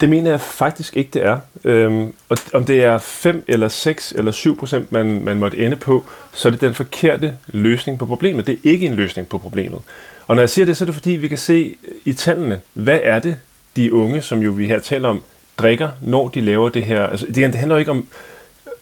Det 0.00 0.08
mener 0.08 0.30
jeg 0.30 0.40
faktisk 0.40 0.96
ikke, 0.96 1.10
det 1.14 1.24
er. 1.24 1.38
Øhm, 1.64 2.12
og 2.28 2.38
om 2.52 2.64
det 2.64 2.84
er 2.84 2.98
5 2.98 3.44
eller 3.48 3.68
6 3.68 4.12
eller 4.16 4.32
7 4.32 4.58
procent, 4.58 4.92
man, 4.92 5.24
man 5.24 5.36
måtte 5.36 5.58
ende 5.58 5.76
på, 5.76 6.04
så 6.32 6.48
er 6.48 6.52
det 6.52 6.60
den 6.60 6.74
forkerte 6.74 7.36
løsning 7.46 7.98
på 7.98 8.06
problemet. 8.06 8.46
Det 8.46 8.52
er 8.52 8.70
ikke 8.70 8.86
en 8.86 8.94
løsning 8.94 9.28
på 9.28 9.38
problemet. 9.38 9.80
Og 10.26 10.34
når 10.34 10.42
jeg 10.42 10.50
siger 10.50 10.66
det, 10.66 10.76
så 10.76 10.84
er 10.84 10.86
det 10.86 10.94
fordi, 10.94 11.10
vi 11.10 11.28
kan 11.28 11.38
se 11.38 11.76
i 12.04 12.12
tallene, 12.12 12.60
hvad 12.72 13.00
er 13.02 13.18
det, 13.18 13.36
de 13.76 13.92
unge, 13.92 14.22
som 14.22 14.40
jo 14.42 14.50
vi 14.50 14.66
her 14.66 14.78
taler 14.78 15.08
om, 15.08 15.22
drikker, 15.58 15.88
når 16.00 16.28
de 16.28 16.40
laver 16.40 16.68
det 16.68 16.84
her. 16.84 17.06
Altså, 17.06 17.26
det, 17.26 17.36
det 17.36 17.54
handler 17.54 17.74
jo 17.74 17.78
ikke 17.78 17.90
om, 17.90 18.06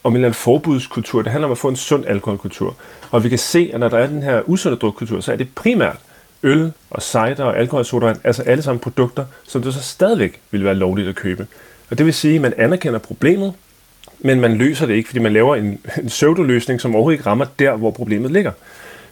om 0.05 0.13
en 0.13 0.17
eller 0.17 0.29
anden 0.29 0.35
forbudskultur, 0.35 1.23
det 1.23 1.33
handler 1.33 1.47
om 1.47 1.53
at 1.53 1.59
få 1.59 1.69
en 1.69 1.77
sund 1.77 2.07
alkoholkultur. 2.07 2.77
Og 3.11 3.25
vi 3.25 3.29
kan 3.29 3.39
se, 3.39 3.71
at 3.75 3.81
når 3.81 3.89
der 3.89 3.99
er 3.99 4.07
den 4.07 4.23
her 4.23 4.43
usunde 4.47 4.77
drukkultur, 4.77 5.21
så 5.21 5.33
er 5.33 5.37
det 5.37 5.49
primært 5.55 5.97
øl 6.43 6.73
og 6.91 7.03
cider 7.03 7.45
og 7.45 7.59
alkoholsodavand, 7.59 8.19
altså 8.25 8.43
alle 8.43 8.63
sammen 8.63 8.81
produkter, 8.81 9.25
som 9.49 9.63
det 9.63 9.75
så 9.75 9.83
stadigvæk 9.83 10.41
vil 10.51 10.65
være 10.65 10.75
lovligt 10.75 11.09
at 11.09 11.15
købe. 11.15 11.47
Og 11.91 11.99
det 11.99 12.07
vil 12.07 12.15
sige, 12.15 12.35
at 12.35 12.41
man 12.41 12.55
anerkender 12.57 12.99
problemet, 12.99 13.55
men 14.19 14.41
man 14.41 14.55
løser 14.55 14.87
det 14.87 14.95
ikke, 14.95 15.09
fordi 15.09 15.21
man 15.21 15.33
laver 15.33 15.57
en, 15.57 15.81
en 15.99 16.07
pseudoløsning, 16.07 16.81
som 16.81 16.95
overhovedet 16.95 17.19
ikke 17.19 17.27
rammer 17.27 17.47
der, 17.59 17.77
hvor 17.77 17.91
problemet 17.91 18.31
ligger. 18.31 18.53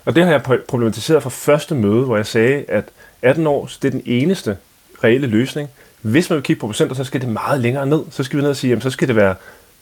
Og 0.05 0.17
det 0.17 0.25
har 0.25 0.31
jeg 0.31 0.43
problematiseret 0.43 1.23
fra 1.23 1.31
første 1.31 1.75
møde, 1.75 2.05
hvor 2.05 2.17
jeg 2.17 2.27
sagde, 2.27 2.65
at 2.69 2.85
18 3.23 3.47
år, 3.47 3.71
det 3.83 3.89
er 3.89 3.93
den 3.93 4.03
eneste 4.05 4.57
reelle 5.05 5.27
løsning. 5.27 5.69
Hvis 6.03 6.31
man 6.31 6.37
vil 6.37 6.43
kigge 6.43 6.61
på 6.61 6.67
procenter, 6.67 6.95
så 6.95 7.05
skal 7.05 7.21
det 7.21 7.29
meget 7.29 7.61
længere 7.61 7.87
ned. 7.87 8.03
Så 8.11 8.23
skal 8.23 8.37
vi 8.37 8.43
ned 8.43 8.51
og 8.51 8.57
sige, 8.57 8.69
jamen, 8.69 8.83
så 8.83 8.91
skal 8.91 9.09
det 9.09 9.17
være 9.17 9.35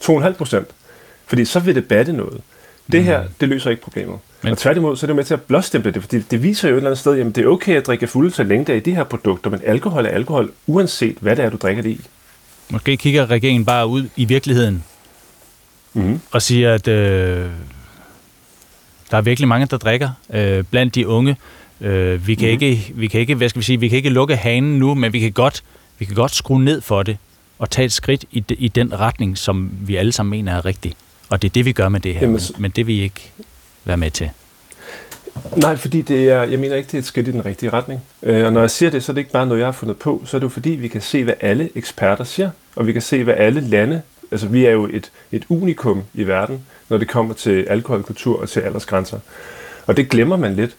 2,5 0.05 0.33
procent. 0.33 0.67
Fordi 1.27 1.45
så 1.45 1.61
vil 1.61 1.75
det 1.75 1.89
batte 1.89 2.13
noget. 2.13 2.41
Det 2.93 3.05
her, 3.05 3.25
det 3.41 3.49
løser 3.49 3.71
ikke 3.71 3.83
problemet. 3.83 4.19
Men... 4.43 4.53
Og 4.53 4.59
tværtimod, 4.59 4.97
så 4.97 5.07
er 5.07 5.09
det 5.09 5.17
med 5.17 5.25
til 5.25 5.35
at 5.35 5.43
blåstemple 5.43 5.93
det, 5.93 6.03
fordi 6.03 6.19
det 6.21 6.43
viser 6.43 6.69
jo 6.69 6.75
et 6.75 6.77
eller 6.77 6.91
andet 6.91 6.99
sted, 6.99 7.15
jamen 7.15 7.33
det 7.33 7.45
er 7.45 7.49
okay 7.49 7.77
at 7.77 7.87
drikke 7.87 8.07
fuld, 8.07 8.33
så 8.33 8.43
længe 8.43 8.65
det 8.65 8.73
er 8.73 8.77
i 8.77 8.81
de 8.81 8.95
her 8.95 9.05
produkter, 9.05 9.51
men 9.51 9.61
alkohol 9.65 10.07
er 10.07 10.11
alkohol, 10.11 10.51
uanset 10.67 11.17
hvad 11.21 11.37
det 11.37 11.45
er, 11.45 11.51
du 11.51 11.57
drikker 11.57 11.83
det 11.83 11.91
i. 11.91 12.01
Måske 12.71 12.97
kigger 12.97 13.31
regeringen 13.31 13.65
bare 13.65 13.87
ud 13.87 14.09
i 14.17 14.25
virkeligheden 14.25 14.85
mm. 15.95 16.21
og 16.31 16.43
siger, 16.43 16.75
at 16.75 16.89
øh, 16.89 17.47
der 19.11 19.17
er 19.17 19.21
virkelig 19.21 19.49
mange, 19.49 19.67
der 19.67 19.77
drikker 19.77 20.11
øh, 20.33 20.65
blandt 20.71 20.95
de 20.95 21.09
unge. 21.09 21.37
Øh, 21.81 22.27
vi, 22.27 22.35
kan 22.35 22.49
Mhm. 22.49 22.63
ikke, 22.63 22.93
vi 22.95 23.07
kan 23.07 23.21
ikke, 23.21 23.35
hvad 23.35 23.49
skal 23.49 23.61
vi 23.61 23.65
sige, 23.65 23.81
vi 23.81 23.89
kan 23.89 23.97
ikke 23.97 24.11
lukke 24.11 24.37
hanen 24.37 24.79
nu, 24.79 24.95
men 24.95 25.13
vi 25.13 25.19
kan 25.21 25.33
godt, 25.33 25.63
vi 25.99 26.05
kan 26.05 26.15
godt 26.15 26.35
skrue 26.35 26.65
ned 26.65 26.81
for 26.81 27.03
det 27.03 27.17
og 27.59 27.71
tage 27.71 27.87
et 27.87 27.93
skridt 27.93 28.25
i, 28.31 28.41
de, 28.41 28.55
i 28.55 28.69
den 28.69 29.01
retning, 29.01 29.39
som 29.39 29.71
vi 29.81 29.97
alle 29.97 30.13
sammen 30.13 30.31
mener 30.31 30.53
er 30.53 30.65
rigtig. 30.65 30.95
Og 31.29 31.43
det 31.43 31.49
er 31.49 31.53
det, 31.53 31.65
vi 31.65 31.73
gør 31.73 31.89
med 31.89 32.01
det 32.01 32.15
her, 32.15 32.21
Jamen, 32.21 32.41
men, 32.53 32.63
men 32.63 32.71
det 32.71 32.87
vil 32.87 32.95
I 32.95 33.03
ikke 33.03 33.33
være 33.85 33.97
med 33.97 34.11
til. 34.11 34.31
Nej, 35.57 35.77
fordi 35.77 36.03
det 36.03 36.31
er, 36.31 36.43
jeg 36.43 36.59
mener 36.59 36.77
ikke, 36.77 36.87
det 36.87 36.95
er 36.95 36.99
et 36.99 37.05
skridt 37.05 37.29
i 37.29 37.33
den 37.33 37.45
rigtige 37.45 37.71
retning. 37.71 38.01
Øh, 38.23 38.47
og 38.47 38.53
når 38.53 38.61
jeg 38.61 38.71
siger 38.71 38.91
det, 38.91 39.05
så 39.05 39.13
er 39.13 39.15
det 39.15 39.21
ikke 39.21 39.33
bare 39.33 39.47
noget, 39.47 39.61
jeg 39.61 39.67
har 39.67 39.73
fundet 39.73 39.97
på, 39.97 40.23
så 40.27 40.37
er 40.37 40.39
det 40.39 40.45
jo 40.45 40.49
fordi, 40.49 40.71
vi 40.71 40.89
kan 40.89 41.01
se, 41.01 41.25
hvad 41.25 41.35
alle 41.41 41.71
eksperter 41.75 42.25
siger, 42.25 42.51
og 42.77 42.87
vi 42.87 42.93
kan 42.93 43.03
se, 43.03 43.25
hvad 43.25 43.35
alle 43.35 43.61
lande, 43.61 44.03
altså 44.31 44.47
vi 44.47 44.65
er 44.65 44.71
jo 44.71 44.89
et, 44.93 45.11
et 45.33 45.45
unikum 45.49 46.03
i 46.15 46.27
verden, 46.27 46.67
når 46.89 46.99
det 46.99 47.09
kommer 47.09 47.35
til 47.35 47.63
alkoholkultur 47.63 48.41
og 48.41 48.49
til 48.49 48.61
aldersgrænser. 48.61 49.19
Og 49.87 49.97
det 49.97 50.09
glemmer 50.09 50.37
man 50.37 50.55
lidt. 50.55 50.77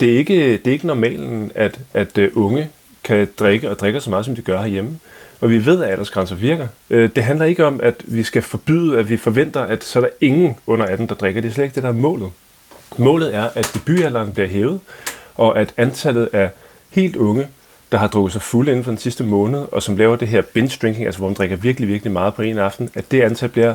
Det 0.00 0.12
er 0.12 0.18
ikke, 0.18 0.52
det 0.52 0.66
er 0.66 0.72
ikke 0.72 0.86
normalen, 0.86 1.52
at, 1.54 1.80
at 1.94 2.18
øh, 2.18 2.30
unge 2.34 2.68
kan 3.04 3.28
drikke 3.38 3.70
og 3.70 3.78
drikker 3.78 4.00
så 4.00 4.10
meget, 4.10 4.24
som 4.24 4.34
de 4.34 4.42
gør 4.42 4.60
herhjemme. 4.60 4.98
Og 5.40 5.50
vi 5.50 5.66
ved, 5.66 5.82
at 5.82 5.90
aldersgrænser 5.90 6.34
virker. 6.34 6.66
Øh, 6.90 7.10
det 7.16 7.24
handler 7.24 7.46
ikke 7.46 7.66
om, 7.66 7.80
at 7.82 7.94
vi 8.04 8.22
skal 8.22 8.42
forbyde, 8.42 8.98
at 8.98 9.08
vi 9.08 9.16
forventer, 9.16 9.60
at 9.60 9.84
så 9.84 9.98
er 9.98 10.00
der 10.00 10.10
ingen 10.20 10.56
under 10.66 10.86
18, 10.86 11.08
der 11.08 11.14
drikker. 11.14 11.40
Det 11.40 11.48
er 11.48 11.52
slet 11.52 11.64
ikke 11.64 11.74
det, 11.74 11.82
der 11.82 11.88
er 11.88 11.92
målet. 11.92 12.30
Målet 12.98 13.34
er, 13.34 13.48
at 13.54 13.70
debutalderen 13.74 14.32
bliver 14.32 14.48
hævet, 14.48 14.80
og 15.34 15.60
at 15.60 15.74
antallet 15.76 16.28
af 16.32 16.50
helt 16.90 17.16
unge, 17.16 17.48
der 17.92 17.98
har 17.98 18.06
drukket 18.06 18.32
sig 18.32 18.42
fulde 18.42 18.70
inden 18.70 18.84
for 18.84 18.90
den 18.90 18.98
sidste 18.98 19.24
måned, 19.24 19.64
og 19.72 19.82
som 19.82 19.96
laver 19.96 20.16
det 20.16 20.28
her 20.28 20.42
binge 20.42 20.78
drinking, 20.82 21.06
altså 21.06 21.18
hvor 21.18 21.28
man 21.28 21.34
drikker 21.34 21.56
virkelig, 21.56 21.88
virkelig 21.88 22.12
meget 22.12 22.34
på 22.34 22.42
en 22.42 22.58
aften, 22.58 22.90
at 22.94 23.10
det 23.10 23.20
antal 23.20 23.48
bliver 23.48 23.74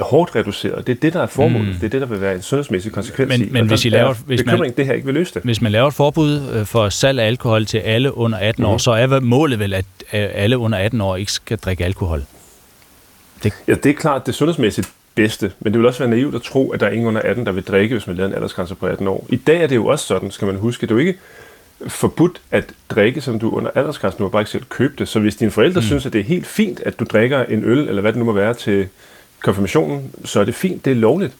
hårdt 0.00 0.36
reduceret. 0.36 0.86
Det 0.86 0.92
er 0.96 1.00
det, 1.02 1.12
der 1.12 1.22
er 1.22 1.26
formålet. 1.26 1.68
Mm. 1.68 1.74
Det 1.74 1.84
er 1.84 1.88
det, 1.88 2.00
der 2.00 2.06
vil 2.06 2.20
være 2.20 2.34
en 2.34 2.42
sundhedsmæssig 2.42 2.92
konsekvens 2.92 3.28
Men, 3.28 3.40
i. 3.42 3.50
men 3.50 3.66
hvis 3.66 3.84
I 3.84 3.88
laver, 3.88 4.08
er 4.10 4.14
hvis 4.26 4.44
man, 4.46 4.72
det 4.76 4.86
her 4.86 4.92
ikke 4.92 5.04
vil 5.06 5.14
løse 5.14 5.34
det. 5.34 5.42
Hvis 5.42 5.60
man 5.60 5.72
laver 5.72 5.88
et 5.88 5.94
forbud 5.94 6.40
øh, 6.54 6.66
for 6.66 6.88
salg 6.88 7.20
af 7.20 7.26
alkohol 7.26 7.64
til 7.66 7.78
alle 7.78 8.16
under 8.16 8.38
18 8.38 8.64
år, 8.64 8.70
Mhm. 8.72 8.78
så 8.78 8.90
er 8.90 9.20
målet 9.20 9.58
vel, 9.58 9.74
at 9.74 9.84
øh, 10.12 10.28
alle 10.32 10.58
under 10.58 10.78
18 10.78 11.00
år 11.00 11.16
ikke 11.16 11.32
skal 11.32 11.58
drikke 11.58 11.84
alkohol. 11.84 12.22
Det... 13.42 13.52
Ja, 13.68 13.74
det 13.74 13.86
er 13.90 13.94
klart 13.94 14.26
det 14.26 14.34
sundhedsmæssigt 14.34 14.88
bedste, 15.14 15.52
men 15.60 15.72
det 15.72 15.78
vil 15.80 15.86
også 15.88 15.98
være 15.98 16.10
naivt 16.10 16.34
at 16.34 16.42
tro, 16.42 16.70
at 16.70 16.80
der 16.80 16.86
er 16.86 16.90
ingen 16.90 17.08
under 17.08 17.20
18, 17.24 17.46
der 17.46 17.52
vil 17.52 17.62
drikke, 17.62 17.94
hvis 17.94 18.06
man 18.06 18.16
laver 18.16 18.28
en 18.28 18.34
aldersgrænse 18.34 18.74
på 18.74 18.86
18 18.86 19.08
år. 19.08 19.26
I 19.28 19.36
dag 19.36 19.62
er 19.62 19.66
det 19.66 19.76
jo 19.76 19.86
også 19.86 20.06
sådan, 20.06 20.30
skal 20.30 20.46
man 20.46 20.56
huske. 20.56 20.86
Det 20.86 20.90
er 20.90 20.94
jo 20.94 20.98
ikke 20.98 21.14
forbudt 21.88 22.40
at 22.50 22.64
drikke, 22.90 23.20
som 23.20 23.38
du 23.38 23.50
er 23.50 23.54
under 23.56 23.70
aldersgrænsen. 23.74 24.18
Du 24.18 24.22
må 24.24 24.28
bare 24.28 24.42
ikke 24.42 24.50
selv 24.50 24.64
købe 24.68 24.94
det. 24.98 25.08
Så 25.08 25.20
hvis 25.20 25.36
dine 25.36 25.50
forældre 25.50 25.80
mm. 25.80 25.86
synes, 25.86 26.06
at 26.06 26.12
det 26.12 26.18
er 26.20 26.24
helt 26.24 26.46
fint, 26.46 26.80
at 26.86 27.00
du 27.00 27.04
drikker 27.04 27.44
en 27.44 27.64
øl, 27.64 27.78
eller 27.78 28.00
hvad 28.00 28.12
det 28.12 28.18
nu 28.18 28.24
må 28.24 28.32
være 28.32 28.54
til 28.54 28.88
konfirmationen, 29.40 30.14
så 30.24 30.40
er 30.40 30.44
det 30.44 30.54
fint. 30.54 30.84
Det 30.84 30.90
er 30.90 30.94
lovligt. 30.94 31.32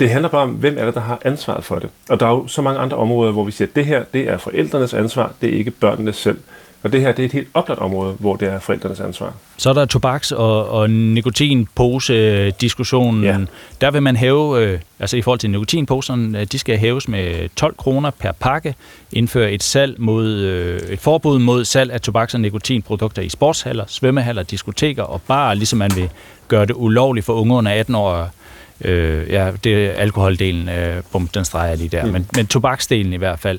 Det 0.00 0.10
handler 0.10 0.28
bare 0.28 0.42
om, 0.42 0.50
hvem 0.50 0.78
er 0.78 0.84
det, 0.84 0.94
der 0.94 1.00
har 1.00 1.18
ansvaret 1.24 1.64
for 1.64 1.78
det. 1.78 1.90
Og 2.08 2.20
der 2.20 2.26
er 2.26 2.30
jo 2.30 2.46
så 2.46 2.62
mange 2.62 2.80
andre 2.80 2.96
områder, 2.96 3.32
hvor 3.32 3.44
vi 3.44 3.50
siger, 3.50 3.68
at 3.68 3.76
det 3.76 3.86
her, 3.86 4.04
det 4.12 4.28
er 4.28 4.38
forældrenes 4.38 4.94
ansvar, 4.94 5.34
det 5.40 5.54
er 5.54 5.58
ikke 5.58 5.70
børnene 5.70 6.12
selv. 6.12 6.38
Og 6.82 6.92
det 6.92 7.00
her, 7.00 7.12
det 7.12 7.22
er 7.22 7.26
et 7.26 7.32
helt 7.32 7.48
oplagt 7.54 7.80
område, 7.80 8.16
hvor 8.18 8.36
det 8.36 8.48
er 8.48 8.58
forældrenes 8.58 9.00
ansvar. 9.00 9.34
Så 9.56 9.70
er 9.70 9.74
der 9.74 9.86
tobaks- 9.86 10.32
og, 10.32 10.68
og 10.68 10.90
nikotinpose-diskussionen. 10.90 13.24
Ja. 13.24 13.38
Der 13.80 13.90
vil 13.90 14.02
man 14.02 14.16
hæve, 14.16 14.64
øh, 14.64 14.80
altså 15.00 15.16
i 15.16 15.22
forhold 15.22 15.38
til 15.38 15.50
nikotinposerne, 15.50 16.40
øh, 16.40 16.46
de 16.52 16.58
skal 16.58 16.78
hæves 16.78 17.08
med 17.08 17.48
12 17.56 17.76
kroner 17.76 18.10
per 18.10 18.32
pakke, 18.32 18.74
indføre 19.12 19.52
et, 19.52 19.62
salg 19.62 20.00
mod, 20.00 20.28
øh, 20.28 20.80
et 20.80 20.98
forbud 20.98 21.38
mod 21.38 21.64
salg 21.64 21.92
af 21.92 22.00
tobaks- 22.00 22.34
og 22.34 22.40
nikotinprodukter 22.40 23.22
i 23.22 23.28
sportshaller, 23.28 23.84
svømmehaller, 23.86 24.42
diskoteker 24.42 25.02
og 25.02 25.22
bare 25.22 25.56
ligesom 25.56 25.78
man 25.78 25.90
vil 25.96 26.08
gøre 26.48 26.66
det 26.66 26.74
ulovligt 26.76 27.26
for 27.26 27.32
unge 27.32 27.54
under 27.54 27.72
18 27.72 27.94
år. 27.94 28.30
Øh, 28.84 29.30
ja, 29.30 29.50
det 29.64 29.86
er 29.86 29.90
alkoholdelen, 29.90 30.68
øh, 30.68 31.02
bum, 31.12 31.28
den 31.28 31.44
streger 31.44 31.68
jeg 31.68 31.78
lige 31.78 31.88
der, 31.88 32.04
mm. 32.04 32.12
men, 32.12 32.26
men 32.36 32.46
tobaksdelen 32.46 33.12
i 33.12 33.16
hvert 33.16 33.38
fald. 33.38 33.58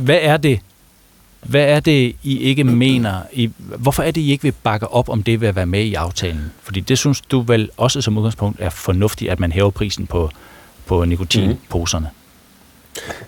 Hvad 0.00 0.18
er 0.22 0.36
det, 0.36 0.60
hvad 1.48 1.64
er 1.64 1.80
det, 1.80 2.16
I 2.22 2.38
ikke 2.38 2.64
mener? 2.64 3.20
I, 3.32 3.50
hvorfor 3.58 4.02
er 4.02 4.10
det, 4.10 4.20
I 4.20 4.32
ikke 4.32 4.42
vil 4.42 4.54
bakke 4.62 4.88
op 4.88 5.08
om 5.08 5.22
det 5.22 5.40
ved 5.40 5.48
at 5.48 5.56
være 5.56 5.66
med 5.66 5.84
i 5.84 5.94
aftalen? 5.94 6.52
Fordi 6.62 6.80
det 6.80 6.98
synes 6.98 7.20
du 7.20 7.40
vel 7.40 7.70
også 7.76 8.00
som 8.00 8.18
udgangspunkt 8.18 8.60
er 8.60 8.70
fornuftigt, 8.70 9.30
at 9.30 9.40
man 9.40 9.52
hæver 9.52 9.70
prisen 9.70 10.06
på, 10.06 10.30
på 10.86 11.04
nikotinposerne. 11.04 12.06
Mhm. 12.06 12.14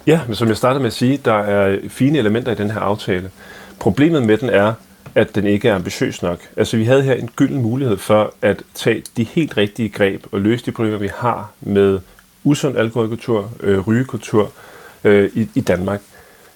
Ja, 0.07 0.21
men 0.27 0.35
som 0.35 0.49
jeg 0.49 0.57
startede 0.57 0.81
med 0.81 0.87
at 0.87 0.93
sige, 0.93 1.21
der 1.25 1.35
er 1.35 1.79
fine 1.89 2.19
elementer 2.19 2.53
i 2.53 2.55
den 2.55 2.71
her 2.71 2.81
aftale. 2.81 3.31
Problemet 3.79 4.23
med 4.23 4.39
den 4.39 4.49
er, 4.49 4.73
at 5.15 5.35
den 5.35 5.47
ikke 5.47 5.69
er 5.69 5.75
ambitiøs 5.75 6.23
nok. 6.23 6.41
Altså 6.57 6.77
vi 6.77 6.85
havde 6.85 7.03
her 7.03 7.15
en 7.15 7.31
gylden 7.37 7.63
mulighed 7.63 7.97
for 7.97 8.35
at 8.43 8.63
tage 8.75 9.03
de 9.17 9.25
helt 9.25 9.57
rigtige 9.57 9.89
greb 9.89 10.25
og 10.33 10.41
løse 10.41 10.67
de 10.67 10.73
problemer, 10.73 10.99
vi 10.99 11.11
har 11.17 11.51
med 11.61 11.99
usund 12.45 12.79
alkoholkultur, 12.79 13.51
øh, 13.61 13.79
rygekultur 13.79 14.53
øh, 15.05 15.31
i, 15.35 15.49
i 15.55 15.61
Danmark. 15.61 16.01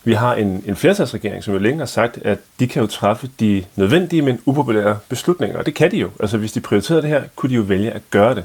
Vi 0.05 0.13
har 0.13 0.35
en, 0.35 0.65
en 0.67 0.77
flertalsregering, 0.77 1.45
som 1.45 1.55
jo 1.55 1.61
længe 1.61 1.79
har 1.79 1.87
sagt, 1.87 2.19
at 2.25 2.39
de 2.61 2.67
kan 2.67 2.83
jo 2.83 2.87
træffe 2.87 3.31
de 3.41 3.65
nødvendige, 3.77 4.23
men 4.23 4.41
upopulære 4.47 4.99
beslutninger. 5.09 5.59
Og 5.59 5.67
det 5.67 5.75
kan 5.75 5.91
de 5.91 5.97
jo. 5.97 6.11
Altså 6.21 6.39
hvis 6.39 6.53
de 6.53 6.61
prioriterede 6.61 7.03
det 7.03 7.11
her, 7.11 7.23
kunne 7.37 7.51
de 7.51 7.55
jo 7.55 7.63
vælge 7.63 7.91
at 7.91 8.03
gøre 8.11 8.35
det. 8.35 8.45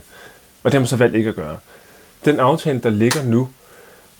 Og 0.64 0.72
det 0.72 0.74
har 0.74 0.80
man 0.80 0.88
så 0.88 0.96
valgt 0.96 1.16
ikke 1.16 1.30
at 1.30 1.36
gøre. 1.36 1.58
Den 2.26 2.40
aftale, 2.40 2.80
der 2.80 2.90
ligger 2.90 3.24
nu, 3.24 3.50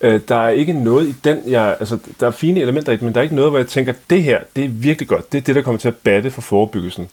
øh, 0.02 0.22
der 0.28 0.36
er 0.36 0.50
ikke 0.50 0.74
noget 0.74 1.08
i 1.08 1.16
den, 1.24 1.42
jeg, 1.48 1.78
altså 1.80 1.98
der 2.20 2.28
er 2.28 2.32
fine 2.32 2.60
elementer 2.60 2.94
i 2.94 2.96
den, 2.96 3.06
men 3.06 3.14
der 3.14 3.20
er 3.20 3.24
ikke 3.24 3.36
noget, 3.36 3.52
hvor 3.52 3.60
jeg 3.60 3.68
tænker, 3.68 3.94
det 4.10 4.24
her, 4.24 4.40
det 4.56 4.66
er 4.66 4.70
virkelig 4.70 5.08
godt. 5.08 5.32
Det 5.32 5.38
er 5.38 5.42
det, 5.42 5.56
der 5.56 5.62
kommer 5.62 5.80
til 5.80 5.88
at 5.88 5.96
batte 5.96 6.32
for 6.32 6.42
forebyggelsen. 6.42 7.10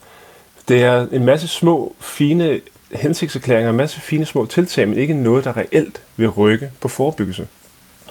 Det 0.68 0.82
er 0.82 1.06
en 1.12 1.24
masse 1.24 1.48
små, 1.48 1.94
fine 2.00 2.60
hensigtserklæringer, 2.92 3.70
en 3.70 3.76
masse 3.76 4.00
fine 4.00 4.24
små 4.24 4.46
tiltag, 4.46 4.88
men 4.88 4.98
ikke 4.98 5.14
noget, 5.14 5.44
der 5.44 5.56
reelt 5.56 6.02
vil 6.16 6.28
rykke 6.28 6.70
på 6.80 6.88
forebyggelse. 6.88 7.46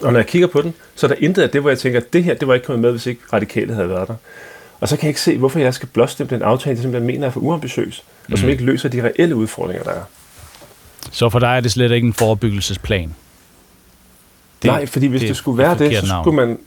Og 0.02 0.12
når 0.12 0.18
jeg 0.20 0.26
kigger 0.26 0.48
på 0.48 0.62
den, 0.62 0.74
så 0.94 1.06
er 1.06 1.08
der 1.08 1.16
intet 1.20 1.42
af 1.42 1.50
det, 1.50 1.60
hvor 1.60 1.70
jeg 1.70 1.78
tænker, 1.78 2.00
at 2.00 2.12
det 2.12 2.24
her, 2.24 2.34
det 2.34 2.48
var 2.48 2.54
ikke 2.54 2.66
kommet 2.66 2.82
med, 2.82 2.90
hvis 2.90 3.06
ikke 3.06 3.20
radikale 3.32 3.74
havde 3.74 3.88
været 3.88 4.08
der. 4.08 4.14
Og 4.80 4.88
så 4.88 4.96
kan 4.96 5.02
jeg 5.04 5.08
ikke 5.10 5.20
se, 5.20 5.38
hvorfor 5.38 5.58
jeg 5.58 5.74
skal 5.74 5.88
blåstemple 5.88 6.36
en 6.36 6.42
aftale, 6.42 6.74
jeg 6.74 6.82
simpelthen 6.82 7.06
mener 7.06 7.26
er 7.26 7.30
for 7.30 7.40
uambitiøs, 7.40 8.04
og 8.32 8.38
som 8.38 8.46
Mhm. 8.46 8.50
ikke 8.52 8.64
løser 8.64 8.88
de 8.88 9.02
reelle 9.02 9.36
udfordringer, 9.36 9.82
der 9.84 9.90
er. 9.90 10.02
Så 11.12 11.28
for 11.30 11.38
dig 11.38 11.56
er 11.56 11.60
det 11.60 11.72
slet 11.72 11.90
ikke 11.92 12.06
en 12.06 12.12
forebyggelsesplan? 12.12 13.14
Det, 14.62 14.68
Nej, 14.70 14.86
fordi 14.86 15.06
hvis 15.06 15.20
det, 15.20 15.28
det 15.28 15.36
skulle 15.36 15.58
være 15.58 15.78
det, 15.78 15.96
så 15.96 16.06
navn. 16.06 16.24
skulle 16.24 16.36
man... 16.46 16.58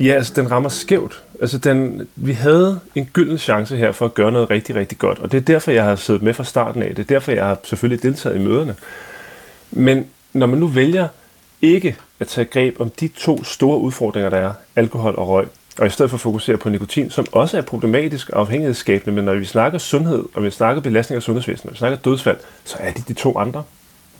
Ja, 0.00 0.12
altså 0.12 0.32
den 0.36 0.50
rammer 0.50 0.68
skævt. 0.68 1.22
Altså 1.40 1.58
den, 1.58 2.08
vi 2.16 2.32
havde 2.32 2.80
en 2.94 3.06
gylden 3.12 3.38
chance 3.38 3.76
her 3.76 3.92
for 3.92 4.04
at 4.04 4.14
gøre 4.14 4.32
noget 4.32 4.50
rigtig, 4.50 4.74
rigtig 4.74 4.98
godt. 4.98 5.18
Og 5.18 5.32
det 5.32 5.36
er 5.38 5.42
derfor, 5.42 5.70
jeg 5.70 5.84
har 5.84 5.96
siddet 5.96 6.22
med 6.22 6.34
fra 6.34 6.44
starten 6.44 6.82
af. 6.82 6.88
Det 6.94 6.98
er 6.98 7.06
derfor, 7.06 7.32
jeg 7.32 7.44
har 7.44 7.58
selvfølgelig 7.64 8.02
deltaget 8.02 8.36
i 8.36 8.38
møderne. 8.38 8.74
Men 9.70 10.06
når 10.32 10.46
man 10.46 10.58
nu 10.58 10.66
vælger 10.66 11.08
ikke 11.62 11.96
at 12.20 12.28
tage 12.28 12.44
greb 12.44 12.80
om 12.80 12.90
de 12.90 13.08
to 13.08 13.44
store 13.44 13.78
udfordringer, 13.78 14.30
der 14.30 14.36
er, 14.36 14.52
alkohol 14.76 15.14
og 15.18 15.28
røg, 15.28 15.48
og 15.78 15.86
i 15.86 15.90
stedet 15.90 16.10
for 16.10 16.16
at 16.16 16.20
fokusere 16.20 16.56
på 16.56 16.68
nikotin, 16.68 17.10
som 17.10 17.26
også 17.32 17.58
er 17.58 17.62
problematisk 17.62 18.30
og 18.30 18.40
afhængighedsskabende, 18.40 19.14
men 19.14 19.24
når 19.24 19.34
vi 19.34 19.44
snakker 19.44 19.78
sundhed, 19.78 20.24
og 20.34 20.42
vi 20.42 20.50
snakker 20.50 20.82
belastning 20.82 21.16
af 21.16 21.22
sundhedsvæsenet, 21.22 21.66
og 21.66 21.72
vi 21.72 21.78
snakker 21.78 21.98
dødsfald, 21.98 22.36
så 22.64 22.76
er 22.80 22.92
det 22.92 23.08
de 23.08 23.14
to 23.14 23.38
andre. 23.38 23.64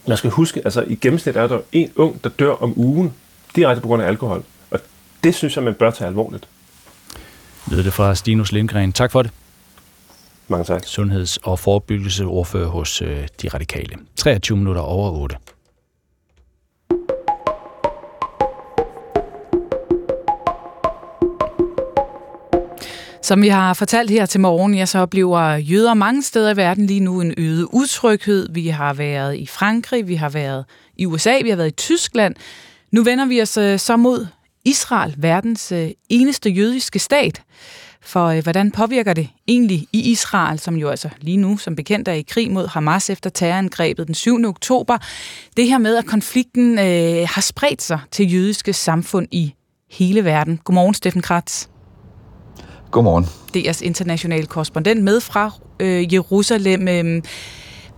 Man 0.09 0.17
skal 0.17 0.31
huske, 0.31 0.61
altså 0.65 0.85
i 0.87 0.95
gennemsnit 0.95 1.37
er 1.37 1.47
der 1.47 1.61
en 1.73 1.93
ung, 1.97 2.25
der 2.25 2.31
dør 2.31 2.51
om 2.53 2.73
ugen, 2.77 3.15
direkte 3.57 3.83
på 3.83 3.89
grund 3.89 4.03
af 4.03 4.07
alkohol. 4.07 4.45
Og 4.71 4.81
det 5.25 5.35
synes 5.35 5.57
jeg, 5.57 5.65
man 5.65 5.75
bør 5.75 5.91
tage 5.91 6.09
alvorligt. 6.09 6.49
Lød 7.71 7.85
det 7.85 7.93
fra 7.93 8.15
Stinus 8.15 8.53
Lindgren. 8.53 8.93
Tak 8.93 9.13
for 9.13 9.23
det. 9.23 9.31
Mange 10.49 10.65
tak. 10.65 10.85
Sundheds- 10.85 11.37
og 11.37 11.59
forebyggelseordfører 11.59 12.69
hos 12.69 13.03
øh, 13.03 13.29
De 13.43 13.49
Radikale. 13.49 13.97
23 14.17 14.59
minutter 14.59 14.83
over 14.83 15.11
8. 15.11 15.37
Som 23.29 23.43
vi 23.43 23.49
har 23.49 23.75
fortalt 23.75 24.11
her 24.11 24.27
til 24.27 24.41
morgen, 24.41 24.75
ja, 24.75 24.87
så 24.87 24.99
oplever 24.99 25.55
jøder 25.55 25.95
mange 25.95 26.23
steder 26.23 26.55
i 26.55 26.57
verden 26.57 26.87
lige 26.87 27.01
nu 27.01 27.21
en 27.21 27.35
øget 27.39 27.67
utryghed. 27.73 28.49
Vi 28.51 28.69
har 28.69 28.93
været 28.93 29.37
i 29.37 29.47
Frankrig, 29.47 30.09
vi 30.09 30.15
har 30.15 30.29
været 30.29 30.65
i 30.97 31.07
USA, 31.07 31.39
vi 31.43 31.49
har 31.49 31.57
været 31.57 31.69
i 31.69 31.71
Tyskland. 31.71 32.35
Nu 32.91 33.03
vender 33.03 33.27
vi 33.27 33.43
os 33.43 33.57
øh, 33.57 33.79
så 33.79 33.97
mod 33.97 34.27
Israel, 34.65 35.15
verdens 35.19 35.73
øh, 35.73 35.91
eneste 36.09 36.51
jødiske 36.51 36.99
stat. 36.99 37.43
For 38.03 38.27
øh, 38.27 38.43
hvordan 38.43 38.71
påvirker 38.71 39.13
det 39.13 39.29
egentlig 39.49 39.87
i 39.93 40.11
Israel, 40.11 40.59
som 40.59 40.77
jo 40.77 40.89
altså 40.89 41.09
lige 41.21 41.37
nu 41.37 41.57
som 41.57 41.77
bekendt 41.77 42.09
er 42.09 42.13
i 42.13 42.25
krig 42.29 42.51
mod 42.51 42.69
Hamas 42.69 43.11
efter 43.11 43.31
terrorangrebet 43.31 44.07
den 44.07 44.15
7. 44.15 44.45
oktober, 44.45 44.99
det 45.57 45.69
her 45.69 45.79
med, 45.79 45.97
at 45.97 46.07
konflikten 46.07 46.79
øh, 46.79 47.29
har 47.31 47.41
spredt 47.41 47.83
sig 47.83 48.01
til 48.11 48.35
jødiske 48.35 48.73
samfund 48.73 49.29
i 49.31 49.55
hele 49.91 50.25
verden. 50.25 50.61
Godmorgen, 50.65 50.95
Steffen 50.95 51.23
Kratz. 51.23 51.67
Godmorgen. 52.91 53.27
DR's 53.57 53.85
internationale 53.85 54.47
korrespondent 54.47 55.03
med 55.03 55.21
fra 55.21 55.51
øh, 55.81 56.15
Jerusalem. 56.15 56.89
Øh, 56.89 57.23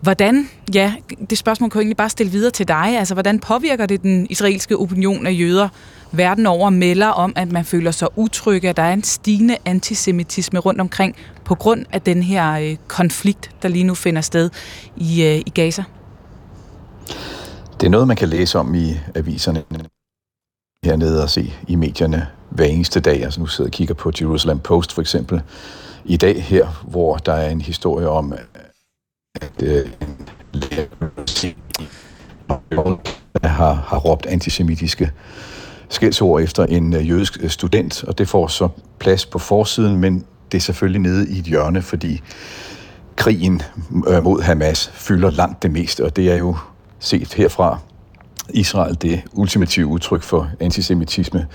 hvordan, 0.00 0.48
ja, 0.74 0.94
det 1.30 1.38
spørgsmål 1.38 1.70
kan 1.70 1.78
jeg 1.78 1.82
egentlig 1.82 1.96
bare 1.96 2.10
stille 2.10 2.32
videre 2.32 2.50
til 2.50 2.68
dig. 2.68 2.98
Altså, 2.98 3.14
hvordan 3.14 3.38
påvirker 3.38 3.86
det 3.86 4.02
den 4.02 4.26
israelske 4.30 4.76
opinion 4.76 5.26
af 5.26 5.32
jøder 5.38 5.68
verden 6.12 6.46
over 6.46 6.70
melder 6.70 7.06
om, 7.06 7.32
at 7.36 7.52
man 7.52 7.64
føler 7.64 7.90
sig 7.90 8.08
utrygge, 8.16 8.68
at 8.68 8.76
der 8.76 8.82
er 8.82 8.92
en 8.92 9.04
stigende 9.04 9.56
antisemitisme 9.64 10.58
rundt 10.58 10.80
omkring 10.80 11.16
på 11.44 11.54
grund 11.54 11.86
af 11.92 12.02
den 12.02 12.22
her 12.22 12.52
øh, 12.52 12.76
konflikt, 12.88 13.50
der 13.62 13.68
lige 13.68 13.84
nu 13.84 13.94
finder 13.94 14.20
sted 14.20 14.50
i, 14.96 15.22
øh, 15.22 15.36
i 15.36 15.50
Gaza? 15.54 15.84
Det 17.80 17.86
er 17.86 17.90
noget, 17.90 18.08
man 18.08 18.16
kan 18.16 18.28
læse 18.28 18.58
om 18.58 18.74
i 18.74 18.94
aviserne 19.14 19.62
hernede 20.84 21.22
og 21.22 21.30
se 21.30 21.52
i 21.68 21.74
medierne 21.74 22.26
hver 22.50 22.64
eneste 22.64 23.00
dag. 23.00 23.24
Altså 23.24 23.40
nu 23.40 23.46
sidder 23.46 23.68
jeg 23.68 23.72
og 23.72 23.72
kigger 23.72 23.94
på 23.94 24.12
Jerusalem 24.20 24.58
Post 24.58 24.92
for 24.92 25.00
eksempel. 25.00 25.42
I 26.04 26.16
dag 26.16 26.42
her, 26.42 26.84
hvor 26.88 27.16
der 27.16 27.32
er 27.32 27.50
en 27.50 27.60
historie 27.60 28.08
om, 28.08 28.32
at 28.32 29.62
øh, 29.62 29.86
har, 33.44 33.72
har 33.72 33.98
råbt 33.98 34.26
antisemitiske 34.26 35.12
skældsord 35.88 36.42
efter 36.42 36.66
en 36.66 36.94
øh, 36.94 37.08
jødisk 37.08 37.38
øh, 37.40 37.50
student, 37.50 38.04
og 38.04 38.18
det 38.18 38.28
får 38.28 38.46
så 38.46 38.68
plads 38.98 39.26
på 39.26 39.38
forsiden, 39.38 39.96
men 39.96 40.24
det 40.52 40.58
er 40.58 40.62
selvfølgelig 40.62 41.00
nede 41.00 41.30
i 41.30 41.38
et 41.38 41.44
hjørne, 41.44 41.82
fordi 41.82 42.22
krigen 43.16 43.62
øh, 44.08 44.24
mod 44.24 44.42
Hamas 44.42 44.90
fylder 44.94 45.30
langt 45.30 45.62
det 45.62 45.70
meste, 45.70 46.04
og 46.04 46.16
det 46.16 46.32
er 46.32 46.36
jo 46.36 46.56
set 46.98 47.34
herfra. 47.34 47.78
Israel 48.54 48.96
det 49.02 49.22
ultimative 49.32 49.86
udtryk 49.86 50.22
for 50.22 50.50
antisemitisme, 50.60 51.46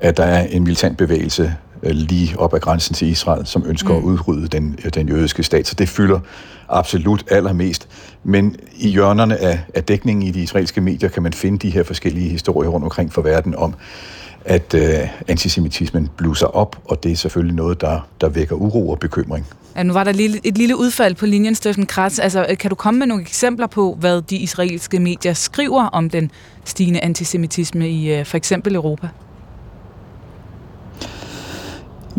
at 0.00 0.16
der 0.16 0.24
er 0.24 0.46
en 0.46 0.64
militant 0.64 0.98
bevægelse 0.98 1.54
lige 1.82 2.38
op 2.38 2.54
ad 2.54 2.60
grænsen 2.60 2.94
til 2.94 3.08
Israel, 3.08 3.46
som 3.46 3.64
ønsker 3.66 3.90
mm. 3.90 3.96
at 3.96 4.02
udrydde 4.02 4.48
den, 4.48 4.78
den 4.94 5.08
jødiske 5.08 5.42
stat. 5.42 5.66
Så 5.66 5.74
det 5.74 5.88
fylder 5.88 6.20
absolut 6.68 7.24
allermest. 7.30 7.88
Men 8.24 8.56
i 8.76 8.88
hjørnerne 8.88 9.36
af, 9.36 9.60
af 9.74 9.84
dækningen 9.84 10.26
i 10.26 10.30
de 10.30 10.42
israelske 10.42 10.80
medier 10.80 11.08
kan 11.08 11.22
man 11.22 11.32
finde 11.32 11.58
de 11.58 11.70
her 11.70 11.82
forskellige 11.82 12.28
historier 12.28 12.70
rundt 12.70 12.84
omkring 12.84 13.12
for 13.12 13.22
verden 13.22 13.54
om, 13.54 13.74
at 14.44 14.74
øh, 14.74 15.08
antisemitismen 15.28 16.08
bluser 16.16 16.46
op, 16.46 16.76
og 16.84 17.02
det 17.02 17.12
er 17.12 17.16
selvfølgelig 17.16 17.56
noget, 17.56 17.80
der, 17.80 18.08
der 18.20 18.28
vækker 18.28 18.56
uro 18.56 18.90
og 18.90 18.98
bekymring. 18.98 19.46
Ja, 19.76 19.82
nu 19.82 19.92
var 19.92 20.04
der 20.04 20.12
lille, 20.12 20.40
et 20.44 20.58
lille 20.58 20.76
udfald 20.76 21.14
på 21.14 21.26
linjen, 21.26 21.54
Steffen 21.54 21.86
Kratz. 21.86 22.18
Altså, 22.18 22.56
kan 22.58 22.70
du 22.70 22.74
komme 22.74 22.98
med 22.98 23.06
nogle 23.06 23.22
eksempler 23.22 23.66
på, 23.66 23.96
hvad 24.00 24.22
de 24.22 24.36
israelske 24.36 24.98
medier 24.98 25.32
skriver 25.32 25.84
om 25.84 26.10
den 26.10 26.30
stigende 26.64 27.00
antisemitisme 27.00 27.90
i 27.90 28.12
øh, 28.12 28.26
for 28.26 28.36
eksempel 28.36 28.74
Europa? 28.74 29.08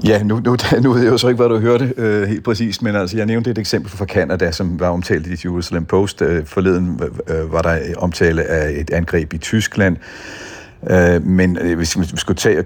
Ja, 0.04 0.24
nu, 0.24 0.40
nu, 0.46 0.58
nu 0.84 0.94
ved 0.94 1.02
jeg 1.02 1.12
jo 1.12 1.18
så 1.18 1.28
ikke, 1.28 1.38
hvad 1.38 1.50
du 1.50 1.60
hørte 1.60 1.94
øh, 1.98 2.28
helt 2.28 2.44
præcist, 2.44 2.82
men 2.82 2.96
altså, 2.96 3.18
jeg 3.18 3.26
nævnte 3.26 3.52
et 3.52 3.58
eksempel 3.58 3.92
fra 3.92 4.06
Canada, 4.06 4.52
som 4.52 4.80
var 4.80 4.90
omtalt 4.90 5.28
i 5.28 5.48
Jerusalem 5.48 5.86
Post. 5.86 6.22
Øh, 6.22 6.46
forleden 6.46 7.00
øh, 7.28 7.38
øh 7.38 7.54
var 7.54 7.62
der 7.62 7.80
omtale 7.98 8.44
af 8.44 8.72
et 8.80 8.90
angreb 8.90 9.34
i 9.34 9.38
Tyskland. 9.38 9.98
Øh, 10.90 11.26
men 11.26 11.58
øh, 11.62 11.78
hvis 11.78 12.00
vi 12.00 12.04
skulle 12.16 12.38
tage 12.38 12.60
og, 12.60 12.66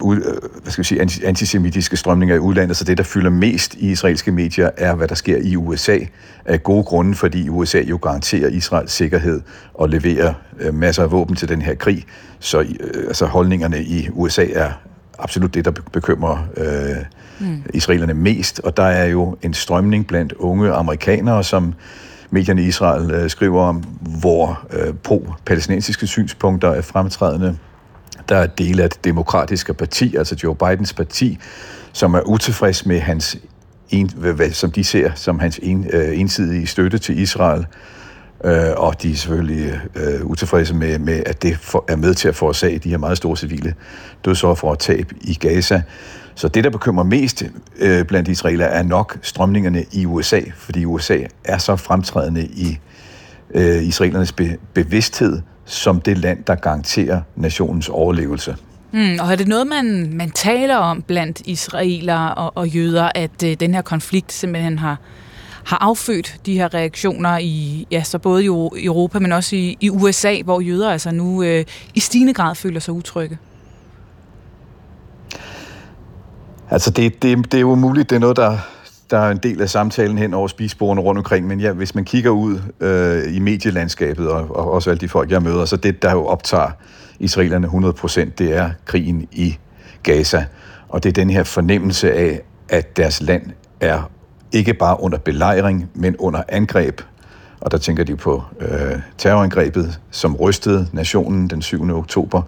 ud, 0.00 0.16
øh, 0.16 0.62
hvad 0.62 0.72
skal 0.72 0.82
vi 0.82 0.86
sige, 0.86 1.26
antisemitiske 1.26 1.96
strømninger 1.96 2.34
i 2.34 2.38
udlandet, 2.38 2.76
så 2.76 2.84
det, 2.84 2.98
der 2.98 3.04
fylder 3.04 3.30
mest 3.30 3.74
i 3.74 3.90
israelske 3.90 4.32
medier, 4.32 4.70
er, 4.76 4.94
hvad 4.94 5.08
der 5.08 5.14
sker 5.14 5.36
i 5.42 5.56
USA. 5.56 5.98
Af 6.44 6.62
gode 6.62 6.84
grunde, 6.84 7.14
fordi 7.14 7.48
USA 7.48 7.80
jo 7.80 7.98
garanterer 8.02 8.48
Israels 8.48 8.92
sikkerhed 8.92 9.40
og 9.74 9.88
leverer 9.88 10.34
øh, 10.60 10.74
masser 10.74 11.02
af 11.02 11.10
våben 11.10 11.36
til 11.36 11.48
den 11.48 11.62
her 11.62 11.74
krig. 11.74 12.04
Så 12.38 12.60
øh, 12.60 13.04
altså, 13.06 13.26
holdningerne 13.26 13.82
i 13.82 14.08
USA 14.12 14.46
er 14.52 14.70
absolut 15.18 15.54
det, 15.54 15.64
der 15.64 15.70
bekymrer 15.70 16.46
øh, 16.56 16.96
mm. 17.40 17.62
israelerne 17.74 18.14
mest. 18.14 18.60
Og 18.64 18.76
der 18.76 18.82
er 18.82 19.04
jo 19.04 19.36
en 19.42 19.54
strømning 19.54 20.06
blandt 20.06 20.32
unge 20.32 20.72
amerikanere, 20.72 21.44
som 21.44 21.74
medierne 22.30 22.62
i 22.62 22.66
Israel 22.66 23.10
øh, 23.10 23.30
skriver 23.30 23.62
om, 23.62 23.76
hvor 24.20 24.66
øh, 24.70 24.94
pro-palæstinensiske 24.94 26.06
synspunkter 26.06 26.70
er 26.70 26.82
fremtrædende. 26.82 27.58
Der 28.28 28.36
er 28.36 28.46
dele 28.46 28.82
af 28.82 28.90
det 28.90 29.04
demokratiske 29.04 29.74
parti, 29.74 30.16
altså 30.16 30.36
Joe 30.42 30.54
Bidens 30.54 30.92
parti, 30.92 31.38
som 31.92 32.14
er 32.14 32.20
utilfreds 32.20 32.86
med 32.86 33.00
hans, 33.00 33.36
en, 33.90 34.10
hvad, 34.16 34.50
som 34.50 34.70
de 34.70 34.84
ser 34.84 35.10
som 35.14 35.38
hans 35.38 35.60
en, 35.62 35.86
øh, 35.92 36.20
ensidige 36.20 36.66
støtte 36.66 36.98
til 36.98 37.18
Israel. 37.18 37.66
Øh, 38.44 38.70
og 38.76 39.02
de 39.02 39.12
er 39.12 39.16
selvfølgelig 39.16 39.80
øh, 39.94 40.24
utilfredse 40.26 40.74
med, 40.74 40.98
med, 40.98 41.22
at 41.26 41.42
det 41.42 41.58
for, 41.58 41.84
er 41.88 41.96
med 41.96 42.14
til 42.14 42.28
at 42.28 42.34
forårsage 42.34 42.78
de 42.78 42.88
her 42.88 42.98
meget 42.98 43.16
store 43.16 43.36
civile 43.36 43.74
dødsoffer 44.24 44.68
og 44.68 44.78
tab 44.78 45.12
i 45.20 45.34
Gaza. 45.34 45.82
Så 46.34 46.48
det, 46.48 46.64
der 46.64 46.70
bekymrer 46.70 47.04
mest 47.04 47.44
øh, 47.78 48.04
blandt 48.04 48.28
israeler, 48.28 48.66
er 48.66 48.82
nok 48.82 49.18
strømningerne 49.22 49.84
i 49.92 50.06
USA, 50.06 50.40
fordi 50.56 50.84
USA 50.84 51.18
er 51.44 51.58
så 51.58 51.76
fremtrædende 51.76 52.44
i 52.44 52.78
øh, 53.54 53.82
israelernes 53.82 54.32
be- 54.32 54.56
bevidsthed 54.74 55.40
som 55.64 56.00
det 56.00 56.18
land, 56.18 56.44
der 56.44 56.54
garanterer 56.54 57.20
nationens 57.36 57.88
overlevelse. 57.88 58.56
Mm, 58.92 59.18
og 59.20 59.32
er 59.32 59.36
det 59.36 59.48
noget, 59.48 59.66
man, 59.66 60.10
man 60.12 60.30
taler 60.30 60.76
om 60.76 61.02
blandt 61.02 61.42
israelere 61.44 62.34
og, 62.34 62.52
og 62.56 62.68
jøder, 62.68 63.10
at 63.14 63.42
øh, 63.44 63.56
den 63.60 63.74
her 63.74 63.82
konflikt 63.82 64.32
simpelthen 64.32 64.78
har, 64.78 64.96
har 65.66 65.78
affødt 65.80 66.36
de 66.46 66.54
her 66.54 66.74
reaktioner 66.74 67.38
i 67.38 67.86
ja, 67.90 68.02
så 68.02 68.18
både 68.18 68.42
i 68.44 68.46
Europa, 68.84 69.18
men 69.18 69.32
også 69.32 69.56
i, 69.56 69.76
i 69.80 69.90
USA, 69.90 70.42
hvor 70.44 70.60
jøder 70.60 70.90
altså 70.90 71.10
nu 71.10 71.42
øh, 71.42 71.64
i 71.94 72.00
stigende 72.00 72.34
grad 72.34 72.54
føler 72.54 72.80
sig 72.80 72.94
utrygge? 72.94 73.38
Altså, 76.70 76.90
det, 76.90 77.22
det, 77.22 77.52
det 77.52 77.58
er 77.58 77.60
jo 77.60 77.74
muligt, 77.74 78.10
det 78.10 78.16
er 78.16 78.20
noget, 78.20 78.36
der, 78.36 78.58
der 79.10 79.18
er 79.18 79.30
en 79.30 79.36
del 79.36 79.62
af 79.62 79.70
samtalen 79.70 80.18
hen 80.18 80.34
over 80.34 80.48
spisbordene 80.48 81.02
rundt 81.02 81.18
omkring, 81.18 81.46
men 81.46 81.60
ja, 81.60 81.72
hvis 81.72 81.94
man 81.94 82.04
kigger 82.04 82.30
ud 82.30 82.58
øh, 82.80 83.36
i 83.36 83.38
medielandskabet, 83.38 84.28
og, 84.28 84.56
og 84.56 84.70
også 84.70 84.90
alle 84.90 85.00
de 85.00 85.08
folk, 85.08 85.30
jeg 85.30 85.42
møder, 85.42 85.64
så 85.64 85.76
det, 85.76 86.02
der 86.02 86.12
jo 86.12 86.26
optager 86.26 86.70
israelerne 87.18 87.66
100%, 87.66 88.30
det 88.38 88.56
er 88.56 88.70
krigen 88.84 89.28
i 89.32 89.56
Gaza. 90.02 90.44
Og 90.88 91.02
det 91.02 91.08
er 91.08 91.12
den 91.12 91.30
her 91.30 91.42
fornemmelse 91.42 92.12
af, 92.12 92.40
at 92.68 92.96
deres 92.96 93.22
land 93.22 93.42
er 93.80 94.10
ikke 94.52 94.74
bare 94.74 95.00
under 95.00 95.18
belejring, 95.18 95.90
men 95.94 96.16
under 96.16 96.42
angreb. 96.48 97.00
Og 97.60 97.70
der 97.70 97.78
tænker 97.78 98.04
de 98.04 98.16
på 98.16 98.42
øh, 98.60 98.98
terrorangrebet, 99.18 100.00
som 100.10 100.36
rystede 100.36 100.88
nationen 100.92 101.48
den 101.48 101.62
7. 101.62 101.96
oktober. 101.96 102.42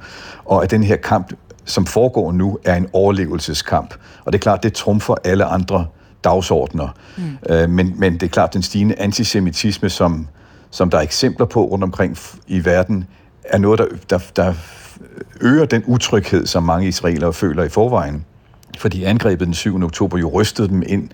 Og 0.44 0.62
at 0.62 0.70
den 0.70 0.84
her 0.84 0.96
kamp 0.96 1.32
som 1.68 1.86
foregår 1.86 2.32
nu, 2.32 2.58
er 2.64 2.76
en 2.76 2.86
overlevelseskamp. 2.92 3.94
Og 4.24 4.32
det 4.32 4.38
er 4.38 4.42
klart, 4.42 4.62
det 4.62 4.72
trumfer 4.72 5.14
alle 5.24 5.44
andre 5.44 5.86
dagsordner. 6.24 6.88
Mm. 7.16 7.38
Øh, 7.50 7.70
men, 7.70 7.94
men 7.96 8.12
det 8.12 8.22
er 8.22 8.28
klart, 8.28 8.54
den 8.54 8.62
stigende 8.62 8.94
antisemitisme, 8.98 9.90
som, 9.90 10.28
som 10.70 10.90
der 10.90 10.98
er 10.98 11.02
eksempler 11.02 11.46
på 11.46 11.64
rundt 11.64 11.84
omkring 11.84 12.18
i 12.46 12.64
verden, 12.64 13.04
er 13.44 13.58
noget, 13.58 13.78
der, 13.78 13.86
der, 14.10 14.18
der 14.36 14.54
øger 15.40 15.64
den 15.64 15.82
utryghed, 15.86 16.46
som 16.46 16.62
mange 16.62 16.88
israelere 16.88 17.32
føler 17.32 17.64
i 17.64 17.68
forvejen. 17.68 18.24
Fordi 18.78 19.04
angrebet 19.04 19.46
den 19.46 19.54
7. 19.54 19.82
oktober 19.82 20.18
jo 20.18 20.30
rystede 20.34 20.68
dem 20.68 20.82
ind 20.86 21.08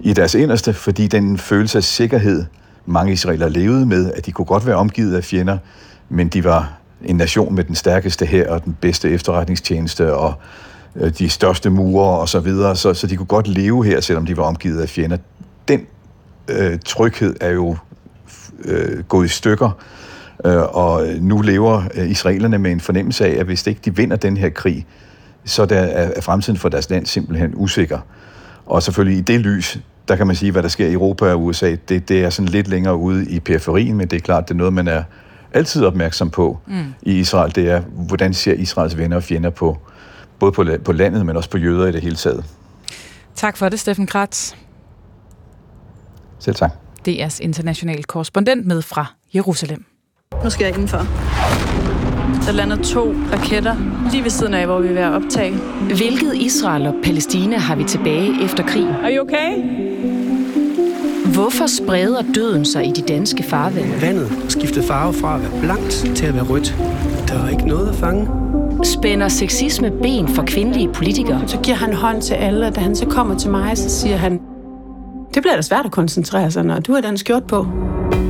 i 0.00 0.12
deres 0.12 0.34
inderste, 0.34 0.72
fordi 0.72 1.06
den 1.06 1.38
følelse 1.38 1.78
af 1.78 1.84
sikkerhed, 1.84 2.44
mange 2.86 3.12
israelere 3.12 3.50
levede 3.50 3.86
med, 3.86 4.12
at 4.12 4.26
de 4.26 4.32
kunne 4.32 4.44
godt 4.44 4.66
være 4.66 4.76
omgivet 4.76 5.16
af 5.16 5.24
fjender, 5.24 5.58
men 6.08 6.28
de 6.28 6.44
var 6.44 6.72
en 7.04 7.16
nation 7.16 7.54
med 7.54 7.64
den 7.64 7.74
stærkeste 7.74 8.26
her 8.26 8.50
og 8.50 8.64
den 8.64 8.76
bedste 8.80 9.10
efterretningstjeneste 9.10 10.14
og 10.14 10.34
øh, 10.96 11.10
de 11.10 11.28
største 11.28 11.70
murer 11.70 12.16
og 12.16 12.28
så 12.28 12.40
videre, 12.40 12.76
så, 12.76 12.94
så 12.94 13.06
de 13.06 13.16
kunne 13.16 13.26
godt 13.26 13.48
leve 13.48 13.84
her, 13.84 14.00
selvom 14.00 14.26
de 14.26 14.36
var 14.36 14.42
omgivet 14.42 14.80
af 14.80 14.88
fjender. 14.88 15.16
Den 15.68 15.86
øh, 16.48 16.78
tryghed 16.84 17.36
er 17.40 17.50
jo 17.50 17.76
øh, 18.64 19.04
gået 19.04 19.24
i 19.24 19.28
stykker, 19.28 19.70
øh, 20.44 20.62
og 20.62 21.06
nu 21.20 21.40
lever 21.40 21.82
øh, 21.94 22.10
israelerne 22.10 22.58
med 22.58 22.72
en 22.72 22.80
fornemmelse 22.80 23.26
af, 23.26 23.40
at 23.40 23.46
hvis 23.46 23.66
ikke 23.66 23.80
de 23.84 23.96
vinder 23.96 24.16
den 24.16 24.36
her 24.36 24.48
krig, 24.48 24.86
så 25.44 25.66
der 25.66 25.78
er, 25.78 26.10
er 26.16 26.20
fremtiden 26.20 26.58
for 26.58 26.68
deres 26.68 26.90
land 26.90 27.06
simpelthen 27.06 27.52
usikker. 27.54 27.98
Og 28.66 28.82
selvfølgelig 28.82 29.18
i 29.18 29.22
det 29.22 29.40
lys, 29.40 29.78
der 30.08 30.16
kan 30.16 30.26
man 30.26 30.36
sige, 30.36 30.52
hvad 30.52 30.62
der 30.62 30.68
sker 30.68 30.86
i 30.86 30.92
Europa 30.92 31.32
og 31.32 31.44
USA, 31.44 31.76
det, 31.88 32.08
det 32.08 32.24
er 32.24 32.30
sådan 32.30 32.48
lidt 32.48 32.68
længere 32.68 32.96
ude 32.96 33.30
i 33.30 33.40
periferien, 33.40 33.96
men 33.96 34.08
det 34.08 34.16
er 34.16 34.20
klart, 34.20 34.48
det 34.48 34.54
er 34.54 34.58
noget, 34.58 34.72
man 34.72 34.88
er 34.88 35.02
altid 35.52 35.84
opmærksom 35.84 36.30
på 36.30 36.58
mm. 36.66 36.94
i 37.02 37.18
Israel. 37.18 37.54
Det 37.54 37.70
er, 37.70 37.80
hvordan 37.80 38.34
ser 38.34 38.52
Israels 38.52 38.96
venner 38.96 39.16
og 39.16 39.22
fjender 39.22 39.50
på, 39.50 39.78
både 40.38 40.52
på, 40.52 40.64
på 40.84 40.92
landet, 40.92 41.26
men 41.26 41.36
også 41.36 41.50
på 41.50 41.58
jøder 41.58 41.86
i 41.86 41.92
det 41.92 42.02
hele 42.02 42.16
taget. 42.16 42.44
Tak 43.34 43.56
for 43.56 43.68
det, 43.68 43.80
Steffen 43.80 44.06
Kratz. 44.06 44.54
Selv 46.38 46.56
tak. 46.56 46.70
DR's 47.08 47.38
international 47.40 48.04
korrespondent 48.04 48.66
med 48.66 48.82
fra 48.82 49.06
Jerusalem. 49.34 49.84
Nu 50.44 50.50
skal 50.50 50.64
jeg 50.64 50.74
indenfor. 50.74 51.75
Der 52.46 52.52
lander 52.52 52.76
to 52.76 53.14
raketter 53.32 53.76
lige 54.12 54.22
ved 54.22 54.30
siden 54.30 54.54
af, 54.54 54.66
hvor 54.66 54.80
vi 54.80 54.88
er 54.88 54.92
ved 54.92 55.02
at 55.02 55.12
optage. 55.12 55.54
Hvilket 55.80 56.34
Israel 56.34 56.86
og 56.86 56.94
Palæstina 57.04 57.56
har 57.56 57.76
vi 57.76 57.84
tilbage 57.84 58.44
efter 58.44 58.62
krigen? 58.62 58.88
Er 58.88 59.16
you 59.16 59.22
okay? 59.22 59.62
Hvorfor 61.34 61.66
spreder 61.66 62.22
døden 62.34 62.64
sig 62.64 62.86
i 62.86 62.90
de 62.90 63.02
danske 63.02 63.42
farvande? 63.42 64.00
Vandet 64.00 64.32
skiftede 64.48 64.86
farve 64.86 65.12
fra 65.12 65.34
at 65.34 65.42
være 65.42 65.60
blankt 65.60 65.92
til 66.14 66.26
at 66.26 66.34
være 66.34 66.44
rødt. 66.44 66.76
Der 67.28 67.44
er 67.44 67.48
ikke 67.48 67.66
noget 67.66 67.88
at 67.88 67.94
fange. 67.94 68.28
Spænder 68.84 69.28
sexisme 69.28 69.90
ben 70.02 70.28
for 70.28 70.42
kvindelige 70.42 70.88
politikere? 70.88 71.42
Så 71.46 71.58
giver 71.58 71.76
han 71.76 71.94
hånd 71.94 72.22
til 72.22 72.34
alle, 72.34 72.66
og 72.66 72.76
da 72.76 72.80
han 72.80 72.96
så 72.96 73.06
kommer 73.06 73.38
til 73.38 73.50
mig, 73.50 73.78
så 73.78 73.90
siger 73.90 74.16
han, 74.16 74.32
det 75.34 75.42
bliver 75.42 75.56
da 75.56 75.62
svært 75.62 75.84
at 75.84 75.92
koncentrere 75.92 76.50
sig, 76.50 76.64
når 76.64 76.78
du 76.80 76.92
har 76.92 77.00
den 77.00 77.16
skjort 77.16 77.44
på. 77.44 77.66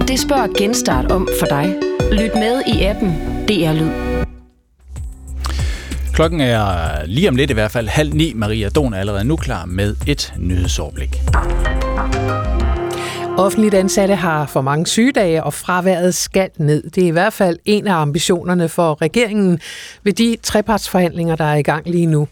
Det 0.09 0.20
spørger 0.20 0.47
Genstart 0.59 1.12
om 1.12 1.28
for 1.40 1.47
dig. 1.47 1.76
Lyt 2.12 2.34
med 2.34 2.62
i 2.66 2.82
appen 2.82 3.36
DR 3.48 3.73
Lyd. 3.73 3.90
Klokken 6.12 6.40
er 6.40 6.66
lige 7.06 7.28
om 7.28 7.36
lidt 7.36 7.51
i 7.51 7.55
hvert 7.55 7.70
fald 7.70 7.89
halv 7.89 8.14
ni. 8.14 8.32
Maria 8.35 8.68
Don 8.68 8.94
er 8.94 8.98
allerede 8.98 9.24
nu 9.24 9.36
klar 9.36 9.64
med 9.64 9.97
et 10.06 10.35
nyhedsoverblik. 10.39 11.20
Offentligt 13.39 13.74
ansatte 13.74 14.14
har 14.14 14.47
for 14.47 14.60
mange 14.60 14.86
sygedage, 14.86 15.44
og 15.44 15.55
fraværet 15.55 16.14
skal 16.14 16.51
ned. 16.59 16.82
Det 16.90 17.02
er 17.02 17.09
i 17.09 17.10
hvert 17.10 17.32
fald 17.32 17.59
en 17.64 17.86
af 17.86 17.94
ambitionerne 17.94 18.68
for 18.68 19.02
regeringen 19.02 19.60
ved 20.02 20.12
de 20.12 20.36
trepartsforhandlinger, 20.43 21.36
der 21.36 21.44
er 21.44 21.56
i 21.56 21.62
gang 21.62 21.89
lige 21.89 22.06
nu. 22.06 22.28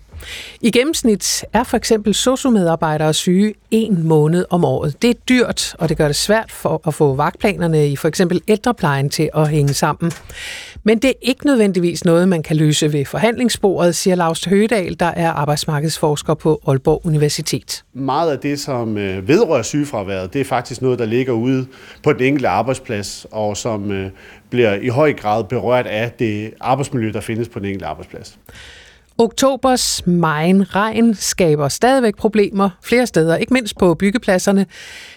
I 0.61 0.71
gennemsnit 0.71 1.45
er 1.53 1.65
for 1.65 1.77
eksempel 1.77 2.15
sociomedarbejdere 2.15 3.15
syge 3.15 3.55
en 3.71 4.07
måned 4.07 4.45
om 4.51 4.65
året. 4.65 5.03
Det 5.03 5.11
er 5.11 5.15
dyrt, 5.29 5.75
og 5.79 5.89
det 5.89 5.97
gør 5.97 6.07
det 6.07 6.17
svært 6.17 6.53
for 6.53 6.81
at 6.87 6.95
få 6.95 7.15
vagtplanerne 7.15 7.89
i 7.89 7.97
for 7.97 8.09
eksempel 8.09 8.41
ældreplejen 8.49 9.11
til 9.11 9.31
at 9.35 9.49
hænge 9.49 9.75
sammen. 9.75 10.13
Men 10.87 10.99
det 10.99 11.11
er 11.11 11.15
ikke 11.23 11.47
nødvendigvis 11.47 12.05
noget, 12.05 12.29
man 12.29 12.43
kan 12.43 12.57
løse 12.57 12.93
ved 12.93 13.05
forhandlingsbordet, 13.05 13.97
siger 13.97 14.15
Lars 14.15 14.45
Høgedal, 14.45 15.01
der 15.01 15.07
er 15.07 15.31
arbejdsmarkedsforsker 15.31 16.35
på 16.35 16.61
Aalborg 16.67 17.07
Universitet. 17.07 17.85
Meget 17.93 18.33
af 18.33 18.39
det, 18.39 18.61
som 18.61 18.99
øh, 18.99 19.29
vedrører 19.29 19.63
sygefraværet, 19.63 20.33
det 20.33 20.41
er 20.41 20.45
faktisk 20.45 20.83
noget, 20.83 20.99
der 20.99 21.05
ligger 21.05 21.33
ude 21.33 21.67
på 22.03 22.13
den 22.13 22.23
enkelte 22.23 22.49
arbejdsplads, 22.49 23.27
og 23.31 23.57
som 23.57 23.93
øh, 23.93 24.11
bliver 24.51 24.75
i 24.75 24.89
høj 24.89 25.13
grad 25.13 25.45
berørt 25.45 25.87
af 25.87 26.11
det 26.19 26.55
arbejdsmiljø, 26.61 27.13
der 27.13 27.21
findes 27.21 27.49
på 27.49 27.59
den 27.59 27.67
enkelte 27.67 27.87
arbejdsplads. 27.87 28.39
Oktobers 29.19 30.07
megen 30.07 30.75
regn 30.75 31.15
skaber 31.15 31.69
stadigvæk 31.69 32.17
problemer 32.17 32.71
flere 32.83 33.07
steder, 33.07 33.37
ikke 33.37 33.55
mindst 33.55 33.79
på 33.79 33.95
byggepladserne. 33.95 34.67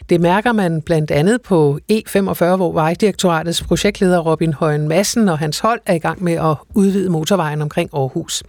Det 0.10 0.22
mærker 0.22 0.52
man 0.52 0.82
blandt 0.82 1.12
andet 1.12 1.42
på 1.42 1.80
E45, 1.92 2.56
hvor 2.56 2.72
Vejdirektoratets 2.72 3.64
projektleder 3.64 4.20
Robin 4.20 4.54
Højen 4.54 4.88
Madsen 4.88 5.30
og 5.30 5.40
hans 5.40 5.60
hold 5.60 5.80
er 5.86 5.94
i 5.94 6.00
gang 6.00 6.24
med 6.24 6.34
at 6.34 6.56
udvide 6.76 7.10
motorvejen 7.10 7.62
omkring 7.62 7.90
Aarhus. 7.94 8.44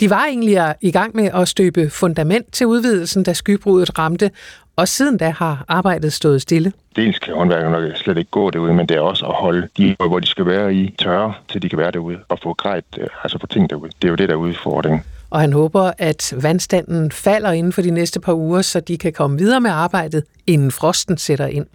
De 0.00 0.10
var 0.10 0.24
egentlig 0.24 0.74
i 0.80 0.90
gang 0.90 1.16
med 1.16 1.30
at 1.34 1.48
støbe 1.48 1.90
fundament 1.90 2.52
til 2.52 2.66
udvidelsen, 2.66 3.22
da 3.22 3.32
skybruddet 3.32 3.98
ramte, 3.98 4.30
og 4.76 4.88
siden 4.88 5.16
da 5.16 5.30
har 5.30 5.64
arbejdet 5.68 6.12
stået 6.12 6.42
stille. 6.42 6.72
Dels 6.96 7.18
kan 7.18 7.34
håndværkerne 7.34 7.80
nok 7.80 7.96
slet 7.96 8.18
ikke 8.18 8.30
gå 8.30 8.50
derude, 8.50 8.74
men 8.74 8.86
det 8.86 8.96
er 8.96 9.00
også 9.00 9.26
at 9.26 9.34
holde 9.34 9.68
de, 9.76 9.96
hvor 10.06 10.18
de 10.18 10.26
skal 10.26 10.46
være 10.46 10.74
i 10.74 10.94
tørre, 10.98 11.34
til 11.48 11.62
de 11.62 11.68
kan 11.68 11.78
være 11.78 11.90
derude 11.90 12.18
og 12.28 12.38
få 12.42 12.54
grejt, 12.54 12.84
øh, 12.98 13.06
altså 13.22 13.38
få 13.38 13.46
ting 13.46 13.70
derude. 13.70 13.90
Det 14.02 14.08
er 14.08 14.10
jo 14.10 14.16
det, 14.16 14.28
der 14.28 14.34
er 14.34 14.38
udfordringen. 14.38 15.02
Og 15.30 15.40
han 15.40 15.52
håber, 15.52 15.92
at 15.98 16.34
vandstanden 16.42 17.12
falder 17.12 17.52
inden 17.52 17.72
for 17.72 17.82
de 17.82 17.90
næste 17.90 18.20
par 18.20 18.32
uger, 18.32 18.62
så 18.62 18.80
de 18.80 18.98
kan 18.98 19.12
komme 19.12 19.38
videre 19.38 19.60
med 19.60 19.70
arbejdet, 19.70 20.24
inden 20.46 20.70
frosten 20.70 21.18
sætter 21.18 21.46
ind. 21.46 21.66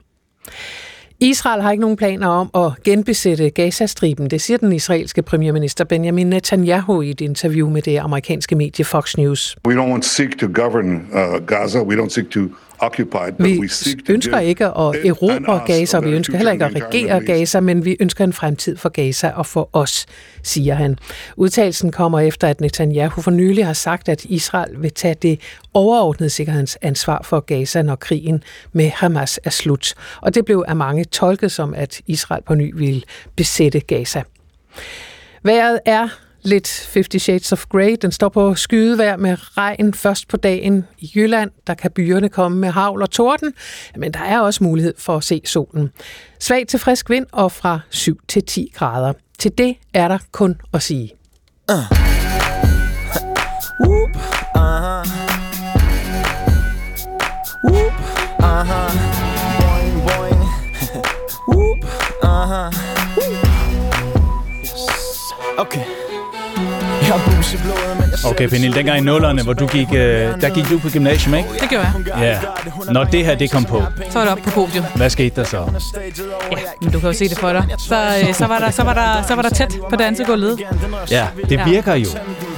Israel 1.23 1.61
har 1.61 1.71
ikke 1.71 1.81
nogen 1.81 1.97
planer 1.97 2.27
om 2.27 2.49
at 2.55 2.83
genbesætte 2.83 3.49
Gazastriben, 3.49 4.29
det 4.29 4.41
siger 4.41 4.57
den 4.57 4.71
israelske 4.71 5.21
premierminister 5.21 5.83
Benjamin 5.83 6.27
Netanyahu 6.27 7.01
i 7.01 7.09
et 7.09 7.21
interview 7.21 7.69
med 7.69 7.81
det 7.81 7.97
amerikanske 7.97 8.55
medie 8.55 8.85
Fox 8.85 9.17
News. 9.17 9.57
We 9.67 9.73
don't 9.73 9.89
want 9.91 10.03
to 10.03 10.09
seek 10.09 10.39
to 10.39 10.47
govern 10.53 10.95
uh, 10.95 11.45
Gaza. 11.45 11.81
We 11.81 11.95
don't 12.03 12.09
seek 12.09 12.29
to 12.31 12.39
vi 13.37 13.69
ønsker 14.09 14.39
ikke 14.39 14.65
at 14.65 14.95
erobre 15.05 15.63
Gaza, 15.65 15.97
og 15.97 16.05
vi 16.05 16.09
ønsker 16.09 16.37
heller 16.37 16.51
ikke 16.51 16.65
at 16.65 16.75
regere 16.75 17.25
Gaza, 17.25 17.59
men 17.59 17.85
vi 17.85 17.97
ønsker 17.99 18.23
en 18.23 18.33
fremtid 18.33 18.77
for 18.77 18.89
Gaza 18.89 19.29
og 19.29 19.45
for 19.45 19.69
os, 19.73 20.05
siger 20.43 20.73
han. 20.73 20.97
Udtalelsen 21.35 21.91
kommer 21.91 22.19
efter, 22.19 22.47
at 22.47 22.61
Netanyahu 22.61 23.21
for 23.21 23.31
nylig 23.31 23.65
har 23.65 23.73
sagt, 23.73 24.09
at 24.09 24.25
Israel 24.25 24.81
vil 24.81 24.91
tage 24.91 25.15
det 25.21 25.39
overordnede 25.73 26.29
sikkerhedsansvar 26.29 27.21
for 27.23 27.39
Gaza, 27.39 27.81
når 27.81 27.95
krigen 27.95 28.43
med 28.73 28.89
Hamas 28.89 29.39
er 29.43 29.49
slut. 29.49 29.93
Og 30.21 30.35
det 30.35 30.45
blev 30.45 30.65
af 30.67 30.75
mange 30.75 31.03
tolket 31.03 31.51
som, 31.51 31.73
at 31.73 32.01
Israel 32.07 32.43
på 32.43 32.55
ny 32.55 32.73
vil 32.75 33.05
besætte 33.35 33.79
Gaza. 33.79 34.23
Vejret 35.43 35.79
er 35.85 36.07
lidt 36.43 36.89
50 36.93 37.21
Shades 37.21 37.51
of 37.51 37.65
Grey. 37.65 37.95
Den 38.01 38.11
står 38.11 38.29
på 38.29 38.55
skydevær 38.55 39.15
med 39.15 39.57
regn 39.57 39.93
først 39.93 40.27
på 40.27 40.37
dagen 40.37 40.87
i 40.97 41.11
Jylland. 41.15 41.51
Der 41.67 41.73
kan 41.73 41.91
byerne 41.91 42.29
komme 42.29 42.57
med 42.57 42.69
havl 42.69 43.01
og 43.01 43.09
torden, 43.09 43.53
men 43.95 44.13
der 44.13 44.19
er 44.19 44.39
også 44.39 44.63
mulighed 44.63 44.93
for 44.97 45.17
at 45.17 45.23
se 45.23 45.41
solen. 45.45 45.89
Svag 46.39 46.67
til 46.67 46.79
frisk 46.79 47.09
vind 47.09 47.25
og 47.31 47.51
fra 47.51 47.79
7 47.89 48.19
til 48.27 48.43
10 48.43 48.71
grader. 48.75 49.13
Til 49.39 49.51
det 49.57 49.75
er 49.93 50.07
der 50.07 50.17
kun 50.31 50.61
at 50.73 50.83
sige. 50.83 51.11
Uh. 51.71 51.77
Whoop. 53.87 54.09
Uh-huh. 54.55 55.03
Whoop. 57.69 57.93
Uh-huh. 58.39 58.91
Boing, 59.59 59.95
boing. 60.07 60.41
Whoop. 61.51 61.81
Uh-huh. 62.23 62.91
Okay. 65.57 66.00
Kabusi 67.11 67.57
blowing 67.57 68.10
Okay, 68.25 68.47
Pernille, 68.49 68.75
dengang 68.75 68.97
i 68.97 69.01
nullerne, 69.01 69.43
hvor 69.43 69.53
du 69.53 69.67
gik, 69.67 69.87
øh, 69.93 69.97
der 70.41 70.53
gik 70.53 70.69
du 70.69 70.79
på 70.79 70.89
gymnasium, 70.89 71.35
ikke? 71.35 71.49
Det 71.61 71.69
gjorde 71.69 71.85
jeg. 72.17 72.39
Ja. 72.85 72.93
Når 72.93 73.03
det 73.03 73.25
her, 73.25 73.35
det 73.35 73.51
kom 73.51 73.65
på. 73.65 73.83
Så 74.09 74.19
var 74.19 74.21
det 74.21 74.31
op 74.31 74.37
på 74.37 74.49
podiet. 74.49 74.85
Hvad 74.95 75.09
skete 75.09 75.35
der 75.35 75.43
så? 75.43 75.57
Ja, 76.51 76.57
men 76.81 76.91
du 76.91 76.99
kan 76.99 77.09
jo 77.09 77.13
se 77.13 77.29
det 77.29 77.37
for 77.37 77.53
dig. 77.53 77.65
Så, 77.87 77.95
øh, 78.27 78.33
så, 78.33 78.45
var, 78.45 78.59
der, 78.59 78.71
så, 78.71 78.83
var, 78.83 78.93
der, 78.93 79.27
så 79.27 79.35
var 79.35 79.41
der 79.41 79.49
tæt 79.49 79.77
på 79.89 79.95
dansegulvet. 79.95 80.59
Ja, 81.11 81.27
det 81.49 81.61
virker 81.65 81.95
jo. 81.95 82.07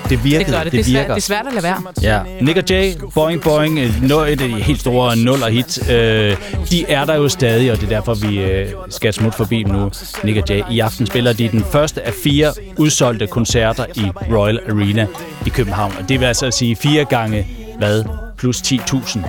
Det 0.09 0.23
virker. 0.23 0.45
Det 0.45 0.53
gør 0.55 0.63
det. 0.63 0.71
Det, 0.71 0.71
det, 0.71 0.79
er, 0.79 0.83
svært, 0.83 1.07
det 1.07 1.15
er 1.15 1.19
svært 1.19 1.45
at 1.47 1.53
lade 1.53 1.63
være. 1.63 1.81
Ja. 2.01 2.19
Nick 2.41 2.57
og 2.57 2.63
Jay, 2.69 2.93
Boing 3.13 3.41
Boing, 3.41 3.79
et 3.79 4.11
af 4.11 4.37
de 4.37 4.47
helt 4.47 4.79
store 4.79 5.15
nuller 5.17 5.49
hit, 5.49 5.91
øh, 5.91 6.37
de 6.71 6.85
er 6.87 7.05
der 7.05 7.15
jo 7.15 7.29
stadig, 7.29 7.71
og 7.71 7.77
det 7.77 7.83
er 7.83 7.89
derfor, 7.89 8.13
vi 8.13 8.39
øh, 8.39 8.67
skal 8.89 9.13
smutte 9.13 9.37
forbi 9.37 9.63
dem 9.63 9.73
nu. 9.73 9.91
Nick 10.23 10.37
og 10.37 10.43
Jay. 10.49 10.61
I 10.71 10.79
aften 10.79 11.05
spiller 11.05 11.33
de 11.33 11.47
den 11.47 11.63
første 11.71 12.01
af 12.01 12.13
fire 12.23 12.53
udsolgte 12.77 13.27
koncerter 13.27 13.85
i 13.95 14.11
Royal 14.35 14.59
Arena 14.69 15.07
i 15.47 15.49
København. 15.49 15.93
Og 15.99 16.09
det 16.09 16.19
vil 16.19 16.25
altså 16.25 16.51
sige 16.51 16.75
fire 16.75 17.05
gange, 17.05 17.47
hvad, 17.77 18.03
plus 18.37 18.61
10.000 18.61 18.73
mennesker, 18.79 19.21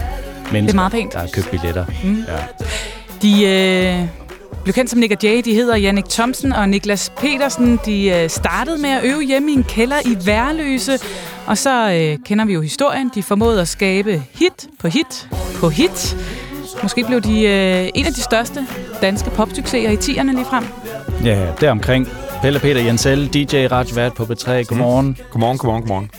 det 0.52 0.70
er 0.70 0.74
meget 0.74 0.92
pænt. 0.92 1.12
der 1.12 1.18
har 1.18 1.28
købt 1.32 1.50
billetter. 1.50 1.84
Mm. 2.04 2.24
Ja. 2.28 2.36
De 3.22 3.44
øh, 3.44 4.08
blev 4.62 4.74
kendt 4.74 4.90
som 4.90 4.98
Nick 5.00 5.12
og 5.12 5.18
Jay. 5.22 5.42
De 5.44 5.54
hedder 5.54 5.76
Jannik 5.76 6.04
Thomsen 6.04 6.52
og 6.52 6.68
Niklas 6.68 7.12
Petersen. 7.18 7.80
De 7.86 8.06
øh, 8.08 8.30
startede 8.30 8.78
med 8.82 8.90
at 8.90 9.04
øve 9.04 9.22
hjemme 9.22 9.50
i 9.50 9.54
en 9.54 9.64
kælder 9.64 9.96
i 10.04 10.26
Værløse. 10.26 10.98
Og 11.46 11.58
så 11.58 11.90
øh, 11.92 12.18
kender 12.24 12.44
vi 12.44 12.52
jo 12.52 12.60
historien. 12.60 13.10
De 13.14 13.22
formåede 13.22 13.60
at 13.60 13.68
skabe 13.68 14.22
hit 14.34 14.68
på 14.80 14.88
hit 14.88 15.28
på 15.60 15.68
hit. 15.68 16.16
Måske 16.82 17.04
blev 17.04 17.20
de 17.20 17.42
øh, 17.42 17.88
en 17.94 18.06
af 18.06 18.12
de 18.12 18.20
største 18.22 18.66
danske 19.02 19.30
popsucceser 19.30 19.90
i 19.90 19.96
10'erne 19.96 20.32
lige 20.32 20.44
frem. 20.44 20.64
Ja, 21.24 21.46
deromkring. 21.60 22.08
Pelle 22.44 22.60
Peter 22.60 22.82
Jensel, 22.82 23.28
DJ 23.34 23.66
Radiovært 23.72 24.14
på 24.14 24.22
B3. 24.22 24.50
Godmorgen. 24.68 25.06
Mm. 25.06 25.16
Godmorgen, 25.30 25.58
godmorgen, 25.58 25.82
godmorgen. 25.82 26.10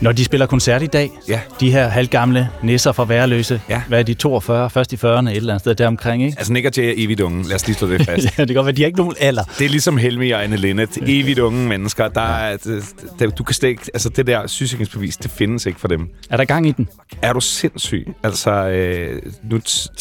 Når 0.00 0.12
de 0.12 0.24
spiller 0.24 0.46
koncert 0.46 0.82
i 0.82 0.86
dag, 0.86 1.10
ja. 1.28 1.40
de 1.60 1.70
her 1.70 1.88
halvgamle 1.88 2.48
nisser 2.62 2.92
fra 2.92 3.04
Værløse, 3.04 3.60
ja. 3.68 3.82
hvad 3.88 3.98
er 3.98 4.02
de 4.02 4.14
42, 4.14 4.70
først 4.70 4.92
i 4.92 4.96
40'erne, 4.96 5.06
et 5.06 5.36
eller 5.36 5.52
andet 5.52 5.60
sted 5.60 5.74
deromkring, 5.74 6.24
ikke? 6.24 6.38
Altså 6.38 6.52
Nick 6.52 6.66
og 6.66 6.72
Jay 6.76 6.84
er 6.84 6.94
evigt 6.96 7.20
unge, 7.20 7.48
lad 7.48 7.54
os 7.54 7.66
lige 7.66 7.76
slå 7.76 7.88
det 7.88 8.02
fast. 8.06 8.24
ja, 8.24 8.30
det 8.42 8.48
kan 8.48 8.54
godt 8.54 8.66
være, 8.66 8.74
de 8.74 8.82
har 8.82 8.86
ikke 8.86 8.98
nogen 8.98 9.14
alder. 9.20 9.42
Det 9.58 9.64
er 9.64 9.68
ligesom 9.68 9.96
Helmi 9.96 10.30
og 10.30 10.44
Anne 10.44 10.56
Linnet, 10.56 10.98
evigt 11.06 11.38
unge 11.38 11.68
mennesker. 11.68 12.08
Der 12.08 12.20
er, 12.20 12.56
det, 13.18 13.38
du 13.38 13.44
kan 13.44 13.54
slet 13.54 13.68
ikke, 13.68 13.82
altså 13.94 14.08
det 14.08 14.26
der 14.26 14.46
sygesikringsbevis, 14.46 15.16
det 15.16 15.30
findes 15.30 15.66
ikke 15.66 15.80
for 15.80 15.88
dem. 15.88 16.08
Er 16.30 16.36
der 16.36 16.44
gang 16.44 16.68
i 16.68 16.72
den? 16.72 16.88
Er 17.22 17.32
du 17.32 17.40
sindssyg? 17.40 18.06
Altså, 18.22 18.50
øh, 18.50 19.22
nu 19.50 19.60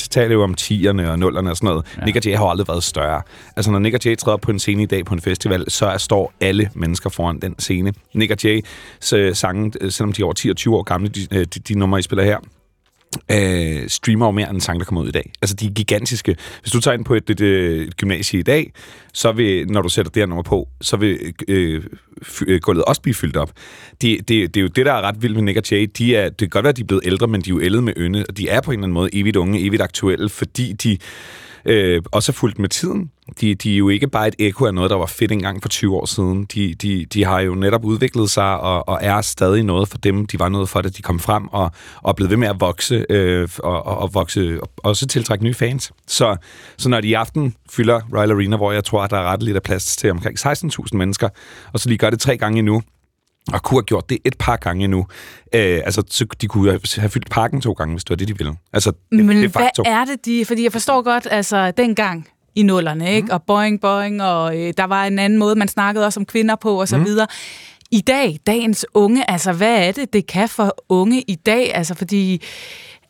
taler 0.09 0.27
vi 0.27 0.33
jo 0.33 0.43
om 0.43 0.55
10'erne 0.61 1.01
og 1.07 1.15
0'erne 1.15 1.49
og 1.49 1.57
sådan 1.57 1.67
noget. 1.67 1.85
Ja. 1.97 2.05
Nick 2.05 2.17
og 2.17 2.25
Jay 2.25 2.35
har 2.37 2.45
aldrig 2.45 2.67
været 2.67 2.83
større. 2.83 3.21
Altså, 3.55 3.71
når 3.71 3.79
Nick 3.79 3.95
og 3.95 3.99
Jay 4.05 4.17
træder 4.17 4.37
på 4.37 4.51
en 4.51 4.59
scene 4.59 4.83
i 4.83 4.85
dag 4.85 5.05
på 5.05 5.13
en 5.13 5.21
festival, 5.21 5.65
så 5.67 5.85
er, 5.85 5.97
står 5.97 6.33
alle 6.41 6.69
mennesker 6.75 7.09
foran 7.09 7.39
den 7.39 7.55
scene. 7.59 7.93
Nick 8.13 8.31
og 8.31 8.37
Jay 8.43 8.61
sange, 9.33 9.71
Øh, 9.83 9.91
selvom 9.91 10.13
de 10.13 10.21
er 10.21 10.25
over 10.25 10.33
10 10.33 10.49
og 10.49 10.55
20 10.55 10.75
år 10.75 10.83
gamle, 10.83 11.07
de, 11.09 11.27
øh, 11.31 11.45
de, 11.45 11.59
de 11.59 11.79
numre, 11.79 11.99
I 11.99 12.01
spiller 12.01 12.23
her, 12.23 12.37
øh, 13.31 13.89
streamer 13.89 14.25
jo 14.25 14.31
mere 14.31 14.49
end 14.49 14.61
sang, 14.61 14.79
der 14.79 14.85
kommer 14.85 15.01
ud 15.01 15.07
i 15.07 15.11
dag. 15.11 15.31
Altså, 15.41 15.55
de 15.55 15.65
er 15.65 15.69
gigantiske. 15.69 16.35
Hvis 16.61 16.71
du 16.71 16.79
tager 16.79 16.97
ind 16.97 17.05
på 17.05 17.13
et, 17.13 17.29
et, 17.29 17.41
øh, 17.41 17.87
et 17.87 17.97
gymnasie 17.97 18.39
i 18.39 18.43
dag, 18.43 18.71
så 19.13 19.31
vil, 19.31 19.67
når 19.67 19.81
du 19.81 19.89
sætter 19.89 20.11
det 20.11 20.21
her 20.21 20.27
nummer 20.27 20.43
på, 20.43 20.67
så 20.81 20.97
vil 20.97 21.33
øh, 21.47 21.83
gulvet 22.61 22.85
også 22.85 23.01
blive 23.01 23.15
fyldt 23.15 23.37
op. 23.37 23.51
Det, 24.01 24.17
det, 24.27 24.53
det 24.53 24.57
er 24.57 24.61
jo 24.61 24.67
det, 24.67 24.85
der 24.85 24.93
er 24.93 25.01
ret 25.01 25.21
vildt 25.21 25.35
med 25.35 25.43
Nick 25.43 25.57
og 25.57 25.63
Jay. 25.71 25.91
De 25.97 26.15
er, 26.15 26.29
det 26.29 26.37
kan 26.37 26.49
godt 26.49 26.63
være, 26.63 26.69
at 26.69 26.77
de 26.77 26.81
er 26.81 26.85
blevet 26.85 27.05
ældre, 27.05 27.27
men 27.27 27.41
de 27.41 27.49
er 27.49 27.53
jo 27.53 27.61
ældet 27.61 27.83
med 27.83 27.93
ynde, 27.97 28.25
og 28.29 28.37
de 28.37 28.49
er 28.49 28.61
på 28.61 28.71
en 28.71 28.79
eller 28.79 28.83
anden 28.83 28.93
måde 28.93 29.09
evigt 29.13 29.35
unge, 29.35 29.65
evigt 29.65 29.81
aktuelle, 29.81 30.29
fordi 30.29 30.73
de 30.73 30.97
øh, 31.65 32.01
også 32.11 32.31
er 32.31 32.33
fulgt 32.33 32.59
med 32.59 32.69
tiden. 32.69 33.11
De, 33.41 33.55
de 33.55 33.73
er 33.73 33.77
jo 33.77 33.89
ikke 33.89 34.07
bare 34.07 34.27
et 34.27 34.35
ekko 34.39 34.65
af 34.65 34.73
noget, 34.73 34.89
der 34.89 34.95
var 34.95 35.05
fedt 35.05 35.31
engang 35.31 35.61
for 35.61 35.69
20 35.69 35.95
år 35.95 36.05
siden. 36.05 36.45
De, 36.45 36.73
de, 36.73 37.05
de 37.05 37.25
har 37.25 37.39
jo 37.39 37.55
netop 37.55 37.85
udviklet 37.85 38.29
sig 38.29 38.59
og, 38.59 38.89
og 38.89 38.99
er 39.01 39.21
stadig 39.21 39.63
noget 39.63 39.87
for 39.87 39.97
dem. 39.97 40.25
De 40.25 40.39
var 40.39 40.49
noget 40.49 40.69
for 40.69 40.81
det, 40.81 40.97
de 40.97 41.01
kom 41.01 41.19
frem 41.19 41.47
og, 41.47 41.71
og 42.01 42.15
blev 42.15 42.29
ved 42.29 42.37
med 42.37 42.47
at 42.47 42.55
vokse 42.59 43.05
øh, 43.09 43.49
og, 43.59 43.85
og, 43.85 43.97
og 43.97 44.13
vokse 44.13 44.59
og 44.61 44.69
også 44.77 45.07
tiltrække 45.07 45.43
nye 45.43 45.53
fans. 45.53 45.91
Så, 46.07 46.35
så 46.77 46.89
når 46.89 47.01
de 47.01 47.07
i 47.07 47.13
aften 47.13 47.55
fylder 47.71 48.01
Royal 48.13 48.31
Arena, 48.31 48.57
hvor 48.57 48.71
jeg 48.71 48.83
tror, 48.83 49.01
at 49.01 49.11
der 49.11 49.17
er 49.17 49.23
ret 49.23 49.43
lidt 49.43 49.55
af 49.55 49.63
plads 49.63 49.95
til 49.95 50.11
omkring 50.11 50.39
16.000 50.39 50.97
mennesker, 50.97 51.29
og 51.73 51.79
så 51.79 51.89
lige 51.89 51.97
gør 51.97 52.09
det 52.09 52.19
tre 52.19 52.37
gange 52.37 52.59
endnu, 52.59 52.81
og 53.51 53.63
kunne 53.63 53.77
have 53.77 53.83
gjort 53.83 54.09
det 54.09 54.17
et 54.25 54.35
par 54.39 54.55
gange 54.55 54.83
endnu. 54.83 55.05
Øh, 55.53 55.81
altså, 55.85 56.03
så 56.09 56.25
de 56.41 56.47
kunne 56.47 56.79
have 56.97 57.09
fyldt 57.09 57.29
parken 57.29 57.61
to 57.61 57.71
gange, 57.71 57.93
hvis 57.93 58.03
det 58.03 58.09
var 58.09 58.15
det, 58.15 58.27
de 58.27 58.37
ville. 58.37 58.53
Altså, 58.73 58.91
det, 58.91 59.25
Men 59.25 59.37
det 59.37 59.45
er 59.45 59.49
hvad 59.49 59.69
er 59.85 60.05
det, 60.05 60.25
de... 60.25 60.45
Fordi 60.45 60.63
jeg 60.63 60.71
forstår 60.71 61.01
godt, 61.01 61.27
altså, 61.31 61.71
dengang 61.71 62.27
i 62.55 62.63
nullerne, 62.63 63.13
ikke? 63.13 63.25
Mm. 63.25 63.31
Og 63.31 63.43
boing, 63.43 63.81
boing, 63.81 64.23
og 64.23 64.59
øh, 64.59 64.73
der 64.77 64.83
var 64.83 65.05
en 65.05 65.19
anden 65.19 65.39
måde, 65.39 65.55
man 65.55 65.67
snakkede 65.67 66.05
også 66.05 66.19
om 66.19 66.25
kvinder 66.25 66.55
på, 66.55 66.79
og 66.81 66.87
så 66.87 66.97
mm. 66.97 67.05
videre. 67.05 67.27
I 67.91 68.01
dag, 68.01 68.39
dagens 68.47 68.85
unge, 68.93 69.29
altså, 69.29 69.53
hvad 69.53 69.87
er 69.87 69.91
det, 69.91 70.13
det 70.13 70.27
kan 70.27 70.49
for 70.49 70.75
unge 70.89 71.21
i 71.21 71.35
dag? 71.35 71.75
Altså, 71.75 71.95
fordi... 71.95 72.41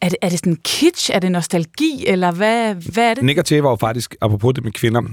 Er 0.01 0.09
det, 0.09 0.17
er 0.21 0.29
det 0.29 0.39
sådan 0.39 0.55
kitsch? 0.55 1.11
Er 1.13 1.19
det 1.19 1.31
nostalgi? 1.31 2.03
Eller 2.07 2.31
hvad, 2.31 2.75
hvad 2.75 3.09
er 3.09 3.13
det? 3.13 3.23
Nick 3.23 3.39
og 3.39 3.45
Jay 3.51 3.59
var 3.59 3.69
jo 3.69 3.75
faktisk, 3.75 4.15
apropos 4.21 4.53
det 4.53 4.63
med 4.63 4.71
kvinder, 4.71 5.01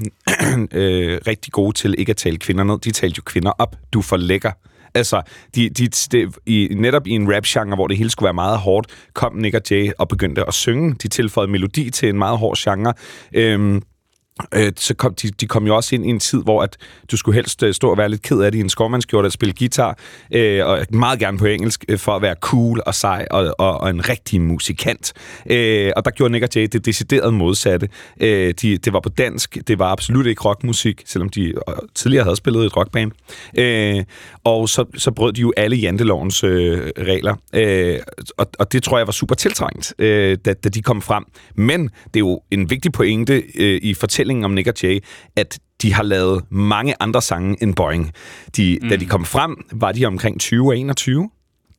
øh, 0.73 1.21
rigtig 1.27 1.53
gode 1.53 1.77
til 1.77 1.95
ikke 1.99 2.11
at 2.11 2.17
tale 2.17 2.39
kvinder 2.39 2.65
ned. 2.65 2.79
De 2.79 2.91
talte 2.91 3.17
jo 3.19 3.23
kvinder 3.27 3.51
op. 3.59 3.77
Du 3.93 3.99
er 3.99 4.03
for 4.03 4.17
lækker. 4.17 4.51
Altså, 4.95 5.23
de, 5.55 5.69
de, 5.69 5.89
de, 5.89 6.33
i, 6.47 6.69
netop 6.77 7.07
i 7.07 7.11
en 7.11 7.35
rap-genre, 7.35 7.75
hvor 7.75 7.87
det 7.87 7.97
hele 7.97 8.11
skulle 8.11 8.25
være 8.27 8.35
meget 8.35 8.59
hårdt, 8.59 8.87
kom 9.15 9.35
Nick 9.35 9.55
og 9.55 9.63
Jay 9.71 9.91
og 9.99 10.09
begyndte 10.09 10.49
at 10.49 10.55
synge. 10.55 10.95
De 11.03 11.09
tilføjede 11.09 11.53
melodi 11.53 11.91
til 11.91 12.09
en 12.09 12.19
meget 12.19 12.39
hård 12.39 12.57
genre. 12.59 12.95
Øhm, 13.33 13.83
øh, 14.55 14.73
så 14.77 14.95
kom 14.95 15.15
de, 15.15 15.29
de 15.29 15.47
kom 15.47 15.67
jo 15.67 15.77
også 15.77 15.95
ind 15.95 16.07
i 16.07 16.09
en 16.09 16.21
tid, 16.21 16.43
hvor 16.43 16.63
at 16.63 16.77
du 17.11 17.17
skulle 17.17 17.35
helst 17.35 17.63
øh, 17.63 17.75
stå 17.75 17.91
og 17.91 17.99
være 17.99 18.09
lidt 18.09 18.23
ked 18.23 18.41
af 18.41 18.53
det 18.53 18.59
i 18.59 18.61
en 18.61 18.69
skovmandskjorte 18.69 19.27
at 19.27 19.33
spille 19.33 19.55
guitar, 19.59 19.99
øh, 20.35 20.67
og 20.67 20.87
meget 20.91 21.19
gerne 21.19 21.39
på 21.39 21.47
engelsk, 21.47 21.85
øh, 21.89 21.99
for 21.99 22.17
at 22.17 22.23
være 22.23 22.35
cool 22.41 22.83
og 22.87 22.95
sej 22.95 23.27
og, 23.31 23.55
og, 23.59 23.81
og 23.81 23.91
en 23.91 24.09
rigtig 24.09 24.41
musikant. 24.41 25.13
Øh, 25.51 25.93
og 25.97 26.05
der 26.05 26.11
gjorde 26.11 26.33
Nick 26.33 26.43
og 26.43 26.49
Jay 26.57 26.69
det 26.73 26.87
decideret 26.87 27.35
modsatte. 27.35 27.89
Øh, 28.21 28.55
de, 28.63 28.77
det 28.77 28.93
var 28.93 29.01
på 29.01 29.09
dansk, 29.09 29.59
det 29.69 29.79
var 29.79 29.87
absolut 29.87 30.27
ikke 30.27 30.43
rockmusik, 30.43 31.03
selvom 31.07 31.29
de 31.29 31.43
øh, 31.43 31.55
tidligere 31.95 32.25
havde 32.25 32.37
spillet 32.37 32.67
et 32.67 32.77
rockband. 32.77 33.13
Øh, 33.59 34.05
og 34.45 34.69
så, 34.69 34.85
så 34.97 35.11
brød 35.11 35.33
de 35.33 35.41
jo 35.41 35.53
alle 35.57 35.77
jantelovens 35.77 36.45
øh, 36.45 36.91
regler, 36.99 37.35
øh, 37.55 37.99
og, 38.37 38.47
og 38.59 38.73
det 38.73 38.83
tror 38.83 38.99
jeg 38.99 39.07
var 39.07 39.13
super 39.13 39.35
tiltrængt, 39.35 39.95
øh, 39.99 40.39
da, 40.45 40.53
da 40.53 40.69
de 40.69 40.83
kom 40.83 41.03
frem. 41.03 41.25
Men 41.55 41.83
det 41.83 42.17
er 42.17 42.19
jo 42.19 42.41
en 42.51 42.71
vigtig 42.71 42.93
pointe 42.93 43.43
øh, 43.55 43.81
i 43.83 43.95
fortællingen 43.95 44.30
om 44.45 44.51
Nick 44.51 44.69
og 44.69 44.75
Jay, 44.83 45.01
at 45.37 45.59
de 45.83 45.95
har 45.95 46.03
lavet 46.03 46.45
mange 46.51 46.95
andre 47.01 47.23
sange 47.23 47.63
end 47.63 47.75
Boeing. 47.75 48.13
De, 48.57 48.79
mm. 48.83 48.89
Da 48.89 48.97
de 48.97 49.07
kom 49.07 49.25
frem, 49.25 49.57
var 49.73 49.93
de 49.93 50.07
omkring 50.07 50.41
20 50.41 50.69
og 50.69 50.77
21 50.77 51.31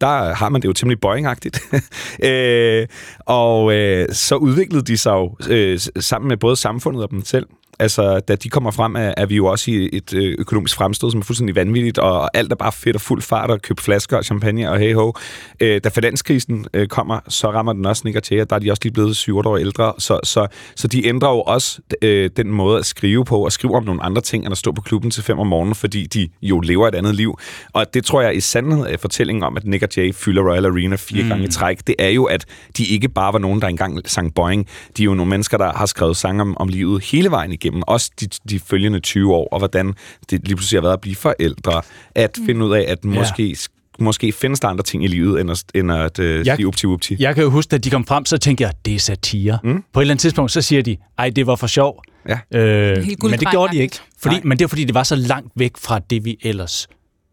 der 0.01 0.33
har 0.33 0.49
man 0.49 0.61
det 0.61 0.67
jo 0.67 0.73
temmelig 0.73 0.99
Boeing-agtigt. 1.05 1.59
øh, 2.29 2.87
og 3.19 3.73
øh, 3.73 4.07
så 4.11 4.35
udviklede 4.35 4.85
de 4.85 4.97
sig 4.97 5.11
jo 5.11 5.35
øh, 5.49 5.79
sammen 5.99 6.27
med 6.27 6.37
både 6.37 6.55
samfundet 6.55 7.03
og 7.03 7.11
dem 7.11 7.25
selv. 7.25 7.47
Altså, 7.81 8.19
da 8.19 8.35
de 8.35 8.49
kommer 8.49 8.71
frem, 8.71 8.95
er, 8.95 9.13
er 9.17 9.25
vi 9.25 9.35
jo 9.35 9.45
også 9.45 9.71
i 9.71 9.89
et 9.93 10.13
øh, 10.13 10.35
økonomisk 10.39 10.75
fremstød, 10.75 11.11
som 11.11 11.19
er 11.19 11.23
fuldstændig 11.23 11.55
vanvittigt, 11.55 11.97
og 11.97 12.37
alt 12.37 12.51
er 12.51 12.55
bare 12.55 12.71
fedt 12.71 12.95
og 12.95 13.01
fuld 13.01 13.21
fart, 13.21 13.51
og 13.51 13.61
købe 13.61 13.81
flasker 13.81 14.17
og 14.17 14.23
champagne 14.23 14.71
og 14.71 14.79
hey 14.79 14.93
ho. 14.93 15.13
Øh, 15.59 15.81
da 15.83 15.89
finanskrisen 15.89 16.65
øh, 16.73 16.87
kommer, 16.87 17.19
så 17.27 17.51
rammer 17.51 17.73
den 17.73 17.85
også 17.85 18.03
og 18.05 18.49
der 18.49 18.55
er 18.55 18.59
de 18.59 18.71
også 18.71 18.81
lige 18.83 18.93
blevet 18.93 19.15
7 19.15 19.37
år 19.37 19.57
ældre, 19.57 19.93
så, 19.97 20.19
så, 20.23 20.47
så 20.75 20.87
de 20.87 21.07
ændrer 21.07 21.29
jo 21.29 21.41
også 21.41 21.79
øh, 22.01 22.29
den 22.37 22.51
måde 22.51 22.79
at 22.79 22.85
skrive 22.85 23.25
på, 23.25 23.45
og 23.45 23.51
skrive 23.51 23.75
om 23.75 23.83
nogle 23.83 24.03
andre 24.03 24.21
ting, 24.21 24.45
end 24.45 24.51
at 24.51 24.57
stå 24.57 24.71
på 24.71 24.81
klubben 24.81 25.11
til 25.11 25.23
5 25.23 25.39
om 25.39 25.47
morgenen, 25.47 25.75
fordi 25.75 26.05
de 26.05 26.29
jo 26.41 26.59
lever 26.59 26.87
et 26.87 26.95
andet 26.95 27.15
liv. 27.15 27.37
Og 27.73 27.93
det 27.93 28.05
tror 28.05 28.21
jeg 28.21 28.35
i 28.35 28.39
sandhed 28.39 28.85
er 28.89 28.97
fortællingen 28.97 29.43
om, 29.43 29.57
at 29.57 29.65
Nick 29.65 29.83
og 29.83 29.89
Jay 29.97 30.13
fylder 30.13 30.41
Royal 30.51 30.65
Arena 30.65 30.95
fire 30.95 31.23
mm. 31.23 31.29
gange 31.29 31.45
i 31.45 31.47
træk. 31.47 31.87
Det 31.87 31.95
er 31.99 32.09
jo, 32.09 32.23
at 32.23 32.45
de 32.77 32.85
ikke 32.85 33.09
bare 33.09 33.33
var 33.33 33.39
nogen, 33.39 33.61
der 33.61 33.67
engang 33.67 34.09
sang 34.09 34.33
Boeing. 34.35 34.67
De 34.97 35.03
er 35.03 35.05
jo 35.05 35.13
nogle 35.13 35.29
mennesker, 35.29 35.57
der 35.57 35.73
har 35.73 35.85
skrevet 35.85 36.17
sange 36.17 36.41
om, 36.41 36.57
om 36.57 36.67
livet 36.67 37.03
hele 37.03 37.31
vejen 37.31 37.51
igennem, 37.51 37.70
også 37.87 38.11
de, 38.19 38.27
de 38.49 38.59
følgende 38.59 38.99
20 38.99 39.33
år, 39.33 39.47
og 39.51 39.59
hvordan 39.59 39.93
det 40.29 40.47
lige 40.47 40.55
pludselig 40.55 40.77
har 40.77 40.81
været 40.81 40.93
at 40.93 41.01
blive 41.01 41.15
forældre, 41.15 41.81
at 42.15 42.37
mm. 42.37 42.45
finde 42.45 42.65
ud 42.65 42.73
af, 42.73 42.85
at 42.87 43.05
måske 43.05 43.47
ja 43.47 43.55
måske 43.99 44.31
findes 44.31 44.59
der 44.59 44.67
andre 44.67 44.83
ting 44.83 45.03
i 45.03 45.07
livet, 45.07 45.41
end 45.41 45.51
at, 45.51 45.63
end 45.75 45.91
at 45.91 46.19
uh, 46.19 46.25
jeg, 46.25 46.55
sige 46.55 46.67
upti 46.67 46.85
upti. 46.85 47.15
Jeg 47.19 47.35
kan 47.35 47.43
jo 47.43 47.49
huske, 47.49 47.75
at 47.75 47.83
de 47.83 47.89
kom 47.89 48.05
frem, 48.05 48.25
så 48.25 48.37
tænkte 48.37 48.63
jeg, 48.63 48.73
det 48.85 48.95
er 48.95 48.99
satire. 48.99 49.59
Mm. 49.63 49.83
På 49.93 49.99
et 49.99 50.03
eller 50.03 50.13
andet 50.13 50.21
tidspunkt, 50.21 50.51
så 50.51 50.61
siger 50.61 50.81
de, 50.81 50.97
ej, 51.17 51.29
det 51.29 51.47
var 51.47 51.55
for 51.55 51.67
sjov. 51.67 52.03
Ja. 52.29 52.59
Øh, 52.59 53.07
men 53.23 53.39
det 53.39 53.47
gjorde 53.51 53.73
de 53.73 53.81
ikke. 53.81 53.99
Fordi, 54.21 54.35
men 54.43 54.59
det 54.59 54.63
er 54.63 54.67
fordi, 54.67 54.83
det 54.83 54.93
var 54.93 55.03
så 55.03 55.15
langt 55.15 55.51
væk 55.55 55.71
fra 55.77 55.99
det, 55.99 56.25
vi 56.25 56.37
ellers 56.41 56.87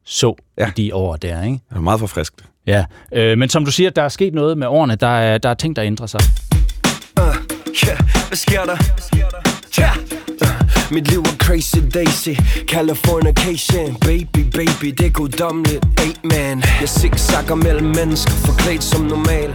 så 0.04 0.34
ja. 0.58 0.68
i 0.68 0.70
de 0.76 0.94
år 0.94 1.16
der. 1.16 1.42
Ikke? 1.42 1.54
Det 1.54 1.74
var 1.74 1.80
meget 1.80 2.00
forfriskt. 2.00 2.44
Ja, 2.66 2.84
øh, 3.12 3.38
men 3.38 3.48
som 3.48 3.64
du 3.64 3.70
siger, 3.70 3.90
der 3.90 4.02
er 4.02 4.08
sket 4.08 4.34
noget 4.34 4.58
med 4.58 4.66
årene. 4.66 4.94
Der 4.96 5.06
er, 5.06 5.38
der 5.38 5.48
er 5.48 5.54
ting, 5.54 5.76
der 5.76 5.84
ændrer 5.84 6.06
sig. 6.06 6.20
Uh, 7.20 7.26
yeah. 7.88 7.98
Hvad 8.28 8.36
sker 8.36 8.64
der? 8.64 9.47
Yeah. 9.78 9.96
Mit 10.90 11.08
liv 11.10 11.20
er 11.20 11.36
crazy 11.38 11.80
daisy. 11.94 12.34
Californication 12.66 13.96
Baby, 14.00 14.42
baby, 14.58 14.86
det 14.98 15.06
er 15.06 15.10
guddommeligt 15.10 15.84
Hey 15.98 16.12
man. 16.24 16.64
Jeg 16.80 16.88
zigzagger 16.88 17.54
mellem 17.54 17.86
mennesker 17.86 18.32
Forklædt 18.32 18.84
som 18.84 19.00
normal. 19.00 19.50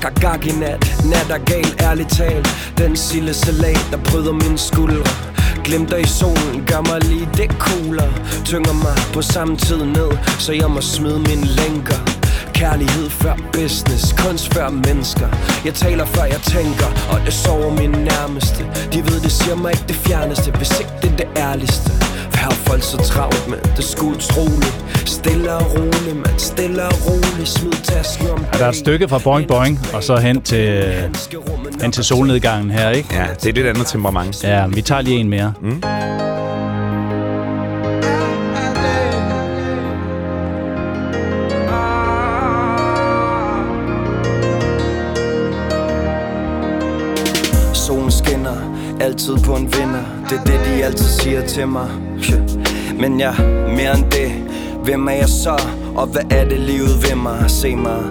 Gak, 0.00 0.14
gak 0.20 0.46
i 0.46 0.52
nat. 0.52 0.80
Nat 1.04 1.30
er 1.30 1.44
gal, 1.44 1.74
ærligt 1.80 2.10
talt. 2.10 2.48
Den 2.78 2.96
sille 2.96 3.34
salat, 3.34 3.86
der 3.90 3.98
bryder 4.10 4.32
mine 4.32 4.58
skuldre. 4.58 5.32
Glimter 5.64 5.96
i 5.96 6.06
solen, 6.06 6.64
gør 6.66 6.80
mig 6.80 7.04
lige 7.04 7.28
det 7.36 7.50
cooler 7.58 8.12
Tynger 8.44 8.72
mig 8.72 8.96
på 9.12 9.22
samme 9.22 9.56
tid 9.56 9.84
ned 9.84 10.10
Så 10.38 10.52
jeg 10.52 10.70
må 10.70 10.80
smide 10.80 11.18
mine 11.18 11.46
lænker. 11.46 12.21
Kærlighed 12.62 13.10
før 13.10 13.34
business, 13.52 14.14
kunst 14.18 14.54
før 14.54 14.68
mennesker. 14.70 15.28
Jeg 15.64 15.74
taler 15.74 16.04
før 16.04 16.24
jeg 16.24 16.40
tænker, 16.56 16.86
og 17.12 17.20
det 17.26 17.32
sover 17.32 17.70
mine 17.80 18.04
nærmeste. 18.04 18.62
De 18.92 18.98
ved 18.98 19.20
det 19.20 19.32
siger 19.32 19.56
mig 19.56 19.70
ikke 19.70 19.84
det 19.88 19.96
fjerneste, 19.96 20.50
hvis 20.50 20.80
ikke 20.80 20.92
det 21.02 21.10
er 21.12 21.16
det 21.16 21.28
ærligste. 21.36 21.90
For 22.30 22.38
her 22.38 22.46
er 22.46 22.60
folk 22.68 22.82
så 22.82 22.96
travlt, 22.96 23.48
men 23.48 23.58
det 23.76 23.84
skulle 23.84 24.16
utroligt. 24.16 24.84
Stille 25.06 25.52
og 25.52 25.64
roligt, 25.74 26.16
man 26.16 26.38
stille 26.38 26.82
og 26.82 26.94
roligt. 27.06 27.48
Smid 27.48 27.72
tasken 27.72 28.30
om 28.30 28.44
ja, 28.52 28.58
Der 28.58 28.64
er 28.64 28.68
et 28.68 28.76
stykke 28.76 29.08
fra 29.08 29.18
Boing 29.18 29.48
Boing, 29.48 29.78
og 29.94 30.02
så 30.04 30.16
hen 30.16 30.42
til, 30.42 30.66
hen 31.82 31.92
til 31.92 32.04
solnedgangen 32.04 32.70
her, 32.70 32.90
ikke? 32.90 33.08
Ja, 33.14 33.26
det 33.42 33.46
er 33.48 33.52
lidt 33.52 33.66
andet 33.66 33.86
temperament. 33.86 34.44
Ja, 34.44 34.66
vi 34.66 34.82
tager 34.82 35.00
lige 35.00 35.16
en 35.16 35.28
mere. 35.28 35.52
Mm. 35.62 35.82
Altid 49.02 49.36
på 49.44 49.54
en 49.54 49.62
vinder. 49.62 50.04
Det 50.28 50.38
er 50.38 50.44
det 50.44 50.60
de 50.66 50.84
altid 50.84 51.06
siger 51.06 51.46
til 51.46 51.68
mig. 51.68 51.90
Men 53.00 53.20
jeg 53.20 53.34
mere 53.76 53.98
end 53.98 54.10
det. 54.10 54.32
Hvem 54.84 55.06
er 55.08 55.12
jeg 55.12 55.28
så? 55.28 55.62
Og 55.94 56.06
hvad 56.06 56.22
er 56.30 56.44
det 56.48 56.60
livet 56.60 57.08
ved 57.08 57.16
mig? 57.16 57.50
Se 57.50 57.76
mig. 57.76 58.02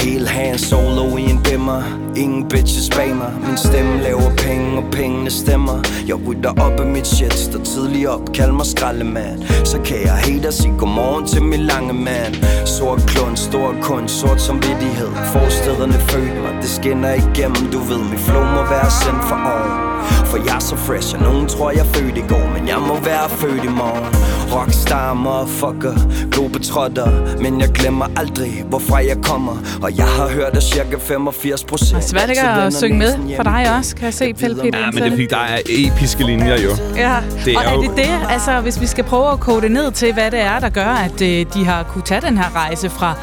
Helt 0.00 0.28
hand 0.28 0.58
solo 0.58 1.16
i 1.16 1.30
en 1.30 1.42
dimmer. 1.42 1.82
Ingen 2.16 2.48
bitches 2.48 2.88
bag 2.90 3.16
mig. 3.16 3.32
Min 3.46 3.56
stemme 3.56 4.02
laver 4.02 4.30
penge, 4.36 4.78
og 4.78 4.84
pengene 4.92 5.30
stemmer. 5.30 5.82
Jeg 6.08 6.16
rydder 6.26 6.50
op 6.50 6.80
af 6.80 6.86
mit 6.86 7.06
shit, 7.06 7.32
står 7.32 7.60
tidligt 7.60 8.08
op 8.08 8.32
Kald 8.34 8.52
mig 8.52 8.66
skraldemand. 8.66 9.42
Så 9.64 9.78
kan 9.78 9.96
jeg 10.04 10.12
haters 10.12 10.54
sige 10.54 10.74
godmorgen 10.78 11.26
til 11.26 11.42
min 11.42 11.60
lange 11.60 11.92
mand. 11.92 12.34
Sort 12.66 13.02
klund, 13.06 13.36
stor 13.36 13.74
kun, 13.82 14.08
sort 14.08 14.40
som 14.40 14.56
vidtighed 14.56 15.12
Forstederne 15.32 15.92
født 15.92 16.42
mig, 16.42 16.54
det 16.62 16.70
skinner 16.70 17.12
igennem. 17.14 17.70
Du 17.72 17.78
ved, 17.78 18.02
mit 18.10 18.20
flow 18.20 18.44
må 18.44 18.62
være 18.74 18.90
sendt 19.02 19.22
for 19.28 19.38
oven. 19.54 19.90
For 20.30 20.36
jeg 20.36 20.56
er 20.56 20.64
så 20.70 20.76
fresh, 20.76 21.14
og 21.16 21.22
nogen 21.22 21.46
tror 21.48 21.70
jeg 21.70 21.86
født 21.86 22.18
i 22.18 22.20
går 22.20 22.46
Men 22.54 22.68
jeg 22.68 22.80
må 22.88 22.94
være 23.00 23.28
født 23.28 23.64
i 23.64 23.68
morgen. 23.68 24.14
Rockstar, 24.54 25.14
motherfucker, 25.14 25.94
globetrotter. 26.30 27.10
Men 27.42 27.60
jeg 27.60 27.68
glemmer 27.68 28.06
aldrig, 28.16 28.64
hvorfra 28.68 28.96
jeg 28.96 29.18
kommer. 29.22 29.56
Og 29.82 29.89
jeg 29.96 30.06
har 30.06 30.28
hørt, 30.28 30.56
at 30.56 30.62
cirka 30.62 30.96
85 31.00 31.64
procent 31.64 31.96
Og 31.96 32.02
svært 32.02 32.28
ikke 32.30 32.42
at 32.42 32.74
synge 32.74 32.98
med 32.98 33.36
for 33.36 33.42
dig 33.42 33.66
også, 33.78 33.96
kan 33.96 34.04
jeg 34.04 34.14
se, 34.14 34.34
Pelle 34.34 34.56
Peter. 34.62 34.78
Ja, 34.78 34.86
men 34.86 34.94
det 35.02 35.06
er 35.06 35.10
fordi, 35.10 35.26
der 35.26 35.36
er 35.36 35.58
episke 35.68 36.24
linjer 36.24 36.60
jo. 36.60 36.70
Ja, 36.96 37.16
Det 37.44 37.56
og 37.56 37.62
er 37.64 37.68
er 37.68 37.74
jo- 37.74 37.82
det 37.82 37.90
det, 37.96 38.08
altså 38.30 38.60
hvis 38.60 38.80
vi 38.80 38.86
skal 38.86 39.04
prøve 39.04 39.32
at 39.32 39.40
kode 39.40 39.60
det 39.60 39.70
ned 39.72 39.92
til, 39.92 40.12
hvad 40.12 40.30
det 40.30 40.40
er, 40.40 40.58
der 40.60 40.68
gør, 40.68 40.86
at 40.86 41.22
øh, 41.22 41.46
de 41.54 41.64
har 41.64 41.82
kunne 41.82 42.02
tage 42.04 42.20
den 42.20 42.38
her 42.38 42.56
rejse 42.56 42.90
fra 42.90 43.14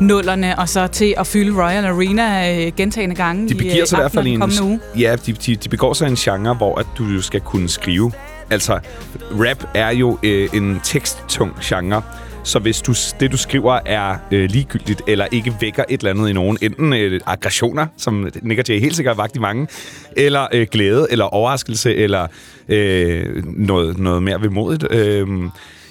nullerne 0.00 0.58
og 0.58 0.68
så 0.68 0.86
til 0.86 1.14
at 1.18 1.26
fylde 1.26 1.62
Royal 1.64 1.84
Arena 1.84 2.54
øh, 2.66 2.72
gentagende 2.76 3.14
gange 3.14 3.48
De 3.48 3.54
i 3.54 3.56
begiver 3.56 3.80
øh, 3.82 3.86
sig 3.86 3.96
i 3.96 4.00
hvert 4.00 4.12
fald 4.12 4.24
og 4.24 4.28
i 4.28 4.34
en... 4.34 4.40
kommende 4.40 4.62
uge. 4.62 4.80
Ja, 4.98 5.16
de, 5.26 5.32
de, 5.32 5.56
de 5.56 5.68
begår 5.68 5.92
sig 5.92 6.06
i 6.06 6.10
en 6.10 6.16
genre, 6.16 6.54
hvor 6.54 6.78
at 6.78 6.86
du 6.98 7.04
jo 7.04 7.22
skal 7.22 7.40
kunne 7.40 7.68
skrive. 7.68 8.12
Altså, 8.50 8.78
rap 9.32 9.64
er 9.74 9.90
jo 9.90 10.18
øh, 10.22 10.48
en 10.54 10.80
teksttung 10.84 11.52
genre. 11.64 12.02
Så 12.44 12.58
hvis 12.58 12.82
du, 12.82 12.94
det, 13.20 13.32
du 13.32 13.36
skriver, 13.36 13.80
er 13.86 14.16
øh, 14.30 14.50
ligegyldigt, 14.50 15.02
eller 15.06 15.26
ikke 15.32 15.54
vækker 15.60 15.84
et 15.88 16.00
eller 16.00 16.10
andet 16.10 16.28
i 16.28 16.32
nogen, 16.32 16.58
enten 16.62 16.92
øh, 16.92 17.20
aggressioner, 17.26 17.86
som 17.96 18.28
Nick 18.42 18.58
og 18.58 18.64
Jay 18.68 18.80
helt 18.80 18.96
sikkert 18.96 19.16
har 19.16 19.22
vagt 19.22 19.36
i 19.36 19.38
mange, 19.38 19.66
eller 20.16 20.46
øh, 20.52 20.66
glæde, 20.70 21.06
eller 21.10 21.24
overraskelse, 21.24 21.94
eller 21.94 22.26
øh, 22.68 23.44
noget, 23.46 23.98
noget 23.98 24.22
mere 24.22 24.42
vemodigt, 24.42 24.86
øh, 24.90 25.28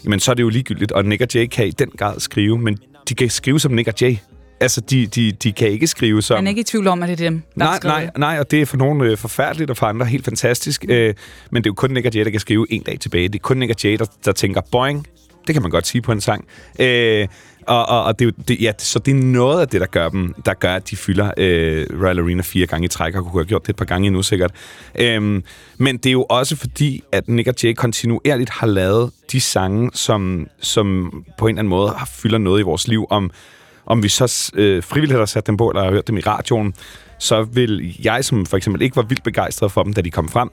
jamen 0.04 0.20
så 0.20 0.32
er 0.32 0.36
det 0.36 0.44
jo 0.44 0.50
ligegyldigt. 0.50 0.92
Og 0.92 1.06
Nick 1.06 1.22
og 1.22 1.28
Jay 1.36 1.46
kan 1.46 1.68
i 1.68 1.72
den 1.72 1.90
grad 1.98 2.20
skrive, 2.20 2.58
men 2.58 2.78
de 3.10 3.16
kan 3.16 3.30
skrive 3.30 3.60
som 3.60 3.72
Nick 3.72 3.88
og 3.88 3.94
Jay. 4.02 4.18
Altså, 4.60 4.82
de, 4.82 5.08
de, 5.08 5.32
de 5.32 5.52
kan 5.52 5.70
ikke 5.70 5.88
skrive 5.88 6.22
som... 6.22 6.38
Man 6.38 6.48
er 6.48 6.50
ikke 6.50 6.62
i 6.62 6.64
tvivl 6.64 6.88
om, 6.88 7.04
at 7.04 7.10
det 7.10 7.22
er 7.22 7.30
dem, 7.30 7.42
der 7.60 7.66
Nej, 7.66 7.80
nej, 7.84 8.10
nej, 8.18 8.40
og 8.40 8.52
det 8.52 8.62
er 8.62 8.66
for 8.66 8.78
nogle 8.78 9.12
øh, 9.12 9.18
forfærdeligt, 9.18 9.70
og 9.70 9.78
for 9.78 9.86
andre 9.86 10.06
helt 10.06 10.26
fantastisk. 10.26 10.86
Øh, 10.90 11.14
men 11.52 11.64
det 11.64 11.68
er 11.68 11.72
jo 11.72 11.74
kun 11.74 11.92
Nick 11.92 12.06
og 12.06 12.16
Jay, 12.16 12.26
der 12.26 12.32
kan 12.32 12.40
skrive 12.40 12.68
en 12.70 12.82
dag 12.82 13.00
tilbage. 13.00 13.28
Det 13.28 13.36
er 13.36 13.40
kun 13.40 13.58
Nick 13.58 13.70
og 13.70 13.84
Jay, 13.84 13.98
der, 13.98 14.06
der 14.26 14.32
tænker, 14.32 14.62
boing, 14.72 15.08
det 15.48 15.56
kan 15.56 15.62
man 15.62 15.72
godt 15.72 15.88
sige 15.88 16.02
på 16.02 16.12
en 16.12 16.22
sang. 16.22 16.46
Øh, 16.80 17.28
og, 17.68 17.90
og, 17.90 18.04
og 18.04 18.20
det, 18.20 18.26
jo- 18.26 18.44
det, 18.48 18.62
ja, 18.62 18.72
så 18.78 19.00
det 19.00 19.12
er 19.12 19.16
noget 19.16 19.62
af 19.62 19.68
det, 19.68 19.82
der 19.82 19.88
gør 19.88 20.10
dem, 20.10 20.36
der 20.46 20.54
gør, 20.54 20.76
at 20.76 20.90
de 20.90 20.96
fylder 20.96 21.32
øh, 21.38 21.88
Royal 22.04 22.20
Arena 22.20 22.42
fire 22.42 22.66
gange 22.68 22.86
i 22.86 22.88
træk, 22.88 23.16
og 23.16 23.24
kunne 23.24 23.42
have 23.42 23.46
gjort 23.48 23.62
det 23.62 23.70
et 23.70 23.76
par 23.76 23.86
gange 23.86 24.08
endnu 24.08 24.24
sikkert. 24.24 24.52
Øhm, 25.00 25.44
men 25.78 25.98
det 25.98 26.06
er 26.06 26.12
jo 26.12 26.24
også 26.24 26.56
fordi, 26.56 27.04
at 27.12 27.28
Nick 27.28 27.48
og 27.48 27.56
Jay 27.64 27.74
kontinuerligt 27.74 28.50
har 28.50 28.68
lavet 28.68 29.12
de 29.32 29.42
sange, 29.42 29.90
som, 29.94 30.48
som 30.60 31.12
på 31.38 31.48
en 31.48 31.50
eller 31.50 31.60
anden 31.60 31.70
måde 31.70 31.90
har 31.90 32.06
fylder 32.06 32.38
noget 32.38 32.60
i 32.60 32.64
vores 32.64 32.88
liv, 32.88 33.08
om 33.10 33.32
om 33.86 34.04
vi 34.04 34.08
så 34.10 34.52
øh, 34.56 34.84
frivilligt 34.84 35.20
har 35.20 35.26
sat 35.26 35.48
dem 35.48 35.58
på, 35.58 35.70
eller 35.70 35.84
har 35.84 35.92
hørt 35.92 36.08
dem 36.08 36.18
i 36.18 36.20
radioen, 36.20 36.74
så 37.20 37.44
vil 37.44 37.96
jeg, 38.04 38.26
som 38.26 38.46
for 38.46 38.58
eksempel 38.58 38.82
ikke 38.82 38.96
var 38.96 39.02
vildt 39.02 39.24
begejstret 39.24 39.72
for 39.72 39.84
dem, 39.84 39.94
da 39.94 40.02
de 40.02 40.12
kom 40.12 40.30
frem, 40.30 40.50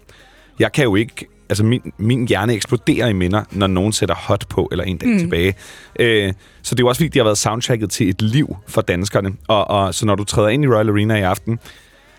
jeg 0.58 0.72
kan 0.72 0.84
jo 0.84 0.94
ikke... 0.94 1.26
Altså, 1.50 1.64
min, 1.64 1.92
min 1.98 2.28
hjerne 2.28 2.54
eksploderer 2.54 3.08
i 3.08 3.12
minder, 3.12 3.42
når 3.50 3.66
nogen 3.66 3.92
sætter 3.92 4.14
hot 4.14 4.44
på, 4.48 4.68
eller 4.72 4.84
en 4.84 4.98
dag 4.98 5.08
Mm. 5.08 5.18
tilbage. 5.18 5.54
Øh, 6.00 6.32
så 6.62 6.74
det 6.74 6.80
er 6.80 6.84
jo 6.84 6.88
også 6.88 6.98
fordi, 6.98 7.08
de 7.08 7.18
har 7.18 7.24
været 7.24 7.38
soundtracket 7.38 7.90
til 7.90 8.08
et 8.08 8.22
liv 8.22 8.56
for 8.68 8.80
danskerne. 8.80 9.32
Og, 9.48 9.70
og 9.70 9.94
så 9.94 10.06
når 10.06 10.14
du 10.14 10.24
træder 10.24 10.48
ind 10.48 10.64
i 10.64 10.68
Royal 10.68 10.88
Arena 10.88 11.14
i 11.14 11.20
aften, 11.22 11.58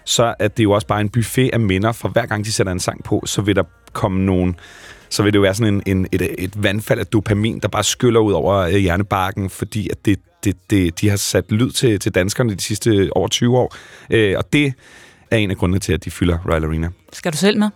så 0.05 0.33
er 0.39 0.47
det 0.47 0.63
jo 0.63 0.71
også 0.71 0.87
bare 0.87 1.01
en 1.01 1.09
buffet 1.09 1.49
af 1.53 1.59
minder, 1.59 1.91
for 1.91 2.09
hver 2.09 2.25
gang 2.25 2.45
de 2.45 2.51
sætter 2.51 2.73
en 2.73 2.79
sang 2.79 3.03
på, 3.03 3.23
så 3.25 3.41
vil 3.41 3.55
der 3.55 3.63
komme 3.93 4.25
nogen 4.25 4.55
så 5.09 5.23
vil 5.23 5.33
det 5.33 5.37
jo 5.37 5.41
være 5.41 5.53
sådan 5.55 5.73
en, 5.73 5.83
en, 5.97 6.07
et, 6.11 6.35
et 6.39 6.63
vandfald 6.63 6.99
af 6.99 7.05
dopamin, 7.07 7.59
der 7.59 7.67
bare 7.67 7.83
skyller 7.83 8.19
ud 8.19 8.33
over 8.33 8.55
øh, 8.55 8.75
hjernebarken, 8.75 9.49
fordi 9.49 9.89
at 9.89 10.05
det, 10.05 10.19
det, 10.43 10.57
det, 10.69 11.01
de 11.01 11.09
har 11.09 11.17
sat 11.17 11.51
lyd 11.51 11.71
til, 11.71 11.99
til 11.99 12.15
danskerne 12.15 12.55
de 12.55 12.61
sidste 12.61 13.09
over 13.15 13.27
20 13.27 13.57
år. 13.57 13.75
Øh, 14.09 14.35
og 14.37 14.53
det 14.53 14.73
er 15.31 15.37
en 15.37 15.51
af 15.51 15.57
grundene 15.57 15.79
til, 15.79 15.93
at 15.93 16.05
de 16.05 16.11
fylder 16.11 16.37
Royal 16.49 16.63
Arena. 16.63 16.89
Skal 17.13 17.31
du 17.31 17.37
selv 17.37 17.59
med? 17.59 17.69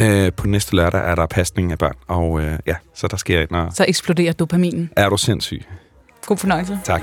Øh, 0.00 0.32
på 0.32 0.46
næste 0.46 0.76
lørdag 0.76 1.00
er 1.10 1.14
der 1.14 1.26
pasning 1.26 1.72
af 1.72 1.78
børn, 1.78 1.94
og 2.08 2.40
øh, 2.40 2.58
ja, 2.66 2.74
så 2.94 3.08
der 3.08 3.16
sker 3.16 3.40
ind 3.40 3.50
og... 3.50 3.68
Så 3.74 3.84
eksploderer 3.88 4.32
dopaminen. 4.32 4.90
Er 4.96 5.08
du 5.08 5.16
sindssyg? 5.16 5.62
God 6.26 6.36
fornøjelse. 6.36 6.78
Tak. 6.84 7.02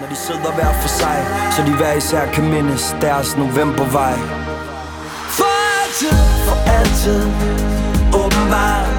Når 0.00 0.08
de 0.08 0.16
sidder 0.16 0.54
hver 0.54 0.72
for 0.82 0.88
sig 0.88 1.16
Så 1.56 1.62
de 1.62 1.76
hver 1.76 1.92
især 1.92 2.32
kan 2.32 2.44
mindes 2.50 2.96
deres 3.00 3.36
novembervej 3.36 4.16
For 5.38 5.52
altid, 5.80 6.16
for 6.46 6.58
altid 6.78 7.20
Åbenbart 8.22 8.90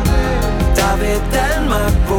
Der 0.79 0.93
vil 1.01 1.17
Danmark 1.39 1.93
bo 2.07 2.14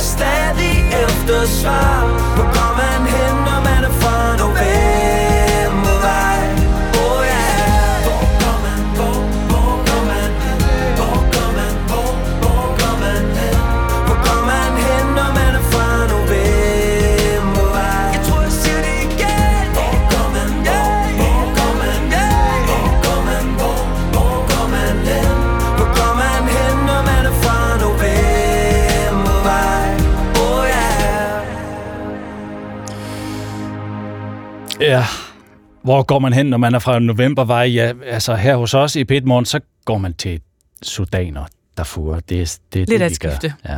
stadig 0.00 0.76
efter 1.04 1.46
svar. 1.46 2.00
Hvor 2.36 2.44
går 2.44 2.72
man 2.82 3.00
hen, 3.12 3.34
når 3.46 3.60
man 3.68 3.84
er 3.84 3.94
fra 4.00 4.36
novembervej 4.36 4.97
Ja, 34.80 35.04
hvor 35.82 36.02
går 36.02 36.18
man 36.18 36.32
hen, 36.32 36.46
når 36.46 36.56
man 36.58 36.74
er 36.74 36.78
fra 36.78 36.98
novembervej? 36.98 37.62
Ja, 37.64 37.92
altså 38.06 38.34
her 38.34 38.56
hos 38.56 38.74
os 38.74 38.96
i 38.96 39.04
Pitmorgen, 39.04 39.44
så 39.44 39.60
går 39.84 39.98
man 39.98 40.14
til 40.14 40.40
Sudan 40.82 41.36
og 41.36 41.46
Darfur. 41.78 42.20
Det 42.28 42.40
er 42.40 42.58
det, 42.72 42.82
er 42.82 42.86
Lidt 42.98 43.10
det, 43.10 43.20
gør. 43.20 43.28
skifte. 43.30 43.54
Ja. 43.68 43.76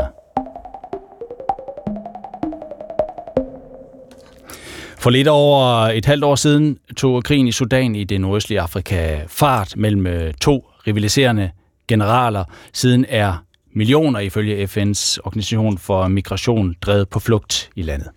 For 4.99 5.11
lidt 5.11 5.29
over 5.29 5.65
et 5.87 6.07
halvt 6.07 6.25
år 6.25 6.35
siden 6.35 6.79
tog 6.97 7.25
krigen 7.25 7.47
i 7.49 7.53
Sudan 7.53 7.95
i 7.95 8.05
det 8.05 8.21
nordøstlige 8.21 8.61
Afrika 8.61 9.21
fart 9.27 9.77
mellem 9.77 10.07
øh, 10.07 10.35
to 10.35 10.71
rivaliserende 10.87 11.51
generaler. 11.89 12.45
Siden 12.73 13.07
er 13.09 13.45
millioner 13.75 14.21
ifølge 14.21 14.65
FN's 14.65 15.19
organisation 15.25 15.79
for 15.79 16.09
migration 16.09 16.75
drevet 16.83 17.09
på 17.09 17.19
flugt 17.21 17.71
i 17.77 17.83
landet. 17.83 18.09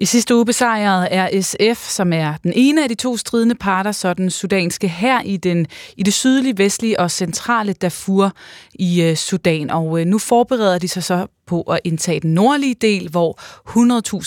I 0.00 0.04
sidste 0.04 0.36
uge 0.36 0.46
besejrede 0.46 1.08
RSF, 1.12 1.88
som 1.88 2.12
er 2.12 2.34
den 2.42 2.52
ene 2.54 2.82
af 2.82 2.88
de 2.88 2.94
to 2.94 3.16
stridende 3.16 3.54
parter, 3.54 3.92
så 3.92 4.14
den 4.14 4.30
sudanske 4.30 4.88
her 4.88 5.22
i, 5.22 5.36
den, 5.36 5.66
i 5.96 6.02
det 6.02 6.14
sydlige, 6.14 6.58
vestlige 6.58 7.00
og 7.00 7.10
centrale 7.10 7.72
Darfur 7.72 8.32
i 8.74 9.02
øh, 9.02 9.16
Sudan. 9.16 9.70
Og 9.70 10.00
øh, 10.00 10.06
nu 10.06 10.18
forbereder 10.18 10.78
de 10.78 10.88
sig 10.88 11.04
så 11.04 11.26
på 11.46 11.62
at 11.62 11.80
indtage 11.84 12.20
den 12.20 12.34
nordlige 12.34 12.74
del, 12.74 13.08
hvor 13.10 13.40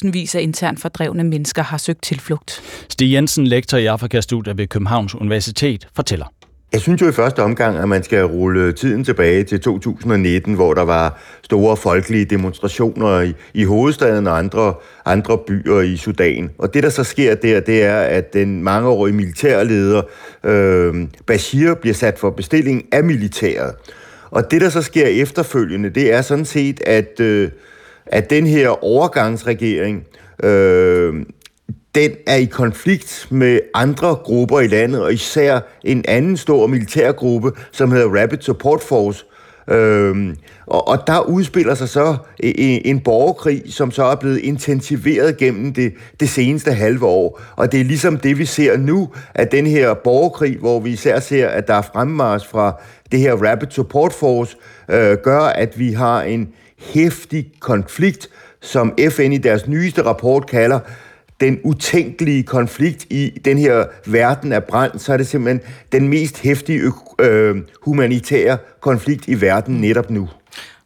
100.000 0.03 0.11
vis 0.11 0.35
af 0.35 0.41
internt 0.41 0.81
fordrevne 0.81 1.23
mennesker 1.23 1.63
har 1.63 1.77
søgt 1.77 2.03
tilflugt. 2.03 2.61
Stig 2.89 3.13
Jensen, 3.13 3.47
lektor 3.47 3.77
i 3.77 3.85
Afrikastudier 3.85 4.53
ved 4.53 4.67
Københavns 4.67 5.15
Universitet, 5.15 5.87
fortæller. 5.95 6.25
Jeg 6.73 6.81
synes 6.81 7.01
jo 7.01 7.09
i 7.09 7.11
første 7.11 7.43
omgang, 7.43 7.77
at 7.77 7.89
man 7.89 8.03
skal 8.03 8.25
rulle 8.25 8.71
tiden 8.71 9.03
tilbage 9.03 9.43
til 9.43 9.61
2019, 9.61 10.53
hvor 10.53 10.73
der 10.73 10.81
var 10.81 11.21
store 11.43 11.77
folkelige 11.77 12.25
demonstrationer 12.25 13.21
i, 13.21 13.33
i 13.53 13.63
hovedstaden 13.63 14.27
og 14.27 14.37
andre, 14.37 14.73
andre 15.05 15.37
byer 15.37 15.79
i 15.79 15.97
Sudan. 15.97 16.49
Og 16.57 16.73
det, 16.73 16.83
der 16.83 16.89
så 16.89 17.03
sker 17.03 17.35
der, 17.35 17.59
det 17.59 17.83
er, 17.83 17.99
at 17.99 18.33
den 18.33 18.63
mangeårige 18.63 19.15
militærleder 19.15 20.01
øh, 20.43 21.07
Bashir 21.27 21.73
bliver 21.73 21.93
sat 21.93 22.19
for 22.19 22.29
bestilling 22.29 22.83
af 22.91 23.03
militæret. 23.03 23.73
Og 24.29 24.51
det, 24.51 24.61
der 24.61 24.69
så 24.69 24.81
sker 24.81 25.07
efterfølgende, 25.07 25.89
det 25.89 26.13
er 26.13 26.21
sådan 26.21 26.45
set, 26.45 26.81
at, 26.85 27.19
øh, 27.19 27.49
at 28.05 28.29
den 28.29 28.47
her 28.47 28.83
overgangsregering... 28.83 30.03
Øh, 30.43 31.13
den 31.95 32.11
er 32.27 32.35
i 32.35 32.45
konflikt 32.45 33.27
med 33.29 33.59
andre 33.73 34.15
grupper 34.15 34.59
i 34.59 34.67
landet, 34.67 35.03
og 35.03 35.13
især 35.13 35.59
en 35.83 36.05
anden 36.07 36.37
stor 36.37 36.67
militærgruppe, 36.67 37.51
som 37.71 37.91
hedder 37.91 38.21
Rapid 38.21 38.41
Support 38.41 38.81
Force, 38.81 39.25
Øhm, 39.67 40.37
og, 40.65 40.87
og 40.87 41.07
der 41.07 41.19
udspiller 41.19 41.75
sig 41.75 41.89
så 41.89 42.15
en, 42.39 42.81
en 42.85 42.99
borgerkrig, 42.99 43.63
som 43.69 43.91
så 43.91 44.03
er 44.03 44.15
blevet 44.15 44.37
intensiveret 44.37 45.37
gennem 45.37 45.73
det, 45.73 45.93
det 46.19 46.29
seneste 46.29 46.71
halve 46.71 47.05
år. 47.05 47.41
Og 47.55 47.71
det 47.71 47.79
er 47.79 47.83
ligesom 47.83 48.17
det, 48.17 48.37
vi 48.37 48.45
ser 48.45 48.77
nu, 48.77 49.09
at 49.33 49.51
den 49.51 49.67
her 49.67 49.93
borgerkrig, 49.93 50.57
hvor 50.57 50.79
vi 50.79 50.89
især 50.89 51.19
ser, 51.19 51.47
at 51.47 51.67
der 51.67 51.73
er 51.73 51.81
fremmars 51.81 52.47
fra 52.47 52.81
det 53.11 53.19
her 53.19 53.33
Rapid 53.33 53.67
Support 53.69 54.13
Force, 54.13 54.57
øh, 54.89 55.17
gør, 55.23 55.41
at 55.41 55.79
vi 55.79 55.91
har 55.91 56.21
en 56.21 56.49
hæftig 56.77 57.51
konflikt, 57.59 58.29
som 58.61 58.93
FN 59.09 59.31
i 59.31 59.37
deres 59.37 59.67
nyeste 59.67 60.05
rapport 60.05 60.47
kalder 60.47 60.79
den 61.41 61.59
utænkelige 61.63 62.43
konflikt 62.43 63.07
i 63.09 63.29
den 63.45 63.57
her 63.57 63.85
verden 64.05 64.53
af 64.53 64.63
brand, 64.63 64.99
så 64.99 65.13
er 65.13 65.17
det 65.17 65.27
simpelthen 65.27 65.61
den 65.91 66.07
mest 66.07 66.39
hæftige 66.39 66.91
øh, 67.19 67.55
humanitære 67.81 68.57
konflikt 68.79 69.27
i 69.27 69.41
verden 69.41 69.75
netop 69.75 70.09
nu. 70.09 70.29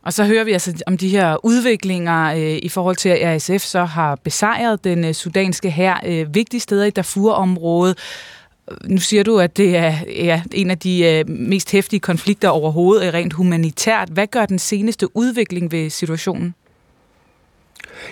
Og 0.05 0.13
så 0.13 0.23
hører 0.23 0.43
vi 0.43 0.51
altså 0.51 0.83
om 0.87 0.97
de 0.97 1.09
her 1.09 1.45
udviklinger 1.45 2.33
øh, 2.33 2.59
i 2.63 2.69
forhold 2.69 2.95
til, 2.95 3.09
at 3.09 3.35
RSF 3.35 3.65
så 3.65 3.83
har 3.83 4.15
besejret 4.15 4.83
den 4.83 5.05
øh, 5.05 5.13
sudanske 5.13 5.69
her 5.69 5.95
øh, 6.05 6.35
vigtige 6.35 6.61
steder 6.61 6.85
i 6.85 6.89
Darfur-området. 6.89 7.97
Nu 8.85 8.97
siger 8.97 9.23
du, 9.23 9.39
at 9.39 9.57
det 9.57 9.77
er 9.77 9.93
ja, 10.07 10.41
en 10.51 10.71
af 10.71 10.77
de 10.77 11.05
øh, 11.05 11.29
mest 11.29 11.71
hæftige 11.71 11.99
konflikter 11.99 12.49
overhovedet, 12.49 13.07
øh, 13.07 13.13
rent 13.13 13.33
humanitært. 13.33 14.09
Hvad 14.09 14.27
gør 14.27 14.45
den 14.45 14.59
seneste 14.59 15.17
udvikling 15.17 15.71
ved 15.71 15.89
situationen? 15.89 16.55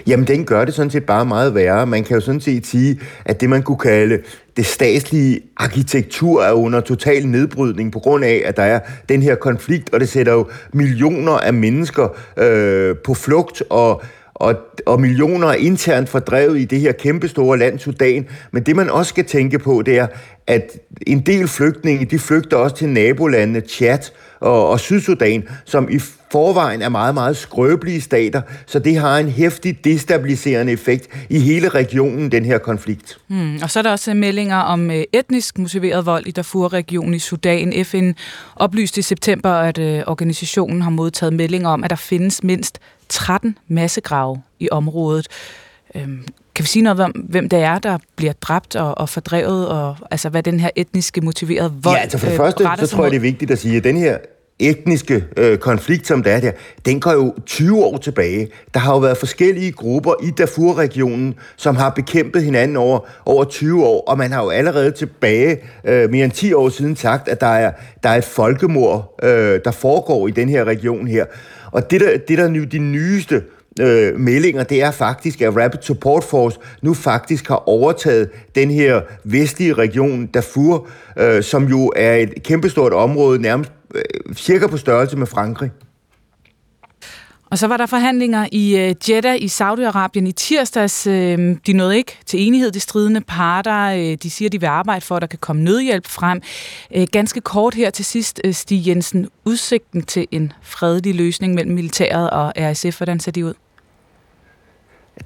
Jamen, 0.07 0.27
den 0.27 0.45
gør 0.45 0.65
det 0.65 0.73
sådan 0.73 0.91
set 0.91 1.05
bare 1.05 1.25
meget 1.25 1.55
værre. 1.55 1.87
Man 1.87 2.03
kan 2.03 2.15
jo 2.15 2.21
sådan 2.21 2.41
set 2.41 2.67
sige, 2.67 2.99
at 3.25 3.41
det, 3.41 3.49
man 3.49 3.63
kunne 3.63 3.77
kalde 3.77 4.19
det 4.57 4.65
statslige 4.65 5.41
arkitektur 5.57 6.43
er 6.43 6.51
under 6.51 6.81
total 6.81 7.27
nedbrydning 7.27 7.91
på 7.91 7.99
grund 7.99 8.25
af, 8.25 8.41
at 8.45 8.57
der 8.57 8.63
er 8.63 8.79
den 9.09 9.21
her 9.21 9.35
konflikt, 9.35 9.93
og 9.93 9.99
det 9.99 10.09
sætter 10.09 10.33
jo 10.33 10.47
millioner 10.73 11.31
af 11.31 11.53
mennesker 11.53 12.07
øh, 12.37 12.95
på 13.05 13.13
flugt, 13.13 13.63
og 13.69 14.03
og, 14.35 14.55
og 14.85 15.01
millioner 15.01 15.47
er 15.47 15.53
internt 15.53 16.09
fordrevet 16.09 16.59
i 16.59 16.65
det 16.65 16.79
her 16.79 16.91
kæmpestore 16.91 17.57
land, 17.57 17.79
Sudan. 17.79 18.27
Men 18.51 18.63
det, 18.63 18.75
man 18.75 18.89
også 18.89 19.09
skal 19.09 19.25
tænke 19.25 19.59
på, 19.59 19.81
det 19.85 19.97
er, 19.97 20.07
at 20.47 20.77
en 21.07 21.19
del 21.19 21.47
flygtninge, 21.47 22.05
de 22.05 22.19
flygter 22.19 22.57
også 22.57 22.75
til 22.75 22.89
nabolandene 22.89 23.61
Chad 23.61 23.99
og, 24.39 24.69
og 24.69 24.79
Sydsudan, 24.79 25.47
som 25.65 25.89
i 25.91 25.99
forvejen 26.33 26.81
er 26.81 26.89
meget, 26.89 27.13
meget 27.13 27.37
skrøbelige 27.37 28.01
stater, 28.01 28.41
så 28.65 28.79
det 28.79 28.97
har 28.97 29.17
en 29.17 29.29
hæftig 29.29 29.83
destabiliserende 29.83 30.73
effekt 30.73 31.07
i 31.29 31.39
hele 31.39 31.69
regionen, 31.69 32.31
den 32.31 32.45
her 32.45 32.57
konflikt. 32.57 33.17
Hmm. 33.27 33.59
Og 33.63 33.71
så 33.71 33.79
er 33.79 33.83
der 33.83 33.91
også 33.91 34.13
meldinger 34.13 34.57
om 34.57 34.91
øh, 34.91 35.03
etnisk 35.13 35.57
motiveret 35.57 36.05
vold 36.05 36.27
i 36.27 36.31
Darfur-regionen 36.31 37.13
i 37.13 37.19
Sudan. 37.19 37.85
FN 37.85 38.11
oplyste 38.55 38.99
i 38.99 39.01
september, 39.01 39.49
at 39.49 39.77
øh, 39.77 40.03
organisationen 40.07 40.81
har 40.81 40.89
modtaget 40.89 41.33
meldinger 41.33 41.69
om, 41.69 41.83
at 41.83 41.89
der 41.89 41.95
findes 41.95 42.43
mindst 42.43 42.79
13 43.09 43.57
massegrave 43.67 44.41
i 44.59 44.69
området. 44.71 45.27
Øhm, 45.95 46.23
kan 46.55 46.63
vi 46.63 46.67
sige 46.67 46.83
noget 46.83 46.99
om, 46.99 47.11
hvem 47.11 47.49
det 47.49 47.59
er, 47.59 47.79
der 47.79 47.97
bliver 48.15 48.33
dræbt 48.33 48.75
og, 48.75 48.97
og 48.97 49.09
fordrevet, 49.09 49.67
og 49.67 49.95
altså 50.11 50.29
hvad 50.29 50.43
den 50.43 50.59
her 50.59 50.69
etniske 50.75 51.21
motiverede 51.21 51.73
vold 51.81 51.95
Ja, 51.95 52.01
altså 52.01 52.17
for 52.17 52.25
det 52.25 52.33
øh, 52.33 52.37
første, 52.37 52.63
så 52.77 52.87
tror 52.87 53.03
jeg, 53.03 53.11
det 53.11 53.17
er 53.17 53.21
vigtigt 53.21 53.51
at 53.51 53.59
sige, 53.59 53.77
at 53.77 53.83
den 53.83 53.97
her 53.97 54.17
etniske 54.59 55.25
øh, 55.37 55.57
konflikt, 55.57 56.07
som 56.07 56.23
der 56.23 56.31
er 56.31 56.39
der, 56.39 56.51
den 56.85 56.99
går 56.99 57.11
jo 57.11 57.33
20 57.45 57.83
år 57.83 57.97
tilbage. 57.97 58.47
Der 58.73 58.79
har 58.79 58.93
jo 58.93 58.99
været 58.99 59.17
forskellige 59.17 59.71
grupper 59.71 60.13
i 60.23 60.31
Darfur-regionen, 60.31 61.35
som 61.57 61.75
har 61.75 61.89
bekæmpet 61.89 62.43
hinanden 62.43 62.77
over, 62.77 62.99
over 63.25 63.43
20 63.43 63.85
år, 63.85 64.03
og 64.07 64.17
man 64.17 64.31
har 64.31 64.43
jo 64.43 64.49
allerede 64.49 64.91
tilbage, 64.91 65.57
øh, 65.85 66.09
mere 66.09 66.25
end 66.25 66.31
10 66.31 66.53
år 66.53 66.69
siden, 66.69 66.95
sagt, 66.95 67.27
at 67.27 67.41
der 67.41 67.47
er, 67.47 67.71
der 68.03 68.09
er 68.09 68.17
et 68.17 68.25
folkemord, 68.25 69.15
øh, 69.23 69.59
der 69.65 69.71
foregår 69.71 70.27
i 70.27 70.31
den 70.31 70.49
her 70.49 70.63
region 70.63 71.07
her. 71.07 71.25
Og 71.71 71.91
det 71.91 72.01
der, 72.01 72.17
det 72.27 72.37
der 72.37 72.47
nu 72.47 72.63
de 72.63 72.77
nyeste 72.77 73.41
øh, 73.81 74.19
meldinger, 74.19 74.63
det 74.63 74.83
er 74.83 74.91
faktisk, 74.91 75.41
at 75.41 75.55
Rapid 75.55 75.81
Support 75.81 76.23
Force 76.23 76.59
nu 76.81 76.93
faktisk 76.93 77.47
har 77.47 77.69
overtaget 77.69 78.29
den 78.55 78.71
her 78.71 79.01
vestlige 79.23 79.73
region, 79.73 80.25
Darfur, 80.25 80.87
øh, 81.19 81.43
som 81.43 81.67
jo 81.67 81.91
er 81.95 82.15
et 82.15 82.43
kæmpestort 82.43 82.93
område, 82.93 83.41
nærmest 83.41 83.71
Øh, 83.93 84.35
cirka 84.35 84.67
på 84.67 84.77
størrelse 84.77 85.17
med 85.17 85.27
Frankrig. 85.27 85.71
Og 87.53 87.59
så 87.59 87.67
var 87.67 87.77
der 87.77 87.85
forhandlinger 87.85 88.47
i 88.51 88.77
øh, 88.77 88.95
Jeddah 89.09 89.35
i 89.41 89.45
Saudi-Arabien 89.45 90.27
i 90.27 90.31
tirsdags. 90.31 91.07
Øh, 91.07 91.57
de 91.67 91.73
nåede 91.73 91.97
ikke 91.97 92.19
til 92.25 92.47
enighed, 92.47 92.71
de 92.71 92.79
stridende 92.79 93.21
parter. 93.21 93.79
Øh, 93.79 94.17
de 94.23 94.29
siger, 94.29 94.49
de 94.49 94.59
vil 94.59 94.67
arbejde 94.67 95.05
for, 95.05 95.15
at 95.15 95.21
der 95.21 95.27
kan 95.27 95.39
komme 95.39 95.63
nødhjælp 95.63 96.07
frem. 96.07 96.41
Øh, 96.95 97.07
ganske 97.11 97.41
kort 97.41 97.73
her 97.73 97.89
til 97.89 98.05
sidst, 98.05 98.41
øh, 98.43 98.53
Stig 98.53 98.87
Jensen. 98.87 99.27
Udsigten 99.45 100.03
til 100.03 100.27
en 100.31 100.53
fredelig 100.61 101.15
løsning 101.15 101.53
mellem 101.53 101.75
militæret 101.75 102.29
og 102.29 102.53
RSF, 102.57 102.97
hvordan 102.97 103.19
ser 103.19 103.31
de 103.31 103.45
ud? 103.45 103.53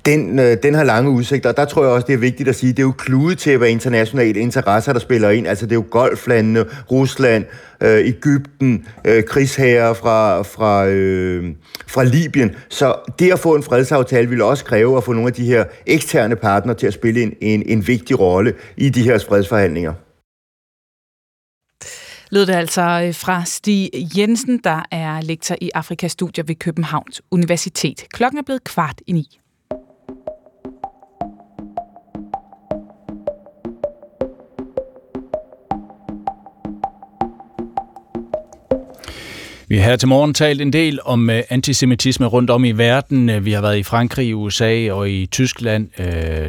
Den, 0.05 0.39
øh, 0.39 0.57
den 0.63 0.73
har 0.73 0.83
lange 0.83 1.11
udsigter, 1.11 1.49
og 1.49 1.57
der 1.57 1.65
tror 1.65 1.83
jeg 1.83 1.91
også, 1.91 2.07
det 2.07 2.13
er 2.13 2.17
vigtigt 2.17 2.49
at 2.49 2.55
sige, 2.55 2.71
det 2.71 2.79
er 2.79 2.83
jo 2.83 2.91
klude 2.91 3.65
af 3.65 3.69
internationale 3.69 4.39
interesser, 4.39 4.93
der 4.93 4.99
spiller 4.99 5.29
ind. 5.29 5.47
Altså 5.47 5.65
det 5.65 5.71
er 5.71 5.75
jo 5.75 5.85
golflandene, 5.89 6.65
Rusland, 6.91 7.45
øh, 7.81 8.07
Ægypten, 8.07 8.87
øh, 9.05 9.23
krigsherrer 9.23 9.93
fra, 9.93 10.41
fra, 10.41 10.87
øh, 10.87 11.55
fra 11.87 12.03
Libyen. 12.03 12.55
Så 12.69 12.95
det 13.19 13.31
at 13.31 13.39
få 13.39 13.55
en 13.55 13.63
fredsaftale 13.63 14.29
vil 14.29 14.41
også 14.41 14.65
kræve 14.65 14.97
at 14.97 15.03
få 15.03 15.13
nogle 15.13 15.27
af 15.27 15.33
de 15.33 15.45
her 15.45 15.65
eksterne 15.85 16.35
partnere 16.35 16.77
til 16.77 16.87
at 16.87 16.93
spille 16.93 17.21
en, 17.21 17.33
en, 17.41 17.63
en 17.65 17.87
vigtig 17.87 18.19
rolle 18.19 18.53
i 18.77 18.89
de 18.89 19.03
her 19.03 19.19
fredsforhandlinger. 19.29 19.93
Lød 22.31 22.45
det 22.45 22.53
altså 22.53 22.81
øh, 22.81 23.15
fra 23.15 23.45
Stig 23.45 23.89
Jensen, 24.17 24.59
der 24.63 24.83
er 24.91 25.21
lektor 25.21 25.55
i 25.61 25.71
Afrikastudier 25.75 26.43
ved 26.47 26.55
Københavns 26.55 27.21
Universitet. 27.31 28.05
Klokken 28.13 28.37
er 28.37 28.43
blevet 28.43 28.63
kvart 28.63 29.01
i 29.07 29.11
ni. 29.11 29.39
Vi 39.69 39.77
har 39.77 39.89
her 39.89 39.95
til 39.95 40.07
morgen 40.07 40.33
talt 40.33 40.61
en 40.61 40.73
del 40.73 40.99
om 41.05 41.29
øh, 41.29 41.43
antisemitisme 41.49 42.25
rundt 42.25 42.49
om 42.49 42.65
i 42.65 42.71
verden. 42.71 43.29
Øh, 43.29 43.45
vi 43.45 43.51
har 43.51 43.61
været 43.61 43.77
i 43.77 43.83
Frankrig, 43.83 44.35
USA 44.35 44.91
og 44.91 45.09
i 45.09 45.25
Tyskland. 45.25 45.87
Øh, 45.99 46.05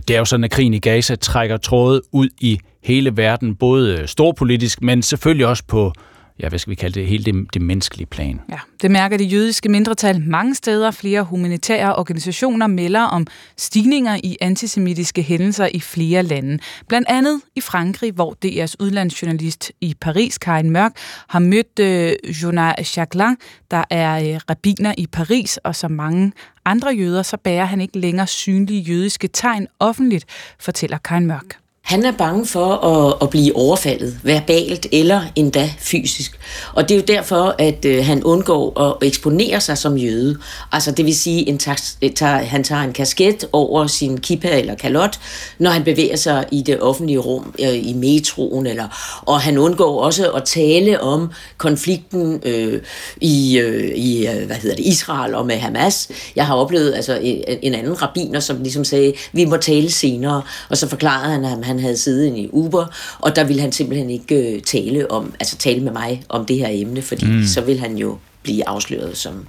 det 0.09 0.11
er 0.11 0.19
jo 0.19 0.25
sådan, 0.25 0.45
at 0.45 0.51
krigen 0.51 0.75
i 0.75 0.79
Gaza 0.79 1.15
trækker 1.15 1.57
tråde 1.57 2.03
ud 2.13 2.29
i 2.41 2.59
hele 2.85 3.17
verden, 3.17 3.55
både 3.55 4.07
storpolitisk, 4.07 4.83
men 4.83 5.03
selvfølgelig 5.03 5.47
også 5.47 5.65
på 5.69 5.93
ja, 6.41 6.49
hvad 6.49 6.59
skal 6.59 6.71
vi 6.71 6.75
kalde 6.75 7.01
det, 7.01 7.09
hele 7.09 7.25
det, 7.25 7.55
det 7.55 7.63
menneskelige 7.63 8.07
plan. 8.07 8.41
Ja, 8.51 8.59
det 8.83 8.91
mærker 8.91 9.17
det 9.17 9.33
jødiske 9.33 9.69
mindretal 9.69 10.21
mange 10.21 10.55
steder. 10.55 10.91
Flere 10.91 11.23
humanitære 11.23 11.97
organisationer 11.97 12.67
melder 12.67 13.01
om 13.01 13.27
stigninger 13.57 14.17
i 14.25 14.37
antisemitiske 14.41 15.23
hændelser 15.23 15.69
i 15.75 15.81
flere 15.81 16.23
lande. 16.23 16.59
Blandt 16.89 17.09
andet 17.09 17.41
i 17.57 17.61
Frankrig, 17.61 18.13
hvor 18.13 18.37
DR's 18.47 18.75
udlandsjournalist 18.81 19.73
i 19.81 19.95
Paris, 20.01 20.39
Karin 20.39 20.71
Mørk, 20.71 20.93
har 21.29 21.39
mødt 21.39 21.79
øh, 21.79 22.13
Jonas 22.43 22.99
Jacquelin, 22.99 23.37
der 23.71 23.85
er 23.91 24.35
øh, 24.35 24.41
rabiner 24.51 24.95
i 24.99 25.07
Paris, 25.07 25.57
og 25.57 25.77
som 25.77 25.91
mange 25.91 26.33
andre 26.65 26.91
jøder, 26.91 27.23
så 27.23 27.37
bærer 27.37 27.65
han 27.65 27.81
ikke 27.81 27.99
længere 27.99 28.27
synlige 28.27 28.81
jødiske 28.81 29.29
tegn 29.29 29.67
offentligt, 29.79 30.25
fortæller 30.59 30.99
Karin 30.99 31.27
Mørk. 31.27 31.68
Han 31.89 32.05
er 32.05 32.13
bange 32.13 32.47
for 32.47 32.73
at, 32.75 33.15
at 33.23 33.31
blive 33.31 33.57
overfaldet, 33.57 34.19
verbalt 34.23 34.87
eller 34.93 35.23
endda 35.37 35.71
fysisk. 35.79 36.39
Og 36.75 36.89
det 36.89 36.95
er 36.95 36.99
jo 36.99 37.05
derfor, 37.17 37.55
at 37.59 37.85
øh, 37.85 38.05
han 38.05 38.25
undgår 38.25 38.81
at 38.81 39.07
eksponere 39.07 39.61
sig 39.61 39.79
som 39.79 39.97
jøde. 39.97 40.39
Altså 40.73 40.93
det 40.93 41.05
vil 41.05 41.17
sige, 41.17 41.49
en 41.49 41.61
øh, 42.03 42.11
tager, 42.13 42.37
han 42.37 42.65
tager 42.65 42.83
en 42.83 42.93
kasket 42.93 43.49
over 43.53 43.87
sin 43.87 44.21
kippa 44.21 44.59
eller 44.59 44.75
kalot, 44.75 45.19
når 45.59 45.71
han 45.71 45.85
bevæger 45.85 46.17
sig 46.17 46.47
i 46.53 46.63
det 46.63 46.81
offentlige 46.81 47.19
rum, 47.19 47.55
øh, 47.59 47.89
i 47.89 47.93
metroen. 47.93 48.67
Eller, 48.67 49.21
og 49.27 49.41
han 49.41 49.59
undgår 49.59 50.03
også 50.03 50.31
at 50.31 50.45
tale 50.45 51.01
om 51.01 51.31
konflikten 51.57 52.41
øh, 52.45 52.83
i, 53.21 53.59
øh, 53.59 53.91
i 53.95 54.29
øh, 54.29 54.47
hvad 54.47 54.57
hedder 54.57 54.77
det, 54.77 54.85
Israel 54.85 55.35
og 55.35 55.47
med 55.47 55.57
Hamas. 55.57 56.09
Jeg 56.37 56.47
har 56.47 56.55
oplevet 56.55 56.95
altså, 56.95 57.19
en, 57.23 57.43
en 57.63 57.75
anden 57.75 58.03
rabiner, 58.03 58.41
som 58.41 58.63
ligesom 58.63 58.85
sagde, 58.85 59.13
vi 59.33 59.45
må 59.45 59.57
tale 59.57 59.91
senere. 59.91 60.43
Og 60.69 60.77
så 60.77 60.89
forklarede 60.89 61.33
han, 61.33 61.45
at 61.45 61.65
han 61.65 61.78
han 61.79 61.85
havde 61.85 61.97
siddet 61.97 62.37
i 62.37 62.49
Uber, 62.53 62.87
og 63.19 63.37
der 63.37 63.45
ville 63.45 63.63
han 63.63 63.73
simpelthen 63.73 64.11
ikke 64.11 64.55
øh, 64.55 64.63
tale 64.63 65.11
om, 65.11 65.33
altså 65.41 65.57
tale 65.57 65.81
med 65.81 65.93
mig 65.93 66.23
om 66.29 66.47
det 66.47 66.57
her 66.57 66.69
emne, 66.71 67.03
fordi 67.03 67.27
mm. 67.27 67.47
så 67.47 67.61
vil 67.61 67.79
han 67.79 67.97
jo 67.97 68.19
blive 68.43 68.69
afsløret 68.69 69.17
som, 69.17 69.47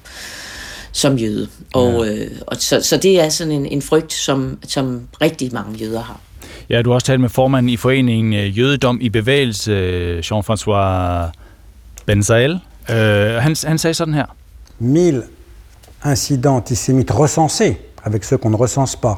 som 0.92 1.18
jøde. 1.18 1.48
Og, 1.74 2.06
ja. 2.06 2.14
øh, 2.14 2.32
og 2.48 2.56
så, 2.60 2.82
så 2.82 2.98
det 2.98 3.22
er 3.22 3.30
sådan 3.30 3.54
en, 3.54 3.66
en 3.66 3.82
frygt, 3.82 4.14
som, 4.14 4.58
som 4.68 5.02
rigtig 5.22 5.54
mange 5.54 5.78
jøder 5.78 6.02
har. 6.02 6.20
Ja, 6.70 6.82
du 6.82 6.90
har 6.90 6.96
også 6.96 7.08
talt 7.08 7.22
med 7.22 7.30
formanden 7.30 7.70
i 7.70 7.78
foreningen 7.78 8.34
øh, 8.34 8.58
Jødedom 8.58 8.98
i 9.02 9.10
Bevægelse, 9.10 10.20
Jean-François 10.20 11.32
Benzael. 12.06 12.60
Uh, 12.90 12.96
han, 12.96 13.56
han 13.64 13.78
sagde 13.78 13.94
sådan 13.94 14.14
her. 14.14 14.26
1000 14.80 15.24
incidents 16.06 16.58
antisémites 16.58 17.12
recensés 17.12 17.78
avec 18.04 18.24
ceux 18.24 18.38
qu'on 18.38 18.50
ne 18.50 18.56
recense 18.56 18.96
pas. 18.96 19.18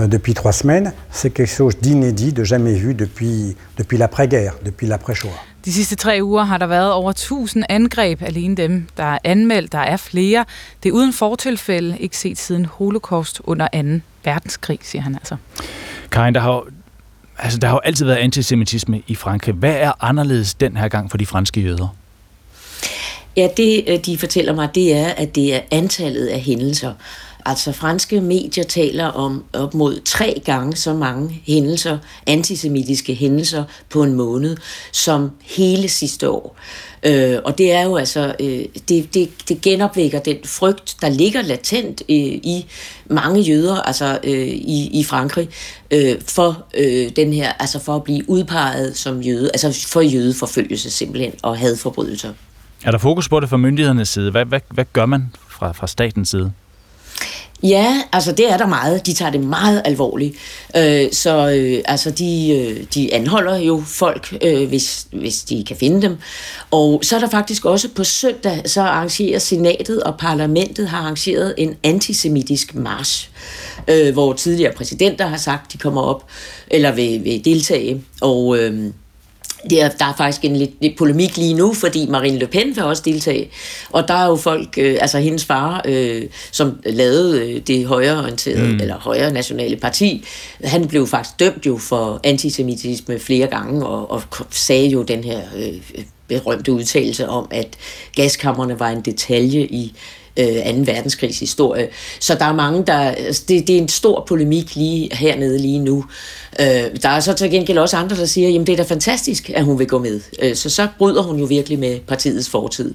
Euh, 0.00 0.08
depuis 0.08 0.34
trois 0.34 0.52
semaines, 0.52 0.92
c'est 1.12 1.30
quelque 1.30 1.54
chose 1.60 1.76
d'inédit, 1.76 2.32
de 2.32 2.42
jamais 2.44 2.74
vu 2.74 2.94
depuis, 2.94 3.56
depuis 3.78 3.96
l'après-guerre, 3.96 4.54
depuis 4.64 4.88
l'après-Shoah. 4.88 5.38
De 5.64 5.72
sidste 5.72 5.96
tre 5.96 6.18
uger 6.22 6.44
har 6.44 6.58
der 6.58 6.66
været 6.66 6.92
over 6.92 7.12
1000 7.12 7.64
angreb, 7.68 8.22
alene 8.22 8.56
dem, 8.56 8.86
der 8.96 9.04
er 9.04 9.18
anmeldt. 9.24 9.72
Der 9.72 9.78
er 9.78 9.96
flere. 9.96 10.44
Det 10.82 10.88
er 10.88 10.92
uden 10.92 11.12
fortilfælde, 11.12 11.98
ikke 11.98 12.18
set 12.18 12.38
siden 12.38 12.64
holocaust 12.64 13.40
under 13.44 13.68
2. 13.98 14.00
verdenskrig, 14.24 14.78
siger 14.82 15.02
han 15.02 15.14
altså. 15.14 15.36
Karin, 16.10 16.34
der 16.34 16.40
har, 16.40 16.64
altså, 17.38 17.58
der 17.58 17.68
har 17.68 17.74
jo 17.74 17.80
altid 17.84 18.06
været 18.06 18.16
antisemitisme 18.16 19.02
i 19.06 19.14
Frankrig. 19.14 19.54
Hvad 19.54 19.74
er 19.74 19.92
anderledes 20.00 20.54
den 20.54 20.76
her 20.76 20.88
gang 20.88 21.10
for 21.10 21.18
de 21.18 21.26
franske 21.26 21.60
jøder? 21.60 21.96
Ja, 23.36 23.48
det 23.56 23.84
øh, 23.88 23.98
de 24.06 24.18
fortæller 24.18 24.54
mig, 24.54 24.68
det 24.74 24.96
er, 24.96 25.08
at 25.08 25.34
det 25.34 25.54
er 25.54 25.60
antallet 25.70 26.26
af 26.26 26.40
hændelser. 26.40 26.92
Altså 27.46 27.72
franske 27.72 28.20
medier 28.20 28.64
taler 28.64 29.04
om 29.04 29.44
op 29.52 29.74
mod 29.74 30.00
tre 30.04 30.42
gange 30.44 30.76
så 30.76 30.94
mange 30.94 31.42
hændelser, 31.46 31.98
antisemitiske 32.26 33.14
hændelser 33.14 33.64
på 33.90 34.02
en 34.02 34.14
måned, 34.14 34.56
som 34.92 35.30
hele 35.42 35.88
sidste 35.88 36.30
år. 36.30 36.56
Øh, 37.06 37.38
og 37.44 37.58
det 37.58 37.72
er 37.72 37.82
jo 37.82 37.96
altså, 37.96 38.34
øh, 38.40 38.64
det, 38.88 39.14
det, 39.14 39.30
det 39.48 39.60
genopvækker 39.60 40.18
den 40.18 40.36
frygt, 40.44 40.96
der 41.00 41.08
ligger 41.08 41.42
latent 41.42 42.02
øh, 42.08 42.16
i 42.16 42.66
mange 43.06 43.40
jøder, 43.40 43.76
altså 43.76 44.18
øh, 44.24 44.48
i, 44.48 45.00
i 45.00 45.04
Frankrig, 45.04 45.48
øh, 45.90 46.14
for 46.26 46.64
øh, 46.78 47.10
den 47.16 47.32
her, 47.32 47.52
altså 47.52 47.78
for 47.78 47.96
at 47.96 48.04
blive 48.04 48.30
udpeget 48.30 48.96
som 48.96 49.20
jøde, 49.20 49.50
altså 49.54 49.88
for 49.88 50.00
jødeforfølgelse 50.00 50.90
simpelthen, 50.90 51.32
og 51.42 51.58
hadforbrydelser. 51.58 52.32
Er 52.84 52.90
der 52.90 52.98
fokus 52.98 53.28
på 53.28 53.40
det 53.40 53.48
fra 53.48 53.56
myndighedernes 53.56 54.08
side? 54.08 54.30
Hvad, 54.30 54.44
hvad, 54.44 54.60
hvad 54.70 54.84
gør 54.92 55.06
man 55.06 55.32
fra, 55.48 55.72
fra 55.72 55.86
statens 55.86 56.28
side? 56.28 56.52
Ja, 57.62 58.02
altså 58.12 58.32
det 58.32 58.50
er 58.50 58.56
der 58.56 58.66
meget. 58.66 59.06
De 59.06 59.14
tager 59.14 59.30
det 59.30 59.40
meget 59.40 59.82
alvorligt. 59.84 60.36
Øh, 60.76 61.12
så 61.12 61.50
øh, 61.50 61.82
altså 61.84 62.10
de, 62.10 62.50
øh, 62.50 62.84
de 62.94 63.14
anholder 63.14 63.56
jo 63.58 63.82
folk, 63.86 64.36
øh, 64.42 64.68
hvis, 64.68 65.06
hvis 65.12 65.42
de 65.42 65.64
kan 65.64 65.76
finde 65.76 66.02
dem. 66.02 66.16
Og 66.70 67.00
så 67.04 67.16
er 67.16 67.20
der 67.20 67.30
faktisk 67.30 67.64
også 67.64 67.88
på 67.96 68.04
søndag, 68.04 68.62
så 68.64 68.80
arrangerer 68.80 69.38
senatet 69.38 70.02
og 70.02 70.18
parlamentet 70.18 70.88
har 70.88 70.98
arrangeret 70.98 71.54
en 71.58 71.74
antisemitisk 71.82 72.74
march, 72.74 73.30
øh, 73.88 74.12
hvor 74.12 74.32
tidligere 74.32 74.72
præsidenter 74.72 75.26
har 75.26 75.36
sagt, 75.36 75.72
de 75.72 75.78
kommer 75.78 76.02
op 76.02 76.24
eller 76.70 76.92
vil, 76.92 77.24
vil 77.24 77.44
deltage. 77.44 78.02
Og... 78.20 78.58
Øh, 78.58 78.90
det 79.70 79.82
er, 79.82 79.88
der 79.88 80.04
er 80.04 80.14
faktisk 80.16 80.44
en 80.44 80.56
lidt, 80.56 80.70
lidt 80.80 80.96
polemik 80.98 81.36
lige 81.36 81.54
nu, 81.54 81.74
fordi 81.74 82.06
Marine 82.06 82.38
Le 82.38 82.46
Pen 82.46 82.76
vil 82.76 82.84
også 82.84 83.02
deltage. 83.04 83.48
Og 83.90 84.08
der 84.08 84.14
er 84.14 84.26
jo 84.26 84.36
folk, 84.36 84.68
øh, 84.78 84.96
altså 85.00 85.18
hendes 85.18 85.44
far, 85.44 85.82
øh, 85.84 86.22
som 86.52 86.78
lavede 86.86 87.50
øh, 87.50 87.60
det 87.66 87.86
højreorienterede, 87.86 88.68
Mm. 88.72 88.80
eller 88.80 88.98
højre 88.98 89.32
nationale 89.32 89.76
parti, 89.76 90.24
han 90.64 90.88
blev 90.88 91.06
faktisk 91.06 91.40
dømt 91.40 91.66
jo 91.66 91.78
for 91.78 92.20
antisemitisme 92.24 93.18
flere 93.18 93.46
gange, 93.46 93.86
og, 93.86 94.10
og 94.10 94.22
sagde 94.50 94.88
jo 94.88 95.02
den 95.02 95.24
her 95.24 95.40
øh, 95.56 95.74
berømte 96.28 96.72
udtalelse 96.72 97.28
om, 97.28 97.48
at 97.50 97.68
gaskammerne 98.16 98.80
var 98.80 98.88
en 98.88 99.00
detalje 99.00 99.60
i 99.60 99.92
øh, 100.38 100.46
2. 100.46 100.52
verdenskrigs 100.92 101.40
historie. 101.40 101.88
Så 102.20 102.34
der 102.34 102.44
er 102.44 102.52
mange, 102.52 102.84
der... 102.86 102.98
altså, 102.98 103.44
Det, 103.48 103.66
det 103.66 103.76
er 103.76 103.80
en 103.80 103.88
stor 103.88 104.24
polemik 104.28 104.76
lige 104.76 105.16
hernede 105.16 105.58
lige 105.58 105.78
nu. 105.78 106.04
Øh, 106.60 106.66
der 107.02 107.08
er 107.08 107.20
så 107.20 107.32
til 107.32 107.50
gengæld 107.50 107.78
også 107.78 107.96
andre, 107.96 108.16
der 108.16 108.26
siger, 108.26 108.48
jamen 108.48 108.66
det 108.66 108.72
er 108.72 108.76
da 108.76 108.82
fantastisk, 108.82 109.50
at 109.50 109.64
hun 109.64 109.78
vil 109.78 109.86
gå 109.86 109.98
med. 109.98 110.20
Øh, 110.42 110.54
så 110.54 110.70
så 110.70 110.88
bryder 110.98 111.22
hun 111.22 111.38
jo 111.38 111.44
virkelig 111.44 111.78
med 111.78 112.00
partiets 112.00 112.50
fortid. 112.50 112.94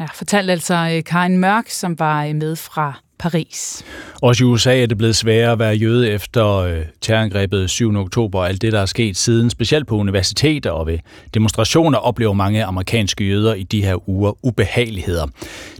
Ja, 0.00 0.06
fortalte 0.14 0.52
altså 0.52 0.74
øh, 0.74 1.04
Karin 1.04 1.38
Mørk, 1.38 1.70
som 1.70 1.98
var 1.98 2.24
øh, 2.24 2.34
med 2.34 2.56
fra 2.56 3.03
Paris. 3.18 3.84
Også 4.22 4.44
i 4.44 4.46
USA 4.46 4.82
er 4.82 4.86
det 4.86 4.98
blevet 4.98 5.16
sværere 5.16 5.52
at 5.52 5.58
være 5.58 5.74
jøde 5.74 6.10
efter 6.10 6.46
øh, 6.56 6.82
terrorangrebet 7.00 7.70
7. 7.70 7.96
oktober 7.96 8.38
og 8.38 8.48
alt 8.48 8.62
det, 8.62 8.72
der 8.72 8.80
er 8.80 8.86
sket 8.86 9.16
siden. 9.16 9.50
Specielt 9.50 9.86
på 9.86 9.96
universiteter 9.96 10.70
og 10.70 10.86
ved 10.86 10.98
demonstrationer 11.34 11.98
oplever 11.98 12.32
mange 12.32 12.64
amerikanske 12.64 13.24
jøder 13.24 13.54
i 13.54 13.62
de 13.62 13.84
her 13.84 14.08
uger 14.08 14.32
ubehageligheder. 14.42 15.26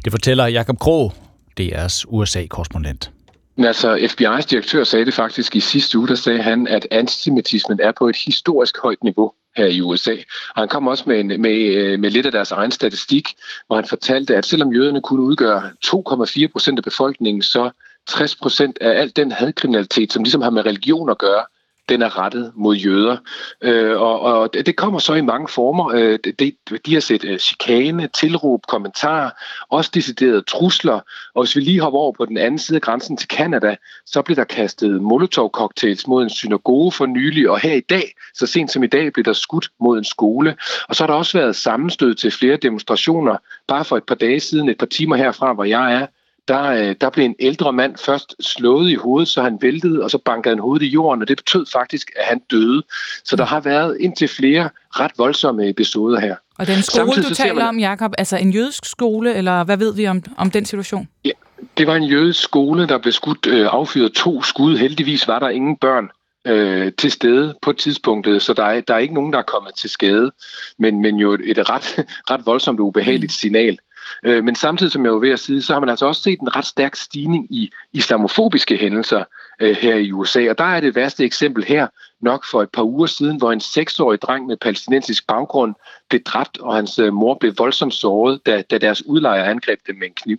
Det 0.05 0.13
fortæller 0.13 0.47
Jakob 0.47 0.79
Krog, 0.79 1.13
DR's 1.61 2.05
USA-korrespondent. 2.09 3.11
Altså, 3.59 3.97
FBI's 3.97 4.47
direktør 4.51 4.85
sagde 4.85 5.05
det 5.07 5.15
faktisk 5.15 5.57
i 5.57 5.61
sidste 5.61 5.99
uge, 5.99 6.09
der 6.09 6.15
sagde 6.15 6.43
han, 6.43 6.67
at 6.67 6.89
antisemitismen 6.91 7.81
er 7.83 7.93
på 7.99 8.09
et 8.09 8.17
historisk 8.27 8.83
højt 8.83 9.05
niveau 9.05 9.33
her 9.57 9.67
i 9.67 9.81
USA. 9.81 10.13
Og 10.55 10.63
han 10.63 10.69
kom 10.69 10.87
også 10.87 11.05
med, 11.07 11.21
en, 11.21 11.41
med, 11.41 11.75
øh, 11.75 12.01
med 12.01 12.11
lidt 12.11 12.27
af 12.27 12.33
deres 12.33 12.51
egen 12.51 12.71
statistik, 12.71 13.29
hvor 13.67 13.77
han 13.77 13.85
fortalte, 13.85 14.37
at 14.37 14.47
selvom 14.47 14.73
jøderne 14.73 15.03
kunne 15.03 15.23
udgøre 15.23 15.63
2,4 15.87 16.53
procent 16.53 16.79
af 16.79 16.85
befolkningen, 16.85 17.43
så 17.43 17.71
60 18.07 18.37
procent 18.37 18.79
af 18.81 19.01
al 19.01 19.13
den 19.17 19.33
hadkriminalitet, 19.33 20.13
som 20.13 20.23
ligesom 20.23 20.43
har 20.43 20.51
med 20.51 20.67
religion 20.67 21.11
at 21.11 21.19
gøre, 21.19 21.45
den 21.89 22.03
er 22.03 22.19
rettet 22.19 22.53
mod 22.55 22.77
jøder. 22.77 23.17
Øh, 23.61 24.01
og, 24.01 24.21
og 24.21 24.55
det 24.55 24.77
kommer 24.77 24.99
så 24.99 25.15
i 25.15 25.21
mange 25.21 25.49
former. 25.49 25.95
Øh, 25.95 26.19
det, 26.25 26.39
det, 26.39 26.57
de 26.87 26.95
har 26.95 27.01
set 27.01 27.25
øh, 27.25 27.39
chikane, 27.39 28.09
tilråb, 28.09 28.67
kommentarer, 28.69 29.31
også 29.71 29.91
deciderede 29.95 30.43
trusler. 30.43 31.01
Og 31.35 31.45
hvis 31.45 31.57
vi 31.57 31.61
lige 31.61 31.81
hopper 31.81 31.99
over 31.99 32.13
på 32.13 32.25
den 32.25 32.37
anden 32.37 32.59
side 32.59 32.77
af 32.77 32.83
grænsen 32.83 33.17
til 33.17 33.29
Kanada, 33.29 33.77
så 34.07 34.23
blev 34.23 34.37
der 34.37 34.45
kastet 34.45 35.03
molotov-cocktails 35.03 36.07
mod 36.07 36.23
en 36.23 36.31
synagoge 36.31 36.93
for 36.93 37.07
nylig, 37.07 37.51
og 37.51 37.61
her 37.61 37.75
i 37.75 37.81
dag, 37.81 38.15
så 38.35 38.47
sent 38.47 38.71
som 38.71 38.83
i 38.83 38.87
dag, 38.87 39.13
blev 39.13 39.25
der 39.25 39.33
skudt 39.33 39.69
mod 39.81 39.99
en 39.99 40.05
skole. 40.05 40.57
Og 40.89 40.97
så 40.97 41.03
har 41.03 41.07
der 41.07 41.15
også 41.15 41.39
været 41.39 41.57
sammenstød 41.57 42.15
til 42.15 42.31
flere 42.31 42.57
demonstrationer. 42.57 43.37
Bare 43.69 43.85
for 43.85 43.97
et 43.97 44.05
par 44.05 44.15
dage 44.15 44.41
siden, 44.41 44.69
et 44.69 44.79
par 44.79 44.87
timer 44.87 45.17
herfra, 45.17 45.53
hvor 45.53 45.65
jeg 45.65 45.95
er, 45.95 46.07
der, 46.49 46.63
øh, 46.63 46.95
der 47.01 47.11
blev 47.11 47.25
en 47.25 47.35
ældre 47.41 47.73
mand 47.73 47.97
først 47.97 48.35
slået 48.41 48.91
i 48.91 48.95
hovedet, 48.95 49.29
så 49.29 49.43
han 49.43 49.59
væltede, 49.61 50.03
og 50.03 50.11
så 50.11 50.19
bankede 50.19 50.55
han 50.55 50.59
hovedet 50.59 50.87
i 50.87 50.89
jorden, 50.89 51.23
og 51.23 51.29
det 51.29 51.37
betød 51.37 51.67
faktisk, 51.73 52.11
at 52.17 52.25
han 52.27 52.41
døde. 52.51 52.83
Så 53.25 53.37
der 53.37 53.45
har 53.45 53.61
været 53.61 53.97
indtil 54.01 54.29
flere 54.29 54.69
ret 54.91 55.11
voldsomme 55.19 55.69
episoder 55.69 56.21
her. 56.21 56.37
Og 56.59 56.67
den 56.67 56.83
skole, 56.83 57.07
Samtidig 57.07 57.29
du 57.31 57.35
taler 57.35 57.55
man- 57.55 57.69
om, 57.69 57.79
Jakob, 57.79 58.13
altså 58.19 58.37
en 58.37 58.51
jødisk 58.51 58.85
skole, 58.85 59.35
eller 59.35 59.65
hvad 59.65 59.77
ved 59.77 59.95
vi 59.95 60.07
om, 60.07 60.23
om 60.37 60.51
den 60.51 60.65
situation? 60.65 61.09
Ja, 61.25 61.31
det 61.79 61.87
var 61.87 61.95
en 61.95 62.05
jødisk 62.05 62.43
skole, 62.43 62.87
der 62.89 62.99
blev 62.99 63.13
skudt, 63.13 63.47
øh, 63.47 63.69
affyret 63.73 64.13
to 64.13 64.43
skud. 64.43 64.77
Heldigvis 64.77 65.29
var 65.29 65.39
der 65.39 65.49
ingen 65.49 65.77
børn 65.77 66.09
øh, 66.47 66.93
til 66.99 67.11
stede 67.11 67.55
på 67.63 67.73
tidspunktet, 67.73 68.43
så 68.43 68.53
der 68.53 68.65
er, 68.65 68.81
der 68.81 68.95
er 68.95 68.99
ikke 68.99 69.15
nogen, 69.15 69.33
der 69.33 69.39
er 69.39 69.43
kommet 69.43 69.75
til 69.75 69.91
skade, 69.91 70.31
men, 70.79 71.03
men 71.03 71.17
jo 71.17 71.33
et, 71.33 71.41
et 71.45 71.71
ret, 71.71 72.05
ret 72.31 72.47
voldsomt 72.47 72.81
og 72.81 72.87
ubehageligt 72.87 73.33
signal. 73.33 73.79
Øh, 74.23 74.45
men 74.45 74.55
samtidig, 74.55 74.93
som 74.93 75.05
jeg 75.05 75.13
var 75.13 75.19
ved 75.19 75.31
at 75.31 75.41
sige, 75.41 75.63
så 75.63 75.73
har 75.73 75.81
man 75.81 75.89
altså 75.89 76.07
også 76.07 76.23
set 76.23 76.41
en 76.41 76.57
ret 76.57 76.67
stærk 76.67 76.97
stigning 76.97 77.47
i 77.51 77.71
islamofobiske 77.93 78.77
hændelser 78.77 79.25
øh, 79.61 79.77
her 79.77 79.95
i 79.95 80.13
USA. 80.13 80.51
Og 80.51 80.59
der 80.59 80.65
er 80.65 80.81
det 80.81 80.95
værste 80.95 81.25
eksempel 81.25 81.65
her 81.65 81.87
nok 82.21 82.45
for 82.51 82.63
et 82.63 82.71
par 82.71 82.83
uger 82.83 83.07
siden, 83.07 83.37
hvor 83.37 83.53
en 83.53 83.61
seksårig 83.61 84.23
dreng 84.23 84.47
med 84.47 84.57
palæstinensisk 84.57 85.27
baggrund 85.27 85.75
blev 86.09 86.23
dræbt, 86.23 86.59
og 86.59 86.75
hans 86.75 86.99
øh, 86.99 87.13
mor 87.13 87.37
blev 87.41 87.55
voldsomt 87.59 87.95
såret, 87.95 88.47
da, 88.47 88.63
da 88.63 88.79
deres 88.79 89.07
udlejer 89.07 89.45
angreb 89.45 89.79
dem 89.87 89.97
med 89.97 90.07
en 90.07 90.15
kniv. 90.15 90.39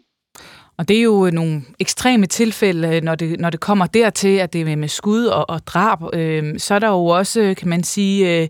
Og 0.77 0.87
det 0.87 0.97
er 0.97 1.01
jo 1.01 1.25
øh, 1.25 1.31
nogle 1.31 1.61
ekstreme 1.79 2.25
tilfælde, 2.25 2.87
øh, 2.95 3.01
når 3.03 3.15
det, 3.15 3.39
når 3.39 3.49
det 3.49 3.59
kommer 3.59 3.85
dertil, 3.85 4.37
at 4.37 4.53
det 4.53 4.61
er 4.61 4.75
med- 4.75 4.87
skud 4.87 5.25
og, 5.25 5.49
og 5.49 5.67
drab. 5.67 5.99
Øh, 6.13 6.59
så 6.59 6.75
er 6.75 6.79
der 6.79 6.87
jo 6.89 7.05
også, 7.05 7.41
øh, 7.41 7.55
kan 7.55 7.67
man 7.67 7.83
sige, 7.83 8.41
øh, 8.41 8.47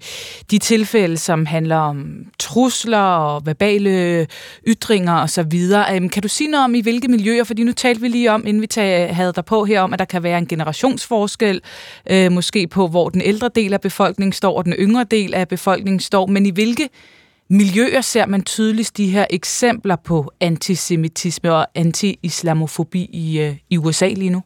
de 0.51 0.57
tilfælde, 0.57 1.17
som 1.17 1.45
handler 1.45 1.75
om 1.75 2.25
trusler 2.39 2.97
og 2.99 3.45
verbale 3.45 4.27
ytringer 4.67 5.13
osv. 5.21 5.53
Øh, 5.93 6.09
kan 6.09 6.21
du 6.21 6.27
sige 6.27 6.49
noget 6.49 6.63
om, 6.63 6.75
i 6.75 6.81
hvilke 6.81 7.07
miljøer? 7.07 7.43
Fordi 7.43 7.63
nu 7.63 7.71
talte 7.71 8.01
vi 8.01 8.07
lige 8.07 8.31
om, 8.31 8.47
inden 8.47 8.61
vi 8.61 8.67
tag, 8.67 9.15
havde 9.15 9.33
dig 9.35 9.45
på 9.45 9.65
her, 9.65 9.81
om, 9.81 9.93
at 9.93 9.99
der 9.99 10.05
kan 10.05 10.23
være 10.23 10.37
en 10.37 10.47
generationsforskel, 10.47 11.61
øh, 12.09 12.31
måske 12.31 12.67
på, 12.67 12.87
hvor 12.87 13.09
den 13.09 13.21
ældre 13.21 13.49
del 13.55 13.73
af 13.73 13.81
befolkningen 13.81 14.33
står, 14.33 14.57
og 14.57 14.65
den 14.65 14.73
yngre 14.73 15.03
del 15.03 15.33
af 15.33 15.47
befolkningen 15.47 15.99
står. 15.99 16.25
Men 16.27 16.45
i 16.45 16.51
hvilke 16.51 16.89
miljøer 17.49 18.01
ser 18.01 18.25
man 18.25 18.43
tydeligst 18.43 18.98
de 18.98 19.07
her 19.07 19.25
eksempler 19.30 19.95
på 19.95 20.32
antisemitisme 20.40 21.53
og 21.53 21.67
anti-islamofobi 21.75 23.09
i, 23.14 23.40
øh, 23.40 23.57
i 23.69 23.77
USA 23.77 24.07
lige 24.07 24.30
nu? 24.30 24.43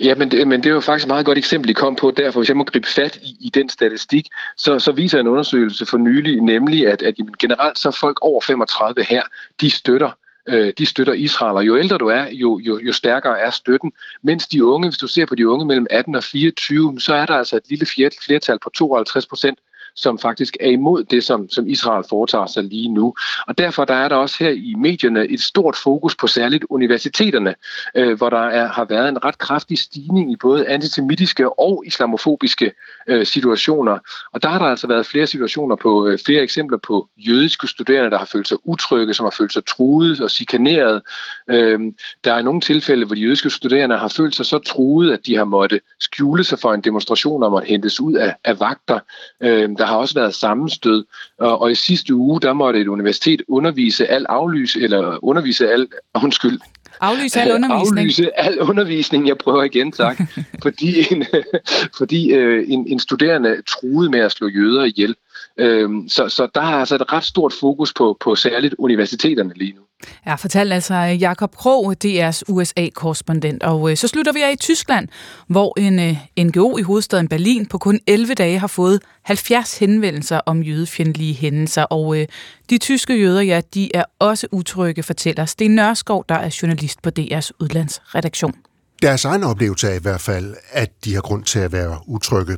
Ja, 0.00 0.14
men 0.14 0.30
det, 0.30 0.48
men 0.48 0.62
det 0.62 0.70
er 0.70 0.74
jo 0.74 0.80
faktisk 0.80 1.04
et 1.04 1.08
meget 1.08 1.26
godt 1.26 1.38
eksempel, 1.38 1.70
I 1.70 1.72
kom 1.72 1.96
på 1.96 2.10
derfor. 2.10 2.40
Hvis 2.40 2.48
jeg 2.48 2.56
må 2.56 2.64
gribe 2.64 2.88
fat 2.88 3.16
i, 3.16 3.36
i 3.40 3.50
den 3.54 3.68
statistik, 3.68 4.26
så, 4.56 4.78
så 4.78 4.92
viser 4.92 5.20
en 5.20 5.26
undersøgelse 5.26 5.86
for 5.86 5.98
nylig 5.98 6.40
nemlig, 6.40 6.86
at, 6.86 7.02
at 7.02 7.18
jamen, 7.18 7.34
generelt 7.38 7.78
så 7.78 7.88
er 7.88 7.96
folk 8.00 8.18
over 8.22 8.40
35 8.40 9.04
her, 9.04 9.22
de 9.60 9.70
støtter 9.70 10.10
øh, 10.48 10.72
de 10.78 10.86
støtter 10.86 11.12
Israel, 11.12 11.56
og 11.56 11.66
jo 11.66 11.78
ældre 11.78 11.98
du 11.98 12.06
er, 12.06 12.26
jo, 12.32 12.58
jo, 12.58 12.78
jo 12.78 12.92
stærkere 12.92 13.40
er 13.40 13.50
støtten. 13.50 13.92
Mens 14.22 14.46
de 14.46 14.64
unge, 14.64 14.88
hvis 14.88 14.98
du 14.98 15.06
ser 15.06 15.26
på 15.26 15.34
de 15.34 15.48
unge 15.48 15.66
mellem 15.66 15.86
18 15.90 16.14
og 16.14 16.24
24, 16.24 17.00
så 17.00 17.14
er 17.14 17.26
der 17.26 17.34
altså 17.34 17.56
et 17.56 17.68
lille 17.68 17.86
flertal 18.26 18.58
på 18.58 18.70
52 18.74 19.26
procent, 19.26 19.58
som 19.96 20.18
faktisk 20.18 20.56
er 20.60 20.70
imod 20.70 21.04
det, 21.04 21.24
som, 21.24 21.48
som 21.48 21.66
Israel 21.66 22.04
foretager 22.08 22.46
sig 22.46 22.64
lige 22.64 22.88
nu. 22.88 23.14
Og 23.46 23.58
derfor 23.58 23.84
der 23.84 23.94
er 23.94 24.08
der 24.08 24.16
også 24.16 24.36
her 24.44 24.50
i 24.50 24.74
medierne 24.78 25.26
et 25.26 25.40
stort 25.40 25.76
fokus 25.76 26.16
på 26.16 26.26
særligt 26.26 26.64
universiteterne, 26.70 27.54
øh, 27.94 28.16
hvor 28.16 28.30
der 28.30 28.38
er, 28.38 28.68
har 28.68 28.84
været 28.84 29.08
en 29.08 29.24
ret 29.24 29.38
kraftig 29.38 29.78
stigning 29.78 30.32
i 30.32 30.36
både 30.36 30.68
antisemitiske 30.68 31.58
og 31.58 31.82
islamofobiske 31.86 32.72
øh, 33.06 33.26
situationer. 33.26 33.98
Og 34.32 34.42
der 34.42 34.48
har 34.48 34.58
der 34.58 34.66
altså 34.66 34.86
været 34.86 35.06
flere 35.06 35.26
situationer 35.26 35.76
på, 35.76 36.06
øh, 36.06 36.18
flere 36.26 36.42
eksempler 36.42 36.78
på 36.78 37.08
jødiske 37.16 37.68
studerende, 37.68 38.10
der 38.10 38.18
har 38.18 38.26
følt 38.32 38.48
sig 38.48 38.58
utrygge, 38.64 39.14
som 39.14 39.24
har 39.24 39.34
følt 39.38 39.52
sig 39.52 39.64
truet 39.66 40.20
og 40.20 40.30
chikaneret. 40.30 41.02
Øh, 41.50 41.80
der 42.24 42.34
er 42.34 42.42
nogle 42.42 42.60
tilfælde, 42.60 43.06
hvor 43.06 43.14
de 43.14 43.20
jødiske 43.20 43.50
studerende 43.50 43.98
har 43.98 44.08
følt 44.08 44.34
sig 44.34 44.46
så 44.46 44.58
truet, 44.58 45.12
at 45.12 45.26
de 45.26 45.36
har 45.36 45.44
måttet 45.44 45.80
skjule 46.00 46.44
sig 46.44 46.58
for 46.58 46.74
en 46.74 46.80
demonstration 46.80 47.42
og 47.42 47.50
måtte 47.50 47.68
hentes 47.68 48.00
ud 48.00 48.14
af, 48.14 48.34
af 48.44 48.60
vagter. 48.60 48.98
Øh, 49.40 49.68
der 49.78 49.83
der 49.84 49.90
har 49.90 49.96
også 49.96 50.14
været 50.14 50.34
sammenstød, 50.34 51.04
og, 51.38 51.60
og 51.60 51.72
i 51.72 51.74
sidste 51.74 52.14
uge, 52.14 52.40
der 52.40 52.52
måtte 52.52 52.80
et 52.80 52.86
universitet 52.86 53.42
undervise 53.48 54.06
al 54.06 54.26
aflys, 54.28 54.76
eller 54.76 55.24
undervise 55.24 55.72
al, 55.72 55.86
undskyld, 56.24 56.60
Aflyse 57.00 57.40
al 57.40 57.52
undervisning. 57.52 57.98
Aflyse 57.98 58.40
al 58.40 58.60
undervisning, 58.60 59.28
jeg 59.28 59.38
prøver 59.38 59.62
igen, 59.62 59.92
tak. 59.92 60.20
fordi 60.62 61.12
en, 61.12 61.24
fordi 61.98 62.32
øh, 62.32 62.64
en, 62.68 62.86
en 62.88 62.98
studerende 62.98 63.62
truede 63.62 64.10
med 64.10 64.20
at 64.20 64.32
slå 64.32 64.48
jøder 64.48 64.84
ihjel. 64.84 65.14
Øhm, 65.58 66.08
så, 66.08 66.28
så 66.28 66.48
der 66.54 66.60
er 66.60 66.64
altså 66.64 66.94
et 66.94 67.12
ret 67.12 67.24
stort 67.24 67.52
fokus 67.60 67.92
på, 67.92 68.16
på 68.20 68.34
særligt 68.34 68.74
universiteterne 68.78 69.52
lige 69.56 69.72
nu. 69.72 69.80
Ja, 70.26 70.34
fortalte 70.34 70.74
altså 70.74 70.94
Jakob 70.94 71.56
Krog, 71.56 71.94
DR's 72.04 72.42
USA-korrespondent. 72.48 73.62
Og 73.62 73.90
øh, 73.90 73.96
så 73.96 74.08
slutter 74.08 74.32
vi 74.32 74.42
af 74.42 74.52
i 74.52 74.56
Tyskland, 74.56 75.08
hvor 75.48 75.78
en 75.78 76.00
øh, 76.00 76.44
NGO 76.46 76.76
i 76.76 76.82
hovedstaden 76.82 77.28
Berlin 77.28 77.66
på 77.66 77.78
kun 77.78 78.00
11 78.06 78.34
dage 78.34 78.58
har 78.58 78.66
fået 78.66 79.02
70 79.22 79.78
henvendelser 79.78 80.40
om 80.46 80.62
jødefjendtlige 80.62 81.34
hændelser. 81.34 81.82
Og 81.82 82.20
øh, 82.20 82.26
de 82.70 82.78
tyske 82.78 83.20
jøder, 83.20 83.40
ja, 83.40 83.60
de 83.74 83.96
er 83.96 84.04
også 84.18 84.46
utrygge, 84.52 85.02
fortæller 85.02 85.44
Sten 85.44 85.74
Nørskov, 85.74 86.24
der 86.28 86.34
er 86.34 86.58
journalist 86.62 87.02
på 87.02 87.10
DR's 87.18 87.50
udlandsredaktion. 87.60 88.54
Deres 89.02 89.24
egen 89.24 89.44
oplevelse 89.44 89.88
er 89.88 89.94
i 89.94 90.02
hvert 90.02 90.20
fald, 90.20 90.54
at 90.70 91.04
de 91.04 91.14
har 91.14 91.20
grund 91.20 91.44
til 91.44 91.58
at 91.58 91.72
være 91.72 91.98
utrygge. 92.06 92.56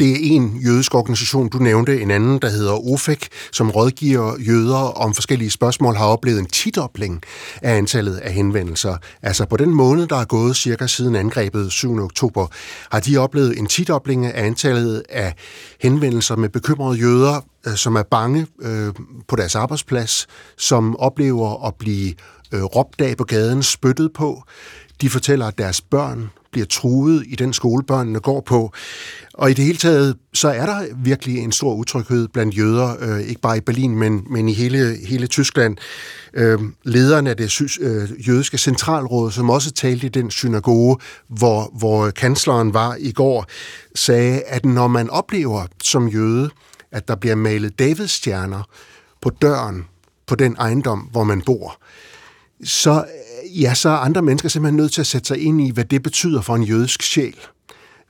Det 0.00 0.10
er 0.10 0.16
en 0.20 0.60
jødisk 0.64 0.94
organisation, 0.94 1.48
du 1.48 1.58
nævnte, 1.58 2.00
en 2.00 2.10
anden, 2.10 2.38
der 2.38 2.48
hedder 2.48 2.92
OFEC, 2.92 3.26
som 3.52 3.70
rådgiver 3.70 4.36
jøder 4.38 4.76
om 4.76 5.14
forskellige 5.14 5.50
spørgsmål, 5.50 5.96
har 5.96 6.06
oplevet 6.06 6.38
en 6.38 6.46
tidobling 6.46 7.22
af 7.62 7.76
antallet 7.76 8.16
af 8.16 8.32
henvendelser. 8.32 8.96
Altså 9.22 9.44
på 9.44 9.56
den 9.56 9.74
måned, 9.74 10.06
der 10.06 10.16
er 10.16 10.24
gået 10.24 10.56
cirka 10.56 10.86
siden 10.86 11.16
angrebet 11.16 11.72
7. 11.72 11.98
oktober, 11.98 12.46
har 12.92 13.00
de 13.00 13.16
oplevet 13.16 13.58
en 13.58 13.66
tidobling 13.66 14.26
af 14.26 14.46
antallet 14.46 15.02
af 15.08 15.34
henvendelser 15.80 16.36
med 16.36 16.48
bekymrede 16.48 16.98
jøder, 16.98 17.40
øh, 17.66 17.74
som 17.74 17.96
er 17.96 18.02
bange 18.02 18.46
øh, 18.62 18.92
på 19.28 19.36
deres 19.36 19.54
arbejdsplads, 19.54 20.26
som 20.56 20.96
oplever 20.96 21.66
at 21.66 21.74
blive 21.74 22.14
øh, 22.52 22.62
råbt 22.62 23.00
af 23.00 23.16
på 23.16 23.24
gaden, 23.24 23.62
spyttet 23.62 24.12
på. 24.12 24.42
De 25.00 25.10
fortæller, 25.10 25.46
at 25.46 25.58
deres 25.58 25.80
børn 25.80 26.30
bliver 26.52 26.66
truet 26.66 27.24
i 27.26 27.36
den 27.36 27.52
skole, 27.52 27.84
børnene 27.84 28.20
går 28.20 28.40
på. 28.40 28.72
Og 29.34 29.50
i 29.50 29.54
det 29.54 29.64
hele 29.64 29.78
taget, 29.78 30.16
så 30.34 30.48
er 30.48 30.66
der 30.66 30.86
virkelig 30.96 31.38
en 31.38 31.52
stor 31.52 31.74
utryghed 31.74 32.28
blandt 32.28 32.58
jøder, 32.58 32.96
øh, 33.00 33.20
ikke 33.20 33.40
bare 33.40 33.56
i 33.56 33.60
Berlin, 33.60 33.98
men, 33.98 34.24
men 34.30 34.48
i 34.48 34.52
hele, 34.52 34.96
hele 35.06 35.26
Tyskland. 35.26 35.76
Øh, 36.34 36.58
lederen 36.84 37.26
af 37.26 37.36
det 37.36 37.78
øh, 37.80 38.28
jødiske 38.28 38.58
centralråd, 38.58 39.30
som 39.30 39.50
også 39.50 39.72
talte 39.72 40.06
i 40.06 40.10
den 40.10 40.30
synagoge, 40.30 40.96
hvor, 41.28 41.70
hvor 41.78 42.10
kansleren 42.10 42.74
var 42.74 42.96
i 42.98 43.12
går, 43.12 43.46
sagde, 43.94 44.42
at 44.42 44.64
når 44.64 44.88
man 44.88 45.10
oplever 45.10 45.66
som 45.82 46.08
jøde, 46.08 46.50
at 46.92 47.08
der 47.08 47.14
bliver 47.14 47.34
malet 47.34 47.78
Davidstjerner 47.78 48.62
på 49.22 49.30
døren 49.30 49.84
på 50.26 50.34
den 50.34 50.56
ejendom, 50.58 50.98
hvor 50.98 51.24
man 51.24 51.42
bor, 51.42 51.80
så, 52.64 53.04
ja, 53.60 53.74
så 53.74 53.88
er 53.88 53.96
andre 53.96 54.22
mennesker 54.22 54.48
simpelthen 54.48 54.76
nødt 54.76 54.92
til 54.92 55.00
at 55.00 55.06
sætte 55.06 55.28
sig 55.28 55.38
ind 55.38 55.60
i, 55.60 55.70
hvad 55.70 55.84
det 55.84 56.02
betyder 56.02 56.40
for 56.40 56.56
en 56.56 56.62
jødisk 56.62 57.02
sjæl. 57.02 57.34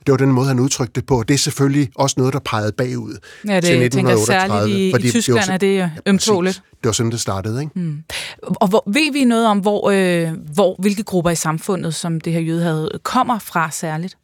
Det 0.05 0.11
var 0.11 0.17
den 0.17 0.31
måde, 0.31 0.47
han 0.47 0.59
udtrykte 0.59 0.93
det 0.95 1.05
på. 1.05 1.23
Det 1.27 1.33
er 1.33 1.37
selvfølgelig 1.37 1.89
også 1.95 2.15
noget, 2.17 2.33
der 2.33 2.39
pegede 2.39 2.71
bagud 2.71 3.17
ja, 3.47 3.55
det, 3.55 3.63
til 3.63 3.83
1938. 3.83 4.53
Jeg 4.53 4.61
særligt 4.61 5.03
i, 5.03 5.07
i 5.07 5.11
Tyskland 5.11 5.59
det 5.59 5.79
var, 5.79 5.83
er 5.83 5.89
det 5.89 6.01
ømtåligt. 6.05 6.55
Ja, 6.55 6.77
det 6.83 6.87
var 6.87 6.91
sådan, 6.91 7.11
det 7.11 7.19
startede. 7.19 7.61
Ikke? 7.61 7.79
Mm. 7.79 8.03
Og 8.43 8.67
hvor, 8.67 8.83
ved 8.87 9.13
vi 9.13 9.23
noget 9.23 9.47
om, 9.47 9.59
hvor, 9.59 9.91
øh, 9.91 10.31
hvor, 10.53 10.75
hvilke 10.79 11.03
grupper 11.03 11.31
i 11.31 11.35
samfundet, 11.35 11.95
som 11.95 12.21
det 12.21 12.33
her 12.33 12.39
jøde 12.39 12.63
havde, 12.63 12.99
kommer 13.03 13.39
fra 13.39 13.71
særligt? 13.71 14.17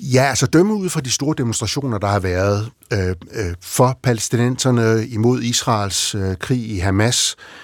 Ja, 0.00 0.22
altså 0.22 0.46
dømme 0.46 0.74
ud 0.74 0.88
fra 0.88 1.00
de 1.00 1.10
store 1.10 1.34
demonstrationer, 1.38 1.98
der 1.98 2.06
har 2.06 2.20
været 2.20 2.70
øh, 2.92 3.08
øh, 3.08 3.54
for 3.60 3.98
palæstinenserne 4.02 5.06
imod 5.06 5.42
Israels 5.42 6.14
øh, 6.14 6.36
krig 6.36 6.70
i 6.70 6.78
Hamas, 6.78 7.36
øh, 7.38 7.63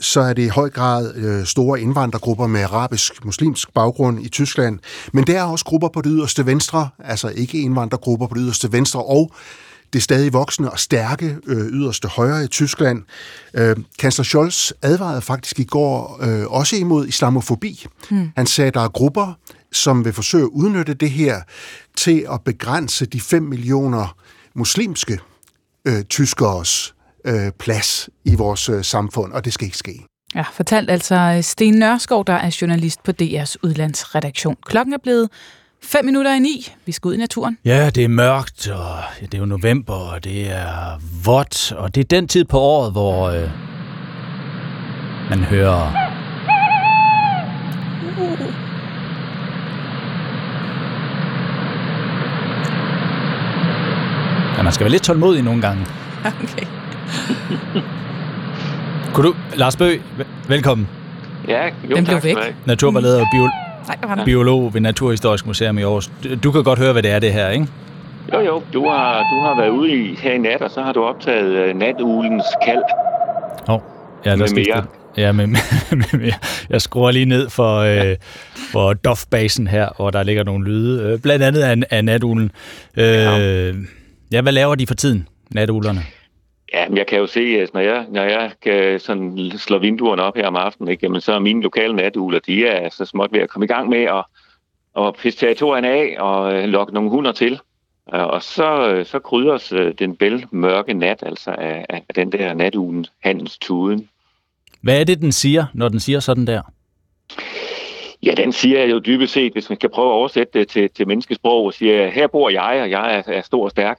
så 0.00 0.20
er 0.20 0.32
det 0.32 0.42
i 0.42 0.48
høj 0.48 0.70
grad 0.70 1.14
øh, 1.14 1.44
store 1.44 1.80
indvandrergrupper 1.80 2.46
med 2.46 2.60
arabisk-muslimsk 2.60 3.74
baggrund 3.74 4.24
i 4.24 4.28
Tyskland. 4.28 4.78
Men 5.12 5.26
der 5.26 5.38
er 5.38 5.44
også 5.44 5.64
grupper 5.64 5.88
på 5.88 6.00
det 6.00 6.12
yderste 6.14 6.46
venstre, 6.46 6.88
altså 6.98 7.28
ikke 7.28 7.58
indvandrergrupper 7.58 8.26
på 8.26 8.34
det 8.34 8.42
yderste 8.42 8.72
venstre, 8.72 9.02
og 9.02 9.32
det 9.94 10.02
stadig 10.02 10.32
voksende 10.32 10.70
og 10.70 10.78
stærke 10.78 11.36
øh, 11.46 11.66
yderste 11.66 12.08
højre 12.08 12.44
i 12.44 12.46
Tyskland. 12.46 13.02
Øh, 13.54 13.76
kansler 13.98 14.24
Scholz 14.24 14.72
advarede 14.82 15.22
faktisk 15.22 15.60
i 15.60 15.64
går 15.64 16.18
øh, 16.22 16.46
også 16.46 16.76
imod 16.76 17.06
islamofobi. 17.06 17.86
Hmm. 18.10 18.30
Han 18.36 18.46
sagde, 18.46 18.68
at 18.68 18.74
der 18.74 18.80
er 18.80 18.88
grupper, 18.88 19.38
som 19.72 20.04
vil 20.04 20.12
forsøge 20.12 20.44
at 20.44 20.50
udnytte 20.52 20.94
det 20.94 21.10
her 21.10 21.40
til 21.96 22.26
at 22.32 22.40
begrænse 22.44 23.06
de 23.06 23.20
5 23.20 23.42
millioner 23.42 24.16
muslimske 24.54 25.18
øh, 25.84 26.02
tyskers 26.02 26.93
øh, 27.26 27.52
plads 27.58 28.08
i 28.24 28.34
vores 28.34 28.68
øh, 28.68 28.84
samfund, 28.84 29.32
og 29.32 29.44
det 29.44 29.52
skal 29.52 29.64
ikke 29.64 29.76
ske. 29.78 30.04
Ja, 30.34 30.44
fortalt 30.52 30.90
altså 30.90 31.38
Sten 31.42 31.74
Nørskov, 31.74 32.24
der 32.24 32.32
er 32.32 32.58
journalist 32.60 33.02
på 33.02 33.12
DR's 33.22 33.54
udlandsredaktion. 33.62 34.56
Klokken 34.66 34.94
er 34.94 34.98
blevet 35.02 35.28
5 35.82 36.04
minutter 36.04 36.34
i 36.34 36.38
ni. 36.38 36.72
Vi 36.86 36.92
skal 36.92 37.08
ud 37.08 37.14
i 37.14 37.18
naturen. 37.18 37.58
Ja, 37.64 37.90
det 37.90 38.04
er 38.04 38.08
mørkt, 38.08 38.68
og 38.68 38.96
det 39.20 39.34
er 39.34 39.38
jo 39.38 39.46
november, 39.46 39.94
og 39.94 40.24
det 40.24 40.50
er 40.50 41.00
vådt, 41.24 41.72
og 41.72 41.94
det 41.94 42.00
er 42.00 42.04
den 42.04 42.28
tid 42.28 42.44
på 42.44 42.58
året, 42.58 42.92
hvor 42.92 43.28
øh, 43.28 43.50
man 45.30 45.38
hører... 45.38 45.92
Ja, 54.56 54.62
man 54.62 54.72
skal 54.72 54.84
være 54.84 54.92
lidt 54.92 55.02
tålmodig 55.02 55.42
nogle 55.42 55.62
gange. 55.62 55.86
Okay. 56.24 56.73
Kunne 59.14 59.28
du, 59.28 59.34
Lars 59.56 59.76
Bøg, 59.76 60.00
velkommen. 60.48 60.88
Ja, 61.48 61.64
jo, 61.90 61.96
Den 61.96 62.04
blev 62.04 62.18
væk. 62.22 62.36
Naturvejleder 62.66 63.20
og 63.20 63.26
bio, 63.32 63.42
Nej, 63.86 63.96
var 64.02 64.14
den. 64.14 64.24
biolog 64.24 64.74
ved 64.74 64.80
Naturhistorisk 64.80 65.46
Museum 65.46 65.78
i 65.78 65.82
Aarhus. 65.82 66.10
Du, 66.24 66.28
du 66.42 66.52
kan 66.52 66.64
godt 66.64 66.78
høre, 66.78 66.92
hvad 66.92 67.02
det 67.02 67.10
er, 67.10 67.18
det 67.18 67.32
her, 67.32 67.48
ikke? 67.48 67.66
Jo, 68.32 68.40
jo, 68.40 68.62
du 68.72 68.88
har, 68.88 69.18
du 69.18 69.40
har 69.40 69.56
været 69.60 69.70
ude 69.70 69.90
i 69.92 70.14
her 70.22 70.32
i 70.32 70.38
nat, 70.38 70.62
og 70.62 70.70
så 70.70 70.82
har 70.82 70.92
du 70.92 71.02
optaget 71.04 71.70
uh, 71.70 71.78
natulens 71.78 72.44
kald. 72.66 72.82
Hov, 73.66 73.82
ja, 74.24 74.30
der 74.30 74.36
Med 74.36 74.48
skal 74.48 74.66
mere. 74.74 74.84
Ja, 75.16 75.32
men, 75.32 75.56
men 76.12 76.20
jeg, 76.22 76.34
jeg 76.70 76.82
skruer 76.82 77.10
lige 77.10 77.24
ned 77.24 77.50
for, 77.50 77.78
øh, 77.78 78.16
for 78.72 78.92
Dofbasen 78.92 79.66
her, 79.66 79.88
hvor 79.96 80.10
der 80.10 80.22
ligger 80.22 80.44
nogle 80.44 80.64
lyde, 80.64 81.02
øh, 81.02 81.18
blandt 81.20 81.44
andet 81.44 81.60
af, 81.60 81.76
af 81.90 82.04
natulen. 82.04 82.50
Øh, 82.96 83.74
ja, 84.32 84.40
hvad 84.40 84.52
laver 84.52 84.74
de 84.74 84.86
for 84.86 84.94
tiden, 84.94 85.28
natulerne? 85.50 86.00
Ja, 86.72 86.88
men 86.88 86.98
jeg 86.98 87.06
kan 87.06 87.18
jo 87.18 87.26
se, 87.26 87.40
at 87.40 87.74
når 87.74 87.80
jeg, 87.80 88.06
når 88.10 88.22
jeg 88.22 88.52
kan 88.62 89.00
sådan 89.00 89.52
slå 89.58 89.78
vinduerne 89.78 90.22
op 90.22 90.36
her 90.36 90.46
om 90.46 90.56
aftenen, 90.56 90.90
ikke, 90.90 91.06
jamen, 91.06 91.20
så 91.20 91.32
er 91.32 91.38
mine 91.38 91.62
lokale 91.62 91.96
natugler, 91.96 92.38
de 92.38 92.66
er 92.66 92.88
så 92.88 93.04
småt 93.04 93.32
ved 93.32 93.40
at 93.40 93.48
komme 93.48 93.64
i 93.64 93.68
gang 93.68 93.88
med 93.88 94.02
at, 94.02 94.24
at 94.98 95.14
pisse 95.14 95.40
territorien 95.40 95.84
af 95.84 96.16
og 96.18 96.54
øh, 96.54 96.64
lokke 96.64 96.94
nogle 96.94 97.10
hunder 97.10 97.32
til. 97.32 97.60
Øh, 98.14 98.26
Og 98.26 98.42
så, 98.42 98.88
øh, 98.88 99.06
så 99.06 99.18
krydres 99.18 99.72
den 99.98 100.16
bæl 100.16 100.46
mørke 100.50 100.94
nat, 100.94 101.22
altså 101.26 101.50
af, 101.50 101.86
af 101.88 102.02
den 102.14 102.32
der 102.32 102.54
natugen, 102.54 103.06
hans 103.22 103.58
tuden. 103.58 104.08
Hvad 104.82 105.00
er 105.00 105.04
det, 105.04 105.20
den 105.20 105.32
siger, 105.32 105.66
når 105.74 105.88
den 105.88 106.00
siger 106.00 106.20
sådan 106.20 106.46
der? 106.46 106.62
Ja, 108.22 108.32
den 108.36 108.52
siger 108.52 108.84
jo 108.84 108.98
dybest 108.98 109.32
set, 109.32 109.52
hvis 109.52 109.68
man 109.68 109.78
skal 109.78 109.90
prøve 109.90 110.08
at 110.08 110.12
oversætte 110.12 110.58
det 110.58 110.68
til, 110.68 110.90
til 110.90 111.08
menneskesprog, 111.08 111.64
og 111.64 111.74
siger, 111.74 112.10
her 112.10 112.26
bor 112.26 112.50
jeg, 112.50 112.80
og 112.82 112.90
jeg 112.90 113.16
er, 113.16 113.32
er 113.32 113.42
stor 113.42 113.64
og 113.64 113.70
stærk. 113.70 113.98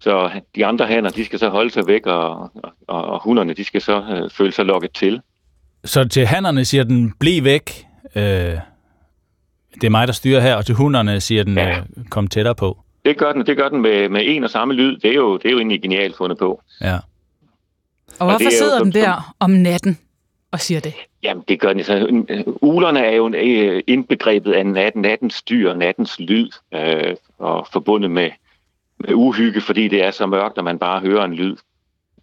Så 0.00 0.30
de 0.54 0.66
andre 0.66 0.86
hanner, 0.86 1.10
de 1.10 1.24
skal 1.24 1.38
så 1.38 1.48
holde 1.48 1.70
sig 1.70 1.86
væk, 1.86 2.06
og, 2.06 2.50
og, 2.88 3.04
og 3.04 3.22
hunderne, 3.22 3.54
de 3.54 3.64
skal 3.64 3.80
så 3.80 4.02
øh, 4.10 4.30
føle 4.30 4.52
sig 4.52 4.64
lokket 4.64 4.92
til. 4.92 5.20
Så 5.84 6.08
til 6.08 6.26
hannerne 6.26 6.64
siger 6.64 6.84
den, 6.84 7.12
bliv 7.20 7.44
væk, 7.44 7.86
øh, 8.16 8.22
det 9.74 9.84
er 9.84 9.90
mig, 9.90 10.06
der 10.06 10.12
styrer 10.12 10.40
her, 10.40 10.54
og 10.56 10.66
til 10.66 10.74
hunderne 10.74 11.20
siger 11.20 11.44
den, 11.44 11.58
ja. 11.58 11.78
øh, 11.78 11.84
kom 12.10 12.28
tættere 12.28 12.54
på. 12.54 12.78
Det 13.04 13.18
gør 13.18 13.32
den, 13.32 13.46
det 13.46 13.56
gør 13.56 13.68
den 13.68 13.82
med, 13.82 14.08
med 14.08 14.20
en 14.24 14.44
og 14.44 14.50
samme 14.50 14.74
lyd. 14.74 14.96
Det 14.98 15.10
er 15.10 15.14
jo, 15.14 15.36
det 15.36 15.46
er 15.46 15.50
jo 15.52 15.58
egentlig 15.58 15.82
genialt 15.82 16.16
fundet 16.16 16.38
på. 16.38 16.62
Ja. 16.80 16.94
Og 18.18 18.26
hvorfor 18.26 18.44
jo 18.44 18.50
sidder 18.50 18.78
som- 18.78 18.92
den 18.92 19.02
der 19.02 19.34
om 19.40 19.50
natten 19.50 19.98
og 20.50 20.60
siger 20.60 20.80
det? 20.80 20.94
Jamen, 21.22 21.44
det 21.48 21.60
gør 21.60 21.72
den. 21.72 21.84
Så, 21.84 22.22
øh, 22.28 22.40
ulerne 22.46 23.00
er 23.00 23.16
jo 23.16 23.32
øh, 23.34 23.82
indbegrebet 23.86 24.52
af 24.52 24.66
nat, 24.66 24.96
nattens 24.96 25.42
dyr, 25.42 25.74
nattens 25.74 26.20
lyd, 26.20 26.50
øh, 26.74 27.16
og 27.38 27.66
forbundet 27.72 28.10
med, 28.10 28.30
med 29.00 29.14
uhygge, 29.14 29.60
fordi 29.60 29.88
det 29.88 30.04
er 30.04 30.10
så 30.10 30.26
mørkt, 30.26 30.58
at 30.58 30.64
man 30.64 30.78
bare 30.78 31.00
hører 31.00 31.24
en 31.24 31.34
lyd. 31.34 31.56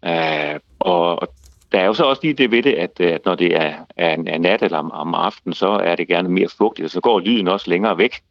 Øh, 0.06 0.60
og, 0.80 1.22
og 1.22 1.34
der 1.72 1.80
er 1.80 1.86
jo 1.86 1.94
så 1.94 2.04
også 2.04 2.22
lige 2.24 2.34
det 2.34 2.52
ved 2.52 2.64
det, 2.64 2.74
at, 2.74 3.00
at 3.00 3.26
når 3.26 3.36
det 3.36 3.56
er, 3.56 3.74
er, 3.98 4.18
er 4.28 4.38
nat 4.38 4.64
eller 4.64 4.78
om, 4.78 4.92
om 4.92 5.16
aftenen, 5.16 5.54
så 5.54 5.70
er 5.70 5.96
det 5.96 6.08
gerne 6.08 6.30
mere 6.30 6.48
fugtigt, 6.58 6.86
og 6.86 6.92
så 6.92 7.02
går 7.02 7.20
lyden 7.20 7.48
også 7.48 7.70
længere 7.70 7.98
væk. 7.98 8.22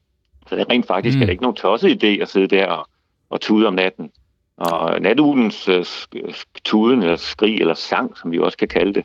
Så 0.49 0.57
det 0.57 0.63
er 0.63 0.71
rent 0.71 0.87
faktisk 0.87 1.17
Mm. 1.17 1.23
er 1.23 1.27
det 1.27 1.33
ikke 1.33 1.43
nogen 1.43 1.57
tosset 1.57 2.05
idé 2.05 2.23
at 2.23 2.29
sidde 2.29 2.49
der 2.49 2.67
og, 2.67 2.89
og 3.31 3.41
tude 3.41 3.67
om 3.67 3.75
natten. 3.75 4.11
Og 4.57 5.01
natulens 5.01 5.69
øh, 5.69 5.85
tuden, 6.65 7.03
eller 7.03 7.17
skrig, 7.17 7.61
eller 7.61 7.75
sang, 7.75 8.19
som 8.19 8.33
vi 8.33 8.39
også 8.39 8.59
kan 8.59 8.69
kalde 8.69 8.95
det, 8.95 9.05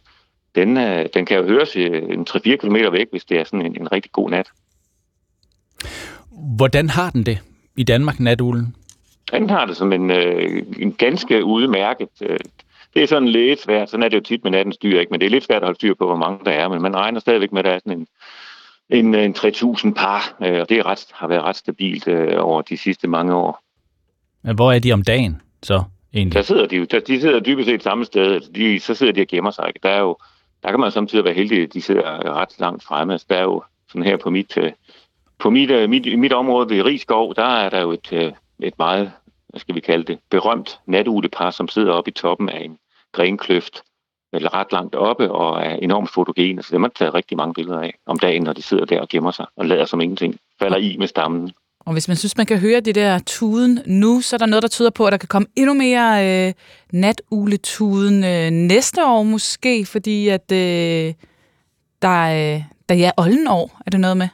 den, 0.55 0.77
øh, 0.77 1.05
den 1.13 1.25
kan 1.25 1.37
jo 1.37 1.43
høres 1.43 1.75
en 1.75 2.27
3-4 2.29 2.55
km 2.55 2.75
væk, 2.91 3.07
hvis 3.11 3.25
det 3.25 3.39
er 3.39 3.43
sådan 3.43 3.65
en, 3.65 3.81
en 3.81 3.91
rigtig 3.91 4.11
god 4.11 4.29
nat. 4.29 4.47
Hvordan 6.57 6.89
har 6.89 7.09
den 7.09 7.25
det 7.25 7.39
i 7.77 7.83
Danmark, 7.83 8.19
natulen? 8.19 8.75
Han 9.33 9.49
har 9.49 9.65
det 9.65 9.77
som 9.77 9.93
en, 9.93 10.11
øh, 10.11 10.63
en 10.79 10.93
ganske 10.93 11.43
udmærket... 11.43 12.09
Øh, 12.21 12.39
det 12.93 13.03
er 13.03 13.07
sådan 13.07 13.27
lidt 13.27 13.61
svært, 13.61 13.89
sådan 13.89 14.03
er 14.03 14.09
det 14.09 14.17
jo 14.17 14.21
tit 14.21 14.43
med 14.43 14.51
nattens 14.51 14.77
dyr, 14.77 14.99
ikke? 14.99 15.11
men 15.11 15.19
det 15.19 15.25
er 15.25 15.29
lidt 15.29 15.43
svært 15.43 15.61
at 15.61 15.67
holde 15.67 15.75
styr 15.75 15.93
på, 15.93 16.05
hvor 16.05 16.15
mange 16.15 16.39
der 16.45 16.51
er, 16.51 16.67
men 16.67 16.81
man 16.81 16.95
regner 16.95 17.19
stadigvæk 17.19 17.51
med, 17.51 17.59
at 17.59 17.65
der 17.65 17.71
er 17.71 17.79
sådan 17.79 17.99
en, 17.99 18.07
en, 18.89 19.15
en 19.15 19.35
3.000 19.37 19.93
par, 19.93 20.37
øh, 20.41 20.61
og 20.61 20.69
det 20.69 20.79
er 20.79 20.85
ret, 20.85 21.05
har 21.11 21.27
været 21.27 21.43
ret 21.43 21.55
stabilt 21.55 22.07
øh, 22.07 22.33
over 22.37 22.61
de 22.61 22.77
sidste 22.77 23.07
mange 23.07 23.35
år. 23.35 23.63
Men 24.43 24.55
hvor 24.55 24.71
er 24.71 24.79
de 24.79 24.91
om 24.91 25.03
dagen 25.03 25.41
så 25.63 25.83
egentlig? 26.13 26.35
Der 26.35 26.41
sidder 26.41 26.65
de 26.65 26.75
jo, 26.75 26.85
de 27.07 27.21
sidder 27.21 27.39
dybest 27.39 27.67
set 27.67 27.83
samme 27.83 28.05
sted, 28.05 28.33
altså 28.33 28.51
de, 28.55 28.79
så 28.79 28.93
sidder 28.93 29.13
de 29.13 29.21
og 29.21 29.27
gemmer 29.27 29.51
sig. 29.51 29.71
Der, 29.83 29.89
er 29.89 29.99
jo, 29.99 30.17
der 30.63 30.69
kan 30.69 30.79
man 30.79 30.91
samtidig 30.91 31.25
være 31.25 31.33
heldig, 31.33 31.63
at 31.63 31.73
de 31.73 31.81
sidder 31.81 32.35
ret 32.35 32.59
langt 32.59 32.83
fremme. 32.83 33.13
Altså, 33.13 33.27
der 33.29 33.35
er 33.35 33.43
jo 33.43 33.63
sådan 33.89 34.03
her 34.03 34.17
på 34.17 34.29
mit, 34.29 34.57
øh, 34.57 34.71
på 35.39 35.49
mit, 35.49 35.71
øh, 35.71 35.89
mit, 35.89 36.19
mit 36.19 36.33
område 36.33 36.69
ved 36.69 36.81
Rigskov, 36.81 37.35
der 37.35 37.43
er 37.43 37.69
der 37.69 37.81
jo 37.81 37.91
et, 37.91 38.13
øh, 38.13 38.31
et 38.63 38.73
meget, 38.77 39.11
hvad 39.49 39.59
skal 39.59 39.75
vi 39.75 39.79
kalde 39.79 40.03
det, 40.03 40.19
berømt 40.29 40.79
natuglepar, 40.85 41.51
som 41.51 41.67
sidder 41.67 41.93
oppe 41.93 42.11
i 42.11 42.13
toppen 42.13 42.49
af 42.49 42.63
en 42.63 42.77
grenkløft, 43.11 43.81
eller 44.33 44.53
ret 44.53 44.71
langt 44.71 44.95
oppe, 44.95 45.31
og 45.31 45.65
er 45.65 45.75
enormt 45.75 46.09
fotogene. 46.09 46.63
Så 46.63 46.69
det 46.71 46.81
man 46.81 46.91
tager 46.91 47.13
rigtig 47.13 47.37
mange 47.37 47.53
billeder 47.53 47.79
af 47.79 47.93
om 48.05 48.19
dagen, 48.19 48.43
når 48.43 48.53
de 48.53 48.61
sidder 48.61 48.85
der 48.85 49.01
og 49.01 49.09
gemmer 49.09 49.31
sig 49.31 49.45
og 49.57 49.65
lader 49.65 49.85
som 49.85 50.01
ingenting. 50.01 50.39
Falder 50.59 50.77
i 50.77 50.97
med 50.97 51.07
stammen. 51.07 51.51
Og 51.85 51.93
hvis 51.93 52.07
man 52.07 52.17
synes, 52.17 52.37
man 52.37 52.45
kan 52.45 52.59
høre 52.59 52.79
det 52.79 52.95
der 52.95 53.19
tuden 53.19 53.79
nu, 53.85 54.21
så 54.21 54.35
er 54.35 54.37
der 54.37 54.45
noget, 54.45 54.63
der 54.63 54.69
tyder 54.69 54.89
på, 54.89 55.05
at 55.05 55.11
der 55.11 55.17
kan 55.17 55.27
komme 55.27 55.47
endnu 55.55 55.73
mere 55.73 56.47
øh, 56.47 56.53
natugletuden 56.93 58.23
øh, 58.23 58.49
næste 58.49 59.05
år 59.05 59.23
måske, 59.23 59.85
fordi 59.85 60.27
at 60.27 60.51
øh, 60.51 61.13
der, 62.01 62.21
øh, 62.21 62.63
der 62.89 63.05
er 63.07 63.11
oldenår, 63.17 63.81
er 63.85 63.91
det 63.91 63.99
noget 63.99 64.17
med? 64.17 64.27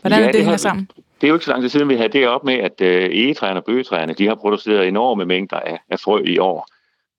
Hvordan 0.00 0.18
ja, 0.18 0.22
er 0.22 0.26
det, 0.26 0.34
det 0.34 0.44
hænger 0.44 0.56
sammen? 0.56 0.88
Det 1.20 1.26
er 1.26 1.28
jo 1.28 1.34
ikke 1.34 1.44
så 1.44 1.50
lang 1.50 1.62
tid 1.62 1.68
siden, 1.68 1.88
vi 1.88 1.94
havde 1.94 2.08
det 2.08 2.28
op 2.28 2.44
med, 2.44 2.54
at 2.54 2.80
øh, 2.80 3.10
egetræerne 3.12 3.60
og 3.60 3.64
bøgetræerne, 3.64 4.12
de 4.12 4.26
har 4.26 4.34
produceret 4.34 4.88
enorme 4.88 5.24
mængder 5.24 5.56
af, 5.60 5.80
af 5.90 6.00
frø 6.00 6.22
i 6.24 6.38
år. 6.38 6.68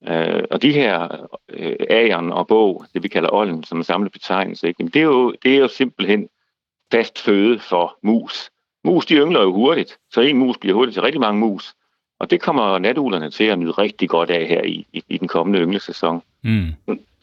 Øh, 0.08 0.44
og 0.50 0.62
de 0.62 0.72
her 0.72 1.26
øh, 1.48 1.76
ageren 1.90 2.32
og 2.32 2.46
bog, 2.46 2.84
det 2.94 3.02
vi 3.02 3.08
kalder 3.08 3.32
olden 3.32 3.64
som 3.64 3.78
en 3.78 3.84
samlet 3.84 4.12
betegnelse, 4.12 4.68
ikke? 4.68 4.84
det, 4.84 4.96
er 4.96 5.04
jo, 5.04 5.34
det 5.42 5.54
er 5.54 5.58
jo 5.58 5.68
simpelthen 5.68 6.28
fast 6.92 7.18
føde 7.18 7.58
for 7.58 7.98
mus. 8.02 8.50
Mus, 8.84 9.06
de 9.06 9.14
yngler 9.14 9.42
jo 9.42 9.52
hurtigt, 9.52 9.98
så 10.10 10.20
en 10.20 10.38
mus 10.38 10.58
bliver 10.58 10.74
hurtigt 10.74 10.94
til 10.94 11.02
rigtig 11.02 11.20
mange 11.20 11.40
mus. 11.40 11.74
Og 12.18 12.30
det 12.30 12.40
kommer 12.40 12.78
natulerne 12.78 13.30
til 13.30 13.44
at 13.44 13.58
nyde 13.58 13.70
rigtig 13.70 14.08
godt 14.08 14.30
af 14.30 14.46
her 14.46 14.62
i, 14.62 14.86
i, 14.92 15.04
i 15.08 15.18
den 15.18 15.28
kommende 15.28 15.60
ynglesæson. 15.60 16.22
Mm. 16.42 16.66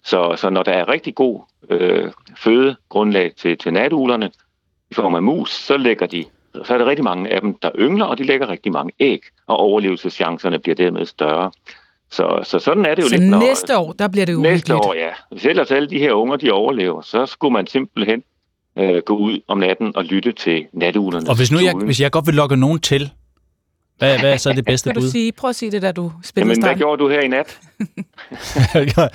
Så, 0.04 0.36
så 0.38 0.50
når 0.50 0.64
der 0.64 0.72
er 0.72 0.90
rigtig 0.90 1.16
god 1.16 1.42
øh, 1.70 2.12
fødegrundlag 2.38 3.36
til, 3.36 3.58
til 3.58 3.74
natulerne 3.74 4.32
i 4.92 4.94
form 4.94 5.16
af 5.16 5.24
mus, 5.24 5.52
så 5.52 5.78
lægger 5.78 6.06
de 6.06 6.26
så 6.66 6.74
er 6.74 6.78
der 6.78 6.86
rigtig 6.86 7.04
mange 7.04 7.34
af 7.34 7.42
dem, 7.42 7.56
der 7.62 7.72
yngler, 7.80 8.06
og 8.06 8.18
de 8.18 8.24
lægger 8.24 8.50
rigtig 8.50 8.72
mange 8.72 8.94
æg, 9.00 9.22
og 9.48 9.58
overlevelseschancerne 9.58 10.60
bliver 10.60 10.76
dermed 10.76 11.06
større. 11.06 11.52
Så, 12.12 12.40
så 12.44 12.60
sådan 12.60 12.86
er 12.86 12.96
det 12.96 13.04
jo 13.04 13.08
så 13.08 13.18
lidt. 13.18 13.34
Så 13.34 13.40
næste 13.40 13.78
år, 13.78 13.92
der 13.92 14.08
bliver 14.08 14.26
det 14.26 14.34
jo 14.34 14.42
Næste 14.42 14.76
år, 14.76 14.94
ja. 14.94 15.10
Hvis 15.32 15.46
ellers 15.46 15.72
alle 15.72 15.90
de 15.90 16.00
her 16.00 16.14
unger, 16.14 16.36
de 16.36 16.52
overlever, 16.52 17.02
så 17.02 17.26
skulle 17.26 17.54
man 17.54 17.68
simpelthen 17.68 18.24
øh, 18.78 19.02
gå 19.06 19.18
ud 19.18 19.40
om 19.48 19.58
natten 19.58 19.92
og 19.96 20.04
lytte 20.04 20.32
til 20.32 20.66
natuglerne. 20.74 21.30
Og 21.30 21.38
hvis 21.38 21.52
nu 21.52 21.58
jeg, 21.60 21.74
hvis 21.86 22.02
jeg 22.02 22.12
godt 22.12 22.28
vil 22.28 22.36
lokke 22.36 22.56
nogen 22.56 22.80
til, 22.80 23.12
hvad, 24.00 24.20
hvad 24.20 24.34
er 24.34 24.38
så 24.38 24.54
det 24.54 24.66
bedste 24.72 24.92
bud? 24.94 25.02
du 25.02 25.10
sige? 25.10 25.32
Prøv 25.32 25.50
at 25.50 25.56
sige 25.56 25.72
det, 25.72 25.82
da 25.82 25.92
du 25.92 26.12
spillede 26.24 26.52
Jamen, 26.52 26.64
hvad 26.64 26.76
gjorde 26.76 27.04
du 27.04 27.10
her 27.10 27.22
i 27.22 27.28
nat? 27.28 27.60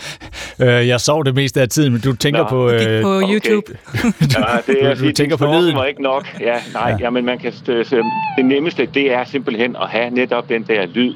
Øh, 0.60 0.88
jeg 0.88 1.00
sov 1.00 1.24
det 1.24 1.34
meste 1.34 1.60
af 1.60 1.68
tiden, 1.68 1.92
men 1.92 2.00
du 2.00 2.16
tænker 2.16 2.42
Nå, 2.42 2.48
på... 2.48 2.70
Øh, 2.70 2.78
gik 2.78 2.88
på 3.02 3.16
okay. 3.16 3.34
YouTube. 3.34 3.72
ja, 3.94 4.42
det 4.66 4.84
er, 4.84 4.94
du, 4.94 5.06
du 5.06 5.12
tænker 5.12 5.36
på 5.36 5.44
lyden. 5.44 5.76
Var 5.76 5.84
ikke 5.84 6.02
nok. 6.02 6.40
Ja, 6.40 6.54
nej, 6.72 6.88
ja. 6.90 6.96
Jamen, 7.00 7.24
man 7.24 7.38
kan, 7.38 7.52
det 7.66 8.44
nemmeste, 8.44 8.88
det 8.94 9.12
er 9.12 9.24
simpelthen 9.24 9.76
at 9.76 9.88
have 9.88 10.10
netop 10.10 10.48
den 10.48 10.62
der 10.62 10.86
lyd. 10.86 11.14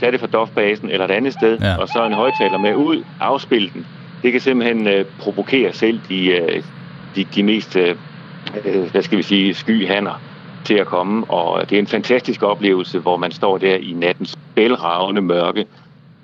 Tag 0.00 0.12
det 0.12 0.20
fra 0.20 0.26
dofbasen 0.26 0.90
eller 0.90 1.04
et 1.04 1.10
andet 1.10 1.32
sted, 1.32 1.58
ja. 1.58 1.76
og 1.76 1.88
så 1.88 2.06
en 2.06 2.12
højtaler 2.12 2.58
med 2.58 2.74
ud, 2.74 3.04
afspil 3.20 3.72
den. 3.74 3.86
Det 4.22 4.32
kan 4.32 4.40
simpelthen 4.40 4.86
øh, 4.86 5.04
provokere 5.18 5.72
selv 5.72 6.00
de, 6.08 6.26
øh, 6.26 6.62
de, 7.16 7.26
de 7.34 7.42
mest, 7.42 7.76
øh, 7.76 7.96
hvad 8.90 9.02
skal 9.02 9.18
vi 9.18 9.22
sige, 9.22 9.54
skyhander 9.54 10.22
til 10.66 10.74
at 10.74 10.86
komme, 10.86 11.24
og 11.30 11.70
det 11.70 11.76
er 11.76 11.80
en 11.80 11.86
fantastisk 11.86 12.42
oplevelse, 12.42 12.98
hvor 12.98 13.16
man 13.16 13.32
står 13.32 13.58
der 13.58 13.74
i 13.74 13.92
nattens 13.92 14.38
bælragende 14.54 15.22
mørke, 15.22 15.66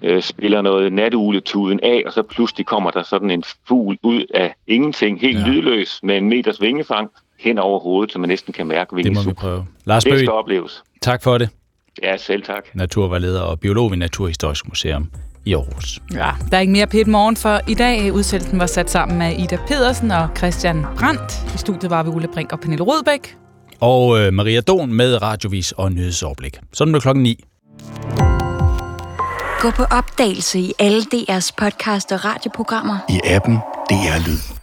øh, 0.03 0.23
spiller 0.23 0.63
noget 0.63 0.93
natugletuden 0.93 1.81
af, 1.83 2.03
og 2.07 2.13
så 2.13 2.23
pludselig 2.23 2.67
kommer 2.67 2.91
der 2.91 3.03
sådan 3.03 3.31
en 3.31 3.45
fugl 3.69 3.99
ud 4.03 4.25
af 4.35 4.55
ingenting, 4.67 5.21
helt 5.21 5.39
ja. 5.39 5.47
lydløs, 5.47 6.01
med 6.03 6.17
en 6.17 6.29
meters 6.29 6.61
vingefang 6.61 7.11
hen 7.41 7.59
over 7.59 7.81
hovedet, 7.81 8.13
så 8.13 8.19
man 8.19 8.29
næsten 8.29 8.53
kan 8.53 8.67
mærke 8.67 8.97
vingesup. 8.97 9.17
Det 9.17 9.27
må 9.27 9.31
vi 9.31 9.35
prøve. 9.35 9.67
Lars 9.85 10.03
skal 10.03 10.31
opleves. 10.31 10.83
Tak 11.01 11.23
for 11.23 11.39
det. 11.39 11.49
Ja, 12.03 12.17
selv 12.17 12.43
tak. 12.43 12.65
Naturvejleder 12.75 13.41
og 13.41 13.61
biolog 13.61 13.91
ved 13.91 13.99
Naturhistorisk 13.99 14.69
Museum 14.69 15.11
i 15.45 15.55
Aarhus. 15.55 15.99
Ja, 16.15 16.31
der 16.51 16.57
er 16.57 16.61
ikke 16.61 16.73
mere 16.73 16.87
pæt 16.87 17.07
morgen 17.07 17.37
for 17.37 17.61
i 17.69 17.75
dag. 17.75 18.13
Udsendelsen 18.13 18.59
var 18.59 18.67
sat 18.67 18.91
sammen 18.91 19.19
med 19.19 19.39
Ida 19.39 19.59
Pedersen 19.69 20.11
og 20.11 20.29
Christian 20.37 20.85
Brandt. 20.99 21.55
I 21.55 21.59
studiet 21.59 21.91
var 21.91 22.03
vi 22.03 22.09
Ulle 22.09 22.29
Brink 22.29 22.53
og 22.53 22.61
Pernille 22.61 22.85
Rødbæk. 22.85 23.42
Og 23.83 24.19
øh, 24.19 24.33
Maria 24.33 24.61
Don 24.61 24.93
med 24.93 25.23
radiovis 25.23 25.73
og 25.73 25.93
nyhedsoverblik. 25.93 26.59
Sådan 26.73 26.95
det 26.95 27.03
klokken 27.03 27.23
9. 27.23 27.45
Gå 29.61 29.71
på 29.71 29.83
opdagelse 29.83 30.59
i 30.59 30.73
alle 30.79 31.03
DR's 31.15 31.51
podcast 31.57 32.13
og 32.13 32.25
radioprogrammer. 32.25 32.99
I 33.09 33.21
appen 33.25 33.57
DR 33.91 34.29
Lyd. 34.29 34.62